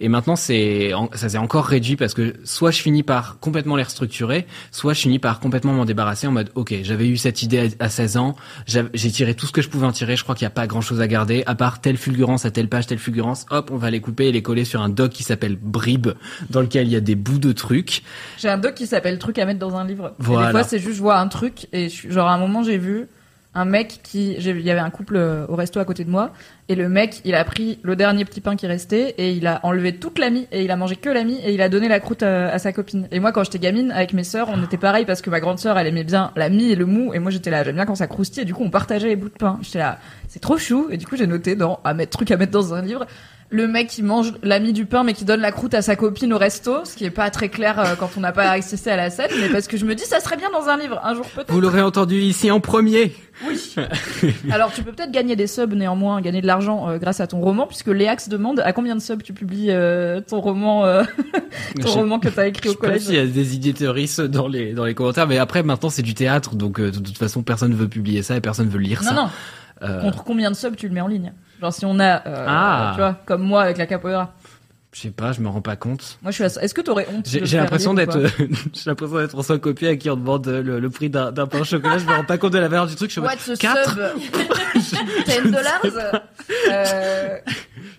Et 0.00 0.08
maintenant, 0.08 0.34
c'est 0.34 0.90
ça 1.12 1.28
s'est 1.28 1.38
encore 1.38 1.66
réduit 1.66 1.94
parce 1.94 2.14
que 2.14 2.34
soit 2.42 2.72
je 2.72 2.82
finis 2.82 3.04
par 3.04 3.38
complètement 3.38 3.76
les 3.76 3.84
restructurer, 3.84 4.46
soit 4.72 4.92
je 4.92 5.00
finis 5.00 5.20
par 5.20 5.38
complètement 5.38 5.72
m'en 5.72 5.84
débarrasser 5.84 6.26
en 6.26 6.32
mode, 6.32 6.50
ok, 6.56 6.74
j'avais 6.82 7.06
eu 7.06 7.16
cette 7.16 7.42
idée 7.42 7.70
à 7.78 7.84
à 7.84 7.88
16 7.88 8.16
ans, 8.16 8.34
j'ai 8.66 9.10
tiré 9.12 9.34
tout 9.34 9.46
ce 9.46 9.52
que 9.52 9.62
je 9.62 9.68
pouvais 9.68 9.86
en 9.86 9.92
tirer, 9.92 10.16
je 10.16 10.22
crois 10.24 10.34
qu'il 10.34 10.44
n'y 10.44 10.48
a 10.48 10.50
pas 10.50 10.66
grand 10.66 10.80
chose 10.80 11.00
à 11.00 11.06
garder, 11.06 11.44
à 11.46 11.54
part 11.54 11.80
telle 11.80 11.96
fulgurance 11.96 12.44
à 12.44 12.50
telle 12.50 12.68
page, 12.68 12.86
telle 12.86 12.98
fulgurance, 12.98 13.46
hop, 13.50 13.70
on 13.72 13.76
va 13.76 13.90
les 13.90 14.00
couper 14.00 14.28
et 14.28 14.32
les 14.32 14.42
coller 14.42 14.64
sur 14.64 14.80
un 14.82 14.88
doc 14.88 15.12
qui 15.12 15.22
s'appelle 15.22 15.56
Brib, 15.60 16.08
dans 16.50 16.60
lequel 16.60 16.86
il 16.88 16.92
y 16.92 16.96
a 16.96 17.00
des 17.00 17.14
bouts 17.14 17.38
de 17.38 17.52
trucs. 17.52 18.02
J'ai 18.38 18.48
un 18.48 18.58
doc 18.58 18.74
qui 18.74 18.86
s'appelle 18.86 19.18
truc 19.18 19.38
à 19.38 19.44
mettre 19.46 19.60
dans 19.60 19.76
un 19.76 19.86
livre. 19.86 20.08
Et 20.18 20.22
Voilà. 20.22 20.46
des 20.46 20.50
fois, 20.52 20.64
c'est 20.64 20.78
juste 20.78 20.96
je 20.96 21.02
vois 21.02 21.18
un 21.18 21.28
truc 21.28 21.68
et 21.72 21.88
je 21.88 22.10
genre 22.10 22.26
à 22.28 22.34
un 22.34 22.38
moment 22.38 22.62
j'ai 22.64 22.78
vu 22.78 23.06
un 23.54 23.64
mec 23.64 24.00
qui, 24.02 24.32
il 24.32 24.60
y 24.60 24.70
avait 24.70 24.80
un 24.80 24.90
couple 24.90 25.16
euh, 25.16 25.46
au 25.48 25.54
resto 25.56 25.80
à 25.80 25.84
côté 25.84 26.04
de 26.04 26.10
moi 26.10 26.32
et 26.68 26.74
le 26.74 26.88
mec 26.88 27.20
il 27.24 27.34
a 27.34 27.44
pris 27.44 27.78
le 27.82 27.94
dernier 27.96 28.24
petit 28.24 28.40
pain 28.40 28.56
qui 28.56 28.66
restait 28.66 29.14
et 29.18 29.32
il 29.32 29.46
a 29.46 29.60
enlevé 29.62 29.94
toute 29.96 30.18
la 30.18 30.30
mie 30.30 30.48
et 30.50 30.64
il 30.64 30.70
a 30.70 30.76
mangé 30.76 30.96
que 30.96 31.08
la 31.08 31.24
mie 31.24 31.38
et 31.44 31.52
il 31.52 31.62
a 31.62 31.68
donné 31.68 31.88
la 31.88 32.00
croûte 32.00 32.22
à, 32.22 32.48
à 32.48 32.58
sa 32.58 32.72
copine. 32.72 33.06
Et 33.12 33.20
moi 33.20 33.32
quand 33.32 33.44
j'étais 33.44 33.58
gamine 33.58 33.92
avec 33.92 34.12
mes 34.12 34.24
sœurs 34.24 34.48
on 34.50 34.62
était 34.62 34.76
pareil 34.76 35.04
parce 35.04 35.22
que 35.22 35.30
ma 35.30 35.40
grande 35.40 35.58
sœur 35.58 35.78
elle 35.78 35.86
aimait 35.86 36.04
bien 36.04 36.32
la 36.36 36.48
mie 36.48 36.70
et 36.70 36.76
le 36.76 36.86
mou 36.86 37.14
et 37.14 37.18
moi 37.18 37.30
j'étais 37.30 37.50
là 37.50 37.62
j'aime 37.64 37.76
bien 37.76 37.86
quand 37.86 37.94
ça 37.94 38.06
croustille 38.06 38.42
et 38.42 38.46
du 38.46 38.54
coup 38.54 38.64
on 38.64 38.70
partageait 38.70 39.08
les 39.08 39.16
bouts 39.16 39.28
de 39.28 39.34
pain. 39.34 39.58
J'étais 39.62 39.78
là 39.78 39.98
c'est 40.28 40.40
trop 40.40 40.58
chou 40.58 40.88
et 40.90 40.96
du 40.96 41.06
coup 41.06 41.16
j'ai 41.16 41.26
noté 41.26 41.54
dans 41.54 41.80
à 41.84 41.94
mettre 41.94 42.10
truc 42.10 42.30
à 42.30 42.36
mettre 42.36 42.52
dans 42.52 42.74
un 42.74 42.82
livre 42.82 43.06
le 43.54 43.68
mec 43.68 43.86
qui 43.88 44.02
mange 44.02 44.32
la 44.42 44.58
mie 44.58 44.72
du 44.72 44.84
pain 44.86 45.04
mais 45.04 45.12
qui 45.12 45.24
donne 45.24 45.40
la 45.40 45.52
croûte 45.52 45.74
à 45.74 45.82
sa 45.82 45.96
copine 45.96 46.32
au 46.32 46.38
resto, 46.38 46.84
ce 46.84 46.94
qui 46.96 47.04
est 47.04 47.10
pas 47.10 47.30
très 47.30 47.48
clair 47.48 47.78
euh, 47.78 47.94
quand 47.98 48.10
on 48.16 48.20
n'a 48.20 48.32
pas 48.32 48.50
assisté 48.50 48.90
à 48.90 48.96
la 48.96 49.10
scène, 49.10 49.30
mais 49.40 49.48
parce 49.48 49.66
que 49.68 49.76
je 49.76 49.84
me 49.86 49.94
dis 49.94 50.04
ça 50.04 50.20
serait 50.20 50.36
bien 50.36 50.50
dans 50.50 50.68
un 50.68 50.76
livre 50.76 51.00
un 51.04 51.14
jour 51.14 51.24
peut-être. 51.34 51.52
Vous 51.52 51.60
l'aurez 51.60 51.82
entendu 51.82 52.16
ici 52.16 52.50
en 52.50 52.60
premier. 52.60 53.14
Oui. 53.46 53.74
Alors 54.50 54.72
tu 54.72 54.82
peux 54.82 54.92
peut-être 54.92 55.10
gagner 55.10 55.36
des 55.36 55.46
subs 55.46 55.74
néanmoins, 55.74 56.20
gagner 56.20 56.40
de 56.40 56.46
l'argent 56.46 56.88
euh, 56.88 56.98
grâce 56.98 57.20
à 57.20 57.26
ton 57.26 57.40
roman, 57.40 57.66
puisque 57.66 57.88
Léax 57.88 58.28
demande 58.28 58.60
à 58.60 58.72
combien 58.72 58.94
de 58.96 59.00
subs 59.00 59.22
tu 59.22 59.32
publies 59.32 59.70
euh, 59.70 60.20
ton 60.20 60.40
roman, 60.40 60.82
ton 61.80 61.86
Je- 61.88 61.98
roman 61.98 62.18
que 62.18 62.28
t'as 62.28 62.46
écrit 62.48 62.64
Je 62.64 62.68
au 62.70 62.72
sais 62.72 62.78
pas 62.78 62.86
collège. 62.88 63.02
s'il 63.02 63.14
y 63.14 63.18
a 63.18 63.26
des 63.26 63.54
idées 63.54 63.72
théoristes 63.74 64.20
dans 64.20 64.48
les 64.48 64.72
dans 64.72 64.84
les 64.84 64.94
commentaires, 64.94 65.26
mais 65.26 65.38
après 65.38 65.62
maintenant 65.62 65.90
c'est 65.90 66.02
du 66.02 66.14
théâtre, 66.14 66.54
donc 66.54 66.80
de 66.80 66.90
toute 66.90 67.18
façon 67.18 67.42
personne 67.42 67.70
ne 67.70 67.76
veut 67.76 67.88
publier 67.88 68.22
ça 68.22 68.36
et 68.36 68.40
personne 68.40 68.66
ne 68.66 68.70
veut 68.72 68.78
lire 68.78 69.02
Non 69.02 69.08
ça. 69.08 69.14
non. 69.14 69.28
Euh, 69.82 70.00
Contre 70.00 70.22
combien 70.24 70.50
de 70.50 70.56
subs 70.56 70.76
tu 70.76 70.86
le 70.88 70.94
mets 70.94 71.00
en 71.00 71.08
ligne? 71.08 71.32
Genre 71.64 71.72
si 71.72 71.86
on 71.86 71.98
a, 71.98 72.16
euh, 72.26 72.44
Ah. 72.46 72.92
tu 72.94 73.00
vois, 73.00 73.16
comme 73.24 73.40
moi 73.40 73.62
avec 73.62 73.78
la 73.78 73.86
capoeira. 73.86 74.34
je 74.92 75.00
sais 75.00 75.10
pas, 75.10 75.32
je 75.32 75.40
me 75.40 75.48
rends 75.48 75.62
pas 75.62 75.76
compte. 75.76 76.18
Moi 76.20 76.30
je 76.30 76.34
suis. 76.34 76.44
à- 76.44 76.62
Est-ce 76.62 76.74
que 76.74 76.82
t'aurais 76.82 77.06
honte 77.10 77.24
de 77.24 77.40
J'ai 77.46 77.56
l'impression 77.56 77.94
d'être, 77.94 78.18
euh, 78.18 78.28
j'ai 78.74 78.90
l'impression 78.90 79.16
d'être 79.16 79.30
François 79.30 79.58
Copier 79.58 79.88
à 79.88 79.96
qui 79.96 80.10
on 80.10 80.16
demande 80.16 80.46
euh, 80.46 80.62
le, 80.62 80.78
le 80.78 80.90
prix 80.90 81.08
d'un 81.08 81.32
pain 81.32 81.60
au 81.60 81.64
chocolat. 81.64 81.96
Je 81.96 82.04
me 82.04 82.12
rends 82.12 82.24
pas 82.24 82.36
compte 82.36 82.52
de 82.52 82.58
la 82.58 82.68
valeur 82.68 82.86
du 82.86 82.96
truc. 82.96 83.08
Je, 83.08 83.12
suis 83.14 83.20
What 83.22 83.36
the 83.36 83.58
Quatre? 83.58 83.98
sub? 84.78 84.98
10 85.44 85.50
dollars? 85.50 85.80
euh, 86.70 87.38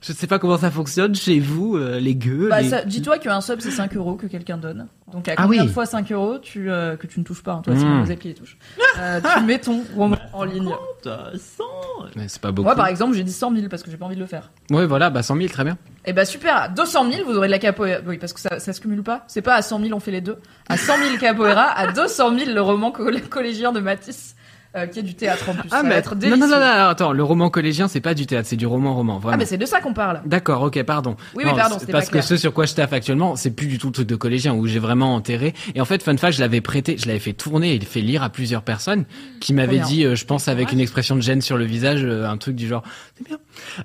je 0.02 0.14
sais 0.14 0.28
pas 0.28 0.40
comment 0.40 0.58
ça 0.58 0.72
fonctionne 0.72 1.16
chez 1.16 1.40
vous, 1.40 1.76
euh, 1.78 2.00
les 2.00 2.16
gueux. 2.16 2.50
bah, 2.50 2.62
les- 2.62 2.70
ça- 2.70 2.84
Dis-toi 2.84 3.18
qu'un 3.20 3.42
sub 3.42 3.60
c'est 3.62 3.72
5 3.72 3.96
euros 3.96 4.16
que 4.16 4.28
quelqu'un 4.28 4.58
donne. 4.58 4.88
Donc 5.12 5.28
à 5.30 5.34
Ah 5.38 5.44
combien 5.44 5.62
oui. 5.62 5.68
de 5.68 5.72
fois 5.72 5.86
5 5.86 6.12
euros 6.12 6.38
tu, 6.40 6.70
euh, 6.72 6.96
que 6.98 7.08
tu 7.08 7.20
ne 7.20 7.26
touches 7.26 7.44
pas 7.44 7.54
hein, 7.54 7.62
Toi, 7.64 7.74
c'est 7.76 7.84
Mm. 7.84 7.88
Mademoiselle 7.90 8.18
qui 8.18 8.28
les 8.30 8.34
touche. 8.34 8.58
Euh, 9.00 9.22
tu 9.38 9.44
mets 9.44 9.60
ton 9.60 9.84
roman 9.96 10.18
en 10.34 10.44
ligne. 10.44 10.74
Mais 12.16 12.28
c'est 12.28 12.42
pas 12.42 12.52
beaucoup. 12.52 12.66
Moi 12.66 12.76
par 12.76 12.88
exemple 12.88 13.16
j'ai 13.16 13.24
dit 13.24 13.32
100 13.32 13.54
000 13.56 13.68
parce 13.70 13.84
que 13.84 13.92
j'ai 13.92 13.98
pas 13.98 14.06
envie 14.06 14.16
de 14.16 14.22
le 14.22 14.26
faire. 14.28 14.52
Ouais, 14.72 14.86
voilà, 14.86 15.10
bah 15.10 15.22
100 15.24 15.36
000, 15.38 15.48
très 15.50 15.64
bien. 15.64 15.78
Et 16.06 16.14
bah 16.14 16.26
super, 16.26 16.56
à 16.56 16.68
200 16.70 17.12
000 17.12 17.26
vous 17.30 17.36
aurez 17.38 17.48
de 17.48 17.52
la 17.52 17.60
capoeira. 17.60 18.00
Oui 18.06 18.18
parce 18.18 18.34
que 18.34 18.40
ça, 18.40 18.60
ça 18.60 18.74
se 18.74 18.82
cumule 18.82 19.04
pas. 19.04 19.24
C'est 19.28 19.42
pas 19.42 19.56
à 19.56 19.62
100 19.62 19.80
000 19.82 19.94
on 19.96 20.00
fait 20.00 20.12
les 20.12 20.22
deux. 20.22 20.38
À 20.70 20.78
100 20.78 20.98
000 20.98 21.18
capoeira, 21.20 21.64
à 21.64 21.92
200 21.92 22.38
000 22.38 22.52
le 22.54 22.62
roman 22.62 22.92
coll- 22.92 23.22
collégien 23.30 23.72
de 23.72 23.80
Matisse. 23.80 24.36
Euh, 24.76 24.88
qui 24.88 25.00
est 25.00 25.04
du 25.04 25.16
théâtre 25.16 25.50
en 25.50 25.54
plus. 25.54 25.70
ça 25.70 25.84
va 25.84 25.96
être 25.96 26.16
non, 26.16 26.38
non, 26.38 26.48
non, 26.48 26.60
non, 26.60 26.88
attends, 26.90 27.14
le 27.14 27.24
roman 27.24 27.50
collégien, 27.50 27.88
c'est 27.88 28.02
pas 28.02 28.14
du 28.14 28.26
théâtre, 28.26 28.48
c'est 28.48 28.56
du 28.56 28.66
roman-roman, 28.66 29.20
vraiment. 29.20 29.34
Ah 29.36 29.38
mais 29.38 29.46
c'est 29.46 29.58
de 29.58 29.66
ça 29.66 29.80
qu'on 29.82 29.94
parle. 29.94 30.22
D'accord, 30.26 30.62
ok, 30.64 30.82
pardon. 30.84 31.16
Oui, 31.36 31.44
oui, 31.46 31.52
pardon, 31.56 31.76
c'est 31.76 31.82
c'était 31.82 31.92
Parce 31.92 32.06
pas 32.06 32.10
que 32.10 32.12
clair. 32.14 32.24
ce 32.24 32.38
sur 32.38 32.54
quoi 32.54 32.66
je 32.66 32.74
taffe 32.74 32.94
actuellement, 32.94 33.36
c'est 33.36 33.52
plus 33.52 33.68
du 33.68 33.78
tout 33.78 33.88
le 33.88 33.94
truc 33.94 34.08
de 34.08 34.16
collégien 34.16 34.54
où 34.54 34.66
j'ai 34.68 34.80
vraiment 34.80 35.16
enterré. 35.16 35.54
Et 35.76 35.82
en 35.82 35.86
fait, 35.86 36.04
fun 36.04 36.18
fact, 36.18 36.36
je 36.36 36.42
l'avais 36.42 36.62
prêté, 36.62 36.98
je 36.98 37.08
l'avais 37.08 37.20
fait 37.20 37.34
tourner 37.34 37.76
et 37.76 37.80
fait 37.80 38.02
lire 38.02 38.24
à 38.24 38.30
plusieurs 38.30 38.64
personnes 38.64 39.06
qui 39.40 39.54
m'avaient 39.54 39.78
bien. 39.78 39.86
dit, 39.86 40.06
euh, 40.06 40.16
je 40.16 40.26
pense 40.26 40.48
avec 40.48 40.72
une 40.72 40.80
expression 40.80 41.16
de 41.16 41.22
gêne 41.22 41.42
sur 41.42 41.58
le 41.58 41.66
visage, 41.66 42.04
euh, 42.04 42.28
un 42.28 42.38
truc 42.38 42.56
du 42.56 42.68
genre, 42.68 42.84
c'est 43.18 43.26
bien. 43.28 43.38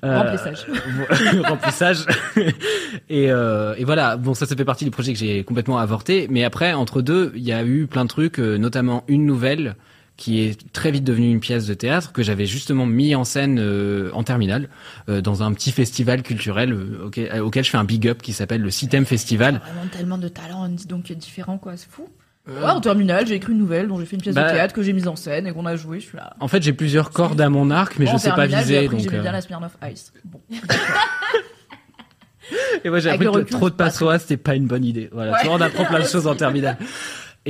Euh, 0.04 0.18
Remplissage. 0.18 0.66
remplissage. 1.46 2.06
et, 3.08 3.30
euh, 3.30 3.74
et 3.76 3.84
voilà, 3.84 4.16
bon, 4.16 4.34
ça, 4.34 4.46
ça 4.46 4.56
fait 4.56 4.64
partie 4.64 4.84
du 4.84 4.90
projet 4.90 5.12
que 5.12 5.18
j'ai 5.18 5.44
complètement 5.44 5.78
avorté. 5.78 6.26
Mais 6.30 6.44
après, 6.44 6.72
entre 6.72 7.02
deux, 7.02 7.32
il 7.36 7.42
y 7.42 7.52
a 7.52 7.62
eu 7.64 7.86
plein 7.86 8.04
de 8.04 8.08
trucs, 8.08 8.38
notamment 8.38 9.04
une 9.08 9.26
nouvelle 9.26 9.76
qui 10.20 10.42
est 10.42 10.70
très 10.74 10.90
vite 10.90 11.02
devenue 11.02 11.30
une 11.30 11.40
pièce 11.40 11.66
de 11.66 11.72
théâtre 11.72 12.12
que 12.12 12.22
j'avais 12.22 12.44
justement 12.44 12.84
mis 12.84 13.14
en 13.14 13.24
scène 13.24 13.58
euh, 13.58 14.10
en 14.12 14.22
terminale 14.22 14.68
euh, 15.08 15.22
dans 15.22 15.42
un 15.42 15.50
petit 15.54 15.72
festival 15.72 16.22
culturel 16.22 16.74
euh, 16.74 17.06
auquel, 17.06 17.40
auquel 17.40 17.64
je 17.64 17.70
fais 17.70 17.78
un 17.78 17.84
big 17.84 18.06
up 18.06 18.20
qui 18.20 18.34
s'appelle 18.34 18.60
le 18.60 18.70
Citem 18.70 19.06
Festival. 19.06 19.62
Vraiment 19.64 19.86
tellement 19.90 20.18
de 20.18 20.28
talent, 20.28 20.68
dis 20.68 20.86
donc 20.86 21.10
différent 21.10 21.56
quoi, 21.56 21.78
c'est 21.78 21.88
fou. 21.90 22.06
Ouais, 22.46 22.64
en 22.64 22.80
terminale, 22.82 23.26
j'ai 23.26 23.34
écrit 23.36 23.52
une 23.52 23.58
nouvelle 23.58 23.88
dont 23.88 23.98
j'ai 23.98 24.04
fait 24.04 24.16
une 24.16 24.22
pièce 24.22 24.34
Bah- 24.34 24.48
de 24.48 24.54
théâtre 24.54 24.74
que 24.74 24.82
j'ai 24.82 24.92
mise 24.92 25.08
en 25.08 25.16
scène 25.16 25.46
et 25.46 25.52
qu'on 25.52 25.64
a 25.64 25.76
joué. 25.76 26.00
Je 26.00 26.06
suis 26.06 26.16
là. 26.18 26.34
En 26.38 26.48
fait, 26.48 26.62
j'ai 26.62 26.74
plusieurs 26.74 27.10
cordes 27.10 27.40
à 27.40 27.48
mon 27.48 27.70
arc, 27.70 27.98
mais 27.98 28.04
Bon, 28.04 28.12
je 28.12 28.16
sais 28.18 28.30
pas 28.30 28.46
viser. 28.46 28.88
Donc, 28.88 29.00
J'aimais 29.00 29.20
bien 29.20 29.32
la 29.32 29.40
Smirnoff 29.40 29.76
Ice. 29.90 30.12
Bon. 30.26 30.40
Et 32.84 32.90
moi, 32.90 32.98
j'ai 32.98 33.10
appris 33.10 33.26
que 33.26 33.30
recul, 33.30 33.46
trop 33.56 33.70
de 33.70 33.74
passois, 33.74 34.18
c'était 34.18 34.36
pas 34.36 34.54
une 34.54 34.66
bonne 34.66 34.84
idée. 34.84 35.08
Voilà, 35.12 35.32
Ouais. 35.32 35.38
tu 35.40 35.46
vois, 35.46 35.56
on 35.56 35.60
apprend 35.60 35.84
plein 35.84 36.00
de 36.00 36.06
choses 36.06 36.26
en 36.26 36.34
terminale. 36.34 36.76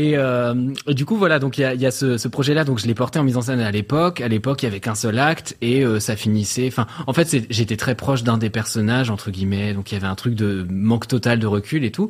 Et, 0.01 0.17
euh, 0.17 0.55
et 0.87 0.95
du 0.95 1.05
coup, 1.05 1.17
voilà, 1.17 1.39
donc 1.39 1.59
il 1.59 1.61
y 1.61 1.87
a, 1.87 1.91
ce, 1.91 2.27
projet-là, 2.27 2.65
donc 2.65 2.79
je 2.79 2.87
l'ai 2.87 2.95
porté 2.95 3.19
en 3.19 3.23
mise 3.23 3.37
en 3.37 3.43
scène 3.43 3.61
à 3.61 3.71
l'époque. 3.71 4.23
À 4.23 4.29
l'époque, 4.29 4.63
il 4.63 4.65
y 4.65 4.69
avait 4.69 4.81
qu'un 4.81 4.95
seul 4.95 5.19
acte 5.19 5.59
et 5.61 5.85
euh, 5.85 6.01
ça 6.01 6.17
finissait. 6.17 6.69
Enfin, 6.69 6.87
en 7.07 7.13
fait, 7.13 7.47
j'étais 7.51 7.77
très 7.77 7.95
proche 7.95 8.23
d'un 8.23 8.39
des 8.39 8.49
personnages 8.49 9.11
entre 9.11 9.31
guillemets, 9.31 9.75
donc 9.75 9.93
il 9.93 9.97
y 9.97 9.99
avait 9.99 10.07
un 10.07 10.15
truc 10.15 10.35
de 10.35 10.67
manque 10.71 11.07
total 11.07 11.39
de 11.39 11.47
recul 11.47 11.85
et 11.85 11.91
tout. 11.91 12.09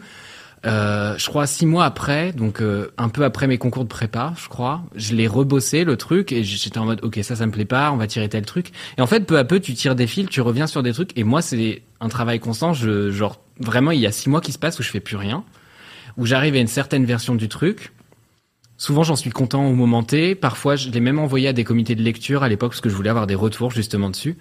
Euh, 0.66 1.18
je 1.18 1.26
crois 1.26 1.48
six 1.48 1.66
mois 1.66 1.84
après, 1.84 2.32
donc 2.32 2.62
un 2.96 3.08
peu 3.08 3.24
après 3.24 3.48
mes 3.48 3.58
concours 3.58 3.82
de 3.82 3.88
prépa, 3.88 4.34
je 4.40 4.48
crois, 4.48 4.82
je 4.94 5.16
l'ai 5.16 5.26
rebossé 5.26 5.82
le 5.82 5.96
truc 5.96 6.30
et 6.30 6.44
j'étais 6.44 6.78
en 6.78 6.84
mode 6.84 7.00
ok 7.02 7.18
ça 7.22 7.34
ça 7.34 7.46
me 7.46 7.50
plaît 7.50 7.64
pas, 7.64 7.90
on 7.90 7.96
va 7.96 8.06
tirer 8.06 8.28
tel 8.28 8.44
truc. 8.44 8.70
Et 8.98 9.00
en 9.00 9.06
fait 9.08 9.26
peu 9.26 9.38
à 9.38 9.44
peu 9.44 9.58
tu 9.58 9.74
tires 9.74 9.96
des 9.96 10.06
fils, 10.06 10.28
tu 10.28 10.42
reviens 10.42 10.68
sur 10.68 10.84
des 10.84 10.92
trucs 10.92 11.18
et 11.18 11.24
moi 11.24 11.42
c'est 11.42 11.82
un 12.00 12.08
travail 12.08 12.38
constant. 12.38 12.72
Genre 12.74 13.40
vraiment 13.58 13.90
il 13.90 14.00
y 14.00 14.06
a 14.06 14.12
six 14.12 14.28
mois 14.28 14.42
qui 14.42 14.52
se 14.52 14.58
passent 14.58 14.78
où 14.78 14.82
je 14.82 14.90
fais 14.90 15.00
plus 15.00 15.16
rien, 15.16 15.44
où 16.16 16.26
j'arrive 16.26 16.54
à 16.54 16.58
une 16.58 16.66
certaine 16.66 17.04
version 17.04 17.34
du 17.34 17.48
truc. 17.48 17.92
Souvent 18.76 19.02
j'en 19.02 19.16
suis 19.16 19.30
content 19.30 19.66
au 19.66 19.74
moment 19.74 20.02
T. 20.02 20.34
Parfois 20.34 20.76
je 20.76 20.88
l'ai 20.90 21.00
même 21.00 21.18
envoyé 21.18 21.48
à 21.48 21.52
des 21.52 21.64
comités 21.64 21.94
de 21.94 22.02
lecture 22.02 22.42
à 22.42 22.48
l'époque 22.48 22.72
parce 22.72 22.80
que 22.80 22.88
je 22.88 22.94
voulais 22.94 23.10
avoir 23.10 23.26
des 23.26 23.34
retours 23.34 23.70
justement 23.70 24.10
dessus. 24.10 24.36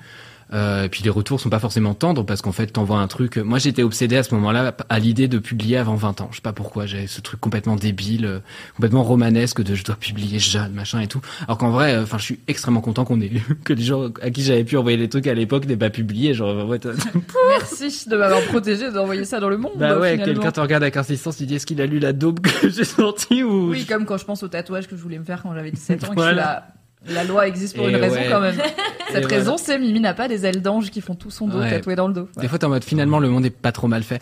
Euh, 0.52 0.86
et 0.86 0.90
puis 0.90 1.04
les 1.04 1.10
retours 1.12 1.40
sont 1.40 1.50
pas 1.50 1.60
forcément 1.60 1.94
tendres 1.94 2.26
parce 2.26 2.42
qu'en 2.42 2.52
fait 2.52 2.68
t'envoies 2.68 2.98
un 2.98 3.08
truc. 3.08 3.38
Moi 3.38 3.60
j'étais 3.60 3.84
obsédé 3.84 4.18
à 4.18 4.24
ce 4.24 4.34
moment-là 4.34 4.76
à 4.90 5.00
l'idée 5.00 5.28
de 5.28 5.38
publier 5.38 5.78
avant 5.78 5.96
20 5.96 6.22
ans. 6.22 6.28
Je 6.32 6.38
sais 6.38 6.42
pas 6.42 6.54
pourquoi 6.54 6.86
j'avais 6.88 7.06
ce 7.08 7.22
truc 7.22 7.40
complètement 7.40 7.76
débile, 7.76 8.26
euh, 8.26 8.40
complètement 8.76 9.04
romanesque 9.04 9.62
de 9.62 9.76
je 9.76 9.84
dois 9.84 9.96
publier 9.96 10.40
jeune 10.40 10.74
machin 10.74 11.02
et 11.02 11.08
tout. 11.08 11.22
Alors 11.46 11.58
qu'en 11.60 11.70
vrai, 11.70 11.94
euh, 11.94 12.04
enfin 12.04 12.18
je 12.18 12.24
suis 12.24 12.40
extrêmement 12.48 12.82
content 12.82 13.06
qu'on 13.06 13.22
ait 13.22 13.30
que 13.64 13.74
les 13.74 13.84
gens 13.84 14.10
à 14.22 14.32
qui 14.32 14.42
j'avais 14.44 14.64
pu 14.64 14.76
envoyer 14.78 14.98
des 14.98 15.08
trucs 15.10 15.28
à 15.28 15.34
l'époque 15.36 15.66
n'aient 15.68 15.78
pas 15.78 15.92
publié. 15.92 16.34
Genre 16.34 16.68
ouais, 16.68 16.80
Merci 17.50 18.10
de 18.10 18.16
m'avoir 18.18 18.42
protégé 18.46 18.92
d'envoyer 18.92 19.26
ça 19.26 19.40
dans 19.40 19.50
le 19.50 19.58
monde. 19.58 19.74
bah 19.76 20.00
ouais, 20.00 20.18
quelqu'un 20.18 20.52
te 20.52 20.60
regarde 20.60 20.84
avec 20.84 20.98
insistance, 20.98 21.40
il 21.40 21.46
dit 21.48 21.56
est-ce 21.56 21.66
qu'il 21.66 21.82
a 21.82 21.86
lu 21.86 22.00
la 22.00 22.14
daube 22.14 22.40
que 22.40 22.70
j'ai 22.72 22.84
sortie 22.86 23.44
ou 23.44 23.70
Oui, 23.70 23.86
comme 23.86 24.06
quand 24.06 24.18
je 24.18 24.26
pense 24.26 24.42
au 24.44 24.48
tatouage 24.48 24.88
que 24.88 24.96
je 24.96 25.02
voulais 25.02 25.20
me 25.20 25.24
faire 25.26 25.44
quand 25.44 25.54
j'avais 25.54 25.72
17 25.72 26.04
ans. 26.04 26.08
et 26.08 26.10
que 26.10 26.16
Voilà. 26.16 26.32
je 26.32 26.36
suis 26.36 26.44
là, 26.44 26.68
la 27.08 27.24
loi 27.24 27.48
existe 27.48 27.76
pour 27.76 27.88
Et 27.88 27.92
une 27.92 27.96
raison 27.98 28.20
quand 28.30 28.42
même. 28.42 28.56
Cette 29.12 29.24
Et 29.24 29.36
raison, 29.36 29.58
c'est 29.58 29.80
Mimi 29.80 30.00
n'a 30.00 30.14
pas 30.14 30.28
des 30.28 30.46
ailes 30.46 30.62
d'ange 30.62 30.92
qui 30.92 31.02
font 31.02 31.16
tout 31.16 31.32
son 31.32 31.48
dos 31.48 31.60
Ouais. 31.60 31.70
tatoué 31.70 31.96
dans 31.96 32.08
le 32.08 32.14
dos. 32.14 32.28
Des 32.38 32.48
fois, 32.48 32.60
t'es 32.60 32.66
en 32.66 32.70
mode 32.70 32.84
finalement 32.84 33.20
le 33.20 33.30
monde 33.30 33.46
est 33.46 33.50
pas 33.50 33.72
trop 33.72 33.88
mal 33.88 34.04
fait. 34.04 34.22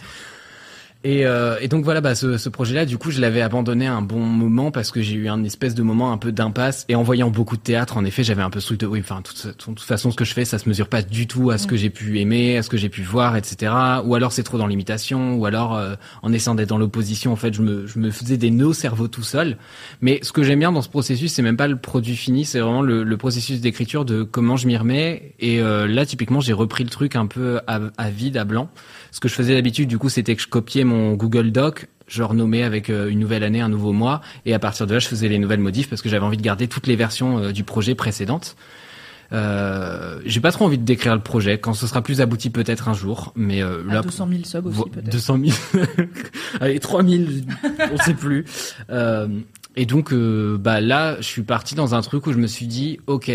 Et, 1.07 1.25
euh, 1.25 1.55
et 1.61 1.69
donc 1.69 1.85
voilà, 1.85 2.01
bah, 2.01 2.15
ce, 2.15 2.37
ce 2.37 2.49
projet-là, 2.49 2.85
du 2.85 2.97
coup, 2.97 3.11
je 3.11 3.21
l'avais 3.21 3.41
abandonné 3.41 3.87
à 3.87 3.93
un 3.93 4.01
bon 4.01 4.19
moment 4.19 4.71
parce 4.71 4.91
que 4.91 5.01
j'ai 5.01 5.15
eu 5.15 5.29
un 5.29 5.41
espèce 5.45 5.73
de 5.73 5.81
moment 5.81 6.11
un 6.11 6.17
peu 6.17 6.33
d'impasse. 6.33 6.83
Et 6.89 6.95
en 6.95 7.03
voyant 7.03 7.29
beaucoup 7.29 7.55
de 7.55 7.61
théâtre, 7.61 7.95
en 7.95 8.03
effet, 8.03 8.25
j'avais 8.25 8.41
un 8.41 8.49
peu 8.49 8.59
ce 8.59 8.65
truc 8.65 8.81
de 8.81 8.87
oui, 8.87 8.99
enfin, 8.99 9.21
de 9.21 9.23
toute, 9.23 9.55
toute 9.55 9.79
façon, 9.79 10.11
ce 10.11 10.17
que 10.17 10.25
je 10.25 10.33
fais, 10.33 10.43
ça 10.43 10.59
se 10.59 10.67
mesure 10.67 10.89
pas 10.89 11.01
du 11.01 11.25
tout 11.25 11.49
à 11.49 11.57
ce 11.57 11.65
que 11.65 11.77
j'ai 11.77 11.89
pu 11.89 12.19
aimer, 12.19 12.57
à 12.57 12.61
ce 12.61 12.67
que 12.67 12.75
j'ai 12.75 12.89
pu 12.89 13.03
voir, 13.03 13.37
etc. 13.37 13.71
Ou 14.03 14.15
alors 14.15 14.33
c'est 14.33 14.43
trop 14.43 14.57
dans 14.57 14.67
l'imitation, 14.67 15.35
ou 15.35 15.45
alors 15.45 15.77
euh, 15.77 15.95
en 16.23 16.33
essayant 16.33 16.55
d'être 16.55 16.67
dans 16.67 16.77
l'opposition, 16.77 17.31
en 17.31 17.37
fait, 17.37 17.53
je 17.53 17.61
me, 17.61 17.87
je 17.87 17.99
me 17.99 18.11
faisais 18.11 18.35
des 18.35 18.51
nœuds 18.51 18.67
au 18.67 18.73
cerveau 18.73 19.07
tout 19.07 19.23
seul. 19.23 19.55
Mais 20.01 20.19
ce 20.23 20.33
que 20.33 20.43
j'aime 20.43 20.59
bien 20.59 20.73
dans 20.73 20.81
ce 20.81 20.89
processus, 20.89 21.31
c'est 21.31 21.41
même 21.41 21.55
pas 21.55 21.69
le 21.69 21.77
produit 21.77 22.17
fini, 22.17 22.43
c'est 22.43 22.59
vraiment 22.59 22.81
le, 22.81 23.05
le 23.05 23.17
processus 23.17 23.61
d'écriture 23.61 24.03
de 24.03 24.23
comment 24.23 24.57
je 24.57 24.67
m'y 24.67 24.75
remets. 24.75 25.35
Et 25.39 25.61
euh, 25.61 25.87
là, 25.87 26.05
typiquement, 26.05 26.41
j'ai 26.41 26.51
repris 26.51 26.83
le 26.83 26.89
truc 26.89 27.15
un 27.15 27.27
peu 27.27 27.61
à, 27.65 27.79
à 27.97 28.09
vide, 28.09 28.35
à 28.35 28.43
blanc. 28.43 28.69
Ce 29.17 29.19
que 29.19 29.27
je 29.27 29.33
faisais 29.33 29.55
d'habitude, 29.55 29.89
du 29.89 29.97
coup, 29.97 30.09
c'était 30.09 30.35
que 30.35 30.41
je 30.43 30.47
copiais 30.47 30.83
mon 30.83 31.13
Google 31.15 31.51
Doc, 31.51 31.87
je 32.07 32.21
renommais 32.21 32.61
avec 32.61 32.91
euh, 32.91 33.09
une 33.09 33.17
nouvelle 33.17 33.43
année, 33.43 33.61
un 33.61 33.67
nouveau 33.67 33.91
mois, 33.91 34.21
et 34.45 34.53
à 34.53 34.59
partir 34.59 34.85
de 34.85 34.93
là, 34.93 34.99
je 34.99 35.07
faisais 35.07 35.27
les 35.27 35.39
nouvelles 35.39 35.59
modifs 35.59 35.89
parce 35.89 36.03
que 36.03 36.07
j'avais 36.07 36.23
envie 36.23 36.37
de 36.37 36.43
garder 36.43 36.67
toutes 36.67 36.85
les 36.85 36.95
versions 36.95 37.39
euh, 37.39 37.51
du 37.51 37.63
projet 37.63 37.95
précédentes. 37.95 38.55
Euh, 39.33 40.21
j'ai 40.23 40.39
pas 40.39 40.51
trop 40.51 40.65
envie 40.65 40.77
de 40.77 40.83
décrire 40.83 41.15
le 41.15 41.21
projet. 41.23 41.57
Quand 41.57 41.73
ce 41.73 41.87
sera 41.87 42.03
plus 42.03 42.21
abouti, 42.21 42.51
peut-être 42.51 42.89
un 42.89 42.93
jour. 42.93 43.33
Mais 43.35 43.63
euh, 43.63 43.81
À 43.89 43.95
là, 43.95 44.01
200 44.03 44.27
000 44.29 44.43
subs 44.43 44.67
aussi, 44.67 44.89
peut-être. 44.91 45.09
200 45.09 45.39
000. 45.73 45.83
Allez, 46.61 46.79
3000, 46.79 47.43
on 47.91 47.97
sait 47.97 48.13
plus. 48.13 48.45
Euh, 48.91 49.27
et 49.75 49.87
donc, 49.87 50.13
bah 50.13 50.79
là, 50.79 51.17
je 51.17 51.25
suis 51.25 51.41
parti 51.41 51.73
dans 51.73 51.95
un 51.95 52.01
truc 52.01 52.27
où 52.27 52.33
je 52.33 52.37
me 52.37 52.45
suis 52.45 52.67
dit, 52.67 52.99
ok, 53.07 53.31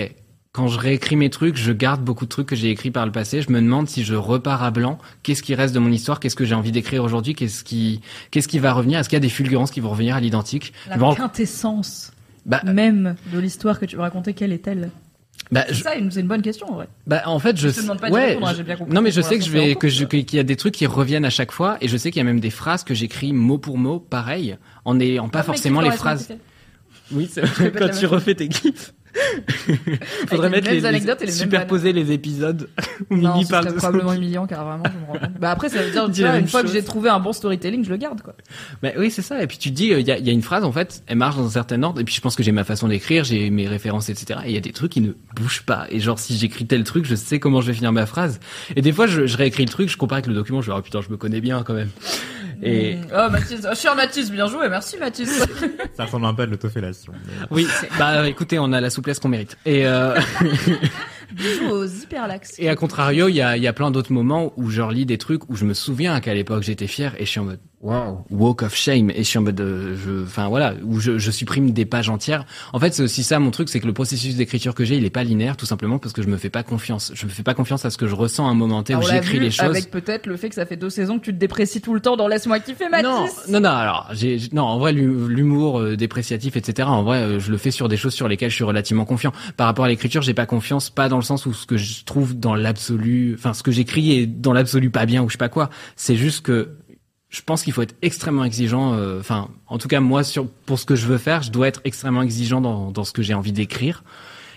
quand 0.52 0.68
je 0.68 0.78
réécris 0.78 1.16
mes 1.16 1.30
trucs, 1.30 1.56
je 1.56 1.72
garde 1.72 2.02
beaucoup 2.04 2.26
de 2.26 2.28
trucs 2.30 2.46
que 2.48 2.56
j'ai 2.56 2.68
écrits 2.68 2.90
par 2.90 3.06
le 3.06 3.12
passé. 3.12 3.40
Je 3.40 3.50
me 3.50 3.60
demande 3.60 3.88
si 3.88 4.04
je 4.04 4.14
repars 4.14 4.62
à 4.62 4.70
blanc, 4.70 4.98
qu'est-ce 5.22 5.42
qui 5.42 5.54
reste 5.54 5.74
de 5.74 5.78
mon 5.78 5.90
histoire, 5.90 6.20
qu'est-ce 6.20 6.36
que 6.36 6.44
j'ai 6.44 6.54
envie 6.54 6.72
d'écrire 6.72 7.02
aujourd'hui, 7.04 7.34
qu'est-ce 7.34 7.64
qui, 7.64 8.02
qu'est-ce 8.30 8.48
qui 8.48 8.58
va 8.58 8.74
revenir, 8.74 8.98
est-ce 8.98 9.08
qu'il 9.08 9.16
y 9.16 9.18
a 9.18 9.20
des 9.20 9.30
fulgurances 9.30 9.70
qui 9.70 9.80
vont 9.80 9.90
revenir 9.90 10.14
à 10.14 10.20
l'identique? 10.20 10.74
La 10.88 10.98
quintessence 11.14 12.12
bah, 12.44 12.60
même 12.64 13.16
de 13.32 13.38
l'histoire 13.38 13.80
que 13.80 13.86
tu 13.86 13.96
veux 13.96 14.02
raconter, 14.02 14.34
quelle 14.34 14.52
est-elle? 14.52 14.90
Bah, 15.50 15.64
je- 15.70 15.82
Ça, 15.82 15.92
c'est 16.10 16.20
une 16.20 16.28
bonne 16.28 16.42
question, 16.42 16.70
en 16.70 16.74
vrai. 16.74 16.88
bah, 17.06 17.22
en 17.26 17.38
fait, 17.38 17.56
je, 17.56 17.68
Je 17.68 17.74
te 17.76 17.80
demande 17.80 18.00
pas 18.00 18.08
d'y 18.08 18.14
ouais, 18.14 18.26
répondre, 18.26 18.48
hein, 18.48 18.54
j'ai 18.54 18.62
bien 18.62 18.76
compris 18.76 18.92
non, 18.94 19.00
mais 19.00 19.10
je 19.10 19.22
sais 19.22 19.38
que 19.38 19.44
je 19.44 19.50
vais, 19.50 19.74
que 19.74 19.88
je, 19.88 20.04
qu'il 20.04 20.36
y 20.36 20.38
a 20.38 20.42
des 20.42 20.56
trucs 20.56 20.74
qui 20.74 20.84
reviennent 20.84 21.24
à 21.24 21.30
chaque 21.30 21.52
fois, 21.52 21.78
et 21.80 21.88
je 21.88 21.96
sais 21.96 22.10
qu'il 22.10 22.20
y 22.20 22.22
a 22.22 22.26
même 22.26 22.40
des 22.40 22.50
phrases 22.50 22.84
que 22.84 22.92
j'écris 22.92 23.32
mot 23.32 23.56
pour 23.56 23.78
mot, 23.78 24.00
pareil, 24.00 24.58
en 24.84 24.96
n'ayant 24.96 25.30
pas 25.30 25.42
forcément 25.42 25.80
les 25.80 25.92
phrases. 25.92 26.28
Oui, 27.10 27.30
c'est 27.32 27.42
quand 27.78 27.88
tu 27.88 28.04
refais 28.04 28.34
tes 28.34 28.50
gifs. 28.50 28.92
Faudrait 30.28 30.50
mettre 30.50 30.70
les, 30.70 30.86
anecdotes 30.86 31.22
et 31.22 31.26
les 31.26 31.32
superposer 31.32 31.92
les 31.92 32.12
épisodes 32.12 32.68
Non, 33.10 33.40
ce 33.40 33.48
serait 33.48 33.74
probablement 33.74 34.12
humiliant 34.14 34.46
car 34.46 34.64
vraiment 34.64 34.84
je 34.86 34.98
me 34.98 35.06
rends 35.06 35.26
compte. 35.26 35.40
Bah 35.40 35.50
après 35.50 35.68
ça 35.68 35.82
veut 35.82 35.90
dire 35.90 36.10
tu 36.10 36.20
vois, 36.26 36.38
une 36.38 36.48
fois 36.48 36.62
que 36.62 36.68
j'ai 36.68 36.82
trouvé 36.82 37.10
un 37.10 37.20
bon 37.20 37.32
storytelling, 37.32 37.84
je 37.84 37.90
le 37.90 37.96
garde 37.96 38.22
quoi. 38.22 38.34
Mais 38.82 38.94
oui, 38.98 39.10
c'est 39.10 39.22
ça. 39.22 39.42
Et 39.42 39.46
puis 39.46 39.58
tu 39.58 39.70
dis, 39.70 39.92
euh, 39.92 40.00
il 40.00 40.06
y, 40.06 40.12
a, 40.12 40.18
il 40.18 40.26
y 40.26 40.30
a 40.30 40.32
une 40.32 40.42
phrase 40.42 40.64
en 40.64 40.72
fait, 40.72 41.02
elle 41.06 41.18
marche 41.18 41.36
dans 41.36 41.46
un 41.46 41.50
certain 41.50 41.82
ordre. 41.82 42.00
Et 42.00 42.04
puis 42.04 42.14
je 42.14 42.20
pense 42.20 42.36
que 42.36 42.42
j'ai 42.42 42.52
ma 42.52 42.64
façon 42.64 42.88
d'écrire, 42.88 43.24
j'ai 43.24 43.50
mes 43.50 43.68
références, 43.68 44.08
etc. 44.08 44.40
Et 44.44 44.50
il 44.50 44.54
y 44.54 44.58
a 44.58 44.60
des 44.60 44.72
trucs 44.72 44.92
qui 44.92 45.00
ne 45.00 45.12
bougent 45.36 45.62
pas. 45.62 45.86
Et 45.90 46.00
genre 46.00 46.18
si 46.18 46.36
j'écris 46.36 46.66
tel 46.66 46.84
truc, 46.84 47.04
je 47.04 47.14
sais 47.14 47.38
comment 47.38 47.60
je 47.60 47.66
vais 47.66 47.74
finir 47.74 47.92
ma 47.92 48.06
phrase. 48.06 48.40
Et 48.76 48.82
des 48.82 48.92
fois, 48.92 49.06
je, 49.06 49.26
je 49.26 49.36
réécris 49.36 49.64
le 49.64 49.70
truc, 49.70 49.88
je 49.88 49.96
compare 49.96 50.16
avec 50.16 50.26
le 50.26 50.34
document, 50.34 50.62
je 50.62 50.70
me 50.70 50.74
dis, 50.74 50.78
oh 50.78 50.82
putain, 50.82 51.00
je 51.00 51.10
me 51.10 51.16
connais 51.16 51.40
bien 51.40 51.62
quand 51.62 51.74
même. 51.74 51.90
Et 52.62 52.98
Oh 53.12 53.28
Mathis, 53.30 53.66
oh, 53.70 53.74
cher 53.74 53.94
Mathis, 53.96 54.30
bien 54.30 54.46
joué, 54.46 54.68
merci 54.68 54.96
Mathis. 54.98 55.28
Ça 55.96 56.04
ressemble 56.04 56.26
un 56.26 56.34
peu 56.34 56.42
à 56.42 56.46
de 56.46 56.52
l'autofellation. 56.52 57.12
mais- 57.12 57.46
oui, 57.50 57.66
bah 57.98 58.28
écoutez, 58.28 58.58
on 58.58 58.72
a 58.72 58.80
la 58.80 58.88
souplesse 58.90 59.18
qu'on 59.18 59.28
mérite. 59.28 59.56
Et 59.66 59.86
euh, 59.86 60.14
Bisous 61.32 61.70
aux 61.70 61.86
hyperlax. 61.86 62.54
Et 62.58 62.68
à 62.68 62.76
contrario, 62.76 63.28
il 63.28 63.34
y 63.34 63.40
a, 63.42 63.56
il 63.56 63.62
y 63.62 63.66
a 63.66 63.72
plein 63.72 63.90
d'autres 63.90 64.12
moments 64.12 64.52
où 64.56 64.68
je 64.70 64.82
relis 64.82 65.06
des 65.06 65.16
trucs 65.18 65.48
où 65.48 65.56
je 65.56 65.64
me 65.64 65.72
souviens 65.74 66.20
qu'à 66.20 66.34
l'époque 66.34 66.62
j'étais 66.62 66.86
fier 66.86 67.14
et 67.18 67.24
je 67.24 67.30
suis 67.30 67.40
en 67.40 67.44
mode 67.44 67.60
wow, 67.82 68.24
walk 68.30 68.62
of 68.62 68.74
shame 68.74 69.10
et 69.10 69.18
je 69.18 69.22
suis 69.22 69.38
en 69.38 69.42
mode, 69.42 69.60
euh, 69.60 69.96
je, 70.02 70.22
enfin 70.22 70.48
voilà, 70.48 70.74
où 70.84 71.00
je, 71.00 71.18
je 71.18 71.30
supprime 71.30 71.72
des 71.72 71.84
pages 71.84 72.08
entières. 72.08 72.44
En 72.72 72.78
fait, 72.78 72.94
c'est 72.94 73.02
aussi 73.02 73.22
ça 73.24 73.38
mon 73.38 73.50
truc, 73.50 73.68
c'est 73.68 73.80
que 73.80 73.86
le 73.86 73.92
processus 73.92 74.36
d'écriture 74.36 74.74
que 74.74 74.84
j'ai, 74.84 74.96
il 74.96 75.04
est 75.04 75.10
pas 75.10 75.24
linéaire, 75.24 75.56
tout 75.56 75.66
simplement 75.66 75.98
parce 75.98 76.12
que 76.12 76.22
je 76.22 76.28
me 76.28 76.36
fais 76.36 76.50
pas 76.50 76.62
confiance. 76.62 77.10
Je 77.14 77.26
me 77.26 77.30
fais 77.30 77.42
pas 77.42 77.54
confiance 77.54 77.84
à 77.84 77.90
ce 77.90 77.98
que 77.98 78.06
je 78.06 78.14
ressens 78.14 78.46
à 78.46 78.50
un 78.50 78.54
moment 78.54 78.82
T 78.82 78.94
où 78.94 79.00
l'a 79.00 79.06
j'écris 79.06 79.40
les 79.40 79.50
choses. 79.50 79.66
Avec 79.66 79.90
peut-être 79.90 80.26
le 80.26 80.36
fait 80.36 80.48
que 80.48 80.54
ça 80.54 80.64
fait 80.66 80.76
deux 80.76 80.90
saisons 80.90 81.18
que 81.18 81.24
tu 81.24 81.32
te 81.34 81.38
déprécies 81.38 81.80
tout 81.80 81.94
le 81.94 82.00
temps 82.00 82.16
dans 82.16 82.28
Laisse-moi 82.28 82.60
kiffer 82.60 82.88
Mathis. 82.88 83.04
Non, 83.04 83.26
non, 83.48 83.60
non. 83.60 83.68
Alors, 83.70 84.08
j'ai, 84.12 84.38
non, 84.52 84.62
en 84.62 84.78
vrai, 84.78 84.92
l'hu- 84.92 85.28
l'humour 85.28 85.80
euh, 85.80 85.96
dépréciatif, 85.96 86.56
etc. 86.56 86.88
En 86.88 87.02
vrai, 87.02 87.18
euh, 87.18 87.38
je 87.40 87.50
le 87.50 87.56
fais 87.58 87.70
sur 87.70 87.88
des 87.88 87.96
choses 87.96 88.14
sur 88.14 88.28
lesquelles 88.28 88.50
je 88.50 88.54
suis 88.54 88.64
relativement 88.64 89.04
confiant. 89.04 89.32
Par 89.56 89.66
rapport 89.66 89.84
à 89.84 89.88
l'écriture, 89.88 90.22
j'ai 90.22 90.34
pas 90.34 90.46
confiance, 90.46 90.88
pas 90.90 91.08
dans 91.08 91.16
le 91.16 91.22
sens 91.22 91.46
où 91.46 91.52
ce 91.52 91.66
que 91.66 91.76
je 91.76 92.04
trouve 92.04 92.38
dans 92.38 92.54
l'absolu, 92.54 93.34
enfin, 93.38 93.52
ce 93.54 93.62
que 93.62 93.72
j'écris 93.72 94.12
est 94.18 94.26
dans 94.26 94.52
l'absolu 94.52 94.90
pas 94.90 95.06
bien 95.06 95.22
ou 95.22 95.28
je 95.28 95.32
sais 95.32 95.38
pas 95.38 95.48
quoi. 95.48 95.70
C'est 95.96 96.16
juste 96.16 96.44
que 96.44 96.70
je 97.32 97.40
pense 97.40 97.62
qu'il 97.64 97.72
faut 97.72 97.82
être 97.82 97.94
extrêmement 98.02 98.44
exigeant. 98.44 98.92
euh, 98.94 99.18
Enfin, 99.18 99.48
en 99.66 99.78
tout 99.78 99.88
cas, 99.88 100.00
moi, 100.00 100.22
sur 100.22 100.46
pour 100.46 100.78
ce 100.78 100.84
que 100.84 100.94
je 100.94 101.06
veux 101.06 101.18
faire, 101.18 101.42
je 101.42 101.50
dois 101.50 101.66
être 101.66 101.80
extrêmement 101.84 102.22
exigeant 102.22 102.60
dans, 102.60 102.92
dans 102.92 103.04
ce 103.04 103.12
que 103.12 103.22
j'ai 103.22 103.34
envie 103.34 103.52
d'écrire. 103.52 104.04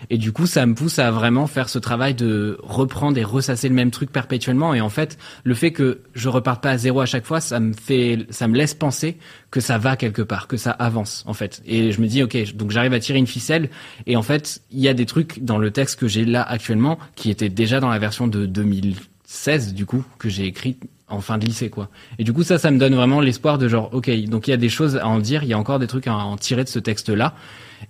Et 0.10 0.18
du 0.18 0.34
coup, 0.34 0.46
ça 0.46 0.66
me 0.66 0.76
pousse 0.76 1.00
à 1.00 1.10
vraiment 1.10 1.48
faire 1.48 1.70
ce 1.70 1.80
travail 1.80 2.14
de 2.14 2.58
reprendre 2.62 3.18
et 3.18 3.24
ressasser 3.24 3.70
le 3.70 3.76
même 3.76 3.92
truc 3.92 4.12
perpétuellement. 4.12 4.74
Et 4.74 4.82
en 4.82 4.90
fait, 4.90 5.18
le 5.46 5.56
fait 5.56 5.72
que 5.72 6.02
je 6.14 6.28
reparte 6.28 6.62
pas 6.62 6.72
à 6.72 6.78
zéro 6.78 7.00
à 7.00 7.06
chaque 7.06 7.26
fois, 7.26 7.40
ça 7.40 7.62
me 7.62 7.72
fait, 7.74 8.28
ça 8.30 8.50
me 8.50 8.58
laisse 8.58 8.74
penser 8.74 9.18
que 9.52 9.62
ça 9.62 9.78
va 9.78 9.96
quelque 9.96 10.22
part, 10.22 10.48
que 10.48 10.58
ça 10.58 10.72
avance, 10.72 11.24
en 11.28 11.34
fait. 11.34 11.64
Et 11.66 11.94
je 11.94 12.02
me 12.02 12.08
dis, 12.08 12.22
ok, 12.22 12.54
donc 12.56 12.72
j'arrive 12.72 12.94
à 12.94 13.00
tirer 13.00 13.18
une 13.20 13.26
ficelle. 13.26 13.70
Et 14.06 14.18
en 14.18 14.22
fait, 14.22 14.62
il 14.70 14.80
y 14.80 14.90
a 14.90 14.94
des 14.94 15.06
trucs 15.06 15.44
dans 15.44 15.58
le 15.58 15.72
texte 15.72 15.98
que 15.98 16.10
j'ai 16.10 16.26
là 16.26 16.44
actuellement 16.44 17.00
qui 17.16 17.32
étaient 17.32 17.50
déjà 17.50 17.80
dans 17.80 17.90
la 17.90 17.98
version 17.98 18.28
de 18.28 18.46
2016, 18.46 19.74
du 19.74 19.86
coup, 19.86 20.04
que 20.20 20.28
j'ai 20.30 20.46
écrit 20.46 20.78
en 21.10 21.22
fin 21.22 21.38
de 21.38 21.46
lycée, 21.46 21.70
quoi. 21.70 21.90
Et 22.18 22.24
du 22.24 22.34
coup, 22.34 22.44
ça, 22.44 22.58
ça 22.58 22.72
me 22.72 22.80
donne 22.80 22.96
vraiment 22.96 23.22
l'espoir 23.22 23.58
de 23.58 23.68
genre, 23.68 23.94
ok, 23.94 24.10
donc 24.26 24.48
il 24.48 24.52
y 24.52 24.54
a 24.54 24.58
des 24.58 24.70
choses 24.70 24.98
à 24.98 25.08
en 25.08 25.20
dire, 25.20 25.44
il 25.44 25.50
y 25.50 25.54
a 25.54 25.60
encore 25.60 25.80
des 25.80 25.88
trucs 25.88 26.08
à 26.08 26.16
en 26.16 26.38
tirer 26.38 26.64
de 26.64 26.70
ce 26.70 26.80
texte-là. 26.80 27.34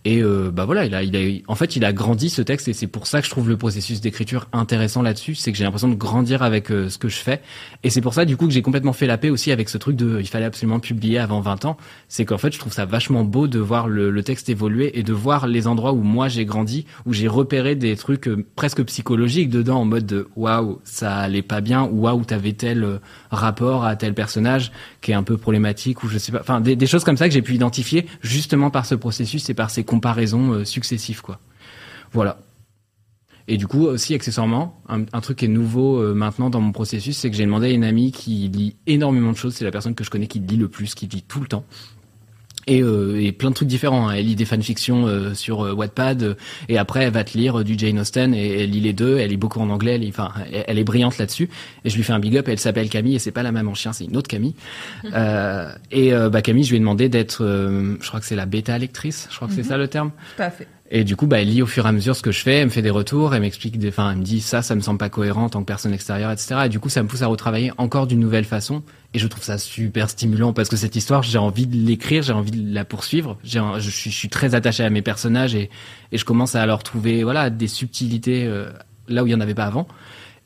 Et 0.07 0.21
euh, 0.21 0.51
bah 0.51 0.65
voilà, 0.65 0.85
il 0.85 0.93
a, 0.93 1.51
en 1.51 1.55
fait, 1.55 1.75
il 1.75 1.83
a 1.83 1.91
grandi 1.91 2.29
ce 2.29 2.43
texte 2.43 2.67
et 2.67 2.73
c'est 2.73 2.85
pour 2.85 3.07
ça 3.07 3.21
que 3.21 3.25
je 3.25 3.31
trouve 3.31 3.49
le 3.49 3.57
processus 3.57 4.01
d'écriture 4.01 4.47
intéressant 4.53 5.01
là-dessus, 5.01 5.33
c'est 5.33 5.51
que 5.51 5.57
j'ai 5.57 5.63
l'impression 5.63 5.89
de 5.89 5.95
grandir 5.95 6.43
avec 6.43 6.71
euh, 6.71 6.89
ce 6.89 6.99
que 6.99 7.09
je 7.09 7.17
fais. 7.17 7.41
Et 7.81 7.89
c'est 7.89 8.01
pour 8.01 8.13
ça 8.13 8.23
du 8.23 8.37
coup 8.37 8.45
que 8.45 8.53
j'ai 8.53 8.61
complètement 8.61 8.93
fait 8.93 9.07
la 9.07 9.17
paix 9.17 9.31
aussi 9.31 9.51
avec 9.51 9.67
ce 9.67 9.79
truc 9.79 9.95
de, 9.95 10.19
il 10.19 10.27
fallait 10.27 10.45
absolument 10.45 10.79
publier 10.79 11.17
avant 11.17 11.39
20 11.39 11.65
ans. 11.65 11.77
C'est 12.07 12.23
qu'en 12.23 12.37
fait, 12.37 12.53
je 12.53 12.59
trouve 12.59 12.71
ça 12.71 12.85
vachement 12.85 13.23
beau 13.23 13.47
de 13.47 13.57
voir 13.57 13.87
le, 13.87 14.21
texte 14.21 14.47
évoluer 14.49 14.97
et 14.97 15.03
de 15.03 15.13
voir 15.13 15.47
les 15.47 15.65
endroits 15.65 15.91
où 15.91 16.01
moi 16.01 16.27
j'ai 16.27 16.45
grandi, 16.45 16.85
où 17.07 17.13
j'ai 17.13 17.27
repéré 17.27 17.75
des 17.75 17.95
trucs 17.95 18.27
euh, 18.27 18.45
presque 18.55 18.83
psychologiques 18.83 19.49
dedans, 19.49 19.81
en 19.81 19.85
mode 19.85 20.05
de 20.05 20.27
waouh, 20.35 20.81
ça 20.83 21.15
allait 21.15 21.41
pas 21.41 21.61
bien, 21.61 21.83
ou 21.83 22.01
waouh, 22.01 22.23
t'avais 22.23 22.53
tel 22.53 22.99
rapport 23.31 23.85
à 23.85 23.95
tel 23.95 24.13
personnage 24.13 24.71
qui 25.01 25.11
est 25.11 25.15
un 25.15 25.23
peu 25.23 25.37
problématique, 25.37 26.03
ou 26.03 26.07
je 26.07 26.19
sais 26.19 26.31
pas, 26.31 26.41
enfin 26.41 26.61
des, 26.61 26.75
des 26.75 26.87
choses 26.87 27.03
comme 27.03 27.17
ça 27.17 27.27
que 27.27 27.33
j'ai 27.33 27.41
pu 27.41 27.53
identifier 27.53 28.05
justement 28.21 28.69
par 28.69 28.85
ce 28.85 28.95
processus 28.95 29.49
et 29.49 29.53
par 29.53 29.69
ces 29.69 29.83
comparaisons 29.95 30.51
euh, 30.51 30.65
successives, 30.65 31.21
quoi. 31.21 31.39
Voilà. 32.11 32.39
Et 33.47 33.57
du 33.57 33.67
coup, 33.67 33.85
aussi 33.85 34.13
accessoirement, 34.13 34.81
un, 34.89 35.03
un 35.13 35.21
truc 35.21 35.37
qui 35.37 35.45
est 35.45 35.49
nouveau 35.49 35.99
euh, 35.99 36.13
maintenant 36.13 36.49
dans 36.49 36.59
mon 36.59 36.71
processus, 36.71 37.17
c'est 37.17 37.29
que 37.29 37.37
j'ai 37.37 37.45
demandé 37.45 37.67
à 37.67 37.69
une 37.69 37.83
amie 37.83 38.11
qui 38.11 38.49
lit 38.49 38.75
énormément 38.87 39.31
de 39.31 39.37
choses. 39.37 39.55
C'est 39.55 39.63
la 39.63 39.71
personne 39.71 39.95
que 39.95 40.03
je 40.03 40.09
connais 40.09 40.27
qui 40.27 40.39
lit 40.39 40.57
le 40.57 40.67
plus, 40.67 40.95
qui 40.95 41.07
lit 41.07 41.21
tout 41.21 41.39
le 41.39 41.47
temps. 41.47 41.63
Et, 42.67 42.81
euh, 42.81 43.21
et 43.21 43.31
plein 43.31 43.49
de 43.51 43.55
trucs 43.55 43.67
différents. 43.67 44.09
hein. 44.09 44.13
Elle 44.15 44.25
lit 44.25 44.35
des 44.35 44.45
fanfictions 44.45 45.05
euh, 45.07 45.33
sur 45.35 45.61
euh, 45.65 45.73
Wattpad, 45.73 46.23
euh, 46.23 46.33
et 46.67 46.77
après 46.79 47.03
elle 47.03 47.13
va 47.13 47.23
te 47.23 47.37
lire 47.37 47.59
euh, 47.59 47.63
du 47.63 47.77
Jane 47.77 47.99
Austen, 47.99 48.33
et 48.33 48.63
elle 48.63 48.71
lit 48.71 48.79
les 48.79 48.93
deux. 48.93 49.17
Elle 49.17 49.29
lit 49.29 49.37
beaucoup 49.37 49.59
en 49.59 49.69
anglais. 49.69 49.95
Elle, 49.95 50.01
lit- 50.01 50.09
enfin, 50.09 50.31
elle, 50.51 50.63
elle 50.67 50.79
est 50.79 50.83
brillante 50.83 51.17
là-dessus. 51.17 51.49
Et 51.83 51.89
je 51.89 51.95
lui 51.95 52.03
fais 52.03 52.13
un 52.13 52.19
big 52.19 52.35
up. 52.37 52.47
Et 52.47 52.53
elle 52.53 52.59
s'appelle 52.59 52.89
Camille, 52.89 53.15
et 53.15 53.19
c'est 53.19 53.31
pas 53.31 53.43
la 53.43 53.51
même 53.51 53.67
en 53.67 53.75
chien, 53.75 53.93
c'est 53.93 54.05
une 54.05 54.17
autre 54.17 54.27
Camille. 54.27 54.55
Euh, 55.13 55.71
et 55.91 56.13
euh, 56.13 56.29
bah 56.29 56.41
Camille, 56.41 56.63
je 56.63 56.69
lui 56.71 56.77
ai 56.77 56.79
demandé 56.79 57.07
d'être, 57.09 57.43
euh, 57.43 57.95
je 58.01 58.07
crois 58.07 58.19
que 58.19 58.25
c'est 58.25 58.35
la 58.35 58.45
bêta 58.45 58.77
lectrice. 58.77 59.27
Je 59.29 59.35
crois 59.35 59.47
que 59.47 59.53
c'est 59.53 59.63
ça 59.63 59.77
le 59.77 59.87
terme. 59.87 60.11
Tout 60.35 60.41
à 60.43 60.49
fait. 60.49 60.67
Et 60.91 61.03
du 61.03 61.15
coup, 61.15 61.25
bah, 61.25 61.41
elle 61.41 61.49
lit 61.49 61.63
au 61.63 61.65
fur 61.65 61.85
et 61.85 61.89
à 61.89 61.91
mesure 61.91 62.15
ce 62.15 62.21
que 62.21 62.31
je 62.31 62.41
fais, 62.41 62.57
elle 62.57 62.65
me 62.65 62.69
fait 62.69 62.83
des 62.83 62.91
retours, 62.91 63.33
elle 63.33 63.41
m'explique 63.41 63.79
des, 63.79 63.89
enfin, 63.89 64.11
elle 64.11 64.19
me 64.19 64.23
dit 64.23 64.39
ça, 64.39 64.61
ça 64.61 64.75
me 64.75 64.81
semble 64.81 64.99
pas 64.99 65.09
cohérent 65.09 65.45
en 65.45 65.49
tant 65.49 65.61
que 65.61 65.65
personne 65.65 65.93
extérieure, 65.93 66.31
etc. 66.31 66.61
Et 66.65 66.69
du 66.69 66.79
coup, 66.79 66.89
ça 66.89 67.01
me 67.01 67.07
pousse 67.07 67.23
à 67.23 67.27
retravailler 67.27 67.71
encore 67.77 68.05
d'une 68.05 68.19
nouvelle 68.19 68.45
façon. 68.45 68.83
Et 69.15 69.19
je 69.19 69.27
trouve 69.27 69.43
ça 69.43 69.57
super 69.57 70.11
stimulant 70.11 70.53
parce 70.53 70.69
que 70.69 70.75
cette 70.75 70.95
histoire, 70.95 71.23
j'ai 71.23 71.39
envie 71.39 71.65
de 71.65 71.75
l'écrire, 71.75 72.21
j'ai 72.21 72.33
envie 72.33 72.51
de 72.51 72.73
la 72.73 72.85
poursuivre. 72.85 73.39
J'ai, 73.43 73.61
je, 73.79 73.89
suis, 73.89 74.11
je 74.11 74.15
suis 74.15 74.29
très 74.29 74.53
attaché 74.53 74.83
à 74.83 74.89
mes 74.91 75.01
personnages 75.01 75.55
et, 75.55 75.71
et 76.11 76.17
je 76.19 76.25
commence 76.25 76.53
à 76.53 76.63
leur 76.67 76.83
trouver, 76.83 77.23
voilà, 77.23 77.49
des 77.49 77.67
subtilités 77.67 78.45
euh, 78.45 78.69
là 79.07 79.23
où 79.23 79.27
il 79.27 79.31
y 79.31 79.35
en 79.35 79.41
avait 79.41 79.55
pas 79.55 79.65
avant. 79.65 79.87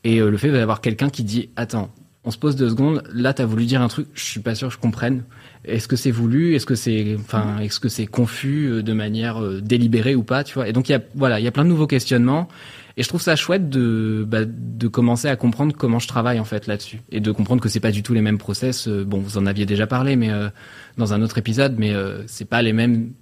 Et 0.04 0.20
euh, 0.20 0.30
le 0.30 0.38
fait 0.38 0.50
d'avoir 0.50 0.80
quelqu'un 0.80 1.10
qui 1.10 1.22
dit, 1.22 1.50
attends, 1.56 1.90
on 2.24 2.30
se 2.30 2.38
pose 2.38 2.56
deux 2.56 2.70
secondes, 2.70 3.02
là, 3.12 3.34
t'as 3.34 3.44
voulu 3.44 3.66
dire 3.66 3.82
un 3.82 3.88
truc, 3.88 4.08
je 4.14 4.24
suis 4.24 4.40
pas 4.40 4.54
sûr 4.54 4.68
que 4.68 4.74
je 4.74 4.78
comprenne. 4.78 5.24
Est-ce 5.64 5.88
que 5.88 5.96
c'est 5.96 6.10
voulu 6.10 6.54
Est-ce 6.54 6.66
que 6.66 6.74
c'est, 6.74 7.16
enfin, 7.18 7.58
est-ce 7.58 7.80
que 7.80 7.88
c'est 7.88 8.06
confus 8.06 8.66
euh, 8.66 8.82
de 8.82 8.92
manière 8.92 9.42
euh, 9.42 9.60
délibérée 9.60 10.14
ou 10.14 10.22
pas, 10.22 10.42
tu 10.44 10.54
vois 10.54 10.68
Et 10.68 10.72
donc 10.72 10.88
il 10.88 10.92
y 10.92 10.94
a, 10.94 11.02
voilà, 11.14 11.38
il 11.38 11.44
y 11.44 11.48
a 11.48 11.52
plein 11.52 11.64
de 11.64 11.68
nouveaux 11.68 11.86
questionnements. 11.86 12.48
Et 12.96 13.02
je 13.02 13.08
trouve 13.08 13.22
ça 13.22 13.36
chouette 13.36 13.70
de, 13.70 14.26
bah, 14.28 14.40
de 14.46 14.88
commencer 14.88 15.28
à 15.28 15.34
comprendre 15.34 15.74
comment 15.74 15.98
je 15.98 16.06
travaille 16.06 16.38
en 16.40 16.44
fait 16.44 16.66
là-dessus 16.66 17.00
et 17.10 17.20
de 17.20 17.32
comprendre 17.32 17.62
que 17.62 17.70
c'est 17.70 17.80
pas 17.80 17.92
du 17.92 18.02
tout 18.02 18.12
les 18.12 18.20
mêmes 18.20 18.36
process. 18.36 18.88
Euh, 18.88 19.04
Bon, 19.04 19.20
vous 19.20 19.38
en 19.38 19.46
aviez 19.46 19.64
déjà 19.64 19.86
parlé, 19.86 20.16
mais 20.16 20.30
euh, 20.30 20.50
dans 20.98 21.14
un 21.14 21.22
autre 21.22 21.38
épisode, 21.38 21.76
mais 21.78 21.94
euh, 21.94 22.22
c'est 22.26 22.44
pas 22.44 22.60
les 22.60 22.74
mêmes 22.74 23.12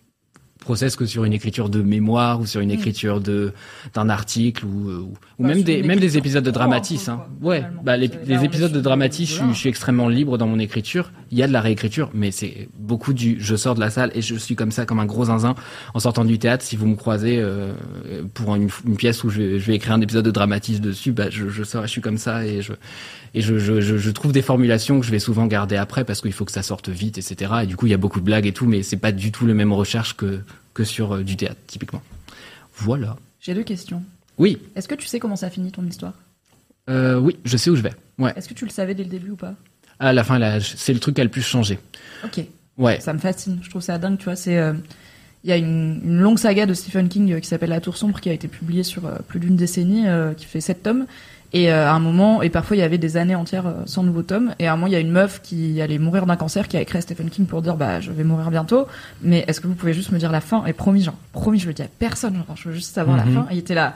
processe 0.61 0.97
que 0.97 1.07
sur 1.07 1.25
une 1.25 1.33
écriture 1.33 1.69
de 1.69 1.81
mémoire 1.83 2.41
ou 2.41 2.47
sur 2.47 2.61
une 2.61 2.69
Mm. 2.71 2.73
écriture 2.73 3.21
de 3.21 3.53
d'un 3.95 4.09
article 4.09 4.65
ou 4.67 4.91
ou, 4.91 4.93
ou 4.93 5.13
Bah, 5.39 5.49
même 5.49 5.63
des 5.63 5.83
même 5.83 6.01
des 6.01 6.19
épisodes 6.19 6.45
de 6.45 6.51
dramatis. 6.51 7.09
Hein. 7.09 7.23
Ouais, 7.41 7.65
bah 7.85 7.97
les, 7.97 8.11
les 8.27 8.45
épisodes 8.45 8.73
de 8.73 8.81
dramatis, 8.81 9.27
je, 9.39 9.45
je 9.53 9.59
suis 9.59 9.69
extrêmement 9.69 10.09
libre 10.09 10.37
dans 10.37 10.47
mon 10.47 10.59
écriture. 10.59 11.11
Il 11.31 11.39
y 11.39 11.43
a 11.43 11.47
de 11.47 11.53
la 11.53 11.61
réécriture, 11.61 12.11
mais 12.15 12.31
c'est 12.31 12.69
beaucoup 12.79 13.13
du 13.13 13.37
je 13.41 13.55
sors 13.57 13.75
de 13.75 13.81
la 13.81 13.91
salle 13.91 14.11
et 14.15 14.23
je 14.23 14.35
suis 14.35 14.57
comme 14.57 14.71
ça 14.73 14.85
comme 14.85 14.99
un 14.99 15.07
gros 15.07 15.27
zinzin 15.27 15.55
en 15.95 16.01
sortant 16.01 16.25
du 16.25 16.39
théâtre. 16.39 16.65
Si 16.65 16.77
vous 16.77 16.87
me 16.87 16.97
croisez 16.97 17.39
euh, 17.39 17.73
pour 18.35 18.55
une, 18.57 18.69
une 18.87 18.97
pièce 18.97 19.23
où 19.25 19.31
je, 19.31 19.41
vais- 19.43 19.59
je 19.61 19.67
vais 19.67 19.75
écrire 19.77 19.93
un 19.95 20.01
épisode 20.01 20.25
de 20.25 20.31
dramatis 20.31 20.81
dessus, 20.81 21.13
bah 21.13 21.31
je, 21.31 21.49
je 21.49 21.63
sors, 21.65 21.83
je 21.83 21.89
suis 21.91 22.01
comme 22.01 22.19
ça 22.19 22.45
et 22.47 22.63
je 22.63 22.73
et 23.35 23.41
je, 23.41 23.59
je, 23.59 23.81
je, 23.81 23.97
je 23.97 24.11
trouve 24.11 24.33
des 24.33 24.43
formulations 24.43 25.01
que 25.01 25.07
je 25.07 25.11
vais 25.11 25.19
souvent 25.19 25.47
garder 25.47 25.77
après 25.77 26.05
parce 26.05 26.21
qu'il 26.21 26.33
faut 26.33 26.45
que 26.45 26.53
ça 26.53 26.63
sorte 26.63 26.89
vite, 26.89 27.19
etc. 27.19 27.53
Et 27.63 27.67
du 27.67 27.77
coup, 27.77 27.87
il 27.87 27.91
y 27.91 27.95
a 27.95 27.99
beaucoup 27.99 28.21
de 28.21 28.25
blagues 28.25 28.47
et 28.47 28.53
tout, 28.53 28.67
mais 28.67 28.83
c'est 28.83 28.97
pas 28.97 29.13
du 29.13 29.33
tout 29.33 29.47
le 29.47 29.55
même 29.55 29.73
recherche 29.73 30.17
que 30.17 30.41
que 30.75 30.85
sur 30.85 31.17
euh, 31.17 31.23
du 31.25 31.37
théâtre 31.37 31.61
typiquement. 31.67 32.03
Voilà. 32.77 33.17
J'ai 33.41 33.55
deux 33.55 33.65
questions. 33.65 34.03
Oui, 34.39 34.59
Est-ce 34.77 34.87
que 34.87 34.95
tu 34.95 35.07
sais 35.07 35.19
comment 35.19 35.35
ça 35.37 35.51
finit 35.51 35.73
ton 35.73 35.85
histoire? 35.85 36.13
Euh, 36.89 37.19
oui, 37.19 37.37
je 37.45 37.57
sais 37.57 37.71
où 37.71 37.77
je 37.77 37.83
vais. 37.83 37.93
Ouais. 38.19 38.33
Est-ce 38.37 38.49
que 38.49 38.55
tu 38.55 38.65
le 38.65 38.71
savais 38.71 38.95
dès 38.95 39.03
le 39.03 39.11
début 39.11 39.31
ou 39.31 39.37
pas? 39.37 39.55
À 39.99 40.13
la 40.13 40.23
fin, 40.23 40.61
c'est 40.61 40.93
le 40.93 41.01
truc 41.01 41.17
qui 41.17 41.21
a 41.21 41.25
le 41.25 41.31
plus 41.31 41.43
changé. 41.43 41.79
Ok. 42.25 42.45
Ouais. 42.77 43.01
Ça 43.01 43.13
me 43.13 43.19
fascine. 43.19 43.59
Je 43.63 43.69
trouve 43.71 43.83
ça 43.83 43.99
dingue, 43.99 44.17
tu 44.17 44.25
vois. 44.25 44.37
C'est, 44.37 44.57
euh, 44.57 44.75
il 45.43 45.51
y 45.51 45.53
a 45.53 45.57
une, 45.57 46.01
une 46.05 46.21
longue 46.21 46.39
saga 46.39 46.67
de 46.67 46.75
Stephen 46.75 47.09
King 47.09 47.41
qui 47.41 47.49
s'appelle 47.49 47.71
La 47.71 47.81
Tour 47.81 47.97
sombre 47.97 48.21
qui 48.21 48.29
a 48.29 48.33
été 48.33 48.47
publiée 48.47 48.85
sur 48.85 49.07
euh, 49.07 49.17
plus 49.27 49.41
d'une 49.41 49.57
décennie, 49.57 50.07
euh, 50.07 50.35
qui 50.35 50.47
fait 50.47 50.61
sept 50.61 50.83
tomes. 50.85 51.07
Et 51.55 51.73
euh, 51.73 51.89
à 51.89 51.93
un 51.93 51.99
moment, 51.99 52.43
et 52.43 52.51
parfois 52.51 52.77
il 52.77 52.81
y 52.81 52.83
avait 52.83 52.99
des 52.99 53.17
années 53.17 53.35
entières 53.35 53.67
euh, 53.67 53.73
sans 53.87 54.03
nouveau 54.03 54.23
tome. 54.23 54.55
Et 54.59 54.67
à 54.67 54.73
un 54.73 54.77
moment, 54.77 54.87
il 54.87 54.93
y 54.93 54.97
a 54.97 55.01
une 55.01 55.11
meuf 55.11 55.41
qui 55.43 55.81
allait 55.81 55.99
mourir 55.99 56.27
d'un 56.27 56.37
cancer 56.37 56.69
qui 56.69 56.77
a 56.77 56.81
écrit 56.83 56.99
à 56.99 57.01
Stephen 57.01 57.31
King 57.31 57.47
pour 57.47 57.63
dire 57.63 57.75
bah 57.77 58.01
je 58.01 58.13
vais 58.13 58.25
mourir 58.25 58.51
bientôt. 58.51 58.87
Mais 59.23 59.45
est-ce 59.49 59.61
que 59.63 59.67
vous 59.67 59.75
pouvez 59.75 59.95
juste 59.95 60.13
me 60.13 60.19
dire 60.19 60.31
la 60.31 60.43
fin? 60.43 60.65
Et 60.67 60.73
promis, 60.75 61.03
genre 61.03 61.15
promis, 61.33 61.59
je 61.59 61.67
le 61.67 61.73
dis 61.73 61.83
à 61.83 61.87
personne. 61.99 62.35
Genre, 62.35 62.57
je 62.57 62.69
veux 62.69 62.75
juste 62.75 62.95
savoir 62.95 63.17
Mhm. 63.17 63.35
la 63.35 63.41
fin. 63.43 63.47
Et 63.51 63.55
il 63.55 63.59
était 63.59 63.75
là. 63.75 63.95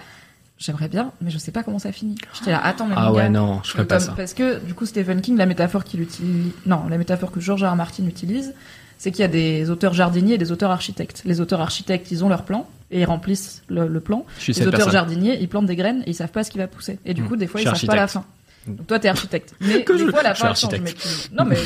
J'aimerais 0.58 0.88
bien, 0.88 1.10
mais 1.20 1.30
je 1.30 1.38
sais 1.38 1.50
pas 1.50 1.62
comment 1.64 1.80
ça 1.80 1.90
finit. 1.90 2.14
J'étais 2.34 2.52
là. 2.52 2.64
Attends, 2.64 2.86
mais 2.86 2.94
Ah 2.96 3.06
mon 3.10 3.16
ouais, 3.16 3.22
gars, 3.24 3.28
non, 3.30 3.60
je 3.64 3.70
ferais 3.72 3.84
pas 3.84 3.98
ça. 3.98 4.12
Parce 4.16 4.32
que 4.32 4.60
du 4.64 4.74
coup, 4.74 4.86
Stephen 4.86 5.20
King, 5.20 5.36
la 5.36 5.46
métaphore 5.46 5.82
qu'il 5.82 6.00
utilise, 6.00 6.52
non, 6.66 6.82
la 6.88 6.98
métaphore 6.98 7.32
que 7.32 7.40
George 7.40 7.64
R. 7.64 7.72
R. 7.72 7.74
Martin 7.76 8.04
utilise, 8.06 8.54
c'est 8.96 9.10
qu'il 9.10 9.22
y 9.22 9.24
a 9.24 9.28
des 9.28 9.70
auteurs 9.70 9.92
jardiniers 9.92 10.34
et 10.34 10.38
des 10.38 10.52
auteurs 10.52 10.70
architectes. 10.70 11.22
Les 11.24 11.40
auteurs 11.40 11.60
architectes, 11.60 12.12
ils 12.12 12.24
ont 12.24 12.28
leur 12.28 12.44
plan 12.44 12.68
et 12.92 13.00
ils 13.00 13.04
remplissent 13.04 13.62
le, 13.68 13.88
le 13.88 14.00
plan. 14.00 14.24
Je 14.38 14.42
suis 14.44 14.52
Les 14.52 14.60
auteurs 14.62 14.72
personne. 14.78 14.92
jardiniers, 14.92 15.38
ils 15.40 15.48
plantent 15.48 15.66
des 15.66 15.76
graines 15.76 16.02
et 16.06 16.10
ils 16.10 16.14
savent 16.14 16.30
pas 16.30 16.44
ce 16.44 16.50
qui 16.50 16.58
va 16.58 16.66
pousser. 16.68 16.98
Et 17.04 17.14
du 17.14 17.22
Mm. 17.22 17.28
coup, 17.28 17.36
des 17.36 17.46
fois, 17.48 17.60
ils 17.60 17.66
suis 17.68 17.76
savent 17.78 17.86
pas 17.86 17.96
la 17.96 18.06
fin. 18.06 18.24
Donc 18.66 18.86
toi, 18.86 19.00
t'es 19.00 19.08
architecte. 19.08 19.54
Mais 19.60 19.80
des 19.82 19.84
je- 19.98 20.10
fois, 20.10 20.22
la 20.22 20.34
je 20.34 20.38
suis 20.38 20.46
fin, 20.46 20.54
change. 20.54 20.64
architecte. 20.74 20.84
mais 20.84 20.92
tu- 20.92 21.34
Non, 21.34 21.44
mais 21.44 21.56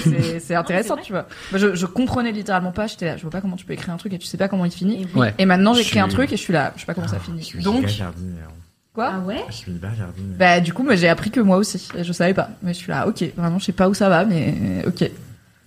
c'est- 0.40 0.54
intéressant, 0.54 0.96
tu 0.96 1.12
vois. 1.12 1.26
Moi, 1.50 1.58
je, 1.60 1.74
je 1.74 1.84
comprenais 1.84 2.32
littéralement 2.32 2.72
pas. 2.72 2.86
J'étais 2.86 3.04
là, 3.04 3.16
je 3.18 3.22
vois 3.22 3.30
pas 3.30 3.42
comment 3.42 3.56
tu 3.56 3.66
peux 3.66 3.74
écrire 3.74 3.92
un 3.92 3.98
truc 3.98 4.14
et 4.14 4.18
tu 4.18 4.26
sais 4.26 4.38
pas 4.38 4.48
comment 4.48 4.64
il 4.64 4.70
finit. 4.72 5.02
Et 5.02 5.06
oui. 5.14 5.20
Ouais. 5.20 5.34
Et 5.38 5.44
maintenant, 5.44 5.74
j'écris 5.74 5.98
un 5.98 6.06
suis- 6.06 6.14
truc 6.14 6.32
et 6.32 6.36
je 6.38 6.40
suis 6.42 6.54
là, 6.54 6.72
je 6.74 6.80
sais 6.80 6.86
pas 6.86 6.94
comment 6.94 7.06
ça 7.08 7.18
Je 7.18 7.24
finit. 7.24 7.42
suis 7.44 7.62
Donc, 7.62 7.86
jardinière. 7.86 8.48
quoi 8.94 9.10
Ah 9.14 9.18
ouais 9.20 9.44
Je 9.50 9.54
suis 9.56 9.72
hyper 9.72 9.94
jardinière. 9.94 10.38
bah 10.38 10.60
du 10.60 10.72
coup, 10.72 10.86
j'ai 10.94 11.08
appris 11.08 11.30
que 11.30 11.40
moi 11.40 11.58
aussi, 11.58 11.86
je 12.00 12.12
savais 12.14 12.32
pas. 12.32 12.48
Mais 12.62 12.72
je 12.72 12.78
suis 12.78 12.88
là, 12.90 13.06
ok, 13.06 13.24
vraiment, 13.36 13.58
je 13.58 13.64
sais 13.66 13.72
pas 13.72 13.90
où 13.90 13.94
ça 13.94 14.08
va, 14.08 14.24
mais 14.24 14.82
ok. 14.86 15.10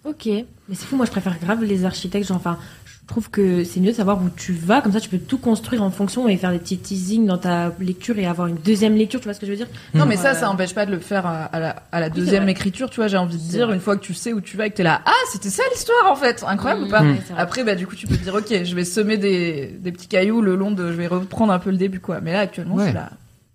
Ok. 0.06 0.26
Mais 0.26 0.45
c'est 0.76 0.86
fou, 0.86 0.95
moi 0.95 1.06
je 1.06 1.11
préfère 1.11 1.38
grave 1.40 1.64
les 1.64 1.86
architectes. 1.86 2.27
Genre, 2.27 2.38
enfin, 2.38 2.57
je 2.86 2.94
trouve 3.10 3.30
que 3.30 3.64
c'est 3.64 3.80
mieux 3.80 3.91
de 3.91 3.95
savoir 3.98 4.18
où 4.23 4.30
tu 4.36 4.53
vas, 4.53 4.81
comme 4.81 4.91
ça 4.94 4.99
tu 4.99 5.10
peux 5.10 5.18
tout 5.18 5.38
construire 5.40 5.84
en 5.84 5.90
fonction 5.91 6.27
et 6.27 6.38
faire 6.38 6.52
des 6.52 6.60
petits 6.60 6.77
teasings 6.77 7.26
dans 7.26 7.38
ta 7.38 7.73
lecture 7.80 8.18
et 8.19 8.26
avoir 8.26 8.48
une 8.48 8.56
deuxième 8.57 8.95
lecture, 8.95 9.19
tu 9.19 9.26
vois 9.26 9.34
ce 9.34 9.40
que 9.40 9.45
je 9.45 9.52
veux 9.52 9.57
dire 9.57 9.68
Non, 9.94 10.06
mais 10.06 10.15
ça, 10.15 10.31
Euh, 10.31 10.34
ça 10.36 10.49
empêche 10.49 10.73
pas 10.73 10.86
de 10.86 10.91
le 10.91 10.99
faire 10.99 11.26
à, 11.26 11.44
à 11.45 11.60
la, 11.60 11.76
à 11.91 11.99
la 11.99 12.06
Oui, 12.07 12.11
c'est 12.15 12.19
deuxième 12.22 12.48
écriture, 12.49 12.90
tu 12.90 12.98
vois. 12.98 13.07
J'ai 13.07 13.18
envie 13.18 13.36
de 13.38 13.41
dire, 13.41 13.65
vrai. 13.65 13.76
une 13.76 13.81
fois 13.81 13.98
que 13.98 14.02
tu 14.03 14.14
sais 14.14 14.31
où 14.34 14.41
tu 14.41 14.56
vas 14.57 14.68
et 14.68 14.69
que 14.69 14.76
t'es 14.77 14.84
là, 14.84 15.02
ah, 15.06 15.11
c'était 15.31 15.49
ça 15.49 15.64
l'histoire 15.73 16.11
en 16.11 16.15
fait, 16.15 16.44
incroyable 16.48 16.84
ou 16.84 16.88
pas. 16.90 17.03
Après, 17.38 17.64
bah 17.64 17.76
du 17.76 17.88
coup, 17.88 17.95
tu 17.95 18.07
peux 18.07 18.15
te 18.15 18.23
dire, 18.23 18.36
ok, 18.36 18.64
je 18.64 18.76
vais 18.76 18.86
semer 18.86 19.18
des, 19.18 19.76
des 19.80 19.91
petits 19.91 20.07
cailloux 20.07 20.41
le 20.41 20.56
long 20.56 20.72
de, 20.72 20.91
je 20.91 20.95
vais 20.98 21.07
reprendre 21.07 21.52
un 21.52 21.60
peu 21.60 21.72
le 21.72 21.77
début, 21.77 21.99
quoi. 21.99 22.22
Mais 22.22 22.31
là, 22.34 22.41
actuellement, 22.41 22.76
je 22.77 22.80
Ouais. 22.81 22.86
suis 22.88 22.95
là. 22.95 23.10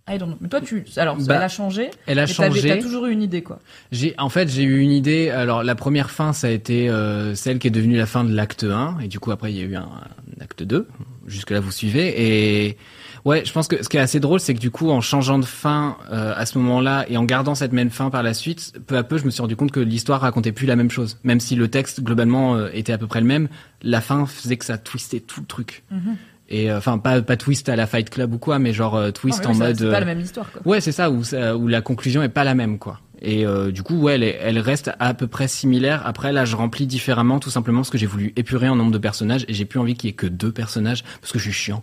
I 0.06 0.18
don't 0.18 0.28
know. 0.28 0.36
Mais 0.40 0.48
toi, 0.48 0.60
tu, 0.60 0.84
alors, 0.96 1.16
Bah, 1.16 1.36
elle 1.36 1.42
a 1.42 1.48
changé. 1.48 1.90
Elle 2.06 2.18
a 2.18 2.26
changé. 2.26 2.68
T'as 2.68 2.76
toujours 2.82 3.06
eu 3.06 3.12
une 3.12 3.22
idée, 3.22 3.42
quoi. 3.42 3.60
J'ai, 3.90 4.14
en 4.18 4.28
fait, 4.28 4.50
j'ai 4.50 4.62
eu 4.62 4.80
une 4.80 4.90
idée. 4.90 5.30
Alors, 5.30 5.62
la 5.64 5.74
première 5.74 6.10
fin, 6.10 6.34
ça 6.34 6.48
a 6.48 6.50
été 6.50 6.90
euh, 6.90 7.34
celle 7.34 7.58
qui 7.58 7.68
est 7.68 7.70
devenue 7.70 7.96
la 7.96 8.04
fin 8.04 8.22
de 8.22 8.34
l'acte 8.34 8.64
1. 8.64 8.98
Et 9.02 9.08
du 9.08 9.18
coup, 9.18 9.30
après, 9.30 9.50
il 9.50 9.56
y 9.56 9.62
a 9.62 9.64
eu 9.64 9.76
un, 9.76 9.88
un 9.88 10.42
acte 10.42 10.62
2. 10.62 10.86
Jusque-là, 11.26 11.60
vous 11.60 11.72
suivez. 11.72 12.66
Et 12.66 12.76
ouais, 13.24 13.46
je 13.46 13.52
pense 13.54 13.66
que 13.66 13.82
ce 13.82 13.88
qui 13.88 13.96
est 13.96 14.00
assez 14.00 14.20
drôle, 14.20 14.40
c'est 14.40 14.52
que 14.52 14.60
du 14.60 14.70
coup, 14.70 14.90
en 14.90 15.00
changeant 15.00 15.38
de 15.38 15.46
fin 15.46 15.96
euh, 16.12 16.34
à 16.36 16.44
ce 16.44 16.58
moment-là 16.58 17.06
et 17.08 17.16
en 17.16 17.24
gardant 17.24 17.54
cette 17.54 17.72
même 17.72 17.88
fin 17.88 18.10
par 18.10 18.22
la 18.22 18.34
suite, 18.34 18.74
peu 18.86 18.98
à 18.98 19.04
peu, 19.04 19.16
je 19.16 19.24
me 19.24 19.30
suis 19.30 19.40
rendu 19.40 19.56
compte 19.56 19.72
que 19.72 19.80
l'histoire 19.80 20.20
racontait 20.20 20.52
plus 20.52 20.66
la 20.66 20.76
même 20.76 20.90
chose. 20.90 21.18
Même 21.24 21.40
si 21.40 21.54
le 21.54 21.68
texte, 21.68 22.02
globalement, 22.02 22.56
euh, 22.56 22.68
était 22.74 22.92
à 22.92 22.98
peu 22.98 23.06
près 23.06 23.20
le 23.22 23.26
même, 23.26 23.48
la 23.80 24.02
fin 24.02 24.26
faisait 24.26 24.58
que 24.58 24.66
ça 24.66 24.76
twistait 24.76 25.20
tout 25.20 25.40
le 25.40 25.46
truc. 25.46 25.82
Mhm. 25.90 26.16
Et 26.48 26.70
euh, 26.70 26.78
enfin, 26.78 26.98
pas, 26.98 27.22
pas 27.22 27.36
twist 27.36 27.68
à 27.68 27.76
la 27.76 27.86
Fight 27.86 28.10
Club 28.10 28.34
ou 28.34 28.38
quoi, 28.38 28.58
mais 28.58 28.72
genre 28.72 28.96
euh, 28.96 29.10
twist 29.10 29.40
oui, 29.40 29.46
en 29.46 29.54
mode... 29.54 29.78
C'est 29.78 29.84
pas 29.84 29.96
euh, 29.96 30.00
la 30.00 30.06
même 30.06 30.20
histoire, 30.20 30.50
quoi. 30.52 30.60
Ouais, 30.64 30.80
c'est 30.80 30.92
ça 30.92 31.10
où, 31.10 31.24
ça, 31.24 31.56
où 31.56 31.68
la 31.68 31.80
conclusion 31.80 32.22
est 32.22 32.28
pas 32.28 32.44
la 32.44 32.54
même, 32.54 32.78
quoi. 32.78 33.00
Et 33.22 33.46
euh, 33.46 33.70
du 33.70 33.82
coup, 33.82 33.96
ouais, 33.96 34.16
elle, 34.16 34.22
elle 34.22 34.58
reste 34.58 34.90
à 34.98 35.14
peu 35.14 35.26
près 35.26 35.48
similaire. 35.48 36.02
Après, 36.06 36.32
là, 36.32 36.44
je 36.44 36.56
remplis 36.56 36.86
différemment, 36.86 37.38
tout 37.38 37.48
simplement 37.48 37.78
parce 37.80 37.88
que 37.88 37.96
j'ai 37.96 38.06
voulu 38.06 38.34
épurer 38.36 38.68
en 38.68 38.76
nombre 38.76 38.92
de 38.92 38.98
personnages 38.98 39.46
et 39.48 39.54
j'ai 39.54 39.64
plus 39.64 39.78
envie 39.78 39.94
qu'il 39.94 40.08
y 40.08 40.12
ait 40.12 40.16
que 40.16 40.26
deux 40.26 40.52
personnages 40.52 41.02
parce 41.22 41.32
que 41.32 41.38
je 41.38 41.44
suis 41.44 41.52
chiant 41.52 41.82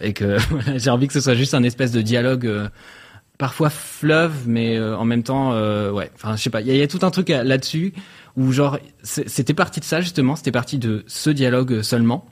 et 0.00 0.12
que 0.12 0.38
j'ai 0.76 0.90
envie 0.90 1.06
que 1.06 1.12
ce 1.12 1.20
soit 1.20 1.34
juste 1.34 1.54
un 1.54 1.62
espèce 1.62 1.92
de 1.92 2.02
dialogue. 2.02 2.50
Parfois 3.38 3.70
fleuve, 3.70 4.32
mais 4.46 4.80
en 4.80 5.04
même 5.04 5.22
temps, 5.22 5.52
ouais. 5.92 6.10
Enfin, 6.16 6.34
je 6.34 6.42
sais 6.42 6.50
pas. 6.50 6.60
Il 6.60 6.68
y, 6.68 6.76
y 6.76 6.82
a 6.82 6.88
tout 6.88 7.00
un 7.02 7.10
truc 7.10 7.28
là-dessus 7.28 7.92
où 8.36 8.50
genre, 8.50 8.78
c'était 9.02 9.54
parti 9.54 9.78
de 9.78 9.84
ça 9.84 10.00
justement. 10.00 10.34
C'était 10.34 10.50
parti 10.50 10.78
de 10.78 11.04
ce 11.06 11.30
dialogue 11.30 11.82
seulement. 11.82 12.26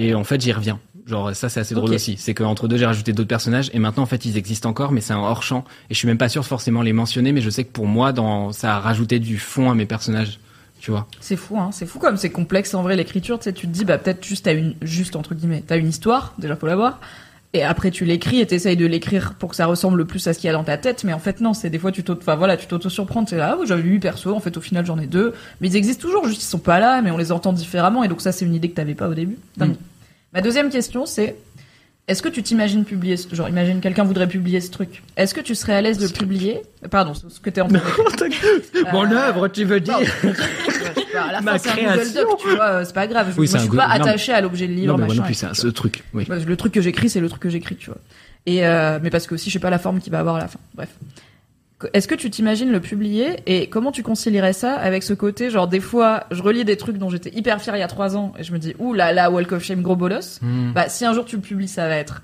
Et 0.00 0.14
en 0.14 0.24
fait, 0.24 0.40
j'y 0.40 0.52
reviens. 0.52 0.80
Genre, 1.06 1.34
ça, 1.36 1.48
c'est 1.48 1.60
assez 1.60 1.74
drôle 1.74 1.92
aussi. 1.92 2.16
C'est 2.18 2.32
qu'entre 2.32 2.68
deux, 2.68 2.78
j'ai 2.78 2.86
rajouté 2.86 3.12
d'autres 3.12 3.28
personnages. 3.28 3.70
Et 3.74 3.78
maintenant, 3.78 4.04
en 4.04 4.06
fait, 4.06 4.24
ils 4.24 4.38
existent 4.38 4.70
encore, 4.70 4.92
mais 4.92 5.02
c'est 5.02 5.12
un 5.12 5.18
hors-champ. 5.18 5.64
Et 5.90 5.94
je 5.94 5.98
suis 5.98 6.08
même 6.08 6.18
pas 6.18 6.30
sûr 6.30 6.40
de 6.40 6.46
forcément 6.46 6.80
les 6.80 6.94
mentionner, 6.94 7.32
mais 7.32 7.42
je 7.42 7.50
sais 7.50 7.64
que 7.64 7.70
pour 7.70 7.86
moi, 7.86 8.12
dans, 8.12 8.50
ça 8.52 8.76
a 8.76 8.80
rajouté 8.80 9.18
du 9.18 9.38
fond 9.38 9.70
à 9.70 9.74
mes 9.74 9.84
personnages. 9.86 10.38
Tu 10.78 10.90
vois. 10.90 11.06
C'est 11.20 11.36
fou, 11.36 11.58
hein. 11.58 11.68
C'est 11.72 11.84
fou 11.84 11.98
comme 11.98 12.16
c'est 12.16 12.30
complexe 12.30 12.72
en 12.72 12.82
vrai 12.82 12.96
l'écriture. 12.96 13.38
Tu 13.38 13.44
sais, 13.44 13.52
tu 13.52 13.66
te 13.66 13.72
dis, 13.72 13.84
bah 13.84 13.98
peut-être 13.98 14.24
juste 14.24 14.46
t'as 14.46 14.54
une, 14.54 14.74
juste 14.80 15.14
entre 15.14 15.34
guillemets, 15.34 15.62
t'as 15.66 15.76
une 15.76 15.88
histoire. 15.88 16.32
Déjà 16.38 16.56
faut 16.56 16.66
l'avoir. 16.66 17.00
Et 17.52 17.62
après 17.62 17.90
tu 17.90 18.06
l'écris 18.06 18.40
et 18.40 18.46
t'essayes 18.46 18.78
de 18.78 18.86
l'écrire 18.86 19.34
pour 19.34 19.50
que 19.50 19.56
ça 19.56 19.66
ressemble 19.66 19.98
le 19.98 20.04
plus 20.06 20.26
à 20.26 20.32
ce 20.32 20.38
qu'il 20.38 20.46
y 20.46 20.50
a 20.50 20.54
dans 20.54 20.64
ta 20.64 20.78
tête. 20.78 21.04
Mais 21.04 21.12
en 21.12 21.18
fait 21.18 21.42
non, 21.42 21.52
c'est 21.52 21.68
des 21.68 21.78
fois 21.78 21.92
tu 21.92 22.02
t'auto, 22.02 22.22
enfin 22.22 22.36
voilà, 22.36 22.56
tu 22.56 22.66
t'auto 22.66 22.88
surprends. 22.88 23.26
C'est 23.26 23.36
là, 23.36 23.58
ah, 23.60 23.64
j'avais 23.66 23.82
huit 23.82 23.98
persos. 23.98 24.28
En 24.28 24.40
fait 24.40 24.56
au 24.56 24.62
final 24.62 24.86
j'en 24.86 24.98
ai 24.98 25.06
deux. 25.06 25.34
Mais 25.60 25.68
ils 25.68 25.76
existent 25.76 26.00
toujours, 26.00 26.26
juste 26.26 26.42
ils 26.42 26.46
sont 26.46 26.58
pas 26.58 26.78
là, 26.78 27.02
mais 27.02 27.10
on 27.10 27.18
les 27.18 27.30
entend 27.30 27.52
différemment. 27.52 28.02
Et 28.02 28.08
donc 28.08 28.22
ça 28.22 28.32
c'est 28.32 28.46
une 28.46 28.54
idée 28.54 28.70
que 28.70 28.76
t'avais 28.76 28.94
pas 28.94 29.08
au 29.08 29.14
début. 29.14 29.36
Dingue. 29.58 29.76
Ma 30.32 30.40
deuxième 30.40 30.70
question 30.70 31.06
c'est, 31.06 31.36
est-ce 32.08 32.22
que 32.22 32.28
tu 32.28 32.42
t'imagines 32.42 32.84
publier, 32.84 33.16
ce- 33.16 33.32
genre 33.34 33.48
imagine 33.48 33.80
quelqu'un 33.80 34.04
voudrait 34.04 34.26
publier 34.28 34.60
ce 34.60 34.70
truc. 34.70 35.02
Est-ce 35.16 35.34
que 35.34 35.40
tu 35.40 35.54
serais 35.54 35.74
à 35.74 35.80
l'aise 35.80 35.98
de 35.98 36.06
le 36.06 36.12
publier 36.12 36.62
Pardon, 36.90 37.14
ce 37.14 37.28
ce 37.28 37.40
que 37.40 37.50
t'es 37.50 37.60
en 37.60 37.68
train 37.68 37.78
de 37.78 38.92
Mon 38.92 39.04
Euh, 39.10 39.16
œuvre, 39.16 39.48
tu 39.48 39.64
veux 39.64 39.80
dire 39.80 39.98
Bah, 41.12 41.22
à 41.28 41.32
la 41.32 41.40
Ma 41.40 41.58
fin, 41.58 41.58
c'est 41.58 41.70
un 41.70 41.74
Google 41.74 41.94
création. 42.00 42.22
Doc, 42.22 42.38
tu 42.40 42.48
vois, 42.54 42.64
euh, 42.70 42.84
c'est 42.84 42.94
pas 42.94 43.06
grave. 43.06 43.26
Je, 43.34 43.40
Oui, 43.40 43.48
moi, 43.48 43.56
je 43.58 43.62
suis 43.62 43.68
Go- 43.68 43.76
pas 43.76 43.86
non, 43.98 44.04
attaché 44.04 44.32
à 44.32 44.40
l'objet 44.40 44.66
de 44.68 44.72
livre, 44.72 44.86
Non, 44.86 44.92
mais 44.94 44.98
moi 45.06 45.08
machin. 45.08 45.20
non 45.22 45.26
plus, 45.26 45.34
c'est 45.34 45.54
ce 45.54 45.66
truc. 45.68 46.02
Oui. 46.14 46.24
vois. 46.24 46.36
Le 46.38 46.56
truc 46.56 46.72
que 46.72 46.80
j'écris, 46.80 47.08
c'est 47.10 47.20
le 47.20 47.28
truc 47.28 47.42
que 47.42 47.50
j'écris, 47.50 47.76
tu 47.76 47.86
vois. 47.90 47.98
Et 48.46 48.64
euh, 48.66 48.98
mais 49.02 49.10
parce 49.10 49.26
que 49.26 49.34
aussi, 49.34 49.50
je 49.50 49.54
sais 49.54 49.58
pas 49.60 49.70
la 49.70 49.78
forme 49.78 50.00
qu'il 50.00 50.10
va 50.12 50.20
avoir 50.20 50.36
à 50.36 50.40
la 50.40 50.48
fin. 50.48 50.58
Bref. 50.74 50.88
Est-ce 51.94 52.06
que 52.08 52.14
tu 52.14 52.28
t'imagines 52.30 52.70
le 52.70 52.80
publier 52.80 53.36
et 53.46 53.68
comment 53.68 53.90
tu 53.92 54.02
concilierais 54.02 54.52
ça 54.52 54.74
avec 54.74 55.02
ce 55.02 55.14
côté, 55.14 55.50
genre 55.50 55.66
des 55.68 55.80
fois, 55.80 56.24
je 56.30 56.42
relis 56.42 56.64
des 56.64 56.76
trucs 56.76 56.98
dont 56.98 57.08
j'étais 57.10 57.30
hyper 57.34 57.60
fière 57.60 57.76
il 57.76 57.80
y 57.80 57.82
a 57.82 57.88
trois 57.88 58.16
ans 58.16 58.32
et 58.38 58.42
je 58.44 58.52
me 58.52 58.58
dis, 58.58 58.74
ouh 58.78 58.92
là 58.92 59.12
là, 59.12 59.30
Walk 59.30 59.52
of 59.52 59.62
Shame, 59.62 59.80
gros 59.82 59.96
bolos. 59.96 60.40
Hmm. 60.42 60.72
Bah, 60.72 60.88
si 60.88 61.04
un 61.06 61.14
jour 61.14 61.24
tu 61.24 61.36
le 61.36 61.42
publies, 61.42 61.68
ça 61.68 61.88
va 61.88 61.96
être 61.96 62.22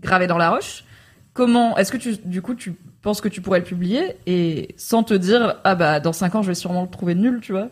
gravé 0.00 0.26
dans 0.26 0.38
la 0.38 0.50
roche. 0.50 0.84
Comment, 1.32 1.76
est-ce 1.76 1.92
que 1.92 1.96
tu, 1.96 2.16
du 2.24 2.42
coup, 2.42 2.54
tu 2.56 2.74
penses 3.02 3.20
que 3.20 3.28
tu 3.28 3.40
pourrais 3.40 3.60
le 3.60 3.64
publier 3.64 4.16
et 4.26 4.74
sans 4.76 5.04
te 5.04 5.14
dire, 5.14 5.56
ah 5.62 5.74
bah, 5.76 6.00
dans 6.00 6.12
cinq 6.12 6.34
ans, 6.34 6.42
je 6.42 6.48
vais 6.48 6.54
sûrement 6.56 6.82
le 6.82 6.88
trouver 6.88 7.14
nul, 7.14 7.38
tu 7.40 7.52
vois? 7.52 7.68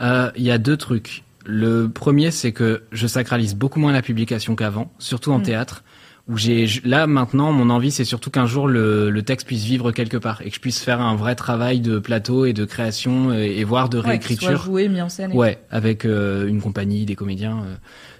Euh, 0.00 0.30
Il 0.36 0.42
y 0.44 0.50
a 0.52 0.58
deux 0.58 0.76
trucs. 0.76 1.24
Le 1.44 1.88
premier, 1.88 2.30
c'est 2.30 2.52
que 2.52 2.82
je 2.92 3.06
sacralise 3.06 3.54
beaucoup 3.56 3.80
moins 3.80 3.92
la 3.92 4.02
publication 4.02 4.54
qu'avant, 4.54 4.92
surtout 4.98 5.32
en 5.32 5.38
Mm. 5.38 5.42
théâtre. 5.42 5.82
Où 6.28 6.36
j'ai 6.36 6.66
là 6.84 7.06
maintenant, 7.08 7.50
mon 7.52 7.70
envie, 7.70 7.90
c'est 7.90 8.04
surtout 8.04 8.30
qu'un 8.30 8.46
jour 8.46 8.68
le, 8.68 9.10
le 9.10 9.22
texte 9.22 9.46
puisse 9.46 9.64
vivre 9.64 9.90
quelque 9.90 10.16
part 10.16 10.42
et 10.42 10.50
que 10.50 10.54
je 10.54 10.60
puisse 10.60 10.78
faire 10.80 11.00
un 11.00 11.16
vrai 11.16 11.34
travail 11.34 11.80
de 11.80 11.98
plateau 11.98 12.44
et 12.44 12.52
de 12.52 12.64
création 12.64 13.32
et, 13.32 13.56
et 13.58 13.64
voire 13.64 13.88
de 13.88 13.98
Ouais, 13.98 14.18
qu'il 14.18 14.36
soit 14.36 14.48
réécriture. 14.48 14.62
joué, 14.64 14.88
mis 14.88 15.00
en 15.02 15.08
scène. 15.08 15.32
et 15.32 15.34
Ouais, 15.34 15.58
avec 15.70 16.04
euh, 16.04 16.46
une 16.46 16.60
compagnie, 16.60 17.04
des 17.04 17.16
comédiens, 17.16 17.58
euh, 17.66 17.74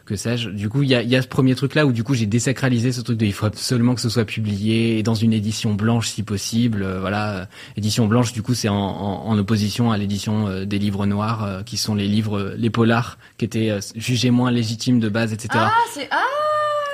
que 0.07 0.17
sais-je. 0.17 0.49
Du 0.51 0.69
coup, 0.69 0.83
il 0.83 0.89
y 0.89 0.95
a, 0.97 1.03
y 1.03 1.15
a 1.15 1.23
ce 1.23 1.29
premier 1.29 1.55
truc-là 1.55 1.87
où 1.87 1.93
du 1.93 2.03
coup 2.03 2.15
j'ai 2.15 2.27
désacralisé 2.27 2.91
ce 2.91 3.01
truc 3.01 3.17
de 3.17 3.27
il 3.27 3.33
faut 3.33 3.47
absolument 3.47 3.95
que 3.95 4.01
ce 4.01 4.09
soit 4.09 4.25
publié 4.25 4.99
et 4.99 5.05
dans 5.05 5.15
une 5.15 5.33
édition 5.33 5.75
blanche 5.75 6.09
si 6.09 6.25
possible. 6.25 6.83
euh, 6.83 6.99
voilà, 6.99 7.47
édition 7.77 8.09
blanche. 8.09 8.33
Du 8.33 8.43
coup, 8.43 8.55
c'est 8.55 8.69
en, 8.69 8.75
en, 8.77 9.27
en 9.29 9.39
opposition 9.39 9.93
à 9.93 9.99
l'édition 9.99 10.49
euh, 10.49 10.65
des 10.65 10.81
livres 10.81 11.07
noirs, 11.07 11.45
euh, 11.45 11.63
qui 11.63 11.77
sont 11.77 11.95
les 11.95 12.09
livres, 12.09 12.55
les 12.57 12.71
polars, 12.71 13.19
qui 13.39 13.45
étaient 13.45 13.71
euh, 13.71 13.79
jugés 13.95 14.31
moins 14.33 14.51
légitimes 14.51 14.99
de 14.99 15.09
base, 15.09 15.33
etc. 15.33 15.51
Ah, 15.55 15.71
c'est 15.95 16.09
ah 16.11 16.17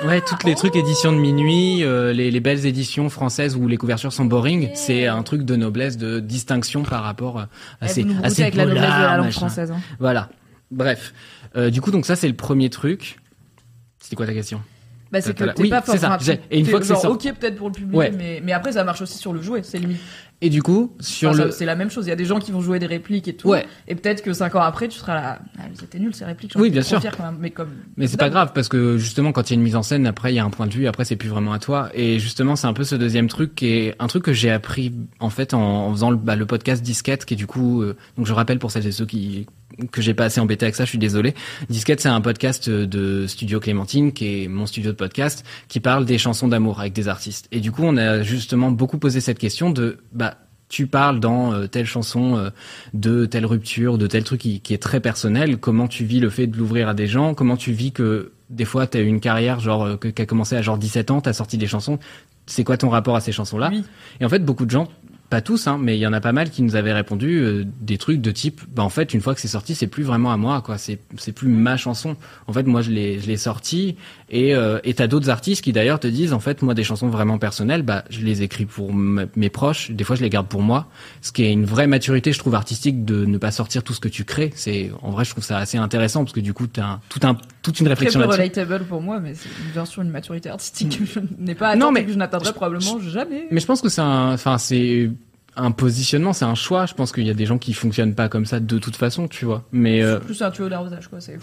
Ouais, 0.05 0.21
toutes 0.21 0.43
les 0.43 0.53
trucs 0.53 0.75
éditions 0.75 1.11
de 1.11 1.17
minuit, 1.17 1.83
euh, 1.83 2.13
les, 2.13 2.29
les 2.29 2.39
belles 2.39 2.65
éditions 2.67 3.09
françaises 3.09 3.55
où 3.55 3.67
les 3.67 3.77
couvertures 3.77 4.13
sont 4.13 4.25
boring, 4.25 4.69
c'est 4.75 5.07
un 5.07 5.23
truc 5.23 5.41
de 5.43 5.55
noblesse, 5.55 5.97
de 5.97 6.19
distinction 6.19 6.83
par 6.83 7.03
rapport 7.03 7.39
euh, 7.39 7.43
à 7.81 7.87
ces, 7.87 8.03
vous 8.03 8.13
à 8.23 8.29
ces 8.29 8.43
avec 8.43 8.55
la 8.55 8.65
noblesse 8.65 8.83
de 8.83 8.89
la 9.01 9.17
langue 9.17 9.25
machin. 9.25 9.39
française. 9.39 9.71
hein. 9.71 9.79
Voilà. 9.99 10.29
Bref. 10.69 11.13
Euh, 11.55 11.71
du 11.71 11.81
coup, 11.81 11.89
donc 11.91 12.05
ça, 12.05 12.15
c'est 12.15 12.27
le 12.27 12.35
premier 12.35 12.69
truc. 12.69 13.17
C'était 13.99 14.15
quoi 14.15 14.27
ta 14.27 14.33
question? 14.33 14.61
Bah, 15.11 15.21
c'est 15.21 15.33
que 15.33 15.45
t'es 15.45 15.61
oui, 15.61 15.69
pas 15.69 15.81
t'es- 15.81 16.39
et 16.51 16.59
une 16.59 16.65
fois 16.65 16.79
que 16.81 16.85
c'est 16.85 16.93
sorti- 16.93 17.29
ok 17.29 17.35
peut-être 17.39 17.55
pour 17.55 17.69
le 17.69 17.73
public, 17.73 17.97
Ouais. 17.97 18.11
mais, 18.15 18.41
mais 18.43 18.51
après 18.51 18.73
ça 18.73 18.83
marche 18.83 19.01
aussi 19.01 19.17
sur 19.17 19.31
le 19.31 19.41
jouet, 19.41 19.61
c'est 19.63 19.77
limite. 19.79 19.99
Et 20.41 20.49
du 20.49 20.61
coup, 20.61 20.95
sur 20.99 21.31
Enfin, 21.31 21.45
le. 21.45 21.51
C'est 21.51 21.65
la 21.65 21.75
même 21.75 21.89
chose, 21.89 22.05
il 22.05 22.09
y 22.09 22.11
a 22.11 22.15
des 22.15 22.25
gens 22.25 22.39
qui 22.39 22.51
vont 22.51 22.61
jouer 22.61 22.77
des 22.77 22.85
répliques 22.85 23.27
et 23.27 23.35
tout. 23.35 23.49
Ouais. 23.49 23.65
Et 23.87 23.95
peut-être 23.95 24.21
que 24.21 24.33
5 24.33 24.53
ans 24.55 24.61
après, 24.61 24.87
tu 24.87 24.99
seras 24.99 25.15
là. 25.15 25.39
Ah, 25.57 25.63
c'était 25.73 25.97
nul 25.97 26.13
ces 26.13 26.25
répliques. 26.25 26.53
Oui, 26.55 26.69
bien 26.69 26.83
sûr. 26.83 27.01
quand 27.01 27.23
même, 27.23 27.37
mais 27.39 27.49
comme. 27.49 27.69
Mais 27.97 28.05
c'est 28.07 28.17
pas 28.17 28.29
grave 28.29 28.51
parce 28.53 28.67
que 28.67 28.97
justement 28.97 29.31
quand 29.31 29.49
il 29.49 29.53
y 29.53 29.55
a 29.55 29.57
une 29.57 29.63
mise 29.63 29.75
en 29.75 29.83
scène 29.83 30.05
après 30.05 30.31
il 30.31 30.35
y 30.35 30.39
a 30.39 30.45
un 30.45 30.49
point 30.49 30.67
de 30.67 30.73
vue 30.73 30.87
après 30.87 31.05
c'est 31.05 31.15
plus 31.15 31.29
vraiment 31.29 31.53
à 31.53 31.59
toi 31.59 31.89
et 31.93 32.19
justement 32.19 32.55
c'est 32.55 32.67
un 32.67 32.73
peu 32.73 32.83
ce 32.83 32.95
deuxième 32.95 33.27
truc 33.27 33.55
qui 33.55 33.67
est 33.67 33.95
un 33.99 34.07
truc 34.07 34.23
que 34.23 34.33
j'ai 34.33 34.51
appris 34.51 34.93
en 35.19 35.29
fait 35.29 35.53
en, 35.53 35.87
en 35.87 35.91
faisant 35.91 36.11
le, 36.11 36.17
bah, 36.17 36.35
le 36.35 36.45
podcast 36.45 36.83
Disquette 36.83 37.25
qui 37.25 37.33
est 37.33 37.37
du 37.37 37.47
coup 37.47 37.81
euh, 37.81 37.95
donc 38.17 38.27
je 38.27 38.33
rappelle 38.33 38.59
pour 38.59 38.71
celles 38.71 38.85
et 38.87 38.91
ceux 38.91 39.05
qui 39.05 39.47
que 39.91 40.01
j'ai 40.01 40.13
pas 40.13 40.25
assez 40.25 40.39
embêté 40.39 40.65
avec 40.65 40.75
ça 40.75 40.85
je 40.85 40.89
suis 40.89 40.97
désolé 40.97 41.33
Disquette 41.69 42.01
c'est 42.01 42.09
un 42.09 42.21
podcast 42.21 42.69
de 42.69 43.25
Studio 43.27 43.59
Clémentine 43.59 44.11
qui 44.11 44.43
est 44.43 44.47
mon 44.47 44.65
studio 44.65 44.91
de 44.91 44.97
podcast 44.97 45.45
qui 45.67 45.79
parle 45.79 46.05
des 46.05 46.17
chansons 46.17 46.47
d'amour 46.47 46.79
avec 46.79 46.93
des 46.93 47.07
artistes 47.07 47.47
et 47.51 47.59
du 47.59 47.71
coup 47.71 47.83
on 47.83 47.97
a 47.97 48.21
justement 48.21 48.71
beaucoup 48.71 48.97
posé 48.97 49.21
cette 49.21 49.39
question 49.39 49.69
de 49.69 49.97
bah 50.13 50.26
tu 50.69 50.87
parles 50.87 51.19
dans 51.19 51.53
euh, 51.53 51.67
telle 51.67 51.85
chanson 51.85 52.37
euh, 52.37 52.49
de 52.93 53.25
telle 53.25 53.45
rupture, 53.45 53.97
de 53.97 54.07
tel 54.07 54.23
truc 54.23 54.41
qui, 54.41 54.59
qui 54.59 54.73
est 54.73 54.81
très 54.81 54.99
personnel. 54.99 55.57
Comment 55.57 55.87
tu 55.87 56.03
vis 56.03 56.19
le 56.19 56.29
fait 56.29 56.47
de 56.47 56.57
l'ouvrir 56.57 56.89
à 56.89 56.93
des 56.93 57.07
gens? 57.07 57.33
Comment 57.33 57.57
tu 57.57 57.71
vis 57.71 57.91
que 57.91 58.31
des 58.49 58.65
fois 58.65 58.87
tu 58.87 58.97
as 58.97 59.01
eu 59.01 59.07
une 59.07 59.19
carrière 59.19 59.59
genre 59.59 59.83
euh, 59.85 59.95
qui 59.97 60.21
a 60.21 60.25
commencé 60.25 60.55
à 60.55 60.61
genre 60.61 60.77
17 60.77 61.11
ans, 61.11 61.21
tu 61.21 61.29
as 61.29 61.33
sorti 61.33 61.57
des 61.57 61.67
chansons. 61.67 61.99
C'est 62.45 62.63
quoi 62.63 62.77
ton 62.77 62.89
rapport 62.89 63.15
à 63.15 63.21
ces 63.21 63.31
chansons-là? 63.31 63.69
Oui. 63.71 63.83
Et 64.21 64.25
en 64.25 64.29
fait, 64.29 64.39
beaucoup 64.39 64.65
de 64.65 64.71
gens, 64.71 64.87
pas 65.29 65.41
tous, 65.41 65.67
hein, 65.67 65.77
mais 65.81 65.97
il 65.97 65.99
y 65.99 66.07
en 66.07 66.13
a 66.13 66.21
pas 66.21 66.31
mal 66.31 66.49
qui 66.49 66.61
nous 66.61 66.77
avaient 66.77 66.93
répondu 66.93 67.39
euh, 67.39 67.65
des 67.81 67.97
trucs 67.97 68.21
de 68.21 68.31
type, 68.31 68.61
bah 68.73 68.83
en 68.83 68.89
fait, 68.89 69.13
une 69.13 69.19
fois 69.19 69.35
que 69.35 69.41
c'est 69.41 69.49
sorti, 69.49 69.75
c'est 69.75 69.87
plus 69.87 70.03
vraiment 70.03 70.31
à 70.31 70.37
moi, 70.37 70.61
quoi. 70.61 70.77
C'est 70.77 70.99
c'est 71.17 71.33
plus 71.33 71.49
ma 71.49 71.75
chanson. 71.75 72.15
En 72.47 72.53
fait, 72.53 72.63
moi, 72.63 72.81
je 72.81 72.91
l'ai 72.91 73.19
je 73.19 73.27
l'ai 73.27 73.35
sorti 73.35 73.97
et 74.29 74.53
euh, 74.55 74.79
et 74.83 74.93
t'as 74.93 75.07
d'autres 75.07 75.29
artistes 75.29 75.63
qui 75.63 75.71
d'ailleurs 75.71 75.99
te 75.99 76.07
disent, 76.07 76.33
en 76.33 76.39
fait, 76.39 76.61
moi, 76.61 76.73
des 76.73 76.83
chansons 76.83 77.07
vraiment 77.07 77.37
personnelles, 77.37 77.81
bah 77.83 78.03
je 78.09 78.21
les 78.21 78.41
écris 78.43 78.65
pour 78.65 78.93
mes 78.93 79.49
proches. 79.49 79.91
Des 79.91 80.03
fois, 80.03 80.15
je 80.15 80.21
les 80.21 80.29
garde 80.29 80.47
pour 80.47 80.61
moi. 80.61 80.87
Ce 81.21 81.31
qui 81.31 81.43
est 81.43 81.51
une 81.53 81.65
vraie 81.65 81.87
maturité, 81.87 82.33
je 82.33 82.39
trouve, 82.39 82.55
artistique 82.55 83.05
de 83.05 83.25
ne 83.25 83.37
pas 83.37 83.51
sortir 83.51 83.83
tout 83.83 83.93
ce 83.93 83.99
que 83.99 84.09
tu 84.09 84.23
crées. 84.25 84.51
C'est 84.55 84.91
en 85.01 85.11
vrai, 85.11 85.23
je 85.25 85.31
trouve 85.31 85.43
ça 85.43 85.57
assez 85.57 85.77
intéressant 85.77 86.23
parce 86.23 86.33
que 86.33 86.39
du 86.41 86.53
coup, 86.53 86.67
t'as 86.67 86.85
un, 86.85 87.01
tout 87.09 87.19
un 87.23 87.37
toute 87.61 87.79
une 87.79 87.85
Très 87.85 87.93
réflexion 87.95 88.19
peu 88.21 88.25
là-dessus. 88.27 88.41
relatable 88.59 88.85
pour 88.85 89.01
moi, 89.01 89.19
mais 89.19 89.33
c'est 89.33 89.49
une 89.65 89.71
version 89.73 90.01
une 90.01 90.09
maturité 90.09 90.49
artistique 90.49 90.99
que 90.99 91.05
je 91.13 91.19
n'ai 91.37 91.55
pas 91.55 91.75
Non, 91.75 91.91
mais 91.91 92.05
que 92.05 92.11
je 92.11 92.17
n'atteindrai 92.17 92.49
je- 92.49 92.53
probablement 92.53 92.99
jamais. 92.99 93.47
Mais 93.51 93.59
je 93.59 93.65
pense 93.65 93.81
que 93.81 93.89
c'est 93.89 94.01
un, 94.01 94.33
enfin 94.33 94.57
c'est 94.57 95.09
un 95.57 95.71
positionnement, 95.71 96.33
c'est 96.33 96.45
un 96.45 96.55
choix. 96.55 96.85
Je 96.85 96.93
pense 96.93 97.11
qu'il 97.11 97.25
y 97.25 97.29
a 97.29 97.33
des 97.33 97.45
gens 97.45 97.57
qui 97.57 97.73
fonctionnent 97.73 98.15
pas 98.15 98.29
comme 98.29 98.45
ça 98.45 98.59
de 98.59 98.77
toute 98.77 98.95
façon, 98.95 99.27
tu 99.27 99.45
vois. 99.45 99.63
Mais 99.71 100.01
euh, 100.01 100.19
C'est 100.19 100.25
plus 100.25 100.41
un 100.41 100.51
tuyau 100.51 100.69
d'arrosage, 100.69 101.07
quoi. 101.07 101.19
C'est. 101.19 101.37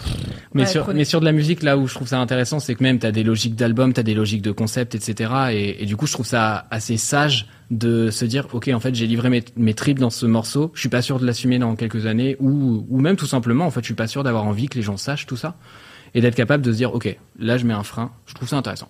mais 0.54 0.62
Ouais, 0.62 0.66
sur 0.66 0.94
mais 0.94 1.04
sur 1.04 1.20
de 1.20 1.24
la 1.24 1.32
musique 1.32 1.62
là 1.62 1.76
où 1.76 1.86
je 1.86 1.94
trouve 1.94 2.08
ça 2.08 2.18
intéressant, 2.18 2.60
c'est 2.60 2.74
que 2.74 2.82
même 2.82 2.98
t'as 2.98 3.12
des 3.12 3.22
logiques 3.22 3.56
d'album, 3.56 3.92
t'as 3.92 4.02
des 4.02 4.14
logiques 4.14 4.42
de 4.42 4.52
concept, 4.52 4.94
etc. 4.94 5.32
Et, 5.52 5.82
et 5.82 5.86
du 5.86 5.96
coup, 5.96 6.06
je 6.06 6.12
trouve 6.12 6.26
ça 6.26 6.66
assez 6.70 6.96
sage 6.96 7.46
de 7.70 8.10
se 8.10 8.24
dire, 8.24 8.46
ok, 8.52 8.70
en 8.72 8.80
fait, 8.80 8.94
j'ai 8.94 9.06
livré 9.06 9.30
mes, 9.30 9.44
mes 9.56 9.74
tripes 9.74 9.98
dans 9.98 10.10
ce 10.10 10.26
morceau. 10.26 10.70
Je 10.74 10.80
suis 10.80 10.88
pas 10.88 11.02
sûr 11.02 11.18
de 11.18 11.26
l'assumer 11.26 11.58
dans 11.58 11.74
quelques 11.76 12.06
années, 12.06 12.36
ou 12.40 12.86
ou 12.88 13.00
même 13.00 13.16
tout 13.16 13.26
simplement, 13.26 13.66
en 13.66 13.70
fait, 13.70 13.80
je 13.80 13.86
suis 13.86 13.94
pas 13.94 14.06
sûr 14.06 14.22
d'avoir 14.22 14.44
envie 14.44 14.68
que 14.68 14.76
les 14.76 14.82
gens 14.82 14.96
sachent 14.96 15.26
tout 15.26 15.36
ça 15.36 15.56
et 16.14 16.20
d'être 16.20 16.36
capable 16.36 16.64
de 16.64 16.72
se 16.72 16.76
dire, 16.76 16.94
ok, 16.94 17.16
là, 17.38 17.58
je 17.58 17.66
mets 17.66 17.74
un 17.74 17.82
frein. 17.82 18.12
Je 18.26 18.34
trouve 18.34 18.48
ça 18.48 18.56
intéressant. 18.56 18.88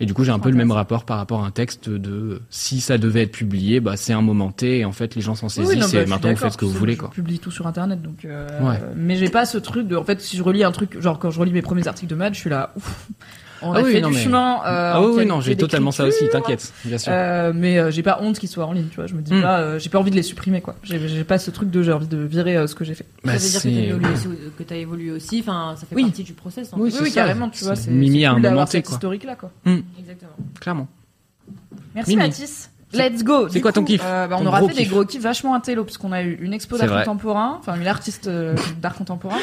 Et 0.00 0.06
du 0.06 0.14
coup, 0.14 0.24
j'ai 0.24 0.32
un 0.32 0.38
peu 0.38 0.48
le 0.50 0.56
même 0.56 0.72
rapport 0.72 1.04
par 1.04 1.18
rapport 1.18 1.44
à 1.44 1.46
un 1.46 1.50
texte 1.50 1.90
de 1.90 2.40
si 2.48 2.80
ça 2.80 2.96
devait 2.96 3.22
être 3.24 3.32
publié, 3.32 3.80
bah 3.80 3.96
c'est 3.98 4.14
un 4.14 4.22
moment 4.22 4.50
T 4.50 4.78
et 4.78 4.84
en 4.86 4.92
fait 4.92 5.14
les 5.14 5.20
gens 5.20 5.34
s'en 5.34 5.48
saisissent 5.50 5.68
Oui, 5.74 5.78
non, 5.78 5.86
bah, 5.92 6.00
et 6.02 6.06
maintenant 6.06 6.30
vous 6.30 6.36
faites 6.36 6.52
ce 6.52 6.56
que 6.58 6.64
vous 6.64 6.70
voulez 6.72 6.94
je 6.94 7.00
quoi. 7.00 7.10
publie 7.10 7.38
tout 7.38 7.50
sur 7.50 7.66
internet, 7.66 8.00
donc. 8.00 8.24
euh, 8.24 8.48
Ouais. 8.62 8.80
Mais 8.96 9.16
j'ai 9.16 9.28
pas 9.28 9.44
ce 9.44 9.58
truc 9.58 9.86
de. 9.86 9.96
En 9.96 10.04
fait, 10.04 10.20
si 10.22 10.36
je 10.38 10.42
relis 10.42 10.64
un 10.64 10.72
truc, 10.72 10.98
genre 11.00 11.18
quand 11.18 11.30
je 11.30 11.38
relis 11.38 11.52
mes 11.52 11.60
premiers 11.62 11.86
articles 11.86 12.08
de 12.10 12.14
maths, 12.16 12.32
je 12.34 12.40
suis 12.40 12.50
là. 12.50 12.72
Ouf. 12.76 13.08
On 13.62 13.72
Ah 13.72 13.78
a 13.78 13.82
oui, 13.82 13.92
fait 13.92 14.00
non, 14.00 14.08
du 14.08 14.14
mais- 14.14 14.20
chemin. 14.22 14.54
euh, 14.64 14.92
ah 14.94 15.02
oui, 15.02 15.12
oui, 15.18 15.26
non, 15.26 15.40
j'ai 15.40 15.56
totalement 15.56 15.90
ça 15.90 16.04
aussi, 16.06 16.28
t'inquiète, 16.30 16.72
bien 16.84 16.96
sûr. 16.98 17.12
Euh, 17.14 17.52
mais 17.54 17.78
euh, 17.78 17.90
j'ai 17.90 18.02
pas 18.02 18.18
honte 18.22 18.38
qu'ils 18.38 18.48
soient 18.48 18.64
en 18.66 18.72
ligne, 18.72 18.88
tu 18.90 18.96
vois. 18.96 19.06
Je 19.06 19.14
me 19.14 19.20
dis 19.22 19.34
Hmm. 19.34 19.42
pas, 19.42 19.60
euh, 19.60 19.78
j'ai 19.78 19.90
pas 19.90 19.98
envie 19.98 20.10
de 20.10 20.16
les 20.16 20.22
supprimer, 20.22 20.60
quoi. 20.60 20.76
J'ai 20.82 21.24
pas 21.24 21.38
ce 21.38 21.50
truc 21.50 21.70
de 21.70 21.82
j'ai 21.82 21.92
envie 21.92 22.06
de 22.08 22.16
virer 22.18 22.56
euh, 22.56 22.66
ce 22.66 22.74
que 22.74 22.84
j'ai 22.84 22.94
fait. 22.94 23.04
Bah, 23.24 23.38
ça 23.38 23.58
veut 23.60 23.70
dire 23.70 23.96
que 23.96 24.02
t'as 24.02 24.06
évolué 24.06 24.12
aussi, 24.12 24.28
que 24.58 24.62
t'as 24.62 24.76
évolué 24.76 25.10
aussi. 25.10 25.40
Enfin, 25.40 25.74
ça 25.76 25.86
fait 25.86 25.94
Oui. 25.94 26.04
partie 26.04 26.22
du 26.24 26.32
process. 26.32 26.72
En 26.72 26.76
Oui, 26.76 26.84
Oui, 26.84 26.92
c'est 26.92 27.02
oui, 27.02 27.10
ça. 27.10 27.14
carrément, 27.22 27.48
tu 27.50 27.64
vois. 27.64 27.76
C'est 27.76 27.90
Mimi 27.90 28.24
à 28.24 28.32
un 28.32 28.38
moment 28.38 28.64
historique 28.64 29.24
là, 29.24 29.34
quoi. 29.36 29.50
fait. 29.66 29.82
Exactement. 29.98 30.32
Clairement. 30.60 30.88
Merci. 31.94 32.16
Mathis. 32.16 32.69
Let's 32.92 33.22
go. 33.22 33.48
C'est 33.48 33.60
quoi 33.60 33.72
ton 33.72 33.84
kiff 33.84 34.02
euh, 34.04 34.26
bah, 34.26 34.36
On 34.38 34.42
Ton 34.42 34.48
aura 34.48 34.62
fait 34.68 34.74
des 34.74 34.86
gros 34.86 35.04
kiffs 35.04 35.22
vachement 35.22 35.54
intello 35.54 35.84
parce 35.84 35.96
qu'on 35.96 36.12
a 36.12 36.22
eu 36.22 36.38
une 36.40 36.52
expo 36.52 36.76
d'art 36.76 37.04
contemporain, 37.04 37.56
enfin 37.60 37.76
une 37.76 37.86
artiste 37.86 38.26
euh, 38.26 38.56
d'art 38.80 38.94
contemporain, 38.94 39.38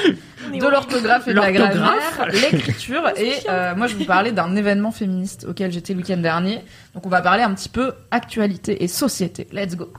de 0.51 0.67
l'orthographe 0.67 1.27
et 1.27 1.33
de 1.33 1.39
la 1.39 1.51
grammaire, 1.51 2.27
l'écriture 2.31 3.09
et 3.15 3.33
euh, 3.49 3.73
moi 3.75 3.87
je 3.87 3.93
vais 3.93 3.99
vous 3.99 4.05
parler 4.05 4.31
d'un 4.31 4.55
événement 4.55 4.91
féministe 4.91 5.45
auquel 5.49 5.71
j'étais 5.71 5.93
le 5.93 5.99
week-end 5.99 6.17
dernier. 6.17 6.61
Donc 6.93 7.05
on 7.05 7.09
va 7.09 7.21
parler 7.21 7.43
un 7.43 7.53
petit 7.53 7.69
peu 7.69 7.93
actualité 8.11 8.83
et 8.83 8.87
société. 8.87 9.47
Let's 9.53 9.77
go. 9.77 9.91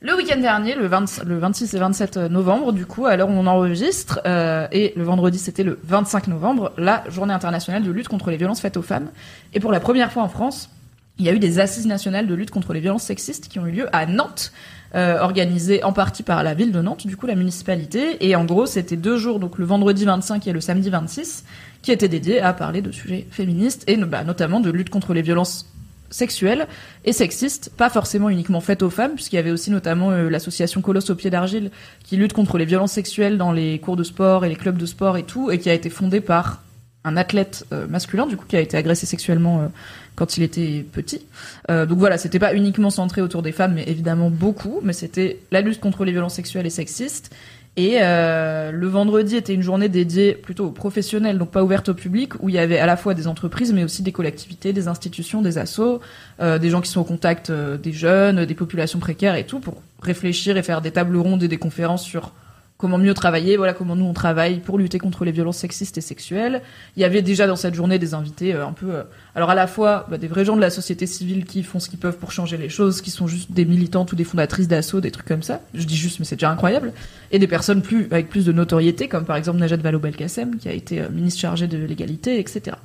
Le 0.00 0.14
week-end 0.14 0.40
dernier, 0.40 0.76
le, 0.76 0.86
20 0.86 1.24
le 1.24 1.38
26 1.38 1.74
et 1.74 1.78
27 1.78 2.16
novembre, 2.18 2.72
du 2.72 2.86
coup, 2.86 3.06
à 3.06 3.16
l'heure 3.16 3.28
où 3.28 3.32
on 3.32 3.48
enregistre, 3.48 4.20
euh, 4.26 4.68
et 4.70 4.92
le 4.94 5.02
vendredi 5.02 5.40
c'était 5.40 5.64
le 5.64 5.80
25 5.82 6.28
novembre, 6.28 6.72
la 6.78 7.02
journée 7.10 7.34
internationale 7.34 7.82
de 7.82 7.90
lutte 7.90 8.06
contre 8.06 8.30
les 8.30 8.36
violences 8.36 8.60
faites 8.60 8.76
aux 8.76 8.82
femmes. 8.82 9.10
Et 9.54 9.60
pour 9.60 9.72
la 9.72 9.80
première 9.80 10.12
fois 10.12 10.22
en 10.22 10.28
France, 10.28 10.70
il 11.18 11.24
y 11.24 11.28
a 11.28 11.32
eu 11.32 11.38
des 11.38 11.58
assises 11.58 11.86
nationales 11.86 12.26
de 12.26 12.34
lutte 12.34 12.50
contre 12.50 12.72
les 12.72 12.80
violences 12.80 13.02
sexistes 13.02 13.48
qui 13.48 13.58
ont 13.58 13.66
eu 13.66 13.72
lieu 13.72 13.88
à 13.92 14.06
Nantes, 14.06 14.52
euh, 14.94 15.18
organisées 15.20 15.82
en 15.82 15.92
partie 15.92 16.22
par 16.22 16.42
la 16.42 16.54
ville 16.54 16.72
de 16.72 16.80
Nantes, 16.80 17.06
du 17.06 17.16
coup 17.16 17.26
la 17.26 17.34
municipalité. 17.34 18.24
Et 18.26 18.36
en 18.36 18.44
gros, 18.44 18.66
c'était 18.66 18.96
deux 18.96 19.18
jours, 19.18 19.40
donc 19.40 19.58
le 19.58 19.64
vendredi 19.64 20.04
25 20.04 20.46
et 20.46 20.52
le 20.52 20.60
samedi 20.60 20.90
26, 20.90 21.44
qui 21.82 21.92
étaient 21.92 22.08
dédiés 22.08 22.40
à 22.40 22.52
parler 22.52 22.82
de 22.82 22.92
sujets 22.92 23.26
féministes 23.30 23.84
et 23.86 23.96
bah, 23.96 24.24
notamment 24.24 24.60
de 24.60 24.70
lutte 24.70 24.90
contre 24.90 25.12
les 25.12 25.22
violences 25.22 25.66
sexuelles 26.10 26.66
et 27.04 27.12
sexistes, 27.12 27.70
pas 27.76 27.90
forcément 27.90 28.30
uniquement 28.30 28.60
faites 28.60 28.82
aux 28.82 28.88
femmes, 28.88 29.14
puisqu'il 29.14 29.36
y 29.36 29.40
avait 29.40 29.50
aussi 29.50 29.70
notamment 29.70 30.10
euh, 30.10 30.30
l'association 30.30 30.80
Colosse 30.80 31.10
au 31.10 31.14
pied 31.14 31.30
d'argile 31.30 31.70
qui 32.04 32.16
lutte 32.16 32.32
contre 32.32 32.56
les 32.56 32.64
violences 32.64 32.92
sexuelles 32.92 33.36
dans 33.36 33.52
les 33.52 33.78
cours 33.78 33.96
de 33.96 34.04
sport 34.04 34.44
et 34.44 34.48
les 34.48 34.56
clubs 34.56 34.78
de 34.78 34.86
sport 34.86 35.18
et 35.18 35.24
tout, 35.24 35.50
et 35.50 35.58
qui 35.58 35.68
a 35.68 35.74
été 35.74 35.90
fondée 35.90 36.20
par 36.20 36.62
un 37.08 37.16
athlète 37.16 37.66
euh, 37.72 37.86
masculin, 37.88 38.26
du 38.26 38.36
coup, 38.36 38.44
qui 38.46 38.56
a 38.56 38.60
été 38.60 38.76
agressé 38.76 39.06
sexuellement 39.06 39.60
euh, 39.60 39.66
quand 40.14 40.36
il 40.36 40.42
était 40.42 40.84
petit. 40.92 41.26
Euh, 41.70 41.86
donc 41.86 41.98
voilà, 41.98 42.18
c'était 42.18 42.38
pas 42.38 42.54
uniquement 42.54 42.90
centré 42.90 43.22
autour 43.22 43.42
des 43.42 43.52
femmes, 43.52 43.74
mais 43.74 43.84
évidemment 43.86 44.30
beaucoup, 44.30 44.80
mais 44.82 44.92
c'était 44.92 45.40
la 45.50 45.60
lutte 45.60 45.80
contre 45.80 46.04
les 46.04 46.12
violences 46.12 46.34
sexuelles 46.34 46.66
et 46.66 46.70
sexistes. 46.70 47.34
Et 47.76 48.00
le 48.00 48.86
vendredi 48.88 49.36
était 49.36 49.54
une 49.54 49.62
journée 49.62 49.88
dédiée 49.88 50.32
plutôt 50.32 50.66
aux 50.66 50.70
professionnels, 50.72 51.38
donc 51.38 51.52
pas 51.52 51.62
ouverte 51.62 51.90
au 51.90 51.94
public, 51.94 52.32
où 52.42 52.48
il 52.48 52.56
y 52.56 52.58
avait 52.58 52.80
à 52.80 52.86
la 52.86 52.96
fois 52.96 53.14
des 53.14 53.28
entreprises, 53.28 53.72
mais 53.72 53.84
aussi 53.84 54.02
des 54.02 54.10
collectivités, 54.10 54.72
des 54.72 54.88
institutions, 54.88 55.42
des 55.42 55.58
assos, 55.58 56.00
des 56.40 56.70
gens 56.70 56.80
qui 56.80 56.90
sont 56.90 57.02
au 57.02 57.04
contact 57.04 57.52
des 57.52 57.92
jeunes, 57.92 58.46
des 58.46 58.54
populations 58.54 58.98
précaires 58.98 59.36
et 59.36 59.46
tout, 59.46 59.60
pour 59.60 59.80
réfléchir 60.02 60.56
et 60.56 60.64
faire 60.64 60.80
des 60.80 60.90
tables 60.90 61.16
rondes 61.16 61.44
et 61.44 61.48
des 61.48 61.58
conférences 61.58 62.02
sur 62.02 62.32
comment 62.78 62.96
mieux 62.96 63.12
travailler, 63.12 63.56
voilà 63.56 63.74
comment 63.74 63.96
nous 63.96 64.04
on 64.04 64.12
travaille 64.12 64.60
pour 64.60 64.78
lutter 64.78 64.98
contre 64.98 65.24
les 65.24 65.32
violences 65.32 65.58
sexistes 65.58 65.98
et 65.98 66.00
sexuelles. 66.00 66.62
Il 66.96 67.02
y 67.02 67.04
avait 67.04 67.22
déjà 67.22 67.46
dans 67.46 67.56
cette 67.56 67.74
journée 67.74 67.98
des 67.98 68.14
invités 68.14 68.54
euh, 68.54 68.66
un 68.66 68.72
peu, 68.72 68.94
euh, 68.94 69.02
alors 69.34 69.50
à 69.50 69.54
la 69.54 69.66
fois 69.66 70.06
bah, 70.08 70.16
des 70.16 70.28
vrais 70.28 70.44
gens 70.44 70.56
de 70.56 70.60
la 70.60 70.70
société 70.70 71.06
civile 71.06 71.44
qui 71.44 71.62
font 71.64 71.80
ce 71.80 71.90
qu'ils 71.90 71.98
peuvent 71.98 72.18
pour 72.18 72.32
changer 72.32 72.56
les 72.56 72.68
choses, 72.68 73.02
qui 73.02 73.10
sont 73.10 73.26
juste 73.26 73.52
des 73.52 73.64
militantes 73.64 74.12
ou 74.12 74.16
des 74.16 74.24
fondatrices 74.24 74.68
d'assaut, 74.68 75.00
des 75.00 75.10
trucs 75.10 75.26
comme 75.26 75.42
ça. 75.42 75.60
Je 75.74 75.84
dis 75.84 75.96
juste, 75.96 76.20
mais 76.20 76.24
c'est 76.24 76.36
déjà 76.36 76.50
incroyable. 76.50 76.92
Et 77.32 77.38
des 77.38 77.48
personnes 77.48 77.82
plus 77.82 78.06
avec 78.10 78.28
plus 78.28 78.46
de 78.46 78.52
notoriété, 78.52 79.08
comme 79.08 79.24
par 79.24 79.36
exemple 79.36 79.58
Najat 79.58 79.76
Vallaud-Belkacem, 79.78 80.56
qui 80.56 80.68
a 80.68 80.72
été 80.72 81.00
euh, 81.00 81.08
ministre 81.10 81.40
chargée 81.40 81.66
de 81.66 81.78
l'égalité, 81.78 82.38
etc. 82.38 82.76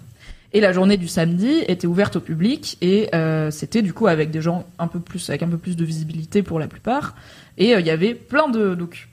Et 0.53 0.59
la 0.59 0.71
journée 0.71 0.97
du 0.97 1.07
samedi 1.07 1.63
était 1.67 1.87
ouverte 1.87 2.17
au 2.17 2.19
public 2.19 2.77
et 2.79 3.09
euh, 3.15 3.49
c'était 3.49 3.81
du 3.81 3.91
coup 3.91 4.05
avec 4.05 4.29
des 4.29 4.41
gens 4.41 4.67
un 4.77 4.87
peu 4.87 4.99
plus 4.99 5.29
avec 5.29 5.41
un 5.41 5.47
peu 5.47 5.57
plus 5.57 5.75
de 5.75 5.83
visibilité 5.83 6.43
pour 6.43 6.59
la 6.59 6.67
plupart. 6.67 7.15
Et 7.57 7.73
euh, 7.73 7.79
il 7.79 7.87
y 7.87 7.89
avait 7.89 8.13
plein 8.13 8.49
de 8.49 8.75
donc 8.75 9.09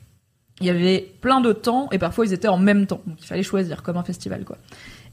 il 0.60 0.66
y 0.66 0.70
avait 0.70 1.12
plein 1.20 1.40
de 1.40 1.52
temps 1.52 1.88
et 1.92 1.98
parfois 1.98 2.26
ils 2.26 2.32
étaient 2.32 2.48
en 2.48 2.58
même 2.58 2.86
temps. 2.86 3.00
Donc 3.06 3.16
il 3.20 3.26
fallait 3.26 3.42
choisir 3.42 3.82
comme 3.82 3.96
un 3.96 4.04
festival 4.04 4.44
quoi. 4.44 4.58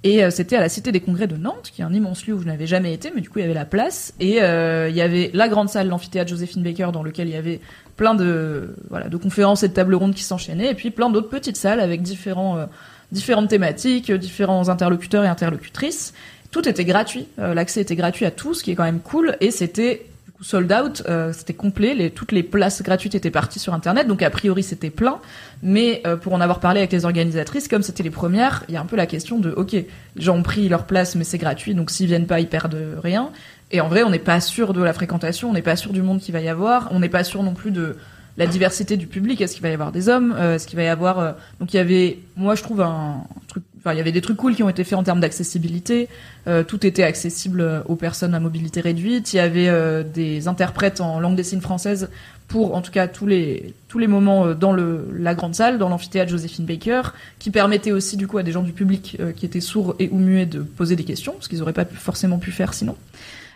Et 0.04 0.24
euh, 0.24 0.30
c'était 0.30 0.56
à 0.56 0.62
la 0.62 0.70
Cité 0.70 0.92
des 0.92 1.00
Congrès 1.00 1.26
de 1.26 1.38
Nantes, 1.38 1.72
qui 1.74 1.82
est 1.82 1.84
un 1.84 1.94
immense 1.94 2.28
lieu 2.28 2.36
où 2.36 2.40
je 2.40 2.46
n'avais 2.46 2.68
jamais 2.68 2.94
été, 2.94 3.12
mais 3.16 3.22
du 3.22 3.30
coup 3.30 3.40
il 3.40 3.42
y 3.42 3.46
avait 3.46 3.54
la 3.54 3.66
place. 3.66 4.14
Et 4.20 4.42
euh, 4.44 4.90
il 4.90 4.96
y 4.96 5.02
avait 5.02 5.32
la 5.34 5.50
grande 5.50 5.70
salle, 5.70 5.88
l'amphithéâtre 5.88 6.30
Joséphine 6.30 6.64
Baker, 6.64 6.90
dans 6.94 7.02
lequel 7.02 7.28
il 7.28 7.34
y 7.34 7.38
avait 7.38 7.60
plein 7.96 8.14
de 8.14 8.76
voilà 8.90 9.10
de 9.10 9.18
conférences 9.18 9.64
et 9.64 9.70
de 9.70 9.74
tables 9.74 9.96
rondes 9.96 10.14
qui 10.14 10.24
s'enchaînaient, 10.24 10.72
et 10.72 10.76
puis 10.76 10.92
plein 10.92 11.10
d'autres 11.10 11.30
petites 11.30 11.58
salles 11.58 11.80
avec 11.80 12.04
différents 12.04 12.58
euh, 12.58 12.66
différentes 13.12 13.50
thématiques, 13.50 14.10
euh, 14.10 14.18
différents 14.18 14.70
interlocuteurs 14.70 15.24
et 15.24 15.28
interlocutrices. 15.28 16.14
Tout 16.52 16.68
était 16.68 16.86
gratuit, 16.86 17.28
euh, 17.40 17.54
l'accès 17.54 17.82
était 17.82 17.96
gratuit 17.96 18.26
à 18.26 18.32
tout, 18.32 18.54
ce 18.54 18.64
qui 18.64 18.72
est 18.72 18.76
quand 18.76 18.84
même 18.84 19.02
cool, 19.02 19.36
et 19.42 19.52
c'était 19.52 20.06
sold 20.42 20.72
out, 20.72 21.04
euh, 21.08 21.34
c'était 21.34 21.54
complet, 21.54 22.12
toutes 22.12 22.32
les 22.32 22.44
places 22.44 22.82
gratuites 22.82 23.16
étaient 23.16 23.32
parties 23.32 23.60
sur 23.60 23.74
internet, 23.74 24.08
donc 24.08 24.22
a 24.22 24.30
priori 24.30 24.64
c'était 24.64 24.90
plein. 24.90 25.20
Mais 25.64 26.02
euh, 26.06 26.16
pour 26.16 26.34
en 26.34 26.42
avoir 26.42 26.60
parlé 26.60 26.80
avec 26.80 26.92
les 26.92 27.06
organisatrices, 27.06 27.68
comme 27.68 27.84
c'était 27.84 28.04
les 28.04 28.12
premières, 28.12 28.64
il 28.68 28.76
y 28.76 28.78
a 28.78 28.82
un 28.82 28.86
peu 28.86 28.96
la 28.96 29.08
question 29.08 29.40
de 29.40 29.52
ok, 29.52 29.72
les 29.74 29.88
gens 30.18 30.38
ont 30.38 30.44
pris 30.44 30.70
leur 30.70 30.86
place, 30.86 31.16
mais 31.16 31.24
c'est 31.24 31.38
gratuit, 31.38 31.74
donc 31.74 31.90
s'ils 31.90 32.08
viennent 32.08 32.28
pas, 32.28 32.40
ils 32.40 32.48
perdent 32.48 33.00
rien. 33.02 33.32
Et 33.72 33.82
en 33.82 33.90
vrai, 33.90 34.04
on 34.04 34.10
n'est 34.10 34.20
pas 34.20 34.40
sûr 34.40 34.74
de 34.74 34.82
la 34.82 34.94
fréquentation, 34.94 35.50
on 35.50 35.54
n'est 35.54 35.62
pas 35.62 35.76
sûr 35.76 35.92
du 35.92 36.02
monde 36.02 36.20
qu'il 36.20 36.34
va 36.34 36.40
y 36.40 36.48
avoir, 36.48 36.90
on 36.92 37.00
n'est 37.00 37.10
pas 37.10 37.24
sûr 37.24 37.44
non 37.44 37.54
plus 37.54 37.72
de 37.72 37.98
la 38.38 38.46
diversité 38.46 38.96
du 38.98 39.08
public. 39.08 39.42
Est-ce 39.42 39.56
qu'il 39.56 39.64
va 39.64 39.70
y 39.70 39.74
avoir 39.74 39.92
des 39.92 40.08
hommes? 40.10 40.34
Euh, 40.38 40.56
Est-ce 40.56 40.68
qu'il 40.68 40.78
va 40.78 40.84
y 40.84 40.88
avoir 40.88 41.36
donc 41.60 41.74
il 41.74 41.78
y 41.78 41.80
avait, 41.80 42.20
moi 42.36 42.56
je 42.56 42.64
trouve 42.64 42.82
un 42.82 43.26
truc 43.48 43.64
il 43.94 43.98
y 43.98 44.02
avait 44.02 44.12
des 44.12 44.22
trucs 44.22 44.38
cool 44.38 44.56
qui 44.56 44.64
ont 44.64 44.70
été 44.70 44.84
faits 44.84 44.98
en 44.98 45.04
termes 45.04 45.20
d'accessibilité. 45.20 46.10
Euh, 46.48 46.64
tout 46.64 46.86
était 46.86 47.04
accessible 47.04 47.62
euh, 47.62 47.82
aux 47.86 47.96
personnes 47.96 48.34
à 48.34 48.40
mobilité 48.40 48.82
réduite. 48.82 49.34
Il 49.34 49.38
y 49.38 49.40
avait 49.40 49.70
euh, 49.70 50.04
des 50.04 50.48
interprètes 50.48 51.02
en 51.02 51.20
langue 51.20 51.36
des 51.36 51.44
signes 51.44 51.62
française 51.62 52.10
pour, 52.48 52.76
en 52.76 52.82
tout 52.82 52.92
cas, 52.92 53.08
tous 53.08 53.28
les 53.28 53.74
moments 54.08 54.54
dans 54.54 54.74
la 54.74 55.36
grande 55.36 55.54
salle, 55.54 55.78
dans 55.78 55.90
l'amphithéâtre 55.90 56.32
Joséphine 56.32 56.66
Baker, 56.66 57.02
qui 57.40 57.52
permettait 57.52 57.92
aussi 57.92 58.16
du 58.16 58.26
coup 58.26 58.38
à 58.38 58.44
des 58.44 58.54
gens 58.54 58.64
du 58.64 58.72
public 58.72 59.18
qui 59.36 59.46
étaient 59.46 59.60
sourds 59.60 59.96
et 60.00 60.08
ou 60.14 60.18
muets 60.18 60.46
de 60.46 60.62
poser 60.62 60.96
des 60.96 61.04
questions, 61.04 61.36
ce 61.42 61.50
qu'ils 61.50 61.62
auraient 61.62 61.74
pas 61.74 61.84
forcément 61.84 62.38
pu 62.38 62.52
faire 62.52 62.74
sinon. 62.74 62.96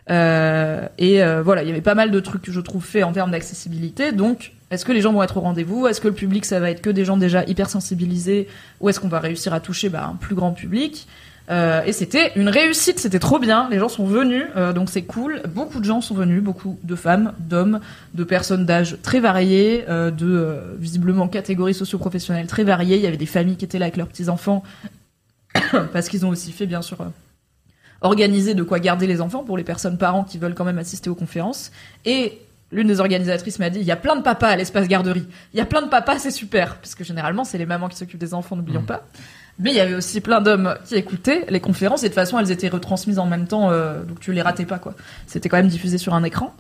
Et 0.09 1.21
voilà, 1.41 1.63
il 1.63 1.69
y 1.69 1.71
avait 1.71 1.79
pas 1.79 1.95
mal 1.95 2.11
de 2.11 2.19
trucs 2.19 2.41
que 2.41 2.51
je 2.51 2.59
trouve 2.59 2.83
faits 2.83 3.05
en 3.05 3.13
termes 3.13 3.31
d'accessibilité. 3.31 4.11
Donc, 4.11 4.51
est-ce 4.72 4.85
que 4.85 4.91
les 4.91 5.02
gens 5.02 5.14
vont 5.14 5.22
être 5.22 5.38
au 5.38 5.41
rendez-vous? 5.41 5.88
Est-ce 5.88 6.02
que 6.02 6.07
le 6.07 6.14
public, 6.14 6.45
ça 6.45 6.60
va 6.60 6.72
être 6.72 6.81
que 6.81 6.89
des 6.89 7.06
gens 7.06 7.18
déjà 7.18 7.43
hyper 7.45 7.69
sensibilisés 7.69 8.48
Ou 8.80 8.89
est-ce 8.89 8.99
qu'on 8.99 9.10
va 9.10 9.19
réussir 9.19 9.53
à 9.53 9.60
toucher 9.60 9.89
bah, 9.89 10.10
un 10.11 10.15
plus 10.15 10.34
grand 10.34 10.52
public? 10.53 11.07
Euh, 11.49 11.84
Et 11.85 11.91
c'était 11.91 12.31
une 12.38 12.48
réussite, 12.48 12.99
c'était 12.99 13.19
trop 13.19 13.38
bien. 13.38 13.68
Les 13.69 13.80
gens 13.80 13.89
sont 13.89 14.06
venus, 14.06 14.45
euh, 14.56 14.72
donc 14.72 14.89
c'est 14.89 15.02
cool. 15.02 15.41
Beaucoup 15.49 15.80
de 15.80 15.85
gens 15.85 15.99
sont 15.99 16.15
venus, 16.15 16.41
beaucoup 16.41 16.80
de 16.84 16.95
femmes, 16.95 17.34
d'hommes, 17.39 17.81
de 18.14 18.23
personnes 18.23 18.65
d'âge 18.65 18.98
très 19.03 19.19
variés, 19.19 19.84
euh, 19.89 20.10
de 20.11 20.27
euh, 20.27 20.76
visiblement 20.77 21.27
catégories 21.27 21.73
socio-professionnelles 21.73 22.48
très 22.48 22.64
variées. 22.64 22.95
Il 22.95 23.02
y 23.02 23.07
avait 23.07 23.18
des 23.18 23.26
familles 23.26 23.57
qui 23.57 23.65
étaient 23.65 23.80
là 23.80 23.85
avec 23.85 23.98
leurs 23.98 24.07
petits-enfants, 24.07 24.64
parce 25.93 26.07
qu'ils 26.07 26.26
ont 26.26 26.30
aussi 26.30 26.52
fait, 26.53 26.65
bien 26.65 26.81
sûr... 26.81 27.02
euh, 27.02 27.06
organiser 28.02 28.56
de 28.56 28.64
quoi 28.64 28.80
garder 28.80 29.06
les 29.06 29.22
enfants 29.22 29.43
pour 29.43 29.57
les 29.57 29.64
personnes 29.64 29.98
parents 29.98 30.23
qui 30.23 30.38
veulent 30.39 30.56
quand 30.56 30.65
même 30.65 30.80
assister 30.80 31.10
aux 31.10 31.15
conférences. 31.15 31.72
Et 32.06 32.39
l'une 32.72 32.88
des 32.88 32.99
organisatrices 32.99 33.60
m'a 33.60 33.69
dit, 33.69 33.80
il 33.80 33.85
y 33.85 33.91
a 33.91 33.95
plein 33.95 34.15
de 34.15 34.22
papas 34.22 34.49
à 34.49 34.56
l'espace 34.56 34.88
garderie. 34.88 35.27
Il 35.53 35.57
y 35.57 35.61
a 35.61 35.65
plein 35.65 35.81
de 35.81 35.89
papas, 35.89 36.19
c'est 36.19 36.31
super. 36.31 36.77
Parce 36.77 36.95
que 36.95 37.03
généralement, 37.03 37.43
c'est 37.43 37.57
les 37.57 37.65
mamans 37.65 37.89
qui 37.89 37.98
s'occupent 37.98 38.19
des 38.19 38.34
enfants, 38.34 38.56
n'oublions 38.56 38.84
pas. 38.84 39.06
Mais 39.60 39.72
il 39.72 39.76
y 39.76 39.80
avait 39.80 39.93
aussi 39.93 40.22
plein 40.22 40.41
d'hommes 40.41 40.76
qui 40.85 40.95
écoutaient 40.95 41.45
les 41.49 41.60
conférences 41.60 42.02
et 42.03 42.07
de 42.07 42.10
toute 42.10 42.15
façon, 42.15 42.39
elles 42.39 42.52
étaient 42.52 42.69
retransmises 42.69 43.19
en 43.19 43.26
même 43.26 43.48
temps, 43.48 43.69
euh, 43.69 44.03
donc 44.03 44.19
tu 44.19 44.31
les 44.31 44.41
ratais 44.41 44.65
pas, 44.65 44.80
quoi. 44.80 44.95
C'était 45.27 45.49
quand 45.49 45.57
même 45.57 45.68
diffusé 45.68 45.98
sur 45.98 46.14
un 46.14 46.23
écran. 46.23 46.56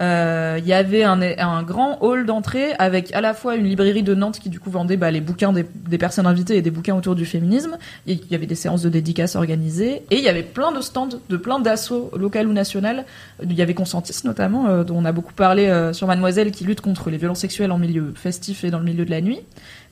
Euh, 0.00 0.58
Il 0.58 0.66
y 0.66 0.72
avait 0.72 1.04
un, 1.04 1.20
un 1.22 1.62
grand 1.62 1.98
hall 2.00 2.26
d'entrée 2.26 2.72
avec 2.78 3.12
à 3.14 3.20
la 3.20 3.34
fois 3.34 3.56
une 3.56 3.66
librairie 3.66 4.02
de 4.02 4.14
Nantes 4.14 4.38
qui 4.40 4.48
du 4.48 4.58
coup 4.58 4.70
vendait 4.70 4.96
bah, 4.96 5.10
les 5.10 5.20
bouquins 5.20 5.52
des, 5.52 5.64
des 5.88 5.98
personnes 5.98 6.26
invitées 6.26 6.56
et 6.56 6.62
des 6.62 6.70
bouquins 6.70 6.96
autour 6.96 7.14
du 7.14 7.26
féminisme. 7.26 7.76
Il 8.06 8.20
y 8.30 8.34
avait 8.34 8.46
des 8.46 8.54
séances 8.54 8.82
de 8.82 8.88
dédicaces 8.88 9.36
organisées 9.36 10.02
et 10.10 10.16
il 10.16 10.22
y 10.22 10.28
avait 10.28 10.42
plein 10.42 10.72
de 10.72 10.80
stands 10.80 11.08
de 11.28 11.36
plein 11.36 11.60
d'assauts 11.60 12.10
locales 12.16 12.46
ou 12.48 12.52
nationales. 12.52 13.04
Il 13.42 13.52
y 13.52 13.62
avait 13.62 13.74
Consentis 13.74 14.22
notamment, 14.24 14.66
euh, 14.68 14.82
dont 14.84 14.96
on 14.96 15.04
a 15.04 15.12
beaucoup 15.12 15.34
parlé 15.34 15.66
euh, 15.66 15.92
sur 15.92 16.06
Mademoiselle, 16.06 16.50
qui 16.50 16.64
lutte 16.64 16.80
contre 16.80 17.10
les 17.10 17.18
violences 17.18 17.40
sexuelles 17.40 17.72
en 17.72 17.78
milieu 17.78 18.12
festif 18.14 18.64
et 18.64 18.70
dans 18.70 18.78
le 18.78 18.84
milieu 18.84 19.04
de 19.04 19.10
la 19.10 19.20
nuit. 19.20 19.40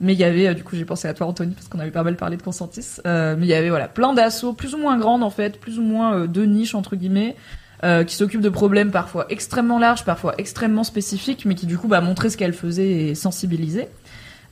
Mais 0.00 0.14
il 0.14 0.18
y 0.18 0.24
avait, 0.24 0.48
euh, 0.48 0.54
du 0.54 0.64
coup, 0.64 0.76
j'ai 0.76 0.84
pensé 0.86 1.08
à 1.08 1.14
toi, 1.14 1.26
Anthony, 1.26 1.52
parce 1.52 1.68
qu'on 1.68 1.78
avait 1.78 1.90
pas 1.90 2.02
mal 2.02 2.16
parlé 2.16 2.36
de 2.36 2.42
Consentis. 2.42 3.00
Euh, 3.06 3.36
mais 3.38 3.46
il 3.46 3.50
y 3.50 3.54
avait 3.54 3.68
voilà 3.68 3.86
plein 3.86 4.14
d'assauts, 4.14 4.54
plus 4.54 4.74
ou 4.74 4.78
moins 4.78 4.98
grandes 4.98 5.22
en 5.22 5.30
fait, 5.30 5.60
plus 5.60 5.78
ou 5.78 5.82
moins 5.82 6.26
de 6.26 6.44
niches 6.44 6.74
entre 6.74 6.96
guillemets, 6.96 7.36
euh, 7.84 8.04
qui 8.04 8.14
s'occupent 8.14 8.40
de 8.40 8.48
problèmes 8.48 8.90
parfois 8.90 9.26
extrêmement 9.30 9.78
larges, 9.78 10.04
parfois 10.04 10.34
extrêmement 10.38 10.84
spécifiques, 10.84 11.44
mais 11.44 11.54
qui 11.54 11.66
du 11.66 11.78
coup 11.78 11.88
bah, 11.88 12.00
montraient 12.00 12.30
ce 12.30 12.36
qu'elles 12.36 12.52
faisaient 12.52 12.90
et 12.90 13.14
sensibilisaient. 13.14 13.88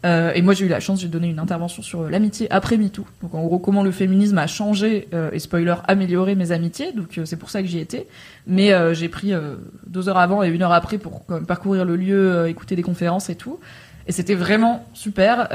Euh, 0.07 0.33
et 0.33 0.43
moi 0.43 0.55
j'ai 0.55 0.65
eu 0.65 0.69
la 0.69 0.79
chance, 0.79 1.01
j'ai 1.01 1.09
donné 1.09 1.29
une 1.29 1.41
intervention 1.41 1.83
sur 1.83 2.03
euh, 2.03 2.11
l'amitié 2.11 2.47
après 2.53 2.77
MeToo. 2.77 3.05
Donc 3.21 3.35
en 3.35 3.43
gros 3.45 3.59
comment 3.59 3.83
le 3.83 3.91
féminisme 3.91 4.39
a 4.39 4.47
changé 4.47 5.09
euh, 5.13 5.31
et 5.33 5.41
spoiler 5.41 5.75
amélioré 5.89 6.37
mes 6.37 6.53
amitiés. 6.53 6.93
Donc 6.93 7.19
euh, 7.19 7.25
c'est 7.25 7.37
pour 7.37 7.51
ça 7.51 7.63
que 7.63 7.69
j'y 7.69 7.81
étais. 7.81 8.07
Mais 8.47 8.73
euh, 8.73 8.95
j'ai 8.95 9.09
pris 9.09 9.35
euh, 9.35 9.57
deux 9.87 10.09
heures 10.09 10.19
avant 10.19 10.45
et 10.45 10.49
une 10.49 10.63
heure 10.63 10.73
après 10.73 10.99
pour 10.99 11.25
parcourir 11.25 11.85
le 11.85 11.97
lieu, 11.97 12.47
écouter 12.49 12.77
des 12.77 12.83
conférences 12.83 13.29
et 13.29 13.35
tout. 13.35 13.59
Et 14.07 14.13
c'était 14.13 14.37
vraiment 14.37 14.87
super. 14.95 15.49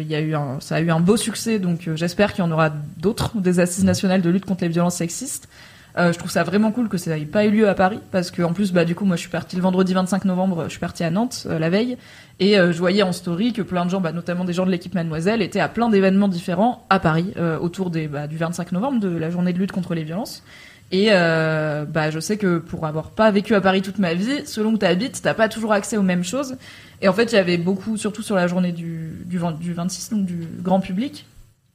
Il 0.00 0.08
y 0.08 0.16
a 0.16 0.20
eu 0.20 0.34
un, 0.34 0.58
ça 0.58 0.76
a 0.76 0.80
eu 0.80 0.90
un 0.90 0.98
beau 0.98 1.16
succès. 1.16 1.60
Donc 1.60 1.88
j'espère 1.94 2.32
qu'il 2.32 2.42
y 2.42 2.46
en 2.46 2.50
aura 2.50 2.70
d'autres 2.70 3.36
des 3.36 3.60
assises 3.60 3.84
nationales 3.84 4.20
de 4.20 4.30
lutte 4.30 4.46
contre 4.46 4.64
les 4.64 4.70
violences 4.70 4.96
sexistes. 4.96 5.48
Euh, 5.96 6.12
je 6.12 6.18
trouve 6.18 6.30
ça 6.30 6.42
vraiment 6.42 6.72
cool 6.72 6.88
que 6.88 6.98
ça 6.98 7.16
n'ait 7.16 7.24
pas 7.24 7.44
eu 7.44 7.50
lieu 7.50 7.68
à 7.68 7.74
Paris 7.74 8.00
parce 8.10 8.32
que 8.32 8.42
en 8.42 8.52
plus 8.52 8.72
bah 8.72 8.84
du 8.84 8.96
coup 8.96 9.04
moi 9.04 9.14
je 9.14 9.20
suis 9.20 9.30
partie 9.30 9.54
le 9.54 9.62
vendredi 9.62 9.94
25 9.94 10.24
novembre 10.24 10.64
je 10.64 10.70
suis 10.70 10.80
partie 10.80 11.04
à 11.04 11.10
Nantes 11.10 11.46
euh, 11.48 11.60
la 11.60 11.70
veille 11.70 11.96
et 12.40 12.58
euh, 12.58 12.72
je 12.72 12.78
voyais 12.78 13.02
en 13.02 13.12
story 13.12 13.52
que 13.52 13.62
plein 13.62 13.84
de 13.84 13.90
gens 13.90 14.00
bah, 14.00 14.12
notamment 14.12 14.44
des 14.44 14.52
gens 14.52 14.66
de 14.66 14.70
l'équipe 14.70 14.94
Mademoiselle 14.94 15.40
étaient 15.40 15.60
à 15.60 15.68
plein 15.68 15.88
d'événements 15.88 16.28
différents 16.28 16.84
à 16.90 16.98
Paris 16.98 17.32
euh, 17.36 17.58
autour 17.58 17.90
des 17.90 18.08
bah, 18.08 18.26
du 18.26 18.36
25 18.36 18.72
novembre 18.72 19.00
de 19.00 19.08
la 19.08 19.30
journée 19.30 19.52
de 19.52 19.58
lutte 19.58 19.72
contre 19.72 19.94
les 19.94 20.02
violences. 20.02 20.42
Et 20.90 21.08
euh, 21.10 21.84
bah 21.86 22.10
je 22.10 22.20
sais 22.20 22.36
que 22.36 22.58
pour 22.58 22.86
avoir 22.86 23.10
pas 23.10 23.30
vécu 23.30 23.54
à 23.54 23.60
Paris 23.60 23.82
toute 23.82 23.98
ma 23.98 24.14
vie 24.14 24.46
selon 24.46 24.72
que 24.74 24.78
t'habites 24.78 25.22
t'as 25.22 25.34
pas 25.34 25.48
toujours 25.48 25.72
accès 25.72 25.96
aux 25.96 26.02
mêmes 26.02 26.24
choses. 26.24 26.56
Et 27.00 27.08
en 27.08 27.12
fait 27.12 27.32
il 27.32 27.36
y 27.36 27.38
avait 27.38 27.56
beaucoup 27.56 27.96
surtout 27.96 28.22
sur 28.22 28.34
la 28.34 28.48
journée 28.48 28.72
du 28.72 29.12
du, 29.24 29.38
20 29.38 29.58
du 29.58 29.72
26 29.72 30.10
donc 30.10 30.26
du 30.26 30.46
grand 30.60 30.80
public 30.80 31.26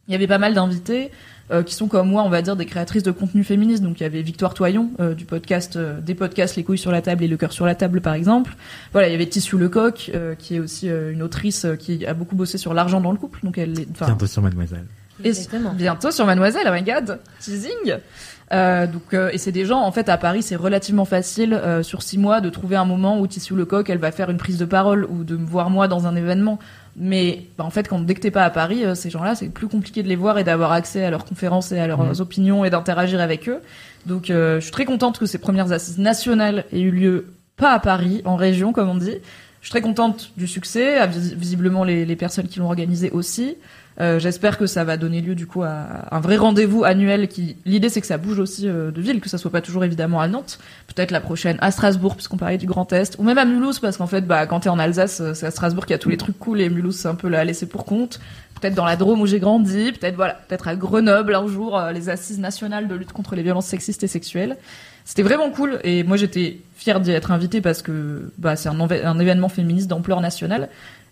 il 0.07 0.11
y 0.11 0.15
avait 0.15 0.27
pas 0.27 0.39
mal 0.39 0.53
d'invités 0.53 1.11
euh, 1.51 1.63
qui 1.63 1.73
sont 1.73 1.87
comme 1.87 2.09
moi, 2.09 2.23
on 2.23 2.29
va 2.29 2.41
dire, 2.41 2.55
des 2.55 2.65
créatrices 2.65 3.03
de 3.03 3.11
contenu 3.11 3.43
féministe. 3.43 3.81
Donc 3.83 3.99
il 3.99 4.03
y 4.03 4.05
avait 4.05 4.21
Victoire 4.21 4.53
Toyon 4.53 4.91
euh, 4.99 5.13
du 5.15 5.25
podcast, 5.25 5.75
euh, 5.75 5.99
des 6.01 6.15
podcasts 6.15 6.55
Les 6.55 6.63
couilles 6.63 6.77
sur 6.77 6.91
la 6.91 7.01
table 7.01 7.23
et 7.23 7.27
Le 7.27 7.37
cœur 7.37 7.51
sur 7.53 7.65
la 7.65 7.75
table, 7.75 8.01
par 8.01 8.13
exemple. 8.13 8.55
Voilà, 8.93 9.07
il 9.07 9.11
y 9.11 9.15
avait 9.15 9.25
Tissu 9.27 9.57
Lecoq, 9.57 10.11
euh, 10.13 10.35
qui 10.35 10.55
est 10.55 10.59
aussi 10.59 10.89
euh, 10.89 11.11
une 11.11 11.21
autrice 11.23 11.65
euh, 11.65 11.75
qui 11.75 12.05
a 12.05 12.13
beaucoup 12.13 12.35
bossé 12.35 12.57
sur 12.57 12.73
l'argent 12.73 13.01
dans 13.01 13.11
le 13.11 13.17
couple. 13.17 13.39
Donc 13.43 13.57
elle, 13.57 13.79
est- 13.79 13.87
enfin, 13.91 14.05
Bientôt 14.07 14.27
sur 14.27 14.41
Mademoiselle. 14.41 14.85
et 15.23 15.27
Exactement. 15.29 15.73
bientôt 15.73 16.11
sur 16.11 16.25
Mademoiselle, 16.25 16.63
oh 16.67 16.73
my 16.73 16.83
god, 16.83 17.19
teasing. 17.39 17.97
Euh, 18.51 18.87
donc 18.87 19.13
euh, 19.13 19.29
et 19.31 19.37
c'est 19.37 19.51
des 19.51 19.63
gens 19.65 19.79
en 19.81 19.91
fait 19.91 20.09
à 20.09 20.17
Paris 20.17 20.41
c'est 20.41 20.55
relativement 20.55 21.05
facile 21.05 21.53
euh, 21.53 21.83
sur 21.83 22.01
six 22.01 22.17
mois 22.17 22.41
de 22.41 22.49
trouver 22.49 22.77
un 22.77 22.83
moment 22.85 23.19
où 23.19 23.27
Tissu 23.27 23.53
Lecoq 23.55 23.87
elle 23.91 23.99
va 23.99 24.11
faire 24.11 24.31
une 24.31 24.37
prise 24.37 24.57
de 24.57 24.65
parole 24.65 25.05
ou 25.05 25.23
de 25.23 25.37
me 25.37 25.45
voir 25.45 25.69
moi 25.69 25.87
dans 25.87 26.07
un 26.07 26.15
événement 26.15 26.57
mais 27.01 27.45
bah, 27.57 27.63
en 27.63 27.69
fait 27.69 27.87
quand 27.87 27.99
dès 27.99 28.13
que 28.13 28.19
t'es 28.19 28.29
pas 28.31 28.43
à 28.43 28.49
Paris 28.49 28.83
euh, 28.83 28.93
ces 28.93 29.09
gens-là 29.09 29.33
c'est 29.33 29.47
plus 29.49 29.67
compliqué 29.67 30.03
de 30.03 30.07
les 30.09 30.15
voir 30.17 30.37
et 30.37 30.43
d'avoir 30.43 30.71
accès 30.73 31.03
à 31.05 31.09
leurs 31.09 31.23
conférences 31.25 31.71
et 31.71 31.79
à 31.79 31.87
leurs 31.87 32.03
Mhm. 32.03 32.19
opinions 32.19 32.65
et 32.65 32.69
d'interagir 32.69 33.21
avec 33.21 33.47
eux. 33.47 33.61
Donc 34.05 34.29
euh, 34.29 34.55
je 34.59 34.65
suis 34.65 34.71
très 34.71 34.85
contente 34.85 35.17
que 35.17 35.25
ces 35.25 35.37
premières 35.37 35.71
assises 35.71 35.97
nationales 35.97 36.65
aient 36.73 36.81
eu 36.81 36.91
lieu 36.91 37.27
pas 37.57 37.71
à 37.71 37.79
Paris 37.79 38.21
en 38.25 38.35
région 38.35 38.73
comme 38.73 38.89
on 38.89 38.95
dit. 38.95 39.15
Je 39.61 39.65
suis 39.67 39.71
très 39.71 39.81
contente 39.81 40.31
du 40.37 40.47
succès 40.47 41.05
visiblement 41.07 41.83
les, 41.83 42.05
les 42.05 42.15
personnes 42.15 42.47
qui 42.47 42.59
l'ont 42.59 42.67
organisé 42.67 43.09
aussi 43.11 43.55
euh, 44.01 44.19
J'espère 44.19 44.57
que 44.57 44.65
ça 44.65 44.83
va 44.83 44.97
donner 44.97 45.21
lieu 45.21 45.35
du 45.35 45.45
coup 45.45 45.63
à 45.63 46.05
un 46.11 46.19
vrai 46.19 46.37
rendez-vous 46.37 46.83
annuel. 46.83 47.27
Qui 47.27 47.57
l'idée 47.65 47.89
c'est 47.89 48.01
que 48.01 48.07
ça 48.07 48.17
bouge 48.17 48.39
aussi 48.39 48.67
euh, 48.67 48.91
de 48.91 49.01
ville, 49.01 49.19
que 49.21 49.29
ça 49.29 49.37
soit 49.37 49.51
pas 49.51 49.61
toujours 49.61 49.83
évidemment 49.83 50.21
à 50.21 50.27
Nantes. 50.27 50.59
Peut-être 50.87 51.11
la 51.11 51.21
prochaine 51.21 51.57
à 51.61 51.71
Strasbourg 51.71 52.15
puisqu'on 52.15 52.37
parlait 52.37 52.57
du 52.57 52.65
Grand 52.65 52.91
Est, 52.93 53.17
ou 53.19 53.23
même 53.23 53.37
à 53.37 53.45
Mulhouse 53.45 53.79
parce 53.79 53.97
qu'en 53.97 54.07
fait 54.07 54.21
bah 54.21 54.47
quand 54.47 54.61
t'es 54.61 54.69
en 54.69 54.79
Alsace 54.79 55.21
euh, 55.21 55.33
c'est 55.33 55.45
à 55.45 55.51
Strasbourg 55.51 55.85
qu'il 55.85 55.93
y 55.93 55.95
a 55.95 55.99
tous 55.99 56.09
les 56.09 56.17
trucs 56.17 56.39
cool 56.39 56.61
et 56.61 56.69
Mulhouse 56.69 56.95
c'est 56.95 57.07
un 57.07 57.15
peu 57.15 57.27
la 57.27 57.43
laissé 57.43 57.67
pour 57.67 57.85
compte. 57.85 58.19
Peut-être 58.59 58.75
dans 58.75 58.85
la 58.85 58.97
Drôme 58.97 59.21
où 59.21 59.25
j'ai 59.25 59.39
grandi, 59.39 59.93
peut-être 59.93 60.15
voilà, 60.15 60.33
peut-être 60.33 60.67
à 60.67 60.75
Grenoble 60.75 61.33
un 61.33 61.47
jour 61.47 61.77
euh, 61.77 61.91
les 61.91 62.09
assises 62.09 62.39
nationales 62.39 62.87
de 62.87 62.95
lutte 62.95 63.13
contre 63.13 63.35
les 63.35 63.43
violences 63.43 63.67
sexistes 63.67 64.03
et 64.03 64.07
sexuelles. 64.07 64.57
C'était 65.05 65.23
vraiment 65.23 65.49
cool 65.49 65.79
et 65.83 66.03
moi 66.03 66.17
j'étais 66.17 66.59
fière 66.75 66.99
d'y 66.99 67.11
être 67.11 67.31
invitée 67.31 67.61
parce 67.61 67.81
que 67.81 68.31
bah 68.37 68.55
c'est 68.55 68.69
un 68.69 69.19
événement 69.19 69.49
féministe 69.49 69.87
d'ampleur 69.89 70.21
nationale 70.21 70.69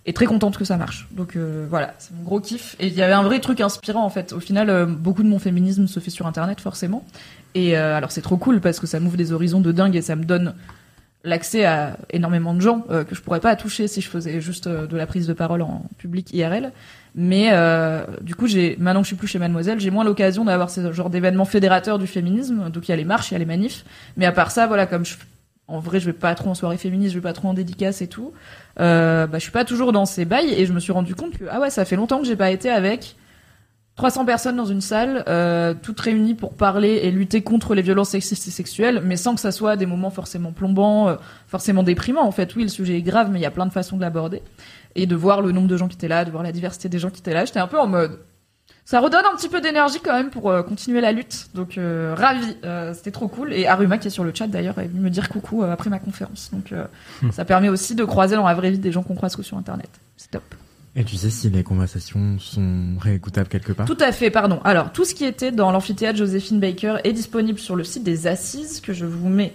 et 0.07 0.13
très 0.13 0.25
contente 0.25 0.57
que 0.57 0.65
ça 0.65 0.77
marche. 0.77 1.07
Donc 1.11 1.35
euh, 1.35 1.67
voilà, 1.69 1.93
c'est 1.99 2.15
mon 2.15 2.23
gros 2.23 2.39
kiff. 2.39 2.75
Et 2.79 2.87
il 2.87 2.93
y 2.95 3.03
avait 3.03 3.13
un 3.13 3.23
vrai 3.23 3.39
truc 3.39 3.61
inspirant 3.61 4.03
en 4.03 4.09
fait. 4.09 4.33
Au 4.33 4.39
final, 4.39 4.69
euh, 4.69 4.85
beaucoup 4.85 5.21
de 5.21 5.27
mon 5.27 5.37
féminisme 5.37 5.85
se 5.87 5.99
fait 5.99 6.09
sur 6.09 6.25
Internet 6.25 6.59
forcément. 6.61 7.05
Et 7.53 7.77
euh, 7.77 7.95
alors 7.95 8.11
c'est 8.11 8.21
trop 8.21 8.37
cool 8.37 8.59
parce 8.59 8.79
que 8.79 8.87
ça 8.87 8.99
m'ouvre 8.99 9.17
des 9.17 9.31
horizons 9.31 9.61
de 9.61 9.71
dingue 9.71 9.95
et 9.95 10.01
ça 10.01 10.15
me 10.15 10.23
donne 10.23 10.55
l'accès 11.27 11.65
à 11.65 11.97
énormément 12.11 12.53
de 12.53 12.61
gens 12.61 12.85
euh, 12.89 13.03
que 13.03 13.13
je 13.13 13.21
pourrais 13.21 13.39
pas 13.39 13.55
toucher 13.55 13.87
si 13.87 14.01
je 14.01 14.09
faisais 14.09 14.39
juste 14.41 14.67
euh, 14.67 14.87
de 14.87 14.97
la 14.97 15.05
prise 15.05 15.27
de 15.27 15.33
parole 15.33 15.61
en 15.61 15.83
public 15.97 16.33
IRL. 16.33 16.71
Mais 17.15 17.49
euh, 17.51 18.05
du 18.21 18.35
coup, 18.35 18.47
j'ai 18.47 18.75
maintenant 18.79 19.01
que 19.01 19.05
je 19.05 19.09
suis 19.09 19.15
plus 19.15 19.27
chez 19.27 19.39
Mademoiselle, 19.39 19.79
j'ai 19.79 19.89
moins 19.89 20.03
l'occasion 20.03 20.45
d'avoir 20.45 20.69
ce 20.69 20.91
genre 20.93 21.09
d'événements 21.09 21.45
fédérateurs 21.45 21.99
du 21.99 22.07
féminisme. 22.07 22.69
Donc 22.69 22.87
il 22.87 22.91
y 22.91 22.93
a 22.93 22.97
les 22.97 23.05
marches, 23.05 23.31
il 23.31 23.33
y 23.33 23.35
a 23.35 23.39
les 23.39 23.45
manifs. 23.45 23.85
Mais 24.15 24.25
à 24.25 24.31
part 24.31 24.51
ça, 24.51 24.67
voilà, 24.67 24.85
comme 24.85 25.05
je, 25.05 25.15
en 25.67 25.79
vrai, 25.79 25.99
je 25.99 26.05
vais 26.05 26.13
pas 26.13 26.33
trop 26.33 26.49
en 26.49 26.55
soirée 26.55 26.77
féministe, 26.77 27.11
je 27.13 27.19
vais 27.19 27.23
pas 27.23 27.33
trop 27.33 27.49
en 27.49 27.53
dédicace 27.53 28.01
et 28.01 28.07
tout. 28.07 28.31
Euh, 28.79 29.27
bah, 29.27 29.37
je 29.37 29.43
suis 29.43 29.51
pas 29.51 29.65
toujours 29.65 29.91
dans 29.91 30.05
ces 30.05 30.23
bails 30.23 30.53
et 30.53 30.65
je 30.65 30.73
me 30.73 30.79
suis 30.79 30.93
rendu 30.93 31.13
compte 31.13 31.37
que 31.37 31.45
ah 31.49 31.59
ouais, 31.59 31.69
ça 31.69 31.83
fait 31.83 31.97
longtemps 31.97 32.19
que 32.19 32.25
j'ai 32.25 32.37
pas 32.37 32.51
été 32.51 32.69
avec 32.69 33.17
300 33.97 34.25
personnes 34.25 34.55
dans 34.55 34.65
une 34.65 34.79
salle, 34.79 35.23
euh, 35.27 35.73
toutes 35.81 35.99
réunies 35.99 36.35
pour 36.35 36.53
parler 36.53 36.99
et 37.03 37.11
lutter 37.11 37.41
contre 37.41 37.73
les 37.73 37.81
violences 37.81 38.09
sexistes 38.09 38.47
et 38.47 38.51
sexuelles, 38.51 39.01
mais 39.03 39.17
sans 39.17 39.33
que 39.35 39.41
ça 39.41 39.51
soit 39.51 39.75
des 39.75 39.87
moments 39.87 40.11
forcément 40.11 40.51
plombants, 40.53 41.09
euh, 41.09 41.15
forcément 41.47 41.83
déprimants. 41.83 42.25
En 42.25 42.31
fait, 42.31 42.55
oui, 42.55 42.63
le 42.63 42.69
sujet 42.69 42.97
est 42.97 43.01
grave, 43.01 43.29
mais 43.31 43.39
il 43.39 43.41
y 43.41 43.47
a 43.47 43.51
plein 43.51 43.65
de 43.65 43.73
façons 43.73 43.97
de 43.97 44.01
l'aborder. 44.01 44.43
Et 44.95 45.05
de 45.05 45.15
voir 45.15 45.41
le 45.41 45.51
nombre 45.51 45.67
de 45.67 45.77
gens 45.77 45.87
qui 45.87 45.95
étaient 45.95 46.07
là, 46.07 46.25
de 46.25 46.31
voir 46.31 46.43
la 46.43 46.51
diversité 46.51 46.89
des 46.89 46.99
gens 46.99 47.09
qui 47.09 47.19
étaient 47.19 47.33
là, 47.33 47.43
j'étais 47.43 47.59
un 47.59 47.67
peu 47.67 47.79
en 47.79 47.87
mode. 47.87 48.19
Ça 48.89 49.01
redonne 49.01 49.25
un 49.29 49.35
petit 49.35 49.49
peu 49.49 49.59
d'énergie 49.59 49.99
quand 50.01 50.13
même 50.13 50.29
pour 50.29 50.49
euh, 50.49 50.63
continuer 50.63 51.01
la 51.01 51.11
lutte. 51.11 51.49
Donc 51.53 51.77
euh, 51.77 52.15
ravi, 52.17 52.55
Euh, 52.63 52.93
c'était 52.93 53.11
trop 53.11 53.27
cool. 53.27 53.51
Et 53.51 53.67
Aruma 53.67 53.97
qui 53.97 54.07
est 54.07 54.11
sur 54.11 54.23
le 54.23 54.31
chat 54.33 54.47
d'ailleurs 54.47 54.79
est 54.79 54.87
venu 54.87 55.01
me 55.01 55.09
dire 55.09 55.27
coucou 55.27 55.61
après 55.61 55.89
ma 55.89 55.99
conférence. 55.99 56.51
Donc 56.53 56.71
euh, 56.71 56.85
ça 57.31 57.43
permet 57.43 57.67
aussi 57.67 57.95
de 57.95 58.05
croiser 58.05 58.37
dans 58.37 58.47
la 58.47 58.53
vraie 58.53 58.71
vie 58.71 58.79
des 58.79 58.93
gens 58.93 59.03
qu'on 59.03 59.15
croise 59.15 59.35
que 59.35 59.43
sur 59.43 59.57
internet. 59.57 59.89
C'est 60.15 60.31
top. 60.31 60.55
Et 60.95 61.03
tu 61.03 61.17
sais 61.17 61.29
si 61.29 61.49
les 61.49 61.65
conversations 61.65 62.39
sont 62.39 62.95
réécoutables 62.97 63.49
quelque 63.49 63.73
part? 63.73 63.87
Tout 63.87 63.97
à 63.99 64.13
fait, 64.13 64.31
pardon. 64.31 64.61
Alors, 64.63 64.93
tout 64.93 65.03
ce 65.03 65.13
qui 65.13 65.25
était 65.25 65.51
dans 65.51 65.69
l'amphithéâtre 65.73 66.17
Joséphine 66.17 66.61
Baker 66.61 66.95
est 67.03 67.11
disponible 67.11 67.59
sur 67.59 67.75
le 67.75 67.83
site 67.83 68.03
des 68.05 68.25
Assises 68.25 68.79
que 68.79 68.93
je 68.93 69.05
vous 69.05 69.27
mets 69.27 69.53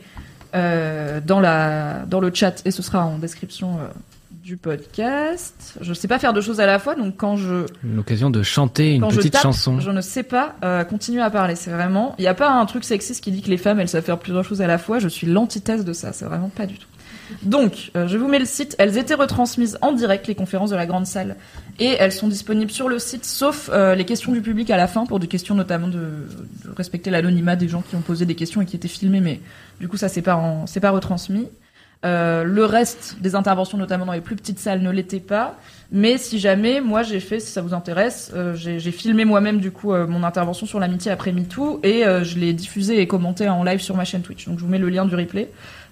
dans 0.52 1.40
la 1.40 2.04
dans 2.06 2.20
le 2.20 2.30
chat 2.34 2.60
et 2.66 2.70
ce 2.70 2.82
sera 2.82 3.06
en 3.06 3.16
description 3.16 3.78
du 4.42 4.56
podcast. 4.56 5.78
Je 5.80 5.94
sais 5.94 6.08
pas 6.08 6.18
faire 6.18 6.32
deux 6.32 6.40
choses 6.40 6.60
à 6.60 6.66
la 6.66 6.78
fois, 6.78 6.94
donc 6.94 7.16
quand 7.16 7.36
je 7.36 7.64
L'occasion 7.84 8.28
de 8.30 8.42
chanter 8.42 8.94
une 8.94 9.08
je 9.10 9.16
petite 9.16 9.32
tape, 9.34 9.42
chanson. 9.42 9.78
je 9.80 9.90
ne 9.90 10.00
sais 10.00 10.24
pas 10.24 10.56
euh, 10.64 10.82
continuer 10.84 11.22
à 11.22 11.30
parler. 11.30 11.54
C'est 11.54 11.70
vraiment, 11.70 12.14
il 12.18 12.24
y 12.24 12.28
a 12.28 12.34
pas 12.34 12.50
un 12.50 12.66
truc 12.66 12.84
sexiste 12.84 13.22
qui 13.22 13.30
dit 13.30 13.42
que 13.42 13.50
les 13.50 13.56
femmes 13.56 13.78
elles 13.80 13.88
savent 13.88 14.02
faire 14.04 14.18
plusieurs 14.18 14.44
choses 14.44 14.60
à 14.60 14.66
la 14.66 14.78
fois. 14.78 14.98
Je 14.98 15.08
suis 15.08 15.26
l'antithèse 15.26 15.84
de 15.84 15.92
ça. 15.92 16.12
C'est 16.12 16.24
vraiment 16.24 16.48
pas 16.48 16.66
du 16.66 16.76
tout. 16.78 16.88
Donc, 17.44 17.92
euh, 17.96 18.08
je 18.08 18.18
vous 18.18 18.26
mets 18.28 18.40
le 18.40 18.44
site. 18.44 18.74
Elles 18.78 18.98
étaient 18.98 19.14
retransmises 19.14 19.78
en 19.80 19.92
direct, 19.92 20.26
les 20.26 20.34
conférences 20.34 20.70
de 20.70 20.76
la 20.76 20.86
grande 20.86 21.06
salle, 21.06 21.36
et 21.78 21.86
elles 21.98 22.12
sont 22.12 22.28
disponibles 22.28 22.70
sur 22.70 22.88
le 22.88 22.98
site, 22.98 23.24
sauf 23.24 23.70
euh, 23.72 23.94
les 23.94 24.04
questions 24.04 24.32
du 24.32 24.42
public 24.42 24.70
à 24.70 24.76
la 24.76 24.86
fin, 24.88 25.06
pour 25.06 25.18
des 25.20 25.28
questions 25.28 25.54
notamment 25.54 25.88
de, 25.88 25.98
de 26.64 26.70
respecter 26.76 27.10
l'anonymat 27.10 27.56
des 27.56 27.68
gens 27.68 27.80
qui 27.88 27.96
ont 27.96 28.00
posé 28.02 28.26
des 28.26 28.34
questions 28.34 28.60
et 28.60 28.66
qui 28.66 28.76
étaient 28.76 28.88
filmés, 28.88 29.20
mais 29.20 29.40
du 29.80 29.88
coup 29.88 29.96
ça 29.96 30.08
c'est 30.08 30.20
pas 30.20 30.34
en- 30.36 30.64
pas 30.80 30.90
retransmis. 30.90 31.46
Euh, 32.04 32.42
le 32.44 32.64
reste 32.64 33.16
des 33.20 33.34
interventions, 33.36 33.78
notamment 33.78 34.04
dans 34.06 34.12
les 34.12 34.20
plus 34.20 34.34
petites 34.36 34.58
salles, 34.58 34.82
ne 34.82 34.90
l'était 34.90 35.20
pas. 35.20 35.56
Mais 35.92 36.18
si 36.18 36.38
jamais, 36.40 36.80
moi 36.80 37.02
j'ai 37.02 37.20
fait, 37.20 37.38
si 37.38 37.52
ça 37.52 37.60
vous 37.62 37.74
intéresse, 37.74 38.32
euh, 38.34 38.54
j'ai 38.56 38.80
filmé 38.90 39.24
moi-même 39.24 39.60
du 39.60 39.70
coup 39.70 39.92
euh, 39.92 40.06
mon 40.06 40.24
intervention 40.24 40.66
sur 40.66 40.80
l'amitié 40.80 41.10
après 41.12 41.32
MeToo 41.32 41.80
et 41.82 42.04
euh, 42.06 42.24
je 42.24 42.38
l'ai 42.38 42.52
diffusé 42.54 43.00
et 43.00 43.06
commenté 43.06 43.48
en 43.48 43.62
live 43.62 43.80
sur 43.80 43.94
ma 43.96 44.04
chaîne 44.04 44.22
Twitch. 44.22 44.46
Donc 44.48 44.58
je 44.58 44.64
vous 44.64 44.70
mets 44.70 44.78
le 44.78 44.88
lien 44.88 45.04
du 45.04 45.14
replay, 45.14 45.50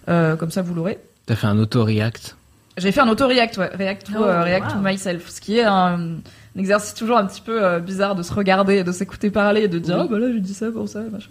euh, 0.09 0.37
comme 0.37 0.51
ça 0.51 0.63
vous 0.63 0.75
l'aurez. 0.75 0.99
T'as 1.27 1.37
fait 1.37 1.47
un 1.47 1.59
auto-react? 1.59 2.37
J'ai 2.79 2.93
fait 2.93 3.01
un 3.01 3.09
auto-react, 3.09 3.59
ouais, 3.59 3.71
react 3.77 4.07
to, 4.07 4.13
Oh, 4.19 4.25
euh, 4.25 4.43
react 4.43 4.71
to 4.71 4.77
wow. 4.77 4.83
myself, 4.83 5.29
ce 5.29 5.41
qui 5.41 5.59
est 5.59 5.65
un, 5.65 6.01
un 6.57 6.59
exercice 6.59 6.95
toujours 6.95 7.19
un 7.19 7.27
petit 7.27 7.43
peu 7.43 7.63
euh, 7.63 7.79
bizarre 7.79 8.15
de 8.15 8.23
se 8.23 8.33
regarder, 8.33 8.77
et 8.79 8.85
de 8.85 8.93
s'écouter 8.93 9.31
parler 9.31 9.63
et 9.65 9.69
de 9.69 9.79
dire 9.79 9.97
Oui. 9.99 10.07
ah 10.07 10.09
bah 10.11 10.19
là 10.19 10.33
j'ai 10.33 10.41
dit 10.41 10.55
ça 10.55 10.71
pour 10.71 10.89
ça 10.89 11.01
machin. 11.13 11.31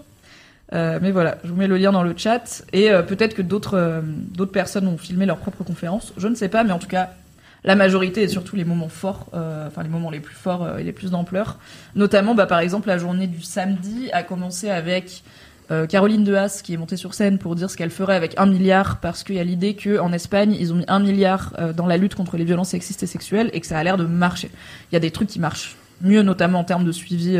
Euh, 0.73 0.99
mais 1.01 1.11
voilà, 1.11 1.37
je 1.43 1.49
vous 1.49 1.55
mets 1.55 1.67
le 1.67 1.77
lien 1.77 1.91
dans 1.91 2.03
le 2.03 2.13
chat 2.15 2.63
et 2.73 2.91
euh, 2.91 3.01
peut-être 3.01 3.33
que 3.33 3.41
d'autres 3.41 3.75
euh, 3.75 4.01
d'autres 4.03 4.51
personnes 4.51 4.87
ont 4.87 4.97
filmé 4.97 5.25
leur 5.25 5.37
propre 5.37 5.63
conférence, 5.63 6.13
je 6.15 6.27
ne 6.27 6.35
sais 6.35 6.49
pas, 6.49 6.63
mais 6.63 6.71
en 6.71 6.79
tout 6.79 6.87
cas 6.87 7.09
la 7.63 7.75
majorité 7.75 8.21
et 8.21 8.27
surtout 8.27 8.55
les 8.55 8.63
moments 8.63 8.87
forts, 8.87 9.25
enfin 9.33 9.83
les 9.83 9.89
moments 9.89 10.11
les 10.11 10.21
plus 10.21 10.35
forts 10.35 10.79
et 10.79 10.83
les 10.83 10.93
plus 10.93 11.11
d'ampleur. 11.11 11.57
Notamment, 11.93 12.33
bah, 12.33 12.45
par 12.45 12.59
exemple, 12.59 12.87
la 12.87 12.97
journée 12.97 13.27
du 13.27 13.41
samedi 13.41 14.09
a 14.13 14.23
commencé 14.23 14.69
avec 14.69 15.23
Caroline 15.89 16.23
Dehaas 16.23 16.61
qui 16.63 16.75
est 16.75 16.77
montée 16.77 16.95
sur 16.95 17.13
scène 17.13 17.37
pour 17.37 17.55
dire 17.55 17.69
ce 17.69 17.75
qu'elle 17.75 17.89
ferait 17.89 18.15
avec 18.15 18.39
un 18.39 18.45
milliard 18.45 19.01
parce 19.01 19.25
qu'il 19.25 19.35
y 19.35 19.39
a 19.39 19.43
l'idée 19.43 19.73
que 19.75 19.99
en 19.99 20.13
Espagne 20.13 20.55
ils 20.57 20.71
ont 20.71 20.77
mis 20.77 20.85
un 20.87 20.99
milliard 20.99 21.53
dans 21.75 21.85
la 21.85 21.97
lutte 21.97 22.15
contre 22.15 22.37
les 22.37 22.45
violences 22.45 22.69
sexistes 22.69 23.03
et 23.03 23.07
sexuelles 23.07 23.49
et 23.51 23.59
que 23.59 23.67
ça 23.67 23.77
a 23.77 23.83
l'air 23.83 23.97
de 23.97 24.05
marcher. 24.05 24.49
Il 24.89 24.95
y 24.95 24.97
a 24.97 25.01
des 25.01 25.11
trucs 25.11 25.27
qui 25.27 25.41
marchent 25.41 25.75
mieux, 25.99 26.21
notamment 26.21 26.59
en 26.59 26.63
termes 26.63 26.85
de 26.85 26.93
suivi. 26.93 27.37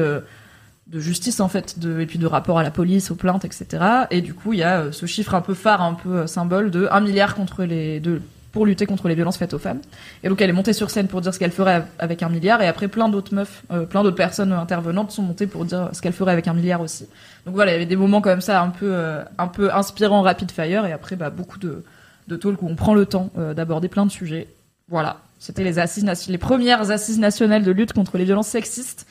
De 0.92 1.00
justice 1.00 1.40
en 1.40 1.48
fait 1.48 1.78
de, 1.80 2.00
et 2.00 2.06
puis 2.08 2.18
de 2.20 2.26
rapport 2.26 2.58
à 2.58 2.64
la 2.64 2.72
police 2.72 3.12
aux 3.12 3.16
plaintes 3.16 3.46
etc 3.46 3.84
et 4.10 4.22
du 4.22 4.34
coup 4.34 4.54
il 4.54 4.60
y 4.60 4.64
a 4.64 4.80
euh, 4.80 4.92
ce 4.92 5.06
chiffre 5.06 5.36
un 5.36 5.42
peu 5.42 5.54
phare 5.54 5.82
un 5.84 5.94
peu 5.94 6.10
euh, 6.10 6.28
symbole 6.28 6.72
de 6.72 6.88
1 6.92 7.00
milliard 7.02 7.36
contre 7.36 7.64
les 7.64 8.00
de 8.00 8.22
pour 8.52 8.66
lutter 8.66 8.88
contre 8.88 9.08
les 9.08 9.14
violences 9.14 9.38
faites 9.38 9.54
aux 9.54 9.60
femmes. 9.60 9.80
Et 10.24 10.30
donc 10.30 10.42
elle 10.42 10.50
est 10.50 10.54
montée 10.54 10.74
sur 10.74 10.90
scène 10.90 11.08
pour 11.08 11.22
dire 11.22 11.32
ce 11.36 11.38
qu'elle 11.38 11.52
ferait 11.52 11.76
av- 11.76 11.86
avec 12.00 12.24
un 12.24 12.30
milliard. 12.30 12.64
Et 12.64 12.68
après 12.68 12.88
plein 12.88 13.08
d'autres 13.08 13.36
meufs 13.36 13.62
euh, 13.72 13.86
plein 13.86 14.02
d'autres 14.02 14.16
personnes 14.16 14.52
intervenantes 14.52 15.12
sont 15.12 15.22
montées 15.22 15.46
pour 15.46 15.66
dire 15.66 15.90
ce 15.94 16.02
qu'elle 16.02 16.14
ferait 16.14 16.32
avec 16.32 16.48
un 16.48 16.56
milliard 16.56 16.82
aussi. 16.82 17.06
Donc 17.46 17.54
voilà 17.54 17.70
il 17.70 17.74
y 17.74 17.78
avait 17.78 17.86
des 17.86 17.96
moments 17.96 18.22
comme 18.22 18.42
ça 18.42 18.60
un 18.64 18.70
peu 18.70 18.96
un 19.38 19.48
peu 19.48 19.72
inspirants 19.72 20.24
rapid 20.24 20.50
fire. 20.50 20.88
Et 20.88 20.92
après 20.92 21.16
bah, 21.16 21.30
beaucoup 21.30 21.60
de 21.60 21.84
de 22.28 22.36
talk 22.36 22.60
où 22.64 22.68
on 22.68 22.74
prend 22.76 22.96
le 22.96 23.06
temps 23.06 23.30
d'aborder 23.56 23.88
plein 23.88 24.08
de 24.08 24.12
sujets. 24.12 24.48
Voilà. 24.88 25.18
C'était 25.38 25.64
les 25.64 25.78
assises 25.78 26.28
les 26.28 26.38
premières 26.40 26.90
assises 26.90 27.20
nationales 27.20 27.62
de 27.64 27.72
lutte 27.72 27.94
contre 27.94 28.18
les 28.18 28.26
violences 28.26 28.48
sexistes. 28.48 29.06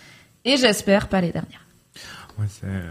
Et 0.44 0.56
j'espère 0.56 1.06
pas 1.06 1.20
les 1.20 1.30
dernières 1.30 1.64
Ouais, 2.38 2.46
c'est 2.48 2.66
euh, 2.66 2.90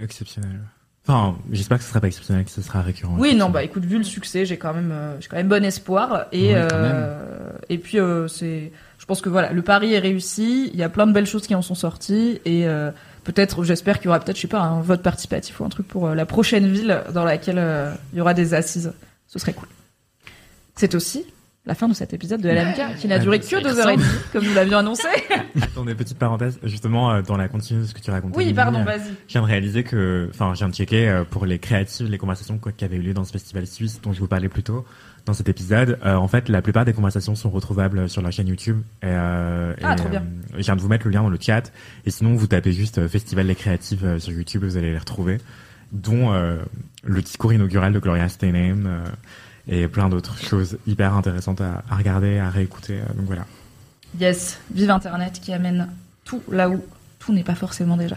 exceptionnel. 0.00 0.60
Enfin, 1.06 1.36
j'espère 1.50 1.78
que 1.78 1.84
ce 1.84 1.90
sera 1.90 2.00
pas 2.00 2.08
exceptionnel, 2.08 2.44
que 2.44 2.50
ce 2.50 2.60
sera 2.60 2.82
récurrent. 2.82 3.16
Oui, 3.18 3.34
non, 3.34 3.48
bah 3.48 3.62
écoute, 3.62 3.84
vu 3.84 3.96
le 3.98 4.04
succès, 4.04 4.44
j'ai 4.44 4.58
quand 4.58 4.74
même, 4.74 4.92
euh, 4.92 5.18
j'ai 5.20 5.28
quand 5.28 5.36
même 5.36 5.48
bon 5.48 5.64
espoir. 5.64 6.26
Et 6.30 6.52
euh, 6.54 7.52
et 7.68 7.78
puis 7.78 7.98
euh, 7.98 8.28
c'est, 8.28 8.70
je 8.98 9.06
pense 9.06 9.20
que 9.20 9.28
voilà, 9.28 9.52
le 9.52 9.62
pari 9.62 9.94
est 9.94 9.98
réussi. 9.98 10.70
Il 10.72 10.78
y 10.78 10.82
a 10.82 10.88
plein 10.88 11.06
de 11.06 11.12
belles 11.12 11.26
choses 11.26 11.46
qui 11.46 11.54
en 11.54 11.62
sont 11.62 11.74
sorties 11.74 12.40
et 12.44 12.68
euh, 12.68 12.90
peut-être, 13.24 13.64
j'espère 13.64 13.98
qu'il 13.98 14.06
y 14.06 14.08
aura 14.08 14.20
peut-être, 14.20 14.36
je 14.36 14.42
sais 14.42 14.48
pas, 14.48 14.60
un 14.60 14.82
vote 14.82 15.02
participatif 15.02 15.58
ou 15.60 15.64
un 15.64 15.70
truc 15.70 15.88
pour 15.88 16.10
la 16.10 16.26
prochaine 16.26 16.68
ville 16.68 17.02
dans 17.14 17.24
laquelle 17.24 17.62
il 18.12 18.18
y 18.18 18.20
aura 18.20 18.34
des 18.34 18.54
assises. 18.54 18.92
Ce 19.26 19.38
serait 19.38 19.54
cool. 19.54 19.68
C'est 20.76 20.94
aussi 20.94 21.24
la 21.66 21.74
fin 21.74 21.88
de 21.88 21.94
cet 21.94 22.14
épisode 22.14 22.40
de 22.40 22.48
LMK 22.48 22.96
qui 22.98 23.06
n'a 23.06 23.18
duré 23.18 23.38
que 23.38 23.62
deux 23.62 23.78
heures 23.78 23.90
et 23.90 23.96
demie, 23.96 24.06
comme 24.32 24.44
nous 24.44 24.54
l'avions 24.54 24.78
annoncé. 24.78 25.06
Attendez, 25.62 25.94
petite 25.94 26.18
parenthèse, 26.18 26.58
justement, 26.62 27.12
euh, 27.12 27.22
dans 27.22 27.36
la 27.36 27.48
continuité 27.48 27.86
de 27.86 27.88
ce 27.90 27.94
que 27.94 28.00
tu 28.00 28.10
racontais. 28.10 28.36
Oui, 28.36 28.52
pardon, 28.54 28.82
vas-y. 28.82 29.00
Je 29.28 29.32
viens 29.32 29.42
de 29.42 29.46
réaliser 29.46 29.84
que, 29.84 30.28
enfin, 30.30 30.52
je 30.54 30.58
viens 30.58 30.68
de 30.68 30.74
checker 30.74 31.08
euh, 31.08 31.24
pour 31.24 31.44
les 31.46 31.58
créatives, 31.58 32.08
les 32.08 32.18
conversations 32.18 32.58
qui 32.58 32.84
avaient 32.84 32.96
eu 32.96 33.02
lieu 33.02 33.12
dans 33.14 33.24
ce 33.24 33.32
festival 33.32 33.66
suisse 33.66 34.00
dont 34.02 34.12
je 34.12 34.20
vous 34.20 34.26
parlais 34.26 34.48
plus 34.48 34.62
tôt 34.62 34.86
dans 35.26 35.34
cet 35.34 35.48
épisode. 35.50 35.98
Euh, 36.04 36.14
en 36.14 36.28
fait, 36.28 36.48
la 36.48 36.62
plupart 36.62 36.84
des 36.86 36.92
conversations 36.94 37.34
sont 37.34 37.50
retrouvables 37.50 38.08
sur 38.08 38.22
la 38.22 38.30
chaîne 38.30 38.48
YouTube. 38.48 38.80
Et, 39.02 39.06
euh, 39.06 39.74
Ah, 39.82 39.92
et, 39.92 39.96
trop 39.96 40.08
bien. 40.08 40.20
euh, 40.22 40.56
je 40.56 40.62
viens 40.62 40.76
de 40.76 40.80
vous 40.80 40.88
mettre 40.88 41.06
le 41.06 41.12
lien 41.12 41.22
dans 41.22 41.28
le 41.28 41.38
chat. 41.40 41.70
Et 42.06 42.10
sinon, 42.10 42.34
vous 42.34 42.46
tapez 42.46 42.72
juste 42.72 43.06
Festival 43.06 43.46
des 43.46 43.54
créatives 43.54 44.18
sur 44.18 44.32
YouTube, 44.32 44.64
vous 44.64 44.76
allez 44.76 44.92
les 44.92 44.98
retrouver, 44.98 45.38
dont 45.92 46.32
le 47.04 47.22
discours 47.22 47.52
inaugural 47.52 47.92
de 47.92 47.98
Gloria 47.98 48.28
Steinem 48.28 49.04
et 49.70 49.88
plein 49.88 50.08
d'autres 50.10 50.36
choses 50.38 50.76
hyper 50.86 51.14
intéressantes 51.14 51.60
à, 51.62 51.82
à 51.88 51.96
regarder, 51.96 52.38
à 52.38 52.50
réécouter. 52.50 52.98
euh, 52.98 53.12
donc 53.14 53.24
voilà. 53.26 53.46
Yes, 54.20 54.58
vive 54.74 54.90
Internet 54.90 55.40
qui 55.40 55.52
amène 55.52 55.88
tout 56.24 56.42
là 56.50 56.68
où 56.68 56.82
tout 57.20 57.32
n'est 57.32 57.44
pas 57.44 57.54
forcément 57.54 57.96
déjà. 57.96 58.16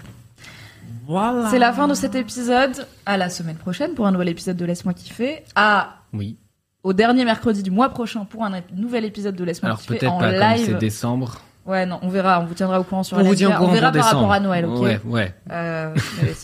Voilà. 1.06 1.50
C'est 1.52 1.60
la 1.60 1.72
fin 1.74 1.88
de 1.88 1.94
cet 1.94 2.16
épisode. 2.16 2.88
À 3.06 3.18
la 3.18 3.30
semaine 3.30 3.58
prochaine 3.58 3.94
pour 3.94 4.08
un 4.08 4.12
nouvel 4.12 4.30
épisode 4.30 4.58
de 4.58 4.66
Laisse-moi 4.66 4.94
kiffer. 4.94 5.44
À 5.56 5.98
Oui. 6.14 6.38
au 6.84 6.94
dernier 6.94 7.26
mercredi 7.26 7.62
du 7.64 7.72
mois 7.72 7.90
prochain 7.90 8.26
pour 8.26 8.44
un 8.44 8.62
nouvel 8.76 9.06
épisode 9.06 9.36
de 9.36 9.44
Laisse-moi 9.44 9.68
Alors 9.70 9.80
kiffer 9.80 10.00
peut-être 10.00 10.12
en 10.12 10.20
pas 10.20 10.32
comme 10.32 10.66
c'est 10.66 10.74
décembre. 10.80 11.42
Ouais, 11.66 11.86
non, 11.86 12.00
on 12.02 12.10
verra, 12.10 12.42
on 12.42 12.46
vous 12.46 12.54
tiendra 12.56 12.80
au 12.80 12.84
courant 12.84 13.04
sur 13.04 13.16
On 13.18 13.22
vous 13.22 13.28
LMK. 13.30 13.38
tient 13.38 13.50
au 13.50 13.54
courant 13.54 13.70
on 13.70 13.74
verra 13.74 13.92
par 13.94 14.04
rapport 14.06 14.32
à 14.34 14.40
Noël, 14.42 14.66
ok 14.66 14.82
Ouais, 14.82 15.00
ouais. 15.06 15.34
Euh, 15.50 15.94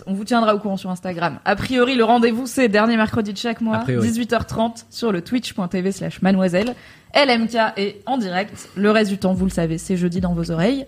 on 0.08 0.14
vous 0.14 0.24
tiendra 0.24 0.56
au 0.56 0.60
courant 0.60 0.78
sur 0.78 0.90
Instagram. 0.90 1.40
A 1.44 1.56
priori, 1.58 1.96
le 1.96 2.06
rendez-vous, 2.06 2.48
c'est 2.48 2.70
dernier 2.70 2.96
mercredi 2.96 3.34
de 3.34 3.38
chaque 3.38 3.60
mois, 3.60 3.78
A 3.78 3.80
priori. 3.80 4.08
18h30 4.10 4.86
sur 4.90 5.12
le 5.12 5.22
twitch.tv 5.22 5.92
slash 5.92 6.22
mademoiselle. 6.22 6.74
LMK 7.16 7.56
est 7.76 8.02
en 8.06 8.18
direct. 8.18 8.70
Le 8.78 8.92
reste 8.92 9.12
du 9.12 9.18
temps, 9.18 9.34
vous 9.34 9.46
le 9.46 9.52
savez, 9.52 9.78
c'est 9.78 9.98
jeudi 9.98 10.22
dans 10.22 10.34
vos 10.34 10.52
oreilles. 10.52 10.86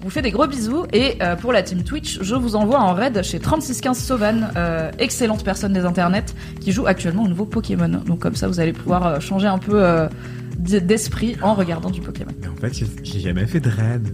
On 0.00 0.04
vous 0.06 0.10
fait 0.10 0.22
des 0.22 0.32
gros 0.32 0.46
bisous 0.48 0.84
et 0.92 1.16
euh, 1.22 1.36
pour 1.36 1.52
la 1.52 1.62
team 1.62 1.84
Twitch, 1.84 2.18
je 2.22 2.34
vous 2.34 2.56
envoie 2.56 2.80
en 2.80 2.92
raid 2.92 3.22
chez 3.22 3.38
3615 3.38 3.96
Sauvan, 3.98 4.48
euh, 4.56 4.90
excellente 4.98 5.44
personne 5.44 5.72
des 5.72 5.84
internets 5.84 6.24
qui 6.60 6.72
joue 6.72 6.86
actuellement 6.88 7.22
au 7.22 7.28
nouveau 7.28 7.44
Pokémon. 7.46 7.88
Donc 8.04 8.18
comme 8.18 8.34
ça, 8.34 8.48
vous 8.48 8.58
allez 8.58 8.72
pouvoir 8.72 9.06
euh, 9.06 9.20
changer 9.20 9.46
un 9.46 9.58
peu 9.58 9.80
euh, 9.82 10.08
d'esprit 10.58 11.36
en 11.42 11.54
regardant 11.54 11.90
du 11.90 12.00
Pokémon. 12.00 12.32
Mais 12.40 12.48
en 12.48 12.56
fait, 12.56 12.72
j'ai 13.02 13.20
jamais 13.20 13.46
fait 13.46 13.60
de 13.60 13.68
raid. 13.70 14.08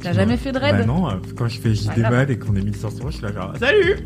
T'as 0.00 0.12
jamais 0.12 0.36
fait 0.36 0.50
de 0.50 0.58
raid 0.58 0.78
Bah 0.78 0.84
non, 0.84 1.08
euh, 1.08 1.12
quand 1.36 1.46
je 1.46 1.60
fais 1.60 1.74
JD 1.76 1.98
mode 2.10 2.28
et 2.30 2.36
qu'on 2.36 2.56
est 2.56 2.60
1500, 2.62 3.04
je 3.06 3.10
suis 3.12 3.22
là 3.22 3.32
genre 3.32 3.52
salut 3.60 3.98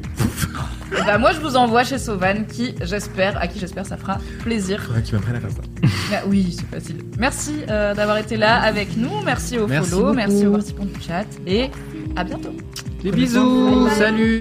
Et 0.93 1.03
bah 1.07 1.17
moi, 1.17 1.33
je 1.33 1.41
vous 1.41 1.57
envoie 1.57 1.85
chez 1.85 1.97
Sauvan 1.97 2.45
qui, 2.47 2.75
j'espère, 2.83 3.39
à 3.41 3.47
qui 3.49 3.59
j'espère 3.59 3.87
ça 3.87 3.97
fera 3.97 4.19
plaisir. 4.43 4.83
Faudrait 4.83 5.01
que 5.01 5.07
tu 5.07 5.15
m'apprennes 5.15 5.37
à 5.37 5.41
faire 5.41 5.51
ça. 5.53 5.63
Ah 6.13 6.23
oui, 6.29 6.55
c'est 6.57 6.67
facile. 6.67 6.99
Merci 7.19 7.63
euh, 7.71 7.95
d'avoir 7.95 8.19
été 8.19 8.37
là 8.37 8.61
avec 8.63 8.97
nous. 8.97 9.11
Merci 9.25 9.59
aux 9.59 9.67
Merci 9.67 9.91
follow, 9.91 10.03
beaucoup. 10.03 10.17
merci 10.17 10.47
aux 10.47 10.53
participants 10.53 10.85
du 10.85 11.01
chat 11.01 11.25
et 11.47 11.71
à 12.15 12.23
bientôt. 12.25 12.55
Des 13.03 13.11
bisous. 13.11 13.67
Bye 13.67 13.85
bye. 13.89 13.99
Salut. 13.99 14.41